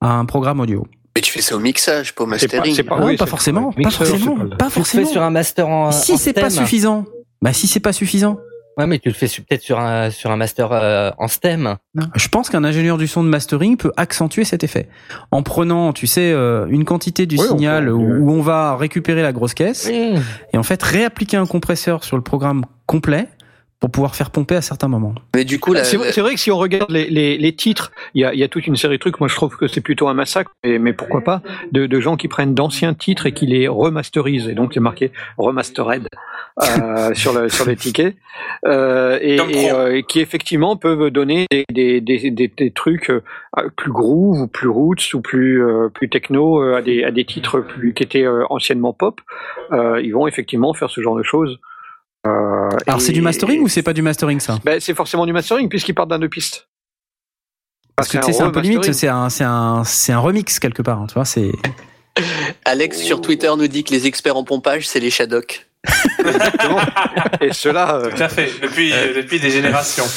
à 0.00 0.12
un 0.12 0.24
programme 0.26 0.60
audio. 0.60 0.86
Mais 1.16 1.22
tu 1.22 1.32
fais 1.32 1.40
ça 1.40 1.56
au 1.56 1.58
mixage, 1.58 2.14
pas 2.14 2.22
au 2.22 2.26
pas- 2.26 2.30
mastering. 2.32 2.74
c'est 2.74 2.82
pas- 2.84 2.98
non, 3.00 3.06
oui, 3.06 3.16
pas 3.16 3.24
forcément, 3.26 3.72
pas 3.72 3.78
mixeur, 3.78 4.06
forcément, 4.06 4.36
pas- 4.36 4.44
pas 4.44 4.48
Tu 4.48 4.52
le 4.64 4.68
fais 4.68 4.70
forcément. 4.80 5.06
sur 5.08 5.22
un 5.22 5.30
master 5.30 5.68
en. 5.68 5.90
Si 5.90 6.18
c'est 6.18 6.32
pas 6.34 6.50
stem. 6.50 6.64
suffisant, 6.64 7.04
bah 7.42 7.52
si 7.54 7.66
c'est 7.66 7.80
pas 7.80 7.92
suffisant, 7.94 8.38
Ouais, 8.78 8.86
mais 8.86 8.98
tu 8.98 9.08
le 9.08 9.14
fais 9.14 9.26
peut-être 9.26 9.62
sur 9.62 9.80
un 9.80 10.10
sur 10.10 10.30
un 10.30 10.36
master 10.36 10.68
euh, 10.72 11.10
en 11.16 11.28
stem. 11.28 11.76
je 12.14 12.28
pense 12.28 12.50
qu'un 12.50 12.62
ingénieur 12.62 12.98
du 12.98 13.06
son 13.08 13.24
de 13.24 13.28
mastering 13.30 13.78
peut 13.78 13.90
accentuer 13.96 14.44
cet 14.44 14.62
effet 14.64 14.90
en 15.30 15.42
prenant, 15.42 15.94
tu 15.94 16.06
sais, 16.06 16.30
euh, 16.30 16.66
une 16.68 16.84
quantité 16.84 17.24
du 17.24 17.36
Oui, 17.38 17.46
on 17.50 17.56
signal 17.56 17.86
peut- 17.86 17.92
où, 17.92 18.26
où 18.26 18.30
on 18.30 18.42
va 18.42 18.76
récupérer 18.76 19.22
la 19.22 19.32
grosse 19.32 19.54
caisse 19.54 19.86
Oui. 19.90 20.16
et 20.52 20.58
en 20.58 20.62
fait 20.62 20.82
réappliquer 20.82 21.38
un 21.38 21.46
compresseur 21.46 22.04
sur 22.04 22.16
le 22.18 22.22
programme 22.22 22.66
complet 22.84 23.28
pour 23.78 23.90
pouvoir 23.90 24.14
faire 24.16 24.30
pomper 24.30 24.56
à 24.56 24.62
certains 24.62 24.88
moments. 24.88 25.14
Mais 25.34 25.44
du 25.44 25.60
coup, 25.60 25.74
C'est 25.84 25.96
vrai- 25.96 26.34
que 26.34 26.40
si 26.40 26.50
on 26.50 26.56
regarde 26.56 26.90
les, 26.90 27.08
les, 27.10 27.36
les 27.36 27.52
titres, 27.54 27.92
il 28.14 28.22
y 28.22 28.24
a, 28.24 28.32
il 28.32 28.40
y 28.40 28.42
a 28.42 28.48
toute 28.48 28.66
une 28.66 28.76
série 28.76 28.94
de 28.96 29.00
trucs. 29.00 29.20
Moi, 29.20 29.28
je 29.28 29.34
trouve 29.34 29.56
que 29.56 29.68
c'est 29.68 29.82
plutôt 29.82 30.08
un 30.08 30.14
massacre, 30.14 30.50
mais, 30.64 30.78
mais 30.78 30.92
pourquoi 30.94 31.20
pas, 31.22 31.42
de, 31.72 31.86
de 31.86 32.00
gens 32.00 32.16
qui 32.16 32.26
prennent 32.28 32.54
d'anciens 32.54 32.94
titres 32.94 33.26
et 33.26 33.32
qui 33.32 33.46
les 33.46 33.68
remasterisent. 33.68 34.48
Et 34.48 34.54
donc, 34.54 34.72
c'est 34.74 34.80
marqué 34.80 35.12
remastered 35.36 36.08
euh, 36.62 37.12
sur, 37.14 37.32
le, 37.38 37.48
sur 37.50 37.66
les 37.66 37.76
tickets. 37.76 38.16
Euh, 38.66 39.18
et, 39.20 39.36
et, 39.36 39.70
euh, 39.70 39.96
et 39.96 40.02
qui, 40.04 40.20
effectivement, 40.20 40.76
peuvent 40.76 41.10
donner 41.10 41.46
des, 41.50 41.64
des, 41.70 42.00
des, 42.00 42.30
des, 42.30 42.48
des 42.48 42.70
trucs 42.70 43.12
plus 43.76 43.92
groove 43.92 44.40
ou 44.40 44.46
plus 44.48 44.68
roots 44.68 45.12
ou 45.14 45.20
plus, 45.20 45.62
euh, 45.62 45.88
plus 45.90 46.08
techno 46.08 46.62
à, 46.62 46.80
des, 46.82 47.04
à 47.04 47.10
des 47.10 47.24
titres 47.26 47.60
plus, 47.60 47.92
qui 47.94 48.02
étaient 48.02 48.26
anciennement 48.50 48.94
pop. 48.94 49.20
Euh, 49.72 50.00
ils 50.02 50.12
vont 50.12 50.26
effectivement 50.26 50.72
faire 50.74 50.88
ce 50.90 51.00
genre 51.02 51.16
de 51.16 51.22
choses. 51.22 51.58
Euh, 52.26 52.68
Alors 52.86 53.00
c'est 53.00 53.12
du 53.12 53.22
mastering 53.22 53.60
ou 53.62 53.68
c'est 53.68 53.82
pas 53.82 53.92
du 53.92 54.02
mastering 54.02 54.40
ça 54.40 54.58
ben, 54.64 54.80
c'est 54.80 54.94
forcément 54.94 55.26
du 55.26 55.32
mastering 55.32 55.68
puisqu'il 55.68 55.94
part 55.94 56.06
d'un 56.06 56.18
deux 56.18 56.28
pistes. 56.28 56.68
Parce 57.96 58.08
que 58.10 58.18
tu 58.18 58.24
sais, 58.24 58.32
c'est 58.34 58.42
un 58.42 58.50
peu 58.50 58.60
limite, 58.60 58.92
c'est 58.92 59.08
un, 59.08 59.30
c'est 59.30 59.44
un, 59.44 59.82
c'est 59.84 60.12
un 60.12 60.18
remix 60.18 60.58
quelque 60.58 60.82
part. 60.82 61.00
hein, 61.00 61.06
tu 61.08 61.14
vois, 61.14 61.24
c'est. 61.24 61.50
Alex 62.66 63.00
sur 63.00 63.22
Twitter 63.22 63.50
nous 63.56 63.68
dit 63.68 63.84
que 63.84 63.92
les 63.92 64.06
experts 64.06 64.36
en 64.36 64.44
pompage, 64.44 64.86
c'est 64.86 65.00
les 65.00 65.10
Shadok. 65.10 65.66
Exactement. 66.18 66.78
Et 67.40 67.52
cela, 67.52 67.96
euh, 67.96 68.10
Tout 68.14 68.22
à 68.22 68.28
fait, 68.28 68.50
depuis, 68.62 68.90
depuis 69.14 69.40
des 69.40 69.50
générations. 69.50 70.04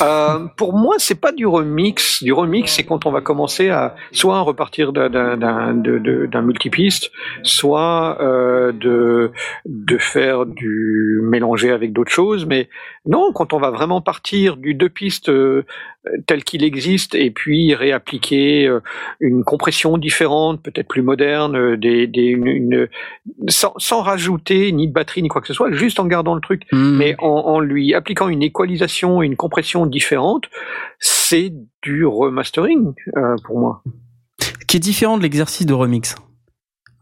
Euh, 0.00 0.46
pour 0.56 0.72
moi, 0.72 0.94
c'est 0.96 1.20
pas 1.20 1.30
du 1.30 1.44
remix. 1.46 2.22
Du 2.22 2.32
remix, 2.32 2.72
c'est 2.72 2.84
quand 2.84 3.04
on 3.04 3.10
va 3.10 3.20
commencer 3.20 3.68
à 3.68 3.96
soit 4.12 4.40
repartir 4.40 4.92
d'un- 4.94 6.42
multipiste, 6.42 7.10
soit 7.42 8.16
euh, 8.22 8.72
de 8.72 9.30
de 9.66 9.98
faire 9.98 10.46
du 10.46 11.20
mélanger 11.22 11.70
avec 11.70 11.92
d'autres 11.92 12.12
choses. 12.12 12.46
Mais 12.46 12.70
non, 13.04 13.30
quand 13.34 13.52
on 13.52 13.58
va 13.58 13.70
vraiment 13.70 14.00
partir 14.00 14.56
du 14.56 14.72
deux 14.72 14.88
pistes 14.88 15.28
euh, 15.28 15.66
tel 16.26 16.44
qu'il 16.44 16.62
existe 16.64 17.14
et 17.14 17.30
puis 17.30 17.74
réappliquer 17.74 18.66
euh, 18.66 18.80
une 19.20 19.44
compression 19.44 19.98
différente, 19.98 20.62
peut-être 20.62 20.88
plus 20.88 21.02
moderne, 21.02 21.56
euh, 21.56 21.76
des, 21.76 22.06
des 22.06 22.22
une, 22.26 22.46
une- 22.46 22.88
sans, 23.48 23.74
sans 23.78 24.00
rajouter 24.02 24.70
ni 24.72 24.88
de 24.88 24.92
batterie 24.92 25.22
ni 25.22 25.28
quoi 25.28 25.40
que 25.40 25.46
ce 25.48 25.54
soit, 25.54 25.72
juste 25.72 26.00
en 26.00 26.06
gardant 26.06 26.34
le 26.34 26.40
truc 26.40 26.62
Hmm. 26.72 26.96
mais 26.96 27.14
en, 27.18 27.26
en 27.28 27.60
lui 27.60 27.94
appliquant 27.94 28.28
une 28.28 28.42
équalisation 28.42 29.22
et 29.22 29.26
une 29.26 29.36
compression 29.36 29.86
différente, 29.86 30.44
c'est 30.98 31.52
du 31.82 32.06
remastering 32.06 32.94
euh, 33.16 33.36
pour 33.44 33.58
moi. 33.58 33.82
qui 34.66 34.76
est 34.76 34.80
différent 34.80 35.18
de 35.18 35.22
l'exercice 35.22 35.66
de 35.66 35.74
remix? 35.74 36.14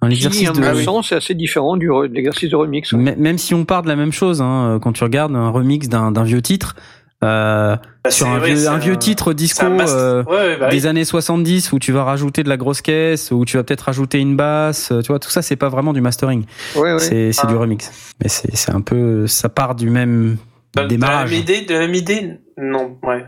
Un 0.03 0.09
Qui, 0.09 0.15
exercice 0.17 0.49
à 0.51 0.53
de 0.53 0.61
mon 0.61 0.75
sens, 0.75 1.13
est 1.13 1.15
assez 1.17 1.35
différent 1.35 1.77
du 1.79 1.87
de 1.89 2.13
l'exercice 2.13 2.51
de 2.51 2.57
remix. 2.57 2.93
ouais. 2.93 3.17
Même 3.17 3.39
si 3.39 3.55
on 3.55 3.65
part 3.65 3.83
de 3.83 3.89
la 3.89 3.97
même 3.97 4.13
chose, 4.13 4.43
hein, 4.43 4.79
quand 4.83 4.93
tu 4.93 5.03
regardes 5.05 5.35
un 5.35 5.49
remix 5.49 5.89
d'un 5.89 6.23
vieux 6.25 6.43
titre, 6.43 6.77
euh, 7.25 7.77
Bah, 8.05 8.11
sur 8.11 8.27
c'est- 8.27 8.33
un, 8.33 8.39
vieux, 8.39 8.57
c'est 8.57 8.67
un 8.67 8.79
vieux 8.79 8.97
titre 8.97 9.33
disco 9.33 9.67
mast- 9.69 9.95
euh, 9.97 10.23
ouais, 10.25 10.33
ouais, 10.37 10.57
bah 10.59 10.67
oui. 10.71 10.77
des 10.77 10.87
années 10.87 11.05
70 11.05 11.73
où 11.73 11.79
tu 11.79 11.93
vas 11.93 12.05
rajouter 12.05 12.43
de 12.43 12.49
la 12.49 12.57
grosse 12.57 12.83
caisse, 12.83 13.31
où 13.31 13.45
tu 13.45 13.57
vas 13.57 13.65
peut-être 13.65 13.83
rajouter 13.83 14.19
une 14.19 14.37
basse, 14.37 14.93
euh, 14.93 15.01
tu 15.01 15.09
vois, 15.09 15.19
tout 15.19 15.31
ça 15.31 15.41
c'est 15.43 15.57
pas 15.57 15.69
vraiment 15.69 15.93
du 15.93 16.01
mastering, 16.01 16.45
Ouais, 16.75 16.93
ouais. 16.93 16.99
c'est 16.99 17.33
c'est 17.33 17.43
Ah. 17.45 17.49
du 17.49 17.57
remix. 17.57 17.91
Mais 18.23 18.29
c'est 18.29 18.55
c'est 18.55 18.73
un 18.73 18.81
peu, 18.83 19.27
ça 19.27 19.49
part 19.49 19.75
du 19.75 19.89
même 19.91 20.37
De- 20.75 20.81
de 20.81 20.83
la 20.83 20.87
démarrage. 20.89 21.31
même 21.31 21.41
idée, 21.41 21.63
de 21.63 21.73
la 21.73 21.81
même 21.81 21.95
idée, 21.95 22.33
non, 22.59 22.99
ouais. 23.03 23.25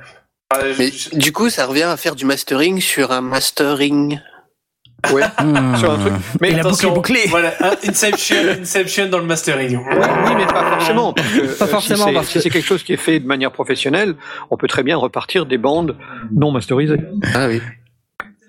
Ah, 0.51 0.61
je- 0.73 0.79
Mais 0.79 1.19
du 1.19 1.33
coup, 1.33 1.51
ça 1.51 1.67
revient 1.67 1.83
à 1.83 1.97
faire 1.97 2.15
du 2.15 2.25
mastering 2.25 2.81
sur 2.81 3.13
un 3.13 3.21
mastering. 3.23 4.19
Ouais. 5.13 5.23
Hmm. 5.41 5.77
Sur 5.77 5.93
un 5.93 5.99
truc. 5.99 6.13
Mais 6.41 6.49
Et 6.49 6.51
la 6.51 6.57
boucle 6.59 6.67
Attention, 6.69 6.91
est 6.91 6.95
bouclée. 6.95 7.21
Voilà, 7.29 7.53
Inception, 7.87 8.37
Inception 8.61 9.07
dans 9.09 9.19
le 9.19 9.25
mastering. 9.27 9.77
Oui, 9.77 10.33
mais 10.37 10.47
pas 10.47 10.71
forcément. 10.73 11.13
Parce 11.13 11.29
que, 11.29 11.41
Pas 11.59 11.65
euh, 11.65 11.69
forcément, 11.69 11.99
si 12.05 12.09
c'est- 12.09 12.13
parce 12.15 12.27
si 12.29 12.35
que- 12.35 12.41
c'est 12.41 12.51
quelque 12.51 12.65
chose 12.67 12.83
qui 12.83 12.93
est 12.95 12.97
fait 12.99 13.21
de 13.21 13.27
manière 13.27 13.53
professionnelle, 13.53 14.17
on 14.51 14.57
peut 14.57 14.67
très 14.67 14.83
bien 14.83 14.97
repartir 14.97 15.47
des 15.47 15.57
bandes 15.59 15.97
non 16.35 16.51
masterisées. 16.51 16.99
Ah 17.35 17.47
oui. 17.49 17.63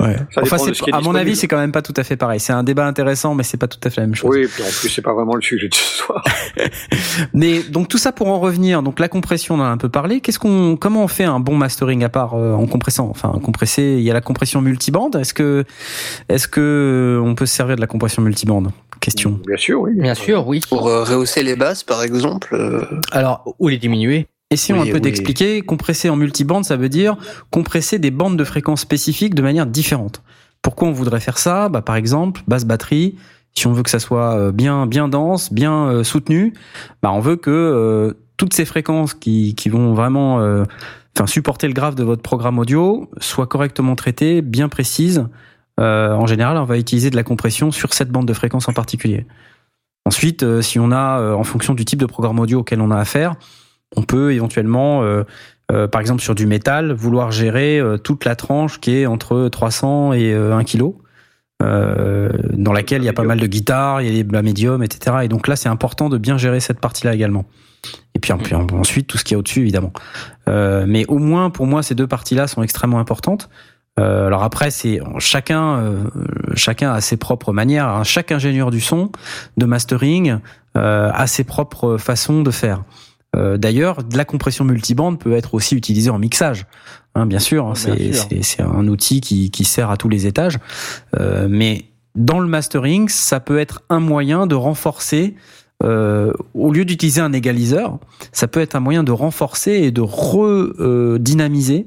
Ouais. 0.01 0.15
Enfin, 0.37 0.57
à 0.93 1.01
mon 1.01 1.13
avis, 1.13 1.35
c'est 1.35 1.47
quand 1.47 1.57
même 1.57 1.73
pas 1.73 1.81
tout 1.81 1.93
à 1.97 2.03
fait 2.03 2.15
pareil. 2.15 2.39
C'est 2.39 2.53
un 2.53 2.63
débat 2.63 2.87
intéressant, 2.87 3.35
mais 3.35 3.43
c'est 3.43 3.57
pas 3.57 3.67
tout 3.67 3.79
à 3.83 3.89
fait 3.89 3.99
la 3.99 4.07
même 4.07 4.15
chose. 4.15 4.31
Oui, 4.33 4.43
et 4.43 4.47
puis 4.47 4.63
en 4.63 4.67
plus, 4.67 4.89
c'est 4.89 5.01
pas 5.01 5.13
vraiment 5.13 5.35
le 5.35 5.41
sujet 5.41 5.67
de 5.67 5.75
ce 5.75 5.97
soir. 5.97 6.23
Mais 7.33 7.63
donc 7.63 7.87
tout 7.89 7.97
ça 7.97 8.11
pour 8.11 8.27
en 8.27 8.39
revenir, 8.39 8.81
donc 8.81 8.99
la 8.99 9.07
compression 9.09 9.55
on 9.55 9.59
en 9.59 9.63
a 9.63 9.67
un 9.67 9.77
peu 9.77 9.89
parlé. 9.89 10.21
Qu'est-ce 10.21 10.39
qu'on, 10.39 10.77
comment 10.77 11.03
on 11.03 11.07
fait 11.07 11.23
un 11.25 11.39
bon 11.39 11.55
mastering 11.55 12.03
à 12.03 12.09
part 12.09 12.35
euh, 12.35 12.53
en 12.53 12.65
compressant? 12.65 13.07
Enfin, 13.09 13.33
compressé, 13.43 13.95
il 13.97 14.03
y 14.03 14.09
a 14.11 14.13
la 14.13 14.21
compression 14.21 14.61
multibande. 14.61 15.15
Est-ce 15.17 15.33
que, 15.33 15.65
est-ce 16.29 16.47
que 16.47 16.61
euh, 17.19 17.21
on 17.21 17.35
peut 17.35 17.45
se 17.45 17.55
servir 17.55 17.75
de 17.75 17.81
la 17.81 17.87
compression 17.87 18.21
multibande? 18.21 18.71
Question. 19.01 19.39
Bien 19.45 19.57
sûr, 19.57 19.81
oui. 19.81 19.91
Bien 19.95 20.13
sûr, 20.13 20.47
oui. 20.47 20.61
Pour 20.67 20.87
euh, 20.87 21.03
rehausser 21.03 21.43
les 21.43 21.55
basses, 21.55 21.83
par 21.83 22.03
exemple. 22.03 22.53
euh, 22.53 22.85
Alors, 23.11 23.55
Ou 23.59 23.69
les 23.69 23.77
diminuer. 23.77 24.27
Essayons 24.51 24.81
Oui, 24.81 24.89
un 24.89 24.91
peu 24.91 24.97
oui. 24.97 25.01
d'expliquer. 25.01 25.61
Compresser 25.61 26.09
en 26.09 26.15
multibande, 26.15 26.65
ça 26.65 26.75
veut 26.75 26.89
dire 26.89 27.17
compresser 27.51 27.99
des 27.99 28.11
bandes 28.11 28.37
de 28.37 28.43
fréquences 28.43 28.81
spécifiques 28.81 29.35
de 29.35 29.41
manière 29.41 29.65
différente. 29.65 30.21
Pourquoi 30.61 30.87
on 30.87 30.91
voudrait 30.91 31.19
faire 31.19 31.37
ça? 31.37 31.69
Bah, 31.69 31.81
Par 31.81 31.95
exemple, 31.95 32.41
basse 32.47 32.65
batterie. 32.65 33.15
Si 33.55 33.67
on 33.67 33.73
veut 33.73 33.83
que 33.83 33.89
ça 33.89 33.99
soit 33.99 34.35
euh, 34.35 34.51
bien, 34.51 34.85
bien 34.85 35.07
dense, 35.07 35.51
bien 35.51 35.87
euh, 35.87 36.03
soutenu, 36.03 36.53
bah, 37.01 37.11
on 37.11 37.19
veut 37.19 37.35
que 37.35 37.49
euh, 37.49 38.13
toutes 38.37 38.53
ces 38.53 38.65
fréquences 38.65 39.13
qui, 39.13 39.55
qui 39.55 39.69
vont 39.69 39.93
vraiment 39.93 40.39
euh, 40.39 40.63
enfin, 41.15 41.27
supporter 41.27 41.67
le 41.67 41.73
graphe 41.73 41.95
de 41.95 42.03
votre 42.03 42.21
programme 42.21 42.59
audio 42.59 43.09
soient 43.19 43.47
correctement 43.47 43.95
traitées, 43.95 44.41
bien 44.41 44.69
précises. 44.69 45.27
Euh, 45.79 46.13
en 46.13 46.27
général, 46.27 46.57
on 46.57 46.65
va 46.65 46.77
utiliser 46.77 47.09
de 47.09 47.15
la 47.15 47.23
compression 47.23 47.71
sur 47.71 47.93
cette 47.93 48.09
bande 48.09 48.27
de 48.27 48.33
fréquences 48.33 48.67
en 48.67 48.73
particulier. 48.73 49.25
Ensuite, 50.05 50.61
si 50.61 50.79
on 50.79 50.91
a, 50.91 51.33
en 51.33 51.43
fonction 51.43 51.73
du 51.73 51.85
type 51.85 51.99
de 51.99 52.05
programme 52.05 52.39
audio 52.39 52.59
auquel 52.59 52.81
on 52.81 52.91
a 52.91 52.97
affaire, 52.97 53.35
on 53.95 54.03
peut 54.03 54.33
éventuellement, 54.33 55.03
euh, 55.03 55.23
euh, 55.71 55.87
par 55.87 56.01
exemple 56.01 56.21
sur 56.21 56.35
du 56.35 56.45
métal, 56.45 56.91
vouloir 56.91 57.31
gérer 57.31 57.79
euh, 57.79 57.97
toute 57.97 58.25
la 58.25 58.35
tranche 58.35 58.79
qui 58.79 58.95
est 58.95 59.05
entre 59.05 59.49
300 59.49 60.13
et 60.13 60.33
euh, 60.33 60.55
1 60.55 60.63
kg, 60.63 60.93
euh, 61.61 62.29
dans 62.53 62.71
laquelle 62.71 63.01
il 63.01 63.05
y 63.05 63.09
a 63.09 63.13
pas 63.13 63.23
mal 63.23 63.39
de 63.39 63.47
guitares, 63.47 64.01
il 64.01 64.07
y 64.13 64.19
a 64.19 64.23
des 64.23 64.31
la 64.31 64.41
médium, 64.41 64.83
etc. 64.83 65.17
Et 65.23 65.27
donc 65.27 65.47
là, 65.47 65.55
c'est 65.55 65.69
important 65.69 66.09
de 66.09 66.17
bien 66.17 66.37
gérer 66.37 66.59
cette 66.59 66.79
partie-là 66.79 67.13
également. 67.13 67.45
Et 68.15 68.19
puis, 68.19 68.33
ensuite, 68.33 69.07
tout 69.07 69.17
ce 69.17 69.23
qui 69.23 69.33
est 69.33 69.37
au-dessus, 69.37 69.61
évidemment. 69.61 69.93
Euh, 70.47 70.85
mais 70.87 71.05
au 71.07 71.17
moins, 71.17 71.49
pour 71.49 71.65
moi, 71.65 71.83
ces 71.83 71.95
deux 71.95 72.07
parties-là 72.07 72.47
sont 72.47 72.63
extrêmement 72.63 72.99
importantes. 72.99 73.49
Euh, 73.99 74.27
alors 74.27 74.43
après, 74.43 74.71
c'est 74.71 74.99
chacun, 75.17 75.77
euh, 75.79 76.03
chacun 76.55 76.91
a 76.91 77.01
ses 77.01 77.17
propres 77.17 77.51
manières. 77.53 77.87
hein. 77.87 78.03
Chaque 78.03 78.31
ingénieur 78.31 78.71
du 78.71 78.79
son, 78.79 79.11
de 79.57 79.65
mastering, 79.65 80.39
euh, 80.77 81.11
a 81.13 81.27
ses 81.27 81.43
propres 81.43 81.97
façons 81.97 82.41
de 82.41 82.51
faire. 82.51 82.83
Euh, 83.35 83.57
D'ailleurs, 83.57 84.03
de 84.03 84.17
la 84.17 84.25
compression 84.25 84.65
multibande 84.65 85.19
peut 85.19 85.33
être 85.33 85.53
aussi 85.53 85.75
utilisée 85.75 86.09
en 86.09 86.17
mixage. 86.19 86.65
Hein, 87.15 87.25
bien 87.25 87.39
sûr, 87.39 87.67
hein, 87.67 87.73
Bien 87.85 88.13
c'est 88.41 88.61
un 88.61 88.87
outil 88.87 89.21
qui, 89.21 89.51
qui 89.51 89.65
sert 89.65 89.89
à 89.91 89.97
tous 89.97 90.09
les 90.09 90.25
étages. 90.27 90.57
Euh, 91.19 91.47
mais 91.49 91.85
dans 92.15 92.39
le 92.39 92.47
mastering, 92.47 93.07
ça 93.09 93.39
peut 93.39 93.59
être 93.59 93.81
un 93.89 93.99
moyen 93.99 94.47
de 94.47 94.55
renforcer, 94.55 95.35
euh, 95.83 96.33
au 96.53 96.71
lieu 96.71 96.85
d'utiliser 96.85 97.21
un 97.21 97.31
égaliseur, 97.33 97.99
ça 98.31 98.47
peut 98.47 98.59
être 98.61 98.75
un 98.75 98.79
moyen 98.79 99.03
de 99.03 99.11
renforcer 99.11 99.71
et 99.73 99.91
de 99.91 100.01
redynamiser 100.01 101.85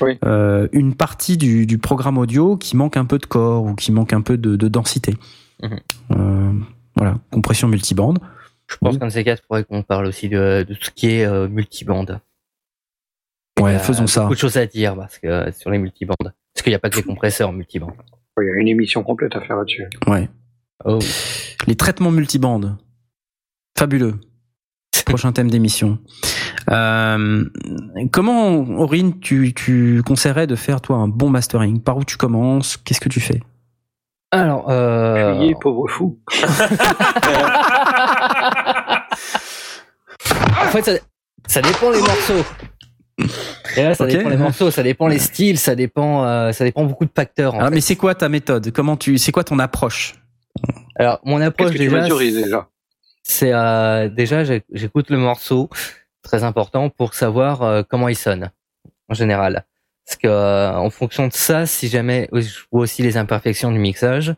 Oui. 0.00 0.18
euh, 0.24 0.68
une 0.72 0.94
partie 0.94 1.36
du, 1.36 1.66
du 1.66 1.78
programme 1.78 2.18
audio 2.18 2.56
qui 2.56 2.76
manque 2.76 2.96
un 2.96 3.04
peu 3.04 3.18
de 3.18 3.26
corps 3.26 3.64
ou 3.64 3.74
qui 3.74 3.92
manque 3.92 4.12
un 4.12 4.20
peu 4.20 4.36
de, 4.36 4.56
de 4.56 4.68
densité. 4.68 5.16
Mhm. 5.62 6.64
Voilà, 6.96 7.16
compression 7.30 7.68
multibande. 7.68 8.18
Je 8.72 8.76
pense 8.78 8.94
Oui. 8.94 8.98
qu'un 9.00 9.06
de 9.06 9.12
ces 9.12 9.24
quatre 9.24 9.42
faudrait 9.46 9.64
qu'on 9.64 9.82
parle 9.82 10.06
aussi 10.06 10.28
de, 10.28 10.64
de 10.66 10.74
tout 10.74 10.84
ce 10.86 10.90
qui 10.90 11.10
est 11.10 11.24
euh, 11.26 11.46
multibande. 11.48 12.20
Ouais, 13.60 13.72
Il 13.72 13.74
y 13.74 13.76
a 13.76 13.80
faisons 13.80 14.06
ça. 14.06 14.22
Beaucoup 14.22 14.34
de 14.34 14.38
choses 14.40 14.56
à 14.56 14.66
dire 14.66 14.96
parce 14.96 15.18
que 15.18 15.26
euh, 15.26 15.52
sur 15.52 15.70
les 15.70 15.78
multibandes. 15.78 16.16
Parce 16.54 16.62
qu'il 16.62 16.70
n'y 16.70 16.74
a 16.74 16.78
pas 16.78 16.88
que 16.90 16.96
les 16.96 17.02
compresseurs 17.02 17.50
en 17.50 17.52
multibande. 17.52 17.92
Il 18.40 18.46
y 18.46 18.50
a 18.50 18.54
une 18.54 18.68
émission 18.68 19.02
complète 19.02 19.36
à 19.36 19.40
faire 19.42 19.56
là-dessus. 19.56 19.84
Ouais. 20.06 20.28
Oh. 20.84 20.98
Les 21.66 21.76
traitements 21.76 22.10
multibandes. 22.10 22.76
Fabuleux. 23.78 24.18
Prochain 25.06 25.32
thème 25.32 25.50
d'émission. 25.50 25.98
Euh, 26.70 27.44
comment, 28.12 28.52
Aurine, 28.78 29.20
tu, 29.20 29.52
tu 29.54 30.02
conseillerais 30.06 30.46
de 30.46 30.54
faire, 30.56 30.80
toi, 30.80 30.96
un 30.96 31.08
bon 31.08 31.28
mastering? 31.28 31.80
Par 31.82 31.96
où 31.98 32.04
tu 32.04 32.16
commences? 32.16 32.76
Qu'est-ce 32.78 33.00
que 33.00 33.08
tu 33.10 33.20
fais? 33.20 33.42
Alors, 34.30 34.70
euh... 34.70 35.34
Crier, 35.36 35.54
pauvre 35.60 35.88
fou. 35.88 36.18
en 40.62 40.68
fait, 40.68 40.82
ça, 40.82 40.92
ça 41.46 41.62
dépend 41.62 41.90
les 41.90 42.00
morceaux. 42.00 42.44
Et 43.76 43.82
là, 43.82 43.94
ça 43.94 44.06
dépend 44.06 44.28
les 44.28 44.36
morceaux, 44.36 44.70
ça 44.70 44.82
dépend 44.82 45.06
les 45.06 45.18
styles, 45.18 45.58
ça 45.58 45.74
dépend, 45.74 46.24
euh, 46.24 46.52
ça 46.52 46.64
dépend 46.64 46.84
beaucoup 46.84 47.04
de 47.04 47.12
facteurs. 47.14 47.54
en 47.54 47.58
Alors, 47.58 47.68
fait. 47.68 47.76
Mais 47.76 47.80
c'est 47.80 47.96
quoi 47.96 48.14
ta 48.14 48.28
méthode? 48.28 48.70
Comment 48.72 48.96
tu, 48.96 49.18
c'est 49.18 49.32
quoi 49.32 49.44
ton 49.44 49.58
approche? 49.58 50.14
Alors, 50.96 51.20
mon 51.24 51.40
approche 51.40 51.72
déjà, 51.72 52.68
c'est 53.22 53.52
euh, 53.52 54.08
déjà 54.08 54.44
j'écoute 54.44 55.10
le 55.10 55.18
morceau, 55.18 55.70
très 56.22 56.44
important 56.44 56.90
pour 56.90 57.14
savoir 57.14 57.62
euh, 57.62 57.82
comment 57.88 58.08
il 58.08 58.16
sonne 58.16 58.50
en 59.08 59.14
général. 59.14 59.64
Parce 60.06 60.16
que 60.18 60.26
euh, 60.26 60.74
en 60.76 60.90
fonction 60.90 61.28
de 61.28 61.32
ça, 61.32 61.64
si 61.64 61.88
jamais 61.88 62.28
je 62.32 62.48
vois 62.72 62.82
aussi 62.82 63.02
les 63.02 63.16
imperfections 63.16 63.70
du 63.70 63.78
mixage, 63.78 64.34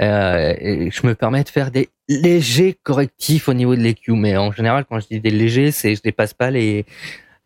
euh, 0.00 0.54
et 0.58 0.90
je 0.90 1.06
me 1.06 1.14
permets 1.14 1.44
de 1.44 1.48
faire 1.50 1.70
des 1.70 1.90
légers 2.08 2.76
correctifs 2.82 3.48
au 3.48 3.54
niveau 3.54 3.76
de 3.76 3.80
l'EQ. 3.82 4.12
Mais 4.12 4.36
en 4.36 4.52
général, 4.52 4.84
quand 4.88 4.98
je 5.00 5.06
dis 5.08 5.20
des 5.20 5.30
légers, 5.30 5.70
c'est 5.70 5.94
je 5.94 6.02
dépasse 6.02 6.32
pas 6.34 6.50
les 6.50 6.86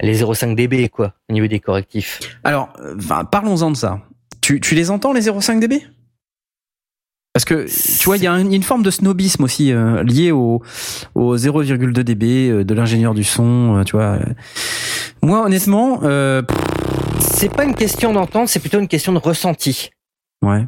les 0.01 0.23
0,5 0.23 0.55
dB 0.55 0.89
quoi 0.91 1.15
au 1.29 1.33
niveau 1.33 1.47
des 1.49 1.59
correctifs. 1.59 2.21
Alors, 2.45 2.73
euh, 2.81 2.95
enfin, 2.99 3.25
parlons-en 3.25 3.71
de 3.73 3.77
ça. 3.77 4.01
Tu, 4.43 4.61
tu 4.61 4.75
les 4.75 4.91
entends, 4.91 5.13
les 5.13 5.23
0,5 5.23 5.59
dB? 5.59 5.83
Parce 7.33 7.45
que, 7.45 7.67
tu 7.99 8.05
vois, 8.05 8.17
il 8.17 8.23
y 8.23 8.27
a 8.27 8.33
un- 8.33 8.51
une 8.51 8.63
forme 8.63 8.83
de 8.83 8.91
snobisme 8.91 9.45
aussi 9.45 9.71
euh, 9.73 10.03
lié 10.03 10.31
au, 10.33 10.63
au 11.15 11.37
0,2 11.37 12.03
dB 12.03 12.49
euh, 12.51 12.65
de 12.65 12.75
l'ingénieur 12.75 13.13
du 13.13 13.25
son, 13.25 13.77
euh, 13.79 13.85
tu 13.85 13.93
vois. 13.97 14.19
Moi, 15.23 15.45
honnêtement, 15.45 16.01
euh, 16.05 16.41
pff, 16.43 16.59
C'est 17.21 17.53
pas 17.53 17.65
une 17.65 17.75
question 17.75 18.13
d'entente, 18.13 18.49
c'est 18.49 18.61
plutôt 18.61 18.79
une 18.79 18.89
question 18.89 19.13
de 19.13 19.19
ressenti. 19.19 19.91
ouais. 20.43 20.67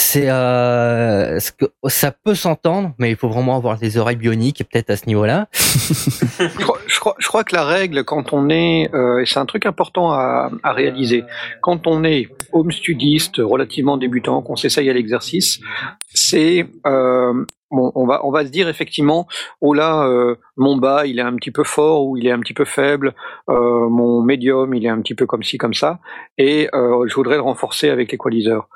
C'est 0.00 0.30
euh, 0.30 1.38
ce 1.38 1.52
que 1.52 1.66
ça 1.86 2.10
peut 2.10 2.34
s'entendre, 2.34 2.92
mais 2.98 3.10
il 3.10 3.16
faut 3.16 3.28
vraiment 3.28 3.56
avoir 3.56 3.78
des 3.78 3.98
oreilles 3.98 4.16
bioniques 4.16 4.64
peut-être 4.70 4.90
à 4.90 4.96
ce 4.96 5.06
niveau-là. 5.06 5.48
je, 5.52 6.58
crois, 6.58 6.78
je, 6.86 6.98
crois, 6.98 7.14
je, 7.18 7.28
crois, 7.28 7.44
que 7.44 7.54
la 7.54 7.64
règle, 7.64 8.04
quand 8.04 8.32
on 8.32 8.48
est, 8.48 8.92
euh, 8.94 9.22
c'est 9.26 9.38
un 9.38 9.46
truc 9.46 9.66
important 9.66 10.10
à, 10.12 10.50
à, 10.62 10.72
réaliser, 10.72 11.24
quand 11.60 11.86
on 11.86 12.02
est 12.04 12.28
home 12.52 12.72
studiste, 12.72 13.36
relativement 13.38 13.98
débutant, 13.98 14.42
qu'on 14.42 14.56
s'essaye 14.56 14.88
à 14.88 14.92
l'exercice, 14.92 15.60
c'est 16.12 16.66
euh, 16.86 17.44
bon, 17.70 17.92
on 17.94 18.06
va 18.06 18.24
on 18.24 18.30
va 18.30 18.44
se 18.44 18.50
dire 18.50 18.68
effectivement, 18.68 19.26
oh 19.60 19.74
là, 19.74 20.06
euh, 20.06 20.36
mon 20.56 20.76
bas 20.76 21.06
il 21.06 21.18
est 21.18 21.22
un 21.22 21.36
petit 21.36 21.50
peu 21.50 21.64
fort 21.64 22.06
ou 22.06 22.16
il 22.16 22.26
est 22.26 22.32
un 22.32 22.40
petit 22.40 22.54
peu 22.54 22.64
faible, 22.64 23.14
euh, 23.48 23.88
mon 23.88 24.22
médium 24.22 24.74
il 24.74 24.84
est 24.84 24.88
un 24.88 25.00
petit 25.00 25.14
peu 25.14 25.26
comme 25.26 25.42
ci 25.42 25.58
comme 25.58 25.74
ça, 25.74 26.00
et 26.38 26.68
euh, 26.74 27.06
je 27.06 27.14
voudrais 27.14 27.36
le 27.36 27.42
renforcer 27.42 27.90
avec 27.90 28.12
l'équaliseur 28.12 28.68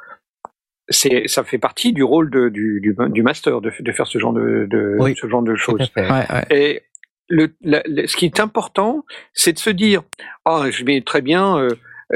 c'est 0.88 1.28
ça 1.28 1.44
fait 1.44 1.58
partie 1.58 1.92
du 1.92 2.02
rôle 2.02 2.30
de, 2.30 2.48
du, 2.48 2.80
du, 2.80 2.94
du, 3.10 3.22
master 3.22 3.60
de, 3.60 3.72
de, 3.78 3.92
faire 3.92 4.06
ce 4.06 4.18
genre 4.18 4.32
de, 4.32 4.66
de 4.70 4.96
oui, 5.00 5.14
ce 5.20 5.28
genre 5.28 5.42
de 5.42 5.54
choses. 5.54 5.90
Ouais, 5.96 6.02
ouais. 6.10 6.44
Et 6.50 6.82
le, 7.28 7.54
la, 7.62 7.82
le, 7.86 8.06
ce 8.06 8.16
qui 8.16 8.26
est 8.26 8.40
important, 8.40 9.04
c'est 9.32 9.54
de 9.54 9.58
se 9.58 9.70
dire 9.70 10.02
ah 10.44 10.66
je 10.70 10.84
vais 10.84 11.00
très 11.00 11.22
bien. 11.22 11.58
Euh, 11.58 11.68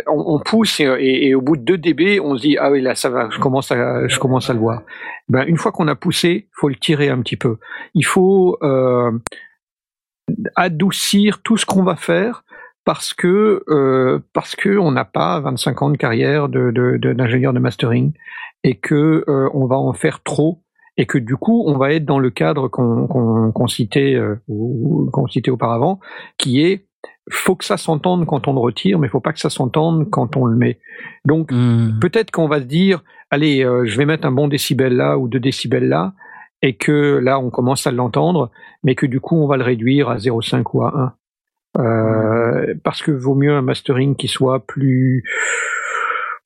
on, 0.07 0.35
on, 0.35 0.39
pousse 0.39 0.81
et, 0.81 0.85
et, 0.85 1.29
et, 1.29 1.35
au 1.35 1.41
bout 1.41 1.57
de 1.57 1.63
2 1.63 1.79
dB, 1.79 2.21
on 2.21 2.37
se 2.37 2.43
dit 2.43 2.59
ah 2.59 2.71
oui 2.71 2.83
là 2.83 2.95
ça 2.95 3.09
va, 3.09 3.31
je 3.31 3.39
commence 3.39 3.73
à 3.73 4.07
je 4.07 4.19
commence 4.19 4.51
à 4.51 4.53
le 4.53 4.61
voir. 4.61 4.83
Ben 5.29 5.45
une 5.47 5.57
fois 5.57 5.73
qu'on 5.73 5.89
a 5.89 5.95
poussé, 5.95 6.49
faut 6.53 6.69
le 6.69 6.77
tirer 6.77 7.09
un 7.09 7.23
petit 7.23 7.37
peu. 7.37 7.57
Il 7.95 8.05
faut 8.05 8.59
euh, 8.63 9.11
adoucir 10.57 11.41
tout 11.43 11.57
ce 11.57 11.65
qu'on 11.65 11.83
va 11.83 11.97
faire 11.97 12.45
parce 12.89 13.13
que 13.13 13.65
euh, 13.69 14.19
parce 14.33 14.57
que 14.57 14.79
on 14.79 14.93
n'a 14.93 15.05
pas 15.05 15.41
25 15.41 15.83
ans 15.83 15.91
de 15.91 15.99
carrière 15.99 16.49
de 16.49 16.71
d'ingénieur 17.13 17.53
de, 17.53 17.59
de, 17.59 17.63
mastering 17.63 18.15
et 18.65 18.77
que 18.77 19.27
euh, 19.29 19.51
on 19.53 19.67
va 19.67 19.77
en 19.77 19.93
faire 19.93 20.23
trop 20.23 20.63
et 20.97 21.05
que 21.05 21.19
du 21.19 21.37
coup 21.37 21.65
on 21.67 21.77
va 21.77 21.93
être 21.93 22.07
dans 22.07 22.19
le 22.19 22.31
cadre 22.31 22.69
qu'on 22.69 23.67
citait 23.67 24.15
euh, 24.15 24.37
qu'on 24.47 25.27
citait 25.29 25.51
auparavant 25.51 26.01
qui 26.39 26.63
est 26.63 26.87
faut 27.31 27.57
que 27.57 27.67
ça 27.67 27.77
s'entende 27.77 28.25
quand 28.25 28.49
on 28.49 28.55
le 28.55 28.61
retire 28.61 28.99
mais 28.99 29.09
faut 29.09 29.21
pas 29.21 29.35
que 29.35 29.41
ça 29.41 29.51
s'entende 29.51 30.09
quand 30.09 30.39
on 30.39 30.47
le 30.47 30.57
met 30.57 30.81
donc 31.27 31.53
mmh. 31.53 31.99
peut-être 32.01 32.31
qu'on 32.31 32.49
va 32.49 32.59
se 32.59 32.65
dire 32.65 33.05
allez 33.29 33.67
euh, 33.67 33.85
je 33.85 33.99
vais 33.99 34.07
mettre 34.07 34.27
un 34.27 34.33
bon 34.33 34.49
décibel 34.49 34.97
là 34.97 35.19
ou 35.19 35.29
deux 35.29 35.41
décibels 35.41 35.91
là 35.91 36.15
et 36.63 36.77
que 36.77 37.19
là 37.19 37.39
on 37.39 37.51
commence 37.51 37.87
à 37.87 37.93
l'entendre 37.93 38.51
mais 38.83 38.95
que 38.95 39.05
du 39.05 39.21
coup 39.21 39.37
on 39.37 39.47
va 39.47 39.59
le 39.59 39.65
réduire 39.65 40.09
à 40.09 40.17
0,5 40.17 40.63
ou 40.73 40.83
à 40.85 40.95
1 40.97 41.03
euh, 41.03 41.09
parce 42.83 43.03
que 43.03 43.11
vaut 43.11 43.35
mieux 43.35 43.53
un 43.53 43.63
mastering 43.63 44.17
qui 44.17 44.29
soit 44.29 44.67
plus 44.67 45.25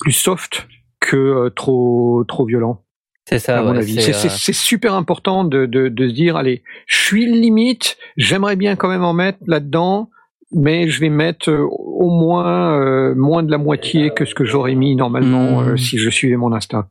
plus 0.00 0.12
soft 0.12 0.66
que 1.00 1.16
euh, 1.16 1.50
trop 1.50 2.24
trop 2.26 2.44
violent. 2.44 2.82
C'est 3.28 3.38
ça, 3.38 3.60
à 3.60 3.62
mon 3.62 3.72
ouais, 3.72 3.78
avis. 3.78 4.02
c'est, 4.02 4.12
C'est, 4.12 4.28
c'est, 4.28 4.52
super 4.52 4.94
important 4.94 5.44
de, 5.44 5.64
de, 5.64 5.88
de 5.88 6.08
se 6.08 6.12
dire, 6.12 6.36
allez, 6.36 6.64
je 6.86 6.98
suis 6.98 7.24
limite, 7.26 7.96
j'aimerais 8.16 8.56
bien 8.56 8.74
quand 8.74 8.88
même 8.88 9.04
en 9.04 9.12
mettre 9.12 9.38
là-dedans, 9.46 10.10
mais 10.50 10.88
je 10.88 11.00
vais 11.00 11.08
mettre 11.08 11.48
euh, 11.48 11.64
au 11.70 12.10
moins 12.10 12.80
euh, 12.80 13.14
moins 13.14 13.44
de 13.44 13.50
la 13.50 13.58
moitié 13.58 14.10
que 14.10 14.24
ce 14.24 14.34
que 14.34 14.44
j'aurais 14.44 14.74
mis 14.74 14.96
normalement 14.96 15.62
Mmh. 15.62 15.68
euh, 15.68 15.76
si 15.76 15.98
je 15.98 16.10
suivais 16.10 16.36
mon 16.36 16.52
instinct. 16.52 16.88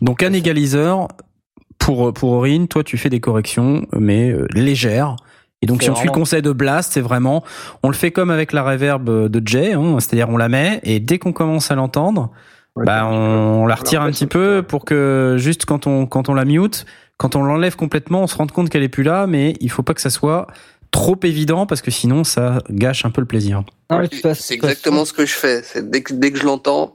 Donc 0.00 0.22
un 0.22 0.32
égaliseur 0.32 1.08
pour 1.78 2.12
pour 2.14 2.30
Aurine, 2.30 2.68
toi 2.68 2.84
tu 2.84 2.96
fais 2.96 3.10
des 3.10 3.20
corrections 3.20 3.86
mais 3.92 4.30
euh, 4.30 4.46
légères. 4.54 5.16
Et 5.62 5.66
donc 5.66 5.82
si 5.82 5.90
on 5.90 5.94
suit 5.96 6.06
le 6.06 6.12
conseil 6.12 6.40
de 6.42 6.52
Blast, 6.52 6.92
c'est 6.92 7.00
vraiment 7.00 7.42
on 7.82 7.88
le 7.88 7.94
fait 7.94 8.10
comme 8.12 8.30
avec 8.30 8.52
la 8.52 8.62
reverb 8.62 9.04
de 9.28 9.42
Jay, 9.46 9.72
hein, 9.72 9.96
c'est-à-dire 10.00 10.28
on 10.28 10.36
la 10.36 10.48
met 10.48 10.80
et 10.84 11.00
dès 11.00 11.18
qu'on 11.18 11.32
commence 11.32 11.70
à 11.70 11.74
l'entendre, 11.74 12.30
Ouais, 12.76 12.84
bah 12.84 13.06
on, 13.06 13.62
on 13.62 13.66
la 13.66 13.74
retire 13.74 14.02
un 14.02 14.10
petit 14.12 14.26
peu 14.26 14.62
pour 14.62 14.84
que 14.84 15.34
juste 15.36 15.64
quand 15.64 15.88
on 15.88 16.06
quand 16.06 16.28
on 16.28 16.34
la 16.34 16.44
mute, 16.44 16.86
quand 17.16 17.34
on 17.34 17.42
l'enlève 17.42 17.74
complètement, 17.74 18.22
on 18.22 18.26
se 18.28 18.36
rende 18.36 18.52
compte 18.52 18.68
qu'elle 18.70 18.84
est 18.84 18.88
plus 18.88 19.02
là, 19.02 19.26
mais 19.26 19.54
il 19.60 19.68
faut 19.70 19.82
pas 19.82 19.94
que 19.94 20.00
ça 20.00 20.10
soit 20.10 20.46
trop 20.92 21.16
évident 21.24 21.66
parce 21.66 21.82
que 21.82 21.90
sinon 21.90 22.22
ça 22.22 22.62
gâche 22.70 23.04
un 23.04 23.10
peu 23.10 23.20
le 23.20 23.26
plaisir. 23.26 23.64
C'est 24.34 24.54
exactement 24.54 25.04
ce 25.04 25.12
que 25.12 25.26
je 25.26 25.32
fais. 25.34 25.62
C'est 25.64 25.90
dès 25.90 26.02
que, 26.02 26.12
dès 26.12 26.30
que 26.30 26.38
je 26.38 26.44
l'entends, 26.44 26.94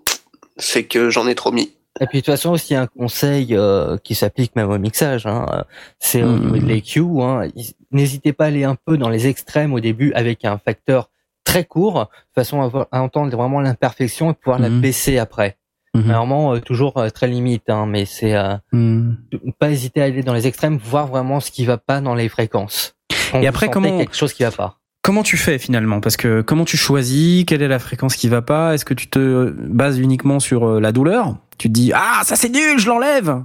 c'est 0.58 0.84
que 0.86 1.10
j'en 1.10 1.28
ai 1.28 1.36
trop 1.36 1.52
mis. 1.52 1.74
Et 2.00 2.08
puis 2.08 2.20
de 2.20 2.26
toute 2.26 2.34
façon 2.34 2.52
aussi 2.52 2.74
un 2.76 2.88
conseil 2.88 3.50
euh, 3.52 3.98
qui 4.04 4.16
s'applique 4.16 4.56
même 4.56 4.70
au 4.70 4.78
mixage, 4.80 5.26
hein, 5.28 5.46
euh, 5.54 5.62
c'est 6.00 6.24
au 6.24 6.28
Mhm. 6.28 6.40
niveau 6.46 6.58
de 6.58 6.66
l'EQ. 6.72 7.02
Hein, 7.22 7.50
N'hésitez 7.94 8.34
pas 8.34 8.46
à 8.46 8.48
aller 8.48 8.64
un 8.64 8.76
peu 8.76 8.98
dans 8.98 9.10
les 9.10 9.28
extrêmes 9.28 9.74
au 9.74 9.80
début 9.80 10.12
avec 10.14 10.44
un 10.46 10.58
facteur 10.58 11.10
très 11.46 11.64
court, 11.66 12.00
de 12.10 12.42
façon 12.42 12.62
à, 12.62 12.66
avoir- 12.66 12.88
à 12.92 13.02
entendre 13.02 13.36
vraiment 13.36 13.62
l'imperfection 13.62 14.32
et 14.32 14.34
pouvoir 14.34 14.60
la 14.60 14.70
Mhm. 14.70 14.82
baisser 14.82 15.18
après. 15.20 15.58
Mhm. 15.96 16.08
Normalement 16.08 16.56
euh, 16.56 16.60
toujours 16.60 16.98
euh, 16.98 17.10
très 17.10 17.28
limite, 17.28 17.70
hein, 17.70 17.86
mais 17.86 18.06
c'est 18.06 18.34
euh, 18.36 18.56
Hmm. 18.72 19.14
pas 19.60 19.70
hésiter 19.70 20.02
à 20.02 20.06
aller 20.06 20.24
dans 20.24 20.34
les 20.34 20.48
extrêmes, 20.48 20.78
voir 20.84 21.08
vraiment 21.08 21.40
ce 21.40 21.52
qui 21.52 21.66
va 21.66 21.78
pas 21.78 22.02
dans 22.02 22.16
les 22.16 22.30
fréquences. 22.30 22.96
Quand 23.32 23.42
Et 23.42 23.48
après, 23.48 23.70
comment- 23.70 23.98
quelque 24.00 24.16
chose 24.16 24.34
qui 24.34 24.44
va 24.44 24.52
pas. 24.52 24.80
Comment 25.04 25.22
tu 25.22 25.36
fais 25.38 25.60
finalement? 25.60 26.00
Parce 26.00 26.16
que 26.18 26.42
comment 26.42 26.64
tu 26.66 26.78
choisis? 26.78 27.44
Quelle 27.46 27.62
est 27.62 27.68
la 27.68 27.78
fréquence 27.80 28.16
qui 28.16 28.30
va 28.30 28.42
pas? 28.42 28.74
Est-ce 28.74 28.86
que 28.86 28.94
tu 28.94 29.08
te 29.10 29.50
bases 29.52 30.00
uniquement 30.00 30.40
sur 30.40 30.66
euh, 30.68 30.80
la 30.80 30.92
douleur? 30.94 31.36
Tu 31.58 31.68
te 31.68 31.74
dis 31.74 31.92
ah 31.94 32.22
ça 32.24 32.36
c'est 32.38 32.50
nul, 32.50 32.80
je 32.80 32.88
l'enlève 32.88 33.44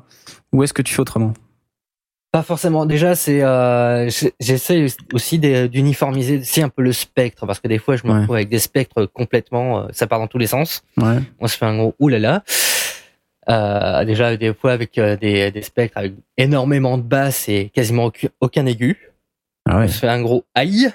Ou 0.53 0.62
est-ce 0.62 0.73
que 0.73 0.83
tu 0.83 0.95
fais 0.95 1.01
autrement? 1.01 1.35
Pas 2.31 2.43
forcément. 2.43 2.85
Déjà, 2.85 3.15
c'est 3.15 3.43
euh, 3.43 4.11
j'essaie 4.39 4.87
aussi 5.15 5.39
d'uniformiser 5.39 6.39
aussi 6.41 6.61
un 6.63 6.69
peu 6.69 6.83
le 6.83 6.93
spectre 6.93 7.47
parce 7.47 7.59
que 7.59 7.69
des 7.69 7.79
fois, 7.79 7.97
je 7.97 8.07
me 8.07 8.13
Ouais. 8.13 8.19
retrouve 8.21 8.37
avec 8.37 8.51
des 8.51 8.59
spectres 8.59 9.07
complètement, 9.07 9.81
euh, 9.85 9.89
ça 9.93 10.07
part 10.07 10.19
dans 10.19 10.27
tous 10.27 10.37
les 10.39 10.47
sens. 10.47 10.83
Ouais. 10.99 11.17
On 11.41 11.49
se 11.49 11.57
fait 11.57 11.65
un 11.65 11.77
gros 11.79 11.95
oulala. 11.99 12.45
Euh, 13.49 14.05
déjà, 14.05 14.37
des 14.37 14.53
fois 14.53 14.73
avec 14.73 14.99
euh, 14.99 15.17
des, 15.17 15.51
des 15.51 15.63
spectres 15.63 15.97
avec 15.97 16.13
énormément 16.37 16.99
de 16.99 17.03
basses 17.03 17.49
et 17.49 17.71
quasiment 17.71 18.13
aucun, 18.43 18.67
aigu. 18.67 19.11
Ah 19.67 19.79
ouais. 19.79 19.85
On 19.85 19.89
se 19.89 19.99
fait 19.99 20.09
un 20.09 20.21
gros 20.21 20.45
aïe. 20.55 20.91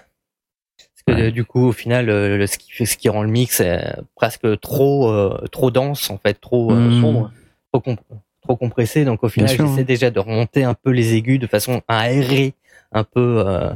Parce 1.05 1.17
que 1.17 1.23
euh, 1.25 1.31
du 1.31 1.45
coup, 1.45 1.65
au 1.67 1.71
final, 1.71 2.05
le, 2.05 2.45
ce, 2.45 2.59
qui, 2.59 2.71
fait- 2.71 2.85
ce 2.85 2.95
qui 2.95 3.09
rend 3.09 3.23
le 3.23 3.29
mix 3.29 3.59
presque 4.15 4.59
trop, 4.59 5.09
euh, 5.09 5.47
trop 5.51 5.71
dense 5.71 6.11
en 6.11 6.19
fait, 6.19 6.35
trop 6.35 6.71
euh, 6.71 6.75
Mmh. 6.75 7.01
sombre, 7.01 7.31
trop, 7.73 7.95
trop 8.43 8.55
compressé. 8.55 9.05
Donc 9.05 9.23
au 9.23 9.29
final, 9.29 9.49
j'essaie 9.49 9.63
hein. 9.81 9.83
déjà 9.85 10.09
de 10.11 10.19
remonter 10.19 10.63
un 10.63 10.73
peu 10.73 10.91
les 10.91 11.15
aigus 11.15 11.39
de 11.39 11.47
façon 11.47 11.81
à 11.87 11.99
aérer 11.99 12.53
un 12.91 13.03
peu 13.03 13.43
euh, 13.45 13.69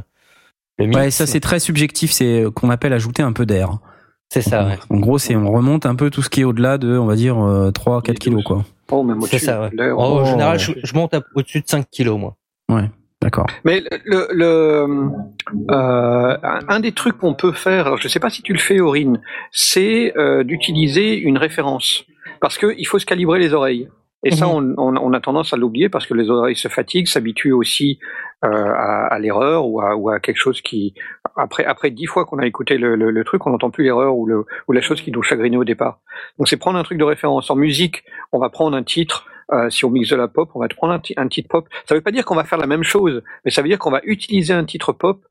le 0.78 0.86
mix. 0.86 0.96
Ouais, 0.98 1.10
ça 1.10 1.26
c'est 1.26 1.40
très 1.40 1.58
subjectif, 1.58 2.10
c'est 2.12 2.42
euh, 2.44 2.50
qu'on 2.50 2.70
appelle 2.70 2.92
ajouter 2.92 3.22
un 3.22 3.32
peu 3.32 3.46
d'air. 3.46 3.78
c'est 4.28 4.42
ça. 4.42 4.66
Ouais. 4.66 4.78
En 4.90 4.98
gros, 4.98 5.18
c'est 5.18 5.34
on 5.36 5.50
remonte 5.50 5.86
un 5.86 5.94
peu 5.94 6.10
tout 6.10 6.22
ce 6.22 6.30
qui 6.30 6.42
est 6.42 6.44
au-delà 6.44 6.78
de, 6.78 6.96
on 6.98 7.06
va 7.06 7.16
dire, 7.16 7.36
3 7.74 8.02
4 8.02 8.18
kilos 8.18 8.44
quoi. 8.44 8.64
Oh, 8.90 9.02
même 9.02 9.20
C'est 9.22 9.34
au-dessus. 9.36 9.44
ça. 9.44 9.60
Ouais. 9.76 9.90
En 9.90 10.20
Oh. 10.20 10.24
général, 10.24 10.58
je, 10.58 10.72
je 10.82 10.94
monte 10.94 11.14
au-dessus 11.34 11.60
de 11.60 11.66
5 11.68 11.86
kilos 11.90 12.18
moi. 12.18 12.36
D'accord. 13.20 13.46
Mais 13.64 13.82
le, 14.04 14.28
le 14.32 15.10
euh, 15.70 16.36
un 16.68 16.78
des 16.80 16.92
trucs 16.92 17.18
qu'on 17.18 17.34
peut 17.34 17.50
faire, 17.52 17.86
alors 17.86 17.98
je 17.98 18.04
ne 18.04 18.08
sais 18.08 18.20
pas 18.20 18.30
si 18.30 18.42
tu 18.42 18.52
le 18.52 18.60
fais, 18.60 18.78
Aurine, 18.78 19.20
c'est 19.50 20.16
euh, 20.16 20.44
d'utiliser 20.44 21.16
une 21.16 21.36
référence, 21.36 22.04
parce 22.40 22.58
que 22.58 22.74
il 22.78 22.84
faut 22.84 23.00
se 23.00 23.06
calibrer 23.06 23.40
les 23.40 23.52
oreilles. 23.54 23.88
Et 24.24 24.32
ça, 24.32 24.48
on, 24.48 24.74
on, 24.78 24.96
on 24.96 25.12
a 25.12 25.20
tendance 25.20 25.52
à 25.52 25.56
l'oublier 25.56 25.88
parce 25.88 26.06
que 26.06 26.14
les 26.14 26.28
oreilles 26.28 26.56
se 26.56 26.68
fatiguent, 26.68 27.06
s'habituent 27.06 27.52
aussi 27.52 27.98
euh, 28.44 28.48
à, 28.48 29.06
à 29.06 29.18
l'erreur 29.18 29.66
ou 29.66 29.80
à, 29.80 29.94
ou 29.96 30.10
à 30.10 30.18
quelque 30.20 30.38
chose 30.38 30.60
qui, 30.60 30.94
après 31.36 31.64
après 31.64 31.90
dix 31.90 32.06
fois 32.06 32.24
qu'on 32.24 32.38
a 32.38 32.46
écouté 32.46 32.78
le, 32.78 32.96
le, 32.96 33.10
le 33.10 33.24
truc, 33.24 33.46
on 33.46 33.50
n'entend 33.50 33.70
plus 33.70 33.84
l'erreur 33.84 34.16
ou, 34.16 34.26
le, 34.26 34.44
ou 34.66 34.72
la 34.72 34.80
chose 34.80 35.00
qui 35.02 35.12
nous 35.12 35.22
chagrinait 35.22 35.56
au 35.56 35.64
départ. 35.64 36.00
Donc 36.36 36.48
c'est 36.48 36.56
prendre 36.56 36.78
un 36.78 36.82
truc 36.82 36.98
de 36.98 37.04
référence. 37.04 37.50
En 37.50 37.56
musique, 37.56 38.02
on 38.32 38.38
va 38.40 38.48
prendre 38.50 38.76
un 38.76 38.82
titre. 38.82 39.26
euh, 39.52 39.70
si 39.70 39.84
on 39.84 39.90
mixe 39.90 40.10
de 40.10 40.16
la 40.16 40.28
pop, 40.28 40.50
on 40.54 40.60
va 40.60 40.68
prendre 40.68 40.92
un, 40.94 41.00
un 41.16 41.28
titre 41.28 41.48
pop. 41.48 41.68
Ça 41.86 41.94
veut 41.94 42.00
pas 42.00 42.10
dire 42.10 42.24
qu'on 42.24 42.34
va 42.34 42.44
faire 42.44 42.58
la 42.58 42.66
même 42.66 42.82
chose, 42.82 43.22
mais 43.44 43.50
ça 43.50 43.62
veut 43.62 43.68
dire 43.68 43.78
qu'on 43.78 43.90
va 43.90 44.00
utiliser 44.04 44.52
un 44.52 44.64
titre 44.64 44.92
pop 44.92 45.24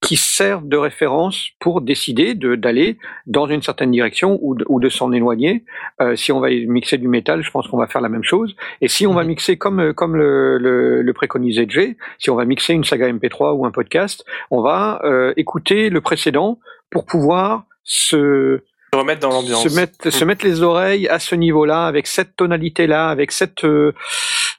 qui 0.00 0.16
serve 0.16 0.66
de 0.66 0.76
référence 0.76 1.48
pour 1.58 1.82
décider 1.82 2.34
de 2.34 2.54
d'aller 2.54 2.96
dans 3.26 3.46
une 3.46 3.62
certaine 3.62 3.90
direction 3.90 4.38
ou 4.40 4.54
de, 4.54 4.64
ou 4.68 4.80
de 4.80 4.88
s'en 4.88 5.12
éloigner. 5.12 5.64
Euh, 6.00 6.16
si 6.16 6.32
on 6.32 6.40
va 6.40 6.48
mixer 6.48 6.96
du 6.96 7.06
métal, 7.08 7.42
je 7.42 7.50
pense 7.50 7.68
qu'on 7.68 7.76
va 7.76 7.86
faire 7.86 8.00
la 8.00 8.08
même 8.08 8.24
chose. 8.24 8.56
Et 8.80 8.88
si 8.88 9.06
on 9.06 9.12
va 9.12 9.24
mixer 9.24 9.58
comme 9.58 9.80
euh, 9.80 9.92
comme 9.92 10.16
le, 10.16 10.58
le, 10.58 11.02
le 11.02 11.12
préconisait 11.12 11.66
Jay, 11.68 11.96
si 12.18 12.30
on 12.30 12.34
va 12.34 12.44
mixer 12.46 12.72
une 12.72 12.84
saga 12.84 13.12
MP3 13.12 13.54
ou 13.54 13.66
un 13.66 13.70
podcast, 13.70 14.24
on 14.50 14.62
va 14.62 15.00
euh, 15.04 15.34
écouter 15.36 15.90
le 15.90 16.00
précédent 16.00 16.58
pour 16.90 17.04
pouvoir 17.04 17.64
se 17.84 18.60
Se 18.92 18.98
remettre 18.98 19.20
dans 19.20 19.30
l'ambiance. 19.30 19.62
se 19.68 19.74
mettre, 19.74 20.10
se 20.10 20.24
mettre 20.24 20.44
les 20.44 20.62
oreilles 20.62 21.08
à 21.08 21.18
ce 21.18 21.34
niveau-là, 21.34 21.86
avec 21.86 22.06
cette 22.06 22.36
tonalité-là, 22.36 23.08
avec 23.08 23.32
cette, 23.32 23.64
euh, 23.64 23.92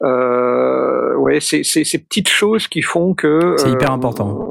euh, 0.04 1.16
ouais, 1.16 1.40
ces, 1.40 1.64
ces, 1.64 1.84
ces 1.84 2.00
petites 2.00 2.30
choses 2.30 2.68
qui 2.68 2.82
font 2.82 3.14
que 3.14 3.56
C'est 3.58 3.68
euh, 3.68 3.72
hyper 3.72 3.92
important. 3.92 4.51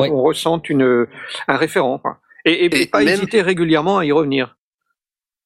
On, 0.00 0.02
on, 0.02 0.04
Ouais. 0.04 0.10
on 0.10 0.22
ressente 0.22 0.68
une, 0.70 1.06
un 1.48 1.56
référent, 1.56 1.98
quoi. 1.98 2.18
Et, 2.44 2.64
et, 2.66 2.82
Et 2.82 2.86
pas 2.86 2.98
même- 3.04 3.08
hésiter 3.08 3.42
régulièrement 3.42 3.98
à 3.98 4.04
y 4.04 4.12
revenir. 4.12 4.56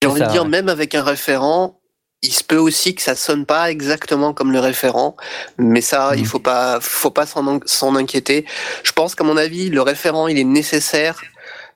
J'ai 0.03 0.09
envie 0.09 0.21
de 0.21 0.27
dire, 0.27 0.43
ouais. 0.45 0.49
même 0.49 0.69
avec 0.69 0.95
un 0.95 1.03
référent, 1.03 1.81
il 2.23 2.33
se 2.33 2.45
peut 2.45 2.57
aussi 2.59 2.95
que 2.95 3.03
ça 3.03 3.15
sonne 3.15 3.47
pas 3.47 3.71
exactement 3.71 4.33
comme 4.33 4.53
le 4.53 4.61
référent, 4.61 5.17
mais 5.59 5.81
ça, 5.81 6.13
il 6.17 6.27
faut 6.27 6.39
pas, 6.39 6.79
faut 6.81 7.11
pas 7.11 7.27
s'en 7.27 7.47
en- 7.47 7.61
s'en 7.67 7.97
inquiéter. 7.97 8.47
Je 8.83 8.93
pense 8.93 9.15
qu'à 9.15 9.25
mon 9.25 9.37
avis, 9.37 9.71
le 9.71 9.83
référent, 9.83 10.29
il 10.29 10.39
est 10.39 10.45
nécessaire, 10.45 11.21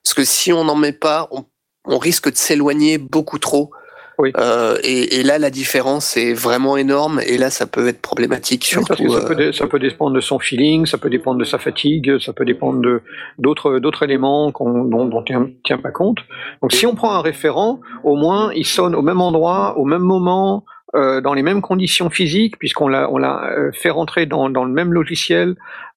parce 0.05 0.14
que 0.14 0.24
si 0.24 0.52
on 0.52 0.64
n'en 0.64 0.76
met 0.76 0.92
pas, 0.92 1.28
on, 1.32 1.44
on 1.84 1.98
risque 1.98 2.30
de 2.30 2.36
s'éloigner 2.36 2.96
beaucoup 2.98 3.38
trop. 3.38 3.70
Oui. 4.19 4.32
Euh, 4.36 4.77
et, 4.82 5.20
et 5.20 5.23
là, 5.23 5.39
la 5.39 5.51
différence 5.51 6.16
est 6.16 6.32
vraiment 6.32 6.77
énorme. 6.77 7.20
Et 7.24 7.39
là, 7.39 7.51
ça 7.51 7.66
peut 7.66 7.86
être 7.86 8.01
problématique, 8.03 8.62
Oui, 8.77 8.85
surtout. 8.85 9.05
que 9.05 9.09
ça, 9.11 9.20
peut, 9.27 9.40
euh, 9.40 9.53
ça 9.53 9.66
peut 9.69 9.78
dépendre 9.78 10.12
de 10.16 10.20
son 10.20 10.40
feeling, 10.40 10.86
ça 10.86 10.99
peut 10.99 11.09
dépendre 11.09 11.39
de 11.39 11.45
sa 11.45 11.59
fatigue, 11.59 12.19
ça 12.19 12.32
peut 12.32 12.45
dépendre 12.45 12.81
de 12.81 13.01
d'autres 13.39 13.78
d'autres 13.78 14.03
éléments 14.03 14.51
qu'on, 14.51 14.85
dont, 14.85 15.09
on 15.12 15.20
ne 15.20 15.51
tient 15.62 15.78
pas 15.78 15.93
compte. 15.93 16.19
Donc 16.62 16.73
si 16.73 16.85
on 16.85 16.97
prend 16.97 17.12
un 17.12 17.20
référent, 17.20 17.81
au 18.03 18.16
moins 18.16 18.53
il 18.55 18.66
sonne 18.66 18.97
au 18.97 19.03
même 19.03 19.20
endroit, 19.20 19.78
au 19.78 19.85
même 19.85 20.03
moment, 20.03 20.65
euh, 20.97 21.20
dans 21.20 21.35
les 21.35 21.43
mêmes 21.45 21.61
conditions 21.62 22.11
physiques, 22.11 22.59
puisqu'on 22.59 22.89
l'a 22.89 23.09
on 23.12 23.19
l'a 23.19 23.49
fait 23.73 23.90
rentrer 23.90 24.27
dans, 24.27 24.51
dans 24.51 24.65
le 24.65 24.73
même 24.73 24.93
logiciel, 24.93 25.55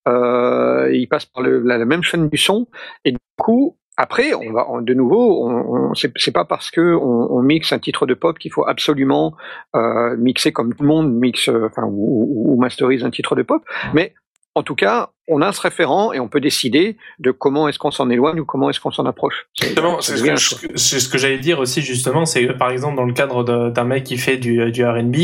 euh, 0.08 0.90
il 0.94 1.08
passe 1.08 1.26
par 1.26 1.42
le, 1.42 1.60
la, 1.62 1.80
la 1.80 1.86
même 1.86 2.04
chaîne 2.04 2.30
du 2.30 2.38
son, 2.38 2.68
et 3.04 3.12
du 3.14 3.18
coup 3.42 3.78
après, 3.98 4.34
on 4.34 4.52
va 4.54 4.66
on- 4.70 4.82
de 4.82 4.94
nouveau, 4.94 5.46
on, 5.48 5.90
on, 5.92 5.94
c'est 5.94 6.32
pas 6.32 6.46
parce 6.46 6.72
que 6.72 6.96
on, 6.96 7.32
on 7.34 7.42
mixe 7.42 7.72
un 7.74 7.80
titre 7.80 8.06
de 8.06 8.14
pop 8.14 8.40
qu'il 8.40 8.52
faut 8.52 8.66
absolument 8.66 9.36
euh, 9.76 10.16
mixer 10.18 10.52
comme 10.52 10.74
tout 10.74 10.84
le 10.84 10.88
monde 10.90 11.14
mixe, 11.14 11.50
euh, 11.50 11.68
enfin, 11.68 11.84
ou, 11.84 11.90
ou- 11.92 12.54
ou 12.54 12.60
masterise 12.60 13.04
un 13.04 13.12
titre 13.12 13.36
de 13.36 13.44
pop. 13.44 13.64
Mais 13.94 14.14
en 14.56 14.64
tout 14.64 14.76
cas, 14.76 15.12
on 15.28 15.42
a 15.42 15.52
ce 15.54 15.62
référent 15.62 16.12
et 16.14 16.20
on 16.20 16.28
peut 16.28 16.42
décider 16.42 16.98
de 17.20 17.32
comment 17.32 17.68
est-ce 17.68 17.78
qu'on 17.80 17.92
s'en 17.92 18.10
éloigne 18.10 18.40
ou 18.40 18.46
comment 18.46 18.70
est-ce 18.70 18.80
qu'on 18.80 18.92
s'en 18.92 19.06
approche. 19.06 19.48
C'est- 19.54 19.68
Justement, 19.68 19.98
c'est 20.02 20.18
ce 20.18 20.56
que, 20.56 20.78
ce 20.78 21.18
j'allais 21.18 21.38
dire 21.38 21.60
aussi 21.60 21.82
justement, 21.82 22.26
c'est 22.26 22.48
que 22.48 22.54
par 22.54 22.72
exemple 22.72 22.96
dans 22.98 23.06
le 23.06 23.14
cadre 23.14 23.44
d'un 23.70 23.84
mec 23.84 24.04
qui 24.04 24.18
fait 24.18 24.38
du, 24.38 24.72
du 24.72 24.84
R&B, 24.86 25.16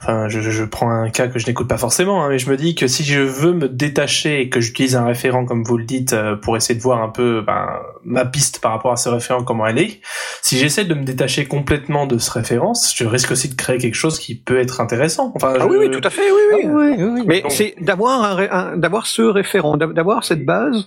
enfin 0.00 0.28
je, 0.28 0.40
je 0.40 0.64
prends 0.64 0.90
un 0.90 1.10
cas 1.10 1.26
que 1.28 1.38
je 1.38 1.46
n'écoute 1.46 1.68
pas 1.68 1.76
forcément, 1.76 2.24
hein, 2.24 2.28
mais 2.30 2.38
je 2.38 2.48
me 2.48 2.56
dis 2.56 2.74
que 2.74 2.86
si 2.86 3.04
je 3.04 3.20
veux 3.20 3.52
me 3.52 3.68
détacher 3.68 4.40
et 4.40 4.48
que 4.48 4.60
j'utilise 4.60 4.96
un 4.96 5.04
référent 5.04 5.44
comme 5.44 5.64
vous 5.64 5.76
le 5.76 5.84
dites 5.84 6.12
euh, 6.12 6.36
pour 6.36 6.56
essayer 6.56 6.76
de 6.76 6.82
voir 6.82 7.02
un 7.02 7.08
peu 7.08 7.42
ben, 7.42 7.66
ma 8.04 8.24
piste 8.24 8.60
par 8.60 8.70
rapport 8.72 8.92
à 8.92 8.96
ce 8.96 9.08
référent 9.08 9.42
comment 9.44 9.66
elle 9.66 9.78
est, 9.78 10.00
si 10.40 10.56
j'essaie 10.58 10.84
de 10.84 10.94
me 10.94 11.04
détacher 11.04 11.46
complètement 11.46 12.06
de 12.06 12.16
ce 12.18 12.30
référence, 12.30 12.94
je 12.96 13.04
risque 13.04 13.32
aussi 13.32 13.48
de 13.48 13.54
créer 13.54 13.78
quelque 13.78 13.94
chose 13.94 14.18
qui 14.18 14.34
peut 14.36 14.58
être 14.58 14.80
intéressant. 14.80 15.32
Enfin, 15.34 15.54
Ah 15.56 15.62
je- 15.62 15.66
oui, 15.68 15.76
oui, 15.80 15.90
tout 15.90 16.06
à 16.06 16.10
fait, 16.10 16.30
oui, 16.30 16.40
oui. 16.54 16.60
oui, 16.66 16.94
oui, 16.98 17.04
oui. 17.16 17.22
Mais 17.26 17.42
c'est 17.48 17.74
d'avoir 17.80 18.76
d'avoir 18.76 19.06
ce 19.06 19.22
référent, 19.32 19.76
d'a- 19.76 19.86
d'avoir 19.86 20.24
cette 20.24 20.44
base, 20.44 20.86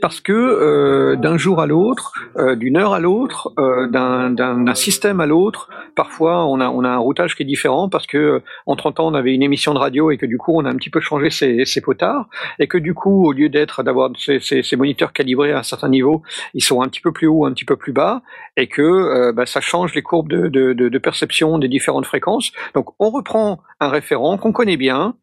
parce 0.00 0.20
que 0.20 0.32
euh, 0.32 1.16
d'un 1.16 1.36
jour 1.36 1.60
à 1.60 1.66
l'autre, 1.66 2.12
euh, 2.36 2.54
d'une 2.54 2.76
heure 2.76 2.94
à 2.94 3.00
l'autre, 3.00 3.52
euh, 3.58 3.88
d'un, 3.88 4.74
système 4.74 5.20
à 5.20 5.26
l'autre, 5.26 5.68
parfois 5.94 6.46
on 6.46 6.60
a 6.60 6.68
on 6.68 6.84
a 6.84 6.90
un 6.90 6.98
routage 6.98 7.34
qui 7.34 7.42
est 7.42 7.46
différent 7.46 7.88
parce 7.88 8.06
que 8.06 8.42
en 8.66 8.76
30 8.76 9.00
ans 9.00 9.06
on 9.08 9.14
avait 9.14 9.34
une 9.34 9.42
émission 9.42 9.72
de 9.72 9.78
radio 9.78 10.10
et 10.10 10.18
que 10.18 10.26
du 10.26 10.36
coup 10.38 10.52
on 10.54 10.64
a 10.64 10.70
un 10.70 10.76
petit 10.76 10.90
peu 10.90 11.00
changé 11.00 11.30
ses, 11.30 11.80
potards 11.80 12.28
et 12.58 12.66
que 12.66 12.78
du 12.78 12.92
coup 12.94 13.26
au 13.26 13.32
lieu 13.32 13.48
d'être 13.48 13.82
d'avoir 13.82 14.10
ces, 14.18 14.40
ces, 14.40 14.76
moniteurs 14.76 15.12
calibrés 15.12 15.52
à 15.52 15.58
un 15.60 15.62
certain 15.62 15.88
niveau, 15.88 16.22
ils 16.52 16.62
sont 16.62 16.82
un 16.82 16.88
petit 16.88 17.00
peu 17.00 17.12
plus 17.12 17.26
haut, 17.26 17.46
un 17.46 17.52
petit 17.52 17.64
peu 17.64 17.76
plus 17.76 17.92
bas 17.92 18.22
et 18.56 18.66
que 18.66 19.32
bah, 19.32 19.46
ça 19.46 19.60
change 19.60 19.94
les 19.94 20.02
courbes 20.02 20.28
de, 20.28 20.48
de 20.48 20.98
perception 20.98 21.58
des 21.58 21.68
différentes 21.68 22.06
fréquences. 22.06 22.52
Donc 22.74 22.90
on 22.98 23.10
reprend 23.10 23.60
un 23.80 23.88
référent 23.88 24.36
qu'on 24.38 24.52
connaît 24.52 24.76
bien. 24.76 25.14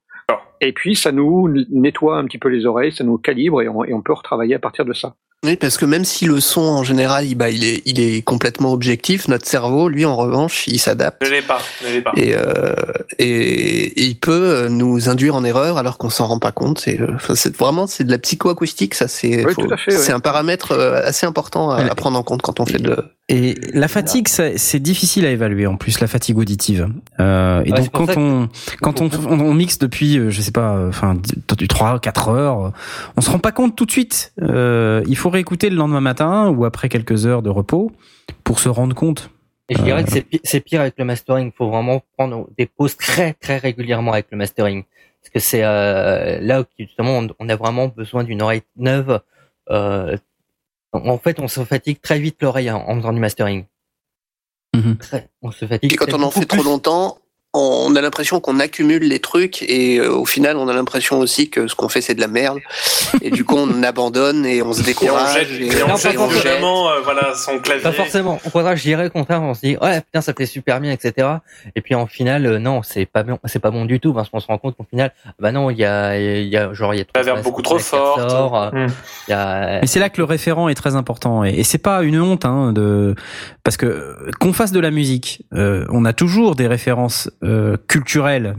Et 0.63 0.71
puis 0.71 0.95
ça 0.95 1.11
nous 1.11 1.49
nettoie 1.69 2.17
un 2.17 2.25
petit 2.25 2.37
peu 2.37 2.47
les 2.47 2.65
oreilles, 2.65 2.93
ça 2.93 3.03
nous 3.03 3.17
calibre 3.17 3.61
et 3.61 3.67
on, 3.67 4.01
peut 4.01 4.13
retravailler 4.13 4.55
à 4.55 4.59
partir 4.59 4.85
de 4.85 4.93
ça. 4.93 5.15
Oui, 5.43 5.55
parce 5.57 5.77
que 5.77 5.85
même 5.85 6.05
si 6.05 6.25
le 6.25 6.39
son 6.39 6.61
en 6.61 6.83
général, 6.83 7.25
il, 7.25 7.35
bah, 7.35 7.49
il 7.49 7.63
est, 7.65 7.81
il 7.85 7.99
est 7.99 8.21
complètement 8.21 8.71
objectif, 8.71 9.27
notre 9.27 9.45
cerveau, 9.47 9.89
lui, 9.89 10.05
en 10.05 10.15
revanche, 10.15 10.67
il 10.67 10.79
s'adapte. 10.79 11.21
Ne 11.23 11.29
l'est 11.29 11.41
pas, 11.41 11.59
ne 11.85 11.93
l'est 11.93 12.01
pas. 12.01 12.11
Et, 12.15 12.33
euh, 12.35 12.73
et, 13.19 13.25
et 13.25 14.05
il 14.05 14.15
peut 14.17 14.67
nous 14.69 15.09
induire 15.09 15.35
en 15.35 15.43
erreur 15.43 15.77
alors 15.77 15.97
qu'on 15.97 16.09
s'en 16.09 16.27
rend 16.27 16.39
pas 16.39 16.51
compte. 16.51 16.79
C'est, 16.79 16.99
euh, 17.01 17.11
enfin, 17.15 17.35
c'est 17.35 17.55
vraiment 17.57 17.87
c'est 17.87 18.03
de 18.05 18.11
la 18.11 18.17
psychoacoustique, 18.19 18.93
ça 18.95 19.07
c'est 19.07 19.45
Oui, 19.45 19.53
faut- 19.53 19.63
tout 19.67 19.73
à 19.73 19.77
fait, 19.77 19.91
c'est 19.91 20.11
un 20.13 20.19
paramètre 20.19 20.71
euh, 20.71 21.01
assez 21.05 21.25
important 21.25 21.71
à, 21.71 21.83
prendre 21.95 22.17
en 22.17 22.23
compte 22.23 22.41
quand 22.41 22.59
on 22.59 22.65
fait 22.65 22.79
de. 22.81 22.97
Et 23.29 23.55
la 23.73 23.87
fatigue, 23.87 24.27
ça- 24.27 24.57
c'est 24.57 24.79
difficile 24.81 25.25
à 25.25 25.31
évaluer 25.31 25.65
en 25.65 25.77
plus, 25.77 25.99
la 26.01 26.07
fatigue 26.07 26.37
auditive. 26.37 26.87
Euh, 27.19 27.63
et 27.65 27.71
Ouais, 27.71 27.79
donc 27.79 27.91
quand 27.91 28.17
on 28.17 28.49
quand 28.81 29.01
on, 29.01 29.09
on, 29.27 29.39
on 29.39 29.53
mixe 29.53 29.77
depuis, 29.79 30.17
euh, 30.17 30.29
je 30.29 30.41
sais 30.41 30.51
pas, 30.51 30.75
euh, 30.75 30.89
enfin 30.89 31.15
du 31.57 31.67
3 31.67 31.99
4 31.99 32.29
heures, 32.29 32.65
euh, 32.65 32.69
on 33.17 33.21
se 33.21 33.29
rend 33.29 33.39
pas 33.39 33.51
compte 33.53 33.75
tout 33.75 33.85
de 33.85 33.91
suite. 33.91 34.33
Euh, 34.41 35.01
il 35.07 35.15
faut 35.15 35.29
réécouter 35.33 35.69
le 35.69 35.75
lendemain 35.75 35.99
matin 36.01 36.49
ou 36.49 36.63
après 36.65 36.87
quelques 36.89 37.25
heures 37.25 37.41
de 37.41 37.49
repos 37.49 37.91
pour 38.45 38.59
se 38.59 38.69
rendre 38.69 38.95
compte. 38.95 39.29
Et 39.69 39.75
je 39.75 39.81
Euh, 39.81 39.83
dirais 39.83 40.03
que 40.03 40.11
c'est 40.11 40.21
pi- 40.21 40.41
c'est 40.43 40.59
pire 40.61 40.81
avec 40.81 40.95
le 40.97 41.05
mastering. 41.05 41.47
Il 41.47 41.51
faut 41.57 41.69
vraiment 41.69 42.01
prendre 42.17 42.47
des 42.57 42.65
pauses 42.65 42.95
très 42.97 43.33
très 43.33 43.57
régulièrement 43.57 44.13
avec 44.13 44.27
le 44.31 44.37
mastering, 44.37 44.83
parce 45.21 45.29
que 45.33 45.39
c'est 45.39 45.63
euh, 45.63 46.39
là 46.41 46.61
où 46.61 46.65
justement 46.79 47.17
on, 47.19 47.27
on 47.39 47.49
a 47.49 47.55
vraiment 47.55 47.87
besoin 47.87 48.23
d'une 48.23 48.41
oreille 48.41 48.63
neuve. 48.77 49.19
Euh, 49.69 50.17
en 50.91 51.17
fait, 51.17 51.39
on 51.39 51.47
se 51.47 51.63
fatigue 51.63 51.99
très 52.01 52.19
vite 52.19 52.41
l'oreille 52.41 52.69
en, 52.71 52.77
en 52.87 52.95
faisant 52.97 53.13
du 53.13 53.19
mastering. 53.19 53.65
Mhm. 54.75 54.97
Très- 54.97 55.29
on 55.41 55.51
se 55.51 55.65
fatigue. 55.65 55.93
Et 55.93 55.95
quand 55.95 56.13
on 56.13 56.21
en 56.23 56.31
fait 56.31 56.45
trop 56.45 56.59
plus. 56.61 56.65
longtemps, 56.69 57.17
on 57.55 57.95
a 57.95 58.01
l'impression 58.01 58.39
qu'on 58.39 58.59
accumule 58.59 59.03
les 59.03 59.19
trucs 59.19 59.61
et 59.61 59.99
euh, 59.99 60.11
au 60.11 60.25
final, 60.25 60.57
on 60.57 60.67
a 60.67 60.73
l'impression 60.73 61.19
aussi 61.19 61.49
que 61.51 61.67
ce 61.67 61.75
qu'on 61.75 61.87
fait 61.89 62.01
c'est 62.01 62.15
de 62.15 62.19
la 62.21 62.27
merde. 62.27 62.59
Et 63.21 63.29
du 63.29 63.45
coup, 63.45 63.55
on 63.57 63.83
abandonne 63.83 64.43
et 64.45 64.61
on 64.63 64.73
se 64.73 64.79
Et 64.79 64.83
on 64.83 64.85
décourage. 64.87 65.33
jette, 65.49 65.49
et 65.61 65.77
et 65.77 65.83
on 65.83 65.89
Non, 65.89 65.95
jette 65.95 66.13
pas 66.15 66.17
forcément. 66.23 66.27
vraiment 66.41 66.89
euh, 66.89 66.99
voilà, 67.03 67.35
son 67.35 67.59
clavier. 67.59 67.83
Pas 67.83 67.91
forcément. 67.91 68.39
Au 68.45 68.49
contraire, 68.49 68.75
je 68.75 68.81
dirais 68.81 69.09
contraire, 69.11 69.41
on 69.43 69.53
se 69.53 69.59
dit 69.61 69.77
ouais 69.81 70.01
putain 70.01 70.21
ça 70.21 70.33
fait 70.33 70.47
super 70.47 70.79
bien, 70.81 70.91
etc. 70.91 71.27
Et 71.75 71.81
puis 71.81 71.93
en 71.93 72.07
final, 72.07 72.45
euh, 72.45 72.57
non, 72.59 72.81
c'est 72.81 73.05
pas 73.05 73.21
bon, 73.23 73.37
c'est 73.45 73.59
pas 73.59 73.69
bon 73.71 73.85
du 73.85 73.99
tout 73.99 74.13
parce 74.13 74.29
qu'on 74.29 74.39
se 74.39 74.47
rend 74.47 74.57
compte 74.57 74.75
qu'au 74.75 74.85
final, 74.89 75.13
bah 75.39 75.51
non, 75.51 75.69
il 75.69 75.77
y 75.77 75.85
a, 75.85 76.17
il 76.19 76.47
y 76.47 76.57
a 76.57 76.73
genre 76.73 76.93
il 76.95 76.97
y 76.97 77.01
a 77.01 77.05
trop 77.05 77.23
verbe 77.23 77.43
beaucoup 77.43 77.61
trop 77.61 77.77
forte. 77.77 78.19
euh. 78.73 78.87
Il 79.27 79.31
y 79.31 79.33
a, 79.33 79.79
Mais 79.81 79.87
c'est 79.87 79.99
là 79.99 80.09
que 80.09 80.17
le 80.17 80.23
référent 80.25 80.69
est 80.69 80.75
très 80.75 80.95
important 80.95 81.43
et, 81.43 81.51
et 81.51 81.63
c'est 81.63 81.77
pas 81.77 82.01
une 82.01 82.19
honte 82.19 82.45
hein, 82.45 82.71
de 82.73 83.13
parce 83.63 83.77
que 83.77 84.17
qu'on 84.39 84.53
fasse 84.53 84.71
de 84.71 84.79
la 84.79 84.89
musique, 84.91 85.43
euh, 85.53 85.85
on 85.89 86.03
a 86.05 86.13
toujours 86.13 86.55
des 86.55 86.65
références 86.67 87.29
euh, 87.43 87.77
culturelles, 87.87 88.55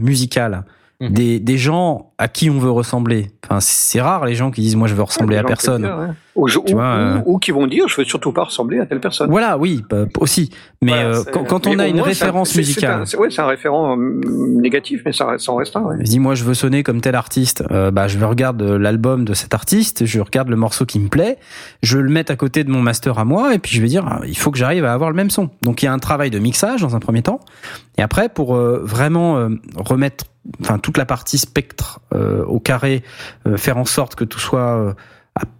Mhm. 1.01 1.09
des, 1.09 1.39
des 1.41 1.57
gens 1.57 2.13
à 2.17 2.29
qui 2.29 2.49
on 2.49 2.57
veut 2.57 2.71
ressembler. 2.71 3.27
Enfin, 3.43 3.59
c'est 3.59 3.99
rare 3.99 4.25
les 4.25 4.33
gens 4.33 4.49
qui 4.49 4.61
disent 4.61 4.77
moi 4.77 4.87
je 4.87 4.95
veux 4.95 5.03
ressembler 5.03 5.35
Ouais, 5.35 5.41
à 5.41 5.43
personne. 5.43 5.81
peuvent 5.81 5.91
dire, 5.91 6.07
ouais. 6.07 6.13
Ou, 6.35 6.47
je- 6.47 6.59
Tu 6.59 6.73
ou- 6.73 6.75
vois, 6.77 6.85
euh, 6.85 7.17
ou- 7.25 7.33
ou 7.35 7.37
qui 7.39 7.51
vont 7.51 7.67
dire 7.67 7.87
je 7.89 7.97
veux 7.97 8.05
surtout 8.05 8.31
pas 8.31 8.45
ressembler 8.45 8.79
à 8.79 8.85
telle 8.85 9.01
personne. 9.01 9.29
Voilà, 9.29 9.57
oui, 9.57 9.83
bah, 9.89 10.05
aussi. 10.19 10.51
Mais 10.81 10.91
Voilà, 10.93 11.17
euh, 11.17 11.23
quand, 11.33 11.43
quand 11.43 11.65
Mais 11.67 11.75
on 11.75 11.79
a 11.79 11.87
une 11.87 11.95
moins, 11.97 12.03
c'est 12.05 12.23
un- 12.23 12.27
référence 12.27 12.55
musicale, 12.55 13.01
un- 13.01 13.05
c'est- 13.05 13.17
Ouais, 13.17 13.29
c'est 13.29 13.41
un 13.41 13.45
référent 13.47 13.93
hum, 13.93 14.21
négatif, 14.61 15.01
mais 15.05 15.11
ça, 15.11 15.35
ça 15.37 15.51
en 15.51 15.55
reste 15.57 15.75
un. 15.75 15.81
Ouais. 15.81 15.95
je 15.99 16.03
dis 16.05 16.19
moi 16.19 16.33
je 16.33 16.45
veux 16.45 16.53
sonner 16.53 16.81
comme 16.83 17.01
tel 17.01 17.15
artiste, 17.15 17.63
euh, 17.71 17.91
bah 17.91 18.07
je 18.07 18.17
vais 18.17 18.25
regarder 18.25 18.77
l'album 18.79 19.25
de 19.25 19.33
cet 19.33 19.53
artiste, 19.53 20.05
je 20.05 20.21
regarde 20.21 20.47
le 20.47 20.55
morceau 20.55 20.85
qui 20.85 20.99
me 20.99 21.09
plaît, 21.09 21.37
je 21.83 21.97
le 21.97 22.09
mets 22.09 22.31
à 22.31 22.37
côté 22.37 22.63
de 22.63 22.71
mon 22.71 22.81
master 22.81 23.19
à 23.19 23.25
moi 23.25 23.53
et 23.53 23.59
puis 23.59 23.75
je 23.75 23.81
vais 23.81 23.87
dire 23.89 24.05
ah, 24.07 24.21
il 24.25 24.37
faut 24.37 24.49
que 24.51 24.57
j'arrive 24.57 24.85
à 24.85 24.93
avoir 24.93 25.09
le 25.09 25.15
même 25.17 25.29
son. 25.29 25.49
Donc 25.61 25.83
il 25.83 25.85
y 25.85 25.89
a 25.89 25.93
un 25.93 25.99
travail 25.99 26.29
de 26.29 26.39
mixage 26.39 26.81
dans 26.81 26.95
un 26.95 26.99
premier 26.99 27.21
temps 27.21 27.41
et 27.97 28.01
après 28.01 28.29
pour 28.29 28.55
euh, 28.55 28.79
vraiment 28.83 29.37
euh, 29.37 29.49
remettre 29.75 30.23
enfin 30.61 30.79
toute 30.79 30.97
la 30.97 31.05
partie 31.05 31.37
spectre 31.37 31.99
euh, 32.13 32.43
au 32.45 32.59
carré, 32.59 33.03
euh, 33.47 33.57
faire 33.57 33.77
en 33.77 33.85
sorte 33.85 34.15
que 34.15 34.23
tout 34.23 34.39
soit 34.39 34.77
euh, 34.77 34.93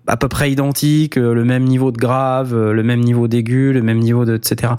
à, 0.08 0.18
peu 0.18 0.28
près 0.28 0.52
identique, 0.52 1.18
euh, 1.18 1.34
le 1.34 1.44
même 1.44 1.64
niveau 1.64 1.92
de 1.92 1.98
grave, 1.98 2.54
euh, 2.54 2.72
le 2.72 2.84
même 2.84 3.02
niveau 3.02 3.28
d'aigu, 3.28 3.74
le 3.74 3.82
même 3.82 4.00
niveau 4.00 4.26
de 4.26 4.36
etc. 4.36 4.74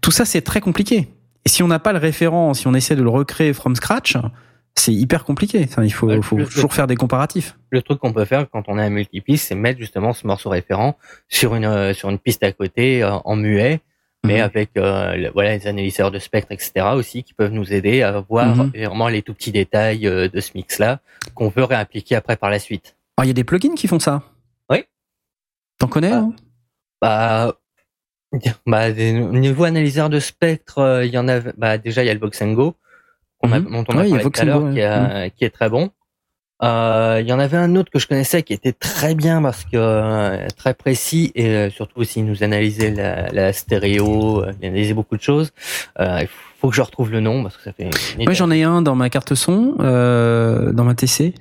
Tout 0.00 0.10
ça 0.10 0.24
c'est 0.24 0.42
très 0.42 0.60
compliqué. 0.60 1.08
Et 1.44 1.48
si 1.48 1.62
on 1.62 1.68
n'a 1.68 1.78
pas 1.78 1.92
le 1.92 1.98
référent, 1.98 2.54
si 2.54 2.66
on 2.66 2.74
essaie 2.74 2.96
de 2.96 3.02
le 3.02 3.08
recréer 3.10 3.52
from 3.52 3.74
scratch, 3.76 4.16
c'est 4.74 4.92
hyper 4.92 5.24
compliqué. 5.24 5.66
Il 5.82 5.92
faut, 5.92 6.08
Ouais, 6.08 6.22
faut 6.22 6.36
toujours 6.36 6.72
faire 6.72 6.86
des 6.86 6.96
comparatifs. 6.96 7.56
le 7.70 7.82
truc 7.82 7.98
qu'on 7.98 8.12
peut 8.12 8.24
faire 8.24 8.46
quand 8.50 8.64
on 8.68 8.78
a 8.78 8.82
un 8.82 8.90
multipiste, 8.90 9.48
c'est 9.48 9.54
mettre 9.54 9.80
justement 9.80 10.12
ce 10.12 10.26
morceau 10.26 10.50
référent 10.50 10.96
sur 11.28 11.54
une 11.54 11.64
euh, 11.64 11.92
sur 11.92 12.08
une 12.10 12.18
piste 12.18 12.42
à 12.42 12.52
côté 12.52 13.02
euh, 13.02 13.10
en 13.24 13.36
muet, 13.36 13.80
mais 14.24 14.38
Mhm. 14.38 14.42
avec 14.44 14.70
euh, 14.76 15.14
le- 15.16 15.30
voilà 15.30 15.56
les 15.56 15.66
analyseurs 15.66 16.10
de 16.10 16.18
spectre, 16.18 16.52
etc. 16.52 16.86
aussi 16.94 17.22
qui 17.22 17.34
peuvent 17.34 17.52
nous 17.52 17.72
aider 17.72 18.02
à 18.02 18.20
voir 18.20 18.54
Mhm. 18.56 18.72
vraiment 18.74 19.08
les 19.08 19.22
tout 19.22 19.34
petits 19.34 19.52
détails 19.52 20.06
euh, 20.06 20.28
de 20.28 20.40
ce 20.40 20.52
mix 20.54 20.78
là 20.78 21.00
qu'on 21.34 21.48
veut 21.48 21.64
réappliquer 21.64 22.16
après 22.16 22.36
par 22.36 22.50
la 22.50 22.58
suite. 22.58 22.96
Alors, 23.16 23.24
il 23.24 23.28
y 23.28 23.30
a 23.30 23.34
des 23.34 23.44
plugins 23.44 23.74
qui 23.74 23.88
font 23.88 23.98
ça? 23.98 24.22
Oui. 24.70 24.84
T'en 25.78 25.88
connais 25.88 26.12
Ah. 26.12 26.18
hein? 26.18 26.32
Bah, 27.00 27.54
bah 28.66 28.90
des- 28.92 29.12
niveau 29.12 29.64
analyseur 29.64 30.10
de 30.10 30.18
spectre, 30.20 30.78
euh, 30.78 31.04
il 31.06 31.12
y 31.12 31.18
en 31.18 31.28
a. 31.28 31.40
Bah 31.56 31.78
déjà 31.78 32.02
il 32.02 32.06
y 32.06 32.10
a 32.10 32.14
le 32.14 32.20
Voxengo 32.20 32.74
qu'on 33.38 33.52
a, 33.52 33.60
Mhm. 33.60 33.64
dont 33.70 33.84
on 33.88 33.92
a 33.98 34.04
parlé 34.04 34.20
tout 34.20 34.32
à 34.36 34.44
l'heure, 34.44 34.66
a- 34.66 35.30
qui 35.30 35.44
est 35.44 35.50
très 35.50 35.68
bon. 35.70 35.90
Euh, 36.62 37.18
Il 37.22 37.28
y 37.28 37.32
en 37.32 37.38
avait 37.38 37.56
un 37.56 37.76
autre 37.76 37.90
que 37.90 37.98
je 37.98 38.06
connaissais 38.06 38.42
qui 38.42 38.52
était 38.52 38.72
très 38.72 39.14
bien 39.14 39.40
parce 39.42 39.64
que 39.64 39.70
euh, 39.74 40.46
très 40.56 40.74
précis 40.74 41.30
et 41.34 41.46
euh, 41.48 41.70
surtout 41.70 42.00
aussi 42.00 42.20
il 42.20 42.26
nous 42.26 42.42
analysait 42.42 42.90
la, 42.90 43.28
la 43.30 43.52
stéréo, 43.52 44.42
euh, 44.42 44.52
il 44.60 44.66
analysait 44.68 44.94
beaucoup 44.94 45.16
de 45.16 45.22
choses. 45.22 45.52
Euh, 46.00 46.18
il 46.22 46.28
faut 46.60 46.68
que 46.70 46.74
je 46.76 46.82
retrouve 46.82 47.12
le 47.12 47.20
nom 47.20 47.42
parce 47.44 47.56
que 47.56 47.62
ça 47.62 47.72
fait. 47.72 47.88
une 48.18 48.24
Moi, 48.24 48.32
j'en 48.32 48.50
ai 48.50 48.64
un 48.64 48.82
dans 48.82 48.96
ma 48.96 49.08
carte 49.10 49.34
son, 49.34 49.74
euh, 49.78 50.72
dans 50.72 50.84
ma 50.84 50.94
TC, 50.94 51.34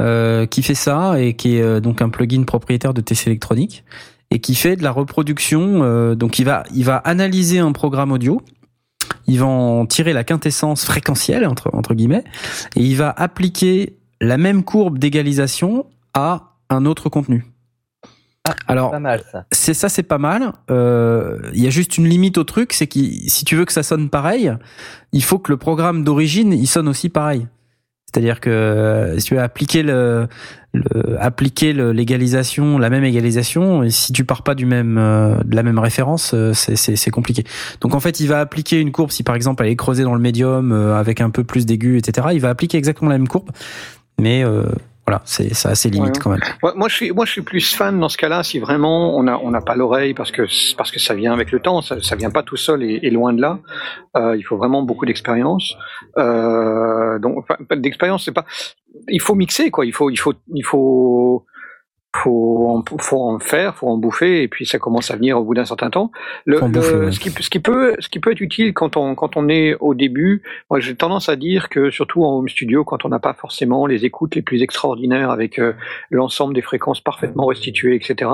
euh, 0.00 0.46
qui 0.46 0.62
fait 0.62 0.74
ça 0.74 1.20
et 1.20 1.34
qui 1.34 1.56
est 1.56 1.62
euh, 1.62 1.78
donc 1.80 2.02
un 2.02 2.08
plugin 2.08 2.42
propriétaire 2.42 2.92
de 2.92 3.00
TC 3.00 3.28
électronique 3.28 3.84
et 4.32 4.40
qui 4.40 4.56
fait 4.56 4.74
de 4.74 4.82
la 4.82 4.90
reproduction. 4.90 5.84
euh, 5.84 6.16
donc, 6.16 6.40
il 6.40 6.44
va, 6.44 6.64
il 6.74 6.84
va 6.84 6.96
analyser 6.96 7.60
un 7.60 7.70
programme 7.70 8.10
audio. 8.10 8.42
Il 9.28 9.38
va 9.38 9.46
en 9.46 9.86
tirer 9.86 10.12
la 10.12 10.24
quintessence 10.24 10.84
fréquentielle 10.84 11.46
entre 11.46 11.70
entre 11.72 11.94
guillemets 11.94 12.24
et 12.74 12.80
il 12.80 12.96
va 12.96 13.10
appliquer 13.16 13.95
la 14.20 14.38
même 14.38 14.64
courbe 14.64 14.98
d'égalisation 14.98 15.86
à 16.14 16.52
un 16.70 16.84
autre 16.86 17.08
contenu. 17.08 17.46
Alors, 18.68 18.98
mal 19.00 19.22
ça. 19.30 19.44
c'est 19.50 19.74
ça, 19.74 19.88
c'est 19.88 20.04
pas 20.04 20.18
mal. 20.18 20.52
Euh, 20.70 21.38
Il 21.52 21.62
y 21.62 21.66
a 21.66 21.70
juste 21.70 21.98
une 21.98 22.06
limite 22.06 22.38
au 22.38 22.44
truc, 22.44 22.72
c'est 22.72 22.86
que 22.86 23.00
si 23.00 23.44
tu 23.44 23.56
veux 23.56 23.64
que 23.64 23.72
ça 23.72 23.82
sonne 23.82 24.08
pareil, 24.08 24.52
il 25.12 25.24
faut 25.24 25.38
que 25.38 25.50
le 25.50 25.56
programme 25.56 26.04
d'origine 26.04 26.52
il 26.52 26.66
sonne 26.66 26.88
aussi 26.88 27.08
pareil. 27.08 27.48
C'est-à-dire 28.12 28.40
que 28.40 28.48
euh, 28.48 29.18
si 29.18 29.26
tu 29.26 29.34
veux 29.34 29.42
appliquer 29.42 29.82
le, 29.82 30.28
le 30.72 31.20
appliquer 31.20 31.72
l'égalisation, 31.72 32.78
la 32.78 32.88
même 32.88 33.04
égalisation, 33.04 33.82
et 33.82 33.90
si 33.90 34.12
tu 34.12 34.24
pars 34.24 34.42
pas 34.42 34.54
du 34.54 34.64
même 34.64 34.96
euh, 34.98 35.36
de 35.44 35.56
la 35.56 35.62
même 35.62 35.78
référence, 35.78 36.34
c'est 36.52 37.10
compliqué. 37.10 37.44
Donc 37.80 37.94
en 37.94 38.00
fait, 38.00 38.20
il 38.20 38.28
va 38.28 38.40
appliquer 38.40 38.80
une 38.80 38.92
courbe 38.92 39.10
si 39.10 39.22
par 39.22 39.34
exemple 39.34 39.64
elle 39.64 39.70
est 39.70 39.76
creusée 39.76 40.04
dans 40.04 40.14
le 40.14 40.20
médium 40.20 40.72
euh, 40.72 40.98
avec 40.98 41.20
un 41.20 41.30
peu 41.30 41.44
plus 41.44 41.66
d'aigu, 41.66 41.98
etc. 41.98 42.28
Il 42.32 42.40
va 42.40 42.48
appliquer 42.48 42.78
exactement 42.78 43.10
la 43.10 43.18
même 43.18 43.28
courbe, 43.28 43.50
mais 44.20 44.44
euh, 44.44 44.62
voilà, 45.06 45.22
c'est 45.24 45.54
ça 45.54 45.68
a 45.70 45.74
ses 45.76 45.88
limites 45.90 46.16
Ouais. 46.16 46.20
quand 46.22 46.30
même. 46.30 46.40
Ouais, 46.62 46.72
moi, 46.74 46.88
je 46.88 46.94
suis, 46.96 47.12
moi, 47.12 47.24
je 47.26 47.30
suis 47.32 47.42
plus 47.42 47.74
fan 47.74 47.98
dans 48.00 48.08
ce 48.08 48.16
cas-là 48.16 48.42
si 48.42 48.58
vraiment 48.58 49.16
on 49.16 49.26
a, 49.28 49.36
on 49.38 49.50
n'a 49.52 49.60
pas 49.60 49.76
l'oreille 49.76 50.14
parce 50.14 50.32
que 50.32 50.42
parce 50.76 50.90
que 50.90 50.98
ça 50.98 51.14
vient 51.14 51.32
avec 51.32 51.52
le 51.52 51.60
temps, 51.60 51.80
ça, 51.80 52.00
ça 52.02 52.16
vient 52.16 52.30
pas 52.30 52.42
tout 52.42 52.56
seul 52.56 52.82
et, 52.82 52.98
et 53.02 53.10
loin 53.10 53.32
de 53.32 53.40
là. 53.40 53.60
Euh, 54.16 54.36
il 54.36 54.42
faut 54.42 54.56
vraiment 54.56 54.82
beaucoup 54.82 55.06
d'expérience. 55.06 55.76
Euh, 56.18 57.18
donc, 57.20 57.44
d'expérience, 57.76 58.24
c'est 58.24 58.32
pas. 58.32 58.44
Il 59.08 59.20
faut 59.20 59.34
mixer 59.34 59.70
quoi. 59.70 59.86
Il 59.86 59.92
faut, 59.92 60.10
il 60.10 60.16
faut, 60.18 60.34
il 60.54 60.64
faut. 60.64 61.44
Faut 62.22 62.68
en, 62.68 62.84
faut 63.00 63.22
en 63.22 63.38
faire, 63.38 63.76
faut 63.76 63.88
en 63.88 63.96
bouffer, 63.96 64.42
et 64.42 64.48
puis 64.48 64.66
ça 64.66 64.78
commence 64.78 65.10
à 65.10 65.16
venir 65.16 65.38
au 65.38 65.44
bout 65.44 65.54
d'un 65.54 65.64
certain 65.64 65.90
temps. 65.90 66.10
Le, 66.44 66.58
Faut 66.58 66.64
en 66.64 66.68
le- 66.68 66.74
bouffer, 66.74 66.96
ouais. 66.96 67.12
ce, 67.12 67.20
qui, 67.20 67.30
ce 67.30 67.50
qui 67.50 67.58
peut, 67.60 67.94
ce 67.98 68.08
qui 68.08 68.20
peut 68.20 68.32
être 68.32 68.40
utile 68.40 68.72
quand 68.74 68.96
on, 68.96 69.14
quand 69.14 69.36
on 69.36 69.48
est 69.48 69.74
au 69.80 69.94
début, 69.94 70.42
moi 70.70 70.80
j'ai 70.80 70.94
tendance 70.94 71.28
à 71.28 71.36
dire 71.36 71.68
que 71.68 71.90
surtout 71.90 72.24
en 72.24 72.38
home 72.38 72.48
studio, 72.48 72.84
quand 72.84 73.04
on 73.04 73.08
n'a 73.08 73.18
pas 73.18 73.34
forcément 73.34 73.86
les 73.86 74.04
écoutes 74.04 74.34
les 74.34 74.42
plus 74.42 74.62
extraordinaires 74.62 75.30
avec 75.30 75.58
euh, 75.58 75.72
l'ensemble 76.10 76.54
des 76.54 76.62
fréquences 76.62 77.00
parfaitement 77.00 77.46
restituées, 77.46 77.94
etc. 77.96 78.30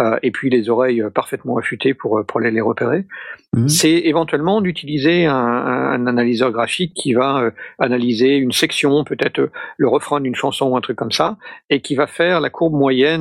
euh, 0.00 0.18
et 0.22 0.30
puis 0.30 0.50
les 0.50 0.70
oreilles 0.70 1.02
euh, 1.02 1.10
parfaitement 1.10 1.56
affûtées 1.58 1.94
pour, 1.94 2.22
pour 2.26 2.40
les, 2.40 2.50
les 2.50 2.60
repérer. 2.60 3.06
Mhm. 3.54 3.68
C'est 3.68 3.90
éventuellement 3.90 4.60
d'utiliser 4.60 5.26
un, 5.26 6.06
analyseur 6.06 6.52
graphique 6.52 6.92
qui 6.94 7.14
va 7.14 7.40
euh, 7.40 7.50
analyser 7.78 8.36
une 8.36 8.52
section, 8.52 9.04
peut-être 9.04 9.50
le 9.76 9.88
refrain 9.88 10.20
d'une 10.20 10.34
chanson 10.34 10.66
ou 10.68 10.76
un 10.76 10.80
truc 10.80 10.96
comme 10.96 11.10
ça, 11.12 11.36
et 11.70 11.80
qui 11.80 11.94
va 11.94 12.06
faire 12.06 12.40
la 12.40 12.50
courbe 12.50 12.74
moyenne 12.74 13.17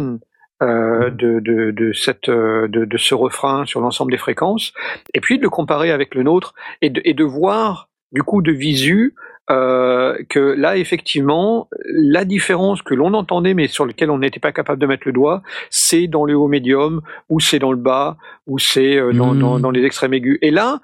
euh, 0.63 1.11
de, 1.11 1.39
de, 1.39 1.71
de, 1.71 1.93
cette, 1.93 2.29
euh, 2.29 2.67
de, 2.67 2.83
de 2.85 2.97
ce 2.97 3.13
refrain 3.13 3.65
sur 3.65 3.79
l'ensemble 3.79 4.11
des 4.11 4.17
fréquences, 4.17 4.73
et 5.13 5.21
puis 5.21 5.37
de 5.37 5.43
le 5.43 5.49
comparer 5.51 5.91
avec 5.91 6.15
le 6.15 6.23
nôtre, 6.23 6.55
et 6.81 6.89
de, 6.89 6.99
et 7.05 7.13
de 7.13 7.23
voir 7.23 7.89
du 8.11 8.23
coup 8.23 8.41
de 8.41 8.51
visu 8.51 9.13
euh, 9.49 10.17
que 10.29 10.39
là 10.39 10.75
effectivement 10.77 11.69
la 11.85 12.25
différence 12.25 12.81
que 12.81 12.93
l'on 12.93 13.13
entendait 13.13 13.53
mais 13.53 13.67
sur 13.67 13.85
lequel 13.85 14.09
on 14.11 14.17
n'était 14.19 14.41
pas 14.41 14.51
capable 14.51 14.81
de 14.81 14.87
mettre 14.87 15.03
le 15.05 15.13
doigt 15.13 15.41
c'est 15.69 16.07
dans 16.07 16.25
le 16.25 16.35
haut 16.35 16.49
médium 16.49 17.01
ou 17.29 17.39
c'est 17.39 17.59
dans 17.59 17.71
le 17.71 17.77
bas 17.77 18.17
ou 18.45 18.59
c'est 18.59 18.97
dans, 19.13 19.33
Mhm. 19.33 19.39
dans, 19.39 19.59
dans 19.59 19.71
les 19.71 19.83
extrêmes 19.85 20.13
aigus 20.13 20.37
et 20.41 20.51
là 20.51 20.79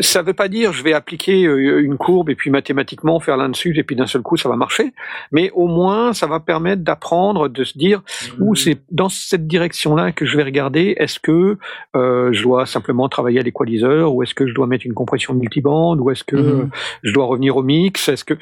ça 0.00 0.22
veut 0.22 0.34
pas 0.34 0.48
dire 0.48 0.72
je 0.72 0.82
vais 0.82 0.92
appliquer 0.92 1.44
euh, 1.46 1.80
une 1.80 1.96
courbe 1.96 2.30
et 2.30 2.34
puis 2.34 2.50
mathématiquement 2.50 3.20
faire 3.20 3.36
l'un 3.36 3.48
dessus 3.48 3.76
et 3.76 3.82
puis 3.82 3.96
d'un 3.96 4.06
seul 4.06 4.22
coup 4.22 4.36
ça 4.36 4.48
va 4.48 4.56
marcher 4.56 4.92
mais 5.32 5.50
au 5.54 5.66
moins 5.66 6.12
ça 6.12 6.26
va 6.26 6.40
permettre 6.40 6.82
d'apprendre 6.82 7.48
de 7.48 7.64
se 7.64 7.76
dire 7.76 8.02
ou 8.40 8.54
c'est 8.54 8.78
dans 8.90 9.08
cette 9.08 9.46
direction-là 9.46 10.12
que 10.12 10.26
je 10.26 10.36
vais 10.36 10.42
regarder. 10.42 10.94
Est-ce 10.98 11.20
que 11.20 11.58
euh, 11.94 12.32
je 12.32 12.42
dois 12.42 12.66
simplement 12.66 13.08
travailler 13.08 13.40
à 13.40 13.42
l'équaliseur, 13.42 14.14
ou 14.14 14.22
est-ce 14.22 14.34
que 14.34 14.46
je 14.46 14.54
dois 14.54 14.66
mettre 14.66 14.86
une 14.86 14.94
compression 14.94 15.34
multibande, 15.34 16.00
ou 16.00 16.10
est-ce 16.10 16.24
que 16.24 16.36
euh, 16.36 16.66
je 17.02 17.12
dois 17.12 17.26
revenir 17.26 17.56
au 17.56 17.62
mix? 17.62 18.08
Est-ce 18.08 18.24
que 18.24 18.34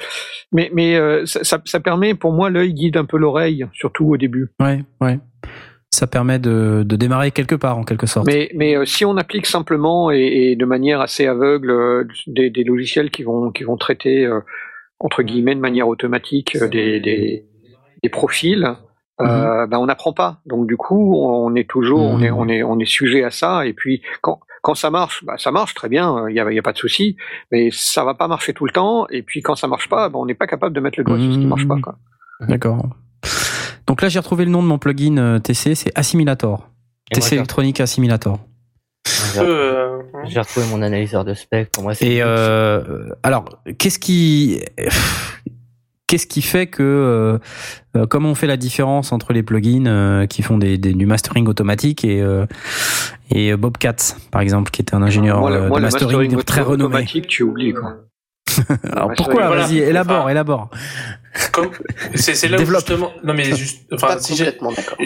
mais 0.52 0.70
mais 0.72 0.97
euh, 0.97 1.26
ça, 1.26 1.44
ça, 1.44 1.60
ça 1.64 1.81
permet 1.81 2.14
pour 2.14 2.32
moi 2.32 2.51
l'œil 2.51 2.74
guide 2.74 2.97
un 2.97 3.05
peu 3.05 3.16
l'oreille, 3.16 3.66
surtout 3.72 4.06
au 4.06 4.16
début. 4.16 4.48
Ouais, 4.60 4.85
ouais. 5.01 5.18
Ça 5.95 6.07
permet 6.07 6.39
de, 6.39 6.83
de 6.85 6.97
démarrer 6.97 7.31
quelque 7.31 7.55
part 7.55 7.79
en 7.79 7.85
quelque 7.85 8.07
sorte. 8.07 8.27
Mais 8.27 8.51
mais 8.55 8.77
euh, 8.77 8.85
si 8.85 9.05
on 9.05 9.16
applique 9.16 9.47
simplement 9.47 10.11
et, 10.11 10.51
et 10.51 10.57
de 10.57 10.65
manière 10.65 11.01
assez 11.01 11.27
aveugle 11.27 11.71
euh, 11.71 12.05
des, 12.27 12.51
des 12.51 12.65
logiciels 12.65 13.11
qui 13.11 13.23
vont 13.23 13.51
qui 13.53 13.65
vont 13.65 13.77
traiter 13.77 14.25
euh, 14.27 14.41
entre 14.99 15.23
guillemets 15.23 15.55
de 15.55 15.61
manière 15.61 15.89
automatique 15.89 16.57
des, 16.71 17.01
des 17.01 17.45
des 18.03 18.09
profils. 18.11 18.66
Euh, 19.21 19.66
ben 19.69 19.79
on 19.79 19.87
n'apprend 19.87 20.12
pas. 20.12 20.41
Donc 20.45 20.66
du 20.66 20.77
coup, 20.77 21.15
on 21.16 21.55
est 21.55 21.69
toujours, 21.71 22.01
on 22.01 22.21
est, 22.21 22.31
Mhm. 22.33 22.37
on 22.37 22.49
est, 22.49 22.62
on 22.65 22.79
est 22.81 22.85
sujet 23.01 23.23
à 23.23 23.31
ça. 23.31 23.65
Et 23.65 23.73
puis 23.73 24.03
quand, 24.23 24.41
quand 24.61 24.75
ça 24.75 24.91
marche, 24.91 25.25
bah, 25.25 25.37
ça 25.39 25.53
marche 25.53 25.73
très 25.75 25.89
bien. 25.89 26.29
Il 26.29 26.35
y 26.35 26.41
a, 26.41 26.62
pas 26.62 26.73
de 26.73 26.79
souci. 26.79 27.16
Mais 27.53 27.69
ça 27.71 28.03
va 28.05 28.15
pas 28.15 28.27
marcher 28.27 28.53
tout 28.55 28.66
le 28.66 28.73
temps. 28.73 29.07
Et 29.11 29.23
puis 29.23 29.41
quand 29.41 29.55
ça 29.55 29.69
marche 29.69 29.89
pas, 29.89 30.09
ben, 30.09 30.19
on 30.19 30.27
n'est 30.27 30.35
pas 30.35 30.49
capable 30.49 30.75
de 30.75 30.81
mettre 30.81 30.99
le 30.99 31.05
doigt 31.05 31.19
sur 31.21 31.33
ce 31.33 31.39
qui 31.39 31.47
marche 31.47 31.69
pas. 31.69 31.79
Quoi. 31.81 31.95
D'accord. 32.49 32.85
Donc 33.86 34.02
là, 34.02 34.09
j'ai 34.09 34.19
retrouvé 34.19 34.44
le 34.44 34.51
nom 34.51 34.62
de 34.62 34.69
mon 34.69 34.78
plugin 34.78 35.16
euh, 35.19 35.39
TC, 35.39 35.74
c'est 35.74 35.93
Assimilator. 35.94 36.69
Et 37.11 37.15
TC 37.16 37.35
Electronic 37.36 37.81
Assimilator. 37.81 38.39
j'ai- 39.35 39.40
Euh, 39.40 39.98
J'ai 40.27 40.40
retrouvé 40.40 40.66
mon 40.70 40.81
analyseur 40.82 41.24
de 41.24 41.35
spectre. 41.35 41.70
Pour 41.73 41.82
moi, 41.82 41.94
c'est 41.94 42.06
Et 42.06 42.23
euh, 42.23 43.09
alors, 43.23 43.44
qu'est-ce 43.78 43.98
qui 43.98 44.62
qu'est-ce 46.06 46.27
qui 46.27 46.40
fait 46.43 46.66
que 46.66 46.82
euh, 46.82 47.39
euh, 47.97 48.06
comment 48.06 48.31
on 48.31 48.35
fait 48.35 48.47
la 48.47 48.56
différence 48.56 49.12
entre 49.12 49.32
les 49.32 49.43
plugins 49.43 49.86
euh, 49.86 50.27
qui 50.27 50.43
font 50.43 50.56
des, 50.59 50.78
des- 50.78 50.93
du 50.94 51.06
mastering 51.06 51.47
automatique 51.48 52.05
et 52.05 52.20
euh, 52.23 52.47
et 53.31 53.55
Bobcat 53.56 53.97
par 54.31 54.40
exemple 54.43 54.70
qui 54.70 54.81
était 54.82 54.94
un 54.94 55.02
ingénieur 55.02 55.40
moi, 55.40 55.51
le- 55.51 55.69
moi, 55.69 55.78
de 55.78 55.82
mastering, 55.85 56.16
mastering 56.19 56.43
très 56.44 56.61
renommé. 56.62 56.85
automatique, 56.97 57.27
tu 57.27 57.43
oublies. 57.43 57.73
Quoi. 57.73 57.97
Alors 58.93 59.09
Ouais, 59.09 59.14
pourquoi 59.16 59.47
voilà. 59.48 59.64
Vas-y, 59.66 59.78
élabore, 59.78 60.20
Enfin, 60.22 60.28
élabore. 60.31 60.70
comme- 61.52 61.70
c'est 62.14 62.48
là 62.48 62.59
où 62.60 62.64
justement. 62.64 63.12
Non 63.24 63.35
mais 63.35 63.44
juste. 63.44 63.82
Enfin, 63.93 64.18
si 64.18 64.35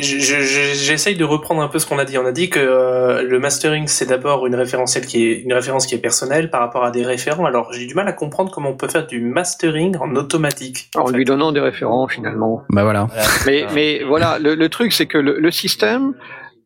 J'essaye 0.00 1.16
de 1.16 1.24
reprendre 1.24 1.62
un 1.62 1.68
peu 1.68 1.78
ce 1.78 1.86
qu'on 1.86 1.98
a 1.98 2.04
dit. 2.04 2.18
On 2.18 2.26
a 2.26 2.32
dit 2.32 2.50
que 2.50 2.58
euh, 2.60 3.22
le 3.22 3.38
mastering 3.38 3.86
c'est 3.86 4.06
d'abord 4.06 4.46
une 4.46 4.54
référentielle 4.54 5.06
qui 5.06 5.24
est 5.26 5.40
une 5.40 5.52
référence 5.52 5.86
qui 5.86 5.94
est 5.94 5.98
personnelle 5.98 6.50
par 6.50 6.60
rapport 6.60 6.84
à 6.84 6.90
des 6.90 7.04
référents. 7.04 7.46
Alors 7.46 7.72
j'ai 7.72 7.86
du 7.86 7.94
mal 7.94 8.08
à 8.08 8.12
comprendre 8.12 8.50
comment 8.52 8.70
on 8.70 8.76
peut 8.76 8.88
faire 8.88 9.06
du 9.06 9.20
mastering 9.20 9.96
en 9.98 10.14
automatique. 10.16 10.90
En 10.96 11.00
en 11.02 11.06
fait. 11.06 11.12
lui 11.14 11.24
donnant 11.24 11.52
des 11.52 11.60
référents 11.60 12.08
finalement. 12.08 12.62
Bah 12.70 12.82
voilà. 12.84 13.04
Voilà. 13.04 13.22
Mais, 13.46 13.66
mais 13.74 14.02
voilà, 14.04 14.38
le, 14.38 14.54
le 14.54 14.68
truc, 14.68 14.92
c'est 14.92 15.06
que 15.06 15.18
le, 15.18 15.38
le 15.38 15.50
système, 15.50 16.14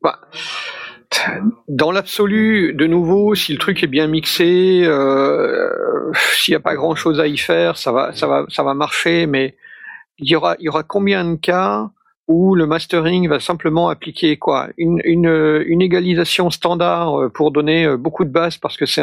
bah, 0.02 0.18
dans 1.68 1.90
l'absolu, 1.92 2.74
de 2.74 2.86
nouveau, 2.86 3.34
si 3.34 3.52
le 3.52 3.58
truc 3.58 3.82
est 3.82 3.88
bien 3.88 4.06
mixé, 4.06 4.82
euh, 4.84 6.12
s'il 6.34 6.52
n'y 6.52 6.56
a 6.56 6.60
pas 6.60 6.74
grand 6.74 6.94
chose 6.94 7.20
à 7.20 7.26
y 7.26 7.36
faire, 7.36 7.76
ça 7.76 7.92
va, 7.92 8.12
ça 8.12 8.26
va, 8.26 8.46
ça 8.48 8.62
va 8.62 8.74
marcher. 8.74 9.26
Mais 9.26 9.56
il 10.18 10.30
y 10.30 10.36
aura, 10.36 10.56
il 10.58 10.64
y 10.64 10.68
aura 10.68 10.82
combien 10.82 11.24
de 11.24 11.36
cas 11.36 11.90
où 12.28 12.54
le 12.54 12.66
mastering 12.66 13.28
va 13.28 13.40
simplement 13.40 13.88
appliquer 13.88 14.36
quoi? 14.36 14.68
Une, 14.78 15.00
une, 15.04 15.62
une 15.66 15.82
égalisation 15.82 16.50
standard 16.50 17.20
euh, 17.20 17.28
pour 17.28 17.50
donner 17.50 17.84
euh, 17.84 17.96
beaucoup 17.96 18.24
de 18.24 18.30
basses 18.30 18.58
parce 18.58 18.76
que 18.76 18.86
c'est 18.86 19.02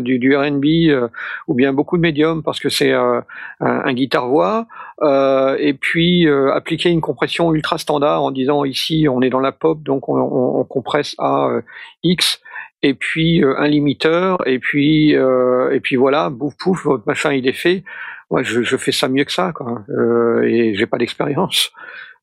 du, 0.00 0.36
R&B 0.36 0.64
euh, 0.88 1.08
ou 1.46 1.54
bien 1.54 1.72
beaucoup 1.72 1.96
de 1.96 2.02
médium 2.02 2.42
parce 2.42 2.58
que 2.58 2.68
c'est 2.68 2.92
un, 2.92 3.24
un 3.60 3.92
guitare 3.94 4.28
voix 4.28 4.66
euh, 5.02 5.56
et 5.58 5.74
puis 5.74 6.26
euh, 6.26 6.54
appliquer 6.54 6.88
une 6.90 7.00
compression 7.00 7.52
ultra 7.52 7.78
standard 7.78 8.22
en 8.22 8.30
disant 8.30 8.64
ici 8.64 9.06
on 9.10 9.20
est 9.20 9.30
dans 9.30 9.40
la 9.40 9.52
pop 9.52 9.82
donc 9.82 10.08
on, 10.08 10.16
on, 10.16 10.60
on 10.60 10.64
compresse 10.64 11.14
à 11.18 11.48
euh, 11.48 11.60
X 12.02 12.40
et 12.82 12.94
puis 12.94 13.44
euh, 13.44 13.58
un 13.58 13.68
limiteur 13.68 14.38
et 14.46 14.58
puis 14.58 15.14
euh, 15.14 15.70
et 15.74 15.80
puis 15.80 15.96
voilà 15.96 16.30
bouf 16.30 16.54
pouf 16.56 16.84
votre 16.84 17.04
machin 17.06 17.32
il 17.32 17.46
est 17.46 17.52
fait 17.52 17.84
moi 18.30 18.42
je, 18.42 18.62
je 18.62 18.76
fais 18.76 18.92
ça 18.92 19.08
mieux 19.08 19.24
que 19.24 19.32
ça 19.32 19.52
quoi 19.52 19.84
euh, 19.90 20.42
et 20.42 20.74
j'ai 20.74 20.86
pas 20.86 20.96
d'expérience 20.98 21.70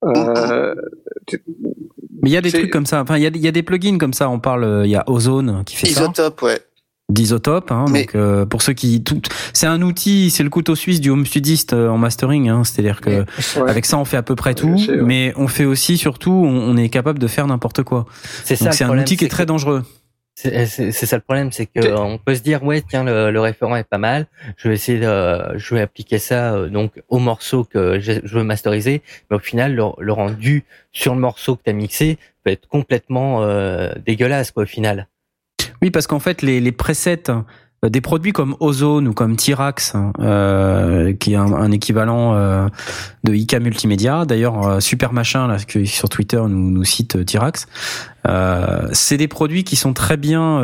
euh, 0.03 0.75
Mais 2.21 2.29
il 2.29 2.33
y 2.33 2.37
a 2.37 2.41
des 2.41 2.51
trucs 2.51 2.71
comme 2.71 2.85
ça. 2.85 3.01
Enfin, 3.01 3.15
il 3.17 3.23
y 3.23 3.25
a, 3.25 3.29
il 3.29 3.41
y 3.41 3.47
a 3.47 3.51
des 3.51 3.63
plugins 3.63 3.97
comme 3.97 4.11
ça. 4.11 4.29
On 4.29 4.39
parle. 4.39 4.81
Il 4.83 4.91
y 4.91 4.97
a 4.97 5.03
Ozone 5.07 5.63
qui 5.65 5.77
fait 5.77 5.87
ça. 5.87 6.01
Isotope, 6.01 6.41
ouais. 6.41 6.59
D'isotope. 7.13 7.71
Hein, 7.71 7.85
Donc 7.85 8.15
euh, 8.15 8.45
pour 8.45 8.61
ceux 8.61 8.73
qui, 8.73 9.03
tout, 9.03 9.21
c'est 9.53 9.67
un 9.67 9.81
outil, 9.81 10.29
c'est 10.31 10.43
le 10.43 10.49
couteau 10.49 10.75
suisse 10.75 10.99
du 11.01 11.09
home 11.09 11.25
studiste 11.25 11.73
euh, 11.73 11.87
en 11.89 11.97
mastering. 11.97 12.49
Hein, 12.49 12.63
C'est-à-dire 12.63 12.99
que 13.01 13.21
ouais. 13.59 13.69
avec 13.69 13.85
ça 13.85 13.97
on 13.97 14.05
fait 14.05 14.17
à 14.17 14.23
peu 14.23 14.35
près 14.35 14.55
tout, 14.55 14.75
Je 14.77 14.85
sais, 14.85 14.91
ouais. 14.93 15.01
mais 15.01 15.33
on 15.35 15.47
fait 15.47 15.65
aussi 15.65 15.97
surtout, 15.97 16.31
on, 16.31 16.49
on 16.71 16.77
est 16.77 16.89
capable 16.89 17.19
de 17.19 17.27
faire 17.27 17.47
n'importe 17.47 17.83
quoi. 17.83 18.05
C'est 18.43 18.55
ça. 18.55 18.71
C'est 18.71 18.83
un 18.83 18.87
problème, 18.87 19.03
outil 19.03 19.17
qui 19.17 19.25
est 19.25 19.29
très 19.29 19.43
que- 19.43 19.47
dangereux. 19.49 19.83
C'est 20.35 20.65
c'est- 20.65 20.91
c'est 20.91 21.05
ça 21.05 21.15
le 21.15 21.21
problème, 21.21 21.51
c'est 21.51 21.67
que 21.67 21.93
on 21.95 22.17
peut 22.17 22.33
se 22.33 22.41
dire 22.41 22.63
ouais 22.63 22.81
tiens 22.81 23.03
le, 23.03 23.29
le 23.29 23.39
référent 23.39 23.75
est 23.75 23.83
pas 23.87 23.99
mal, 23.99 24.25
je 24.57 24.67
vais 24.67 24.73
essayer 24.73 24.99
de, 24.99 25.55
je 25.59 25.75
vais 25.75 25.81
appliquer 25.81 26.17
ça 26.17 26.55
euh, 26.55 26.69
donc 26.69 27.03
au 27.07 27.19
morceau 27.19 27.63
que 27.63 27.99
je, 27.99 28.13
je 28.23 28.37
veux 28.39 28.43
masteriser, 28.43 29.03
mais 29.29 29.37
au 29.37 29.39
final 29.39 29.75
le, 29.75 29.83
le 29.99 30.11
rendu 30.11 30.63
sur 30.91 31.13
le 31.13 31.21
morceau 31.21 31.55
que 31.55 31.61
tu 31.63 31.69
as 31.69 31.73
mixé 31.73 32.17
peut 32.43 32.49
être 32.49 32.67
complètement 32.67 33.43
euh, 33.43 33.91
dégueulasse 34.07 34.49
quoi 34.49 34.63
au 34.63 34.65
final. 34.65 35.07
Oui, 35.83 35.91
parce 35.91 36.07
qu'en 36.07 36.19
fait, 36.19 36.41
les, 36.41 36.61
les 36.61 36.71
presets 36.71 37.29
euh, 37.29 37.89
des 37.89 37.99
produits 37.99 38.31
comme 38.31 38.55
Ozone 38.61 39.05
ou 39.09 39.13
comme 39.13 39.35
Tirax, 39.35 39.97
euh, 40.19 41.11
qui 41.11 41.33
est 41.33 41.35
un, 41.35 41.71
équivalent 41.73 42.33
euh, 42.35 42.69
de 43.25 43.33
IK 43.33 43.55
Multimédia. 43.55 44.23
D'ailleurs, 44.23 44.65
euh, 44.65 44.79
super 44.79 45.11
machin 45.11 45.45
là, 45.45 45.57
qui 45.57 45.85
sur 45.85 46.07
Twitter 46.07 46.41
nous, 46.47 46.71
nous 46.71 46.85
cite 46.85 47.25
Tirax. 47.25 47.67
C'est 48.93 49.17
des 49.17 49.27
produits 49.27 49.65
qui 49.65 49.75
sont 49.75 49.91
très 49.91 50.15
bien 50.15 50.61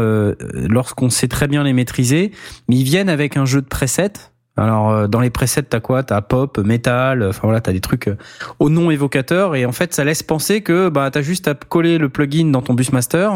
lorsqu'on 0.53 1.09
sait 1.09 1.27
très 1.27 1.49
bien 1.49 1.65
les 1.65 1.73
maîtriser, 1.73 2.31
mais 2.69 2.77
ils 2.77 2.85
viennent 2.85 3.09
avec 3.09 3.35
un 3.35 3.43
jeu 3.43 3.61
de 3.61 3.67
presets. 3.67 4.13
Alors 4.59 4.89
euh, 4.91 5.07
dans 5.07 5.19
les 5.21 5.29
presets, 5.29 5.63
t'as 5.63 5.79
quoi? 5.79 6.03
T'as 6.03 6.21
pop, 6.21 6.57
metal, 6.59 7.23
enfin 7.23 7.41
voilà, 7.43 7.61
t'as 7.61 7.71
des 7.71 7.79
trucs 7.79 8.07
euh, 8.09 8.17
au 8.59 8.69
nom 8.69 8.91
évocateur 8.91 9.55
et 9.55 9.65
en 9.65 9.71
fait 9.71 9.93
ça 9.93 10.03
laisse 10.03 10.21
penser 10.23 10.61
que 10.61 10.89
bah 10.89 11.09
t'as 11.11 11.21
juste 11.21 11.47
à 11.47 11.53
coller 11.55 11.97
le 11.97 12.09
plugin 12.09 12.51
dans 12.51 12.61
ton 12.61 12.73
Busmaster 12.73 13.29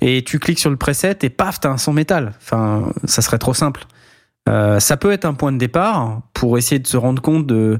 et 0.00 0.24
tu 0.24 0.38
cliques 0.38 0.58
sur 0.58 0.70
le 0.70 0.76
preset 0.76 1.18
et 1.22 1.30
paf 1.30 1.60
t'as 1.60 1.70
un 1.70 1.78
son 1.78 1.92
métal. 1.92 2.32
Enfin 2.40 2.90
ça 3.04 3.22
serait 3.22 3.38
trop 3.38 3.54
simple. 3.54 3.84
Euh, 4.48 4.80
ça 4.80 4.96
peut 4.96 5.12
être 5.12 5.26
un 5.26 5.34
point 5.34 5.52
de 5.52 5.58
départ 5.58 6.22
pour 6.32 6.56
essayer 6.58 6.78
de 6.78 6.86
se 6.86 6.96
rendre 6.96 7.20
compte 7.20 7.46
de, 7.46 7.78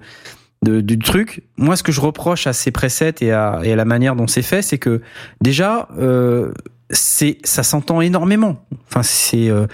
de- 0.63 0.83
du 0.83 0.99
truc. 0.99 1.43
Moi, 1.57 1.75
ce 1.75 1.83
que 1.83 1.91
je 1.91 2.03
reproche 2.03 2.47
à 2.47 2.53
ces 2.53 2.71
presets 2.71 3.15
et 3.23 3.33
à, 3.33 3.61
et 3.65 3.73
à 3.73 3.77
la 3.77 3.87
manière 3.87 4.15
dont 4.15 4.27
c'est 4.27 4.43
fait, 4.43 4.61
c'est 4.61 4.77
que 4.77 5.01
déjà, 5.41 5.89
euh, 5.99 6.53
c'est 6.91 7.39
ça 7.45 7.63
s'entend 7.63 8.01
énormément. 8.01 8.65
Enfin, 8.89 9.03
c'est 9.03 9.49
euh, 9.49 9.67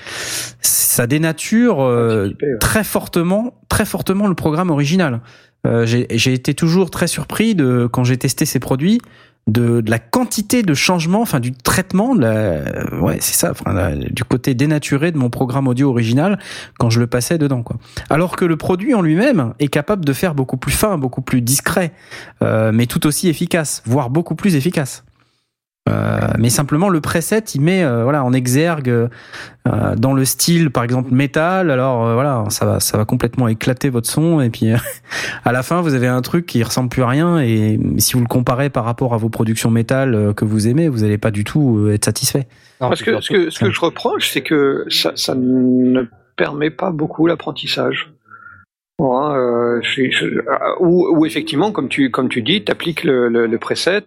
ça 0.61 1.07
dénature 1.07 1.83
euh, 1.83 2.31
très 2.61 2.85
fortement, 2.85 3.55
très 3.69 3.85
fortement 3.85 4.27
le 4.29 4.35
programme 4.35 4.71
original. 4.71 5.21
Euh, 5.67 5.85
j'ai 5.87 6.33
été 6.33 6.55
toujours 6.55 6.91
très 6.91 7.07
surpris 7.09 7.55
de 7.55 7.89
quand 7.91 8.05
j'ai 8.05 8.17
testé 8.19 8.45
ces 8.45 8.61
produits 8.61 9.01
de, 9.49 9.81
de 9.81 9.91
la 9.91 9.99
quantité 10.01 10.63
de 10.63 10.75
changements, 10.75 11.23
enfin 11.23 11.39
du 11.41 11.53
traitement, 11.53 12.15
de 12.17 12.21
la, 12.23 13.01
ouais 13.01 13.19
c'est 13.21 13.35
ça, 13.35 13.53
enfin, 13.53 13.73
la- 13.73 13.95
du 13.95 14.25
côté 14.25 14.55
dénaturé 14.55 15.13
de 15.13 15.19
mon 15.19 15.31
programme 15.31 15.69
audio 15.69 15.89
original 15.89 16.39
quand 16.79 16.91
je 16.91 16.99
le 17.01 17.07
passais 17.07 17.39
dedans 17.39 17.63
quoi. 17.63 17.77
Alors 18.11 18.37
que 18.37 18.45
le 18.45 18.57
produit 18.57 18.95
en 18.95 19.03
lui-même 19.03 19.55
est 19.61 19.69
capable 19.69 20.05
de 20.05 20.13
faire 20.13 20.35
beaucoup 20.35 20.57
plus 20.57 20.73
fin, 20.73 20.99
beaucoup 20.99 21.23
plus 21.23 21.43
discret, 21.43 21.93
euh, 22.43 22.71
mais 22.73 22.87
tout 22.87 23.07
aussi 23.07 23.29
efficace, 23.29 23.83
voire 23.87 24.11
beaucoup 24.11 24.35
plus 24.35 24.57
efficace. 24.57 25.05
Euh, 25.89 26.19
mais 26.39 26.51
simplement 26.51 26.89
le 26.89 27.01
preset 27.01 27.39
il 27.55 27.61
met 27.61 27.85
euh, 27.85 28.03
voilà 28.03 28.25
en 28.25 28.33
exergue 28.33 28.89
euh, 28.89 29.09
dans 29.97 30.15
le 30.15 30.25
style 30.25 30.71
par 30.71 30.83
exemple 30.83 31.13
métal. 31.13 31.71
Alors 31.71 32.05
euh, 32.05 32.15
voilà 32.15 32.45
ça 32.49 32.67
va 32.67 32.81
ça 32.81 32.99
va 32.99 33.05
complètement 33.05 33.47
éclater 33.47 33.89
votre 33.89 34.09
son. 34.09 34.41
Et 34.41 34.51
puis 34.51 34.73
euh, 34.73 34.77
à 35.45 35.53
la 35.53 35.63
fin 35.63 35.81
vous 35.83 35.95
avez 35.95 36.09
un 36.09 36.23
truc 36.23 36.47
qui 36.47 36.63
ressemble 36.63 36.89
plus 36.89 37.03
à 37.03 37.09
rien. 37.09 37.39
Et 37.39 37.79
si 37.99 38.15
vous 38.15 38.21
le 38.21 38.27
comparez 38.27 38.69
par 38.69 38.85
rapport 38.85 39.15
à 39.15 39.17
vos 39.17 39.29
productions 39.29 39.71
métal 39.71 40.15
euh, 40.15 40.33
que 40.33 40.45
vous 40.45 40.67
aimez 40.67 40.89
vous 40.89 41.05
allez 41.05 41.19
pas 41.19 41.31
du 41.31 41.45
tout 41.45 41.79
euh, 41.79 41.93
être 41.93 42.05
satisfait. 42.05 42.49
Non, 42.81 42.89
Parce 42.89 43.03
que 43.03 43.21
ce 43.21 43.31
que, 43.31 43.51
ce 43.51 43.61
que 43.61 43.71
je 43.71 43.81
reproche, 43.81 44.31
c'est 44.31 44.43
que 44.43 44.85
ça, 44.91 45.13
ça 45.15 45.35
ne 45.35 46.03
permet 46.37 46.71
pas 46.71 46.91
beaucoup 46.91 47.27
l'apprentissage. 47.27 48.11
Ouais, 48.99 49.37
euh, 49.37 49.79
je 49.83 49.91
suis- 49.91 50.11
je- 50.13 50.25
euh, 50.25 50.75
ou, 50.81 51.07
ou 51.19 51.27
effectivement, 51.27 51.71
comme 51.71 51.89
tu, 51.91 52.11
comme 52.11 52.31
tu 52.31 52.41
dis, 52.41 52.65
tu 52.65 52.73
appliques 52.73 53.05
le, 53.05 53.29
le, 53.29 53.47
le 53.47 53.59
preset 53.59 54.05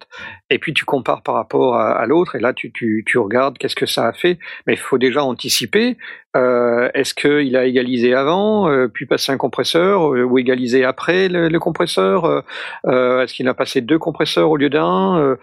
et 0.50 0.58
puis 0.58 0.74
tu 0.74 0.84
compares 0.84 1.22
par 1.22 1.36
rapport 1.36 1.76
à, 1.76 1.92
à 1.92 2.08
l'autre 2.08 2.36
et 2.36 2.40
là 2.40 2.54
tu, 2.54 2.72
tu, 2.72 3.04
tu 3.06 3.20
regardes 3.20 3.60
qu'est-ce 3.60 3.76
que 3.76 3.86
ça 3.86 4.08
a 4.08 4.14
fait. 4.14 4.40
Mais 4.66 4.74
il 4.74 4.80
faut 4.80 4.98
déjà 4.98 5.24
anticiper. 5.24 5.96
Euh, 6.36 6.90
Est-ce 6.96 7.14
qu'il 7.14 7.56
a 7.56 7.66
égalisé 7.66 8.14
avant, 8.16 8.68
euh, 8.70 8.88
puis 8.88 9.06
passé 9.06 9.32
un 9.32 9.38
compresseur, 9.38 10.14
euh, 10.14 10.24
ou 10.24 10.38
égalisé 10.40 10.84
après 10.84 11.28
le, 11.28 11.50
le 11.50 11.60
compresseur 11.60 12.44
euh, 12.88 13.22
Est-ce 13.22 13.34
qu'il 13.36 13.48
a 13.48 13.54
passé 13.54 13.82
deux 13.82 13.98
compresseurs 14.00 14.50
au 14.50 14.58
lieu 14.58 14.70
d'un 14.70 15.18
euh, 15.20 15.36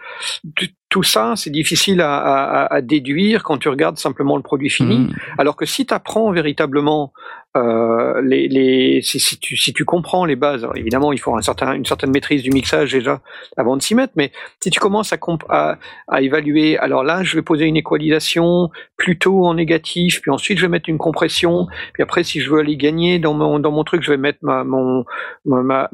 tout- 0.89 1.03
ça, 1.03 1.33
c'est 1.35 1.51
difficile 1.51 2.01
à, 2.01 2.15
à, 2.17 2.73
à 2.73 2.81
déduire 2.81 3.43
quand 3.43 3.57
tu 3.57 3.69
regardes 3.69 3.97
simplement 3.97 4.35
le 4.37 4.41
produit 4.41 4.69
fini. 4.69 4.99
Mhm. 4.99 5.09
Alors 5.37 5.55
que 5.55 5.65
si 5.65 5.85
tu 5.85 5.93
apprends 5.93 6.31
véritablement 6.31 7.11
euh, 7.55 8.99
si, 9.01 9.73
tu 9.73 9.85
comprends 9.85 10.25
les 10.25 10.35
bases, 10.35 10.67
évidemment 10.75 11.13
il 11.13 11.19
faut 11.19 11.35
une 11.35 11.85
certaine 11.85 12.11
maîtrise 12.11 12.43
du 12.43 12.51
mixage 12.51 12.91
déjà 12.91 13.21
avant 13.55 13.77
de 13.77 13.81
s'y 13.81 13.95
mettre, 13.95 14.13
mais 14.15 14.31
si 14.59 14.69
tu 14.69 14.79
commences 14.79 15.13
à, 15.49 15.77
évaluer, 16.19 16.77
alors 16.77 17.03
là 17.03 17.23
je 17.23 17.35
vais 17.35 17.41
poser 17.41 17.65
une 17.65 17.77
équalisation 17.77 18.69
plutôt 18.95 19.45
en 19.45 19.55
négatif, 19.55 20.21
puis 20.21 20.29
ensuite 20.29 20.57
je 20.57 20.65
vais 20.65 20.69
mettre 20.69 20.89
une 20.89 20.97
compression, 20.97 21.67
puis 21.93 22.03
après 22.03 22.23
si 22.23 22.41
je 22.41 22.51
veux 22.51 22.59
aller 22.59 22.77
gagner 22.77 23.17
dans 23.17 23.33
mon 23.33 23.83
truc, 23.83 24.03
je 24.03 24.11
vais 24.11 24.17
mettre 24.17 24.39
mon 24.43 25.05
ma 25.45 25.89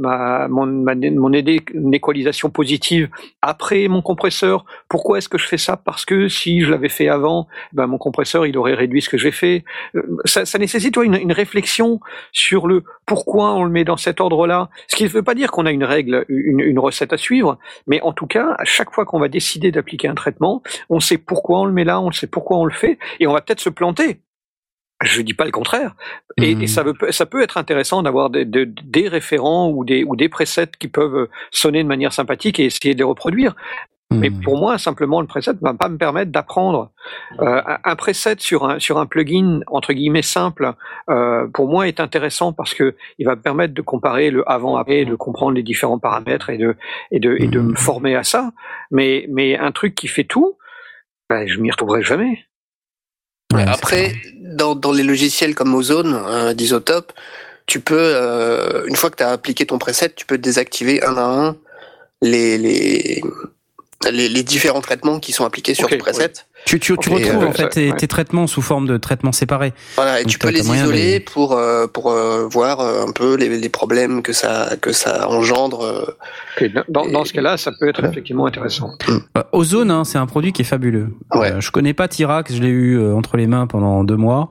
une 1.73 1.93
équalisation 1.93 2.49
positive 2.49 3.09
après 3.41 3.88
mon 3.88 4.01
compresseur. 4.01 4.65
Pourquoi 4.89 5.17
est-ce 5.19 5.30
que 5.30 5.38
je 5.38 5.47
fais 5.47 5.57
ça? 5.57 5.77
Parce 5.77 6.05
que 6.05 6.27
si 6.27 6.61
je 6.61 6.71
l'avais 6.71 6.89
fait 6.89 7.07
avant, 7.07 7.47
ben 7.71 7.88
mon 7.88 7.97
compresseur 7.97 8.45
il 8.45 8.57
aurait 8.57 8.73
réduit 8.73 9.01
ce 9.01 9.09
que 9.09 9.17
j'ai 9.17 9.31
fait 9.31 9.63
euh, 9.95 10.01
ça, 10.25 10.45
ça 10.45 10.57
nécessite 10.57 10.95
ouais, 10.97 11.05
une, 11.05 11.15
une 11.15 11.31
réflexion 11.44 11.99
sur 12.32 12.68
le 12.68 12.84
pourquoi 13.06 13.53
on 13.53 13.64
le 13.64 13.70
met 13.70 13.84
dans 13.84 13.98
cet 13.98 14.22
ordre-là. 14.22 14.70
Ce 14.88 14.95
qui 14.95 15.03
ne 15.03 15.10
veut 15.10 15.24
pas 15.24 15.36
dire 15.36 15.52
qu'on 15.52 15.65
a 15.65 15.72
une 15.72 15.84
règle, 15.84 16.26
une, 16.30 16.61
une 16.61 16.80
recette 16.80 17.14
à 17.14 17.18
suivre, 17.18 17.57
mais 17.86 17.99
en 18.02 18.14
tout 18.14 18.28
cas, 18.28 18.56
à 18.57 18.65
chaque 18.65 18.91
fois 18.94 19.06
qu'on 19.06 19.20
va 19.20 19.28
décider 19.28 19.72
d'appliquer 19.72 20.07
un 20.07 20.15
traitement, 20.15 20.61
on 20.90 20.99
sait 20.99 21.18
pourquoi 21.18 21.60
on 21.61 21.65
le 21.65 21.74
met 21.74 21.84
là, 21.84 21.99
on 21.99 22.11
sait 22.11 22.28
pourquoi 22.28 22.57
on 22.57 22.65
le 22.65 22.74
fait, 22.74 22.98
et 23.20 23.28
on 23.28 23.34
va 23.34 23.41
peut-être 23.41 23.60
se 23.60 23.70
planter. 23.70 24.22
Je 25.03 25.22
dis 25.22 25.34
pas 25.34 25.44
le 25.44 25.52
contraire. 25.52 25.95
Et, 26.38 26.52
et 26.52 26.68
ça, 26.68 26.84
veut, 26.84 26.94
ça 27.10 27.26
peut 27.26 27.41
être 27.44 27.57
intéressant 27.57 28.03
d'avoir 28.03 28.30
des, 28.30 28.45
de- 28.45 28.72
des 28.86 29.10
référents 29.10 29.70
ou 29.70 29.84
des, 29.84 30.06
ou 30.06 30.15
des 30.15 30.30
presets 30.30 30.72
qui 30.80 30.88
peuvent 30.88 31.28
sonner 31.52 31.84
de 31.84 31.90
manière 31.90 32.14
sympathique 32.14 32.57
et 32.60 32.65
essayer 32.65 32.94
de 32.94 32.99
les 32.99 33.03
reproduire. 33.03 33.53
Mais 34.14 34.30
Mhm. 34.30 34.41
pour 34.41 34.57
moi, 34.57 34.77
simplement, 34.77 35.22
le 35.22 35.27
preset 35.27 35.52
va 35.61 35.73
pas 35.73 35.90
me 35.90 35.98
permettre 35.98 36.31
d'apprendre. 36.31 36.91
Euh, 37.40 37.61
un- 37.84 37.95
preset 37.95 38.35
sur 38.40 38.65
un, 38.69 38.80
sur 38.80 38.98
un 38.98 39.06
plugin, 39.06 39.61
entre 39.68 39.94
guillemets, 39.94 40.22
simple, 40.22 40.73
euh, 41.10 41.48
pour 41.53 41.68
moi, 41.68 41.88
est 41.88 41.99
intéressant 41.99 42.53
parce 42.53 42.73
que 42.73 42.95
il 43.19 43.26
va 43.26 43.35
me 43.35 43.41
permettre 43.41 43.73
de 43.73 43.81
comparer 43.81 44.30
le 44.31 44.49
avant-après, 44.49 45.06
de 45.06 45.15
comprendre 45.15 45.53
les 45.53 45.64
différents 45.64 45.99
paramètres 45.99 46.49
et 46.49 46.57
de, 46.57 46.76
et 47.11 47.19
de, 47.19 47.35
et 47.40 47.48
de 47.48 47.60
me 47.60 47.76
former 47.76 48.15
à 48.15 48.23
ça. 48.23 48.52
Mais, 48.91 49.26
mais 49.30 49.57
un 49.57 49.72
truc 49.72 49.95
qui 49.95 50.07
fait 50.07 50.23
tout, 50.23 50.57
ben, 51.30 51.48
je 51.48 51.60
m'y 51.60 51.72
retrouverai 51.72 52.02
jamais. 52.03 52.45
Ouais, 53.53 53.65
Après, 53.68 54.14
dans, 54.41 54.73
dans 54.76 54.91
les 54.91 55.03
logiciels 55.03 55.53
comme 55.53 55.76
Ozone, 55.76 56.14
euh, 56.27 56.53
d'Isotope, 56.53 57.14
tu 57.65 57.80
peux, 57.80 57.95
euh, 57.98 58.85
une 58.88 58.95
fois 58.95 59.10
que 59.10 59.18
tu 59.18 59.23
as 59.23 59.30
appliqué 59.30 59.65
ton 59.65 59.77
preset, 59.77 60.10
tu 60.15 60.26
peux 60.26 60.38
désactiver 60.38 61.03
un 61.03 61.15
à 61.18 61.23
un 61.23 61.56
les, 62.22 62.57
les, 62.57 63.22
les, 64.11 64.30
les 64.30 64.43
différents 64.43 64.81
traitements 64.81 65.19
qui 65.19 65.31
sont 65.31 65.45
appliqués 65.45 65.73
sur 65.73 65.85
Ok, 65.85 65.91
ton 65.91 65.97
preset. 65.97 66.34
tu, 66.65 66.80
tu, 66.80 66.97
tu 66.97 67.09
Ok, 67.09 67.15
retrouves 67.19 67.43
euh, 67.43 67.47
en 67.47 67.51
fait 67.51 67.69
tes, 67.69 67.91
ouais. 67.91 67.97
tes 67.97 68.07
traitements 68.07 68.47
sous 68.47 68.61
forme 68.61 68.88
de 68.88 68.97
traitements 68.97 69.31
séparés 69.31 69.73
Voilà, 69.95 70.19
et 70.19 70.23
Donc 70.23 70.31
tu 70.31 70.39
peux 70.39 70.49
les 70.49 70.61
de 70.61 70.65
isoler 70.67 71.19
pour, 71.19 71.53
euh, 71.53 71.88
pour 71.88 72.11
euh, 72.11 72.47
voir 72.47 72.80
euh, 72.80 73.05
un 73.07 73.11
peu 73.11 73.35
les, 73.35 73.49
les 73.49 73.69
problèmes 73.69 74.21
que 74.21 74.34
ça, 74.34 74.71
que 74.81 74.91
ça 74.91 75.30
engendre. 75.30 76.15
dans, 76.89 77.05
dans 77.07 77.25
ce 77.25 77.34
cas-là, 77.34 77.57
ça 77.57 77.71
peut 77.80 77.88
être 77.88 78.03
effectivement 78.03 78.45
intéressant. 78.45 78.91
Euh, 79.09 79.43
Ozone, 79.51 79.91
hein, 79.91 80.03
c'est 80.03 80.17
un 80.17 80.25
produit 80.25 80.53
qui 80.53 80.61
est 80.61 80.65
fabuleux. 80.65 81.09
Ouais. 81.34 81.51
Euh, 81.53 81.61
je 81.61 81.71
connais 81.71 81.93
pas 81.93 82.07
Tirax, 82.07 82.53
je 82.53 82.61
l'ai 82.61 82.69
eu 82.69 83.11
entre 83.13 83.38
les 83.38 83.47
mains 83.47 83.67
pendant 83.67 84.03
deux 84.03 84.17
mois. 84.17 84.49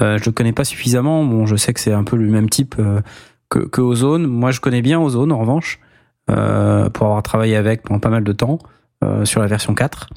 Euh, 0.00 0.18
je 0.18 0.24
le 0.26 0.32
connais 0.32 0.52
pas 0.52 0.64
suffisamment. 0.64 1.24
Bon, 1.24 1.46
je 1.46 1.56
sais 1.56 1.72
que 1.72 1.80
c'est 1.80 1.92
un 1.92 2.04
peu 2.04 2.16
le 2.16 2.26
même 2.26 2.50
type 2.50 2.74
euh, 2.78 3.00
que, 3.48 3.60
que 3.60 3.80
Ozone. 3.80 4.26
Moi, 4.26 4.50
je 4.50 4.60
connais 4.60 4.82
bien 4.82 5.00
Ozone 5.00 5.30
en 5.30 5.38
revanche, 5.38 5.78
euh, 6.30 6.88
pour 6.90 7.06
avoir 7.06 7.22
travaillé 7.22 7.54
avec 7.54 7.82
pendant 7.82 8.00
pas 8.00 8.08
mal 8.08 8.24
de 8.24 8.32
temps 8.32 8.58
euh, 8.62 8.66
sur 9.24 9.40
la 9.40 9.46
version 9.46 9.74
4. 9.74 10.08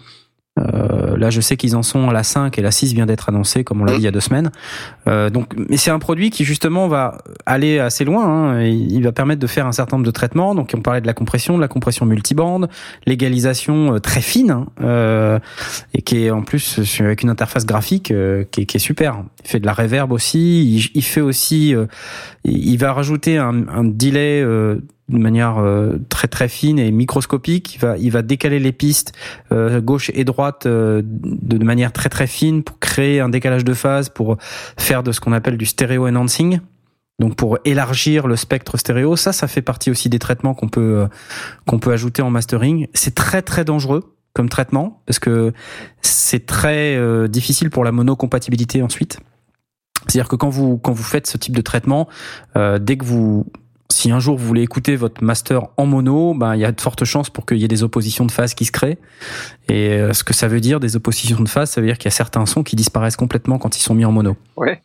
Euh, 0.60 1.18
là, 1.18 1.30
je 1.30 1.42
sais 1.42 1.58
qu'ils 1.58 1.76
en 1.76 1.84
sont 1.84 2.10
à 2.10 2.14
la 2.14 2.24
5 2.24 2.58
et 2.58 2.62
la 2.62 2.72
6 2.72 2.94
vient 2.94 3.06
d'être 3.06 3.30
annoncée, 3.30 3.64
comme 3.64 3.82
on 3.82 3.86
l'a 3.86 3.94
dit 3.94 4.00
il 4.00 4.04
y 4.04 4.08
a 4.08 4.12
deux 4.12 4.20
semaines. 4.20 4.52
Euh, 5.08 5.30
donc, 5.30 5.54
mais 5.70 5.78
c'est 5.78 5.92
un 5.92 6.00
produit 6.00 6.30
qui 6.30 6.46
justement 6.46 6.88
va 6.88 7.20
aller 7.46 7.80
assez 7.80 8.06
loin. 8.06 8.26
Hein, 8.26 8.62
et 8.62 8.70
il 8.70 9.04
va 9.04 9.12
permettre 9.12 9.40
de 9.40 9.48
faire 9.48 9.68
un 9.68 9.72
certain 9.72 9.98
nombre 9.98 10.06
de 10.06 10.12
traitements. 10.12 10.56
Donc, 10.56 10.72
on 10.76 10.82
parlait 10.82 11.02
de 11.02 11.08
la 11.08 11.14
compression, 11.14 11.56
de 11.56 11.62
la 11.62 11.68
compression 11.68 12.06
multibande, 12.06 12.70
l'égalisation 13.06 13.96
euh, 13.96 14.00
très 14.00 14.22
fine, 14.22 14.52
hein, 14.52 14.68
euh, 14.82 15.40
et 15.94 16.02
qui 16.02 16.26
est 16.26 16.32
en 16.32 16.42
plus 16.42 16.80
avec 17.00 17.24
une 17.24 17.30
interface 17.30 17.66
graphique 17.66 18.12
euh, 18.12 18.44
qui, 18.52 18.62
est, 18.62 18.66
qui 18.66 18.78
est 18.78 18.82
super. 18.82 19.24
Il 19.44 19.50
fait 19.50 19.60
de 19.60 19.66
la 19.66 19.74
reverb 19.74 20.12
aussi. 20.12 20.64
Il, 20.64 20.90
il 20.96 21.04
fait 21.04 21.22
aussi, 21.22 21.76
euh, 21.76 21.86
il 22.44 22.78
il 22.78 22.80
va 22.80 22.94
rajouter 22.94 23.38
un, 23.38 23.68
un 23.70 23.84
delay. 23.84 24.44
De 25.10 25.18
manière 25.18 25.58
euh, 25.60 25.98
très 26.10 26.28
très 26.28 26.50
fine 26.50 26.80
et 26.80 26.92
microscopique, 26.92 27.76
il 27.76 27.80
va 27.80 27.98
il 27.98 28.12
va 28.12 28.22
décaler 28.22 28.60
les 28.60 28.74
pistes 28.74 29.14
euh, 29.54 29.80
gauche 29.80 30.12
et 30.14 30.26
droite 30.26 30.66
euh, 30.66 31.02
de 31.06 31.64
manière 31.64 31.94
très 31.94 32.10
très 32.10 32.28
fine 32.28 32.64
pour 32.64 32.78
créer 32.80 33.22
un 33.22 33.30
décalage 33.30 33.64
de 33.64 33.74
phase, 33.74 34.10
pour 34.10 34.38
faire 34.78 35.04
de 35.04 35.14
ce 35.14 35.22
qu'on 35.22 35.32
appelle 35.32 35.58
du 35.58 35.66
stéréo 35.66 36.08
enhancing. 36.08 36.60
Donc 37.20 37.36
pour 37.36 37.58
élargir 37.66 38.28
le 38.28 38.36
spectre 38.36 38.78
stéréo, 38.78 39.16
ça, 39.16 39.34
ça 39.34 39.48
fait 39.48 39.64
partie 39.64 39.90
aussi 39.90 40.10
des 40.10 40.20
traitements 40.20 40.54
qu'on 40.54 40.70
peut 40.70 41.00
euh, 41.00 41.08
qu'on 41.66 41.80
peut 41.80 41.92
ajouter 41.92 42.22
en 42.22 42.30
mastering. 42.30 42.88
C'est 42.94 43.16
très 43.16 43.42
très 43.42 43.66
dangereux 43.66 44.16
comme 44.34 44.50
traitement 44.50 45.02
parce 45.08 45.18
que 45.18 45.52
c'est 46.02 46.46
très 46.46 46.96
euh, 46.96 47.28
difficile 47.28 47.72
pour 47.72 47.84
la 47.84 47.92
monocompatibilité 47.92 48.84
ensuite. 48.84 49.20
C'est-à-dire 50.06 50.28
que 50.28 50.36
quand 50.36 50.50
vous 50.50 50.78
quand 50.78 50.92
vous 50.92 51.04
faites 51.04 51.26
ce 51.26 51.38
type 51.38 51.56
de 51.56 51.62
traitement, 51.62 52.08
euh, 52.56 52.78
dès 52.78 52.98
que 52.98 53.06
vous 53.06 53.48
si 53.90 54.12
un 54.12 54.20
jour 54.20 54.38
vous 54.38 54.46
voulez 54.46 54.64
écouter 54.64 54.96
votre 54.96 55.24
master 55.24 55.68
en 55.78 55.86
mono, 55.86 56.34
ben 56.34 56.56
il 56.56 56.62
y 56.62 56.66
a 56.66 56.72
de 56.72 56.82
fortes 56.82 57.06
chances 57.06 57.30
pour 57.30 57.46
qu'il 57.46 57.58
y 57.58 57.64
ait 57.64 57.70
des 57.70 57.84
oppositions 57.84 58.26
de 58.26 58.32
phase 58.32 58.54
qui 58.54 58.66
se 58.66 58.72
créent. 58.72 58.98
Et 59.70 59.92
euh, 59.94 60.14
ce 60.14 60.24
que 60.24 60.34
ça 60.34 60.48
veut 60.48 60.60
dire 60.60 60.80
des 60.80 60.96
oppositions 60.96 61.40
de 61.40 61.50
phase, 61.50 61.72
ça 61.72 61.82
veut 61.82 61.88
dire 61.88 61.98
qu'il 61.98 62.06
y 62.06 62.14
a 62.14 62.16
certains 62.16 62.46
sons 62.46 62.64
qui 62.64 62.76
disparaissent 62.76 63.16
complètement 63.16 63.58
quand 63.58 63.78
ils 63.78 63.82
sont 63.82 63.96
mis 63.96 64.06
en 64.06 64.12
mono. 64.12 64.36
Ouais. 64.56 64.82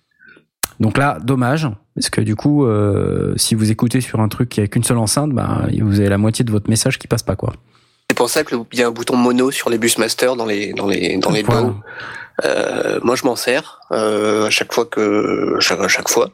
Donc 0.80 0.98
là, 0.98 1.18
dommage, 1.22 1.68
parce 1.94 2.10
que 2.10 2.20
du 2.20 2.36
coup, 2.36 2.64
euh, 2.64 3.34
si 3.36 3.54
vous 3.54 3.70
écoutez 3.70 4.00
sur 4.00 4.20
un 4.20 4.28
truc 4.28 4.48
qui 4.48 4.60
a 4.60 4.66
qu'une 4.66 4.84
seule 4.84 4.98
enceinte, 4.98 5.32
ben 5.32 5.68
vous 5.80 6.00
avez 6.00 6.08
la 6.08 6.18
moitié 6.18 6.44
de 6.44 6.50
votre 6.50 6.70
message 6.70 6.98
qui 6.98 7.06
passe 7.06 7.22
pas 7.22 7.36
quoi. 7.36 7.52
C'est 8.12 8.16
pour 8.16 8.28
ça 8.28 8.44
qu'il 8.44 8.58
y 8.74 8.82
a 8.82 8.88
un 8.88 8.90
bouton 8.90 9.16
mono 9.16 9.50
sur 9.50 9.70
les 9.70 9.78
Busmaster 9.78 10.36
dans 10.36 10.44
les 10.44 10.74
dans 10.74 10.86
les 10.86 11.16
dans 11.16 11.30
les 11.30 11.42
Voilà. 11.42 11.70
Euh, 12.44 13.00
moi, 13.02 13.16
je 13.16 13.24
m'en 13.24 13.36
sers 13.36 13.80
euh, 13.90 14.44
à 14.48 14.50
chaque 14.50 14.74
fois 14.74 14.84
que 14.84 15.56
chaque, 15.60 15.80
à 15.80 15.88
chaque 15.88 16.10
fois 16.10 16.28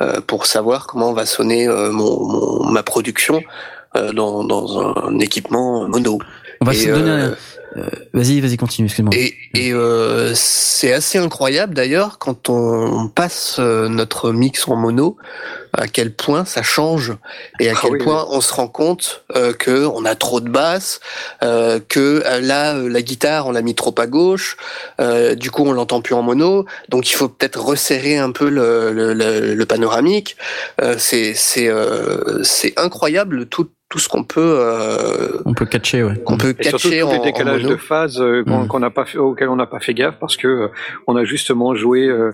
euh, 0.00 0.20
pour 0.26 0.46
savoir 0.46 0.88
comment 0.88 1.12
va 1.12 1.24
sonner 1.24 1.68
euh, 1.68 1.92
mon, 1.92 2.18
mon- 2.26 2.64
ma 2.68 2.82
production 2.82 3.44
euh, 3.96 4.10
dans 4.12 4.42
dans 4.42 4.66
un 5.06 5.20
équipement 5.20 5.86
mono. 5.86 6.18
On 6.60 6.64
va 6.64 6.72
Et, 6.74 6.78
se 6.78 6.88
donner. 6.88 7.28
Euh, 7.76 7.88
vas-y, 8.12 8.40
vas-y, 8.40 8.56
continue. 8.56 8.86
Excuse-moi. 8.86 9.14
Et, 9.16 9.34
et 9.54 9.72
euh, 9.72 10.32
c'est 10.34 10.92
assez 10.92 11.18
incroyable 11.18 11.74
d'ailleurs 11.74 12.18
quand 12.18 12.48
on 12.48 13.08
passe 13.08 13.56
euh, 13.58 13.88
notre 13.88 14.30
mix 14.32 14.68
en 14.68 14.76
mono, 14.76 15.16
à 15.72 15.88
quel 15.88 16.14
point 16.14 16.44
ça 16.44 16.62
change 16.62 17.14
et 17.58 17.68
à 17.68 17.72
Ah 17.74 17.78
quel 17.82 17.92
oui, 17.92 17.98
point 17.98 18.26
on 18.30 18.40
se 18.40 18.52
rend 18.54 18.68
compte 18.68 19.24
euh, 19.34 19.52
que 19.52 19.86
on 19.86 20.04
a 20.04 20.14
trop 20.14 20.40
de 20.40 20.48
basse, 20.48 21.00
euh, 21.42 21.80
que 21.88 22.22
euh, 22.24 22.40
là 22.40 22.74
la 22.74 23.02
guitare 23.02 23.48
on 23.48 23.52
l'a 23.52 23.62
mis 23.62 23.74
trop 23.74 23.94
à 23.98 24.06
gauche, 24.06 24.56
euh, 25.00 25.34
du 25.34 25.50
coup 25.50 25.64
on 25.64 25.72
l'entend 25.72 26.00
plus 26.00 26.14
en 26.14 26.22
mono, 26.22 26.66
donc 26.90 27.10
il 27.10 27.14
faut 27.14 27.28
peut-être 27.28 27.60
resserrer 27.60 28.18
un 28.18 28.30
peu 28.30 28.48
le, 28.48 28.92
le, 28.92 29.14
le- 29.14 29.54
le 29.54 29.66
panoramique. 29.66 30.36
Euh, 30.80 30.94
c'est 30.98 31.34
c'est 31.34 31.68
euh, 31.68 32.42
c'est 32.44 32.72
incroyable 32.78 33.46
tout 33.46 33.68
tout 33.94 34.00
ce 34.00 34.08
qu'on 34.08 34.24
peut 34.24 34.56
euh, 34.58 35.40
On 35.44 35.54
peut 35.54 35.66
catcher, 35.66 36.02
ouais. 36.02 36.18
qu'on 36.24 36.36
peut 36.36 36.52
Et 36.58 36.64
surtout 36.64 36.88
catcher 36.88 37.00
tous 37.02 37.06
en, 37.06 37.12
les 37.12 37.18
décalages 37.20 37.62
de 37.62 37.76
phase 37.76 38.20
euh, 38.20 38.42
qu'on 38.42 38.64
Mm. 38.64 38.66
qu'on 38.66 38.80
n'a 38.80 38.90
pas 38.90 39.04
fait, 39.04 39.18
auxquels 39.18 39.48
on 39.48 39.54
n'a 39.54 39.66
pas 39.66 39.78
fait 39.78 39.94
gaffe 39.94 40.16
parce 40.18 40.36
que 40.36 40.48
euh, 40.48 40.68
on 41.06 41.14
a 41.14 41.22
justement 41.22 41.76
joué 41.76 42.08
euh, 42.08 42.32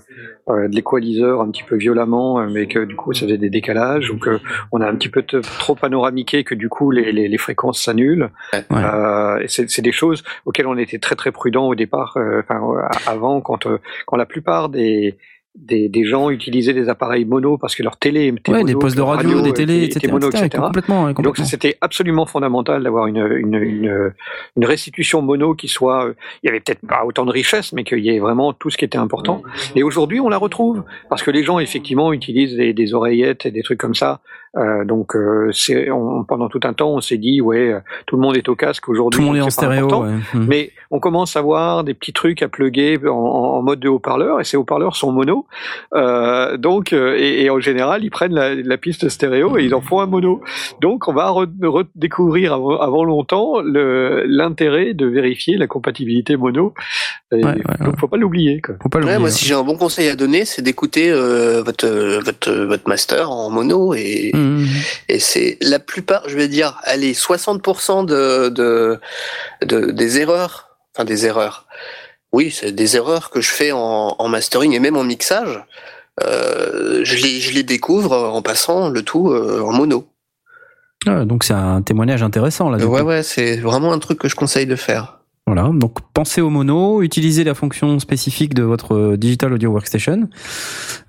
euh, 0.48 0.68
de 0.68 0.74
l'équaliseur 0.74 1.42
un 1.42 1.50
petit 1.50 1.62
peu 1.62 1.76
violemment, 1.76 2.40
euh, 2.40 2.46
mais 2.50 2.66
que 2.66 2.82
du 2.86 2.96
coup 2.96 3.12
ça 3.12 3.26
faisait 3.26 3.36
des 3.36 3.50
décalages 3.50 4.08
ou 4.10 4.16
que 4.18 4.38
on 4.72 4.80
a 4.80 4.88
un 4.88 4.94
petit 4.94 5.10
peu 5.10 5.22
trop 5.22 5.74
panoramiqué 5.74 6.44
que 6.44 6.54
du 6.54 6.70
coup 6.70 6.90
les, 6.90 7.12
les, 7.12 7.28
les 7.28 7.38
fréquences 7.38 7.82
s'annulent. 7.82 8.30
Ouais. 8.54 8.62
Euh, 8.72 9.44
c'est 9.46 9.68
c'est 9.68 9.82
des 9.82 9.92
choses 9.92 10.24
auxquelles 10.46 10.66
on 10.66 10.78
était 10.78 10.98
très 10.98 11.14
très 11.14 11.30
prudent 11.30 11.66
au 11.68 11.74
départ, 11.74 12.14
euh, 12.16 12.40
enfin 12.40 12.58
euh, 12.74 12.80
avant 13.06 13.42
quand 13.42 13.66
euh, 13.66 13.76
quand 14.06 14.16
la 14.16 14.24
plupart 14.24 14.70
des 14.70 15.18
des, 15.56 15.88
des 15.88 16.04
gens 16.04 16.30
utilisaient 16.30 16.72
des 16.72 16.88
appareils 16.88 17.24
mono 17.24 17.58
parce 17.58 17.74
que 17.74 17.82
leur 17.82 17.96
télé 17.96 18.28
était 18.28 18.52
Ouais, 18.52 18.58
mono, 18.58 18.66
des 18.68 18.74
postes 18.74 18.96
de 18.96 19.02
radio, 19.02 19.40
des 19.42 19.52
télés, 19.52 19.78
était- 19.84 19.86
était 19.86 19.98
etc. 20.06 20.12
mono, 20.12 20.30
etc. 20.30 20.48
Complètement, 20.62 21.12
donc 21.12 21.36
c'était 21.38 21.76
absolument 21.80 22.24
fondamental 22.24 22.82
d'avoir 22.84 23.08
une, 23.08 23.16
une, 23.18 23.54
une, 23.54 24.12
une 24.56 24.64
restitution 24.64 25.22
mono 25.22 25.54
qui 25.54 25.66
soit, 25.68 26.12
il 26.42 26.46
y 26.46 26.48
avait 26.50 26.60
peut-être 26.60 26.86
pas 26.86 27.04
autant 27.04 27.26
de 27.26 27.32
richesse, 27.32 27.72
mais 27.72 27.82
qu'il 27.84 27.98
y 27.98 28.10
ait 28.10 28.20
vraiment 28.20 28.52
tout 28.52 28.70
ce 28.70 28.78
qui 28.78 28.84
était 28.84 28.98
important. 28.98 29.42
Et 29.74 29.82
aujourd'hui 29.82 30.20
on 30.20 30.28
la 30.28 30.38
retrouve 30.38 30.84
parce 31.08 31.22
que 31.22 31.30
les 31.32 31.42
gens 31.42 31.58
effectivement 31.58 32.12
utilisent 32.12 32.54
des, 32.56 32.72
des 32.72 32.94
oreillettes 32.94 33.44
et 33.46 33.50
des 33.50 33.62
trucs 33.62 33.78
comme 33.80 33.94
ça. 33.96 34.20
Euh, 34.56 34.84
donc 34.84 35.14
euh, 35.14 35.50
c'est, 35.52 35.92
on, 35.92 36.24
pendant 36.24 36.48
tout 36.48 36.58
un 36.64 36.72
temps 36.72 36.90
on 36.90 37.00
s'est 37.00 37.18
dit 37.18 37.40
ouais 37.40 37.72
euh, 37.72 37.78
tout 38.06 38.16
le 38.16 38.22
monde 38.22 38.36
est 38.36 38.48
au 38.48 38.56
casque 38.56 38.88
aujourd'hui. 38.88 39.18
Tout 39.18 39.22
le 39.22 39.28
monde 39.28 39.36
est 39.36 39.40
en 39.42 39.50
stéréo. 39.50 39.86
ouais. 40.02 40.10
Mm. 40.34 40.46
Mais 40.48 40.70
on 40.90 40.98
commence 40.98 41.36
à 41.36 41.40
voir 41.40 41.84
des 41.84 41.94
petits 41.94 42.12
trucs 42.12 42.42
à 42.42 42.48
plugger 42.48 42.98
en, 43.06 43.12
en 43.12 43.62
mode 43.62 43.78
de 43.78 43.88
haut-parleur 43.88 44.40
et 44.40 44.44
ces 44.44 44.56
haut-parleurs 44.56 44.96
sont 44.96 45.12
mono. 45.12 45.46
Euh, 45.94 46.56
donc 46.56 46.92
euh, 46.92 47.14
et, 47.16 47.42
et 47.44 47.50
en 47.50 47.60
général 47.60 48.02
ils 48.02 48.10
prennent 48.10 48.34
la, 48.34 48.56
la 48.56 48.76
piste 48.76 49.08
stéréo 49.08 49.56
et 49.56 49.64
ils 49.64 49.74
en 49.74 49.80
font 49.82 50.00
un 50.00 50.06
mono. 50.06 50.40
Donc 50.80 51.06
on 51.06 51.12
va 51.12 51.28
re- 51.30 51.46
redécouvrir 51.66 52.52
avant, 52.54 52.76
avant 52.80 53.04
longtemps 53.04 53.60
l'intérêt 53.62 54.94
de 54.94 55.06
vérifier 55.06 55.56
la 55.56 55.66
compatibilité 55.66 56.36
mono. 56.36 56.74
Et 57.32 57.36
Ouais, 57.36 57.44
ouais, 57.44 57.84
donc 57.84 57.98
faut 58.00 58.08
pas 58.08 58.16
l'oublier. 58.16 58.60
quoi. 58.60 58.74
Faut 58.82 58.88
pas 58.88 58.98
Ouais, 58.98 59.02
l'oublier. 59.04 59.18
moi, 59.20 59.30
si 59.30 59.44
j'ai 59.46 59.54
un 59.54 59.62
bon 59.62 59.76
conseil 59.76 60.08
à 60.08 60.16
donner, 60.16 60.44
c'est 60.44 60.62
d'écouter 60.62 61.10
euh, 61.12 61.62
votre, 61.62 61.86
votre, 62.24 62.50
votre 62.66 62.88
master 62.88 63.30
en 63.30 63.50
mono 63.50 63.94
et, 63.94 64.32
Et 65.08 65.18
c'est 65.18 65.58
la 65.60 65.78
plupart, 65.78 66.28
je 66.28 66.36
vais 66.36 66.48
dire, 66.48 66.78
allez, 66.84 67.12
60% 67.12 68.04
de, 68.04 68.48
de, 68.48 69.00
de, 69.64 69.90
des 69.90 70.18
erreurs, 70.20 70.76
enfin 70.94 71.04
des 71.04 71.26
erreurs. 71.26 71.66
Oui, 72.32 72.50
c'est 72.50 72.72
des 72.72 72.96
erreurs 72.96 73.30
que 73.30 73.40
je 73.40 73.50
fais 73.50 73.72
en, 73.72 74.14
en 74.18 74.28
mastering 74.28 74.72
et 74.72 74.78
même 74.78 74.96
en 74.96 75.04
mixage. 75.04 75.64
Euh, 76.22 77.00
je 77.02 77.16
les, 77.16 77.40
je 77.40 77.52
les 77.52 77.62
découvre 77.62 78.12
en 78.12 78.42
passant 78.42 78.88
le 78.88 79.02
tout 79.02 79.30
euh, 79.30 79.62
en 79.62 79.72
mono. 79.72 80.06
Ah, 81.06 81.24
donc 81.24 81.44
c'est 81.44 81.54
un 81.54 81.80
témoignage 81.82 82.22
intéressant 82.22 82.68
là. 82.68 82.78
ouais, 82.78 83.00
coup. 83.00 83.06
ouais, 83.06 83.22
c'est 83.22 83.56
vraiment 83.56 83.92
un 83.92 83.98
truc 83.98 84.18
que 84.18 84.28
je 84.28 84.36
conseille 84.36 84.66
de 84.66 84.76
faire. 84.76 85.19
Voilà, 85.52 85.68
donc 85.74 85.98
pensez 86.14 86.40
au 86.40 86.48
mono, 86.48 87.02
utilisez 87.02 87.42
la 87.42 87.54
fonction 87.54 87.98
spécifique 87.98 88.54
de 88.54 88.62
votre 88.62 88.94
euh, 88.94 89.16
Digital 89.16 89.52
Audio 89.52 89.72
Workstation. 89.72 90.28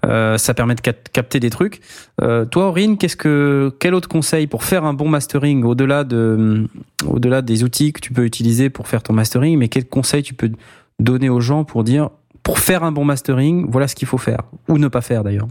Euh, 0.03 0.39
ça 0.39 0.55
permet 0.55 0.73
de 0.73 0.81
cap- 0.81 1.09
capter 1.13 1.39
des 1.39 1.51
trucs. 1.51 1.79
Euh, 2.23 2.45
toi, 2.45 2.69
Aurine, 2.69 2.97
quel 2.97 3.93
autre 3.93 4.07
conseil 4.07 4.47
pour 4.47 4.63
faire 4.63 4.83
un 4.83 4.95
bon 4.95 5.07
mastering 5.07 5.63
au-delà 5.63 6.03
de 6.03 6.67
au-delà 7.05 7.43
des 7.43 7.63
outils 7.63 7.93
que 7.93 8.01
tu 8.01 8.13
peux 8.13 8.25
utiliser 8.25 8.71
pour 8.71 8.87
faire 8.87 9.03
ton 9.03 9.13
mastering, 9.13 9.59
mais 9.59 9.67
quel 9.67 9.87
conseil 9.87 10.23
tu 10.23 10.33
peux 10.33 10.49
donner 10.99 11.29
aux 11.29 11.39
gens 11.39 11.63
pour 11.63 11.83
dire 11.83 12.09
pour 12.41 12.57
faire 12.57 12.83
un 12.83 12.91
bon 12.91 13.05
mastering, 13.05 13.67
voilà 13.69 13.87
ce 13.87 13.93
qu'il 13.93 14.07
faut 14.07 14.17
faire 14.17 14.39
ou 14.67 14.79
ne 14.79 14.87
pas 14.87 15.01
faire 15.01 15.23
d'ailleurs? 15.23 15.49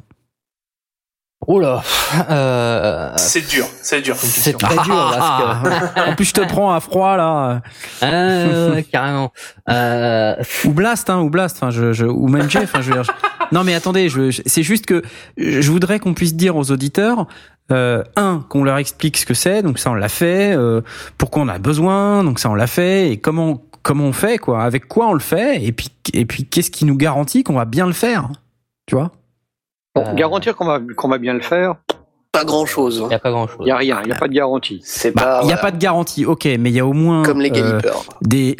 Oh 1.46 1.58
là, 1.58 1.82
euh, 2.30 3.12
C'est 3.16 3.48
dur, 3.48 3.64
c'est 3.82 4.02
dur. 4.02 4.14
c'est 4.16 4.52
question. 4.52 4.58
très 4.58 4.84
dur 4.84 4.94
parce 5.18 5.42
que 5.42 6.00
en 6.10 6.14
plus, 6.14 6.26
je 6.26 6.34
te 6.34 6.42
prends 6.42 6.72
à 6.74 6.80
froid 6.80 7.16
là. 7.16 7.62
Ah, 8.02 8.68
ouais, 8.72 8.82
carrément. 8.84 9.32
Euh, 9.70 10.34
ou 10.66 10.70
Blast, 10.72 11.08
hein, 11.08 11.20
ou 11.20 11.30
Blast, 11.30 11.56
enfin, 11.56 11.70
je, 11.70 11.92
je, 11.94 12.04
ou 12.04 12.28
même 12.28 12.48
Jeff. 12.50 12.74
Hein, 12.74 12.80
je 12.82 12.88
veux 12.90 12.94
dire, 13.02 13.04
je- 13.04 13.54
Non, 13.56 13.64
mais 13.64 13.74
attendez, 13.74 14.08
je, 14.10 14.30
je- 14.30 14.42
c'est 14.44 14.62
juste 14.62 14.84
que 14.86 15.02
je 15.38 15.70
voudrais 15.70 15.98
qu'on 15.98 16.12
puisse 16.14 16.34
dire 16.34 16.56
aux 16.56 16.70
auditeurs, 16.70 17.26
euh, 17.72 18.04
un, 18.16 18.44
qu'on 18.48 18.62
leur 18.62 18.76
explique 18.76 19.16
ce 19.16 19.24
que 19.24 19.34
c'est, 19.34 19.62
donc 19.62 19.78
ça 19.78 19.90
on 19.90 19.94
l'a 19.94 20.08
fait, 20.10 20.54
euh, 20.54 20.82
pourquoi 21.16 21.42
on 21.42 21.48
a 21.48 21.58
besoin, 21.58 22.22
donc 22.22 22.38
ça 22.38 22.50
on 22.50 22.54
l'a 22.54 22.66
fait, 22.66 23.10
et 23.12 23.16
comment 23.16 23.62
comment 23.82 24.04
on 24.04 24.12
fait, 24.12 24.36
quoi, 24.36 24.62
avec 24.62 24.88
quoi 24.88 25.08
on 25.08 25.14
le 25.14 25.20
fait, 25.20 25.64
et 25.64 25.72
puis 25.72 25.88
et 26.12 26.26
puis 26.26 26.44
qu'est-ce 26.44 26.70
qui 26.70 26.84
nous 26.84 26.96
garantit 26.96 27.44
qu'on 27.44 27.54
va 27.54 27.64
bien 27.64 27.86
le 27.86 27.92
faire, 27.94 28.28
tu 28.86 28.94
vois? 28.94 29.10
Bon, 29.94 30.04
Euh. 30.06 30.14
Garantir 30.14 30.54
qu'on 30.56 30.66
va 30.66 30.80
qu'on 30.96 31.08
va 31.08 31.18
bien 31.18 31.34
le 31.34 31.40
faire, 31.40 31.74
Pas 32.32 32.44
grand 32.44 32.64
chose. 32.64 33.00
il 33.02 33.08
n'y 33.08 33.14
a 33.14 33.18
pas 33.18 33.30
grand 33.32 33.48
chose. 33.48 33.58
il 33.62 33.66
y 33.68 33.72
a 33.72 33.76
rien, 33.76 34.00
il 34.04 34.08
y 34.08 34.12
a 34.12 34.14
pas 34.14 34.28
de 34.28 34.32
garantie. 34.32 34.80
C'est 34.84 35.10
Bah, 35.12 35.22
pas. 35.22 35.40
il 35.42 35.46
n'y 35.46 35.52
a 35.52 35.56
voilà, 35.56 35.62
pas 35.62 35.70
de 35.72 35.78
garantie, 35.78 36.24
ok, 36.24 36.44
mais 36.60 36.70
il 36.70 36.76
y 36.76 36.78
a 36.78 36.86
au 36.86 36.92
moins 36.92 37.24
comme 37.24 37.40
les 37.40 37.50
euh, 37.60 37.80
des 38.22 38.56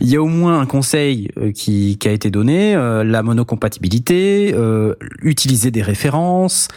il 0.00 0.08
y 0.10 0.16
a 0.16 0.22
au 0.22 0.26
moins 0.28 0.58
un 0.60 0.64
conseil 0.64 1.28
euh, 1.36 1.52
qui, 1.52 1.98
qui 1.98 2.08
a 2.08 2.12
été 2.12 2.30
donné 2.30 2.74
euh, 2.74 3.04
la 3.04 3.22
monocompatibilité 3.22 4.54
euh, 4.56 4.94
utiliser 5.20 5.70
des 5.70 5.82
références 5.82 6.68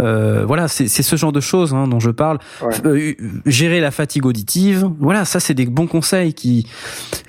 euh, 0.00 0.44
voilà 0.44 0.66
c'est 0.66 0.88
c'est 0.88 1.04
ce 1.04 1.14
genre 1.14 1.30
de 1.32 1.40
choses 1.40 1.72
hein, 1.74 1.86
dont 1.86 2.00
je 2.00 2.10
parle 2.10 2.38
Ouais. 2.60 2.74
Euh, 2.86 3.12
gérer 3.46 3.80
la 3.80 3.92
fatigue 3.92 4.26
auditive 4.26 4.90
voilà 4.98 5.24
ça 5.24 5.38
c'est 5.38 5.54
des 5.54 5.66
bons 5.66 5.86
conseils 5.86 6.34
qui 6.34 6.66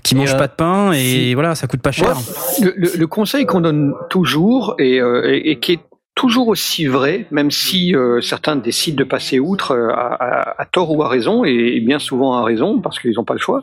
qui 0.04 0.16
Et, 0.16 0.18
mangent 0.18 0.34
euh, 0.34 0.38
pas 0.40 0.48
de 0.48 0.54
pain 0.54 0.92
et 0.92 0.98
si- 0.98 1.34
voilà 1.36 1.54
ça 1.54 1.68
coûte 1.68 1.82
pas 1.82 1.92
cher 1.92 2.16
Le, 2.62 2.74
le- 2.76 2.92
le 2.98 3.08
conseil 3.08 3.46
qu'on 3.46 3.62
donne 3.62 3.94
toujours 4.10 4.74
et, 4.80 5.00
euh, 5.00 5.32
et- 5.32 5.52
et 5.52 5.60
qui 5.60 5.74
est 5.74 5.80
toujours 6.16 6.48
aussi 6.48 6.86
vrai, 6.86 7.28
même 7.30 7.52
si 7.52 7.96
euh, 7.96 8.22
certains 8.22 8.56
décident 8.56 8.98
de 8.98 9.04
passer 9.04 9.38
outre 9.40 9.72
euh, 9.72 9.90
à, 9.94 10.66
tort 10.72 10.92
ou 10.96 11.04
à 11.04 11.10
raison, 11.10 11.44
et 11.44 11.80
bien 11.82 12.00
souvent 12.00 12.34
à 12.38 12.44
raison 12.44 12.80
parce 12.82 13.00
qu'ils 13.00 13.14
n'ont 13.16 13.26
pas 13.26 13.34
le 13.34 13.40
choix, 13.40 13.62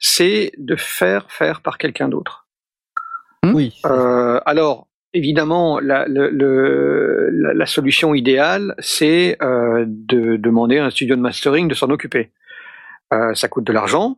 c'est 0.00 0.52
de 0.58 0.76
faire 0.76 1.30
faire 1.30 1.60
par 1.60 1.78
quelqu'un 1.78 2.08
d'autre. 2.08 2.46
Oui. 3.44 3.72
Euh, 3.86 4.40
alors, 4.46 4.88
évidemment, 5.14 5.80
la, 5.80 6.06
le- 6.06 6.30
le- 6.30 7.30
la, 7.32 7.54
la 7.54 7.66
solution 7.66 8.14
idéale, 8.14 8.74
c'est 8.78 9.36
euh, 9.42 9.84
de 9.86 10.36
demander 10.36 10.78
à 10.78 10.86
un 10.86 10.90
studio 10.90 11.16
de 11.16 11.20
mastering 11.20 11.68
de 11.68 11.74
s'en 11.74 11.90
occuper. 11.90 12.30
Euh, 13.14 13.34
ça 13.34 13.48
coûte 13.48 13.64
de 13.64 13.72
l'argent. 13.72 14.16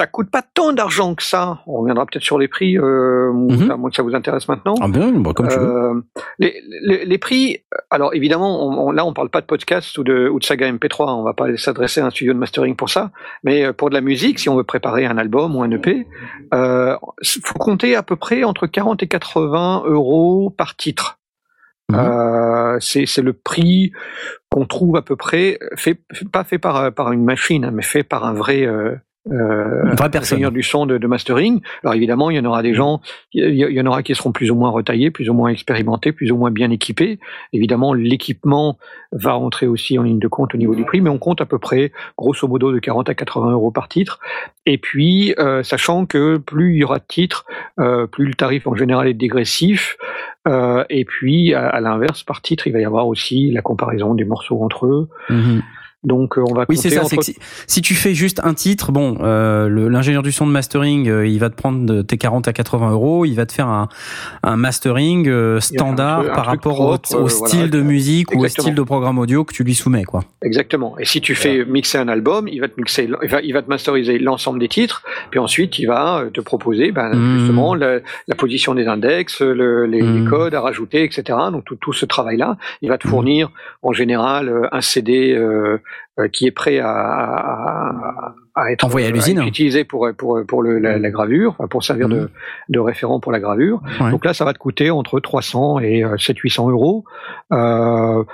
Ça 0.00 0.06
coûte 0.06 0.30
pas 0.30 0.40
tant 0.40 0.72
d'argent 0.72 1.14
que 1.14 1.22
ça. 1.22 1.58
On 1.66 1.80
reviendra 1.80 2.06
peut-être 2.06 2.22
sur 2.24 2.38
les 2.38 2.48
prix, 2.48 2.78
euh, 2.78 3.28
à 3.70 3.76
moins 3.76 3.90
que 3.90 3.96
ça 3.96 4.02
vous 4.02 4.14
intéresse 4.14 4.48
maintenant. 4.48 4.74
ah 4.80 4.88
bien 4.88 5.12
bah, 5.12 5.32
comme 5.34 5.46
tu 5.48 5.58
veux 5.58 5.66
Euh, 5.66 6.00
les, 6.38 6.54
les, 6.82 7.04
les 7.04 7.18
prix, 7.18 7.58
alors 7.90 8.14
évidemment, 8.14 8.66
on, 8.66 8.88
on- 8.88 8.92
là 8.92 9.04
on 9.04 9.12
parle 9.12 9.28
pas 9.28 9.42
de 9.42 9.46
podcast 9.46 9.98
ou 9.98 10.02
de, 10.02 10.26
ou 10.30 10.38
de 10.38 10.44
saga 10.44 10.72
MP3, 10.72 11.10
on 11.18 11.22
va 11.22 11.34
pas 11.34 11.54
s'adresser 11.58 12.00
à 12.00 12.06
un 12.06 12.10
studio 12.10 12.32
de 12.32 12.38
mastering 12.38 12.76
pour 12.76 12.88
ça, 12.88 13.10
mais 13.44 13.66
euh, 13.66 13.72
pour 13.74 13.90
de 13.90 13.94
la 13.94 14.00
musique, 14.00 14.38
si 14.38 14.48
on 14.48 14.56
veut 14.56 14.64
préparer 14.64 15.04
un 15.04 15.18
album 15.18 15.54
ou 15.54 15.62
un 15.62 15.70
EP, 15.70 16.06
euh, 16.54 16.96
faut 17.44 17.58
compter 17.58 17.94
à 17.94 18.02
peu 18.02 18.16
près 18.16 18.42
entre 18.42 18.66
40 18.66 19.02
et 19.02 19.06
80 19.06 19.82
euros 19.84 20.48
par 20.56 20.76
titre. 20.76 21.18
Mhm. 21.90 21.98
Euh, 21.98 22.78
c'est 22.80 23.18
le 23.18 23.34
prix 23.34 23.92
qu'on 24.50 24.64
trouve 24.64 24.96
à 24.96 25.02
peu 25.02 25.16
près, 25.16 25.58
fait, 25.76 26.00
pas 26.32 26.44
fait 26.44 26.58
par, 26.58 26.90
par 26.92 27.12
une 27.12 27.24
machine, 27.24 27.66
hein, 27.66 27.70
mais 27.74 27.82
fait 27.82 28.02
par 28.02 28.24
un 28.24 28.32
vrai 28.32 28.64
euh, 28.64 28.94
euh, 29.30 29.84
Une 29.84 29.94
vraie 29.94 30.10
personne. 30.10 30.36
ingénieur 30.36 30.50
du 30.50 30.62
son 30.62 30.86
de, 30.86 30.98
de 30.98 31.06
mastering. 31.06 31.60
Alors 31.82 31.94
évidemment, 31.94 32.30
il 32.30 32.36
y 32.36 32.40
en 32.40 32.44
aura 32.44 32.62
des 32.62 32.74
gens, 32.74 33.00
il 33.32 33.54
y, 33.54 33.80
en 33.80 33.86
aura 33.86 34.02
qui 34.02 34.14
seront 34.14 34.32
plus 34.32 34.50
ou 34.50 34.54
moins 34.54 34.70
retaillés, 34.70 35.10
plus 35.10 35.28
ou 35.28 35.34
moins 35.34 35.50
expérimentés, 35.50 36.12
plus 36.12 36.32
ou 36.32 36.36
moins 36.36 36.50
bien 36.50 36.70
équipés. 36.70 37.18
Évidemment, 37.52 37.92
l'équipement 37.92 38.78
va 39.12 39.32
rentrer 39.32 39.66
aussi 39.66 39.98
en 39.98 40.02
ligne 40.04 40.18
de 40.18 40.28
compte 40.28 40.54
au 40.54 40.58
niveau 40.58 40.74
du 40.74 40.84
prix, 40.84 41.00
mais 41.00 41.10
on 41.10 41.18
compte 41.18 41.40
à 41.40 41.46
peu 41.46 41.58
près, 41.58 41.92
grosso 42.16 42.46
modo, 42.48 42.72
de 42.72 42.78
40 42.78 43.08
à 43.10 43.14
80 43.14 43.52
euros 43.52 43.70
par 43.70 43.88
titre. 43.88 44.20
Et 44.66 44.78
puis, 44.78 45.34
euh, 45.38 45.62
sachant 45.62 46.06
que 46.06 46.38
plus 46.38 46.74
il 46.74 46.78
y 46.78 46.84
aura 46.84 46.98
de 46.98 47.04
titres, 47.06 47.44
euh, 47.78 48.06
plus 48.06 48.26
le 48.26 48.34
tarif 48.34 48.66
en 48.66 48.74
général 48.74 49.08
est 49.08 49.14
dégressif. 49.14 49.96
Euh, 50.48 50.84
et 50.88 51.04
puis, 51.04 51.52
à, 51.54 51.68
à 51.68 51.80
l'inverse, 51.80 52.22
par 52.22 52.40
titre, 52.40 52.66
il 52.66 52.72
va 52.72 52.80
y 52.80 52.84
avoir 52.84 53.06
aussi 53.06 53.50
la 53.50 53.60
comparaison 53.62 54.14
des 54.14 54.24
morceaux 54.24 54.62
entre 54.62 54.86
eux. 54.86 55.08
Mhm. 55.28 55.62
Donc 56.02 56.38
euh, 56.38 56.42
on 56.48 56.54
va 56.54 56.64
Oui, 56.68 56.76
c'est 56.78 56.88
ça. 56.90 57.02
entre 57.04 57.16
que 57.16 57.22
si, 57.22 57.36
si 57.66 57.82
tu 57.82 57.94
fais 57.94 58.14
juste 58.14 58.40
un 58.42 58.54
titre, 58.54 58.90
bon, 58.90 59.18
euh, 59.20 59.68
l'ingénieur 59.90 60.22
du 60.22 60.32
son 60.32 60.46
de 60.46 60.50
mastering, 60.52 61.08
euh, 61.08 61.26
il 61.26 61.38
va 61.38 61.50
te 61.50 61.56
prendre 61.56 61.84
de 61.84 62.00
tes 62.00 62.16
40 62.16 62.48
à 62.48 62.52
80 62.54 62.90
euros, 62.92 63.24
il 63.26 63.34
va 63.34 63.44
te 63.44 63.52
faire 63.52 63.68
un, 63.68 63.88
un 64.42 64.56
mastering 64.56 65.28
euh, 65.28 65.60
standard 65.60 66.20
truc- 66.20 66.32
un 66.32 66.34
par 66.34 66.46
rapport 66.46 66.74
propre, 66.76 67.14
au, 67.14 67.18
au 67.20 67.24
euh, 67.26 67.28
style 67.28 67.58
voilà. 67.58 67.68
de 67.72 67.82
musique 67.82 68.34
ou 68.34 68.42
au 68.44 68.48
style 68.48 68.74
de 68.74 68.82
programme 68.82 69.18
audio 69.18 69.44
que 69.44 69.52
tu 69.52 69.62
lui 69.62 69.74
soumets, 69.74 70.04
quoi. 70.04 70.24
Exactement. 70.42 70.98
Et 70.98 71.04
si 71.04 71.20
tu 71.20 71.34
fais 71.34 71.64
mixer 71.66 71.98
un 71.98 72.08
album, 72.08 72.48
il 72.48 72.60
va 72.60 72.68
te 72.68 72.74
mixer, 72.78 73.08
il 73.22 73.28
va, 73.28 73.42
il 73.42 73.52
va 73.52 73.60
te 73.60 73.68
masteriser 73.68 74.18
l'ensemble 74.18 74.58
des 74.58 74.68
titres, 74.68 75.02
puis 75.30 75.38
ensuite 75.38 75.78
il 75.78 75.86
va 75.86 76.20
euh, 76.20 76.30
te 76.30 76.40
proposer 76.40 76.92
ben, 76.92 77.10
Mhm. 77.14 77.38
justement 77.40 77.74
la, 77.74 77.98
la 78.26 78.34
position 78.36 78.74
des 78.74 78.86
index, 78.86 79.42
le- 79.42 79.84
les, 79.84 80.00
les 80.00 80.24
codes 80.24 80.54
à 80.54 80.60
rajouter, 80.62 81.04
etc. 81.04 81.38
Donc 81.52 81.64
tout, 81.66 81.76
tout 81.76 81.92
ce 81.92 82.06
travail-là, 82.06 82.56
il 82.80 82.88
va 82.88 82.96
te 82.96 83.06
Mhm. 83.06 83.10
fournir 83.10 83.50
en 83.82 83.92
général 83.92 84.68
un 84.72 84.80
CD 84.80 85.34
euh, 85.36 85.78
qui 86.32 86.46
est 86.46 86.50
prêt 86.50 86.78
à, 86.80 86.90
à, 86.90 87.88
à- 87.88 88.34
à 88.56 88.72
être, 88.72 88.84
Envoyé 88.84 89.06
à 89.06 89.10
l'usine. 89.10 89.38
être 89.38 89.46
utilisé 89.46 89.84
pour 89.84 90.08
pour 90.18 90.38
pour 90.46 90.62
le, 90.62 90.78
la, 90.78 90.98
la 90.98 91.10
gravure, 91.10 91.54
pour 91.70 91.82
servir 91.82 92.08
de, 92.08 92.30
de 92.68 92.78
référent 92.78 93.20
pour 93.20 93.32
la 93.32 93.40
gravure. 93.40 93.80
Ouais. 94.00 94.10
Donc 94.10 94.24
là, 94.24 94.34
ça 94.34 94.44
va 94.44 94.52
te 94.52 94.58
coûter 94.58 94.90
entre 94.90 95.18
300 95.20 95.78
et 95.80 96.02
700-800 96.04 96.70
euros. 96.70 97.04
Euh, 97.52 98.24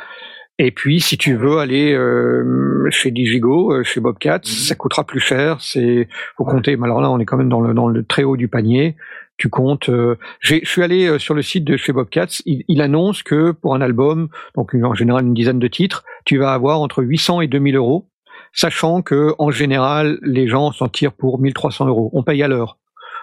et 0.59 0.71
puis, 0.71 1.01
si 1.01 1.19
tu 1.19 1.35
veux 1.37 1.59
aller 1.59 1.93
euh, 1.93 2.89
chez 2.91 3.11
Digigo, 3.11 3.73
euh, 3.75 3.85
chez 3.85 4.01
Bobcat, 4.01 4.41
ça 4.43 4.75
coûtera 4.75 5.05
plus 5.05 5.21
cher. 5.21 5.59
C'est 5.61 6.09
faut 6.39 6.45
compter. 6.45 6.77
Mais 6.77 6.87
alors 6.87 7.03
là, 7.03 7.11
on 7.11 7.19
est 7.19 7.27
quand 7.27 7.37
même 7.37 7.51
dans 7.51 7.61
le 7.61 7.75
dans 7.75 7.89
le 7.89 8.03
très 8.05 8.25
haut 8.25 8.37
du 8.39 8.49
panier. 8.49 8.97
Tu 9.39 9.49
comptes. 9.51 9.89
euh, 9.91 10.17
j'ai- 10.41 10.61
je 10.65 10.69
suis 10.71 10.83
allé 10.83 11.07
euh, 11.07 11.19
sur 11.19 11.35
le 11.35 11.43
site 11.43 11.65
de 11.65 11.77
chez 11.77 11.93
Bobcats. 11.93 12.41
Il, 12.47 12.65
il 12.69 12.81
annonce 12.81 13.23
que 13.23 13.51
pour 13.51 13.75
un 13.75 13.81
album, 13.83 14.29
donc 14.57 14.73
une- 14.73 14.85
en 14.87 14.95
général 14.95 15.25
une 15.27 15.35
dizaine 15.35 15.59
de 15.59 15.69
titres, 15.69 16.05
tu 16.25 16.39
vas 16.39 16.53
avoir 16.55 16.81
entre 16.81 17.03
800 17.03 17.43
et 17.43 17.47
2000 17.47 17.77
euros, 17.77 18.09
sachant 18.53 19.03
que 19.03 19.35
en 19.39 19.51
général 19.51 20.19
les 20.23 20.49
gens 20.49 20.73
s'en 20.73 20.89
tirent 20.89 21.13
pour 21.13 21.39
1300 21.39 21.87
euros. 21.87 22.11
On 22.15 22.23
paye 22.23 22.43
à 22.43 22.49
l'heure. 22.49 22.79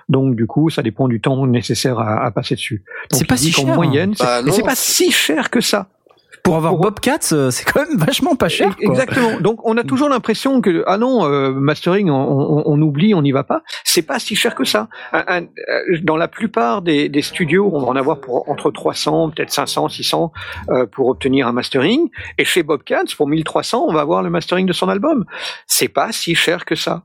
Donc 0.10 0.36
du 0.36 0.46
coup, 0.48 0.70
ça 0.70 0.84
dépend 0.84 1.08
du 1.08 1.20
temps 1.22 1.48
nécessaire 1.48 1.98
à, 2.00 2.24
à 2.26 2.30
passer 2.32 2.56
dessus. 2.56 2.84
Donc, 3.10 3.20
C'est 3.20 3.28
pas 3.28 3.38
si 3.38 3.52
qu'en 3.52 3.62
cher, 3.64 3.72
hein. 3.72 3.76
moyenne, 3.76 4.14
c'est- 4.16 4.24
Bah, 4.24 4.42
mais 4.44 4.52
c'est 4.52 4.62
non. 4.62 4.68
pas 4.68 4.76
si 4.76 5.12
cher 5.12 5.50
que 5.50 5.62
ça. 5.62 5.88
Pour 6.44 6.58
avoir 6.58 6.74
Pour- 6.74 6.82
Bobcats, 6.82 7.20
euh, 7.32 7.52
c'est 7.52 7.64
quand 7.64 7.80
même 7.88 7.98
vachement 7.98 8.36
pas 8.36 8.50
cher. 8.50 8.76
quoi. 8.76 8.86
Exactement. 8.86 9.40
Donc 9.40 9.66
on 9.66 9.78
a 9.78 9.84
toujours 9.84 10.10
l'impression 10.10 10.60
que 10.60 10.84
ah 10.88 10.98
non 10.98 11.26
euh, 11.26 11.52
mastering 11.54 12.10
on, 12.10 12.16
on- 12.16 12.64
on 12.66 12.82
oublie 12.82 13.14
on 13.14 13.22
n'y 13.22 13.32
va 13.32 13.46
pas. 13.46 13.62
C'est 13.86 14.02
pas 14.02 14.20
si 14.20 14.36
cher 14.36 14.54
que 14.54 14.66
ça. 14.66 14.90
Un- 15.14 15.24
un- 15.28 15.44
euh, 15.44 16.00
dans 16.04 16.18
la 16.18 16.28
plupart 16.28 16.82
des, 16.82 17.08
des 17.08 17.22
studios 17.22 17.70
on 17.74 17.80
va 17.80 17.88
en 17.88 17.96
avoir 17.96 18.20
pour 18.20 18.50
entre 18.50 18.72
300 18.72 19.30
peut-être 19.30 19.52
500 19.52 19.88
600 19.88 20.34
euh, 20.70 20.86
pour 20.86 21.08
obtenir 21.08 21.48
un 21.48 21.54
mastering 21.54 22.10
et 22.38 22.44
chez 22.44 22.62
Bobcats 22.62 23.04
pour 23.16 23.28
1300 23.30 23.86
on 23.88 23.94
va 23.94 24.02
avoir 24.02 24.22
le 24.22 24.30
mastering 24.30 24.66
de 24.66 24.74
son 24.74 24.90
album. 24.90 25.24
C'est 25.66 25.88
pas 25.88 26.12
si 26.12 26.36
cher 26.36 26.66
que 26.66 26.76
ça. 26.76 27.04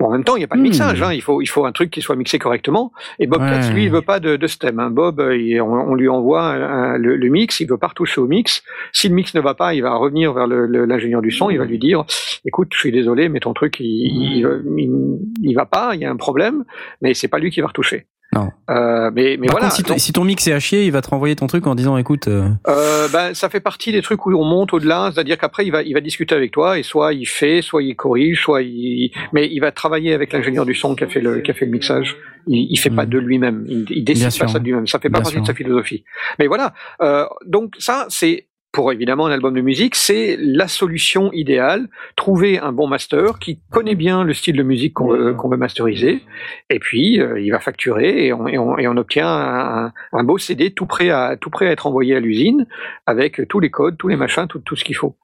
Bon, 0.00 0.06
en 0.06 0.10
même 0.10 0.24
temps, 0.24 0.34
il 0.34 0.40
n'y 0.40 0.44
a 0.44 0.48
pas 0.48 0.56
de 0.56 0.60
Hmm. 0.60 0.64
mixage. 0.64 1.02
Hein. 1.02 1.12
Il 1.12 1.22
faut, 1.22 1.40
il 1.40 1.46
faut 1.46 1.64
un 1.66 1.72
truc 1.72 1.90
qui 1.90 2.02
soit 2.02 2.16
mixé 2.16 2.38
correctement. 2.40 2.92
Et 3.20 3.26
Bob 3.28 3.40
Ouais. 3.42 3.48
Katz, 3.48 3.70
lui, 3.70 3.84
il 3.84 3.90
veut 3.90 4.02
pas 4.02 4.18
de, 4.18 4.34
de 4.36 4.46
stem. 4.48 4.80
Hein. 4.80 4.90
Bob, 4.90 5.20
euh, 5.20 5.36
il- 5.36 5.60
on, 5.60 5.72
on 5.72 5.94
lui 5.94 6.08
envoie 6.08 6.42
un- 6.42 6.98
le, 6.98 7.16
le 7.16 7.28
mix. 7.28 7.60
Il 7.60 7.68
veut 7.68 7.78
pas 7.78 7.86
retoucher 7.86 8.20
au 8.20 8.26
mix. 8.26 8.64
Si 8.92 9.08
le 9.08 9.14
mix 9.14 9.34
ne 9.34 9.40
va 9.40 9.54
pas, 9.54 9.72
il 9.72 9.82
va 9.82 9.94
revenir 9.94 10.32
vers 10.32 10.48
l'ingénieur 10.48 11.22
du 11.22 11.30
son. 11.30 11.48
Il 11.48 11.58
va 11.58 11.64
lui 11.64 11.78
dire 11.78 12.04
"Écoute, 12.44 12.68
je 12.72 12.78
suis 12.78 12.90
désolé, 12.92 13.28
mais 13.28 13.38
ton 13.38 13.54
truc, 13.54 13.76
il, 13.78 13.86
il, 13.86 14.62
il, 14.78 15.18
il 15.42 15.54
va 15.54 15.64
pas. 15.66 15.90
Il 15.94 16.00
y 16.00 16.04
a 16.04 16.10
un 16.10 16.16
problème, 16.16 16.64
mais 17.00 17.14
c'est 17.14 17.28
pas 17.28 17.38
lui 17.38 17.50
qui 17.52 17.60
va 17.60 17.68
retoucher." 17.68 18.06
Non. 18.34 18.50
Euh, 18.70 19.10
mais 19.14 19.36
mais 19.38 19.46
Par 19.46 19.56
voilà. 19.56 19.66
contre, 19.66 19.76
si, 19.76 19.82
ton- 19.82 19.88
Donc, 19.94 20.00
si 20.00 20.12
ton 20.12 20.24
mix 20.24 20.46
est 20.48 20.52
à 20.52 20.58
chier, 20.60 20.84
il 20.84 20.90
va 20.92 21.00
te 21.02 21.08
renvoyer 21.08 21.36
ton 21.36 21.46
truc 21.46 21.66
en 21.66 21.74
disant, 21.74 21.96
écoute, 21.96 22.28
euh, 22.28 22.48
euh, 22.68 23.08
ben, 23.08 23.32
ça 23.34 23.48
fait 23.48 23.60
partie 23.60 23.92
des 23.92 24.02
trucs 24.02 24.26
où 24.26 24.32
on 24.34 24.44
monte 24.44 24.72
au-delà, 24.74 25.10
c'est-à-dire 25.14 25.38
qu'après 25.38 25.64
il 25.64 25.70
va, 25.70 25.82
il 25.82 25.94
va 25.94 26.00
discuter 26.00 26.34
avec 26.34 26.50
toi 26.50 26.78
et 26.78 26.82
soit 26.82 27.12
il 27.14 27.26
fait, 27.26 27.62
soit 27.62 27.82
il 27.82 27.94
corrige, 27.96 28.42
soit 28.42 28.62
il, 28.62 29.10
mais 29.32 29.48
il 29.50 29.60
va 29.60 29.70
travailler 29.72 30.12
avec 30.14 30.32
l'ingénieur 30.32 30.66
du 30.66 30.74
son 30.74 30.94
qui 30.94 31.04
a 31.04 31.08
fait 31.08 31.20
le, 31.20 31.40
qui 31.40 31.50
a 31.50 31.54
fait 31.54 31.66
le 31.66 31.72
mixage. 31.72 32.16
Il, 32.46 32.66
il 32.70 32.76
fait 32.76 32.90
pas 32.90 33.04
Mhm. 33.04 33.10
de 33.10 33.18
lui-même, 33.18 33.64
il, 33.68 33.86
il 33.90 34.04
décide 34.04 34.22
Bien 34.22 34.26
pas 34.28 34.30
sûr. 34.30 34.50
ça 34.50 34.58
de 34.58 34.64
lui-même. 34.64 34.86
Ça 34.86 34.98
fait 34.98 35.08
pas 35.08 35.18
Bien 35.18 35.22
partie 35.22 35.32
sûr. 35.34 35.42
de 35.42 35.46
sa 35.46 35.54
philosophie. 35.54 36.04
Mais 36.38 36.46
voilà, 36.46 36.74
euh, 37.02 37.24
donc 37.46 37.74
ça 37.78 38.06
c'est 38.08 38.46
pour 38.74 38.90
évidemment 38.92 39.26
un 39.26 39.30
album 39.30 39.54
de 39.54 39.60
musique, 39.60 39.94
c'est 39.94 40.36
la 40.36 40.66
solution 40.66 41.32
idéale. 41.32 41.88
Trouver 42.16 42.58
un 42.58 42.72
bon 42.72 42.88
master 42.88 43.38
qui 43.38 43.60
connaît 43.70 43.94
bien 43.94 44.24
le 44.24 44.34
style 44.34 44.56
de 44.56 44.64
musique 44.64 44.94
qu'on 44.94 45.08
veut, 45.08 45.56
masteriser, 45.56 46.22
et 46.70 46.80
puis 46.80 47.20
euh, 47.20 47.40
il 47.40 47.50
va 47.50 47.60
facturer 47.60 48.26
et 48.26 48.32
on, 48.32 48.96
obtient 48.96 49.28
un, 49.28 49.92
un 50.12 50.24
beau 50.24 50.38
CD 50.38 50.72
tout 50.72 50.86
prêt 50.86 51.10
à 51.10 51.36
tout 51.40 51.50
prêt 51.50 51.68
à 51.68 51.70
être 51.70 51.86
envoyé 51.86 52.16
à 52.16 52.20
l'usine 52.20 52.66
avec 53.06 53.48
tous 53.48 53.60
les 53.60 53.70
codes, 53.70 53.96
tous 53.96 54.08
les 54.08 54.16
machins, 54.16 54.48
tout, 54.48 54.58
tout 54.58 54.74
ce 54.74 54.84
qu'il 54.84 54.96
faut. 54.96 55.16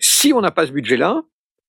Si 0.00 0.32
on 0.32 0.40
n'a 0.40 0.50
pas 0.50 0.66
ce 0.66 0.72
budget-là, 0.72 1.22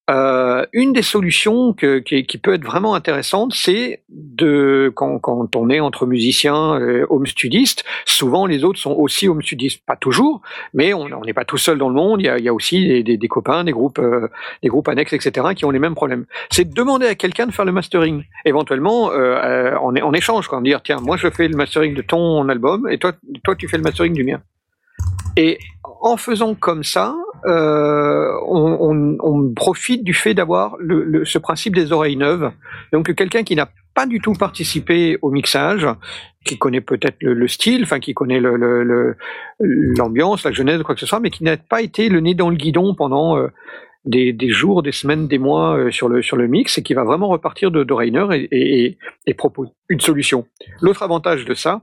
euh, 0.10 0.66
une 0.72 0.94
des 0.94 1.02
solutions 1.02 1.74
que, 1.74 1.98
qui, 1.98 2.26
qui 2.26 2.38
peut 2.38 2.54
être 2.54 2.64
vraiment 2.64 2.94
intéressante, 2.94 3.54
c'est 3.56 4.04
de 4.10 4.92
quand, 4.96 5.18
quand 5.18 5.56
on 5.56 5.70
est 5.70 5.80
entre 5.80 6.06
musiciens, 6.06 6.80
euh, 6.80 7.08
home 7.10 7.26
studistes, 7.26 7.84
souvent 8.06 8.46
les 8.46 8.64
autres 8.64 8.80
sont 8.80 8.92
aussi 8.92 9.28
home 9.28 9.42
studistes, 9.42 9.84
pas 9.86 9.96
toujours, 9.96 10.42
mais 10.74 10.94
on 10.94 11.22
n'est 11.22 11.34
pas 11.34 11.46
tout 11.46 11.58
seul 11.58 11.80
dans 11.80 11.90
le 11.90 11.96
monde. 11.96 12.22
Il 12.22 12.26
y 12.26 12.30
a, 12.30 12.38
il 12.38 12.46
y 12.46 12.50
a 12.50 12.54
aussi 12.54 12.88
des, 12.88 13.04
des, 13.04 13.18
des 13.18 13.28
copains, 13.28 13.64
des 13.64 13.72
groupes, 13.72 13.98
euh, 13.98 14.28
des 14.62 14.70
groupes 14.70 14.88
annexes, 14.90 15.14
etc., 15.14 15.48
qui 15.56 15.66
ont 15.66 15.72
les 15.72 15.80
mêmes 15.80 15.96
problèmes. 15.96 16.26
C'est 16.52 16.70
de 16.70 16.74
demander 16.74 17.08
à 17.08 17.16
quelqu'un 17.16 17.48
de 17.48 17.52
faire 17.52 17.66
le 17.66 17.72
mastering, 17.72 18.24
éventuellement 18.46 19.12
euh, 19.12 19.76
en, 19.78 19.96
en 19.96 20.14
échange, 20.14 20.48
quoi, 20.48 20.62
dire 20.62 20.82
tiens, 20.84 21.00
moi 21.02 21.18
je 21.18 21.30
fais 21.30 21.48
le 21.48 21.58
mastering 21.58 21.96
de 21.96 22.02
ton 22.04 22.48
album 22.50 22.88
et 22.90 23.00
toi, 23.00 23.14
toi 23.44 23.56
tu 23.56 23.68
fais 23.68 23.78
le 23.78 23.84
mastering 23.84 24.14
du 24.14 24.24
mien. 24.24 24.42
Et 25.38 25.58
en 26.02 26.18
faisant 26.18 26.56
comme 26.56 26.84
ça, 26.84 27.16
euh, 27.48 28.32
on, 28.48 28.78
on- 28.80 29.18
on 29.20 29.54
profite 29.54 30.04
du 30.04 30.14
fait 30.14 30.34
d'avoir 30.34 30.76
le, 30.80 31.04
le- 31.04 31.26
ce 31.26 31.38
principe 31.38 31.76
des 31.76 31.92
oreilles 31.92 32.18
neuves. 32.18 32.52
Donc 32.92 33.14
quelqu'un 33.16 33.44
qui 33.44 33.56
n'a 33.56 33.70
pas 33.94 34.06
du 34.06 34.20
tout 34.20 34.34
participé 34.34 35.18
au 35.22 35.30
mixage, 35.32 35.88
qui 36.46 36.58
connaît 36.58 36.82
peut-être 36.82 37.18
le, 37.22 37.34
le 37.34 37.48
style, 37.48 37.84
enfin 37.84 38.00
qui 38.00 38.14
connaît 38.14 38.42
l'ambiance, 39.60 40.44
la 40.44 40.52
genèse, 40.52 40.84
quoi 40.84 40.96
que 40.96 41.02
ce 41.02 41.06
soit, 41.08 41.20
mais 41.20 41.30
qui 41.30 41.44
n'a 41.44 41.58
pas 41.58 41.82
été 41.82 42.10
le 42.10 42.20
nez 42.20 42.34
dans 42.36 42.50
le 42.50 42.56
guidon 42.56 42.94
pendant 42.96 43.38
euh, 43.38 43.48
des, 44.06 44.34
des 44.34 44.50
jours, 44.50 44.84
des 44.84 44.92
semaines, 44.92 45.28
des 45.28 45.40
mois 45.40 45.78
euh, 45.78 45.92
sur 45.92 46.10
le 46.10 46.22
sur 46.22 46.38
le 46.38 46.48
mix, 46.48 46.78
et 46.78 46.84
qui 46.84 46.94
va 46.94 47.04
vraiment 47.04 47.28
repartir 47.28 47.72
de 47.72 47.86
et, 48.34 48.38
et, 48.52 48.86
et, 48.86 48.98
et 49.28 49.34
propose 49.34 49.70
une 49.90 50.02
solution. 50.02 50.46
L'autre 50.82 51.02
avantage 51.04 51.46
de 51.46 51.54
ça, 51.54 51.82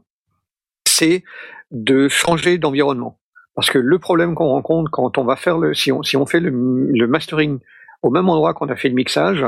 c'est 0.86 1.24
de 1.70 2.08
changer 2.08 2.58
d'environnement. 2.58 3.18
Parce 3.54 3.70
que 3.70 3.78
le 3.78 3.98
problème 3.98 4.34
qu'on 4.34 4.48
rencontre 4.48 4.90
quand 4.90 5.18
on 5.18 5.24
va 5.24 5.36
faire 5.36 5.58
le, 5.58 5.74
si 5.74 5.92
on, 5.92 6.02
si 6.02 6.16
on 6.16 6.26
fait 6.26 6.40
le, 6.40 6.50
le 6.50 7.06
mastering 7.06 7.58
au 8.02 8.10
même 8.10 8.28
endroit 8.28 8.54
qu'on 8.54 8.68
a 8.68 8.76
fait 8.76 8.88
le 8.88 8.94
mixage, 8.94 9.44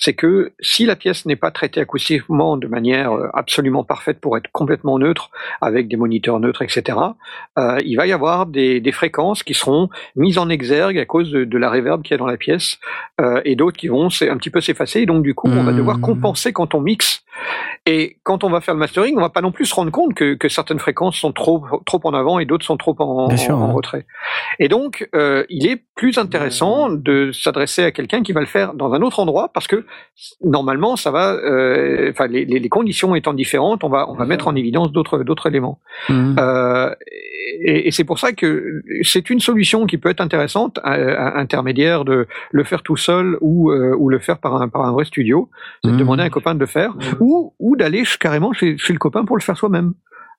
c'est 0.00 0.14
que 0.14 0.52
si 0.60 0.86
la 0.86 0.94
pièce 0.94 1.26
n'est 1.26 1.36
pas 1.36 1.50
traitée 1.50 1.80
acoustiquement 1.80 2.56
de 2.56 2.68
manière 2.68 3.12
euh, 3.12 3.28
absolument 3.34 3.82
parfaite 3.82 4.20
pour 4.20 4.36
être 4.38 4.48
complètement 4.52 4.98
neutre, 4.98 5.30
avec 5.60 5.88
des 5.88 5.96
moniteurs 5.96 6.38
neutres, 6.38 6.62
etc., 6.62 6.98
euh, 7.58 7.78
il 7.84 7.96
va 7.96 8.06
y 8.06 8.12
avoir 8.12 8.46
des, 8.46 8.80
des 8.80 8.92
fréquences 8.92 9.42
qui 9.42 9.54
seront 9.54 9.88
mises 10.14 10.38
en 10.38 10.48
exergue 10.48 10.98
à 10.98 11.04
cause 11.04 11.32
de, 11.32 11.44
de 11.44 11.58
la 11.58 11.68
réverb 11.68 12.02
qu'il 12.02 12.12
y 12.12 12.14
a 12.14 12.18
dans 12.18 12.26
la 12.26 12.36
pièce, 12.36 12.78
euh, 13.20 13.40
et 13.44 13.56
d'autres 13.56 13.76
qui 13.76 13.88
vont 13.88 14.06
un 14.06 14.36
petit 14.36 14.50
peu 14.50 14.60
s'effacer, 14.60 15.00
et 15.00 15.06
donc 15.06 15.24
du 15.24 15.34
coup, 15.34 15.48
on 15.48 15.64
va 15.64 15.72
Mmh. 15.72 15.76
devoir 15.76 16.00
compenser 16.00 16.52
quand 16.52 16.74
on 16.74 16.80
mixe. 16.80 17.22
Et 17.86 18.18
quand 18.22 18.44
on 18.44 18.50
va 18.50 18.60
faire 18.60 18.74
le 18.74 18.80
mastering, 18.80 19.16
on 19.16 19.20
va 19.20 19.30
pas 19.30 19.40
non 19.40 19.50
plus 19.52 19.64
se 19.66 19.74
rendre 19.74 19.90
compte 19.90 20.14
que, 20.14 20.34
que 20.34 20.48
certaines 20.48 20.78
fréquences 20.78 21.16
sont 21.16 21.32
trop, 21.32 21.64
trop 21.86 22.00
en 22.04 22.12
avant 22.14 22.38
et 22.38 22.44
d'autres 22.44 22.64
sont 22.64 22.76
trop 22.76 22.94
en, 22.98 23.28
Bien 23.28 23.36
sûr, 23.36 23.56
en- 23.56 23.62
en 23.62 23.68
ouais. 23.68 23.74
retrait. 23.74 24.06
Et 24.58 24.68
donc, 24.68 25.08
euh, 25.14 25.44
il 25.48 25.66
est 25.66 25.82
plus 25.94 26.18
intéressant 26.18 26.90
de 26.90 27.30
s'adresser 27.32 27.84
à 27.84 27.90
quelqu'un 27.90 28.22
qui 28.22 28.32
va 28.32 28.40
le 28.40 28.46
faire 28.46 28.74
dans 28.74 28.92
un 28.92 29.00
autre 29.02 29.20
endroit 29.20 29.50
parce 29.54 29.66
que 29.66 29.86
normalement, 30.44 30.96
ça 30.96 31.10
va, 31.10 31.32
euh, 31.34 32.10
enfin, 32.10 32.26
les, 32.26 32.44
les- 32.44 32.58
les 32.58 32.68
conditions 32.68 33.14
étant 33.14 33.32
différentes, 33.34 33.84
on 33.84 33.88
va, 33.88 34.08
on 34.10 34.14
va 34.14 34.26
mettre 34.26 34.48
en 34.48 34.54
évidence 34.54 34.92
d'autres, 34.92 35.18
d'autres 35.24 35.46
éléments. 35.46 35.80
hum, 36.10 36.36
Euh, 36.38 36.94
et, 37.60 37.88
et 37.88 37.90
c'est 37.90 38.04
pour 38.04 38.18
ça 38.18 38.32
que 38.32 38.82
c'est 39.02 39.30
une 39.30 39.40
solution 39.40 39.86
qui 39.86 39.96
peut 39.98 40.10
être 40.10 40.20
intéressante, 40.20 40.78
intermédiaire 40.84 42.04
de 42.04 42.26
le 42.50 42.64
faire 42.64 42.82
tout 42.82 42.96
seul 42.96 43.36
ou, 43.40 43.70
euh, 43.70 43.94
ou 43.98 44.08
le 44.08 44.18
faire 44.18 44.38
par 44.38 44.60
un, 44.60 44.68
par 44.68 44.82
un 44.84 44.92
vrai 44.92 45.04
studio, 45.04 45.48
de 45.84 45.90
Mhm. 45.90 45.96
demander 45.98 46.22
à 46.22 46.26
un 46.26 46.30
copain 46.30 46.54
de 46.54 46.60
le 46.60 46.66
faire, 46.66 46.94
ou, 47.20 47.27
ou 47.58 47.76
d'aller 47.76 48.04
carrément 48.20 48.52
chez, 48.52 48.76
chez 48.78 48.92
le 48.92 48.98
copain 48.98 49.24
pour 49.24 49.36
le 49.36 49.42
faire 49.42 49.56
soi-même. 49.56 49.94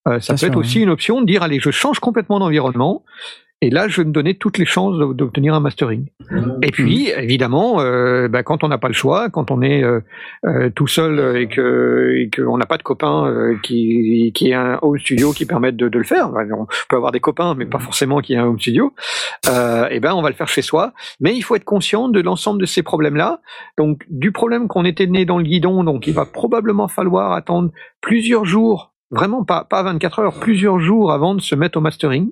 Euh, 0.07 0.19
ça 0.19 0.33
Bien 0.33 0.47
peut 0.47 0.53
être 0.53 0.59
aussi 0.59 0.79
une 0.79 0.89
option 0.89 1.21
de 1.21 1.25
dire 1.25 1.43
allez, 1.43 1.59
je 1.59 1.71
change 1.71 1.99
complètement 1.99 2.39
d'environnement. 2.39 3.03
Et 3.61 3.69
là, 3.69 3.89
je 3.89 3.99
vais 3.99 4.05
me 4.07 4.13
donner 4.13 4.35
toutes 4.35 4.57
les 4.57 4.63
chances 4.65 4.97
d'o- 4.97 5.13
d'obtenir 5.13 5.53
un 5.53 5.59
mastering. 5.59 6.05
Et 6.61 6.71
puis, 6.71 7.09
évidemment, 7.09 7.81
euh, 7.81 8.29
bah, 8.29 8.41
quand 8.41 8.63
on 8.63 8.69
n'a 8.69 8.77
pas 8.77 8.87
le 8.87 8.93
choix, 8.93 9.29
quand 9.29 9.51
on 9.51 9.61
est 9.61 9.83
euh, 9.83 9.99
euh, 10.45 10.69
tout 10.69 10.87
seul 10.87 11.35
et 11.37 11.47
que 11.49 12.13
et 12.15 12.29
qu'on 12.29 12.57
n'a 12.57 12.65
pas 12.65 12.77
de 12.77 12.83
copain 12.83 13.27
euh, 13.27 13.57
qui 13.61 14.31
qui 14.33 14.51
ait 14.51 14.53
un 14.53 14.79
home 14.81 14.97
studio 14.97 15.33
qui 15.33 15.45
permette 15.45 15.75
de, 15.75 15.89
de 15.89 15.97
le 15.97 16.05
faire, 16.05 16.29
bah, 16.29 16.43
on 16.57 16.67
peut 16.87 16.95
avoir 16.95 17.11
des 17.11 17.19
copains, 17.19 17.53
mais 17.53 17.65
pas 17.65 17.79
forcément 17.79 18.21
qui 18.21 18.33
ait 18.33 18.37
un 18.37 18.45
home 18.45 18.59
studio. 18.59 18.93
Euh, 19.49 19.89
et 19.89 19.99
ben, 19.99 20.13
on 20.13 20.21
va 20.21 20.29
le 20.29 20.35
faire 20.35 20.47
chez 20.47 20.61
soi. 20.61 20.93
Mais 21.19 21.35
il 21.35 21.41
faut 21.41 21.55
être 21.57 21.65
conscient 21.65 22.07
de 22.07 22.21
l'ensemble 22.21 22.61
de 22.61 22.65
ces 22.65 22.81
problèmes-là. 22.81 23.41
Donc, 23.77 24.03
du 24.09 24.31
problème 24.31 24.69
qu'on 24.69 24.85
était 24.85 25.07
né 25.07 25.25
dans 25.25 25.37
le 25.37 25.43
guidon, 25.43 25.83
donc 25.83 26.07
il 26.07 26.13
va 26.13 26.23
probablement 26.25 26.87
falloir 26.87 27.33
attendre 27.33 27.71
plusieurs 27.99 28.45
jours, 28.45 28.93
vraiment 29.11 29.43
pas 29.43 29.65
pas 29.65 29.83
24 29.83 30.19
heures, 30.19 30.39
plusieurs 30.39 30.79
jours 30.79 31.11
avant 31.11 31.35
de 31.35 31.41
se 31.41 31.55
mettre 31.55 31.77
au 31.77 31.81
mastering. 31.81 32.31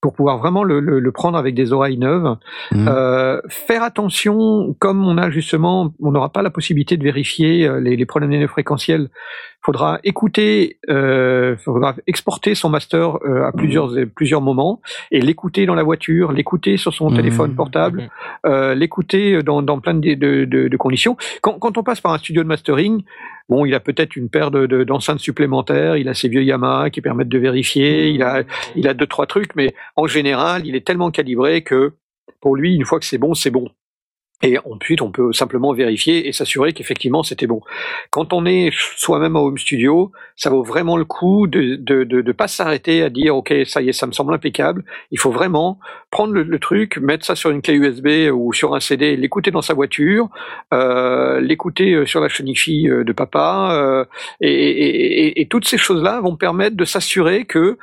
Pour 0.00 0.14
pouvoir 0.14 0.38
vraiment 0.38 0.64
le, 0.64 0.80
le, 0.80 0.98
le 0.98 1.12
prendre 1.12 1.36
avec 1.36 1.54
des 1.54 1.72
oreilles 1.72 1.98
neuves. 1.98 2.36
Mhm. 2.72 2.88
Euh, 2.88 3.40
faire 3.48 3.82
attention, 3.82 4.74
comme 4.78 5.06
on 5.06 5.18
a 5.18 5.30
justement, 5.30 5.92
on 6.00 6.12
n'aura 6.12 6.30
pas 6.30 6.42
la 6.42 6.50
possibilité 6.50 6.96
de 6.96 7.04
vérifier 7.04 7.66
euh, 7.66 7.80
les, 7.80 7.96
les 7.96 8.06
problèmes 8.06 8.30
néo-fréquentiels. 8.30 9.10
Faudra 9.62 10.00
écouter, 10.04 10.78
euh, 10.88 11.54
faudra 11.58 11.94
exporter 12.06 12.54
son 12.54 12.70
master 12.70 13.18
euh, 13.24 13.44
à 13.46 13.52
plusieurs 13.52 13.90
plusieurs 14.14 14.40
moments 14.40 14.80
et 15.10 15.20
l'écouter 15.20 15.66
dans 15.66 15.74
la 15.74 15.82
voiture, 15.82 16.32
l'écouter 16.32 16.78
sur 16.78 16.94
son 16.94 17.10
Mhm. 17.10 17.16
téléphone 17.16 17.54
portable, 17.54 18.08
euh, 18.46 18.74
l'écouter 18.74 19.42
dans, 19.42 19.60
dans 19.60 19.78
plein 19.80 19.92
de, 19.94 20.14
de, 20.14 20.44
de, 20.46 20.68
de 20.68 20.76
conditions. 20.78 21.16
Quand, 21.42 21.58
quand 21.58 21.76
on 21.76 21.82
passe 21.82 22.00
par 22.00 22.12
un 22.14 22.18
studio 22.18 22.42
de 22.42 22.48
mastering, 22.48 23.02
bon, 23.50 23.66
il 23.66 23.74
a 23.74 23.80
peut-être 23.80 24.16
une 24.16 24.30
paire 24.30 24.50
de, 24.50 24.64
de, 24.64 24.82
d'enceintes 24.82 25.20
supplémentaires, 25.20 25.96
il 25.98 26.08
a 26.08 26.14
ses 26.14 26.28
vieux 26.28 26.42
Yamaha 26.42 26.88
qui 26.88 27.02
permettent 27.02 27.28
de 27.28 27.38
vérifier, 27.38 28.08
il 28.08 28.22
a, 28.22 28.44
il 28.76 28.88
a 28.88 28.94
deux 28.94 29.06
trois 29.06 29.26
trucs, 29.26 29.54
mais 29.56 29.74
en 29.94 30.06
général, 30.06 30.66
il 30.66 30.74
est 30.74 30.86
tellement 30.86 31.10
calibré 31.10 31.62
que 31.62 31.92
pour 32.40 32.56
lui, 32.56 32.74
une 32.74 32.86
fois 32.86 32.98
que 32.98 33.04
c'est 33.04 33.18
bon, 33.18 33.34
c'est 33.34 33.50
bon. 33.50 33.68
Et 34.42 34.58
ensuite, 34.64 35.02
on 35.02 35.10
peut 35.10 35.32
simplement 35.32 35.72
vérifier 35.72 36.28
et 36.28 36.32
s'assurer 36.32 36.72
qu'effectivement 36.72 37.22
c'était 37.22 37.46
bon. 37.46 37.60
Quand 38.10 38.32
on 38.32 38.46
est 38.46 38.70
soi-même 38.96 39.36
au 39.36 39.46
home 39.46 39.58
studio, 39.58 40.12
ça 40.36 40.50
vaut 40.50 40.62
vraiment 40.62 40.96
le 40.96 41.04
coup 41.04 41.46
de 41.46 41.76
de, 41.76 42.04
de, 42.04 42.22
de 42.22 42.32
pas 42.32 42.48
s'arrêter 42.48 43.02
à 43.02 43.10
dire 43.10 43.36
ok 43.36 43.52
ça 43.66 43.82
y 43.82 43.90
est, 43.90 43.92
ça 43.92 44.06
me 44.06 44.12
semble 44.12 44.32
impeccable. 44.32 44.84
Il 45.10 45.18
faut 45.18 45.30
vraiment 45.30 45.78
prendre 46.10 46.32
le, 46.32 46.58
truc, 46.58 46.98
mettre 46.98 47.24
ça 47.24 47.36
sur 47.36 47.50
une 47.50 47.62
clé 47.62 47.74
USB 47.74 48.30
ou 48.32 48.52
sur 48.52 48.74
un 48.74 48.80
CD, 48.80 49.16
l'écouter 49.16 49.50
dans 49.50 49.62
sa 49.62 49.74
voiture, 49.74 50.28
euh, 50.74 51.40
l'écouter 51.40 51.92
euh, 51.92 52.06
sur 52.06 52.20
la 52.20 52.28
chenille 52.28 52.88
euh, 52.88 53.04
de 53.04 53.12
papa, 53.12 53.70
euh, 53.72 54.04
et, 54.40 54.50
et, 54.50 55.26
et, 55.26 55.40
et 55.40 55.46
toutes 55.46 55.66
ces 55.66 55.78
choses-là 55.78 56.20
vont 56.20 56.36
permettre 56.36 56.76
de 56.76 56.84
s'assurer 56.84 57.44
que 57.44 57.78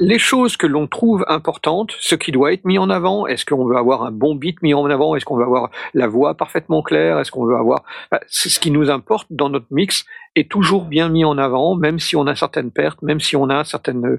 les 0.00 0.18
choses 0.18 0.56
que 0.56 0.66
l'on 0.66 0.86
trouve 0.86 1.24
importantes, 1.28 1.92
ce 1.98 2.14
qui 2.14 2.30
doit 2.30 2.52
être 2.52 2.64
mis 2.64 2.78
en 2.78 2.90
avant, 2.90 3.26
est-ce 3.26 3.44
qu'on 3.44 3.64
veut 3.64 3.76
avoir 3.76 4.02
un 4.02 4.12
bon 4.12 4.34
beat 4.34 4.60
mis 4.62 4.74
en 4.74 4.84
avant, 4.86 5.14
est-ce 5.16 5.24
qu'on 5.24 5.36
veut 5.36 5.44
avoir 5.44 5.70
la 5.94 6.06
voix 6.06 6.34
parfaitement 6.34 6.82
claire, 6.82 7.18
est-ce 7.18 7.30
qu'on 7.30 7.46
veut 7.46 7.56
avoir, 7.56 7.84
ce 8.26 8.58
qui 8.58 8.70
nous 8.70 8.90
importe 8.90 9.26
dans 9.30 9.48
notre 9.48 9.66
mix 9.70 10.04
est 10.36 10.50
toujours 10.50 10.84
bien 10.84 11.08
mis 11.08 11.24
en 11.24 11.38
avant, 11.38 11.74
même 11.74 11.98
si 11.98 12.16
on 12.16 12.26
a 12.26 12.36
certaines 12.36 12.70
pertes, 12.70 13.02
même 13.02 13.20
si 13.20 13.34
on 13.34 13.48
a 13.48 13.64
certaines 13.64 14.18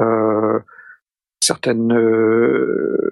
euh, 0.00 0.58
certaines 1.42 1.92
euh, 1.92 3.10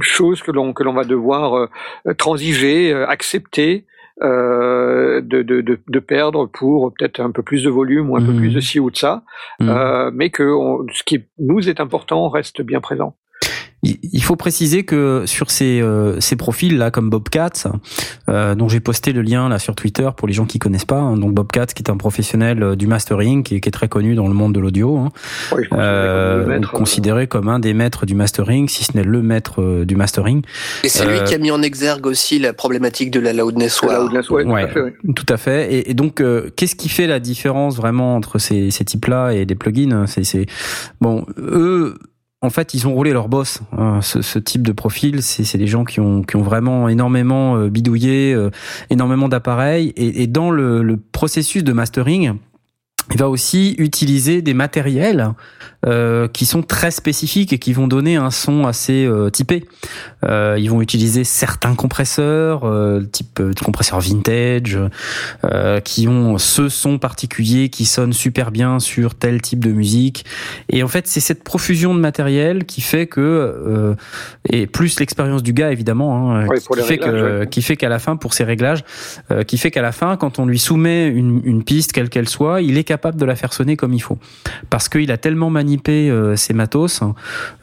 choses 0.00 0.42
que 0.42 0.50
l'on 0.50 0.72
que 0.72 0.82
l'on 0.82 0.92
va 0.92 1.04
devoir 1.04 1.54
euh, 1.54 2.14
transiger, 2.14 2.92
euh, 2.92 3.06
accepter. 3.06 3.86
Euh, 4.22 5.22
de, 5.22 5.40
de, 5.42 5.62
de, 5.62 5.78
de 5.88 5.98
perdre 5.98 6.44
pour 6.46 6.92
peut-être 6.92 7.20
un 7.20 7.30
peu 7.30 7.42
plus 7.42 7.64
de 7.64 7.70
volume 7.70 8.10
ou 8.10 8.16
un 8.16 8.20
peu 8.20 8.32
Mhm. 8.32 8.38
plus 8.38 8.54
de 8.54 8.60
ci 8.60 8.78
ou 8.78 8.90
de 8.90 8.96
ça, 8.96 9.22
Mhm. 9.60 9.68
euh, 9.70 10.10
mais 10.12 10.28
que 10.28 10.42
on- 10.42 10.84
ce 10.92 11.02
qui 11.04 11.24
nous 11.38 11.68
est 11.70 11.80
important 11.80 12.28
reste 12.28 12.60
bien 12.60 12.80
présent. 12.82 13.16
Il 13.82 13.98
il 14.12 14.22
faut 14.22 14.36
préciser 14.36 14.84
que 14.84 15.22
sur 15.26 15.50
ces, 15.50 15.80
euh, 15.80 16.20
ces 16.20 16.36
profils 16.36 16.76
là 16.76 16.90
comme 16.90 17.08
Bobcat, 17.08 17.50
euh, 18.28 18.54
dont 18.54 18.68
j'ai 18.68 18.80
posté 18.80 19.12
le 19.12 19.22
lien 19.22 19.48
là 19.48 19.58
sur 19.58 19.74
Twitter 19.74 20.08
pour 20.16 20.28
les 20.28 20.34
gens 20.34 20.44
qui 20.44 20.58
connaissent 20.58 20.84
pas, 20.84 20.98
hein, 20.98 21.16
donc 21.16 21.32
Bobcat 21.32 21.66
qui 21.66 21.82
est 21.82 21.90
un 21.90 21.96
professionnel 21.96 22.62
euh, 22.62 22.76
du 22.76 22.86
mastering 22.86 23.42
qui 23.42 23.56
est, 23.56 23.60
qui 23.60 23.68
est 23.68 23.72
très 23.72 23.88
connu 23.88 24.14
dans 24.14 24.28
le 24.28 24.34
monde 24.34 24.54
de 24.54 24.60
l'audio, 24.60 24.98
hein, 24.98 25.08
Oui, 25.56 25.64
euh, 25.72 26.40
comme 26.42 26.48
maître, 26.52 26.72
considéré 26.72 27.26
comme 27.26 27.48
un 27.48 27.58
des 27.58 27.72
maîtres 27.72 28.04
du 28.04 28.14
mastering, 28.14 28.68
si 28.68 28.84
ce 28.84 28.96
n'est 28.96 29.04
le 29.04 29.22
maître 29.22 29.62
euh, 29.62 29.84
du 29.86 29.96
mastering. 29.96 30.42
Et 30.84 30.88
c'est 30.90 31.06
Euh, 31.06 31.18
lui 31.18 31.24
qui 31.24 31.34
a 31.34 31.38
mis 31.38 31.50
en 31.50 31.62
exergue 31.62 32.06
aussi 32.06 32.38
la 32.38 32.52
problématique 32.52 33.10
de 33.10 33.20
la 33.20 33.32
loudness 33.32 33.80
euh, 33.84 34.08
la 34.12 34.20
ouais, 34.20 34.22
tout 34.22 34.34
Ouais. 34.50 34.62
à 34.64 34.68
fait, 34.68 34.80
oui. 34.82 35.14
Tout 35.14 35.26
à 35.28 35.36
fait. 35.38 35.72
Et, 35.74 35.90
et 35.90 35.94
donc, 35.94 36.20
euh, 36.20 36.50
qu'est-ce 36.56 36.76
qui 36.76 36.88
fait 36.90 37.06
la 37.06 37.18
différence 37.20 37.76
vraiment 37.76 38.14
entre 38.16 38.38
ces, 38.38 38.70
ces 38.70 38.84
types-là 38.84 39.30
et 39.32 39.46
des 39.46 39.54
plugins 39.54 40.06
C'est, 40.06 40.24
c'est 40.24 40.46
bon, 41.00 41.24
eux. 41.38 41.96
En 42.42 42.48
fait, 42.48 42.72
ils 42.72 42.88
ont 42.88 42.94
roulé 42.94 43.12
leur 43.12 43.28
boss. 43.28 43.60
hein. 43.76 44.00
ce, 44.00 44.38
type 44.38 44.62
de 44.62 44.72
profil, 44.72 45.22
c'est, 45.22 45.58
des 45.58 45.66
gens 45.66 45.84
qui 45.84 46.00
ont, 46.00 46.24
vraiment 46.34 46.88
énormément 46.88 47.56
euh, 47.56 47.68
bidouillé, 47.68 48.32
euh, 48.32 48.50
énormément 48.88 49.28
d'appareils. 49.28 49.92
Et, 49.96 50.22
et 50.22 50.26
dans 50.26 50.50
le, 50.50 50.82
le 50.82 50.96
processus 50.96 51.62
de 51.62 51.72
mastering, 51.72 52.38
il 53.12 53.18
va 53.18 53.28
aussi 53.28 53.74
utiliser 53.78 54.40
des 54.40 54.54
matériels 54.54 55.32
euh, 55.86 56.28
qui 56.28 56.44
sont 56.46 56.62
très 56.62 56.90
spécifiques 56.90 57.52
et 57.52 57.58
qui 57.58 57.72
vont 57.72 57.88
donner 57.88 58.16
un 58.16 58.30
son 58.30 58.66
assez 58.66 59.06
euh, 59.06 59.30
typé. 59.30 59.64
Euh, 60.24 60.56
ils 60.58 60.70
vont 60.70 60.82
utiliser 60.82 61.24
certains 61.24 61.74
compresseurs, 61.74 62.64
euh, 62.64 63.00
type 63.00 63.40
euh, 63.40 63.52
compresseur 63.64 64.00
vintage, 64.00 64.78
euh, 65.44 65.80
qui 65.80 66.06
ont 66.06 66.36
ce 66.36 66.68
son 66.68 66.98
particulier 66.98 67.70
qui 67.70 67.86
sonne 67.86 68.12
super 68.12 68.50
bien 68.50 68.78
sur 68.78 69.14
tel 69.14 69.40
type 69.40 69.64
de 69.64 69.72
musique. 69.72 70.26
Et 70.68 70.82
en 70.82 70.88
fait, 70.88 71.06
c'est 71.06 71.20
cette 71.20 71.42
profusion 71.44 71.94
de 71.94 72.00
matériel 72.00 72.66
qui 72.66 72.82
fait 72.82 73.06
que, 73.06 73.20
euh, 73.20 73.94
et 74.50 74.66
plus 74.66 75.00
l'expérience 75.00 75.42
du 75.42 75.54
gars 75.54 75.72
évidemment, 75.72 76.34
hein, 76.36 76.46
Ouais, 76.46 76.58
qui, 76.58 76.82
fait 76.82 76.98
que, 76.98 77.40
ouais. 77.40 77.46
qui 77.48 77.62
fait 77.62 77.76
qu'à 77.76 77.88
la 77.88 77.98
fin, 77.98 78.16
pour 78.16 78.34
ses 78.34 78.44
réglages, 78.44 78.84
euh, 79.30 79.44
qui 79.44 79.56
fait 79.56 79.70
qu'à 79.70 79.82
la 79.82 79.92
fin, 79.92 80.16
quand 80.16 80.38
on 80.38 80.44
lui 80.46 80.58
soumet 80.58 81.06
une, 81.08 81.40
une 81.44 81.62
piste 81.64 81.92
quelle 81.92 82.10
qu'elle 82.10 82.28
soit, 82.28 82.60
il 82.60 82.76
est 82.76 82.84
capable 82.84 83.18
de 83.18 83.24
la 83.24 83.34
faire 83.36 83.52
sonner 83.54 83.76
comme 83.76 83.94
il 83.94 84.00
faut, 84.00 84.18
parce 84.68 84.88
qu'il 84.90 85.10
a 85.10 85.16
tellement 85.16 85.48
manipulé 85.48 85.69
euh, 85.88 86.36
ses 86.36 86.54
matos 86.54 87.00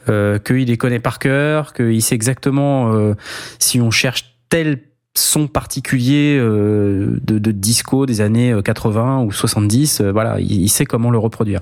euh, 0.08 0.38
qu'il 0.38 0.66
les 0.68 0.76
connaît 0.76 1.00
par 1.00 1.18
cœur, 1.18 1.72
qu'il 1.72 2.02
sait 2.02 2.14
exactement 2.14 2.92
euh, 2.92 3.14
si 3.58 3.80
on 3.80 3.90
cherche 3.90 4.36
tel 4.48 4.80
son 5.18 5.46
particulier 5.48 6.38
euh, 6.38 7.18
de, 7.22 7.50
disco 7.50 8.06
des 8.06 8.20
années 8.20 8.52
euh, 8.52 8.62
80 8.62 9.22
ou 9.22 9.32
70, 9.32 10.00
euh, 10.00 10.12
voilà, 10.12 10.38
il, 10.40 10.68
sait 10.68 10.84
comment 10.84 11.10
le 11.10 11.18
reproduire. 11.18 11.60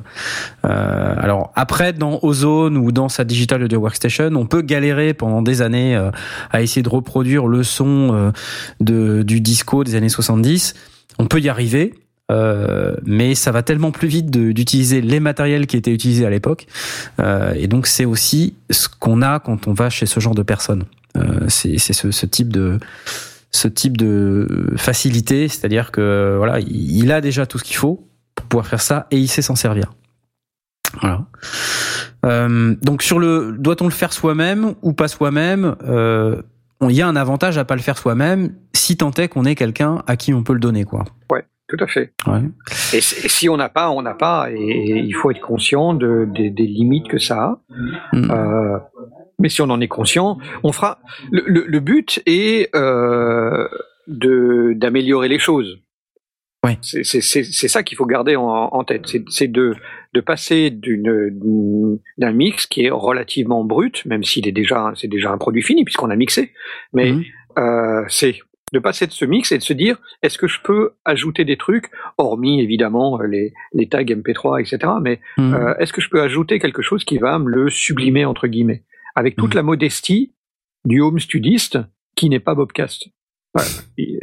Euh, 0.65 1.15
alors 1.19 1.53
après, 1.57 1.93
dans 1.93 2.19
Ozone 2.23 2.77
ou 2.77 2.93
dans 2.93 3.09
sa 3.09 3.25
Digital 3.25 3.63
Audio 3.63 3.81
Workstation, 3.81 4.31
on 4.35 4.47
peut 4.47 4.63
galérer 4.63 5.15
pendant 5.15 5.43
des 5.43 5.63
années 5.63 5.97
euh, 5.97 6.11
à 6.51 6.63
essayer 6.63 6.83
de 6.83 6.89
reproduire 6.89 7.47
le 7.47 7.63
son 7.63 8.33
euh, 8.81 9.23
du 9.25 9.41
disco 9.41 9.85
des 9.85 9.95
années 9.95 10.09
70. 10.09 10.75
On 11.19 11.27
peut 11.27 11.41
y 11.41 11.49
arriver. 11.49 11.95
Euh, 12.33 12.97
mais 13.05 13.37
ça 13.37 13.53
va 13.53 13.63
tellement 13.63 13.93
plus 13.93 14.09
vite 14.09 14.31
d'utiliser 14.31 15.01
les 15.01 15.21
matériels 15.21 15.67
qui 15.67 15.77
étaient 15.77 15.93
utilisés 15.93 16.27
à 16.27 16.31
l'époque, 16.31 16.67
Euh, 17.21 17.55
et 17.55 17.69
donc 17.69 17.87
c'est 17.87 18.05
aussi 18.05 18.55
ce 18.71 18.89
qu'on 18.89 19.23
a 19.23 19.39
quand 19.39 19.69
on 19.69 19.73
va 19.73 19.91
chez 19.91 20.07
ce 20.07 20.19
genre 20.21 20.35
de 20.35 20.43
personnes. 20.43 20.85
Euh, 21.17 21.47
c'est 21.49 21.79
ce, 21.79 22.11
ce 22.11 22.27
type 22.27 22.53
de 22.53 22.79
ce 23.53 23.69
type 23.69 23.97
de 23.97 24.75
facilité, 24.77 25.49
c'est-à-dire 25.49 25.91
que 25.91 26.35
voilà, 26.37 26.59
il 26.61 27.11
a 27.13 27.21
déjà 27.21 27.47
tout 27.47 27.59
ce 27.59 27.65
qu'il 27.65 27.77
faut 27.77 28.07
pour 28.35 28.47
pouvoir 28.47 28.67
faire 28.67 28.83
ça 28.83 29.07
et 29.11 29.19
il 29.19 29.29
sait 29.29 29.41
s'en 29.41 29.57
servir. 29.57 29.95
Voilà. 31.01 31.25
Euh, 32.27 32.75
donc 32.83 33.03
sur 33.03 33.19
le, 33.19 33.55
doit-on 33.59 33.85
le 33.85 33.93
faire 33.93 34.13
soi-même 34.13 34.75
ou 34.83 34.93
pas 34.93 35.09
soi-même? 35.09 35.77
Euh, 35.87 36.43
Il 36.83 36.93
y 36.93 37.01
a 37.01 37.09
un 37.09 37.17
avantage 37.17 37.57
à 37.57 37.65
pas 37.65 37.77
le 37.77 37.83
faire 37.83 37.97
soi-même, 37.97 38.53
si 38.75 38.97
tant 38.97 39.13
est 39.13 39.29
qu'on 39.29 39.47
est 39.47 39.55
quelqu'un 39.55 40.03
à 40.07 40.17
qui 40.17 40.35
on 40.35 40.43
peut 40.43 40.53
le 40.53 40.61
donner, 40.61 40.85
quoi. 40.85 41.05
Tout 41.69 41.77
à 41.81 41.87
fait. 41.89 42.13
Ouais. 42.27 42.41
Et, 42.95 43.01
si 43.01 43.27
et 43.27 43.29
si 43.29 43.49
on 43.49 43.57
n'a 43.57 43.69
pas, 43.69 43.91
on 43.91 44.01
n'a 44.03 44.15
pas, 44.15 44.51
et 44.53 44.57
il 45.05 45.13
faut 45.15 45.31
être 45.33 45.41
conscient 45.41 45.95
de, 45.95 46.27
des- 46.33 46.51
des 46.51 46.67
limites 46.67 47.09
que 47.09 47.19
ça 47.19 47.43
a. 47.43 47.61
Mm. 48.13 48.31
Euh, 48.31 48.79
mais 49.41 49.49
si 49.49 49.61
on 49.63 49.71
en 49.71 49.81
est 49.81 49.89
conscient, 49.89 50.39
on 50.63 50.71
fera. 50.73 51.01
Le, 51.33 51.43
le- 51.47 51.65
le 51.67 51.81
but 51.81 52.23
est 52.27 52.75
euh, 52.77 53.67
d'améliorer 54.07 55.29
les 55.29 55.39
choses. 55.39 55.79
Ouais. 56.65 56.79
C'est 56.83 57.03
ça 57.69 57.83
qu'il 57.83 57.97
faut 57.97 58.07
garder 58.07 58.35
en, 58.37 58.45
en 58.45 58.85
tête. 58.85 59.03
C'est 59.29 59.49
de 59.49 59.75
de 60.15 60.21
passer 60.21 60.71
d'un 60.71 62.33
mix 62.33 62.67
qui 62.67 62.87
est 62.87 62.91
relativement 62.91 63.63
brut, 63.65 64.05
même 64.07 64.25
s'il 64.25 64.49
est 64.49 64.53
déjà 64.53 64.93
c'est 64.97 65.07
déjà 65.09 65.31
un 65.31 65.39
produit 65.39 65.63
fini 65.63 65.85
puisqu'on 65.85 66.11
a 66.11 66.17
mixé. 66.17 66.53
Mais 66.93 67.13
Mhm. 67.13 67.25
euh, 67.59 68.05
c'est 68.09 68.37
de 68.73 68.79
passer 68.79 69.07
de 69.07 69.13
ce 69.13 69.25
mix 69.25 69.53
et 69.53 69.59
de 69.59 69.63
se 69.63 69.73
dire 69.73 69.97
est-ce 70.23 70.39
que 70.39 70.49
je 70.49 70.61
peux 70.63 70.93
ajouter 71.05 71.45
des 71.45 71.57
trucs, 71.57 71.87
hormis 72.19 72.61
évidemment 72.61 73.21
euh, 73.21 73.27
les, 73.27 73.53
les 73.73 73.89
tags 73.89 74.03
MP3, 74.03 74.61
etc. 74.61 74.93
Mais 75.01 75.21
Mhm. 75.39 75.55
euh, 75.55 75.75
est-ce 75.79 75.93
que 75.93 76.01
je 76.01 76.09
peux 76.11 76.21
ajouter 76.21 76.59
quelque 76.59 76.83
chose 76.83 77.05
qui 77.05 77.19
va 77.19 77.39
me 77.39 77.49
le 77.49 77.71
sublimer 77.71 78.25
entre 78.25 78.49
guillemets, 78.49 78.85
avec 79.15 79.37
toute 79.37 79.51
Mhm. 79.55 79.57
la 79.57 79.63
modestie 79.63 80.35
du 80.85 81.01
home 81.01 81.21
studiste 81.21 81.79
qui 82.17 82.29
n'est 82.29 82.41
pas 82.41 82.55
Bobcast. 82.55 83.09
Voilà. 83.55 83.69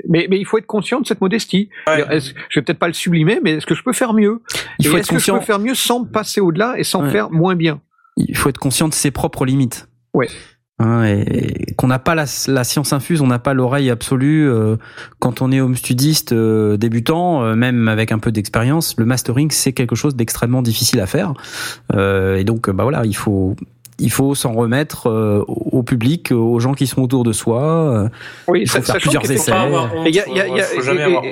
Mais, 0.09 0.27
mais 0.29 0.37
il 0.39 0.45
faut 0.45 0.57
être 0.59 0.67
conscient 0.67 1.01
de 1.01 1.07
cette 1.07 1.21
modestie. 1.21 1.69
Ouais. 1.87 2.03
Je 2.19 2.59
vais 2.59 2.63
peut-être 2.63 2.77
pas 2.79 2.87
le 2.87 2.93
sublimer, 2.93 3.39
mais 3.43 3.53
est-ce 3.53 3.65
que 3.65 3.73
je 3.75 3.81
peux 3.83 3.93
faire 3.93 4.13
mieux? 4.13 4.41
Il 4.79 4.87
faut 4.87 4.97
être 4.97 5.01
est-ce 5.01 5.07
que 5.09 5.13
je 5.15 5.19
conscient. 5.19 5.39
peux 5.39 5.45
faire 5.45 5.59
mieux 5.59 5.73
sans 5.75 6.05
passer 6.05 6.39
au-delà 6.39 6.75
et 6.77 6.83
sans 6.83 7.03
Ouais. 7.03 7.09
faire 7.09 7.31
moins 7.31 7.55
bien? 7.55 7.81
Il 8.17 8.37
faut 8.37 8.49
être 8.49 8.59
conscient 8.59 8.87
de 8.87 8.93
ses 8.93 9.09
propres 9.09 9.45
limites. 9.45 9.87
Ouais. 10.13 10.27
Hein, 10.79 11.05
et 11.05 11.63
et 11.69 11.75
qu'on 11.75 11.87
n'a 11.87 11.99
pas 11.99 12.15
la, 12.15 12.25
la 12.47 12.63
science 12.63 12.93
infuse, 12.93 13.21
on 13.21 13.27
n'a 13.27 13.39
pas 13.39 13.53
l'oreille 13.53 13.89
absolue 13.89 14.47
euh, 14.49 14.75
quand 15.19 15.41
on 15.41 15.51
est 15.51 15.59
home 15.61 15.75
studiste 15.75 16.33
euh, 16.33 16.77
débutant, 16.77 17.43
euh, 17.43 17.55
même 17.55 17.87
avec 17.87 18.11
un 18.11 18.19
peu 18.19 18.31
d'expérience. 18.31 18.95
Le 18.97 19.05
mastering, 19.05 19.49
c'est 19.51 19.73
quelque 19.73 19.95
chose 19.95 20.15
d'extrêmement 20.15 20.61
difficile 20.61 20.99
à 20.99 21.07
faire, 21.07 21.33
Euh, 21.93 22.37
et 22.37 22.43
donc 22.43 22.69
bah 22.69 22.83
voilà, 22.83 23.05
il 23.05 23.15
faut 23.15 23.55
il 23.99 24.11
faut 24.11 24.33
s'en 24.33 24.53
remettre 24.53 25.07
euh, 25.07 25.43
au 25.47 25.83
public, 25.83 26.31
aux 26.31 26.59
gens 26.59 26.73
qui 26.73 26.87
sont 26.87 27.01
autour 27.03 27.23
de 27.23 27.31
soi. 27.31 28.09
Oui, 28.47 28.61
Il 28.63 28.69
faut 28.69 28.81
faire 28.81 28.97
plusieurs 28.97 29.29
essais. 29.31 29.51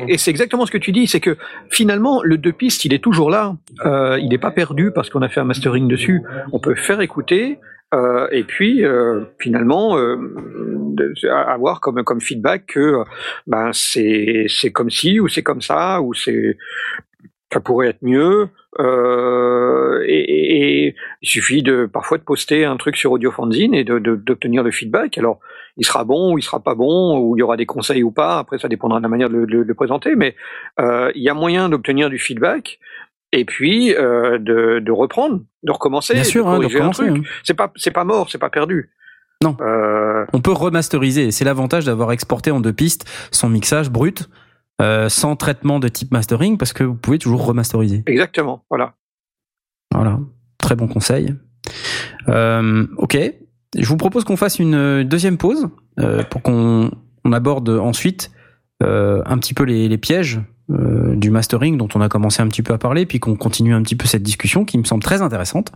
Et, 0.08 0.18
c'est 0.18 0.32
exactement 0.32 0.66
ce 0.68 0.72
que 0.72 0.78
tu 0.78 0.92
dis, 0.92 1.08
c'est 1.08 1.20
que 1.20 1.38
finalement 1.70 2.22
le 2.24 2.38
deux 2.38 2.54
pistes 2.54 2.86
il 2.86 2.94
est 2.94 3.04
toujours 3.04 3.30
là, 3.32 3.56
Euh, 3.86 4.20
il 4.20 4.30
n'est 4.30 4.38
pas 4.38 4.52
perdu 4.52 4.92
parce 4.94 5.10
qu'on 5.10 5.24
a 5.24 5.30
fait 5.30 5.40
un 5.40 5.46
mastering 5.46 5.88
dessus. 5.88 6.22
On 6.52 6.60
peut 6.60 6.76
faire 6.76 7.02
écouter, 7.02 7.58
Euh, 7.94 8.28
et 8.32 8.46
puis 8.46 8.86
euh, 8.86 9.26
finalement 9.38 9.98
euh, 9.98 10.18
avoir 11.30 11.82
comme 11.82 12.04
comme 12.04 12.22
feedback 12.22 12.68
que 12.68 12.80
euh, 12.80 13.04
ben 13.48 13.72
c'est 13.74 14.46
c'est 14.48 14.72
comme 14.72 14.90
ci 14.90 15.20
ou 15.20 15.28
c'est 15.28 15.44
comme 15.44 15.62
ça 15.62 16.02
ou 16.02 16.14
c'est 16.14 16.58
ça 17.52 17.60
pourrait 17.60 17.90
être 17.90 18.02
mieux. 18.02 18.50
Euh, 18.80 20.04
et, 20.08 20.96
il 21.22 21.28
suffit 21.28 21.62
de 21.62 21.86
parfois 21.86 22.18
de 22.18 22.24
poster 22.24 22.66
un 22.66 22.78
truc 22.78 22.96
sur 22.96 23.12
Audiofanzine 23.12 23.74
et 23.76 23.84
d'obtenir 23.84 24.64
le 24.64 24.72
feedback. 24.72 25.18
Alors 25.18 25.40
il 25.78 25.86
sera 25.86 26.04
bon 26.04 26.34
ou 26.34 26.38
il 26.38 26.42
sera 26.42 26.60
pas 26.60 26.74
bon 26.74 27.20
ou 27.20 27.36
il 27.36 27.40
y 27.42 27.44
aura 27.44 27.58
des 27.58 27.66
conseils 27.66 28.04
ou 28.04 28.12
pas. 28.12 28.40
Après 28.40 28.58
ça 28.58 28.68
dépendra 28.68 29.00
de 29.00 29.04
la 29.04 29.10
manière 29.10 29.30
de 29.30 29.38
le, 29.38 29.74
présenter. 29.74 30.16
Mais 30.16 30.36
euh, 30.80 31.12
il 31.16 31.22
y 31.22 31.30
a 31.30 31.34
moyen 31.34 31.70
d'obtenir 31.70 32.10
du 32.10 32.18
feedback 32.18 32.80
et 33.32 33.46
puis 33.46 33.94
euh, 33.96 34.38
de, 34.38 34.80
de 34.80 34.92
reprendre 34.92 35.42
de 35.64 35.72
recommencer 35.72 36.14
Bien 36.14 36.24
de 36.24 36.28
sûr, 36.28 36.48
hein, 36.48 36.54
de 36.58 36.64
corriger 36.64 36.80
un 36.82 36.90
recommencer, 36.90 37.10
hein. 37.10 37.24
c'est 37.44 37.54
pas 37.54 37.72
c'est 37.76 37.92
pas 37.92 38.04
mort, 38.04 38.30
c'est 38.30 38.38
pas 38.38 38.50
perdu. 38.50 38.90
Non. 39.44 39.58
Euh, 39.62 40.26
On 40.34 40.42
peut 40.42 40.52
remasteriser. 40.52 41.32
C'est 41.32 41.46
l'avantage 41.46 41.86
d'avoir 41.86 42.12
exporté 42.12 42.52
en 42.52 42.60
deux 42.60 42.74
pistes 42.74 43.10
son 43.32 43.50
mixage 43.50 43.90
brut, 43.90 44.30
euh, 44.82 45.10
sans 45.10 45.36
traitement 45.36 45.80
de 45.80 45.88
type 45.88 46.12
mastering, 46.12 46.58
parce 46.58 46.74
que 46.74 46.84
vous 46.84 46.96
pouvez 46.96 47.18
toujours 47.18 47.46
remasteriser. 47.46 48.04
exactement. 48.06 48.64
Voilà. 48.70 48.94
Voilà, 49.94 50.20
très 50.58 50.76
bon 50.76 50.88
conseil. 50.88 51.36
Euh, 52.30 52.86
ok, 52.98 53.18
je 53.78 53.88
vous 53.88 53.98
propose 53.98 54.24
qu'on 54.24 54.38
fasse 54.38 54.60
une 54.60 55.04
deuxième 55.04 55.38
pause 55.38 55.70
euh, 56.00 56.24
pour 56.24 56.42
qu'on 56.42 56.92
on 57.26 57.34
aborde 57.34 57.70
ensuite 57.70 58.32
euh, 58.84 59.22
un 59.26 59.38
petit 59.38 59.54
peu 59.54 59.64
les, 59.64 59.88
les 59.90 59.98
pièges 59.98 60.40
euh, 60.70 61.16
du 61.16 61.32
mastering 61.32 61.78
dont 61.78 61.88
on 61.96 62.02
a 62.02 62.10
commencé 62.10 62.42
un 62.42 62.48
petit 62.48 62.62
peu 62.62 62.74
à 62.74 62.78
parler, 62.78 63.06
puis 63.06 63.20
qu'on 63.20 63.36
continue 63.36 63.74
un 63.74 63.82
petit 63.82 63.96
peu 63.96 64.08
cette 64.08 64.24
discussion 64.24 64.64
qui 64.66 64.78
me 64.78 64.84
semble 64.84 65.04
très 65.04 65.22
intéressante. 65.22 65.72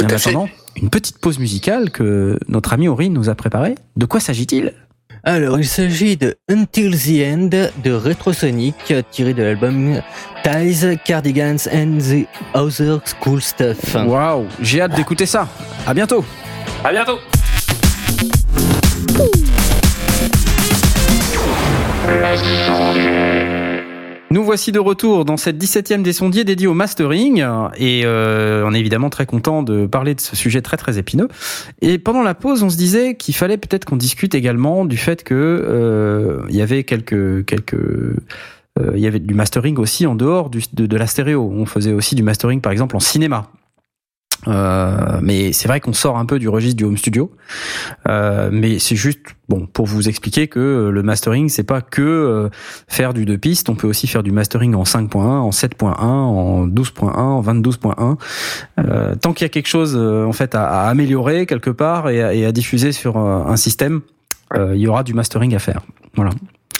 Mais 0.00 0.06
en 0.06 0.08
Tout 0.08 0.14
à 0.14 0.18
fait. 0.18 0.30
attendant, 0.30 0.48
une 0.80 0.90
petite 0.90 1.18
pause 1.18 1.38
musicale 1.38 1.90
que 1.90 2.38
notre 2.48 2.72
ami 2.72 2.88
Aurine 2.88 3.12
nous 3.12 3.28
a 3.28 3.34
préparée. 3.34 3.74
De 3.96 4.06
quoi 4.06 4.20
s'agit-il? 4.20 4.72
Alors, 5.26 5.58
il 5.58 5.66
s'agit 5.66 6.18
de 6.18 6.36
Until 6.50 6.90
the 6.98 7.26
End 7.26 7.48
de 7.82 7.92
Retrosonic, 7.92 8.92
tiré 9.10 9.32
de 9.32 9.42
l'album 9.42 10.00
Ties, 10.42 10.98
Cardigans 11.04 11.66
and 11.72 11.98
the 11.98 12.26
Other 12.54 13.00
Cool 13.20 13.40
Stuff. 13.40 13.94
Waouh, 13.94 14.44
j'ai 14.60 14.82
hâte 14.82 14.94
d'écouter 14.94 15.24
ça. 15.24 15.48
À 15.86 15.94
bientôt. 15.94 16.24
À 16.84 16.92
bientôt. 16.92 17.18
Nous 24.34 24.42
voici 24.42 24.72
de 24.72 24.80
retour 24.80 25.24
dans 25.24 25.36
cette 25.36 25.62
17e 25.62 26.02
des 26.02 26.12
sondiers 26.12 26.42
dédiée 26.42 26.66
au 26.66 26.74
mastering 26.74 27.38
et 27.76 28.02
euh, 28.04 28.64
on 28.66 28.74
est 28.74 28.80
évidemment 28.80 29.08
très 29.08 29.26
content 29.26 29.62
de 29.62 29.86
parler 29.86 30.16
de 30.16 30.20
ce 30.20 30.34
sujet 30.34 30.60
très 30.60 30.76
très 30.76 30.98
épineux. 30.98 31.28
Et 31.82 31.98
pendant 31.98 32.24
la 32.24 32.34
pause, 32.34 32.64
on 32.64 32.68
se 32.68 32.76
disait 32.76 33.14
qu'il 33.14 33.36
fallait 33.36 33.58
peut-être 33.58 33.84
qu'on 33.84 33.94
discute 33.96 34.34
également 34.34 34.86
du 34.86 34.96
fait 34.96 35.22
que 35.22 35.34
euh, 35.34 36.40
il 36.48 36.56
y 36.56 36.62
avait 36.62 36.82
quelques 36.82 37.46
quelques 37.46 37.74
euh, 37.74 38.90
il 38.96 38.98
y 38.98 39.06
avait 39.06 39.20
du 39.20 39.34
mastering 39.34 39.78
aussi 39.78 40.04
en 40.04 40.16
dehors 40.16 40.50
de, 40.50 40.58
de 40.72 40.96
la 40.96 41.06
stéréo. 41.06 41.48
On 41.54 41.64
faisait 41.64 41.92
aussi 41.92 42.16
du 42.16 42.24
mastering 42.24 42.60
par 42.60 42.72
exemple 42.72 42.96
en 42.96 43.00
cinéma. 43.00 43.52
Euh, 44.48 45.18
mais 45.22 45.52
c'est 45.52 45.68
vrai 45.68 45.80
qu'on 45.80 45.92
sort 45.92 46.18
un 46.18 46.26
peu 46.26 46.38
du 46.38 46.48
registre 46.48 46.76
du 46.76 46.84
home 46.84 46.96
studio. 46.96 47.30
Euh, 48.08 48.50
mais 48.52 48.78
c'est 48.78 48.96
juste 48.96 49.20
bon 49.48 49.66
pour 49.66 49.86
vous 49.86 50.08
expliquer 50.08 50.48
que 50.48 50.58
euh, 50.58 50.90
le 50.90 51.02
mastering 51.02 51.48
c'est 51.48 51.64
pas 51.64 51.80
que 51.80 52.02
euh, 52.02 52.48
faire 52.88 53.14
du 53.14 53.24
deux 53.24 53.38
pistes, 53.38 53.68
on 53.68 53.74
peut 53.74 53.86
aussi 53.86 54.06
faire 54.06 54.22
du 54.22 54.32
mastering 54.32 54.74
en 54.74 54.84
5.1, 54.84 55.18
en 55.18 55.50
7.1, 55.50 55.92
en 56.00 56.66
12.1, 56.66 57.10
en 57.10 57.42
22.1. 57.42 58.16
Euh, 58.78 59.14
tant 59.16 59.32
qu'il 59.32 59.44
y 59.44 59.46
a 59.46 59.50
quelque 59.50 59.68
chose 59.68 59.96
en 59.96 60.32
fait 60.32 60.54
à, 60.54 60.88
améliorer 60.88 61.46
quelque 61.46 61.70
part 61.70 62.08
et 62.08 62.44
à, 62.44 62.52
diffuser 62.52 62.92
sur 62.92 63.16
un 63.16 63.56
système, 63.56 64.00
il 64.56 64.76
y 64.76 64.86
aura 64.86 65.02
du 65.02 65.14
mastering 65.14 65.54
à 65.54 65.58
faire. 65.58 65.80
Voilà. 66.14 66.30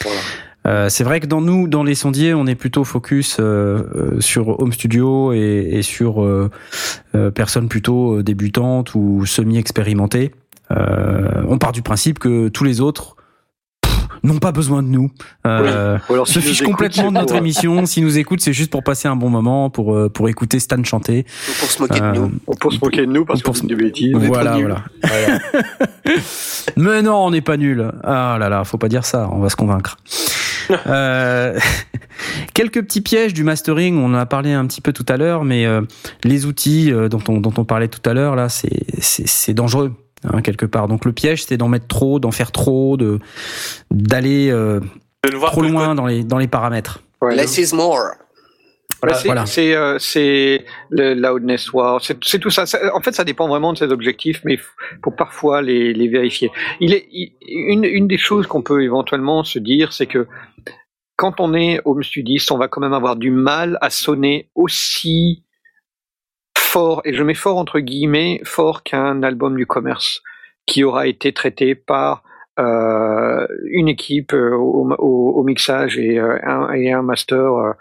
Voilà. 0.02 0.20
Euh, 0.66 0.88
c'est 0.88 1.04
vrai 1.04 1.20
que 1.20 1.26
dans 1.26 1.40
nous, 1.42 1.68
dans 1.68 1.84
les 1.84 1.94
sondiers, 1.94 2.32
on 2.34 2.46
est 2.46 2.54
plutôt 2.54 2.84
focus 2.84 3.36
euh, 3.38 3.82
euh, 3.94 4.20
sur 4.20 4.60
home 4.60 4.72
studio 4.72 5.32
et, 5.34 5.68
et 5.72 5.82
sur 5.82 6.24
euh, 6.24 6.50
euh, 7.14 7.30
personnes 7.30 7.68
plutôt 7.68 8.22
débutantes 8.22 8.94
ou 8.94 9.26
semi-expérimentées. 9.26 10.32
Euh, 10.70 11.44
on 11.48 11.58
part 11.58 11.72
du 11.72 11.82
principe 11.82 12.18
que 12.18 12.48
tous 12.48 12.64
les 12.64 12.80
autres 12.80 13.16
n'ont 14.22 14.38
pas 14.38 14.52
besoin 14.52 14.82
de 14.82 14.88
nous. 14.88 15.10
Euh, 15.46 15.98
alors, 16.08 16.26
se 16.26 16.38
fichent 16.38 16.62
complètement 16.62 17.12
de 17.12 17.18
notre 17.18 17.34
émission. 17.34 17.84
S'ils 17.84 18.02
nous 18.02 18.16
écoutent, 18.16 18.40
c'est 18.40 18.54
juste 18.54 18.70
pour 18.70 18.82
passer 18.82 19.06
un 19.06 19.16
bon 19.16 19.28
moment, 19.28 19.68
pour 19.68 19.94
euh, 19.94 20.08
pour 20.08 20.30
écouter 20.30 20.60
Stan 20.60 20.82
chanter. 20.82 21.26
Pour 21.60 21.68
se 21.70 21.82
moquer 21.82 22.00
Euh, 22.00 22.12
de 22.12 22.18
nous. 22.20 22.30
Pour 22.58 22.72
se 22.72 22.78
moquer 22.82 23.02
de 23.02 23.12
nous 23.12 23.26
parce 23.26 23.42
qu'on 23.42 23.52
se- 23.52 23.66
des 23.66 23.74
bêtises. 23.74 24.14
Voilà, 24.14 24.56
nuls. 24.56 24.74
voilà. 25.02 25.38
Mais 26.78 27.02
non, 27.02 27.16
on 27.16 27.30
n'est 27.32 27.42
pas 27.42 27.58
nul. 27.58 27.92
Ah 28.02 28.38
là 28.40 28.48
là, 28.48 28.64
faut 28.64 28.78
pas 28.78 28.88
dire 28.88 29.04
ça. 29.04 29.28
On 29.30 29.40
va 29.40 29.50
se 29.50 29.56
convaincre. 29.56 29.98
Euh, 30.86 31.58
quelques 32.54 32.82
petits 32.82 33.00
pièges 33.00 33.34
du 33.34 33.44
mastering. 33.44 33.98
On 33.98 34.06
en 34.06 34.14
a 34.14 34.26
parlé 34.26 34.52
un 34.52 34.66
petit 34.66 34.80
peu 34.80 34.92
tout 34.92 35.06
à 35.08 35.16
l'heure, 35.16 35.44
mais 35.44 35.66
euh, 35.66 35.82
les 36.22 36.46
outils 36.46 36.92
euh, 36.92 37.08
dont 37.08 37.22
on 37.28 37.40
dont 37.40 37.52
on 37.56 37.64
parlait 37.64 37.88
tout 37.88 38.08
à 38.08 38.14
l'heure 38.14 38.36
là, 38.36 38.48
c'est 38.48 39.54
dangereux. 39.54 39.92
hein, 40.24 40.40
quelque 40.42 40.66
part. 40.66 40.88
Donc 40.88 41.04
le 41.04 41.12
piège, 41.12 41.44
c'est 41.44 41.56
d'en 41.56 41.68
mettre 41.68 41.86
trop, 41.88 42.18
d'en 42.20 42.30
faire 42.30 42.52
trop, 42.52 42.96
de 42.96 43.18
d'aller 43.90 44.50
euh, 44.50 44.80
trop 45.46 45.62
le 45.62 45.68
loin 45.68 45.94
dans 45.94 46.06
les 46.06 46.24
dans 46.24 46.38
les 46.38 46.48
paramètres. 46.48 47.00
Ouais. 47.22 47.34
Less 47.34 47.58
is 47.58 47.74
more. 47.74 48.12
C'est 49.12 49.26
Voilà. 49.26 49.44
c'est 49.44 49.74
euh, 49.74 49.98
le 50.88 51.12
loudness 51.12 51.70
war, 51.74 52.00
c'est 52.02 52.38
tout 52.38 52.48
ça. 52.48 52.64
En 52.94 53.02
fait, 53.02 53.12
ça 53.12 53.24
dépend 53.24 53.46
vraiment 53.48 53.74
de 53.74 53.78
ses 53.78 53.88
objectifs, 53.92 54.40
mais 54.44 54.58
pour 55.02 55.14
parfois 55.14 55.60
les, 55.60 55.92
les 55.92 56.08
vérifier. 56.08 56.50
Il 56.80 56.94
est 56.94 57.06
il- 57.12 57.32
une 57.42 57.84
une 57.84 58.08
des 58.08 58.16
choses 58.16 58.46
qu'on 58.46 58.62
peut 58.62 58.82
éventuellement 58.82 59.44
se 59.44 59.58
dire, 59.58 59.92
c'est 59.92 60.06
que 60.06 60.26
quand 61.16 61.40
on 61.40 61.54
est 61.54 61.80
home 61.84 62.02
studiste, 62.02 62.50
on 62.50 62.58
va 62.58 62.68
quand 62.68 62.80
même 62.80 62.92
avoir 62.92 63.16
du 63.16 63.30
mal 63.30 63.78
à 63.80 63.90
sonner 63.90 64.50
aussi 64.54 65.44
fort, 66.58 67.02
et 67.04 67.14
je 67.14 67.22
mets 67.22 67.34
fort 67.34 67.58
entre 67.58 67.80
guillemets, 67.80 68.40
fort 68.44 68.82
qu'un 68.82 69.22
album 69.22 69.56
du 69.56 69.66
commerce 69.66 70.22
qui 70.66 70.82
aura 70.82 71.06
été 71.06 71.32
traité 71.32 71.74
par 71.74 72.22
euh, 72.58 73.46
une 73.64 73.88
équipe 73.88 74.32
euh, 74.32 74.54
au, 74.54 75.42
mixage 75.42 75.98
et, 75.98 76.18
euh, 76.18 76.38
un, 76.42 77.02
master 77.02 77.74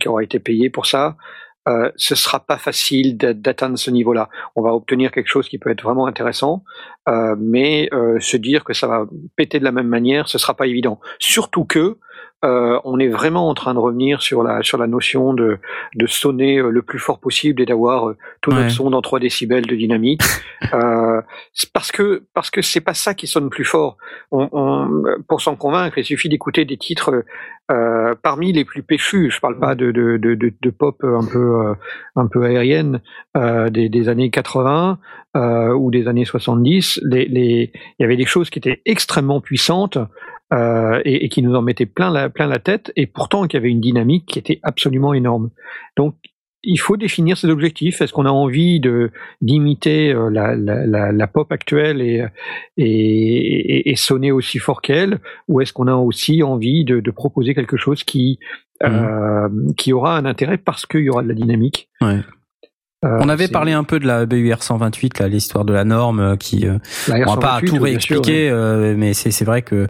qui 0.00 0.08
aura 0.08 0.22
été 0.22 0.38
payé 0.38 0.70
pour 0.70 0.86
ça. 0.86 1.16
Euh, 1.68 1.90
ce 1.96 2.14
sera 2.14 2.40
pas 2.40 2.56
facile 2.56 3.18
d'a- 3.18 3.34
d'atteindre 3.34 3.76
ce 3.76 3.90
niveau-là. 3.90 4.30
On 4.56 4.62
va 4.62 4.72
obtenir 4.72 5.10
quelque 5.10 5.28
chose 5.28 5.48
qui 5.48 5.58
peut 5.58 5.70
être 5.70 5.82
vraiment 5.82 6.06
intéressant, 6.06 6.64
mais 7.36 7.90
se 8.20 8.36
dire 8.36 8.64
que 8.64 8.72
ça 8.72 8.86
va 8.86 9.06
péter 9.36 9.58
de 9.58 9.64
la 9.64 9.72
même 9.72 9.88
manière, 9.88 10.28
ce 10.28 10.38
sera 10.38 10.54
pas 10.54 10.66
évident. 10.66 10.98
Surtout 11.18 11.64
que 11.64 11.98
euh, 12.44 12.78
on 12.84 12.98
est 13.00 13.08
vraiment 13.08 13.48
en 13.48 13.54
train 13.54 13.74
de 13.74 13.80
revenir 13.80 14.22
sur 14.22 14.42
la 14.44 14.62
sur 14.62 14.78
la 14.78 14.86
notion 14.86 15.34
de 15.34 15.58
de 15.96 16.06
sonner 16.06 16.58
euh, 16.58 16.70
le 16.70 16.82
plus 16.82 16.98
fort 17.00 17.18
possible 17.18 17.60
et 17.62 17.66
d'avoir 17.66 18.10
euh, 18.10 18.16
tout 18.42 18.50
Ouais. 18.50 18.58
notre 18.62 18.70
son 18.70 18.90
dans 18.90 19.02
3 19.02 19.18
décibels 19.18 19.66
de 19.66 19.74
dynamique. 19.74 20.22
euh, 20.72 21.20
parce 21.72 21.90
que 21.90 22.22
parce 22.34 22.50
que 22.50 22.62
c'est 22.62 22.80
pas 22.80 22.94
ça 22.94 23.14
qui 23.14 23.26
sonne 23.26 23.50
plus 23.50 23.64
fort. 23.64 23.96
On, 24.30 24.48
on- 24.52 25.02
pour 25.28 25.40
s'en 25.40 25.56
convaincre, 25.56 25.98
il 25.98 26.04
suffit 26.04 26.28
d'écouter 26.28 26.64
des 26.64 26.76
titres 26.76 27.24
euh, 27.70 28.14
parmi 28.22 28.52
les 28.52 28.64
plus 28.64 28.82
péchus. 28.84 29.30
Je 29.30 29.40
parle 29.40 29.58
pas 29.58 29.74
de 29.74 29.90
de, 29.90 30.16
de, 30.16 30.34
de, 30.34 30.70
pop 30.70 30.96
un 31.02 31.24
peu 31.24 31.38
euh, 31.66 31.74
un 32.16 32.26
peu 32.28 32.44
aérienne 32.44 33.00
euh, 33.36 33.68
des, 33.68 33.88
des 33.88 34.08
années 34.08 34.30
80 34.30 34.98
euh, 35.36 35.72
ou 35.74 35.90
des 35.90 36.06
années 36.06 36.24
70. 36.24 37.00
Les, 37.04 37.26
les, 37.26 37.72
il 37.98 38.02
y 38.02 38.04
avait 38.04 38.16
des 38.16 38.26
choses 38.26 38.48
qui 38.48 38.58
étaient 38.60 38.80
extrêmement 38.86 39.40
puissantes 39.40 39.98
euh, 40.52 41.00
et, 41.04 41.24
et 41.24 41.28
qui 41.28 41.42
nous 41.42 41.54
en 41.54 41.62
mettaient 41.62 41.86
plein 41.86 42.10
la, 42.10 42.30
plein 42.30 42.46
la 42.46 42.58
tête, 42.58 42.92
et 42.96 43.06
pourtant 43.06 43.46
qu'il 43.46 43.58
y 43.58 43.60
avait 43.60 43.70
une 43.70 43.80
dynamique 43.80 44.26
qui 44.26 44.38
était 44.38 44.60
absolument 44.62 45.14
énorme. 45.14 45.50
Donc, 45.96 46.14
il 46.64 46.80
faut 46.80 46.96
définir 46.96 47.36
ses 47.36 47.48
objectifs. 47.48 48.00
Est-ce 48.02 48.12
qu'on 48.12 48.26
a 48.26 48.30
envie 48.30 48.80
de 48.80 49.12
d'imiter 49.40 50.12
euh, 50.12 50.28
la, 50.28 50.56
la, 50.56 50.86
la, 50.86 51.12
la 51.12 51.26
pop 51.28 51.52
actuelle 51.52 52.02
et, 52.02 52.26
et, 52.76 52.84
et, 52.84 53.90
et 53.90 53.96
sonner 53.96 54.32
aussi 54.32 54.58
fort 54.58 54.82
qu'elle, 54.82 55.20
ou 55.46 55.60
est-ce 55.60 55.72
qu'on 55.72 55.86
a 55.86 55.94
aussi 55.94 56.42
envie 56.42 56.84
de, 56.84 56.98
de 56.98 57.10
proposer 57.12 57.54
quelque 57.54 57.76
chose 57.76 58.02
qui 58.02 58.40
euh, 58.82 59.48
qui 59.76 59.92
aura 59.92 60.16
un 60.16 60.24
intérêt 60.24 60.58
parce 60.58 60.84
qu'il 60.84 61.02
y 61.02 61.10
aura 61.10 61.22
de 61.22 61.28
la 61.28 61.34
dynamique? 61.34 61.88
Ouais. 62.00 62.18
Euh, 63.04 63.18
On 63.22 63.28
avait 63.28 63.46
parlé 63.46 63.72
un 63.72 63.84
peu 63.84 64.00
de 64.00 64.06
la 64.06 64.26
BUR 64.26 64.62
128, 64.62 65.20
là, 65.20 65.28
l'histoire 65.28 65.64
de 65.64 65.72
la 65.72 65.84
norme 65.84 66.18
euh, 66.18 66.36
qui 66.36 66.66
euh, 66.66 66.78
la 67.06 67.28
On 67.28 67.34
va 67.34 67.40
pas 67.40 67.58
R128, 67.60 67.60
tout 67.60 67.74
sûr, 67.74 67.82
réexpliquer, 67.84 68.50
euh, 68.50 68.94
mais 68.96 69.14
c'est 69.14 69.30
c'est 69.30 69.44
vrai 69.44 69.62
que 69.62 69.86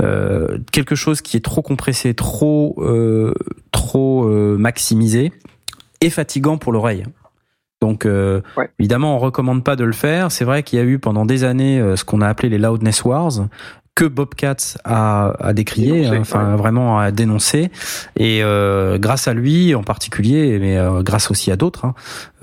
euh, 0.00 0.58
quelque 0.72 0.96
chose 0.96 1.20
qui 1.20 1.36
est 1.36 1.44
trop 1.44 1.62
compressé, 1.62 2.14
trop 2.14 2.76
trop 3.70 4.24
maximisé, 4.58 5.32
est 6.00 6.10
fatigant 6.10 6.58
pour 6.58 6.72
l'oreille. 6.72 7.04
Donc 7.80 8.04
Ouais. 8.06 8.70
évidemment, 8.80 9.14
on 9.14 9.18
recommande 9.20 9.62
pas 9.62 9.76
de 9.76 9.84
le 9.84 9.92
faire. 9.92 10.32
C'est 10.32 10.44
vrai 10.44 10.64
qu'il 10.64 10.80
y 10.80 10.82
a 10.82 10.84
eu 10.84 10.98
pendant 10.98 11.24
des 11.26 11.44
années 11.44 11.80
ce 11.94 12.04
qu'on 12.04 12.20
a 12.22 12.26
appelé 12.28 12.48
les 12.48 12.58
loudness 12.58 13.04
wars, 13.04 13.46
que 13.98 14.04
Bobcat 14.04 14.78
a, 14.84 15.32
a 15.40 15.52
décrié, 15.52 16.02
Dénoncé, 16.02 16.14
hein, 16.14 16.20
enfin 16.20 16.50
ouais. 16.52 16.56
vraiment 16.56 17.00
a 17.00 17.10
dénoncé. 17.10 17.68
Et 18.16 18.44
euh, 18.44 18.96
grâce 18.96 19.26
à 19.26 19.34
lui 19.34 19.74
en 19.74 19.82
particulier, 19.82 20.56
mais 20.60 20.78
euh, 20.78 21.02
grâce 21.02 21.32
aussi 21.32 21.50
à 21.50 21.56
d'autres, 21.56 21.84
hein, 21.84 21.94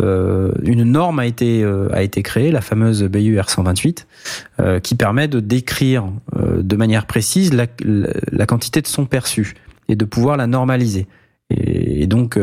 euh, 0.02 0.52
une 0.64 0.84
norme 0.84 1.20
a 1.20 1.26
été 1.26 1.66
a 1.94 2.04
été 2.04 2.24
créée, 2.24 2.52
la 2.52 2.60
fameuse 2.60 3.04
BUR 3.04 3.50
128, 3.50 4.06
euh, 4.60 4.82
qui 4.82 4.96
permet 4.96 5.30
de 5.30 5.40
décrire 5.40 6.04
de 6.36 6.76
manière 6.76 7.06
précise 7.06 7.54
la, 7.54 7.68
la, 7.86 8.10
la 8.34 8.46
quantité 8.46 8.82
de 8.82 8.88
son 8.88 9.06
perçu 9.06 9.54
et 9.88 9.96
de 9.96 10.04
pouvoir 10.04 10.36
la 10.36 10.48
normaliser. 10.48 11.08
Et, 11.52 12.04
et 12.04 12.08
donc 12.08 12.38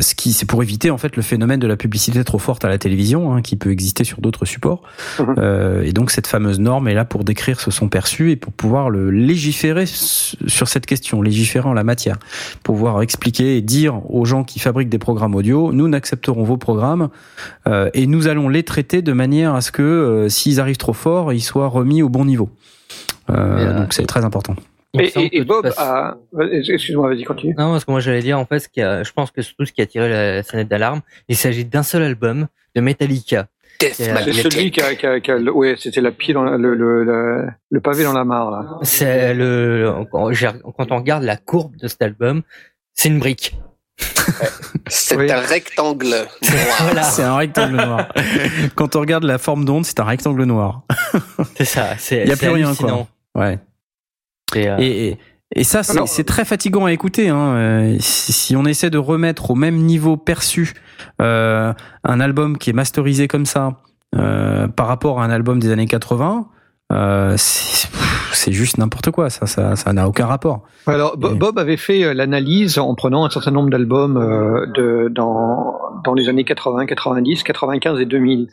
ce 0.00 0.14
qui 0.14 0.32
c'est 0.32 0.46
pour 0.46 0.62
éviter 0.62 0.90
en 0.90 0.98
fait 0.98 1.16
le 1.16 1.22
phénomène 1.22 1.60
de 1.60 1.66
la 1.66 1.76
publicité 1.76 2.22
trop 2.24 2.38
forte 2.38 2.64
à 2.64 2.68
la 2.68 2.78
télévision 2.78 3.34
hein, 3.34 3.42
qui 3.42 3.56
peut 3.56 3.70
exister 3.70 4.04
sur 4.04 4.20
d'autres 4.20 4.44
supports. 4.44 4.82
Mhm. 5.18 5.34
Euh, 5.38 5.82
et 5.82 5.92
donc 5.92 6.10
cette 6.10 6.26
fameuse 6.26 6.60
norme 6.60 6.88
est 6.88 6.94
là 6.94 7.04
pour 7.04 7.24
décrire 7.24 7.60
ce 7.60 7.70
son 7.70 7.88
perçu 7.88 8.30
et 8.30 8.36
pour 8.36 8.52
pouvoir 8.52 8.90
le 8.90 9.10
légiférer 9.10 9.84
sur 9.86 10.68
cette 10.68 10.86
question 10.86 11.22
légiférer 11.22 11.68
en 11.68 11.74
la 11.74 11.84
matière. 11.84 12.18
Pour 12.62 12.74
pouvoir 12.76 13.02
expliquer 13.02 13.56
et 13.56 13.62
dire 13.62 14.00
aux 14.10 14.24
gens 14.24 14.44
qui 14.44 14.58
fabriquent 14.58 14.88
des 14.88 14.98
programmes 14.98 15.34
audio 15.34 15.72
nous 15.72 15.88
n'accepterons 15.88 16.44
vos 16.44 16.56
programmes 16.56 17.08
euh, 17.66 17.90
et 17.94 18.06
nous 18.06 18.28
allons 18.28 18.48
les 18.48 18.62
traiter 18.62 19.02
de 19.02 19.12
manière 19.12 19.54
à 19.54 19.60
ce 19.60 19.72
que 19.72 19.82
euh, 19.82 20.28
s'ils 20.28 20.60
arrivent 20.60 20.76
trop 20.76 20.92
fort 20.92 21.32
ils 21.32 21.42
soient 21.42 21.68
remis 21.68 22.02
au 22.02 22.08
bon 22.08 22.24
niveau. 22.24 22.50
Euh, 23.30 23.34
euh, 23.34 23.80
donc 23.80 23.92
c'est 23.92 24.06
très 24.06 24.24
important 24.24 24.54
Et, 24.98 25.44
Bob 25.44 25.70
a. 25.76 26.16
Excuse-moi, 26.52 27.08
vas-y, 27.10 27.24
continue. 27.24 27.54
Non, 27.58 27.72
parce 27.72 27.84
que 27.84 27.90
moi 27.90 28.00
j'allais 28.00 28.22
dire 28.22 28.38
en 28.38 28.46
fait, 28.46 28.60
ce 28.60 28.68
qui 28.68 28.80
a, 28.80 29.02
je 29.02 29.12
pense 29.12 29.30
que 29.30 29.42
surtout 29.42 29.64
ce 29.66 29.72
qui 29.72 29.82
a 29.82 29.86
tiré 29.86 30.08
la 30.08 30.42
sonnette 30.42 30.68
d'alarme, 30.68 31.00
il 31.28 31.36
s'agit 31.36 31.64
d'un 31.64 31.82
seul 31.82 32.02
album 32.02 32.46
de 32.74 32.80
Metallica. 32.80 33.48
Death 33.80 33.94
C'est 33.94 34.32
celui 34.32 34.70
qui 34.70 34.80
a, 34.80 34.94
qui 34.94 35.04
a, 35.06 35.18
qui 35.18 35.30
a- 35.32 35.36
ouais, 35.36 35.74
c'était 35.76 36.00
la 36.00 36.12
dans 36.32 36.44
la- 36.44 36.56
le, 36.56 36.74
le, 36.76 37.02
le, 37.04 37.46
le 37.70 37.80
pavé 37.80 38.04
dans 38.04 38.12
la 38.12 38.24
mare 38.24 38.50
là. 38.52 38.78
C'est 38.82 39.34
le 39.34 39.92
quand 40.12 40.92
on 40.92 40.96
regarde 40.96 41.24
la 41.24 41.36
courbe 41.36 41.74
de 41.76 41.88
cet 41.88 42.00
album, 42.02 42.42
c'est 42.92 43.08
une 43.08 43.18
brique. 43.18 43.56
C'est 44.88 45.16
Oui. 45.16 45.30
un 45.30 45.40
rectangle 45.40 46.06
noir. 46.08 46.26
Voilà, 46.82 47.02
c'est 47.04 47.22
un 47.22 47.36
rectangle 47.36 47.76
noir 47.76 48.08
quand 48.74 48.96
on 48.96 49.00
regarde 49.00 49.22
la 49.24 49.38
forme 49.38 49.64
d'onde 49.64 49.84
c'est 49.86 50.00
un 50.00 50.04
rectangle 50.04 50.42
noir 50.44 50.82
c'est 51.56 51.64
ça. 51.64 51.90
C'est 51.96 52.22
Il 52.22 52.28
y 52.28 52.32
a 52.32 52.36
plus 52.36 52.48
rien, 52.48 52.66
hallucinant. 52.66 53.06
ouais 53.36 53.58
Euh, 54.56 54.76
Et, 54.78 55.08
et, 55.08 55.18
et 55.56 55.64
ça, 55.64 55.82
c'est 55.82 56.24
très 56.24 56.44
fatigant 56.44 56.84
à 56.86 56.92
écouter. 56.92 57.28
Hein. 57.28 57.54
Euh, 57.56 57.96
Si, 58.00 58.56
on 58.56 58.64
essaie 58.64 58.90
de 58.90 58.98
remettre 58.98 59.50
au 59.50 59.54
même 59.54 59.76
niveau 59.76 60.16
perçu 60.16 60.74
euh, 61.20 61.72
un 62.04 62.20
album 62.20 62.58
qui 62.58 62.70
est 62.70 62.74
masterisé 62.74 63.28
comme 63.28 63.46
ça 63.46 63.80
euh, 64.16 64.68
par 64.68 64.86
rapport 64.86 65.20
à 65.20 65.24
un 65.24 65.30
album 65.30 65.58
des 65.60 65.70
années 65.70 65.86
80, 65.86 66.48
euh, 66.92 67.34
c'est 67.36 68.52
juste 68.52 68.78
n'importe 68.78 69.10
quoi. 69.10 69.30
Ça, 69.30 69.46
ça, 69.46 69.74
ça 69.76 69.92
n'a 69.92 70.08
aucun 70.08 70.26
rapport. 70.26 70.62
Alors 70.86 71.16
Bob 71.16 71.58
avait 71.58 71.76
fait 71.76 72.14
l'analyse 72.14 72.78
en 72.78 72.94
prenant 72.94 73.24
un 73.24 73.30
certain 73.30 73.50
nombre 73.50 73.70
d'albums 73.70 74.16
euh, 74.16 75.08
dans 75.08 75.74
dans 76.04 76.14
les 76.14 76.28
années 76.28 76.44
80, 76.44 76.86
90, 76.86 77.42
95 77.44 78.00
et 78.00 78.04
2000 78.04 78.48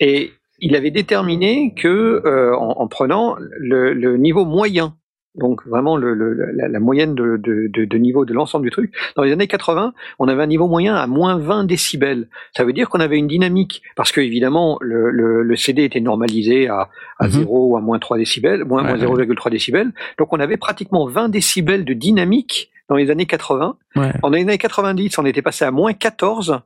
et 0.00 0.32
il 0.58 0.74
avait 0.74 0.90
déterminé 0.90 1.74
que 1.74 2.22
euh, 2.26 2.56
en, 2.56 2.80
en 2.80 2.88
prenant 2.88 3.36
le, 3.58 3.92
le 3.94 4.16
niveau 4.16 4.44
moyen 4.44 4.94
donc 5.36 5.66
vraiment 5.66 5.96
le, 5.96 6.14
le- 6.14 6.32
la, 6.52 6.68
la 6.68 6.80
moyenne 6.80 7.14
de, 7.14 7.36
de, 7.36 7.68
de, 7.72 7.84
de 7.84 7.98
niveau 7.98 8.24
de 8.24 8.32
l'ensemble 8.32 8.64
du 8.64 8.70
truc. 8.70 8.92
Dans 9.16 9.22
les 9.22 9.32
années 9.32 9.46
80, 9.46 9.92
on 10.18 10.28
avait 10.28 10.42
un 10.42 10.46
niveau 10.46 10.66
moyen 10.68 10.94
à 10.96 11.06
moins 11.06 11.36
20 11.38 11.64
décibels. 11.64 12.28
Ça 12.56 12.64
veut 12.64 12.72
dire 12.72 12.88
qu'on 12.88 13.00
avait 13.00 13.18
une 13.18 13.26
dynamique, 13.26 13.82
parce 13.96 14.12
que 14.12 14.20
évidemment 14.20 14.78
le, 14.80 15.10
le, 15.10 15.42
le 15.42 15.56
CD 15.56 15.84
était 15.84 16.00
normalisé 16.00 16.68
à, 16.68 16.88
à 17.18 17.26
Mhm. 17.26 17.30
0 17.32 17.70
ou 17.72 17.76
à 17.76 17.80
moins 17.80 17.98
3 17.98 18.18
décibels, 18.18 18.64
moins, 18.64 18.82
Ouais, 18.84 18.96
moins 18.96 19.14
ouais. 19.16 19.24
0,3 19.26 19.50
décibels. 19.50 19.92
Donc 20.18 20.32
on 20.32 20.40
avait 20.40 20.56
pratiquement 20.56 21.06
20 21.06 21.28
décibels 21.28 21.84
de 21.84 21.92
dynamique 21.94 22.70
dans 22.88 22.96
les 22.96 23.10
années 23.10 23.26
80. 23.26 23.76
Ouais. 23.96 24.12
En 24.22 24.30
les 24.30 24.42
années 24.42 24.58
90, 24.58 25.18
on 25.18 25.26
était 25.26 25.42
passé 25.42 25.64
à 25.64 25.70
moins 25.70 25.92
14. 25.92 26.60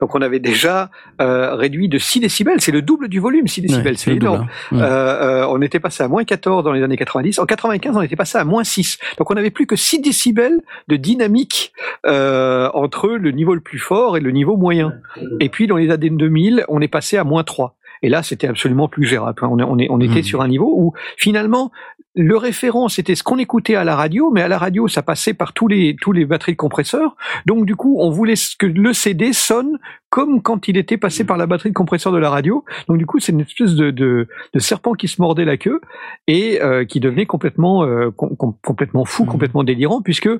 Donc 0.00 0.14
on 0.14 0.22
avait 0.22 0.38
déjà 0.38 0.90
euh, 1.20 1.54
réduit 1.54 1.88
de 1.88 1.98
6 1.98 2.20
décibels. 2.20 2.60
C'est 2.60 2.72
le 2.72 2.82
double 2.82 3.08
du 3.08 3.20
volume, 3.20 3.46
6 3.46 3.62
décibels. 3.62 3.92
Ouais, 3.92 3.96
c'est 3.98 4.14
énorme. 4.14 4.46
hein. 4.72 4.76
Euh, 4.78 5.42
euh, 5.42 5.46
on 5.48 5.60
était 5.62 5.80
passé 5.80 6.02
à 6.02 6.08
moins 6.08 6.24
14 6.24 6.64
dans 6.64 6.72
les 6.72 6.82
années 6.82 6.96
90. 6.96 7.38
En 7.38 7.46
95, 7.46 7.96
on 7.96 8.02
était 8.02 8.16
passé 8.16 8.38
à 8.38 8.44
moins 8.44 8.64
6. 8.64 8.98
Donc 9.18 9.30
on 9.30 9.34
avait 9.36 9.50
plus 9.50 9.66
que 9.66 9.76
6 9.76 10.00
décibels 10.00 10.60
de 10.88 10.96
dynamique 10.96 11.72
euh, 12.06 12.68
entre 12.74 13.08
le 13.10 13.30
niveau 13.30 13.54
le 13.54 13.60
plus 13.60 13.78
fort 13.78 14.16
et 14.16 14.20
le 14.20 14.30
niveau 14.30 14.56
moyen. 14.56 14.94
Et 15.40 15.48
puis 15.48 15.66
dans 15.66 15.76
les 15.76 15.90
années 15.90 16.10
2000, 16.10 16.64
on 16.68 16.80
est 16.80 16.88
passé 16.88 17.16
à 17.16 17.24
moins 17.24 17.44
3. 17.44 17.76
Et 18.02 18.08
là, 18.08 18.22
c'était 18.22 18.46
absolument 18.46 18.88
plus 18.88 19.04
gérable. 19.04 19.42
On, 19.44 19.58
est- 19.58 19.62
on, 19.62 19.78
est- 19.78 19.88
on 19.90 20.00
était 20.00 20.16
Mhm. 20.20 20.22
sur 20.22 20.40
un 20.40 20.48
niveau 20.48 20.72
où 20.74 20.94
finalement 21.18 21.70
le 22.14 22.36
référent 22.36 22.88
c'était 22.88 23.14
ce 23.14 23.22
qu'on 23.22 23.38
écoutait 23.38 23.76
à 23.76 23.84
la 23.84 23.96
radio, 23.96 24.30
mais 24.30 24.42
à 24.42 24.48
la 24.48 24.58
radio 24.58 24.88
ça 24.88 25.02
passait 25.02 25.34
par 25.34 25.52
tous 25.52 25.68
les 25.68 25.96
tous 26.00 26.12
les 26.12 26.24
batteries 26.24 26.52
de 26.52 26.56
compresseurs. 26.56 27.16
Donc 27.46 27.66
du 27.66 27.76
coup, 27.76 27.96
on 28.00 28.10
voulait 28.10 28.34
que 28.58 28.66
le 28.66 28.92
CD 28.92 29.32
sonne 29.32 29.78
comme 30.10 30.42
quand 30.42 30.68
il 30.68 30.76
était 30.76 30.96
passé 30.96 31.24
par 31.24 31.36
la 31.36 31.46
batterie 31.46 31.70
de 31.70 31.74
compresseur 31.74 32.12
de 32.12 32.18
la 32.18 32.30
radio. 32.30 32.64
Donc 32.88 32.98
du 32.98 33.06
coup, 33.06 33.20
c'est 33.20 33.32
une 33.32 33.40
espèce 33.40 33.74
de, 33.76 33.90
de, 33.90 34.28
de 34.52 34.58
serpent 34.58 34.94
qui 34.94 35.08
se 35.08 35.22
mordait 35.22 35.44
la 35.44 35.56
queue 35.56 35.80
et 36.26 36.60
euh, 36.60 36.84
qui 36.84 36.98
devenait 37.00 37.26
complètement 37.26 37.84
euh, 37.84 38.10
com- 38.10 38.36
com- 38.36 38.54
complètement 38.62 39.04
fou, 39.04 39.22
Mhm. 39.24 39.28
complètement 39.30 39.64
délirant, 39.64 40.02
puisque 40.02 40.26
euh, 40.26 40.38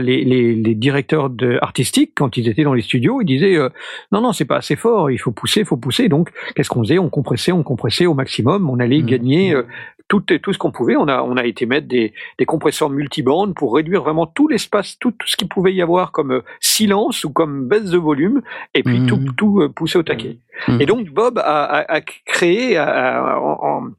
les, 0.00 0.24
les, 0.24 0.54
les 0.54 0.74
directeurs 0.74 1.30
de, 1.30 1.58
artistiques, 1.62 2.12
quand 2.16 2.36
ils 2.36 2.48
étaient 2.48 2.64
dans 2.64 2.74
les 2.74 2.82
studios, 2.82 3.20
ils 3.22 3.26
disaient 3.26 3.56
euh, 3.56 3.68
non 4.10 4.20
non 4.20 4.32
c'est 4.32 4.44
pas 4.44 4.56
assez 4.56 4.76
fort, 4.76 5.10
il 5.10 5.18
faut 5.18 5.30
pousser, 5.32 5.60
il 5.60 5.66
faut 5.66 5.76
pousser. 5.76 6.08
Donc 6.08 6.30
qu'est-ce 6.54 6.68
qu'on 6.68 6.82
faisait? 6.82 6.98
On 6.98 7.08
compressait, 7.08 7.52
on 7.52 7.62
compressait 7.62 8.06
au 8.06 8.14
maximum, 8.14 8.68
on 8.68 8.78
allait 8.80 8.98
Mhm. 9.02 9.06
gagner 9.06 9.54
euh, 9.54 9.62
tout, 10.08 10.20
tout 10.20 10.52
ce 10.52 10.58
qu'on 10.58 10.72
pouvait. 10.72 10.96
On 10.96 11.08
a 11.08 11.22
on 11.22 11.36
a 11.38 11.44
été 11.46 11.64
mettre 11.64 11.86
des, 11.88 12.12
des 12.38 12.44
compresseurs 12.44 12.90
multibandes 12.90 13.54
pour 13.54 13.74
réduire 13.74 14.02
vraiment 14.02 14.26
tout 14.26 14.46
l'espace, 14.48 14.98
tout, 14.98 15.12
tout 15.12 15.26
ce 15.26 15.36
qu'il 15.36 15.48
pouvait 15.48 15.72
y 15.72 15.80
avoir 15.80 16.12
comme 16.12 16.32
euh, 16.32 16.40
silence 16.60 17.24
ou 17.24 17.30
comme 17.30 17.66
baisse 17.66 17.90
de 17.90 17.96
volume, 17.98 18.42
et 18.74 18.82
puis 18.82 19.06
tout 19.06 19.11
tout 19.36 19.60
euh, 19.62 19.68
pousser 19.68 19.98
au 19.98 20.02
taquet. 20.02 20.38
Mhm. 20.68 20.80
Et 20.80 20.86
donc 20.86 21.08
Bob 21.10 21.38
a, 21.38 21.64
a- 21.64 21.94
a 21.96 22.00
créé 22.00 22.76
a- 22.76 23.38
en, 23.40 23.90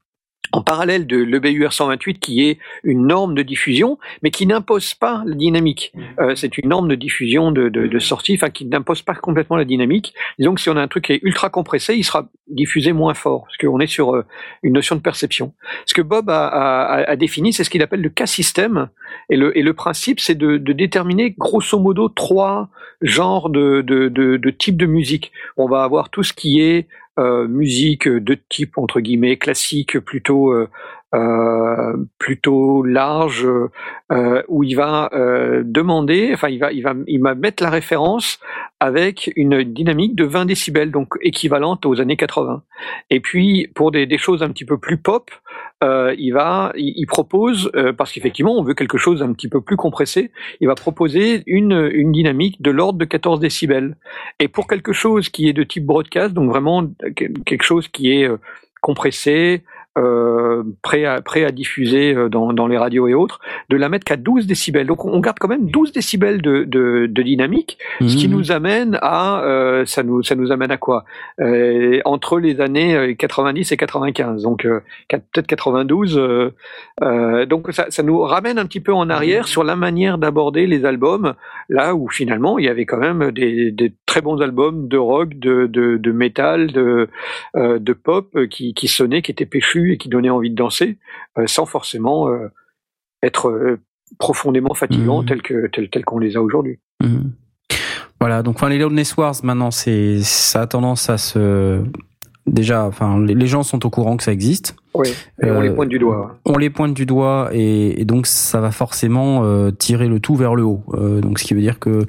en- 0.53 0.61
parallèle 0.63 1.05
de 1.07 1.17
l'EBUR 1.17 1.73
128 1.73 2.19
qui 2.19 2.47
est 2.47 2.57
une 2.84 3.05
norme 3.07 3.35
de 3.35 3.41
diffusion, 3.43 3.99
mais 4.21 4.31
qui 4.31 4.47
n'impose 4.47 4.93
pas 4.93 5.23
la 5.25 5.35
dynamique. 5.35 5.91
Euh, 6.19 6.35
c'est 6.35 6.57
une 6.57 6.69
norme 6.69 6.88
de 6.88 6.95
diffusion 6.95 7.51
de, 7.51 7.67
de, 7.69 7.88
de 7.88 7.99
sortie, 7.99 8.35
enfin 8.35 8.49
qui 8.49 8.65
n'impose 8.65 9.01
pas 9.01 9.13
complètement 9.15 9.57
la 9.57 9.65
dynamique. 9.65 10.13
Disons 10.39 10.55
que 10.55 10.61
si 10.61 10.69
on 10.69 10.77
a 10.77 10.81
un 10.81 10.88
truc 10.88 11.05
qui 11.05 11.13
est 11.13 11.19
ultra 11.23 11.49
compressé, 11.49 11.95
il 11.95 12.03
sera 12.03 12.30
diffusé 12.47 12.93
moins 12.93 13.13
fort, 13.13 13.43
parce 13.45 13.57
qu'on 13.57 13.80
est 13.80 13.88
sur 13.88 14.15
euh, 14.15 14.25
une 14.63 14.73
notion 14.73 14.95
de 14.95 15.01
perception. 15.01 15.53
Ce 15.85 15.93
que 15.93 16.01
Bob 16.01 16.30
a, 16.30 16.47
a- 16.47 17.09
a 17.11 17.15
défini, 17.15 17.51
c'est 17.53 17.63
ce 17.63 17.69
qu'il 17.69 17.81
appelle 17.81 18.01
le 18.01 18.09
K-système, 18.09 18.89
et 19.30 19.35
le, 19.38 19.57
et 19.57 19.61
le 19.63 19.73
principe, 19.73 20.19
c'est 20.19 20.35
de, 20.35 20.57
de 20.57 20.73
déterminer 20.73 21.31
grosso 21.38 21.77
modo 21.80 22.09
trois 22.09 22.69
genres 23.01 23.49
de, 23.49 23.81
de, 23.81 24.07
de, 24.09 24.38
de 24.38 24.49
types 24.49 24.77
de 24.77 24.85
musique. 24.85 25.31
On 25.57 25.67
va 25.67 25.84
avoir 25.84 26.09
tout 26.09 26.23
ce 26.23 26.34
qui 26.34 26.61
est 26.61 26.88
musique 27.18 28.07
de 28.07 28.38
type 28.49 28.77
entre 28.77 28.99
guillemets 28.99 29.38
classique, 29.38 29.99
plutôt 29.99 30.53
euh, 31.14 31.94
plutôt 32.18 32.81
large, 32.81 33.48
euh, 34.11 34.41
où 34.48 34.64
il 34.64 34.76
va 34.76 35.10
euh, 35.14 35.61
demander, 35.64 36.31
enfin 36.34 36.49
il 36.49 36.57
va 36.60 36.72
il 36.72 36.81
va 36.81 36.95
il 37.06 37.22
va 37.22 37.35
mettre 37.35 37.61
la 37.61 37.69
référence 37.69 38.40
avec 38.80 39.31
une 39.35 39.64
dynamique 39.64 40.15
de 40.15 40.23
20 40.23 40.45
décibels, 40.45 40.91
donc 40.91 41.14
équivalente 41.22 41.85
aux 41.85 42.02
années 42.02 42.18
80. 42.18 42.64
Et 43.11 43.19
puis 43.19 43.69
pour 43.76 43.91
des, 43.91 44.07
des 44.07 44.18
choses 44.18 44.41
un 44.41 44.49
petit 44.49 44.65
peu 44.65 44.80
plus 44.80 44.98
pop, 44.98 45.30
euh, 45.84 46.15
il 46.18 46.31
va 46.31 46.72
il, 46.76 46.94
il 46.95 47.06
propose 47.06 47.72
parce 47.95 48.11
qu'effectivement 48.11 48.57
on 48.57 48.64
veut 48.64 48.73
quelque 48.73 48.98
chose 48.98 49.22
un 49.22 49.34
petit 49.34 49.49
peu 49.49 49.61
plus 49.61 49.77
compressé, 49.77 50.31
il 50.61 50.68
va 50.68 50.73
proposer 50.73 51.44
une 51.45 51.91
une 51.94 52.11
dynamique 52.11 52.60
de 52.61 52.72
l'ordre 52.72 52.98
de 52.98 53.06
14 53.06 53.40
décibels. 53.40 53.98
Et 54.40 54.48
pour 54.48 54.65
quelque 54.65 54.94
chose 54.94 55.30
qui 55.30 55.48
est 55.48 55.53
de 55.53 55.64
type 55.64 55.85
broadcast, 55.85 56.34
donc 56.34 56.49
vraiment 56.49 56.88
quelque 57.45 57.64
chose 57.64 57.88
qui 57.88 58.11
est 58.11 58.27
compressé, 58.81 59.64
euh, 59.97 60.63
prêt, 60.81 61.05
à, 61.05 61.21
prêt 61.21 61.43
à 61.45 61.51
diffuser 61.51 62.15
euh, 62.15 62.29
dans, 62.29 62.51
dans 62.53 62.67
les 62.67 62.77
radios 62.77 63.07
et 63.07 63.13
autres, 63.13 63.39
de 63.69 63.77
la 63.77 63.89
mettre 63.89 64.05
qu'à 64.05 64.15
12 64.17 64.47
décibels. 64.47 64.87
Donc 64.87 65.05
on 65.05 65.19
garde 65.19 65.37
quand 65.39 65.47
même 65.47 65.67
12 65.69 65.91
décibels 65.91 66.41
de, 66.41 66.63
de, 66.63 67.07
de 67.07 67.21
dynamique, 67.21 67.77
ce 68.01 68.15
qui 68.17 68.27
Mhm. 68.27 68.33
nous 68.33 68.51
amène 68.51 68.97
à 69.01 69.43
euh, 69.43 69.85
ça 69.85 70.01
nous 70.03 70.23
ça 70.23 70.35
nous 70.35 70.51
amène 70.51 70.71
à 70.71 70.77
quoi? 70.77 71.03
Euh, 71.39 71.99
Entre 72.05 72.39
les 72.39 72.59
années 72.61 72.95
euh, 72.95 73.13
90 73.13 73.71
et 73.71 73.77
95, 73.77 74.43
donc 74.43 74.63
peut-être 75.09 75.47
92. 75.47 76.17
euh, 76.17 76.51
euh, 77.03 77.45
donc 77.45 77.67
ça, 77.71 77.85
ça 77.89 78.01
nous 78.03 78.19
ramène 78.21 78.57
un 78.57 78.65
petit 78.65 78.79
peu 78.79 78.93
en 78.93 79.09
arrière 79.09 79.47
sur 79.47 79.63
la 79.63 79.75
manière 79.75 80.17
d'aborder 80.17 80.65
les 80.67 80.85
albums, 80.85 81.33
là 81.69 81.93
où 81.95 82.09
finalement 82.09 82.57
il 82.57 82.65
y 82.65 82.69
avait 82.69 82.85
quand 82.85 82.97
même 82.97 83.31
des, 83.31 83.71
des 83.71 83.93
très 84.05 84.21
bons 84.21 84.41
albums 84.41 84.87
de 84.87 84.97
rock, 84.97 85.29
de, 85.37 85.67
de, 85.67 85.97
de 85.97 86.11
métal, 86.11 86.67
de, 86.71 87.09
de 87.55 87.93
pop 87.93 88.27
qui, 88.49 88.73
qui 88.73 88.87
sonnaient, 88.87 89.21
qui 89.21 89.31
étaient 89.31 89.45
péchus 89.45 89.82
et 89.91 89.97
qui 89.97 90.10
donnaient 90.10 90.30
envie 90.30 90.49
de 90.49 90.55
danser, 90.55 90.97
euh, 91.38 91.47
sans 91.47 91.65
forcément 91.65 92.30
euh, 92.30 92.47
être 93.22 93.49
euh, 93.49 93.80
profondément 94.19 94.73
fatigants 94.73 95.22
Mhm. 95.22 95.27
tels 95.27 95.41
que 95.41 95.68
tels, 95.68 95.89
tels 95.89 96.05
qu'on 96.05 96.19
les 96.19 96.38
a 96.38 96.41
aujourd'hui. 96.41 96.80
Mhm. 97.01 97.31
Voilà, 98.19 98.41
donc 98.43 98.55
enfin 98.55 98.69
les 98.69 98.77
Loudness 98.77 99.18
Wars 99.18 99.35
maintenant, 99.43 99.72
c'est 99.72 100.22
ça 100.22 100.61
a 100.61 100.68
tendance 100.68 101.10
à 101.10 101.18
se 101.18 101.84
déjà, 102.47 102.85
enfin 102.85 103.19
les, 103.19 103.47
gens 103.47 103.63
sont 103.63 103.85
au 103.85 103.89
courant 103.89 104.17
que 104.17 104.23
ça 104.23 104.31
existe. 104.31 104.75
Oui, 104.93 105.09
et 105.41 105.49
on 105.49 105.59
les 105.59 105.69
Euh, 105.69 105.73
pointe 105.73 105.89
du 105.89 105.97
doigt. 105.97 106.37
on 106.45 106.57
les 106.57 106.69
pointe 106.69 106.93
du 106.93 107.07
doigt 107.07 107.49
et, 107.51 107.99
et 107.99 108.05
donc 108.05 108.27
ça 108.27 108.61
va 108.61 108.69
forcément 108.69 109.43
euh, 109.43 109.71
tirer 109.71 110.07
le 110.07 110.19
tout 110.19 110.35
vers 110.35 110.53
le 110.53 110.63
haut. 110.63 110.83
Euh, 110.93 111.19
donc 111.19 111.39
ce 111.39 111.45
qui 111.45 111.55
veut 111.55 111.61
dire 111.61 111.79
que 111.79 112.05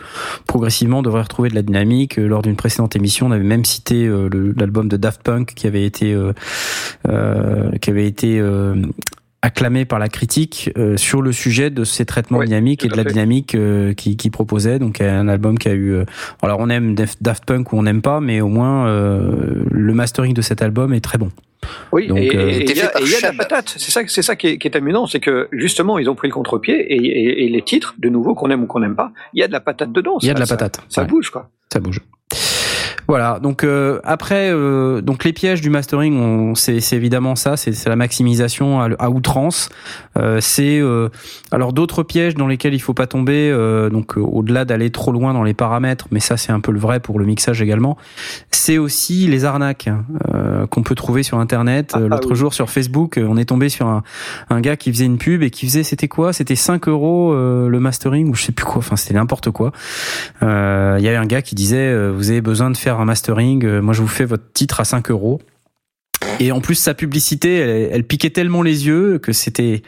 progressivement 0.47 0.99
on 0.99 1.03
devrait 1.03 1.23
retrouver 1.23 1.49
de 1.49 1.55
la 1.55 1.63
dynamique. 1.63 2.17
Lors 2.17 2.43
d'une 2.43 2.57
précédente 2.57 2.95
émission, 2.95 3.27
on 3.27 3.31
avait 3.31 3.43
même 3.43 3.65
cité 3.65 4.07
l'album 4.57 4.89
de 4.89 4.97
Daft 4.97 5.23
Punk 5.23 5.55
qui 5.55 5.67
avait 5.67 5.85
été 5.85 6.13
euh, 6.13 6.33
euh, 7.09 7.71
qui 7.81 7.91
avait 7.91 8.07
été 8.07 8.39
euh, 8.41 8.75
acclamé 9.45 9.85
par 9.85 9.99
la 9.99 10.09
critique 10.09 10.71
euh, 10.79 10.97
sur 10.97 11.21
le 11.21 11.31
sujet 11.33 11.69
de 11.71 11.85
ces 11.85 12.07
traitements 12.07 12.39
Ouais, 12.39 12.47
dynamiques 12.47 12.85
et 12.85 12.89
de 12.89 12.97
la 12.97 13.03
fait. 13.03 13.11
dynamique 13.11 13.55
euh, 13.55 13.93
qui, 13.93 14.17
qui 14.17 14.31
proposait. 14.31 14.79
Donc 14.79 15.01
un 15.01 15.29
album 15.29 15.59
qui 15.59 15.69
a 15.69 15.73
eu. 15.75 15.93
euh, 15.93 16.05
alors 16.43 16.61
on 16.61 16.71
aime 16.71 16.95
Daft 17.21 17.45
Punk 17.45 17.73
ou 17.73 17.77
on 17.79 17.83
n'aime 17.83 18.01
pas, 18.03 18.21
mais 18.21 18.41
au 18.41 18.49
moins 18.49 18.87
euh, 18.89 19.63
le 19.71 19.93
mastering 19.95 20.33
de 20.35 20.41
cet 20.43 20.63
album 20.63 20.95
est 20.95 21.01
très 21.03 21.19
bon. 21.19 21.31
Oui, 21.93 22.07
Donc, 22.09 22.19
et 22.19 22.27
il 22.27 22.77
y 22.77 22.81
a, 22.83 22.91
y 23.01 23.17
de 23.17 23.23
la 23.23 23.33
patate. 23.33 23.75
C'est 23.79 23.91
ça, 23.91 24.01
c'est 24.07 24.21
ça 24.23 24.37
qui 24.37 24.49
est, 24.49 24.59
qui 24.59 24.67
est 24.69 24.77
amusant, 24.77 25.07
c'est 25.07 25.21
que 25.21 25.49
justement 25.53 25.99
ils 25.99 26.09
ont 26.11 26.15
pris 26.15 26.29
le 26.29 26.35
contre-pied 26.35 26.75
et, 26.93 26.97
et- 26.97 27.45
et 27.45 27.49
les 27.49 27.63
titres, 27.63 27.95
de 27.99 28.09
nouveau 28.09 28.35
qu'on 28.35 28.51
aime 28.51 28.63
ou 28.65 28.67
qu'on 28.67 28.81
n'aime 28.81 28.97
pas, 28.97 29.13
il 29.33 29.41
y 29.41 29.43
a 29.43 29.47
de 29.49 29.53
la 29.53 29.61
patate 29.61 29.91
dedans. 29.93 30.19
Il 30.23 30.29
y 30.29 30.31
a 30.31 30.35
de 30.35 30.41
la 30.41 30.47
ça- 30.47 30.57
patate. 30.57 30.81
Ça, 30.89 31.03
Ouais. 31.03 31.09
bouge 31.09 31.31
quoi. 31.31 31.49
ça 31.73 31.81
bouge. 31.81 32.01
Voilà. 33.07 33.39
Donc 33.41 33.65
euh, 33.65 34.01
après, 34.05 34.51
euh, 34.51 35.01
donc 35.01 35.25
les 35.25 35.33
pièges 35.33 35.61
du 35.61 35.71
mastering, 35.71 36.19
on- 36.19 36.55
c'est 36.55 36.81
c'est 36.81 36.97
évidemment 36.97 37.37
ça, 37.37 37.57
c'est 37.57 37.87
la 37.87 37.97
maximisation 37.97 38.81
à, 38.81 38.89
à 38.99 39.11
outrance. 39.11 39.69
Euh, 40.17 40.39
c'est 40.41 40.79
euh, 40.81 41.09
alors 41.55 41.73
d'autres 41.73 42.03
pièges 42.03 42.35
dans 42.35 42.47
lesquels 42.47 42.75
il 42.75 42.81
faut 42.81 42.95
pas 42.95 43.07
tomber. 43.07 43.51
euh, 43.51 43.91
donc 43.91 44.17
euh, 44.17 44.21
au-delà 44.21 44.65
d'aller 44.65 44.91
trop 44.91 45.13
loin 45.13 45.33
dans 45.33 45.43
les 45.45 45.55
paramètres, 45.55 46.07
mais 46.11 46.21
ça 46.21 46.37
c'est 46.37 46.53
un 46.53 46.61
peu 46.61 46.73
le 46.73 46.79
vrai 46.79 47.01
pour 47.01 47.19
le 47.19 47.25
mixage 47.25 47.63
également. 47.63 47.97
C'est 48.51 48.79
aussi 48.79 49.27
les 49.27 49.45
arnaques 49.45 49.89
euh, 50.35 50.67
qu'on 50.67 50.83
peut 50.83 50.95
trouver 50.95 51.23
sur 51.23 51.39
Internet. 51.39 51.93
Ah, 51.95 51.99
Euh, 51.99 52.05
ah 52.11 52.15
L'autre 52.15 52.31
oui. 52.31 52.37
jour 52.37 52.55
sur 52.55 52.71
Facebook, 52.71 53.19
on 53.23 53.37
est 53.37 53.45
tombé 53.47 53.69
sur 53.69 53.87
un, 53.87 54.03
un 54.51 54.61
gars 54.61 54.77
qui 54.77 54.93
faisait 54.93 55.07
une 55.07 55.19
pub 55.19 55.43
et 55.43 55.51
qui 55.51 55.67
faisait, 55.67 55.83
c'était 55.83 56.09
quoi? 56.09 56.33
C'était 56.33 56.57
5 56.57 56.89
euros 56.89 57.33
euh, 57.33 57.69
le 57.69 57.81
mastering 57.81 58.29
ou 58.31 58.35
je 58.35 58.43
sais 58.45 58.53
plus 58.53 58.65
quoi. 58.67 58.79
Enfin, 58.79 58.97
c'était 58.97 59.15
n'importe 59.15 59.51
quoi. 59.51 59.73
Euh, 60.43 60.97
Il 60.99 61.05
y 61.05 61.09
avait 61.09 61.17
un 61.17 61.27
gars 61.27 61.43
qui 61.43 61.55
disait, 61.55 61.77
euh, 61.89 62.11
vous 62.15 62.31
avez 62.31 62.41
besoin 62.41 62.71
de 62.71 62.77
faire 62.77 63.01
un 63.01 63.05
mastering. 63.05 63.65
euh, 63.65 63.81
moi, 63.81 63.95
je 63.95 64.03
vous 64.03 64.09
fais 64.09 64.25
votre 64.25 64.45
titre 64.53 64.81
à 64.81 64.85
5 64.85 65.11
euros. 65.11 65.41
Et 66.41 66.53
en 66.53 66.61
plus, 66.61 66.75
sa 66.75 66.95
publicité, 66.95 67.57
elle, 67.57 67.89
elle 67.93 68.05
piquait 68.05 68.31
tellement 68.31 68.63
les 68.63 68.87
yeux 68.87 69.19
que 69.19 69.33
c'était. 69.33 69.83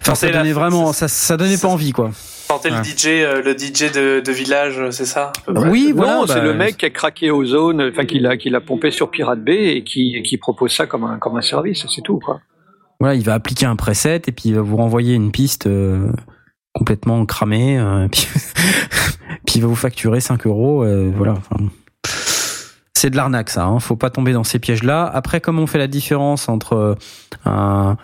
Enfin, 0.00 0.14
ça 0.14 0.30
la- 0.30 0.38
donnait 0.38 0.52
vraiment, 0.52 0.92
ça, 0.92 1.08
ça 1.08 1.36
donnait 1.36 1.58
pas 1.58 1.68
envie, 1.68 1.92
quoi. 1.92 2.10
Ouais. 2.64 2.70
le 2.70 2.84
DJ, 2.84 3.06
euh, 3.06 3.40
le 3.42 3.52
DJ 3.56 3.90
de, 3.92 4.20
de 4.20 4.32
village, 4.32 4.78
euh, 4.78 4.90
c'est 4.90 5.06
ça 5.06 5.32
Oui, 5.48 5.92
voilà. 5.96 6.16
non, 6.16 6.26
c'est 6.26 6.34
bah, 6.34 6.42
le 6.44 6.52
mec 6.52 6.76
qui 6.76 6.84
a 6.84 6.90
craqué 6.90 7.30
aux 7.30 7.46
zones, 7.46 7.80
enfin 7.90 8.04
qui 8.04 8.18
l'a 8.18 8.36
qui 8.36 8.50
l'a 8.50 8.60
pompé 8.60 8.90
sur 8.90 9.10
Pirate 9.10 9.42
Bay 9.42 9.76
et 9.76 9.84
qui, 9.84 10.22
qui 10.22 10.36
propose 10.36 10.70
ça 10.72 10.86
comme 10.86 11.04
un 11.04 11.16
comme 11.18 11.34
un 11.38 11.40
service, 11.40 11.86
c'est 11.88 12.02
tout 12.02 12.18
quoi. 12.18 12.40
Voilà, 13.00 13.14
il 13.14 13.24
va 13.24 13.32
appliquer 13.32 13.64
un 13.64 13.74
preset 13.74 14.16
et 14.26 14.32
puis 14.32 14.50
il 14.50 14.54
va 14.54 14.60
vous 14.60 14.76
renvoyer 14.76 15.14
une 15.14 15.32
piste 15.32 15.66
euh, 15.66 16.12
complètement 16.74 17.24
cramée. 17.24 17.78
euh, 17.78 18.06
puis, 18.12 18.28
puis 19.46 19.54
il 19.56 19.62
va 19.62 19.68
vous 19.68 19.74
facturer 19.74 20.20
5 20.20 20.46
euros. 20.46 20.84
euh, 20.84 21.10
voilà. 21.16 21.32
enfin, 21.32 21.56
c'est 23.02 23.10
de 23.10 23.16
l'arnaque, 23.16 23.50
ça. 23.50 23.64
Hein. 23.64 23.80
Faut 23.80 23.96
pas 23.96 24.10
tomber 24.10 24.32
dans 24.32 24.44
ces 24.44 24.60
pièges-là. 24.60 25.10
Après, 25.12 25.40
comme 25.40 25.58
on 25.58 25.66
fait 25.66 25.78
la 25.78 25.88
différence 25.88 26.48
entre 26.48 26.74
euh, 26.74 26.94
un, 27.44 27.96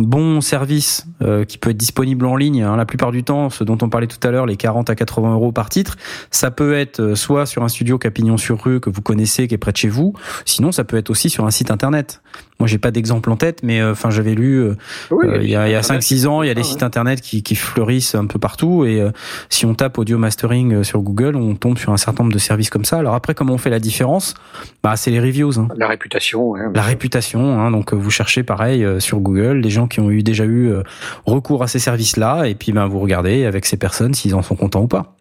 bon 0.00 0.40
service 0.40 1.06
euh, 1.20 1.44
qui 1.44 1.58
peut 1.58 1.68
être 1.70 1.76
disponible 1.76 2.24
en 2.24 2.36
ligne, 2.36 2.62
hein, 2.62 2.74
la 2.74 2.86
plupart 2.86 3.12
du 3.12 3.22
temps, 3.22 3.50
ce 3.50 3.64
dont 3.64 3.76
on 3.82 3.90
parlait 3.90 4.06
tout 4.06 4.26
à 4.26 4.30
l'heure, 4.30 4.46
les 4.46 4.56
40 4.56 4.88
à 4.88 4.94
80 4.94 5.34
euros 5.34 5.52
par 5.52 5.68
titre, 5.68 5.96
ça 6.30 6.50
peut 6.50 6.72
être 6.72 7.00
euh, 7.00 7.14
soit 7.14 7.44
sur 7.44 7.64
un 7.64 7.68
studio 7.68 7.98
qui 7.98 8.06
a 8.06 8.10
pignon 8.10 8.38
sur 8.38 8.64
rue 8.64 8.80
que 8.80 8.88
vous 8.88 9.02
connaissez, 9.02 9.46
qui 9.46 9.54
est 9.54 9.58
près 9.58 9.72
de 9.72 9.76
chez 9.76 9.90
vous. 9.90 10.14
Sinon, 10.46 10.72
ça 10.72 10.84
peut 10.84 10.96
être 10.96 11.10
aussi 11.10 11.28
sur 11.28 11.44
un 11.44 11.50
site 11.50 11.70
internet. 11.70 12.22
Moi, 12.58 12.66
j'ai 12.66 12.78
pas 12.78 12.90
d'exemple 12.90 13.30
en 13.30 13.36
tête, 13.36 13.60
mais 13.62 13.80
euh, 13.80 13.92
enfin, 13.92 14.08
j'avais 14.08 14.34
lu 14.34 14.56
euh, 14.62 14.76
Oui, 15.10 15.26
euh, 15.28 15.42
il 15.42 15.50
y 15.50 15.56
a, 15.56 15.68
il 15.68 15.72
y 15.72 15.74
a 15.74 15.78
Internet, 15.80 16.02
5-6 16.02 16.26
ans, 16.26 16.42
il 16.42 16.46
y 16.48 16.50
a 16.50 16.54
des 16.54 16.62
Ah, 16.62 16.64
sites 16.64 16.82
internet 16.82 17.20
qui, 17.20 17.42
qui 17.42 17.54
fleurissent 17.54 18.14
un 18.14 18.24
peu 18.26 18.38
partout 18.38 18.84
et 18.86 19.00
euh, 19.00 19.10
si 19.50 19.66
on 19.66 19.74
tape 19.74 19.98
audio 19.98 20.16
mastering 20.16 20.82
sur 20.82 21.00
Google, 21.02 21.36
on 21.36 21.54
tombe 21.54 21.76
sur 21.76 21.92
un 21.92 21.98
certain 21.98 22.22
nombre 22.22 22.32
de 22.32 22.38
services 22.38 22.70
comme 22.70 22.84
ça. 22.86 22.98
Alors 22.98 23.14
après, 23.14 23.34
comment 23.34 23.52
on 23.54 23.58
fait 23.58 23.68
la 23.70 23.78
différence? 23.80 24.34
Bah, 24.82 24.96
c'est 24.96 25.10
les 25.10 25.20
reviews, 25.20 25.58
hein. 25.58 25.68
La 25.76 25.86
réputation. 25.86 26.56
hein. 26.56 26.72
la 26.74 26.82
réputation. 26.82 27.60
Hein, 27.60 27.70
donc 27.72 27.92
vous 27.92 28.10
cherchez 28.10 28.42
pareil 28.42 28.84
euh, 28.84 29.00
sur 29.00 29.18
Google 29.20 29.58
les 29.58 29.70
gens 29.70 29.86
qui 29.86 30.00
ont 30.00 30.10
eu 30.10 30.22
déjà 30.22 30.44
eu 30.44 30.70
euh, 30.70 30.82
recours 31.26 31.62
à 31.62 31.66
ces 31.66 31.78
services-là 31.78 32.44
et 32.46 32.54
puis 32.54 32.72
ben 32.72 32.86
vous 32.86 33.00
regardez 33.00 33.44
avec 33.44 33.66
ces 33.66 33.76
personnes 33.76 34.14
s'ils 34.14 34.34
en 34.34 34.42
sont 34.42 34.56
contents 34.56 34.82
ou 34.82 34.88
pas. 34.88 35.15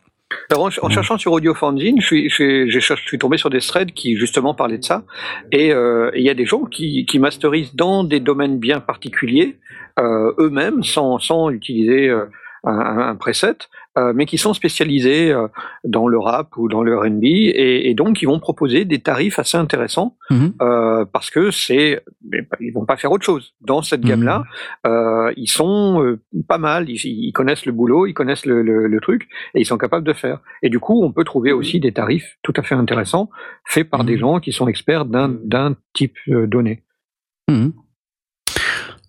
Alors, 0.52 0.64
en, 0.66 0.70
en 0.86 0.88
Mm. 0.88 0.92
cherchant 0.92 1.18
sur 1.18 1.32
Audio 1.32 1.54
Fanzine, 1.54 2.00
je 2.02 2.06
suis, 2.06 2.30
je, 2.30 2.68
je 2.70 3.18
tombé 3.18 3.38
sur 3.38 3.50
des 3.50 3.60
threads 3.60 3.92
qui 3.94 4.16
justement 4.18 4.54
parlaient 4.54 4.78
de 4.78 4.84
ça. 4.84 5.04
Et 5.52 5.72
euh, 5.74 6.12
il 6.16 6.22
y 6.24 6.30
a 6.30 6.34
des 6.34 6.46
gens 6.46 6.64
qui, 6.66 7.06
qui 7.06 7.20
masterisent 7.20 7.76
dans 7.76 8.04
des 8.04 8.20
domaines 8.20 8.60
bien 8.60 8.80
particuliers, 8.80 9.58
euh, 10.00 10.34
eux-mêmes, 10.40 10.84
sans, 10.84 11.20
sans 11.20 11.50
utiliser 11.50 12.10
euh, 12.10 12.26
un- 12.64 13.10
un 13.10 13.16
preset, 13.16 13.58
euh, 13.98 14.14
mais 14.16 14.26
qui 14.26 14.38
sont 14.38 14.54
spécialisés 14.54 15.32
euh, 15.32 15.48
dans 15.84 16.08
le 16.08 16.18
rap 16.20 16.58
ou 16.58 16.68
dans 16.68 16.84
le 16.84 16.98
R&B, 16.98 17.24
et, 17.24 17.90
et 17.90 17.94
donc 17.94 18.22
ils 18.22 18.26
vont 18.26 18.40
proposer 18.40 18.86
des 18.86 19.00
tarifs 19.00 19.40
assez 19.40 19.58
intéressants 19.58 20.18
Mhm. 20.32 20.54
euh, 20.62 21.06
parce 21.06 21.30
que 21.30 21.52
c'est, 21.52 22.04
bah, 22.22 22.58
ils 22.60 22.72
vont 22.72 22.86
pas 22.86 22.98
faire 22.98 23.12
autre 23.12 23.26
chose 23.26 23.54
dans 23.62 23.82
cette 23.82 24.02
Mhm. 24.04 24.10
gamme-là. 24.10 24.44
Euh, 24.88 25.32
ils 25.38 25.48
sont 25.50 26.02
euh, 26.04 26.20
pas 26.48 26.58
mal, 26.58 26.90
ils, 26.90 27.00
ils 27.06 27.32
connaissent 27.34 27.66
le 27.66 27.72
boulot, 27.72 28.06
ils 28.08 28.14
connaissent 28.14 28.46
le, 28.46 28.62
le, 28.62 28.88
le 28.88 29.00
truc, 29.02 29.28
et 29.54 29.62
ils 29.62 29.66
sont 29.66 29.78
capables 29.78 30.06
de 30.06 30.14
faire. 30.14 30.40
Et 30.62 30.70
du 30.70 30.80
coup, 30.80 31.04
on 31.04 31.12
peut 31.12 31.24
trouver 31.24 31.52
aussi 31.52 31.80
des 31.80 31.92
tarifs 31.92 32.38
tout 32.42 32.54
à 32.58 32.64
fait 32.64 32.76
intéressants 32.76 33.30
faits 33.66 33.90
par 33.90 34.02
Mhm. 34.02 34.06
des 34.08 34.18
gens 34.18 34.40
qui 34.40 34.52
sont 34.52 34.68
experts 34.68 35.06
d'un 35.06 35.30
d'un 35.44 35.76
type 35.94 36.18
donné. 36.28 36.84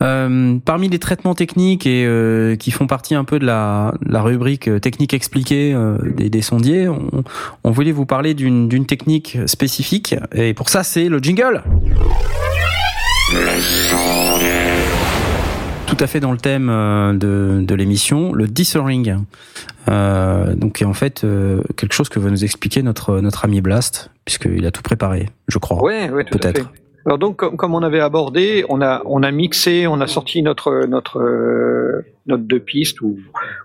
Euh, 0.03 0.59
parmi 0.63 0.89
les 0.91 0.99
traitements 0.99 1.35
techniques 1.35 1.87
et 1.87 2.05
euh, 2.05 2.55
qui 2.57 2.71
font 2.71 2.87
partie 2.87 3.15
un 3.15 3.25
peu 3.25 3.39
de 3.39 3.47
la, 3.47 3.95
la 4.07 4.21
rubrique 4.21 4.69
euh, 4.69 4.79
technique 4.79 5.15
expliquée 5.15 5.73
euh, 5.73 5.97
des, 6.17 6.29
des 6.29 6.43
sondiers, 6.43 6.87
on, 6.87 7.25
on 7.65 7.71
voulait 7.71 7.93
vous 7.93 8.05
parler 8.05 8.35
d'une 8.35 8.85
technique 8.85 9.39
spécifique 9.47 10.15
et 10.35 10.53
pour 10.53 10.69
ça 10.69 10.83
c'est 10.83 11.09
le 11.09 11.19
jingle. 11.19 11.63
Tout 15.87 15.97
à 16.01 16.07
fait 16.07 16.21
dans 16.21 16.33
le 16.33 16.39
thème 16.39 16.69
euh, 16.69 17.13
de, 17.13 17.65
de 17.65 17.75
l'émission, 17.75 18.33
le 18.33 18.49
dithering. 18.49 19.17
Euh, 19.89 20.55
donc 20.55 20.83
en 20.85 20.93
fait 20.93 21.23
euh, 21.25 21.63
quelque 21.77 21.95
chose 21.95 22.09
que 22.09 22.19
va 22.19 22.29
nous 22.29 22.45
expliquer 22.45 22.83
notre 22.83 23.21
notre 23.21 23.45
ami 23.45 23.61
Blast 23.61 24.11
puisqu'il 24.25 24.67
a 24.67 24.71
tout 24.73 24.83
préparé, 24.83 25.31
je 25.49 25.59
crois. 25.59 25.83
Ouais, 25.83 26.11
ouais, 26.11 26.25
Peut-être. 26.25 26.71
Alors 27.07 27.19
donc, 27.19 27.37
comme, 27.37 27.57
comme 27.57 27.75
on 27.75 27.83
avait 27.83 28.01
abordé, 28.01 28.65
on 28.69 28.83
a 28.83 29.01
on 29.07 29.23
a 29.23 29.31
mixé, 29.31 29.87
on 29.87 30.01
a 30.01 30.09
sorti 30.09 30.43
notre 30.43 30.87
notre 30.87 31.21
euh, 31.21 32.05
notre 32.27 32.43
deux 32.43 32.59
pistes 32.61 33.01
ou, 33.01 33.19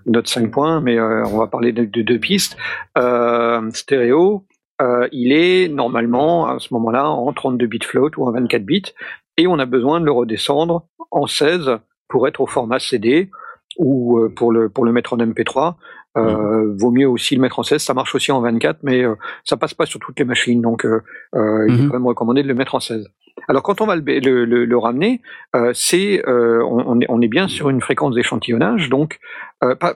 ou 0.06 0.12
notre 0.12 0.30
cinq 0.30 0.52
points, 0.52 0.80
mais 0.80 1.00
euh, 1.00 1.26
on 1.26 1.40
va 1.40 1.48
parler 1.48 1.72
de, 1.72 1.84
de 1.86 2.02
deux 2.04 2.20
pistes 2.20 2.56
euh, 3.00 3.68
stéréo. 3.74 4.46
Euh, 4.82 5.08
il 5.12 5.32
est 5.34 5.68
normalement 5.70 6.48
à 6.48 6.60
ce 6.60 6.72
moment-là 6.76 7.10
en 7.10 7.32
32 7.34 7.66
bits 7.68 7.80
float 7.84 8.12
ou 8.18 8.28
en 8.28 8.32
24 8.32 8.64
bits, 8.64 8.94
et 9.38 9.48
on 9.48 9.58
a 9.60 9.66
besoin 9.66 10.00
de 10.00 10.06
le 10.06 10.12
redescendre 10.12 10.86
en 11.10 11.26
16 11.26 11.78
pour 12.10 12.28
être 12.28 12.42
au 12.42 12.48
format 12.48 12.80
CD 12.80 13.30
ou 13.78 14.20
euh, 14.20 14.30
pour 14.30 14.52
le 14.52 14.70
pour 14.70 14.86
le 14.86 14.92
mettre 14.92 15.14
en 15.14 15.18
MP3. 15.18 15.76
Euh, 16.18 16.76
Vaut 16.78 16.92
mieux 16.92 17.08
aussi 17.08 17.36
le 17.36 17.42
mettre 17.42 17.58
en 17.60 17.64
16, 17.64 17.82
ça 17.82 17.94
marche 17.94 18.14
aussi 18.16 18.32
en 18.34 18.42
24, 18.42 18.80
mais 18.84 19.02
euh, 19.02 19.16
ça 19.45 19.56
passe 19.56 19.74
pas 19.74 19.86
sur 19.86 20.00
toutes 20.00 20.20
les 20.20 20.26
machines, 20.26 20.61
donc 20.61 20.86
euh, 20.86 21.02
euh, 21.36 21.66
il 21.70 21.74
est 21.74 21.78
Mhm. 21.84 21.88
quand 21.88 21.94
même 21.94 22.08
recommandé 22.08 22.44
de 22.44 22.48
le 22.50 22.53
mettre 22.53 22.76
en 22.76 22.80
16. 22.82 23.08
Alors 23.48 23.64
quand 23.64 23.82
on 23.82 23.86
va 23.86 23.95
le, 23.95 24.02
le, 24.20 24.45
le- 24.45 24.66
le 24.66 24.78
ramener, 24.78 25.22
euh, 25.56 25.72
c'est 25.74 26.22
euh, 26.28 26.64
on, 26.64 26.84
on 26.88 27.00
est, 27.02 27.06
on 27.10 27.22
est 27.22 27.28
bien 27.28 27.48
sur 27.48 27.70
une 27.70 27.82
fréquence 27.82 28.16
d'échantillonnage, 28.16 28.90
donc 28.90 29.20
euh, 29.64 29.76
pas 29.76 29.95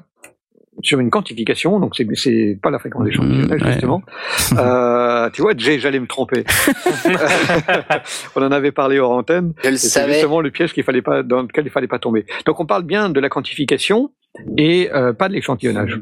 sur 0.82 1.00
une 1.00 1.10
quantification, 1.10 1.80
donc 1.80 1.96
c'est 1.96 2.06
c'est 2.16 2.60
pas 2.62 2.70
la 2.70 2.80
fréquence 2.80 3.06
d'échantillonnage 3.06 3.62
ouais. 3.62 3.72
justement. 3.72 4.02
Euh, 4.58 5.30
tu 5.32 5.42
vois, 5.42 5.54
Jay, 5.58 5.80
j'allais 5.80 6.00
me 6.00 6.06
tromper. 6.08 6.44
on 8.36 8.42
en 8.44 8.52
avait 8.52 8.72
parlé 8.72 9.00
hors 9.00 9.12
antenne. 9.12 9.54
Je 9.64 9.70
le 9.70 9.76
Et 9.76 9.78
C'est 9.78 10.08
justement 10.12 10.42
le 10.42 10.52
piège 10.52 10.74
qu'il 10.74 10.84
fallait 10.84 11.02
pas, 11.02 11.24
dans 11.24 11.42
lequel 11.42 11.66
il 11.66 11.72
fallait 11.72 11.88
pas 11.88 12.00
tomber. 12.00 12.26
Donc 12.46 12.60
on 12.60 12.66
parle 12.66 12.84
bien 12.84 13.10
de 13.10 13.20
la 13.20 13.30
quantification 13.30 14.12
et 14.58 14.90
euh, 14.94 15.14
pas 15.14 15.28
de 15.30 15.34
l'échantillonnage. 15.34 16.00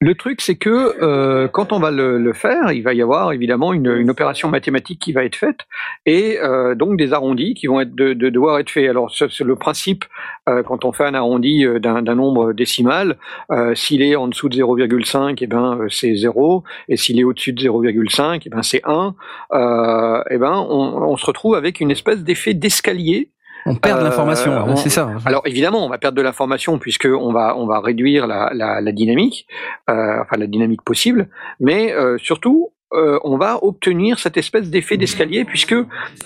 Le 0.00 0.14
truc, 0.14 0.40
c'est 0.40 0.54
que 0.54 1.02
euh, 1.02 1.48
quand 1.48 1.72
on 1.72 1.80
va 1.80 1.90
le, 1.90 2.18
le 2.18 2.32
faire, 2.32 2.70
il 2.70 2.84
va 2.84 2.94
y 2.94 3.02
avoir 3.02 3.32
évidemment 3.32 3.72
une, 3.72 3.90
une 3.96 4.10
opération 4.10 4.48
mathématique 4.48 5.00
qui 5.00 5.12
va 5.12 5.24
être 5.24 5.34
faite 5.34 5.66
et 6.06 6.38
euh, 6.38 6.76
donc 6.76 6.96
des 6.96 7.12
arrondis 7.12 7.54
qui 7.54 7.66
vont 7.66 7.80
être 7.80 7.96
de, 7.96 8.12
de 8.12 8.28
devoir 8.28 8.60
être 8.60 8.70
faits. 8.70 8.88
Alors 8.88 9.12
c'est 9.12 9.40
le 9.40 9.56
principe 9.56 10.04
euh, 10.48 10.62
quand 10.62 10.84
on 10.84 10.92
fait 10.92 11.04
un 11.04 11.14
arrondi 11.14 11.66
euh, 11.66 11.80
d'un 11.80 12.14
nombre 12.14 12.52
décimal, 12.52 13.18
euh, 13.50 13.74
s'il 13.74 14.02
est 14.02 14.14
en 14.14 14.28
dessous 14.28 14.48
de 14.48 14.56
0,5, 14.56 15.42
et 15.42 15.48
ben 15.48 15.76
euh, 15.80 15.88
c'est 15.88 16.14
0, 16.14 16.62
et 16.88 16.96
s'il 16.96 17.18
est 17.18 17.24
au-dessus 17.24 17.52
de 17.52 17.60
0,5, 17.60 18.46
et 18.46 18.50
ben 18.50 18.62
c'est 18.62 18.82
1. 18.84 19.16
Euh, 19.52 20.22
et 20.30 20.38
ben 20.38 20.64
on, 20.70 21.10
on 21.10 21.16
se 21.16 21.26
retrouve 21.26 21.56
avec 21.56 21.80
une 21.80 21.90
espèce 21.90 22.22
d'effet 22.22 22.54
d'escalier 22.54 23.30
On 23.66 23.74
perd 23.74 23.98
de 23.98 24.04
Euh, 24.04 24.08
l'information, 24.08 24.52
on- 24.66 24.76
c'est 24.76 24.88
ça. 24.90 25.10
alors 25.24 25.42
évidemment, 25.46 25.84
on 25.84 25.88
va 25.88 25.98
perdre 25.98 26.16
de 26.16 26.22
l'information 26.22 26.78
puisque 26.78 27.06
on 27.10 27.32
va 27.32 27.56
on 27.56 27.66
va 27.66 27.80
réduire 27.80 28.26
la, 28.26 28.50
la, 28.54 28.80
la 28.80 28.92
dynamique, 28.92 29.46
euh, 29.90 30.20
enfin 30.22 30.36
la 30.36 30.46
dynamique 30.46 30.82
possible, 30.82 31.28
mais 31.60 31.92
euh, 31.92 32.16
surtout 32.18 32.70
euh, 32.94 33.18
on 33.24 33.36
va 33.36 33.62
obtenir 33.62 34.18
cette 34.18 34.36
espèce 34.38 34.70
d'effet 34.70 34.96
d'escalier 34.96 35.44
puisque 35.44 35.74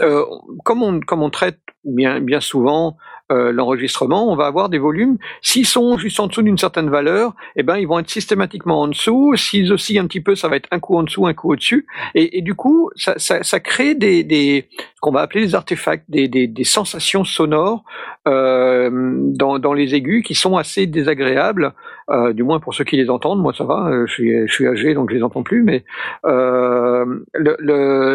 euh, 0.00 0.24
comme 0.64 0.82
on 0.82 1.00
comme 1.00 1.22
on 1.22 1.30
traite 1.30 1.58
bien 1.84 2.20
bien 2.20 2.40
souvent 2.40 2.96
euh, 3.32 3.50
l'enregistrement, 3.50 4.30
on 4.30 4.36
va 4.36 4.46
avoir 4.46 4.68
des 4.68 4.78
volumes. 4.78 5.16
S'ils 5.40 5.66
sont 5.66 5.96
juste 5.96 6.20
en 6.20 6.26
dessous 6.26 6.42
d'une 6.42 6.58
certaine 6.58 6.90
valeur, 6.90 7.34
eh 7.56 7.62
ben 7.62 7.76
ils 7.78 7.86
vont 7.86 7.98
être 7.98 8.10
systématiquement 8.10 8.82
en 8.82 8.88
dessous. 8.88 9.34
S'ils 9.36 9.72
oscillent 9.72 9.98
un 9.98 10.06
petit 10.06 10.20
peu, 10.20 10.34
ça 10.34 10.48
va 10.48 10.56
être 10.56 10.68
un 10.70 10.80
coup 10.80 10.96
en 10.96 11.02
dessous, 11.02 11.26
un 11.26 11.32
coup 11.32 11.52
au-dessus. 11.52 11.86
Et, 12.14 12.42
du 12.42 12.54
coup, 12.54 12.90
ça, 12.96 13.60
crée 13.60 13.94
des, 13.94 14.22
des 14.22 14.68
qu'on 15.00 15.12
va 15.12 15.20
appeler 15.22 15.46
des 15.46 15.54
artefacts, 15.54 16.04
des, 16.08 16.52
sensations 16.64 17.24
sonores 17.24 17.84
euh, 18.28 18.90
dans, 18.92 19.72
les 19.72 19.94
aigus 19.94 20.22
qui 20.22 20.34
sont 20.34 20.56
assez 20.56 20.86
désagréables. 20.86 21.72
Euh, 22.10 22.32
du 22.32 22.42
moins 22.42 22.60
pour 22.60 22.74
ceux 22.74 22.84
qui 22.84 22.96
les 22.96 23.08
entendent. 23.08 23.40
Moi, 23.40 23.54
ça 23.56 23.64
va. 23.64 23.90
Je 24.06 24.46
suis, 24.46 24.66
âgé, 24.66 24.92
donc 24.92 25.10
je 25.10 25.16
les 25.16 25.22
entends 25.22 25.42
plus. 25.42 25.62
Mais 25.62 25.84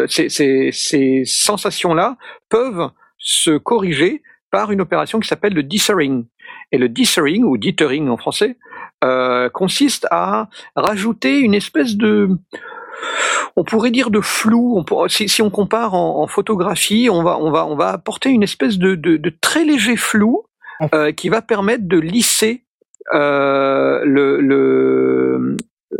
ces 0.08 1.22
sensations-là 1.24 2.16
peuvent 2.48 2.90
se 3.18 3.56
corriger 3.58 4.22
par 4.50 4.72
une 4.72 4.80
opération 4.80 5.20
qui 5.20 5.28
s'appelle 5.28 5.54
le 5.54 5.62
dithering. 5.62 6.24
Et 6.72 6.78
le 6.78 6.88
dithering, 6.88 7.44
ou 7.44 7.56
dithering 7.58 8.08
en 8.08 8.16
français, 8.16 8.56
euh, 9.04 9.48
consiste 9.50 10.06
à 10.10 10.48
rajouter 10.76 11.38
une 11.40 11.54
espèce 11.54 11.96
de, 11.96 12.28
on 13.56 13.64
pourrait 13.64 13.90
dire 13.90 14.10
de 14.10 14.20
flou. 14.20 14.74
On 14.76 14.84
pour- 14.84 15.10
si, 15.10 15.28
si 15.28 15.42
on 15.42 15.50
compare 15.50 15.94
en, 15.94 16.22
en 16.22 16.26
photographie, 16.26 17.08
on 17.10 17.22
va, 17.22 17.38
on 17.38 17.50
va, 17.50 17.66
on 17.66 17.76
va 17.76 17.88
apporter 17.90 18.30
une 18.30 18.42
espèce 18.42 18.78
de, 18.78 18.94
de, 18.94 19.16
de 19.16 19.32
très 19.40 19.64
léger 19.64 19.96
flou 19.96 20.44
euh, 20.94 21.12
qui 21.12 21.28
va 21.28 21.42
permettre 21.42 21.86
de 21.86 21.98
lisser 21.98 22.64
euh, 23.14 24.00
le, 24.04 24.40
le 24.40 25.56
euh, 25.92 25.96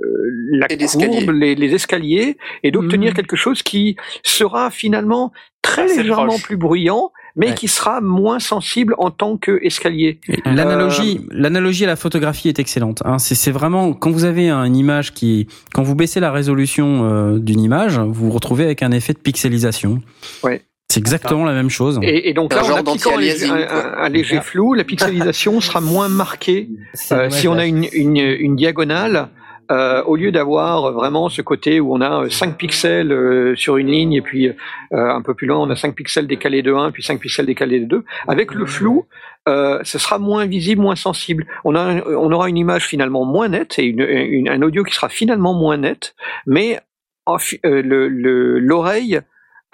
la 0.53 0.67
Et 0.71 0.77
courbe, 0.79 1.31
les, 1.31 1.55
les 1.55 1.75
escaliers, 1.75 2.37
et 2.63 2.71
d'obtenir 2.71 3.11
Mhm. 3.11 3.17
quelque 3.17 3.37
chose 3.37 3.63
qui 3.63 3.97
sera 4.23 4.71
finalement 4.71 5.33
très 5.63 5.85
Assez 5.85 6.03
légèrement 6.03 6.27
proche. 6.27 6.43
plus 6.43 6.57
bruyant, 6.57 7.11
mais 7.37 7.49
Ouais. 7.49 7.55
qui 7.55 7.69
sera 7.69 8.01
moins 8.01 8.39
sensible 8.39 8.95
en 8.99 9.11
tant 9.11 9.37
qu'escalier. 9.37 10.21
Et 10.29 10.41
L'analogie, 10.45 11.21
l'analogie 11.31 11.85
à 11.85 11.89
la 11.89 11.97
photographie 11.97 12.49
est 12.49 12.59
excellente. 12.59 13.03
Hein. 13.05 13.19
C'est, 13.19 13.51
vraiment 13.51 13.93
quand 13.93 14.11
vous 14.11 14.25
avez 14.25 14.51
une 14.51 14.77
image 14.77 15.15
qui, 15.15 15.47
quand 15.75 15.83
vous 15.83 15.95
baissez 15.95 16.21
la 16.21 16.33
résolution 16.33 17.05
euh, 17.05 17.39
d'une 17.39 17.61
image, 17.61 17.99
vous 17.99 18.13
vous 18.27 18.31
retrouvez 18.31 18.65
avec 18.65 18.83
un 18.83 18.91
effet 18.91 19.13
de 19.13 19.19
pixelisation. 19.19 20.03
Ouais. 20.43 20.63
C'est 20.91 21.01
exactement 21.01 21.45
la 21.45 21.53
même 21.53 21.69
chose. 21.69 21.99
Et, 22.03 22.31
et 22.31 22.33
donc 22.33 22.55
là, 22.55 22.65
en 22.65 22.77
appliquant 22.77 23.17
un, 23.19 23.21
léger- 23.21 23.51
un- 23.51 24.39
un- 24.39 24.41
flou, 24.41 24.73
la 24.73 24.85
pixelisation 24.85 25.61
sera 25.61 25.83
moins 25.83 26.09
marquée 26.09 26.71
Euh, 27.13 27.29
si 27.29 27.47
on 27.47 27.59
a 27.59 27.67
une, 27.67 27.87
une, 27.93 28.17
une 28.17 28.57
diagonale, 28.57 29.29
euh, 29.71 30.03
au 30.05 30.17
lieu 30.17 30.33
d'avoir 30.33 30.93
vraiment 30.93 31.29
ce 31.29 31.43
côté 31.43 31.81
où 31.81 31.95
on 31.95 32.01
a 32.01 32.25
euh, 32.25 32.29
5 32.31 32.57
pixels 32.57 33.13
euh, 33.13 33.55
sur 33.57 33.77
une 33.77 33.89
ligne 33.89 34.15
et 34.15 34.23
puis 34.23 34.49
euh, 34.49 34.55
un 34.93 35.21
peu 35.23 35.35
plus 35.35 35.47
loin 35.47 35.59
on 35.59 35.69
a 35.71 35.77
5 35.77 35.95
pixels 35.95 36.27
décalés 36.27 36.63
de 36.63 36.73
1 36.73 36.91
puis 36.91 37.03
5 37.03 37.21
pixels 37.21 37.47
décalés 37.47 37.81
de 37.81 37.85
2, 37.87 38.05
avec 38.29 38.55
le 38.55 38.65
flou, 38.67 39.07
euh, 39.49 39.79
ce 39.85 39.99
sera 39.99 40.19
moins 40.19 40.47
visible, 40.47 40.81
moins 40.83 40.97
sensible. 40.97 41.47
On, 41.65 41.75
a, 41.75 42.03
on 42.07 42.31
aura 42.33 42.49
une 42.49 42.57
image 42.59 42.87
finalement 42.87 43.25
moins 43.25 43.49
nette 43.49 43.79
et 43.79 43.85
une, 43.85 44.01
une- 44.01 44.49
un 44.49 44.63
audio 44.63 44.85
qui 44.85 44.95
sera 44.95 45.09
finalement 45.09 45.55
moins 45.55 45.77
net, 45.77 46.15
mais 46.47 46.81
euh, 47.29 47.83
le- 47.83 48.09
le- 48.09 48.59
l'oreille 48.59 49.21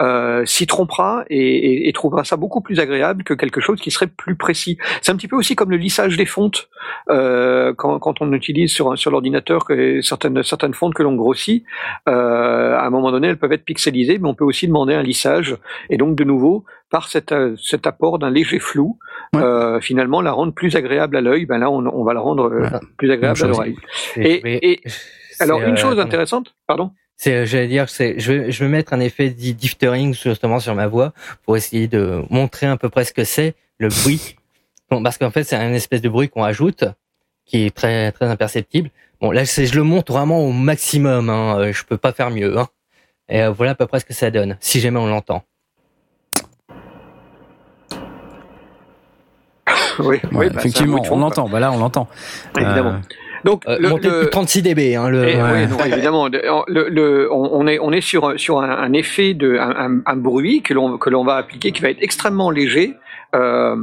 euh, 0.01 0.43
s'y 0.45 0.67
trompera 0.67 1.23
et, 1.29 1.37
et- 1.39 1.87
et 1.89 1.93
trouvera 1.93 2.23
ça 2.25 2.35
beaucoup 2.35 2.59
plus 2.61 2.79
agréable 2.81 3.23
que 3.23 3.33
quelque 3.33 3.61
chose 3.61 3.79
qui 3.79 3.91
serait 3.91 4.07
plus 4.07 4.35
précis. 4.35 4.77
C'est 5.01 5.11
un 5.11 5.15
petit 5.15 5.27
peu 5.29 5.37
aussi 5.37 5.55
comme 5.55 5.71
le 5.71 5.77
lissage 5.77 6.17
des 6.17 6.25
fontes 6.25 6.67
euh, 7.09 7.73
quand, 7.77 7.97
quand 7.99 8.21
on 8.21 8.33
utilise 8.33 8.71
sur, 8.73 8.91
un- 8.91 8.95
sur 8.97 9.09
l'ordinateur 9.11 9.63
que 9.65 10.01
certaines, 10.01 10.43
certaines 10.43 10.73
fontes 10.73 10.93
que 10.93 11.03
l'on 11.03 11.15
grossit, 11.15 11.63
euh, 12.09 12.75
à 12.75 12.85
un 12.85 12.89
moment 12.89 13.11
donné, 13.11 13.27
elles 13.27 13.37
peuvent 13.37 13.53
être 13.53 13.63
pixelisées, 13.65 14.17
mais 14.19 14.27
on 14.27 14.35
peut 14.35 14.43
aussi 14.43 14.67
demander 14.67 14.93
un 14.95 15.01
lissage. 15.03 15.55
Et 15.89 15.97
donc, 15.97 16.15
de 16.15 16.23
nouveau, 16.23 16.65
par 16.89 17.07
cet, 17.07 17.33
cet 17.61 17.87
apport 17.87 18.19
d'un 18.19 18.29
léger 18.29 18.59
flou, 18.59 18.97
Ouais. 19.33 19.41
euh, 19.41 19.79
finalement, 19.81 20.21
la 20.21 20.31
rendre 20.31 20.53
plus 20.53 20.75
agréable 20.75 21.17
à 21.17 21.21
l'œil, 21.21 21.45
ben 21.45 21.57
là, 21.57 21.69
on, 21.69 21.85
on 21.87 22.03
va 22.03 22.13
la 22.13 22.19
rendre 22.21 22.45
euh, 22.51 22.59
Voilà. 22.59 22.79
plus 22.97 23.11
agréable 23.11 23.39
à 23.43 23.47
l'oreille. 23.47 23.75
Et, 24.17 24.71
et 24.71 24.81
alors, 25.39 25.61
une 25.61 25.73
euh, 25.73 25.75
chose 25.77 25.99
intéressante, 25.99 26.53
pardon 26.67 26.91
C'est, 27.17 27.33
euh, 27.33 27.45
j'allais 27.45 27.67
dire, 27.67 27.87
c'est, 27.89 28.19
je 28.19 28.33
vais, 28.33 28.51
je 28.51 28.63
vais 28.63 28.69
mettre 28.69 28.93
un 28.93 28.99
effet 28.99 29.29
di- 29.29 29.53
diphthering 29.53 30.13
justement 30.13 30.59
sur 30.59 30.75
ma 30.75 30.87
voix 30.87 31.13
pour 31.43 31.55
essayer 31.55 31.87
de 31.87 32.21
montrer 32.29 32.67
à 32.67 32.75
peu 32.77 32.89
près 32.89 33.05
ce 33.05 33.13
que 33.13 33.23
c'est 33.23 33.55
le 33.77 33.87
bruit. 33.87 34.35
Bon, 34.89 35.01
parce 35.01 35.17
qu'en 35.17 35.31
fait, 35.31 35.43
c'est 35.43 35.55
un 35.55 35.73
espèce 35.73 36.01
de 36.01 36.09
bruit 36.09 36.29
qu'on 36.29 36.43
ajoute 36.43 36.83
qui 37.45 37.65
est 37.65 37.75
très 37.75 38.11
très 38.11 38.25
imperceptible. 38.27 38.89
Bon, 39.21 39.31
là, 39.31 39.45
c'est, 39.45 39.65
je 39.65 39.75
le 39.75 39.83
monte 39.83 40.09
vraiment 40.11 40.39
au 40.41 40.51
maximum. 40.51 41.29
Hein, 41.29 41.57
euh, 41.59 41.73
je 41.73 41.83
peux 41.85 41.97
pas 41.97 42.11
faire 42.11 42.31
mieux. 42.31 42.57
Hein. 42.59 42.67
Et 43.29 43.41
euh, 43.41 43.49
voilà 43.51 43.71
à 43.71 43.75
peu 43.75 43.87
près 43.87 43.99
ce 43.99 44.05
que 44.05 44.13
ça 44.13 44.29
donne, 44.29 44.57
si 44.59 44.79
jamais 44.81 44.99
on 44.99 45.07
l'entend. 45.07 45.43
Oui, 49.99 50.05
Ouais, 50.07 50.21
oui, 50.33 50.49
bah, 50.49 50.59
effectivement, 50.59 51.01
on 51.09 51.17
l'entend. 51.17 51.47
Bah 51.47 51.59
là, 51.61 51.71
on 51.71 51.77
l'entend. 51.77 52.07
Évidemment. 52.57 52.95
Euh, 52.95 52.99
Donc, 53.45 53.63
Euh, 53.67 53.77
le- 53.79 53.89
monter 53.89 54.09
le- 54.09 54.17
plus 54.17 54.25
de 54.25 54.29
36 54.31 54.61
dB. 54.63 54.95
Hein, 54.95 55.09
le, 55.09 55.27
Et, 55.29 55.35
Ouais. 55.37 55.41
oui, 55.53 55.67
non, 55.67 55.85
évidemment. 55.85 56.27
Le, 56.67 57.29
on, 57.31 57.49
on 57.53 57.67
est, 57.67 57.79
on 57.79 57.91
est 57.93 58.01
sur, 58.01 58.37
sur 58.39 58.59
un, 58.59 58.69
un 58.69 58.91
effet 58.93 59.33
de, 59.33 59.57
un, 59.57 59.69
un- 59.97 60.01
un 60.05 60.15
bruit 60.17 60.61
que 60.61 60.73
l'on, 60.73 60.97
que 60.97 61.09
l'on 61.09 61.23
va 61.23 61.35
appliquer 61.35 61.71
qui 61.71 61.81
va 61.81 61.89
être 61.89 62.01
extrêmement 62.01 62.49
léger, 62.51 62.93
euh, 63.35 63.75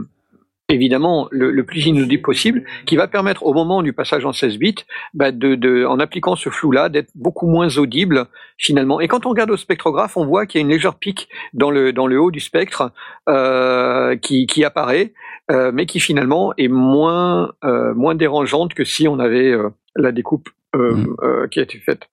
évidemment 0.69 1.29
le, 1.31 1.51
le 1.51 1.65
plus 1.65 1.85
inaudible 1.87 2.23
possible, 2.23 2.65
qui 2.87 2.97
va 2.97 3.07
permettre 3.07 3.43
au 3.45 3.53
moment 3.53 3.83
du 3.83 3.93
passage 3.93 4.25
en 4.25 4.33
16 4.33 4.57
bits, 4.59 4.75
bah, 5.13 5.31
de, 5.31 5.55
de, 5.55 5.85
en 5.85 6.01
appliquant 6.01 6.35
ce 6.35 6.49
flou-là, 6.49 6.89
d'être 6.89 7.11
beaucoup 7.15 7.47
moins 7.47 7.69
audible 7.77 8.27
finalement. 8.57 8.99
Et 9.01 9.07
quand 9.09 9.27
on 9.27 9.31
regarde 9.31 9.51
au 9.51 9.57
spectrographe, 9.59 10.17
on 10.17 10.25
voit 10.25 10.47
qu'il 10.47 10.61
y 10.61 10.63
a 10.63 10.65
une 10.65 10.73
légère 10.73 10.95
pique 10.95 11.29
dans 11.53 11.71
le, 11.71 11.93
dans 11.93 12.07
le 12.07 12.19
haut 12.19 12.31
du 12.31 12.41
spectre 12.41 12.91
euh, 13.29 14.17
qui, 14.17 14.47
qui 14.47 14.65
apparaît, 14.65 15.13
euh, 15.51 15.71
mais 15.73 15.87
qui 15.87 16.01
finalement 16.01 16.53
est 16.57 16.69
moins, 16.69 17.53
euh, 17.65 17.95
moins 17.95 18.15
dérangeante 18.15 18.75
que 18.75 18.85
si 18.85 19.09
on 19.09 19.19
avait 19.19 19.51
euh, 19.51 19.71
la 19.97 20.13
découpe 20.13 20.49
euh, 20.77 20.95
Mm. 20.95 21.17
euh, 21.23 21.49
qui 21.49 21.59
a 21.61 21.63
été 21.65 21.79
faite. 21.79 22.09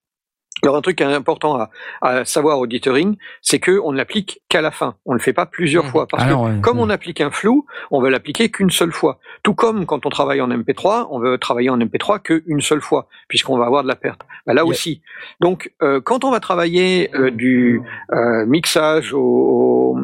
Alors 0.62 0.76
un 0.76 0.82
truc 0.82 1.00
important 1.00 1.56
à, 1.56 1.70
à 2.02 2.26
savoir 2.26 2.58
au 2.58 2.66
dithering, 2.66 3.16
c'est 3.40 3.60
que 3.60 3.80
on 3.82 3.92
ne 3.92 3.96
l'applique 3.96 4.42
qu'à 4.50 4.60
la 4.60 4.70
fin. 4.70 4.96
On 5.06 5.12
ne 5.12 5.16
le 5.16 5.22
fait 5.22 5.32
pas 5.32 5.46
plusieurs 5.46 5.84
Mhm. 5.84 5.90
fois 5.90 6.06
parce 6.06 6.22
Alors, 6.24 6.44
que 6.44 6.50
ouais, 6.56 6.60
comme 6.60 6.76
ouais. 6.76 6.84
on 6.86 6.90
applique 6.90 7.22
un 7.22 7.30
flou, 7.30 7.64
on 7.90 8.02
veut 8.02 8.10
l'appliquer 8.10 8.50
qu'une 8.50 8.68
seule 8.68 8.92
fois. 8.92 9.18
Tout 9.42 9.54
comme 9.54 9.86
quand 9.86 10.04
on 10.04 10.10
travaille 10.10 10.42
en 10.42 10.50
MP3, 10.50 11.06
on 11.10 11.18
veut 11.18 11.38
travailler 11.38 11.70
en 11.70 11.78
MP3 11.80 12.18
qu'une 12.20 12.60
seule 12.60 12.82
fois 12.82 13.08
puisqu'on 13.28 13.56
va 13.56 13.64
avoir 13.64 13.82
de 13.84 13.88
la 13.88 13.96
perte. 13.96 14.20
Bah, 14.46 14.52
là 14.52 14.60
Yeah. 14.60 14.68
aussi. 14.70 15.00
Donc 15.40 15.72
euh, 15.82 16.02
quand 16.02 16.24
on 16.24 16.30
va 16.30 16.40
travailler 16.40 17.08
euh, 17.14 17.30
du 17.30 17.80
euh, 18.12 18.44
mixage 18.44 19.14
au, 19.14 19.20
au, 19.22 19.98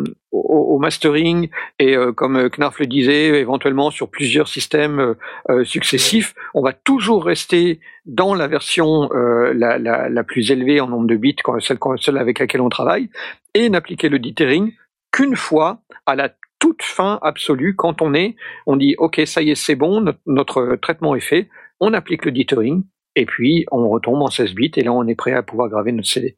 au 0.77 0.79
mastering 0.79 1.49
et 1.79 1.97
euh, 1.97 2.13
comme 2.13 2.37
euh, 2.37 2.49
Knarf 2.49 2.79
le 2.79 2.87
disait, 2.87 3.41
éventuellement 3.41 3.91
sur 3.91 4.11
plusieurs 4.11 4.49
systèmes 4.49 5.15
euh, 5.51 5.65
successifs, 5.65 6.35
on 6.55 6.63
va 6.63 6.73
toujours 6.73 7.25
rester 7.25 7.81
dans 8.05 8.35
la 8.35 8.47
version 8.47 9.09
la, 9.13 10.25
plus 10.25 10.51
élevée 10.51 10.81
en 10.81 10.89
nombre 10.89 11.09
de 11.09 11.17
bits, 11.17 11.37
celle, 11.61 12.19
avec 12.19 12.39
laquelle 12.39 12.61
on 12.61 12.69
travaille, 12.69 13.09
et 13.55 13.69
n'appliquer 13.69 14.09
le 14.09 14.19
dithering 14.21 14.73
qu'une 15.11 15.35
fois 15.35 15.81
à 16.07 16.15
la 16.15 16.31
toute 16.61 16.83
fin 16.83 17.19
absolue, 17.23 17.75
quand 17.75 18.03
on 18.03 18.15
est, 18.15 18.37
on 18.67 18.77
dit 18.77 18.95
ok 18.99 19.23
ça 19.27 19.43
y 19.43 19.51
est 19.51 19.55
c'est 19.57 19.75
bon, 19.75 20.01
notre, 20.01 20.21
notre 20.27 20.77
traitement 20.77 21.17
est 21.17 21.21
fait, 21.21 21.49
on 21.81 21.93
applique 21.95 22.25
le 22.25 22.31
dithering, 22.31 22.85
et 23.17 23.27
puis 23.27 23.67
on 23.73 23.89
retombe 23.89 24.23
en 24.23 24.29
16 24.29 24.55
bits, 24.55 24.73
et 24.77 24.83
là 24.83 24.93
on 24.93 25.07
est 25.09 25.17
prêt 25.17 25.33
à 25.33 25.43
pouvoir 25.43 25.69
graver 25.69 25.91
notre 25.91 26.09
CD. 26.09 26.37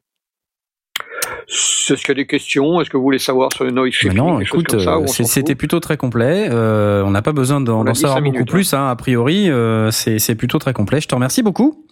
Est-ce 1.49 2.01
qu'il 2.01 2.09
y 2.09 2.11
a 2.11 2.13
des 2.15 2.27
questions 2.27 2.79
Est-ce 2.79 2.89
que 2.89 2.97
vous 2.97 3.03
voulez 3.03 3.19
savoir 3.19 3.51
sur 3.53 3.63
le 3.63 3.71
noise 3.71 3.91
shifting 3.91 4.17
non, 4.17 4.39
écoute, 4.39 4.73
euh, 4.73 5.07
c'était 5.07 5.55
plutôt 5.55 5.79
très 5.79 5.97
complet. 5.97 6.47
Euh, 6.51 7.03
on 7.03 7.11
n'a 7.11 7.21
pas 7.21 7.31
besoin 7.31 7.59
d'en 7.61 7.93
savoir 7.93 8.21
beaucoup 8.21 8.45
plus. 8.45 8.73
Hein, 8.73 8.87
a 8.87 8.95
priori, 8.95 9.49
euh, 9.49 9.89
c'est 9.91 10.35
plutôt 10.35 10.59
très 10.59 10.73
complet. 10.73 11.01
Je 11.01 11.07
te 11.07 11.15
remercie 11.15 11.41
beaucoup 11.41 11.85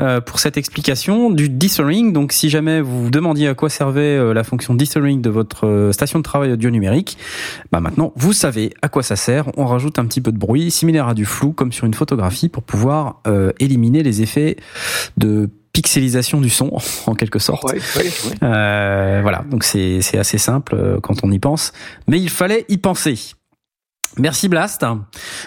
euh, 0.00 0.20
pour 0.20 0.38
cette 0.38 0.56
explication 0.56 1.30
du 1.30 1.48
dithering. 1.48 2.12
Donc, 2.12 2.32
si 2.32 2.48
jamais 2.48 2.80
vous 2.80 3.04
vous 3.04 3.10
demandiez 3.10 3.48
à 3.48 3.54
quoi 3.54 3.68
servait 3.68 4.16
euh, 4.16 4.32
la 4.32 4.44
fonction 4.44 4.74
dithering 4.74 5.20
de 5.20 5.30
votre 5.30 5.90
station 5.92 6.18
de 6.18 6.24
travail 6.24 6.52
audio 6.52 6.70
numérique, 6.70 7.18
bah 7.72 7.80
maintenant 7.80 8.12
vous 8.16 8.32
savez 8.32 8.72
à 8.82 8.88
quoi 8.88 9.02
ça 9.02 9.16
sert. 9.16 9.46
On 9.56 9.66
rajoute 9.66 9.98
un 9.98 10.06
petit 10.06 10.20
peu 10.20 10.32
de 10.32 10.38
bruit, 10.38 10.70
similaire 10.70 11.08
à 11.08 11.14
du 11.14 11.24
flou, 11.24 11.52
comme 11.52 11.72
sur 11.72 11.86
une 11.86 11.94
photographie, 11.94 12.48
pour 12.48 12.62
pouvoir 12.62 13.20
euh, 13.26 13.52
éliminer 13.60 14.02
les 14.02 14.22
effets 14.22 14.56
de 15.16 15.50
pixelisation 15.76 16.40
du 16.40 16.48
son, 16.48 16.70
en 17.06 17.14
quelque 17.14 17.38
sorte. 17.38 17.64
Ouais, 17.64 17.74
ouais, 17.96 18.02
ouais. 18.04 18.10
Euh, 18.42 19.18
voilà, 19.20 19.44
donc 19.50 19.62
c'est 19.62 20.00
c'est 20.00 20.16
assez 20.16 20.38
simple 20.38 20.74
euh, 20.74 21.00
quand 21.02 21.22
on 21.22 21.30
y 21.30 21.38
pense, 21.38 21.72
mais 22.08 22.18
il 22.18 22.30
fallait 22.30 22.64
y 22.70 22.78
penser. 22.78 23.18
Merci 24.18 24.48
Blast. 24.48 24.86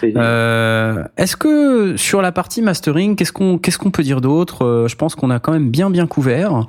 Euh, 0.04 1.02
Est-ce 1.16 1.36
que 1.36 1.96
sur 1.96 2.22
la 2.22 2.30
partie 2.30 2.62
mastering, 2.62 3.16
qu'est-ce 3.16 3.32
qu'on 3.32 3.58
qu'est-ce 3.58 3.78
qu'on 3.78 3.90
peut 3.90 4.04
dire 4.04 4.20
d'autre? 4.20 4.86
Je 4.88 4.94
pense 4.94 5.16
qu'on 5.16 5.30
a 5.30 5.40
quand 5.40 5.50
même 5.50 5.70
bien 5.70 5.90
bien 5.90 6.06
couvert. 6.06 6.68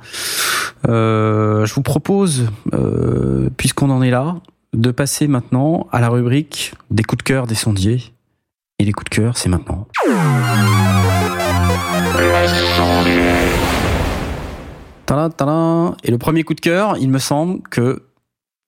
Euh, 0.88 1.64
je 1.64 1.72
vous 1.72 1.82
propose, 1.82 2.48
euh, 2.74 3.48
puisqu'on 3.56 3.90
en 3.90 4.02
est 4.02 4.10
là, 4.10 4.38
de 4.72 4.90
passer 4.90 5.28
maintenant 5.28 5.86
à 5.92 6.00
la 6.00 6.08
rubrique 6.08 6.74
des 6.90 7.04
coups 7.04 7.18
de 7.18 7.28
cœur 7.28 7.46
des 7.46 7.54
sondiers. 7.54 8.02
Et 8.80 8.84
les 8.84 8.92
coups 8.92 9.08
de 9.08 9.14
cœur, 9.14 9.36
c'est 9.36 9.48
maintenant. 9.48 9.86
Et 16.04 16.10
le 16.10 16.18
premier 16.18 16.42
coup 16.42 16.54
de 16.54 16.60
cœur, 16.60 16.96
il 16.98 17.08
me 17.08 17.18
semble 17.18 17.62
que 17.68 18.02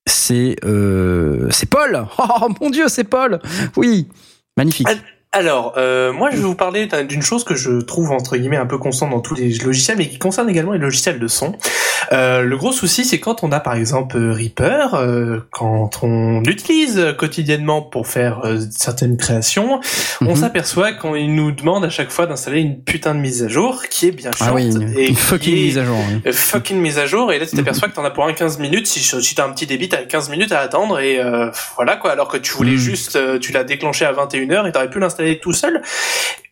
c'est 0.07 0.57
euh, 0.65 1.49
c'est 1.50 1.68
Paul. 1.68 2.07
Oh 2.18 2.49
mon 2.60 2.70
Dieu, 2.70 2.89
c'est 2.89 3.05
Paul. 3.05 3.41
Oui, 3.76 4.08
magnifique. 4.57 4.89
Alors, 5.36 5.74
euh, 5.76 6.12
moi, 6.12 6.30
je 6.30 6.36
vais 6.36 6.42
vous 6.44 6.54
parler 6.54 6.86
d'un- 6.86 7.02
d'une 7.02 7.20
chose 7.22 7.42
que 7.42 7.56
je 7.56 7.80
trouve 7.80 8.12
entre 8.12 8.36
guillemets 8.36 8.56
un 8.56 8.66
peu 8.66 8.78
constante 8.78 9.10
dans 9.10 9.18
tous 9.20 9.34
les 9.34 9.52
logiciels, 9.58 9.96
mais 9.98 10.08
qui 10.08 10.18
concerne 10.20 10.48
également 10.48 10.70
les 10.70 10.78
logiciels 10.78 11.18
de 11.18 11.26
son. 11.26 11.56
Euh, 12.12 12.42
le 12.42 12.56
gros 12.56 12.70
souci, 12.70 13.04
c'est 13.04 13.18
quand 13.18 13.42
on 13.42 13.50
a 13.50 13.58
par 13.58 13.74
exemple 13.74 14.16
Reaper, 14.16 14.94
euh, 14.94 15.40
quand 15.50 16.04
on 16.04 16.40
l'utilise 16.40 17.14
quotidiennement 17.18 17.82
pour 17.82 18.06
faire 18.06 18.42
euh, 18.44 18.60
certaines 18.70 19.16
créations, 19.16 19.80
on 20.20 20.26
Mhm. 20.26 20.36
s'aperçoit 20.36 20.92
qu'il 20.92 21.34
nous 21.34 21.50
demande 21.50 21.84
à 21.84 21.88
chaque 21.90 22.10
fois 22.10 22.26
d'installer 22.26 22.60
une 22.60 22.80
putain 22.80 23.14
de 23.16 23.20
mise 23.20 23.42
à 23.42 23.48
jour 23.48 23.82
qui 23.90 24.06
est 24.08 24.12
bien 24.12 24.30
chiante 24.30 24.48
Ah 24.52 24.54
oui, 24.54 24.66
une, 24.70 24.96
et 24.96 25.08
une 25.08 25.16
fucking 25.16 25.54
mise 25.54 25.78
à 25.78 25.84
jour. 25.84 25.96
oui. 26.10 26.20
euh, 26.26 26.32
fucking 26.32 26.78
mise 26.78 26.98
à 26.98 27.06
jour 27.06 27.32
et 27.32 27.40
là 27.40 27.46
tu 27.46 27.56
t'aperçois 27.56 27.88
que 27.88 27.94
t'en 27.94 28.04
as 28.04 28.10
pour 28.10 28.24
un 28.26 28.34
15 28.34 28.58
minutes 28.60 28.86
si, 28.86 29.00
si 29.00 29.34
t'as 29.34 29.46
un 29.46 29.50
petit 29.50 29.66
débit 29.66 29.88
t'as 29.88 30.02
15 30.04 30.28
minutes 30.30 30.52
à 30.52 30.60
attendre 30.60 31.00
et 31.00 31.18
euh, 31.18 31.50
voilà 31.76 31.96
quoi 31.96 32.12
alors 32.12 32.28
que 32.28 32.36
tu 32.36 32.52
voulais 32.52 32.72
Mm. 32.74 32.76
juste 32.76 33.16
euh, 33.16 33.38
tu 33.40 33.50
l'as 33.52 33.64
déclenché 33.64 34.04
à 34.04 34.12
21h 34.12 34.68
et 34.68 34.72
t'aurais 34.72 34.90
pu 34.90 35.00
l'installer 35.00 35.24
tout 35.41 35.53
seul 35.53 35.83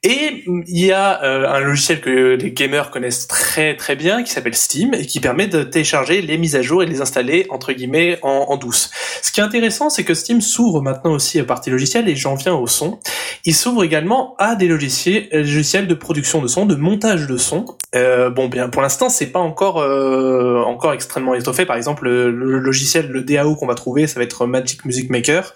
et 0.03 0.45
il 0.47 0.85
y 0.85 0.91
a 0.93 1.23
euh, 1.23 1.49
un 1.49 1.61
logiciel 1.61 2.01
que 2.01 2.37
les 2.37 2.51
gamers 2.51 2.91
connaissent 2.91 3.29
très 3.29 3.77
très 3.77 3.95
bien 3.95 4.23
qui 4.23 4.33
s'appelle 4.33 4.55
Steam 4.55 4.95
et 4.95 5.07
qui 5.07 5.21
permet 5.21 5.47
de 5.47 5.63
télécharger 5.63 6.23
les 6.23 6.39
mises 6.39 6.57
à 6.57 6.63
jour 6.63 6.83
et 6.83 6.87
les 6.87 7.01
installer 7.01 7.47
entre 7.51 7.73
guillemets 7.73 8.19
en, 8.23 8.47
en 8.49 8.57
douce. 8.57 8.91
Ce 9.23 9.31
qui 9.31 9.41
est 9.41 9.45
intéressant 9.45 9.91
c'est 9.91 10.05
que 10.05 10.15
Steam 10.15 10.41
s'ouvre 10.41 10.83
maintenant 10.83 11.13
aussi 11.13 11.39
à 11.39 11.45
partie 11.45 11.71
logicielle 11.71 12.09
et 12.09 12.17
j'en 12.17 12.35
viens 12.35 12.55
au 12.55 12.67
son. 12.67 12.99
Il 13.45 13.55
s'ouvre 13.55 13.85
également 13.85 14.35
à 14.39 14.55
des 14.55 14.69
logiciels, 14.69 15.29
euh, 15.33 15.39
logiciels 15.39 15.87
de 15.87 15.95
production 15.95 16.41
de 16.41 16.47
son, 16.47 16.67
de 16.67 16.75
montage 16.75 17.27
de 17.27 17.37
son. 17.37 17.65
Euh, 17.95 18.31
bon, 18.31 18.49
bien, 18.49 18.69
pour 18.69 18.81
l'instant, 18.81 19.09
c'est 19.09 19.27
pas 19.27 19.39
encore 19.39 19.79
euh, 19.79 20.63
encore 20.63 20.93
extrêmement 20.93 21.35
étoffé. 21.35 21.67
Par 21.67 21.77
exemple, 21.77 22.05
le, 22.05 22.31
le 22.31 22.59
logiciel, 22.59 23.09
le 23.09 23.23
DAO 23.23 23.55
qu'on 23.55 23.67
va 23.67 23.75
trouver, 23.75 24.07
ça 24.07 24.19
va 24.19 24.25
être 24.25 24.47
Magic 24.47 24.85
Music 24.85 25.11
Maker. 25.11 25.53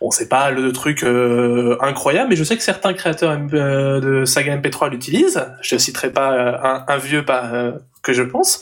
Bon, 0.00 0.10
c'est 0.10 0.28
pas 0.28 0.50
le 0.50 0.72
truc 0.72 1.02
euh, 1.02 1.76
incroyable, 1.80 2.30
mais 2.30 2.36
je 2.36 2.44
sais 2.44 2.56
que 2.56 2.62
certains 2.62 2.92
créateurs 2.92 3.36
euh, 3.52 3.89
de 3.98 4.24
saga 4.24 4.56
MP3 4.56 4.90
l'utilisent. 4.90 5.44
Je 5.62 5.76
citerai 5.76 6.12
pas 6.12 6.32
euh, 6.32 6.56
un, 6.62 6.84
un 6.86 6.96
vieux 6.98 7.24
pas 7.24 7.46
euh, 7.52 7.72
que 8.02 8.12
je 8.12 8.22
pense, 8.22 8.60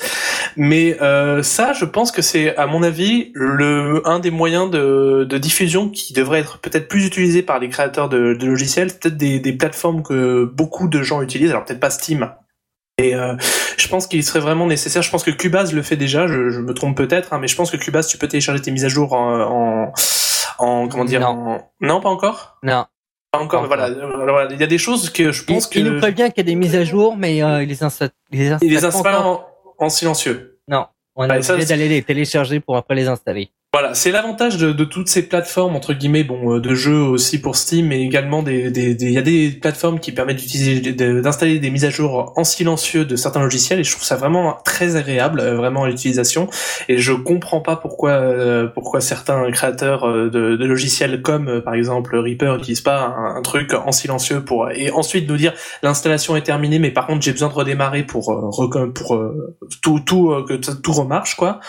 mais 0.56 0.96
euh, 1.02 1.42
ça, 1.42 1.72
je 1.72 1.84
pense 1.84 2.10
que 2.12 2.22
c'est, 2.22 2.56
à 2.56 2.66
mon 2.66 2.82
avis, 2.82 3.30
le 3.34 4.00
un 4.06 4.18
des 4.20 4.30
moyens 4.30 4.70
de, 4.70 5.26
de 5.28 5.38
diffusion 5.38 5.88
qui 5.90 6.12
devrait 6.14 6.40
être 6.40 6.58
peut-être 6.58 6.88
plus 6.88 7.04
utilisé 7.06 7.42
par 7.42 7.58
les 7.58 7.68
créateurs 7.68 8.08
de, 8.08 8.32
de 8.32 8.46
logiciels, 8.46 8.88
peut-être 8.88 9.16
des, 9.16 9.40
des 9.40 9.52
plateformes 9.52 10.02
que 10.02 10.44
beaucoup 10.44 10.88
de 10.88 11.02
gens 11.02 11.20
utilisent. 11.20 11.50
Alors 11.50 11.64
peut-être 11.64 11.80
pas 11.80 11.90
Steam. 11.90 12.30
Et 13.00 13.14
euh, 13.14 13.36
je 13.76 13.86
pense 13.86 14.08
qu'il 14.08 14.24
serait 14.24 14.40
vraiment 14.40 14.66
nécessaire. 14.66 15.02
Je 15.02 15.10
pense 15.10 15.22
que 15.22 15.30
Cubase 15.30 15.72
le 15.72 15.82
fait 15.82 15.94
déjà. 15.94 16.26
Je, 16.26 16.50
je 16.50 16.58
me 16.58 16.74
trompe 16.74 16.96
peut-être, 16.96 17.32
hein, 17.32 17.38
mais 17.40 17.46
je 17.46 17.54
pense 17.54 17.70
que 17.70 17.76
Cubase, 17.76 18.08
tu 18.08 18.18
peux 18.18 18.26
télécharger 18.26 18.60
tes 18.60 18.72
mises 18.72 18.84
à 18.84 18.88
jour 18.88 19.12
en, 19.12 19.40
en, 19.40 19.92
en- 20.58 20.88
comment 20.88 21.04
dire 21.04 21.20
Non. 21.20 21.28
en- 21.28 21.70
non, 21.80 22.00
pas 22.00 22.08
encore? 22.08 22.58
Non. 22.64 22.86
Pas 23.30 23.40
encore. 23.40 23.66
Voilà. 23.66 23.90
encore. 23.90 24.20
Alors, 24.20 24.34
voilà. 24.34 24.52
Il 24.52 24.60
y 24.60 24.64
a 24.64 24.66
des 24.66 24.78
choses 24.78 25.10
que 25.10 25.32
je 25.32 25.42
Il, 25.42 25.46
pense 25.46 25.66
que 25.66 25.78
il 25.78 25.84
nous 25.84 26.00
prévient 26.00 26.28
qu'il 26.28 26.38
y 26.38 26.40
a 26.40 26.44
des 26.44 26.54
mises 26.54 26.74
à 26.76 26.84
jour, 26.84 27.16
mais 27.16 27.42
euh, 27.42 27.62
il 27.62 27.68
les 27.68 27.82
installe. 27.82 28.10
Il 28.30 28.38
les 28.38 28.50
installe, 28.50 28.68
il 28.68 28.74
les 28.74 28.80
pas 28.80 28.86
installe 28.86 29.14
encore. 29.16 29.50
en, 29.78 29.86
en 29.86 29.88
silencieux. 29.88 30.60
Non. 30.68 30.86
On 31.14 31.28
Ouais, 31.28 31.42
ça, 31.42 31.54
obligé 31.54 31.68
d'aller 31.68 31.88
les 31.88 32.02
télécharger 32.02 32.60
pour 32.60 32.76
après 32.76 32.94
les 32.94 33.08
installer. 33.08 33.50
Voilà, 33.80 33.94
c'est 33.94 34.10
l'avantage 34.10 34.56
de, 34.56 34.72
de 34.72 34.82
toutes 34.82 35.06
ces 35.06 35.28
plateformes 35.28 35.76
entre 35.76 35.92
guillemets, 35.94 36.24
bon, 36.24 36.56
euh, 36.56 36.60
de 36.60 36.74
jeux 36.74 37.00
aussi 37.00 37.40
pour 37.40 37.54
Steam, 37.54 37.86
mais 37.86 38.02
également 38.02 38.42
des, 38.42 38.72
des, 38.72 38.96
des- 38.96 39.12
y 39.12 39.18
a 39.18 39.22
des 39.22 39.50
plateformes 39.50 40.00
qui 40.00 40.10
permettent 40.10 40.38
d'utiliser, 40.38 40.80
d'installer 40.94 41.60
des 41.60 41.70
mises 41.70 41.84
à 41.84 41.90
jour 41.90 42.32
en 42.34 42.42
silencieux 42.42 43.04
de 43.04 43.14
certains 43.14 43.40
logiciels, 43.40 43.78
et 43.78 43.84
je 43.84 43.92
trouve 43.92 44.02
ça 44.02 44.16
vraiment 44.16 44.58
très 44.64 44.96
agréable, 44.96 45.38
euh, 45.38 45.54
vraiment 45.54 45.84
à 45.84 45.88
l'utilisation. 45.88 46.48
Et 46.88 46.98
je 46.98 47.12
comprends 47.12 47.60
pas 47.60 47.76
pourquoi, 47.76 48.10
euh, 48.10 48.66
pourquoi 48.66 49.00
certains 49.00 49.48
créateurs 49.52 50.08
euh, 50.08 50.28
de, 50.28 50.56
de 50.56 50.64
logiciels 50.64 51.22
comme 51.22 51.60
par 51.62 51.74
exemple 51.74 52.16
Reaper 52.16 52.56
n'utilisent 52.56 52.80
pas 52.80 53.14
un, 53.16 53.42
truc 53.42 53.74
en 53.74 53.92
silencieux 53.92 54.40
pour 54.44 54.72
et 54.72 54.90
ensuite 54.90 55.28
nous 55.28 55.36
dire 55.36 55.52
l'installation 55.84 56.34
est 56.34 56.42
terminée, 56.42 56.80
mais 56.80 56.90
par 56.90 57.06
contre 57.06 57.22
j'ai 57.22 57.30
besoin 57.30 57.46
de 57.48 57.54
redémarrer 57.54 58.02
pour 58.02 58.32
euh, 58.32 58.90
pour 58.92 59.22
tout 59.82 60.00
tout 60.00 60.34
que 60.48 60.54
tout 60.54 60.92
remarche 60.92 61.36
quoi. 61.36 61.60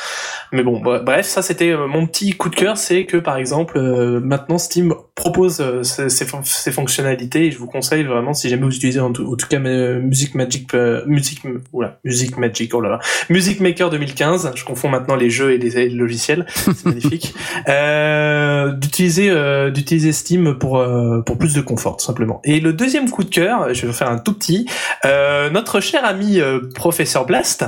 Mais 0.51 0.63
bon, 0.63 0.81
bre- 0.81 1.03
bref, 1.03 1.27
ça 1.27 1.43
c'était 1.43 1.71
mon 1.99 2.07
petit 2.07 2.31
coup 2.31 2.49
de 2.49 2.55
cœur, 2.55 2.77
c'est 2.77 3.05
que 3.05 3.17
par 3.17 3.35
exemple 3.37 3.77
euh, 3.77 4.19
maintenant 4.21 4.57
Steam 4.57 4.93
propose 5.15 5.59
euh, 5.59 5.83
fon- 5.83 6.41
ces 6.43 6.71
fonctionnalités 6.71 7.47
et 7.47 7.51
je 7.51 7.57
vous 7.57 7.67
conseille 7.67 8.03
vraiment 8.03 8.33
si 8.33 8.47
jamais 8.49 8.63
vous 8.63 8.73
utilisez 8.75 8.99
en 9.01 9.11
tout, 9.11 9.25
en 9.33 9.35
tout 9.35 9.47
cas 9.47 9.59
euh, 9.59 9.99
Music 9.99 10.33
Magic 10.35 10.73
euh, 10.73 11.03
Music 11.07 11.41
oula, 11.73 11.99
Music 12.05 12.37
Magic 12.37 12.73
oh 12.73 12.79
là 12.81 12.89
là 12.89 12.99
Music 13.29 13.59
Maker 13.59 13.89
2015, 13.89 14.51
je 14.55 14.63
confonds 14.63 14.87
maintenant 14.89 15.15
les 15.15 15.29
jeux 15.29 15.51
et 15.51 15.57
les, 15.57 15.77
et 15.77 15.89
les 15.89 15.95
logiciels, 15.95 16.45
c'est 16.53 16.85
magnifique. 16.85 17.33
Euh, 17.67 18.71
d'utiliser 18.71 19.29
euh, 19.29 19.69
d'utiliser 19.71 20.11
Steam 20.13 20.55
pour 20.57 20.77
euh, 20.77 21.21
pour 21.21 21.37
plus 21.37 21.53
de 21.53 21.61
confort 21.61 21.97
tout 21.97 22.05
simplement. 22.05 22.39
Et 22.43 22.59
le 22.59 22.71
deuxième 22.73 23.09
coup 23.09 23.23
de 23.23 23.29
cœur, 23.29 23.73
je 23.73 23.85
vais 23.87 23.93
faire 23.93 24.09
un 24.09 24.19
tout 24.19 24.33
petit, 24.33 24.65
euh, 25.05 25.49
notre 25.49 25.79
cher 25.81 26.05
ami 26.05 26.39
euh, 26.39 26.61
professeur 26.75 27.25
Blast 27.25 27.65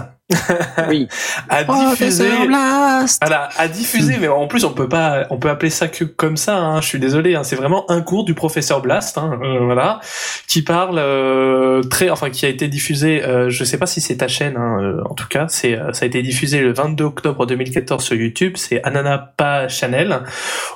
Oui. 0.90 1.08
a 1.50 1.64
diffusé 1.64 2.30
voilà, 3.22 3.50
à 3.58 3.68
diffuser, 3.68 4.18
mais 4.20 4.28
en 4.28 4.48
plus 4.48 4.64
on 4.66 4.72
peut 4.74 4.90
pas, 4.90 5.26
on 5.30 5.38
peut 5.38 5.50
appeler 5.50 5.70
ça 5.70 5.88
que 5.88 6.04
comme 6.04 6.38
ça. 6.38 6.58
Hein, 6.58 6.82
je 6.82 6.88
suis 6.88 7.00
désolé, 7.00 7.36
hein, 7.36 7.44
c'est 7.44 7.56
vraiment 7.56 7.90
un 7.90 8.02
cours 8.02 8.24
du 8.26 8.34
professeur 8.34 8.82
Blast, 8.82 9.18
hein, 9.18 9.40
euh, 9.44 9.60
voilà, 9.66 10.00
qui 10.48 10.62
parle 10.64 10.98
euh, 11.00 11.82
très, 11.84 12.10
enfin 12.10 12.30
qui 12.30 12.46
a 12.46 12.50
été 12.50 12.68
diffusé. 12.68 13.24
Euh, 13.24 13.50
je 13.50 13.64
sais 13.64 13.78
pas 13.78 13.86
si 13.86 14.02
c'est 14.02 14.18
ta 14.18 14.28
chaîne, 14.28 14.58
hein, 14.58 14.78
euh, 14.82 15.02
en 15.10 15.14
tout 15.14 15.28
cas, 15.28 15.46
c'est, 15.50 15.78
euh, 15.78 15.94
ça 15.94 16.06
a 16.06 16.08
été 16.08 16.22
diffusé 16.22 16.60
le 16.60 16.74
22 16.74 17.04
octobre 17.04 17.46
2014 17.46 18.04
sur 18.04 18.16
YouTube. 18.16 18.54
C'est 18.58 18.84
Anana 18.84 19.34
Pa 19.38 19.68
Channel. 19.68 20.22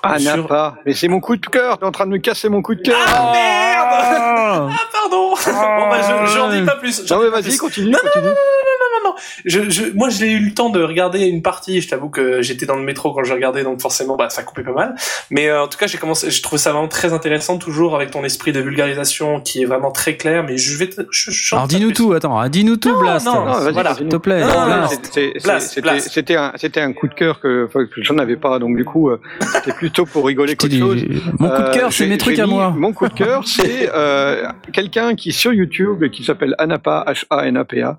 Ah, 0.04 0.20
Sur-. 0.20 0.76
Mais 0.86 0.94
c'est 0.94 1.08
mon 1.08 1.20
coup 1.20 1.36
de 1.38 1.46
cœur. 1.46 1.78
T'es 1.80 1.86
en 1.86 1.92
train 1.92 2.06
de 2.06 2.12
me 2.12 2.18
casser 2.18 2.50
mon 2.50 2.62
coup 2.62 2.76
de 2.76 2.82
cœur. 2.82 2.98
Ah 3.08 3.32
merde 3.34 4.72
Ah 4.72 4.82
pardon. 4.92 5.30
bon 5.36 5.90
bah 5.90 6.02
je, 6.02 6.34
j'en 6.34 6.50
dis 6.50 6.62
pas 6.66 6.76
plus. 6.76 7.06
j'en 7.06 7.18
non, 7.18 7.24
mais 7.24 7.30
vas-y, 7.42 7.58
continue, 7.58 7.90
Non, 7.92 8.00
continue. 8.00 8.26
non, 8.26 9.05
non. 9.05 9.05
Je, 9.46 9.70
je, 9.70 9.84
moi, 9.94 10.10
j'ai 10.10 10.32
eu 10.32 10.40
le 10.40 10.54
temps 10.54 10.70
de 10.70 10.82
regarder 10.82 11.26
une 11.28 11.42
partie. 11.42 11.82
Je 11.82 11.88
t'avoue 11.90 12.10
que 12.10 12.42
j'étais 12.42 12.66
dans 12.66 12.76
le 12.76 12.84
métro 12.84 13.14
quand 13.14 13.24
je 13.24 13.34
regardais, 13.34 13.64
donc 13.64 13.82
forcément, 13.82 14.16
bah, 14.16 14.30
ça 14.30 14.44
coupait 14.44 14.64
pas 14.64 14.72
mal. 14.74 14.96
Mais 15.30 15.48
euh, 15.50 15.64
en 15.64 15.68
tout 15.68 15.78
cas, 15.78 15.88
j'ai 15.88 15.98
commencé. 15.98 16.30
Je 16.32 16.42
trouve 16.42 16.60
ça 16.60 16.72
vraiment 16.72 16.88
très 16.88 17.14
intéressant, 17.14 17.58
toujours 17.58 17.96
avec 17.96 18.12
ton 18.12 18.24
esprit 18.24 18.52
de 18.52 18.60
vulgarisation 18.60 19.42
qui 19.42 19.62
est 19.62 19.66
vraiment 19.66 19.92
très 19.92 20.18
clair. 20.18 20.44
Mais 20.44 20.58
je 20.58 20.78
vais. 20.78 20.90
Te, 20.90 21.02
je, 21.12 21.32
je- 21.32 21.56
Alors 21.56 21.68
dis-nous 21.68 21.92
tout, 21.92 22.14
attends, 22.14 22.40
hein, 22.40 22.50
dis-nous 22.50 22.78
tout, 22.78 22.90
Non, 22.94 23.00
Blast. 23.00 23.26
non, 23.26 23.46
Non, 23.46 23.52
vas-y, 23.54 23.74
voilà. 23.74 23.96
S'il 23.96 24.08
te 24.08 24.16
plaît, 24.18 24.42
Non, 24.42 24.48
non, 24.48 24.54
non, 24.54 24.66
Blast. 24.66 25.10
C'est- 25.12 25.34
c'est- 25.36 25.44
Blast, 25.44 25.68
C'était 25.70 25.82
Blast. 25.82 26.10
c'était 26.12 26.36
un, 26.36 26.52
c'était 26.56 26.82
un 26.82 26.94
coup 26.94 27.08
de 27.08 27.14
cœur 27.14 27.40
que, 27.40 27.68
j'en 27.98 28.18
avais 28.18 28.36
pas, 28.38 28.60
donc 28.60 28.76
du 28.78 28.86
coup, 28.86 29.10
euh, 29.10 29.20
c'était 29.54 29.74
plutôt 29.74 30.06
pour 30.06 30.26
rigoler 30.26 30.56
qu'autre 30.56 30.76
chose. 30.78 31.04
Mon 31.40 31.50
coup 31.50 31.58
de 31.62 31.68
Euh, 31.68 31.72
cœur, 31.74 31.92
c'est 31.92 32.04
j'ai- 32.06 32.10
mes 32.10 32.18
trucs 32.18 32.40
à 32.40 32.46
moi. 32.46 32.74
Mon 32.76 32.94
coup 32.94 33.08
de 33.08 33.14
cœur, 33.14 33.44
c'est 33.48 33.90
euh, 33.94 34.48
quelqu'un 34.74 35.16
qui 35.16 35.32
sur 35.32 35.54
YouTube 35.54 36.10
qui 36.12 36.24
s'appelle 36.24 36.56
Anapa 36.58 37.04
H 37.08 37.26
A 37.30 37.48
N 37.48 37.58
A 37.58 37.66
P 37.66 37.82
A, 37.82 37.98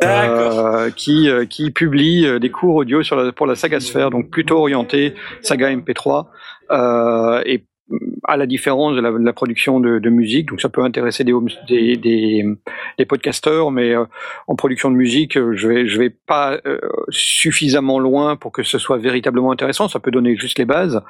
D'accord. 0.00 0.55
Euh, 0.56 0.90
qui 0.90 1.28
euh, 1.28 1.44
qui 1.44 1.70
publie 1.70 2.26
euh, 2.26 2.38
des 2.38 2.50
cours 2.50 2.76
audio 2.76 3.02
pour 3.34 3.46
la 3.46 3.54
saga 3.54 3.80
Sphere, 3.80 4.10
donc 4.10 4.30
plutôt 4.30 4.58
orienté 4.58 5.14
saga 5.42 5.70
MP3 5.70 6.26
euh, 6.70 7.42
et 7.44 7.64
à 8.24 8.36
la 8.36 8.46
différence 8.46 8.96
de 8.96 9.00
la, 9.00 9.12
de 9.12 9.18
la 9.24 9.32
production 9.32 9.78
de, 9.78 10.00
de 10.00 10.10
musique, 10.10 10.48
donc 10.48 10.60
ça 10.60 10.68
peut 10.68 10.82
intéresser 10.82 11.22
des, 11.22 11.32
des, 11.68 11.96
des, 11.96 12.44
des 12.98 13.04
podcasteurs, 13.04 13.70
mais 13.70 13.94
euh, 13.94 14.04
en 14.48 14.56
production 14.56 14.90
de 14.90 14.96
musique, 14.96 15.36
euh, 15.36 15.54
je 15.54 15.68
vais, 15.68 15.86
je 15.86 15.96
vais 15.96 16.10
pas 16.10 16.58
euh, 16.66 16.80
suffisamment 17.10 18.00
loin 18.00 18.34
pour 18.34 18.50
que 18.50 18.64
ce 18.64 18.78
soit 18.78 18.98
véritablement 18.98 19.52
intéressant. 19.52 19.86
Ça 19.86 20.00
peut 20.00 20.10
donner 20.10 20.36
juste 20.36 20.58
les 20.58 20.64
bases. 20.64 21.00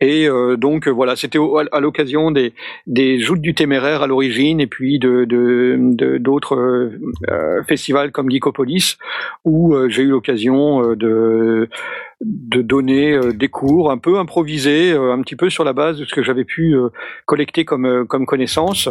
Et 0.00 0.28
euh, 0.28 0.56
donc 0.56 0.88
euh, 0.88 0.90
voilà, 0.90 1.14
c'était 1.14 1.38
à 1.70 1.80
l'occasion 1.80 2.32
des, 2.32 2.52
des 2.88 3.20
joutes 3.20 3.40
du 3.40 3.54
téméraire 3.54 4.02
à 4.02 4.08
l'origine, 4.08 4.60
et 4.60 4.66
puis 4.66 4.98
de 4.98 5.24
de- 5.24 5.76
de- 5.78 6.18
d'autres 6.18 6.56
euh, 7.30 7.62
festivals 7.68 8.10
comme 8.10 8.28
Geekopolis, 8.30 8.96
où 9.44 9.76
j'ai 9.88 10.02
eu 10.02 10.08
l'occasion 10.08 10.94
de 10.96 11.68
de 12.20 12.62
donner 12.62 13.12
euh, 13.12 13.32
des 13.32 13.48
cours 13.48 13.90
un 13.90 13.98
peu 13.98 14.18
improvisés, 14.18 14.92
euh, 14.92 15.12
un 15.12 15.20
petit 15.20 15.36
peu 15.36 15.50
sur 15.50 15.64
la 15.64 15.72
base 15.72 15.98
de 15.98 16.04
ce 16.04 16.14
que 16.14 16.22
j'avais 16.22 16.44
pu 16.44 16.74
euh, 16.74 16.88
collecter 17.26 17.64
comme 17.64 18.06
comme 18.06 18.26
connaissances 18.26 18.88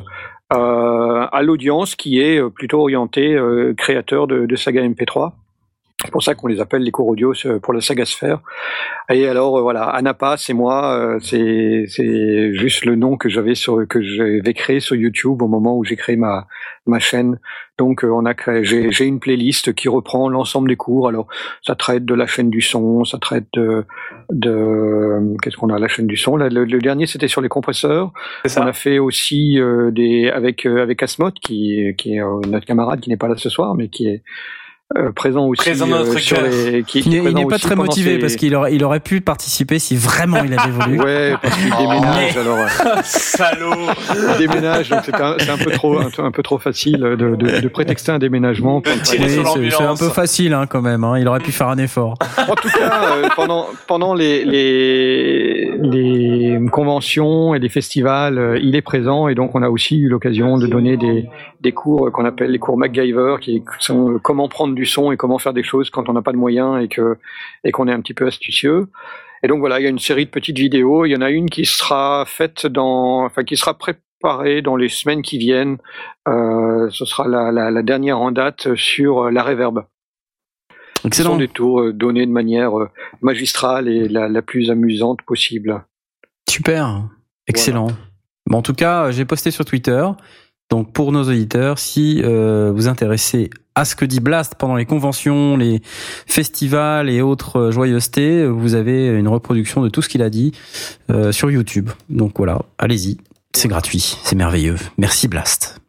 à 0.51 1.41
l'audience 1.41 1.95
qui 1.95 2.21
est 2.21 2.39
plutôt 2.51 2.81
orientée 2.81 3.35
créateur 3.77 4.27
de 4.27 4.55
saga 4.55 4.87
MP3. 4.87 5.31
C'est 6.05 6.11
pour 6.11 6.23
ça 6.23 6.35
qu'on 6.35 6.47
les 6.47 6.61
appelle 6.61 6.83
les 6.83 6.91
cours 6.91 7.07
audio 7.07 7.33
euh, 7.45 7.59
pour 7.59 7.73
la 7.73 7.81
saga 7.81 8.05
Sphère. 8.05 8.39
Et 9.09 9.27
alors 9.27 9.57
euh, 9.57 9.61
voilà, 9.61 9.83
Anapa, 9.83 10.37
c'est 10.37 10.53
moi, 10.53 10.95
euh, 10.95 11.19
c'est 11.21 11.85
c'est 11.87 12.53
juste 12.53 12.85
le 12.85 12.95
nom 12.95 13.17
que 13.17 13.27
j'avais 13.27 13.55
sur 13.55 13.87
que 13.87 14.01
j'avais 14.01 14.53
créé 14.53 14.79
sur 14.79 14.95
YouTube 14.95 15.41
au 15.41 15.47
moment 15.47 15.77
où 15.77 15.83
j'ai 15.83 15.95
créé 15.95 16.15
ma 16.15 16.47
ma 16.85 16.99
chaîne. 16.99 17.39
Donc 17.77 18.03
on 18.03 18.25
a 18.25 18.33
j'ai 18.63 18.91
j'ai 18.91 19.05
une 19.05 19.19
playlist 19.19 19.73
qui 19.73 19.89
reprend 19.89 20.29
l'ensemble 20.29 20.69
des 20.69 20.77
cours. 20.77 21.07
Alors 21.07 21.27
ça 21.61 21.75
traite 21.75 22.05
de 22.05 22.13
la 22.13 22.25
chaîne 22.27 22.49
du 22.49 22.61
son, 22.61 23.03
ça 23.03 23.17
traite 23.17 23.47
de 23.53 23.83
de 24.31 25.35
qu'est-ce 25.41 25.57
qu'on 25.57 25.69
a 25.69 25.79
la 25.79 25.87
chaîne 25.87 26.07
du 26.07 26.17
son. 26.17 26.37
Le, 26.37 26.47
le 26.47 26.79
dernier 26.79 27.05
c'était 27.05 27.27
sur 27.27 27.41
les 27.41 27.49
compresseurs. 27.49 28.11
On 28.57 28.61
a 28.61 28.73
fait 28.73 28.99
aussi 28.99 29.59
euh, 29.59 29.91
des 29.91 30.29
avec 30.29 30.65
euh, 30.65 30.81
avec 30.81 31.03
Asmod 31.03 31.33
qui 31.33 31.93
qui 31.97 32.15
est 32.15 32.21
euh, 32.21 32.39
notre 32.47 32.65
camarade 32.65 32.99
qui 33.01 33.09
n'est 33.09 33.17
pas 33.17 33.27
là 33.27 33.35
ce 33.35 33.49
soir 33.49 33.75
mais 33.75 33.89
qui 33.89 34.07
est 34.07 34.23
euh, 34.97 35.11
présent 35.11 35.47
aussi 35.47 35.61
Présent 35.61 35.87
dans 35.87 35.97
notre 35.97 36.19
sur 36.19 36.39
les 36.41 36.83
qui, 36.83 37.01
qui 37.01 37.09
Il 37.09 37.15
est 37.15 37.33
n'est- 37.33 37.45
pas 37.47 37.57
très 37.57 37.75
motivé 37.75 38.19
parce 38.19 38.35
qu'il 38.35 38.53
aurait, 38.55 38.75
il 38.75 38.83
aurait 38.83 38.99
pu 38.99 39.19
participer 39.19 39.79
si 39.79 39.95
vraiment 39.95 40.43
il 40.43 40.53
avait 40.57 40.69
voulu. 40.71 40.99
Ouais, 41.05 41.33
parce 41.41 41.55
qu'il 41.57 41.71
déménage 41.75 42.37
alors. 42.37 42.57
euh, 42.59 42.99
Salaud 43.03 43.73
Il 44.31 44.47
déménage, 44.47 44.89
donc 44.89 44.99
c'est 45.03 45.15
un, 45.19 45.57
peu 45.57 45.71
trop, 45.71 45.97
un, 45.97 46.09
peu- 46.11 46.23
un 46.23 46.31
peu 46.31 46.43
trop 46.43 46.59
facile 46.59 46.99
de, 46.99 47.15
de, 47.15 47.61
de 47.61 47.67
prétexter 47.67 48.11
un 48.11 48.19
déménagement. 48.19 48.83
Oui, 48.85 48.91
c'est- 49.03 49.81
un 49.83 49.95
peu 49.95 50.09
facile 50.09 50.53
hein, 50.53 50.67
quand 50.67 50.81
même. 50.83 51.03
Hein. 51.03 51.17
Il 51.19 51.27
aurait 51.27 51.39
pu 51.39 51.51
faire 51.51 51.67
un 51.69 51.77
effort. 51.79 52.13
En 52.47 52.53
tout 52.55 52.69
cas, 52.69 53.11
euh, 53.15 53.27
pendant 53.35 53.65
pendant 53.87 54.13
les, 54.13 54.45
les 54.45 55.71
les 55.81 56.59
conventions 56.71 57.55
et 57.55 57.59
les 57.59 57.69
festivals, 57.69 58.37
euh, 58.37 58.59
il 58.61 58.75
est 58.75 58.81
présent 58.81 59.27
et 59.27 59.35
donc 59.35 59.55
on 59.55 59.63
a 59.63 59.69
aussi 59.69 59.97
eu 59.97 60.07
l'occasion 60.09 60.57
de 60.57 60.67
donner 60.67 60.95
des 60.97 61.27
des 61.61 61.71
cours 61.71 62.11
qu'on 62.11 62.25
appelle 62.25 62.51
les 62.51 62.59
cours 62.59 62.77
MacGyver, 62.77 63.37
qui 63.41 63.63
sont 63.79 64.11
euh, 64.11 64.19
comment 64.21 64.47
prendre 64.47 64.74
du 64.75 64.85
son 64.85 65.11
et 65.11 65.17
comment 65.17 65.39
faire 65.39 65.53
des 65.53 65.63
choses 65.63 65.89
quand 65.89 66.07
on 66.09 66.13
n'a 66.13 66.21
pas 66.21 66.31
de 66.31 66.37
moyens 66.37 66.83
et 66.83 66.87
que 66.87 67.17
et 67.63 67.71
qu'on 67.71 67.87
est 67.87 67.93
un 67.93 68.01
petit 68.01 68.13
peu 68.13 68.27
astucieux. 68.27 68.87
Et 69.43 69.47
donc 69.47 69.59
voilà, 69.59 69.79
il 69.79 69.83
y 69.83 69.85
a 69.85 69.89
une 69.89 69.99
série 69.99 70.25
de 70.25 70.31
petites 70.31 70.57
vidéos. 70.57 71.05
Il 71.05 71.11
y 71.11 71.15
en 71.15 71.21
a 71.21 71.29
une 71.29 71.49
qui 71.49 71.65
sera 71.65 72.25
faite 72.27 72.67
dans, 72.67 73.25
enfin 73.25 73.43
qui 73.43 73.57
sera 73.57 73.73
préparée 73.75 74.61
dans 74.61 74.75
les 74.75 74.89
semaines 74.89 75.21
qui 75.21 75.37
viennent. 75.37 75.77
Euh, 76.27 76.89
ce 76.91 77.05
sera 77.05 77.27
la, 77.27 77.51
la, 77.51 77.71
la 77.71 77.81
dernière 77.83 78.19
en 78.19 78.31
date 78.31 78.75
sur 78.75 79.25
euh, 79.25 79.31
la 79.31 79.43
reverb. 79.43 79.85
Ce 80.97 81.01
sont 81.01 81.07
Excellent. 81.07 81.37
des 81.37 81.47
tours 81.47 81.81
euh, 81.81 81.93
donnés 81.93 82.25
de 82.25 82.31
manière 82.31 82.71
magistrale 83.21 83.87
et 83.87 84.07
la, 84.07 84.27
la 84.27 84.41
plus 84.41 84.71
amusante 84.71 85.21
possible. 85.21 85.83
Super. 86.49 87.03
Excellent. 87.47 87.89
Bon, 88.47 88.57
en 88.57 88.61
tout 88.63 88.73
cas, 88.73 89.11
j'ai 89.11 89.25
posté 89.25 89.51
sur 89.51 89.65
Twitter. 89.65 90.03
Donc 90.71 90.93
pour 90.93 91.11
nos 91.11 91.23
auditeurs, 91.23 91.77
si 91.77 92.21
euh, 92.23 92.71
vous 92.71 92.87
intéressez 92.87 93.51
à 93.75 93.85
ce 93.85 93.95
que 93.95 94.05
dit 94.05 94.21
Blast 94.21 94.55
pendant 94.55 94.75
les 94.75 94.85
conventions, 94.85 95.57
les 95.57 95.81
festivals 96.25 97.09
et 97.09 97.21
autres 97.21 97.57
euh, 97.57 97.71
joyeusetés, 97.71 98.45
vous 98.47 98.73
avez 98.73 99.07
une 99.07 99.27
reproduction 99.27 99.81
de 99.81 99.89
tout 99.89 100.01
ce 100.01 100.09
qu'il 100.09 100.21
a 100.21 100.29
dit 100.29 100.53
euh, 101.11 101.31
sur 101.31 101.51
YouTube. 101.51 101.89
Donc 102.09 102.37
voilà, 102.37 102.59
allez-y, 102.77 103.17
c'est 103.53 103.67
gratuit, 103.67 104.17
c'est 104.23 104.35
merveilleux. 104.35 104.77
Merci 104.97 105.27
Blast. 105.27 105.81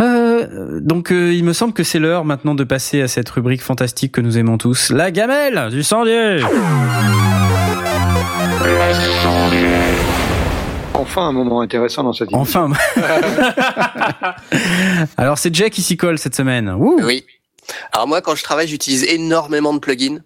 Euh, 0.00 0.80
donc 0.80 1.10
il 1.10 1.44
me 1.44 1.52
semble 1.52 1.74
que 1.74 1.84
c'est 1.84 1.98
l'heure 1.98 2.24
maintenant 2.24 2.54
de 2.54 2.64
passer 2.64 3.02
à 3.02 3.08
cette 3.08 3.28
rubrique 3.28 3.62
fantastique 3.62 4.12
que 4.12 4.22
nous 4.22 4.38
aimons 4.38 4.56
tous, 4.56 4.90
la 4.90 5.10
gamelle 5.10 5.68
du 5.70 5.82
sandier. 5.82 6.40
Enfin, 11.00 11.28
un 11.28 11.32
moment 11.32 11.60
intéressant 11.62 12.02
dans 12.04 12.12
cette 12.12 12.30
émission. 12.32 12.70
Enfin. 12.70 12.72
Alors 15.16 15.38
c'est 15.38 15.54
Jay 15.54 15.70
qui 15.70 15.82
s'y 15.82 15.96
colle 15.96 16.18
cette 16.18 16.34
semaine. 16.34 16.74
Oui. 16.78 17.24
Alors 17.92 18.08
moi, 18.08 18.20
quand 18.20 18.34
je 18.34 18.42
travaille, 18.42 18.68
j'utilise 18.68 19.04
énormément 19.04 19.72
de 19.72 19.78
plugins 19.78 20.18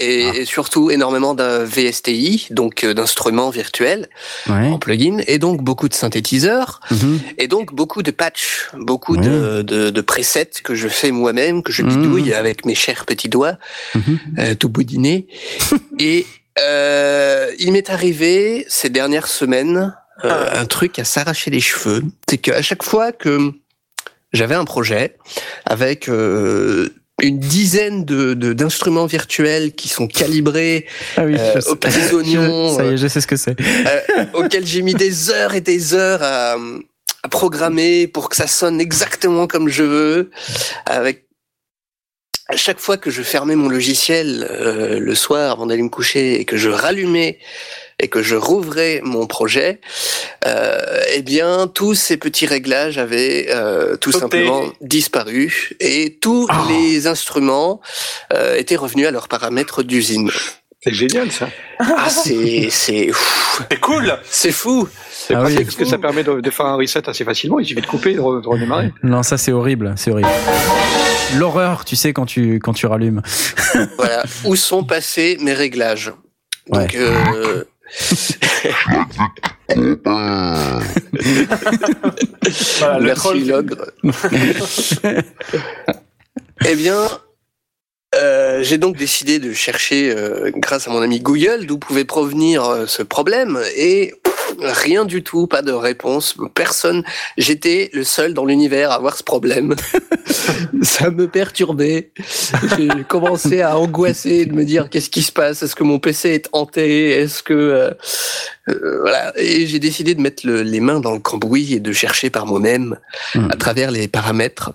et, 0.00 0.26
et 0.40 0.44
surtout 0.44 0.90
énormément 0.90 1.34
d'un 1.34 1.64
VSTI, 1.64 2.48
donc 2.50 2.84
euh, 2.84 2.94
d'instruments 2.94 3.50
virtuels 3.50 4.08
Ouais. 4.48 4.68
en 4.68 4.78
plugin, 4.78 5.18
et 5.26 5.38
donc 5.38 5.62
beaucoup 5.62 5.88
de 5.88 5.94
synthétiseurs, 5.94 6.80
Mhm. 6.90 7.20
et 7.38 7.48
donc 7.48 7.74
beaucoup 7.74 8.02
de 8.02 8.10
patchs, 8.12 8.68
beaucoup 8.76 9.16
Ouais. 9.16 9.26
de, 9.26 9.62
de, 9.62 9.90
de 9.90 10.00
presets 10.00 10.50
que 10.62 10.74
je 10.76 10.86
fais 10.88 11.10
moi-même, 11.10 11.62
que 11.64 11.72
je 11.72 11.82
Mhm. 11.82 11.88
bidouille 11.88 12.32
avec 12.34 12.64
mes 12.64 12.76
chers 12.76 13.06
petits 13.06 13.28
doigts, 13.28 13.56
Mhm. 13.96 14.18
euh, 14.38 14.54
tout 14.54 14.68
boudinés. 14.68 15.26
et 15.98 16.26
euh, 16.60 17.50
il 17.58 17.72
m'est 17.72 17.90
arrivé 17.90 18.66
ces 18.68 18.90
dernières 18.90 19.26
semaines 19.28 19.96
un 20.22 20.66
truc 20.66 20.98
à 20.98 21.04
s'arracher 21.04 21.50
les 21.50 21.60
cheveux, 21.60 22.02
c'est 22.28 22.38
qu'à 22.38 22.62
chaque 22.62 22.82
fois 22.82 23.12
que 23.12 23.52
j'avais 24.32 24.54
un 24.54 24.64
projet 24.64 25.16
avec 25.64 26.08
euh, 26.08 26.88
une 27.22 27.38
dizaine 27.38 28.04
de 28.04 28.34
de- 28.34 28.52
d'instruments 28.52 29.06
virtuels 29.06 29.72
qui 29.72 29.88
sont 29.88 30.06
calibrés 30.06 30.86
Ah 31.16 31.24
oui, 31.24 31.36
euh, 31.38 31.52
je 31.56 31.60
sais. 31.60 31.68
aux 31.70 31.76
petits 31.76 32.12
oignons, 32.14 32.76
Ça 32.76 32.84
y 32.84 32.88
est, 32.88 32.96
je 32.96 33.06
sais 33.08 33.20
ce 33.20 33.26
que 33.26 33.36
c'est. 33.36 33.56
euh, 33.60 34.24
auxquels 34.34 34.66
j'ai 34.66 34.82
mis 34.82 34.94
des 34.94 35.30
heures 35.30 35.54
et 35.54 35.60
des 35.60 35.94
heures 35.94 36.22
à, 36.22 36.56
à 37.22 37.28
programmer 37.28 38.06
pour 38.06 38.28
que 38.28 38.36
ça 38.36 38.46
sonne 38.46 38.80
exactement 38.80 39.46
comme 39.46 39.68
je 39.68 39.82
veux. 39.84 40.30
Avec 40.86 41.26
à 42.50 42.56
chaque 42.56 42.78
fois 42.80 42.96
que 42.96 43.10
je 43.10 43.22
fermais 43.22 43.56
mon 43.56 43.68
logiciel 43.68 44.46
euh, 44.50 44.98
le 44.98 45.14
soir 45.14 45.52
avant 45.52 45.66
d'aller 45.66 45.82
me 45.82 45.90
coucher 45.90 46.40
et 46.40 46.44
que 46.44 46.56
je 46.56 46.70
rallumais 46.70 47.38
et 48.00 48.08
que 48.08 48.22
je 48.22 48.36
rouvrais 48.36 49.00
mon 49.02 49.26
projet, 49.26 49.80
euh, 50.46 50.78
eh 51.14 51.22
bien 51.22 51.66
tous 51.66 51.94
ces 51.94 52.16
petits 52.16 52.46
réglages 52.46 52.96
avaient 52.98 53.46
euh, 53.50 53.96
tout 53.96 54.12
Sauté. 54.12 54.22
simplement 54.22 54.64
disparu 54.80 55.70
et 55.80 56.16
tous 56.20 56.46
Ah. 56.48 56.64
les 56.68 57.06
instruments 57.08 57.80
euh, 58.32 58.54
étaient 58.56 58.76
revenus 58.76 59.06
à 59.08 59.10
leurs 59.10 59.28
paramètres 59.28 59.82
d'usine. 59.82 60.30
C'est 60.80 60.94
génial 60.94 61.32
ça. 61.32 61.48
Ah 61.80 62.08
c'est 62.08 62.68
c'est 62.70 63.10
C'est 63.68 63.80
cool 63.80 64.16
c'est 64.30 64.52
fou. 64.52 64.88
C'est 65.10 65.34
Ah 65.34 65.42
oui. 65.44 65.56
parce 65.64 65.74
que 65.74 65.84
ça 65.84 65.98
permet 65.98 66.22
de, 66.22 66.40
de 66.40 66.50
faire 66.50 66.66
un 66.66 66.76
reset 66.76 67.08
assez 67.08 67.24
facilement. 67.24 67.58
Il 67.58 67.66
suffit 67.66 67.80
de 67.80 67.86
couper 67.86 68.10
et 68.12 68.14
de, 68.14 68.20
re- 68.20 68.40
de 68.40 68.46
redémarrer. 68.48 68.92
Non, 69.02 69.24
ça 69.24 69.36
c'est 69.38 69.50
horrible, 69.50 69.94
c'est 69.96 70.12
horrible. 70.12 70.28
L'horreur, 71.36 71.84
tu 71.84 71.96
sais 71.96 72.12
quand 72.12 72.26
tu 72.26 72.60
quand 72.60 72.74
tu 72.74 72.86
rallumes. 72.86 73.22
Voilà, 73.98 74.22
où 74.44 74.54
sont 74.54 74.84
passés 74.84 75.36
mes 75.40 75.52
réglages? 75.52 76.12
Donc, 76.70 76.94
euh, 76.94 77.64
Voilà, 82.78 83.00
merci 83.00 83.44
l'ogre. 83.44 83.92
eh 86.66 86.76
bien, 86.76 87.06
euh, 88.14 88.62
j'ai 88.62 88.78
donc 88.78 88.96
décidé 88.96 89.38
de 89.38 89.52
chercher, 89.52 90.10
euh, 90.16 90.50
grâce 90.56 90.88
à 90.88 90.90
mon 90.90 91.02
ami 91.02 91.20
Google, 91.20 91.66
d'où 91.66 91.78
pouvait 91.78 92.04
provenir 92.06 92.64
euh, 92.64 92.86
ce 92.86 93.02
problème, 93.02 93.60
et 93.76 94.14
pff, 94.22 94.54
rien 94.60 95.04
du 95.04 95.22
tout, 95.22 95.46
pas 95.46 95.60
de 95.62 95.72
réponse, 95.72 96.34
personne. 96.54 97.04
J'étais 97.36 97.90
le 97.92 98.04
seul 98.04 98.32
dans 98.34 98.44
l'univers 98.46 98.90
à 98.90 98.94
avoir 98.94 99.16
ce 99.16 99.22
problème. 99.22 99.74
Ça 100.82 101.10
me 101.10 101.28
perturbait. 101.28 102.12
J'ai 102.76 102.88
commencé 103.08 103.60
à 103.62 103.78
angoisser, 103.78 104.46
de 104.46 104.52
me 104.52 104.64
dire 104.64 104.88
qu'est-ce 104.90 105.10
qui 105.10 105.22
se 105.22 105.32
passe, 105.32 105.62
est-ce 105.62 105.74
que 105.76 105.84
mon 105.84 105.98
PC 105.98 106.30
est 106.30 106.48
hanté, 106.52 107.10
est-ce 107.10 107.42
que 107.42 107.94
voilà. 108.66 109.32
Et 109.36 109.66
j'ai 109.66 109.78
décidé 109.78 110.14
de 110.14 110.20
mettre 110.20 110.46
le- 110.46 110.62
les 110.62 110.80
mains 110.80 111.00
dans 111.00 111.12
le 111.12 111.18
cambouis 111.20 111.74
et 111.74 111.80
de 111.80 111.92
chercher 111.92 112.30
par 112.30 112.46
moi-même 112.46 112.98
Hmm. 113.34 113.48
à 113.50 113.56
travers 113.56 113.90
les 113.90 114.08
paramètres. 114.08 114.72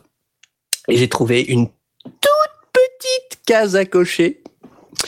Et 0.89 0.97
j'ai 0.97 1.07
trouvé 1.09 1.41
une 1.41 1.67
toute 2.03 2.42
petite 3.03 3.39
case 3.45 3.75
à 3.75 3.85
cocher. 3.85 4.41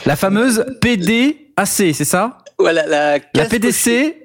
La 0.05 0.15
fameuse 0.15 0.65
PDAC, 0.81 1.65
c'est 1.67 1.93
ça? 1.93 2.39
Voilà 2.59 2.85
la 2.85 3.19
La 3.33 3.45
PDC 3.45 4.15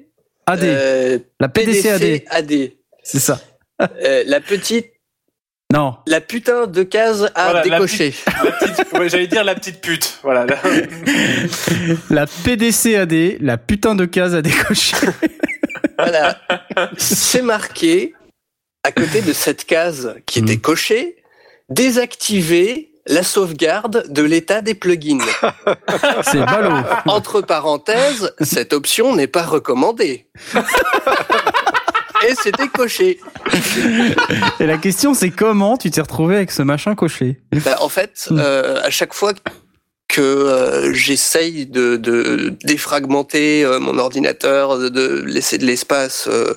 AD. 0.45 0.63
euh, 0.63 1.19
la 1.39 1.49
PDC 1.49 1.85
AD, 1.89 1.99
PDC 2.01 2.23
AD. 2.29 2.71
c'est 3.03 3.19
ça. 3.19 3.39
Euh, 3.81 4.23
la 4.25 4.41
petite, 4.41 4.87
Non. 5.73 5.95
la 6.05 6.19
putain 6.19 6.67
de 6.67 6.83
case 6.83 7.31
à 7.35 7.51
Voilà, 7.51 7.63
la 7.63 7.77
décocher. 7.77 8.13
La 8.93 8.99
ouais, 8.99 9.09
J'allais 9.09 9.27
dire 9.27 9.43
la 9.45 9.55
petite 9.55 9.79
pute. 9.81 10.19
Voilà. 10.23 10.45
là. 10.45 10.57
La 12.09 12.25
PDC 12.27 12.95
AD, 12.95 13.37
la 13.39 13.57
putain 13.57 13.95
de 13.95 14.05
case 14.05 14.35
à 14.35 14.41
décocher. 14.41 14.97
Voilà. 15.97 16.37
C'est 16.97 17.41
marqué 17.41 18.13
à 18.83 18.91
côté 18.91 19.21
de 19.21 19.31
cette 19.33 19.63
case 19.65 20.15
qui 20.25 20.39
était 20.39 20.57
cochée, 20.57 21.17
désactiver 21.69 22.90
la 23.07 23.23
sauvegarde 23.23 24.05
de 24.09 24.21
l'état 24.23 24.61
des 24.61 24.75
plugins. 24.75 25.17
C'est 26.23 26.39
ballot. 26.45 26.75
Entre 27.07 27.41
parenthèses, 27.41 28.33
cette 28.41 28.73
option 28.73 29.15
n'est 29.15 29.27
pas 29.27 29.43
recommandée. 29.43 30.27
Et 32.27 32.35
c'était 32.35 32.67
coché. 32.67 33.19
Et 34.59 34.65
la 34.67 34.77
question 34.77 35.15
c'est 35.15 35.31
comment 35.31 35.75
tu 35.77 35.89
t'es 35.89 36.01
retrouvé 36.01 36.35
avec 36.35 36.51
ce 36.51 36.61
machin 36.61 36.93
coché? 36.93 37.39
Bah, 37.65 37.77
en 37.81 37.89
fait, 37.89 38.27
Hmm. 38.29 38.37
euh, 38.39 38.79
à 38.83 38.91
chaque 38.91 39.13
fois 39.15 39.33
que 40.11 40.21
euh, 40.21 40.93
j'essaye 40.93 41.65
de, 41.65 41.95
de 41.95 42.53
défragmenter 42.63 43.63
euh, 43.63 43.79
mon 43.79 43.97
ordinateur, 43.97 44.77
de, 44.77 44.89
de 44.89 45.23
laisser 45.25 45.57
de 45.57 45.65
l'espace, 45.65 46.27
euh, 46.27 46.53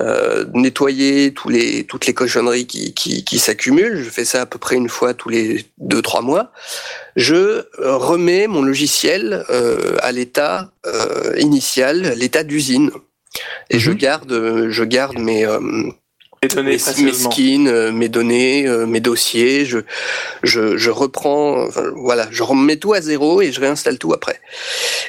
euh, 0.00 0.42
de 0.44 0.58
nettoyer 0.58 1.32
tous 1.32 1.48
les, 1.48 1.84
toutes 1.84 2.06
les 2.06 2.14
cochonneries 2.14 2.66
qui, 2.66 2.92
qui, 2.92 3.24
qui 3.24 3.38
s'accumulent, 3.38 4.02
je 4.02 4.10
fais 4.10 4.24
ça 4.24 4.40
à 4.42 4.46
peu 4.46 4.58
près 4.58 4.74
une 4.74 4.88
fois 4.88 5.14
tous 5.14 5.28
les 5.28 5.64
deux 5.78 6.02
trois 6.02 6.20
mois, 6.22 6.50
je 7.14 7.34
euh, 7.34 7.64
remets 7.78 8.48
mon 8.48 8.62
logiciel 8.62 9.44
euh, 9.50 9.96
à 10.00 10.10
l'état 10.10 10.72
euh, 10.86 11.34
initial, 11.38 12.14
l'état 12.16 12.42
d'usine. 12.42 12.90
Et 13.70 13.78
je 13.78 13.90
Mhm. 13.90 13.96
garde, 13.96 14.66
je 14.70 14.84
garde 14.84 15.18
mes, 15.18 15.46
Les 16.48 16.54
données 16.54 16.78
mes, 16.98 17.02
mes 17.04 17.12
skins, 17.12 17.68
euh, 17.68 17.92
mes 17.92 18.08
données, 18.08 18.66
euh, 18.66 18.86
mes 18.86 19.00
dossiers. 19.00 19.64
Je, 19.64 19.78
je, 20.42 20.76
je 20.76 20.90
reprends, 20.90 21.64
enfin, 21.66 21.84
voilà, 21.96 22.28
je 22.30 22.42
remets 22.42 22.76
tout 22.76 22.92
à 22.92 23.00
zéro 23.00 23.40
et 23.42 23.52
je 23.52 23.60
réinstalle 23.60 23.98
tout 23.98 24.12
après. 24.12 24.40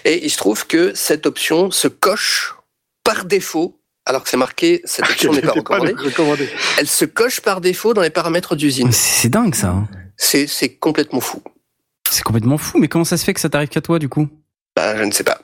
Et 0.06 0.26
il 0.26 0.30
se 0.30 0.38
trouve 0.38 0.66
que 0.68 0.94
cette 0.96 1.26
option 1.26 1.72
se 1.72 1.88
coche 1.88 2.56
par 3.04 3.26
défaut, 3.26 3.80
alors 4.06 4.24
que 4.24 4.30
c'est 4.30 4.38
marqué 4.38 4.82
cette 4.86 5.10
option 5.10 5.32
n'est 5.34 5.42
pas 5.42 5.52
recommandée. 5.52 5.94
recommandé. 5.98 6.50
Elle 6.80 6.88
se 6.88 7.06
coche 7.06 7.42
par 7.42 7.62
défaut 7.62 7.94
dans 7.94 8.02
les 8.02 8.10
paramètres 8.10 8.56
d'usine. 8.56 8.92
C'est 8.92 9.30
dingue 9.30 9.56
ça. 9.56 9.68
hein. 9.70 9.88
C'est 10.18 10.48
c'est 10.48 10.70
complètement 10.76 11.20
fou. 11.22 11.42
C'est 12.10 12.24
complètement 12.24 12.58
fou, 12.58 12.78
mais 12.80 12.88
comment 12.88 13.04
ça 13.06 13.18
se 13.18 13.26
fait 13.26 13.34
que 13.34 13.42
ça 13.42 13.50
t'arrive 13.50 13.68
qu'à 13.70 13.82
toi 13.82 14.00
du 14.00 14.08
coup? 14.10 14.28
Bah, 14.76 14.96
je 14.98 15.04
ne 15.04 15.12
sais 15.12 15.24
pas. 15.24 15.42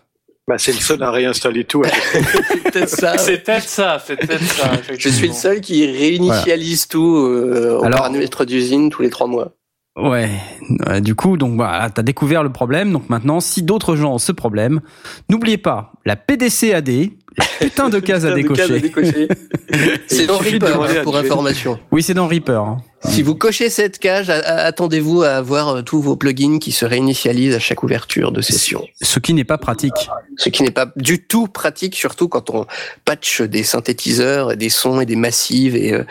Bah, 0.52 0.58
c'est 0.58 0.74
le 0.74 0.80
seul 0.80 1.02
à 1.02 1.12
réinstaller 1.12 1.64
tout. 1.64 1.82
C'est 2.14 2.64
peut-être 2.64 2.90
ça. 2.90 3.18
C'est 3.18 3.38
peut-être 3.38 3.70
ça, 3.70 4.04
c'est 4.06 4.18
peut-être 4.18 4.44
ça. 4.44 4.70
Je 4.98 5.08
suis 5.08 5.28
le 5.30 5.34
seul 5.34 5.62
qui 5.62 5.86
réinitialise 5.90 6.88
tout 6.90 7.16
euh, 7.16 7.78
au 7.80 7.84
Alors- 7.86 8.00
paramètre 8.02 8.44
d'usine 8.44 8.90
tous 8.90 9.02
les 9.02 9.10
trois 9.10 9.28
mois. 9.28 9.54
Ouais, 9.98 10.30
du 11.02 11.16
coup, 11.16 11.38
donc 11.38 11.56
voilà, 11.56 11.90
t'as 11.90 12.02
découvert 12.02 12.44
le 12.44 12.52
problème. 12.52 12.92
Donc 12.92 13.10
maintenant, 13.10 13.40
si 13.40 13.64
d'autres 13.64 13.96
gens 13.96 14.14
ont 14.16 14.18
ce 14.18 14.34
problème, 14.34 14.82
n'oubliez 15.30 15.58
pas 15.58 15.94
la 16.06 16.18
PDCAD, 16.18 16.90
la 17.38 17.46
putain 17.62 17.88
de 17.88 18.00
case 18.00 18.26
à 18.26 18.34
décocher. 18.34 18.82
C'est 20.08 20.26
dans 20.28 20.38
Reaper, 20.38 20.82
hein, 20.84 20.88
pour 21.04 21.16
information. 21.16 21.80
Oui, 21.94 22.04
c'est 22.04 22.14
dans 22.14 22.28
Reaper. 22.28 22.62
hein. 22.62 22.78
Si 23.04 23.24
vous 23.24 23.36
cochez 23.36 23.70
cette 23.70 23.98
cage, 24.00 24.30
attendez-vous 24.30 25.24
à 25.24 25.30
avoir 25.32 25.70
euh, 25.70 25.82
tous 25.82 26.02
vos 26.02 26.16
plugins 26.16 26.60
qui 26.60 26.72
se 26.72 26.86
réinitialisent 26.86 27.56
à 27.56 27.60
chaque 27.60 27.82
ouverture 27.84 28.32
de 28.32 28.42
session. 28.42 28.88
Ce 29.02 29.20
qui 29.20 29.34
n'est 29.34 29.44
pas 29.44 29.58
pratique. 29.58 30.10
Ce 30.38 30.50
qui 30.50 30.64
n'est 30.64 30.72
pas 30.72 30.92
du 30.96 31.22
tout 31.24 31.48
pratique, 31.48 31.96
surtout 31.96 32.28
quand 32.30 32.50
on 32.52 32.66
patch 33.06 33.42
des 33.42 33.64
synthétiseurs, 33.64 34.52
et 34.52 34.56
des 34.56 34.70
sons 34.70 35.02
et 35.02 35.06
des 35.06 35.16
massives 35.16 35.76
et, 35.76 35.94
euh, 35.94 36.04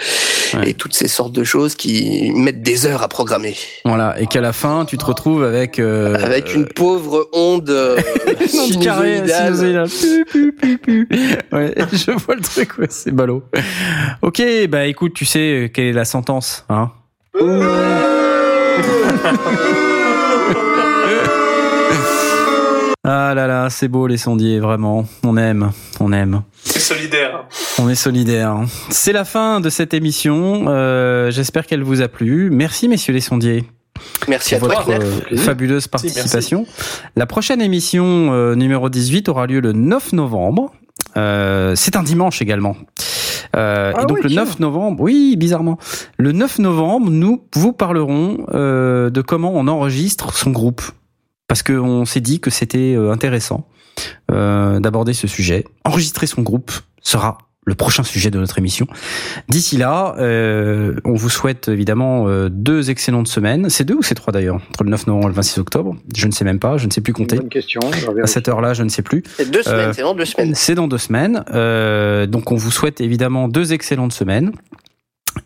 Ouais. 0.54 0.70
et 0.70 0.74
toutes 0.74 0.94
ces 0.94 1.06
sortes 1.06 1.32
de 1.32 1.44
choses 1.44 1.76
qui 1.76 2.32
mettent 2.34 2.62
des 2.62 2.84
heures 2.84 3.02
à 3.04 3.08
programmer. 3.08 3.54
Voilà, 3.84 4.20
et 4.20 4.26
qu'à 4.26 4.40
la 4.40 4.52
fin, 4.52 4.84
tu 4.84 4.98
te 4.98 5.04
retrouves 5.04 5.44
avec 5.44 5.78
euh, 5.78 6.16
Avec 6.16 6.54
une 6.56 6.66
pauvre 6.66 7.28
onde 7.32 7.70
sinusoïdale. 8.48 9.88
sinusoïdale. 9.88 9.88
Ouais, 11.52 11.74
je 11.92 12.10
vois 12.18 12.34
le 12.34 12.40
truc, 12.40 12.78
ouais, 12.78 12.86
c'est 12.90 13.12
ballot. 13.12 13.44
Ok, 14.22 14.42
bah 14.68 14.86
écoute, 14.86 15.12
tu 15.14 15.24
sais 15.24 15.70
quelle 15.72 15.86
est 15.86 15.92
la 15.92 16.04
sentence, 16.04 16.64
hein 16.68 16.80
Ah 23.02 23.33
là 23.34 23.47
là, 23.47 23.70
c'est 23.70 23.89
beau 23.89 24.07
les 24.07 24.18
sondiers, 24.18 24.59
vraiment. 24.60 25.07
On 25.25 25.36
aime, 25.36 25.70
on 26.00 26.12
aime. 26.12 26.42
C'est 26.65 26.78
solidaire. 26.81 27.44
On 27.78 27.89
est 27.89 27.94
solidaires. 27.94 28.57
C'est 28.91 29.12
la 29.12 29.25
fin 29.25 29.60
de 29.60 29.70
cette 29.70 29.94
émission. 29.94 30.67
Euh, 30.68 31.31
J'espère 31.31 31.67
qu'elle 31.67 31.83
vous 31.83 32.02
a 32.02 32.09
plu. 32.09 32.50
Merci 32.50 32.89
messieurs 32.89 33.15
les 33.15 33.20
sondiers 33.20 33.65
Merci 34.28 34.55
à 34.55 34.59
pour 34.59 34.68
toi, 34.68 34.83
votre 34.83 34.99
Knef. 34.99 35.33
euh, 35.33 35.36
fabuleuse 35.39 35.89
merci. 35.92 36.09
participation. 36.09 36.67
La 37.17 37.26
prochaine 37.26 37.60
émission 37.62 38.33
euh, 38.33 38.55
numéro 38.55 38.89
18 38.91 39.28
aura 39.28 39.47
lieu 39.47 39.60
le 39.60 39.73
9 39.73 40.12
novembre. 40.12 40.73
Euh, 41.17 41.75
c'est 41.76 41.97
un 41.97 42.02
dimanche 42.02 42.42
également. 42.42 42.76
Euh, 43.56 43.92
Ah 43.94 44.02
et 44.02 44.06
donc 44.06 44.18
oui, 44.18 44.22
le 44.24 44.28
tiens. 44.30 44.44
9 44.44 44.60
novembre, 44.60 45.02
oui, 45.02 45.36
bizarrement, 45.36 45.78
le 46.18 46.32
9 46.32 46.58
novembre, 46.60 47.10
nous 47.10 47.42
vous 47.54 47.72
parlerons 47.72 48.46
euh, 48.52 49.10
de 49.10 49.20
comment 49.22 49.52
on 49.54 49.66
enregistre 49.68 50.34
son 50.34 50.50
groupe. 50.50 50.82
Parce 51.48 51.62
qu'on 51.62 52.04
s'est 52.04 52.20
dit 52.20 52.38
que 52.40 52.50
c'était 52.50 52.94
euh, 52.96 53.10
intéressant 53.10 53.66
euh, 54.30 54.78
d'aborder 54.78 55.12
ce 55.14 55.26
sujet. 55.26 55.64
Enregistrer 55.84 56.26
son 56.26 56.42
groupe 56.42 56.70
sera 57.02 57.38
le 57.66 57.74
prochain 57.74 58.02
sujet 58.02 58.30
de 58.30 58.39
notre 58.39 58.58
émission. 58.58 58.86
D'ici 59.48 59.76
là, 59.76 60.14
euh, 60.18 60.97
on 61.05 61.14
vous 61.14 61.28
souhaite 61.28 61.68
évidemment 61.68 62.26
euh, 62.26 62.48
deux 62.50 62.90
excellentes 62.90 63.28
semaines. 63.28 63.68
C'est 63.68 63.84
deux 63.84 63.94
ou 63.97 64.02
c'est 64.02 64.14
trois 64.14 64.32
d'ailleurs 64.32 64.56
Entre 64.70 64.82
le 64.84 64.90
9 64.90 65.06
novembre 65.08 65.26
et 65.26 65.28
le 65.30 65.34
26 65.34 65.60
octobre? 65.60 65.97
Je 66.16 66.26
ne 66.26 66.32
sais 66.32 66.44
même 66.44 66.58
pas, 66.58 66.78
je 66.78 66.86
ne 66.86 66.90
sais 66.90 67.02
plus 67.02 67.12
compter. 67.12 67.36
Bonne 67.36 67.48
question. 67.50 67.80
À 68.22 68.26
cette 68.26 68.48
heure-là, 68.48 68.72
je 68.72 68.82
ne 68.82 68.89
sais 68.89 69.02
plus. 69.02 69.22
C'est 69.36 69.50
deux 69.50 69.62
semaines, 69.62 69.89
Euh, 69.89 69.92
c'est 69.92 70.02
dans 70.02 70.14
deux 70.14 70.24
semaines. 70.24 70.55
C'est 70.55 70.74
dans 70.74 70.89
deux 70.89 70.98
semaines. 70.98 71.44
Euh, 71.52 72.26
donc 72.26 72.50
on 72.50 72.56
vous 72.56 72.70
souhaite 72.70 73.00
évidemment 73.02 73.47
deux 73.47 73.72
excellentes 73.74 74.12
semaines. 74.14 74.52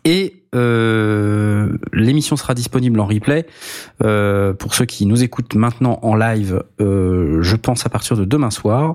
Et 0.05 0.43
euh, 0.55 1.77
l'émission 1.93 2.37
sera 2.37 2.53
disponible 2.53 2.99
en 2.99 3.05
replay 3.05 3.45
euh, 4.03 4.53
pour 4.53 4.73
ceux 4.73 4.85
qui 4.85 5.05
nous 5.05 5.21
écoutent 5.23 5.55
maintenant 5.55 5.99
en 6.01 6.15
live. 6.15 6.63
euh, 6.79 7.41
je 7.41 7.55
pense 7.55 7.85
à 7.85 7.89
partir 7.89 8.15
de 8.17 8.23
demain 8.25 8.49
soir. 8.51 8.93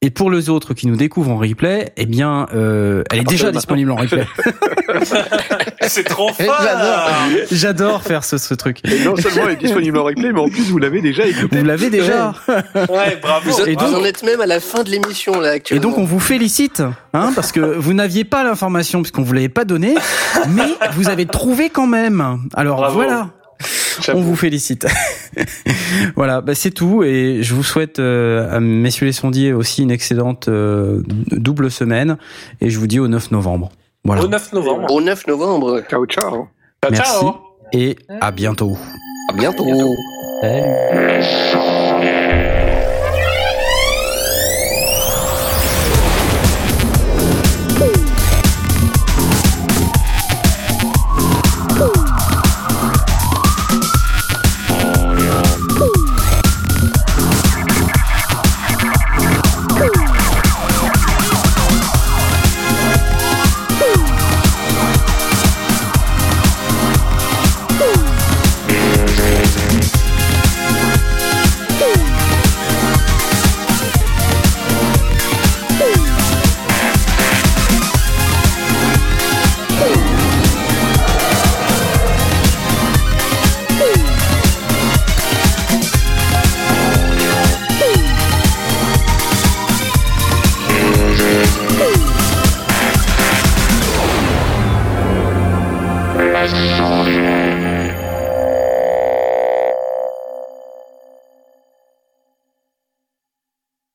Et 0.00 0.10
pour 0.10 0.30
les 0.30 0.48
autres 0.48 0.74
qui 0.74 0.86
nous 0.86 0.94
découvrent 0.94 1.32
en 1.32 1.38
replay, 1.38 1.92
eh 1.96 2.06
bien, 2.06 2.46
euh, 2.54 3.02
elle 3.10 3.18
est 3.18 3.22
partir 3.24 3.46
déjà 3.46 3.50
disponible 3.50 3.90
en 3.90 3.96
replay. 3.96 4.24
C'est 5.88 6.04
trop 6.04 6.32
fort. 6.32 6.56
J'adore. 6.62 7.10
J'adore 7.50 8.02
faire 8.04 8.22
ce, 8.24 8.38
ce 8.38 8.54
truc. 8.54 8.78
Et 8.84 9.02
non 9.04 9.16
seulement 9.16 9.46
elle 9.48 9.54
est 9.54 9.56
disponible 9.56 9.98
en 9.98 10.04
replay, 10.04 10.32
mais 10.32 10.38
en 10.38 10.48
plus 10.48 10.70
vous 10.70 10.78
l'avez 10.78 11.00
déjà 11.00 11.26
écouté. 11.26 11.58
Vous 11.58 11.64
l'avez 11.64 11.90
déjà. 11.90 12.32
Ouais, 12.48 13.18
bravo. 13.20 13.50
Vous, 13.50 13.60
Et 13.66 13.74
vous 13.74 13.76
donc- 13.90 13.94
en 14.00 14.04
êtes 14.04 14.22
même 14.22 14.40
à 14.40 14.46
la 14.46 14.60
fin 14.60 14.84
de 14.84 14.90
l'émission 14.90 15.40
là 15.40 15.52
Et 15.52 15.56
actuellement. 15.56 15.82
donc 15.82 15.98
on 15.98 16.04
vous 16.04 16.20
félicite, 16.20 16.80
hein, 17.12 17.32
parce 17.34 17.50
que 17.50 17.58
vous 17.60 17.92
n'aviez 17.94 18.24
pas 18.24 18.44
l'information 18.44 19.00
puisqu'on 19.02 19.22
vous 19.22 19.32
l'avait 19.32 19.48
pas 19.48 19.64
donnée, 19.64 19.94
mais 20.50 20.68
vous 20.92 21.08
avez 21.08 21.26
trouvé 21.26 21.70
quand 21.70 21.86
même. 21.88 22.38
Alors 22.54 22.76
Bravo. 22.78 22.94
voilà, 22.94 23.30
on 24.14 24.20
vous 24.20 24.36
félicite. 24.36 24.86
voilà, 26.16 26.40
bah, 26.40 26.54
c'est 26.54 26.70
tout 26.70 27.02
et 27.02 27.42
je 27.42 27.54
vous 27.54 27.62
souhaite 27.62 27.98
euh, 27.98 28.54
à 28.54 28.60
messieurs 28.60 29.06
les 29.06 29.12
sondiers 29.12 29.52
aussi 29.52 29.82
une 29.82 29.90
excellente 29.90 30.48
euh, 30.48 31.02
double 31.30 31.70
semaine 31.70 32.16
et 32.60 32.70
je 32.70 32.78
vous 32.78 32.86
dis 32.86 33.00
au 33.00 33.08
9 33.08 33.30
novembre. 33.30 33.70
Voilà. 34.04 34.22
Au 34.22 34.28
9 34.28 34.52
novembre. 34.52 34.92
Au 34.92 35.00
9 35.00 35.26
novembre. 35.26 35.82
Ciao, 35.88 36.06
ciao. 36.06 36.48
Ciao, 36.82 36.90
Merci 36.90 37.20
ciao. 37.20 37.34
et 37.72 37.96
à 38.20 38.30
bientôt. 38.30 38.76
À 39.30 39.36
bientôt. 39.36 39.64
Salut. 40.40 41.77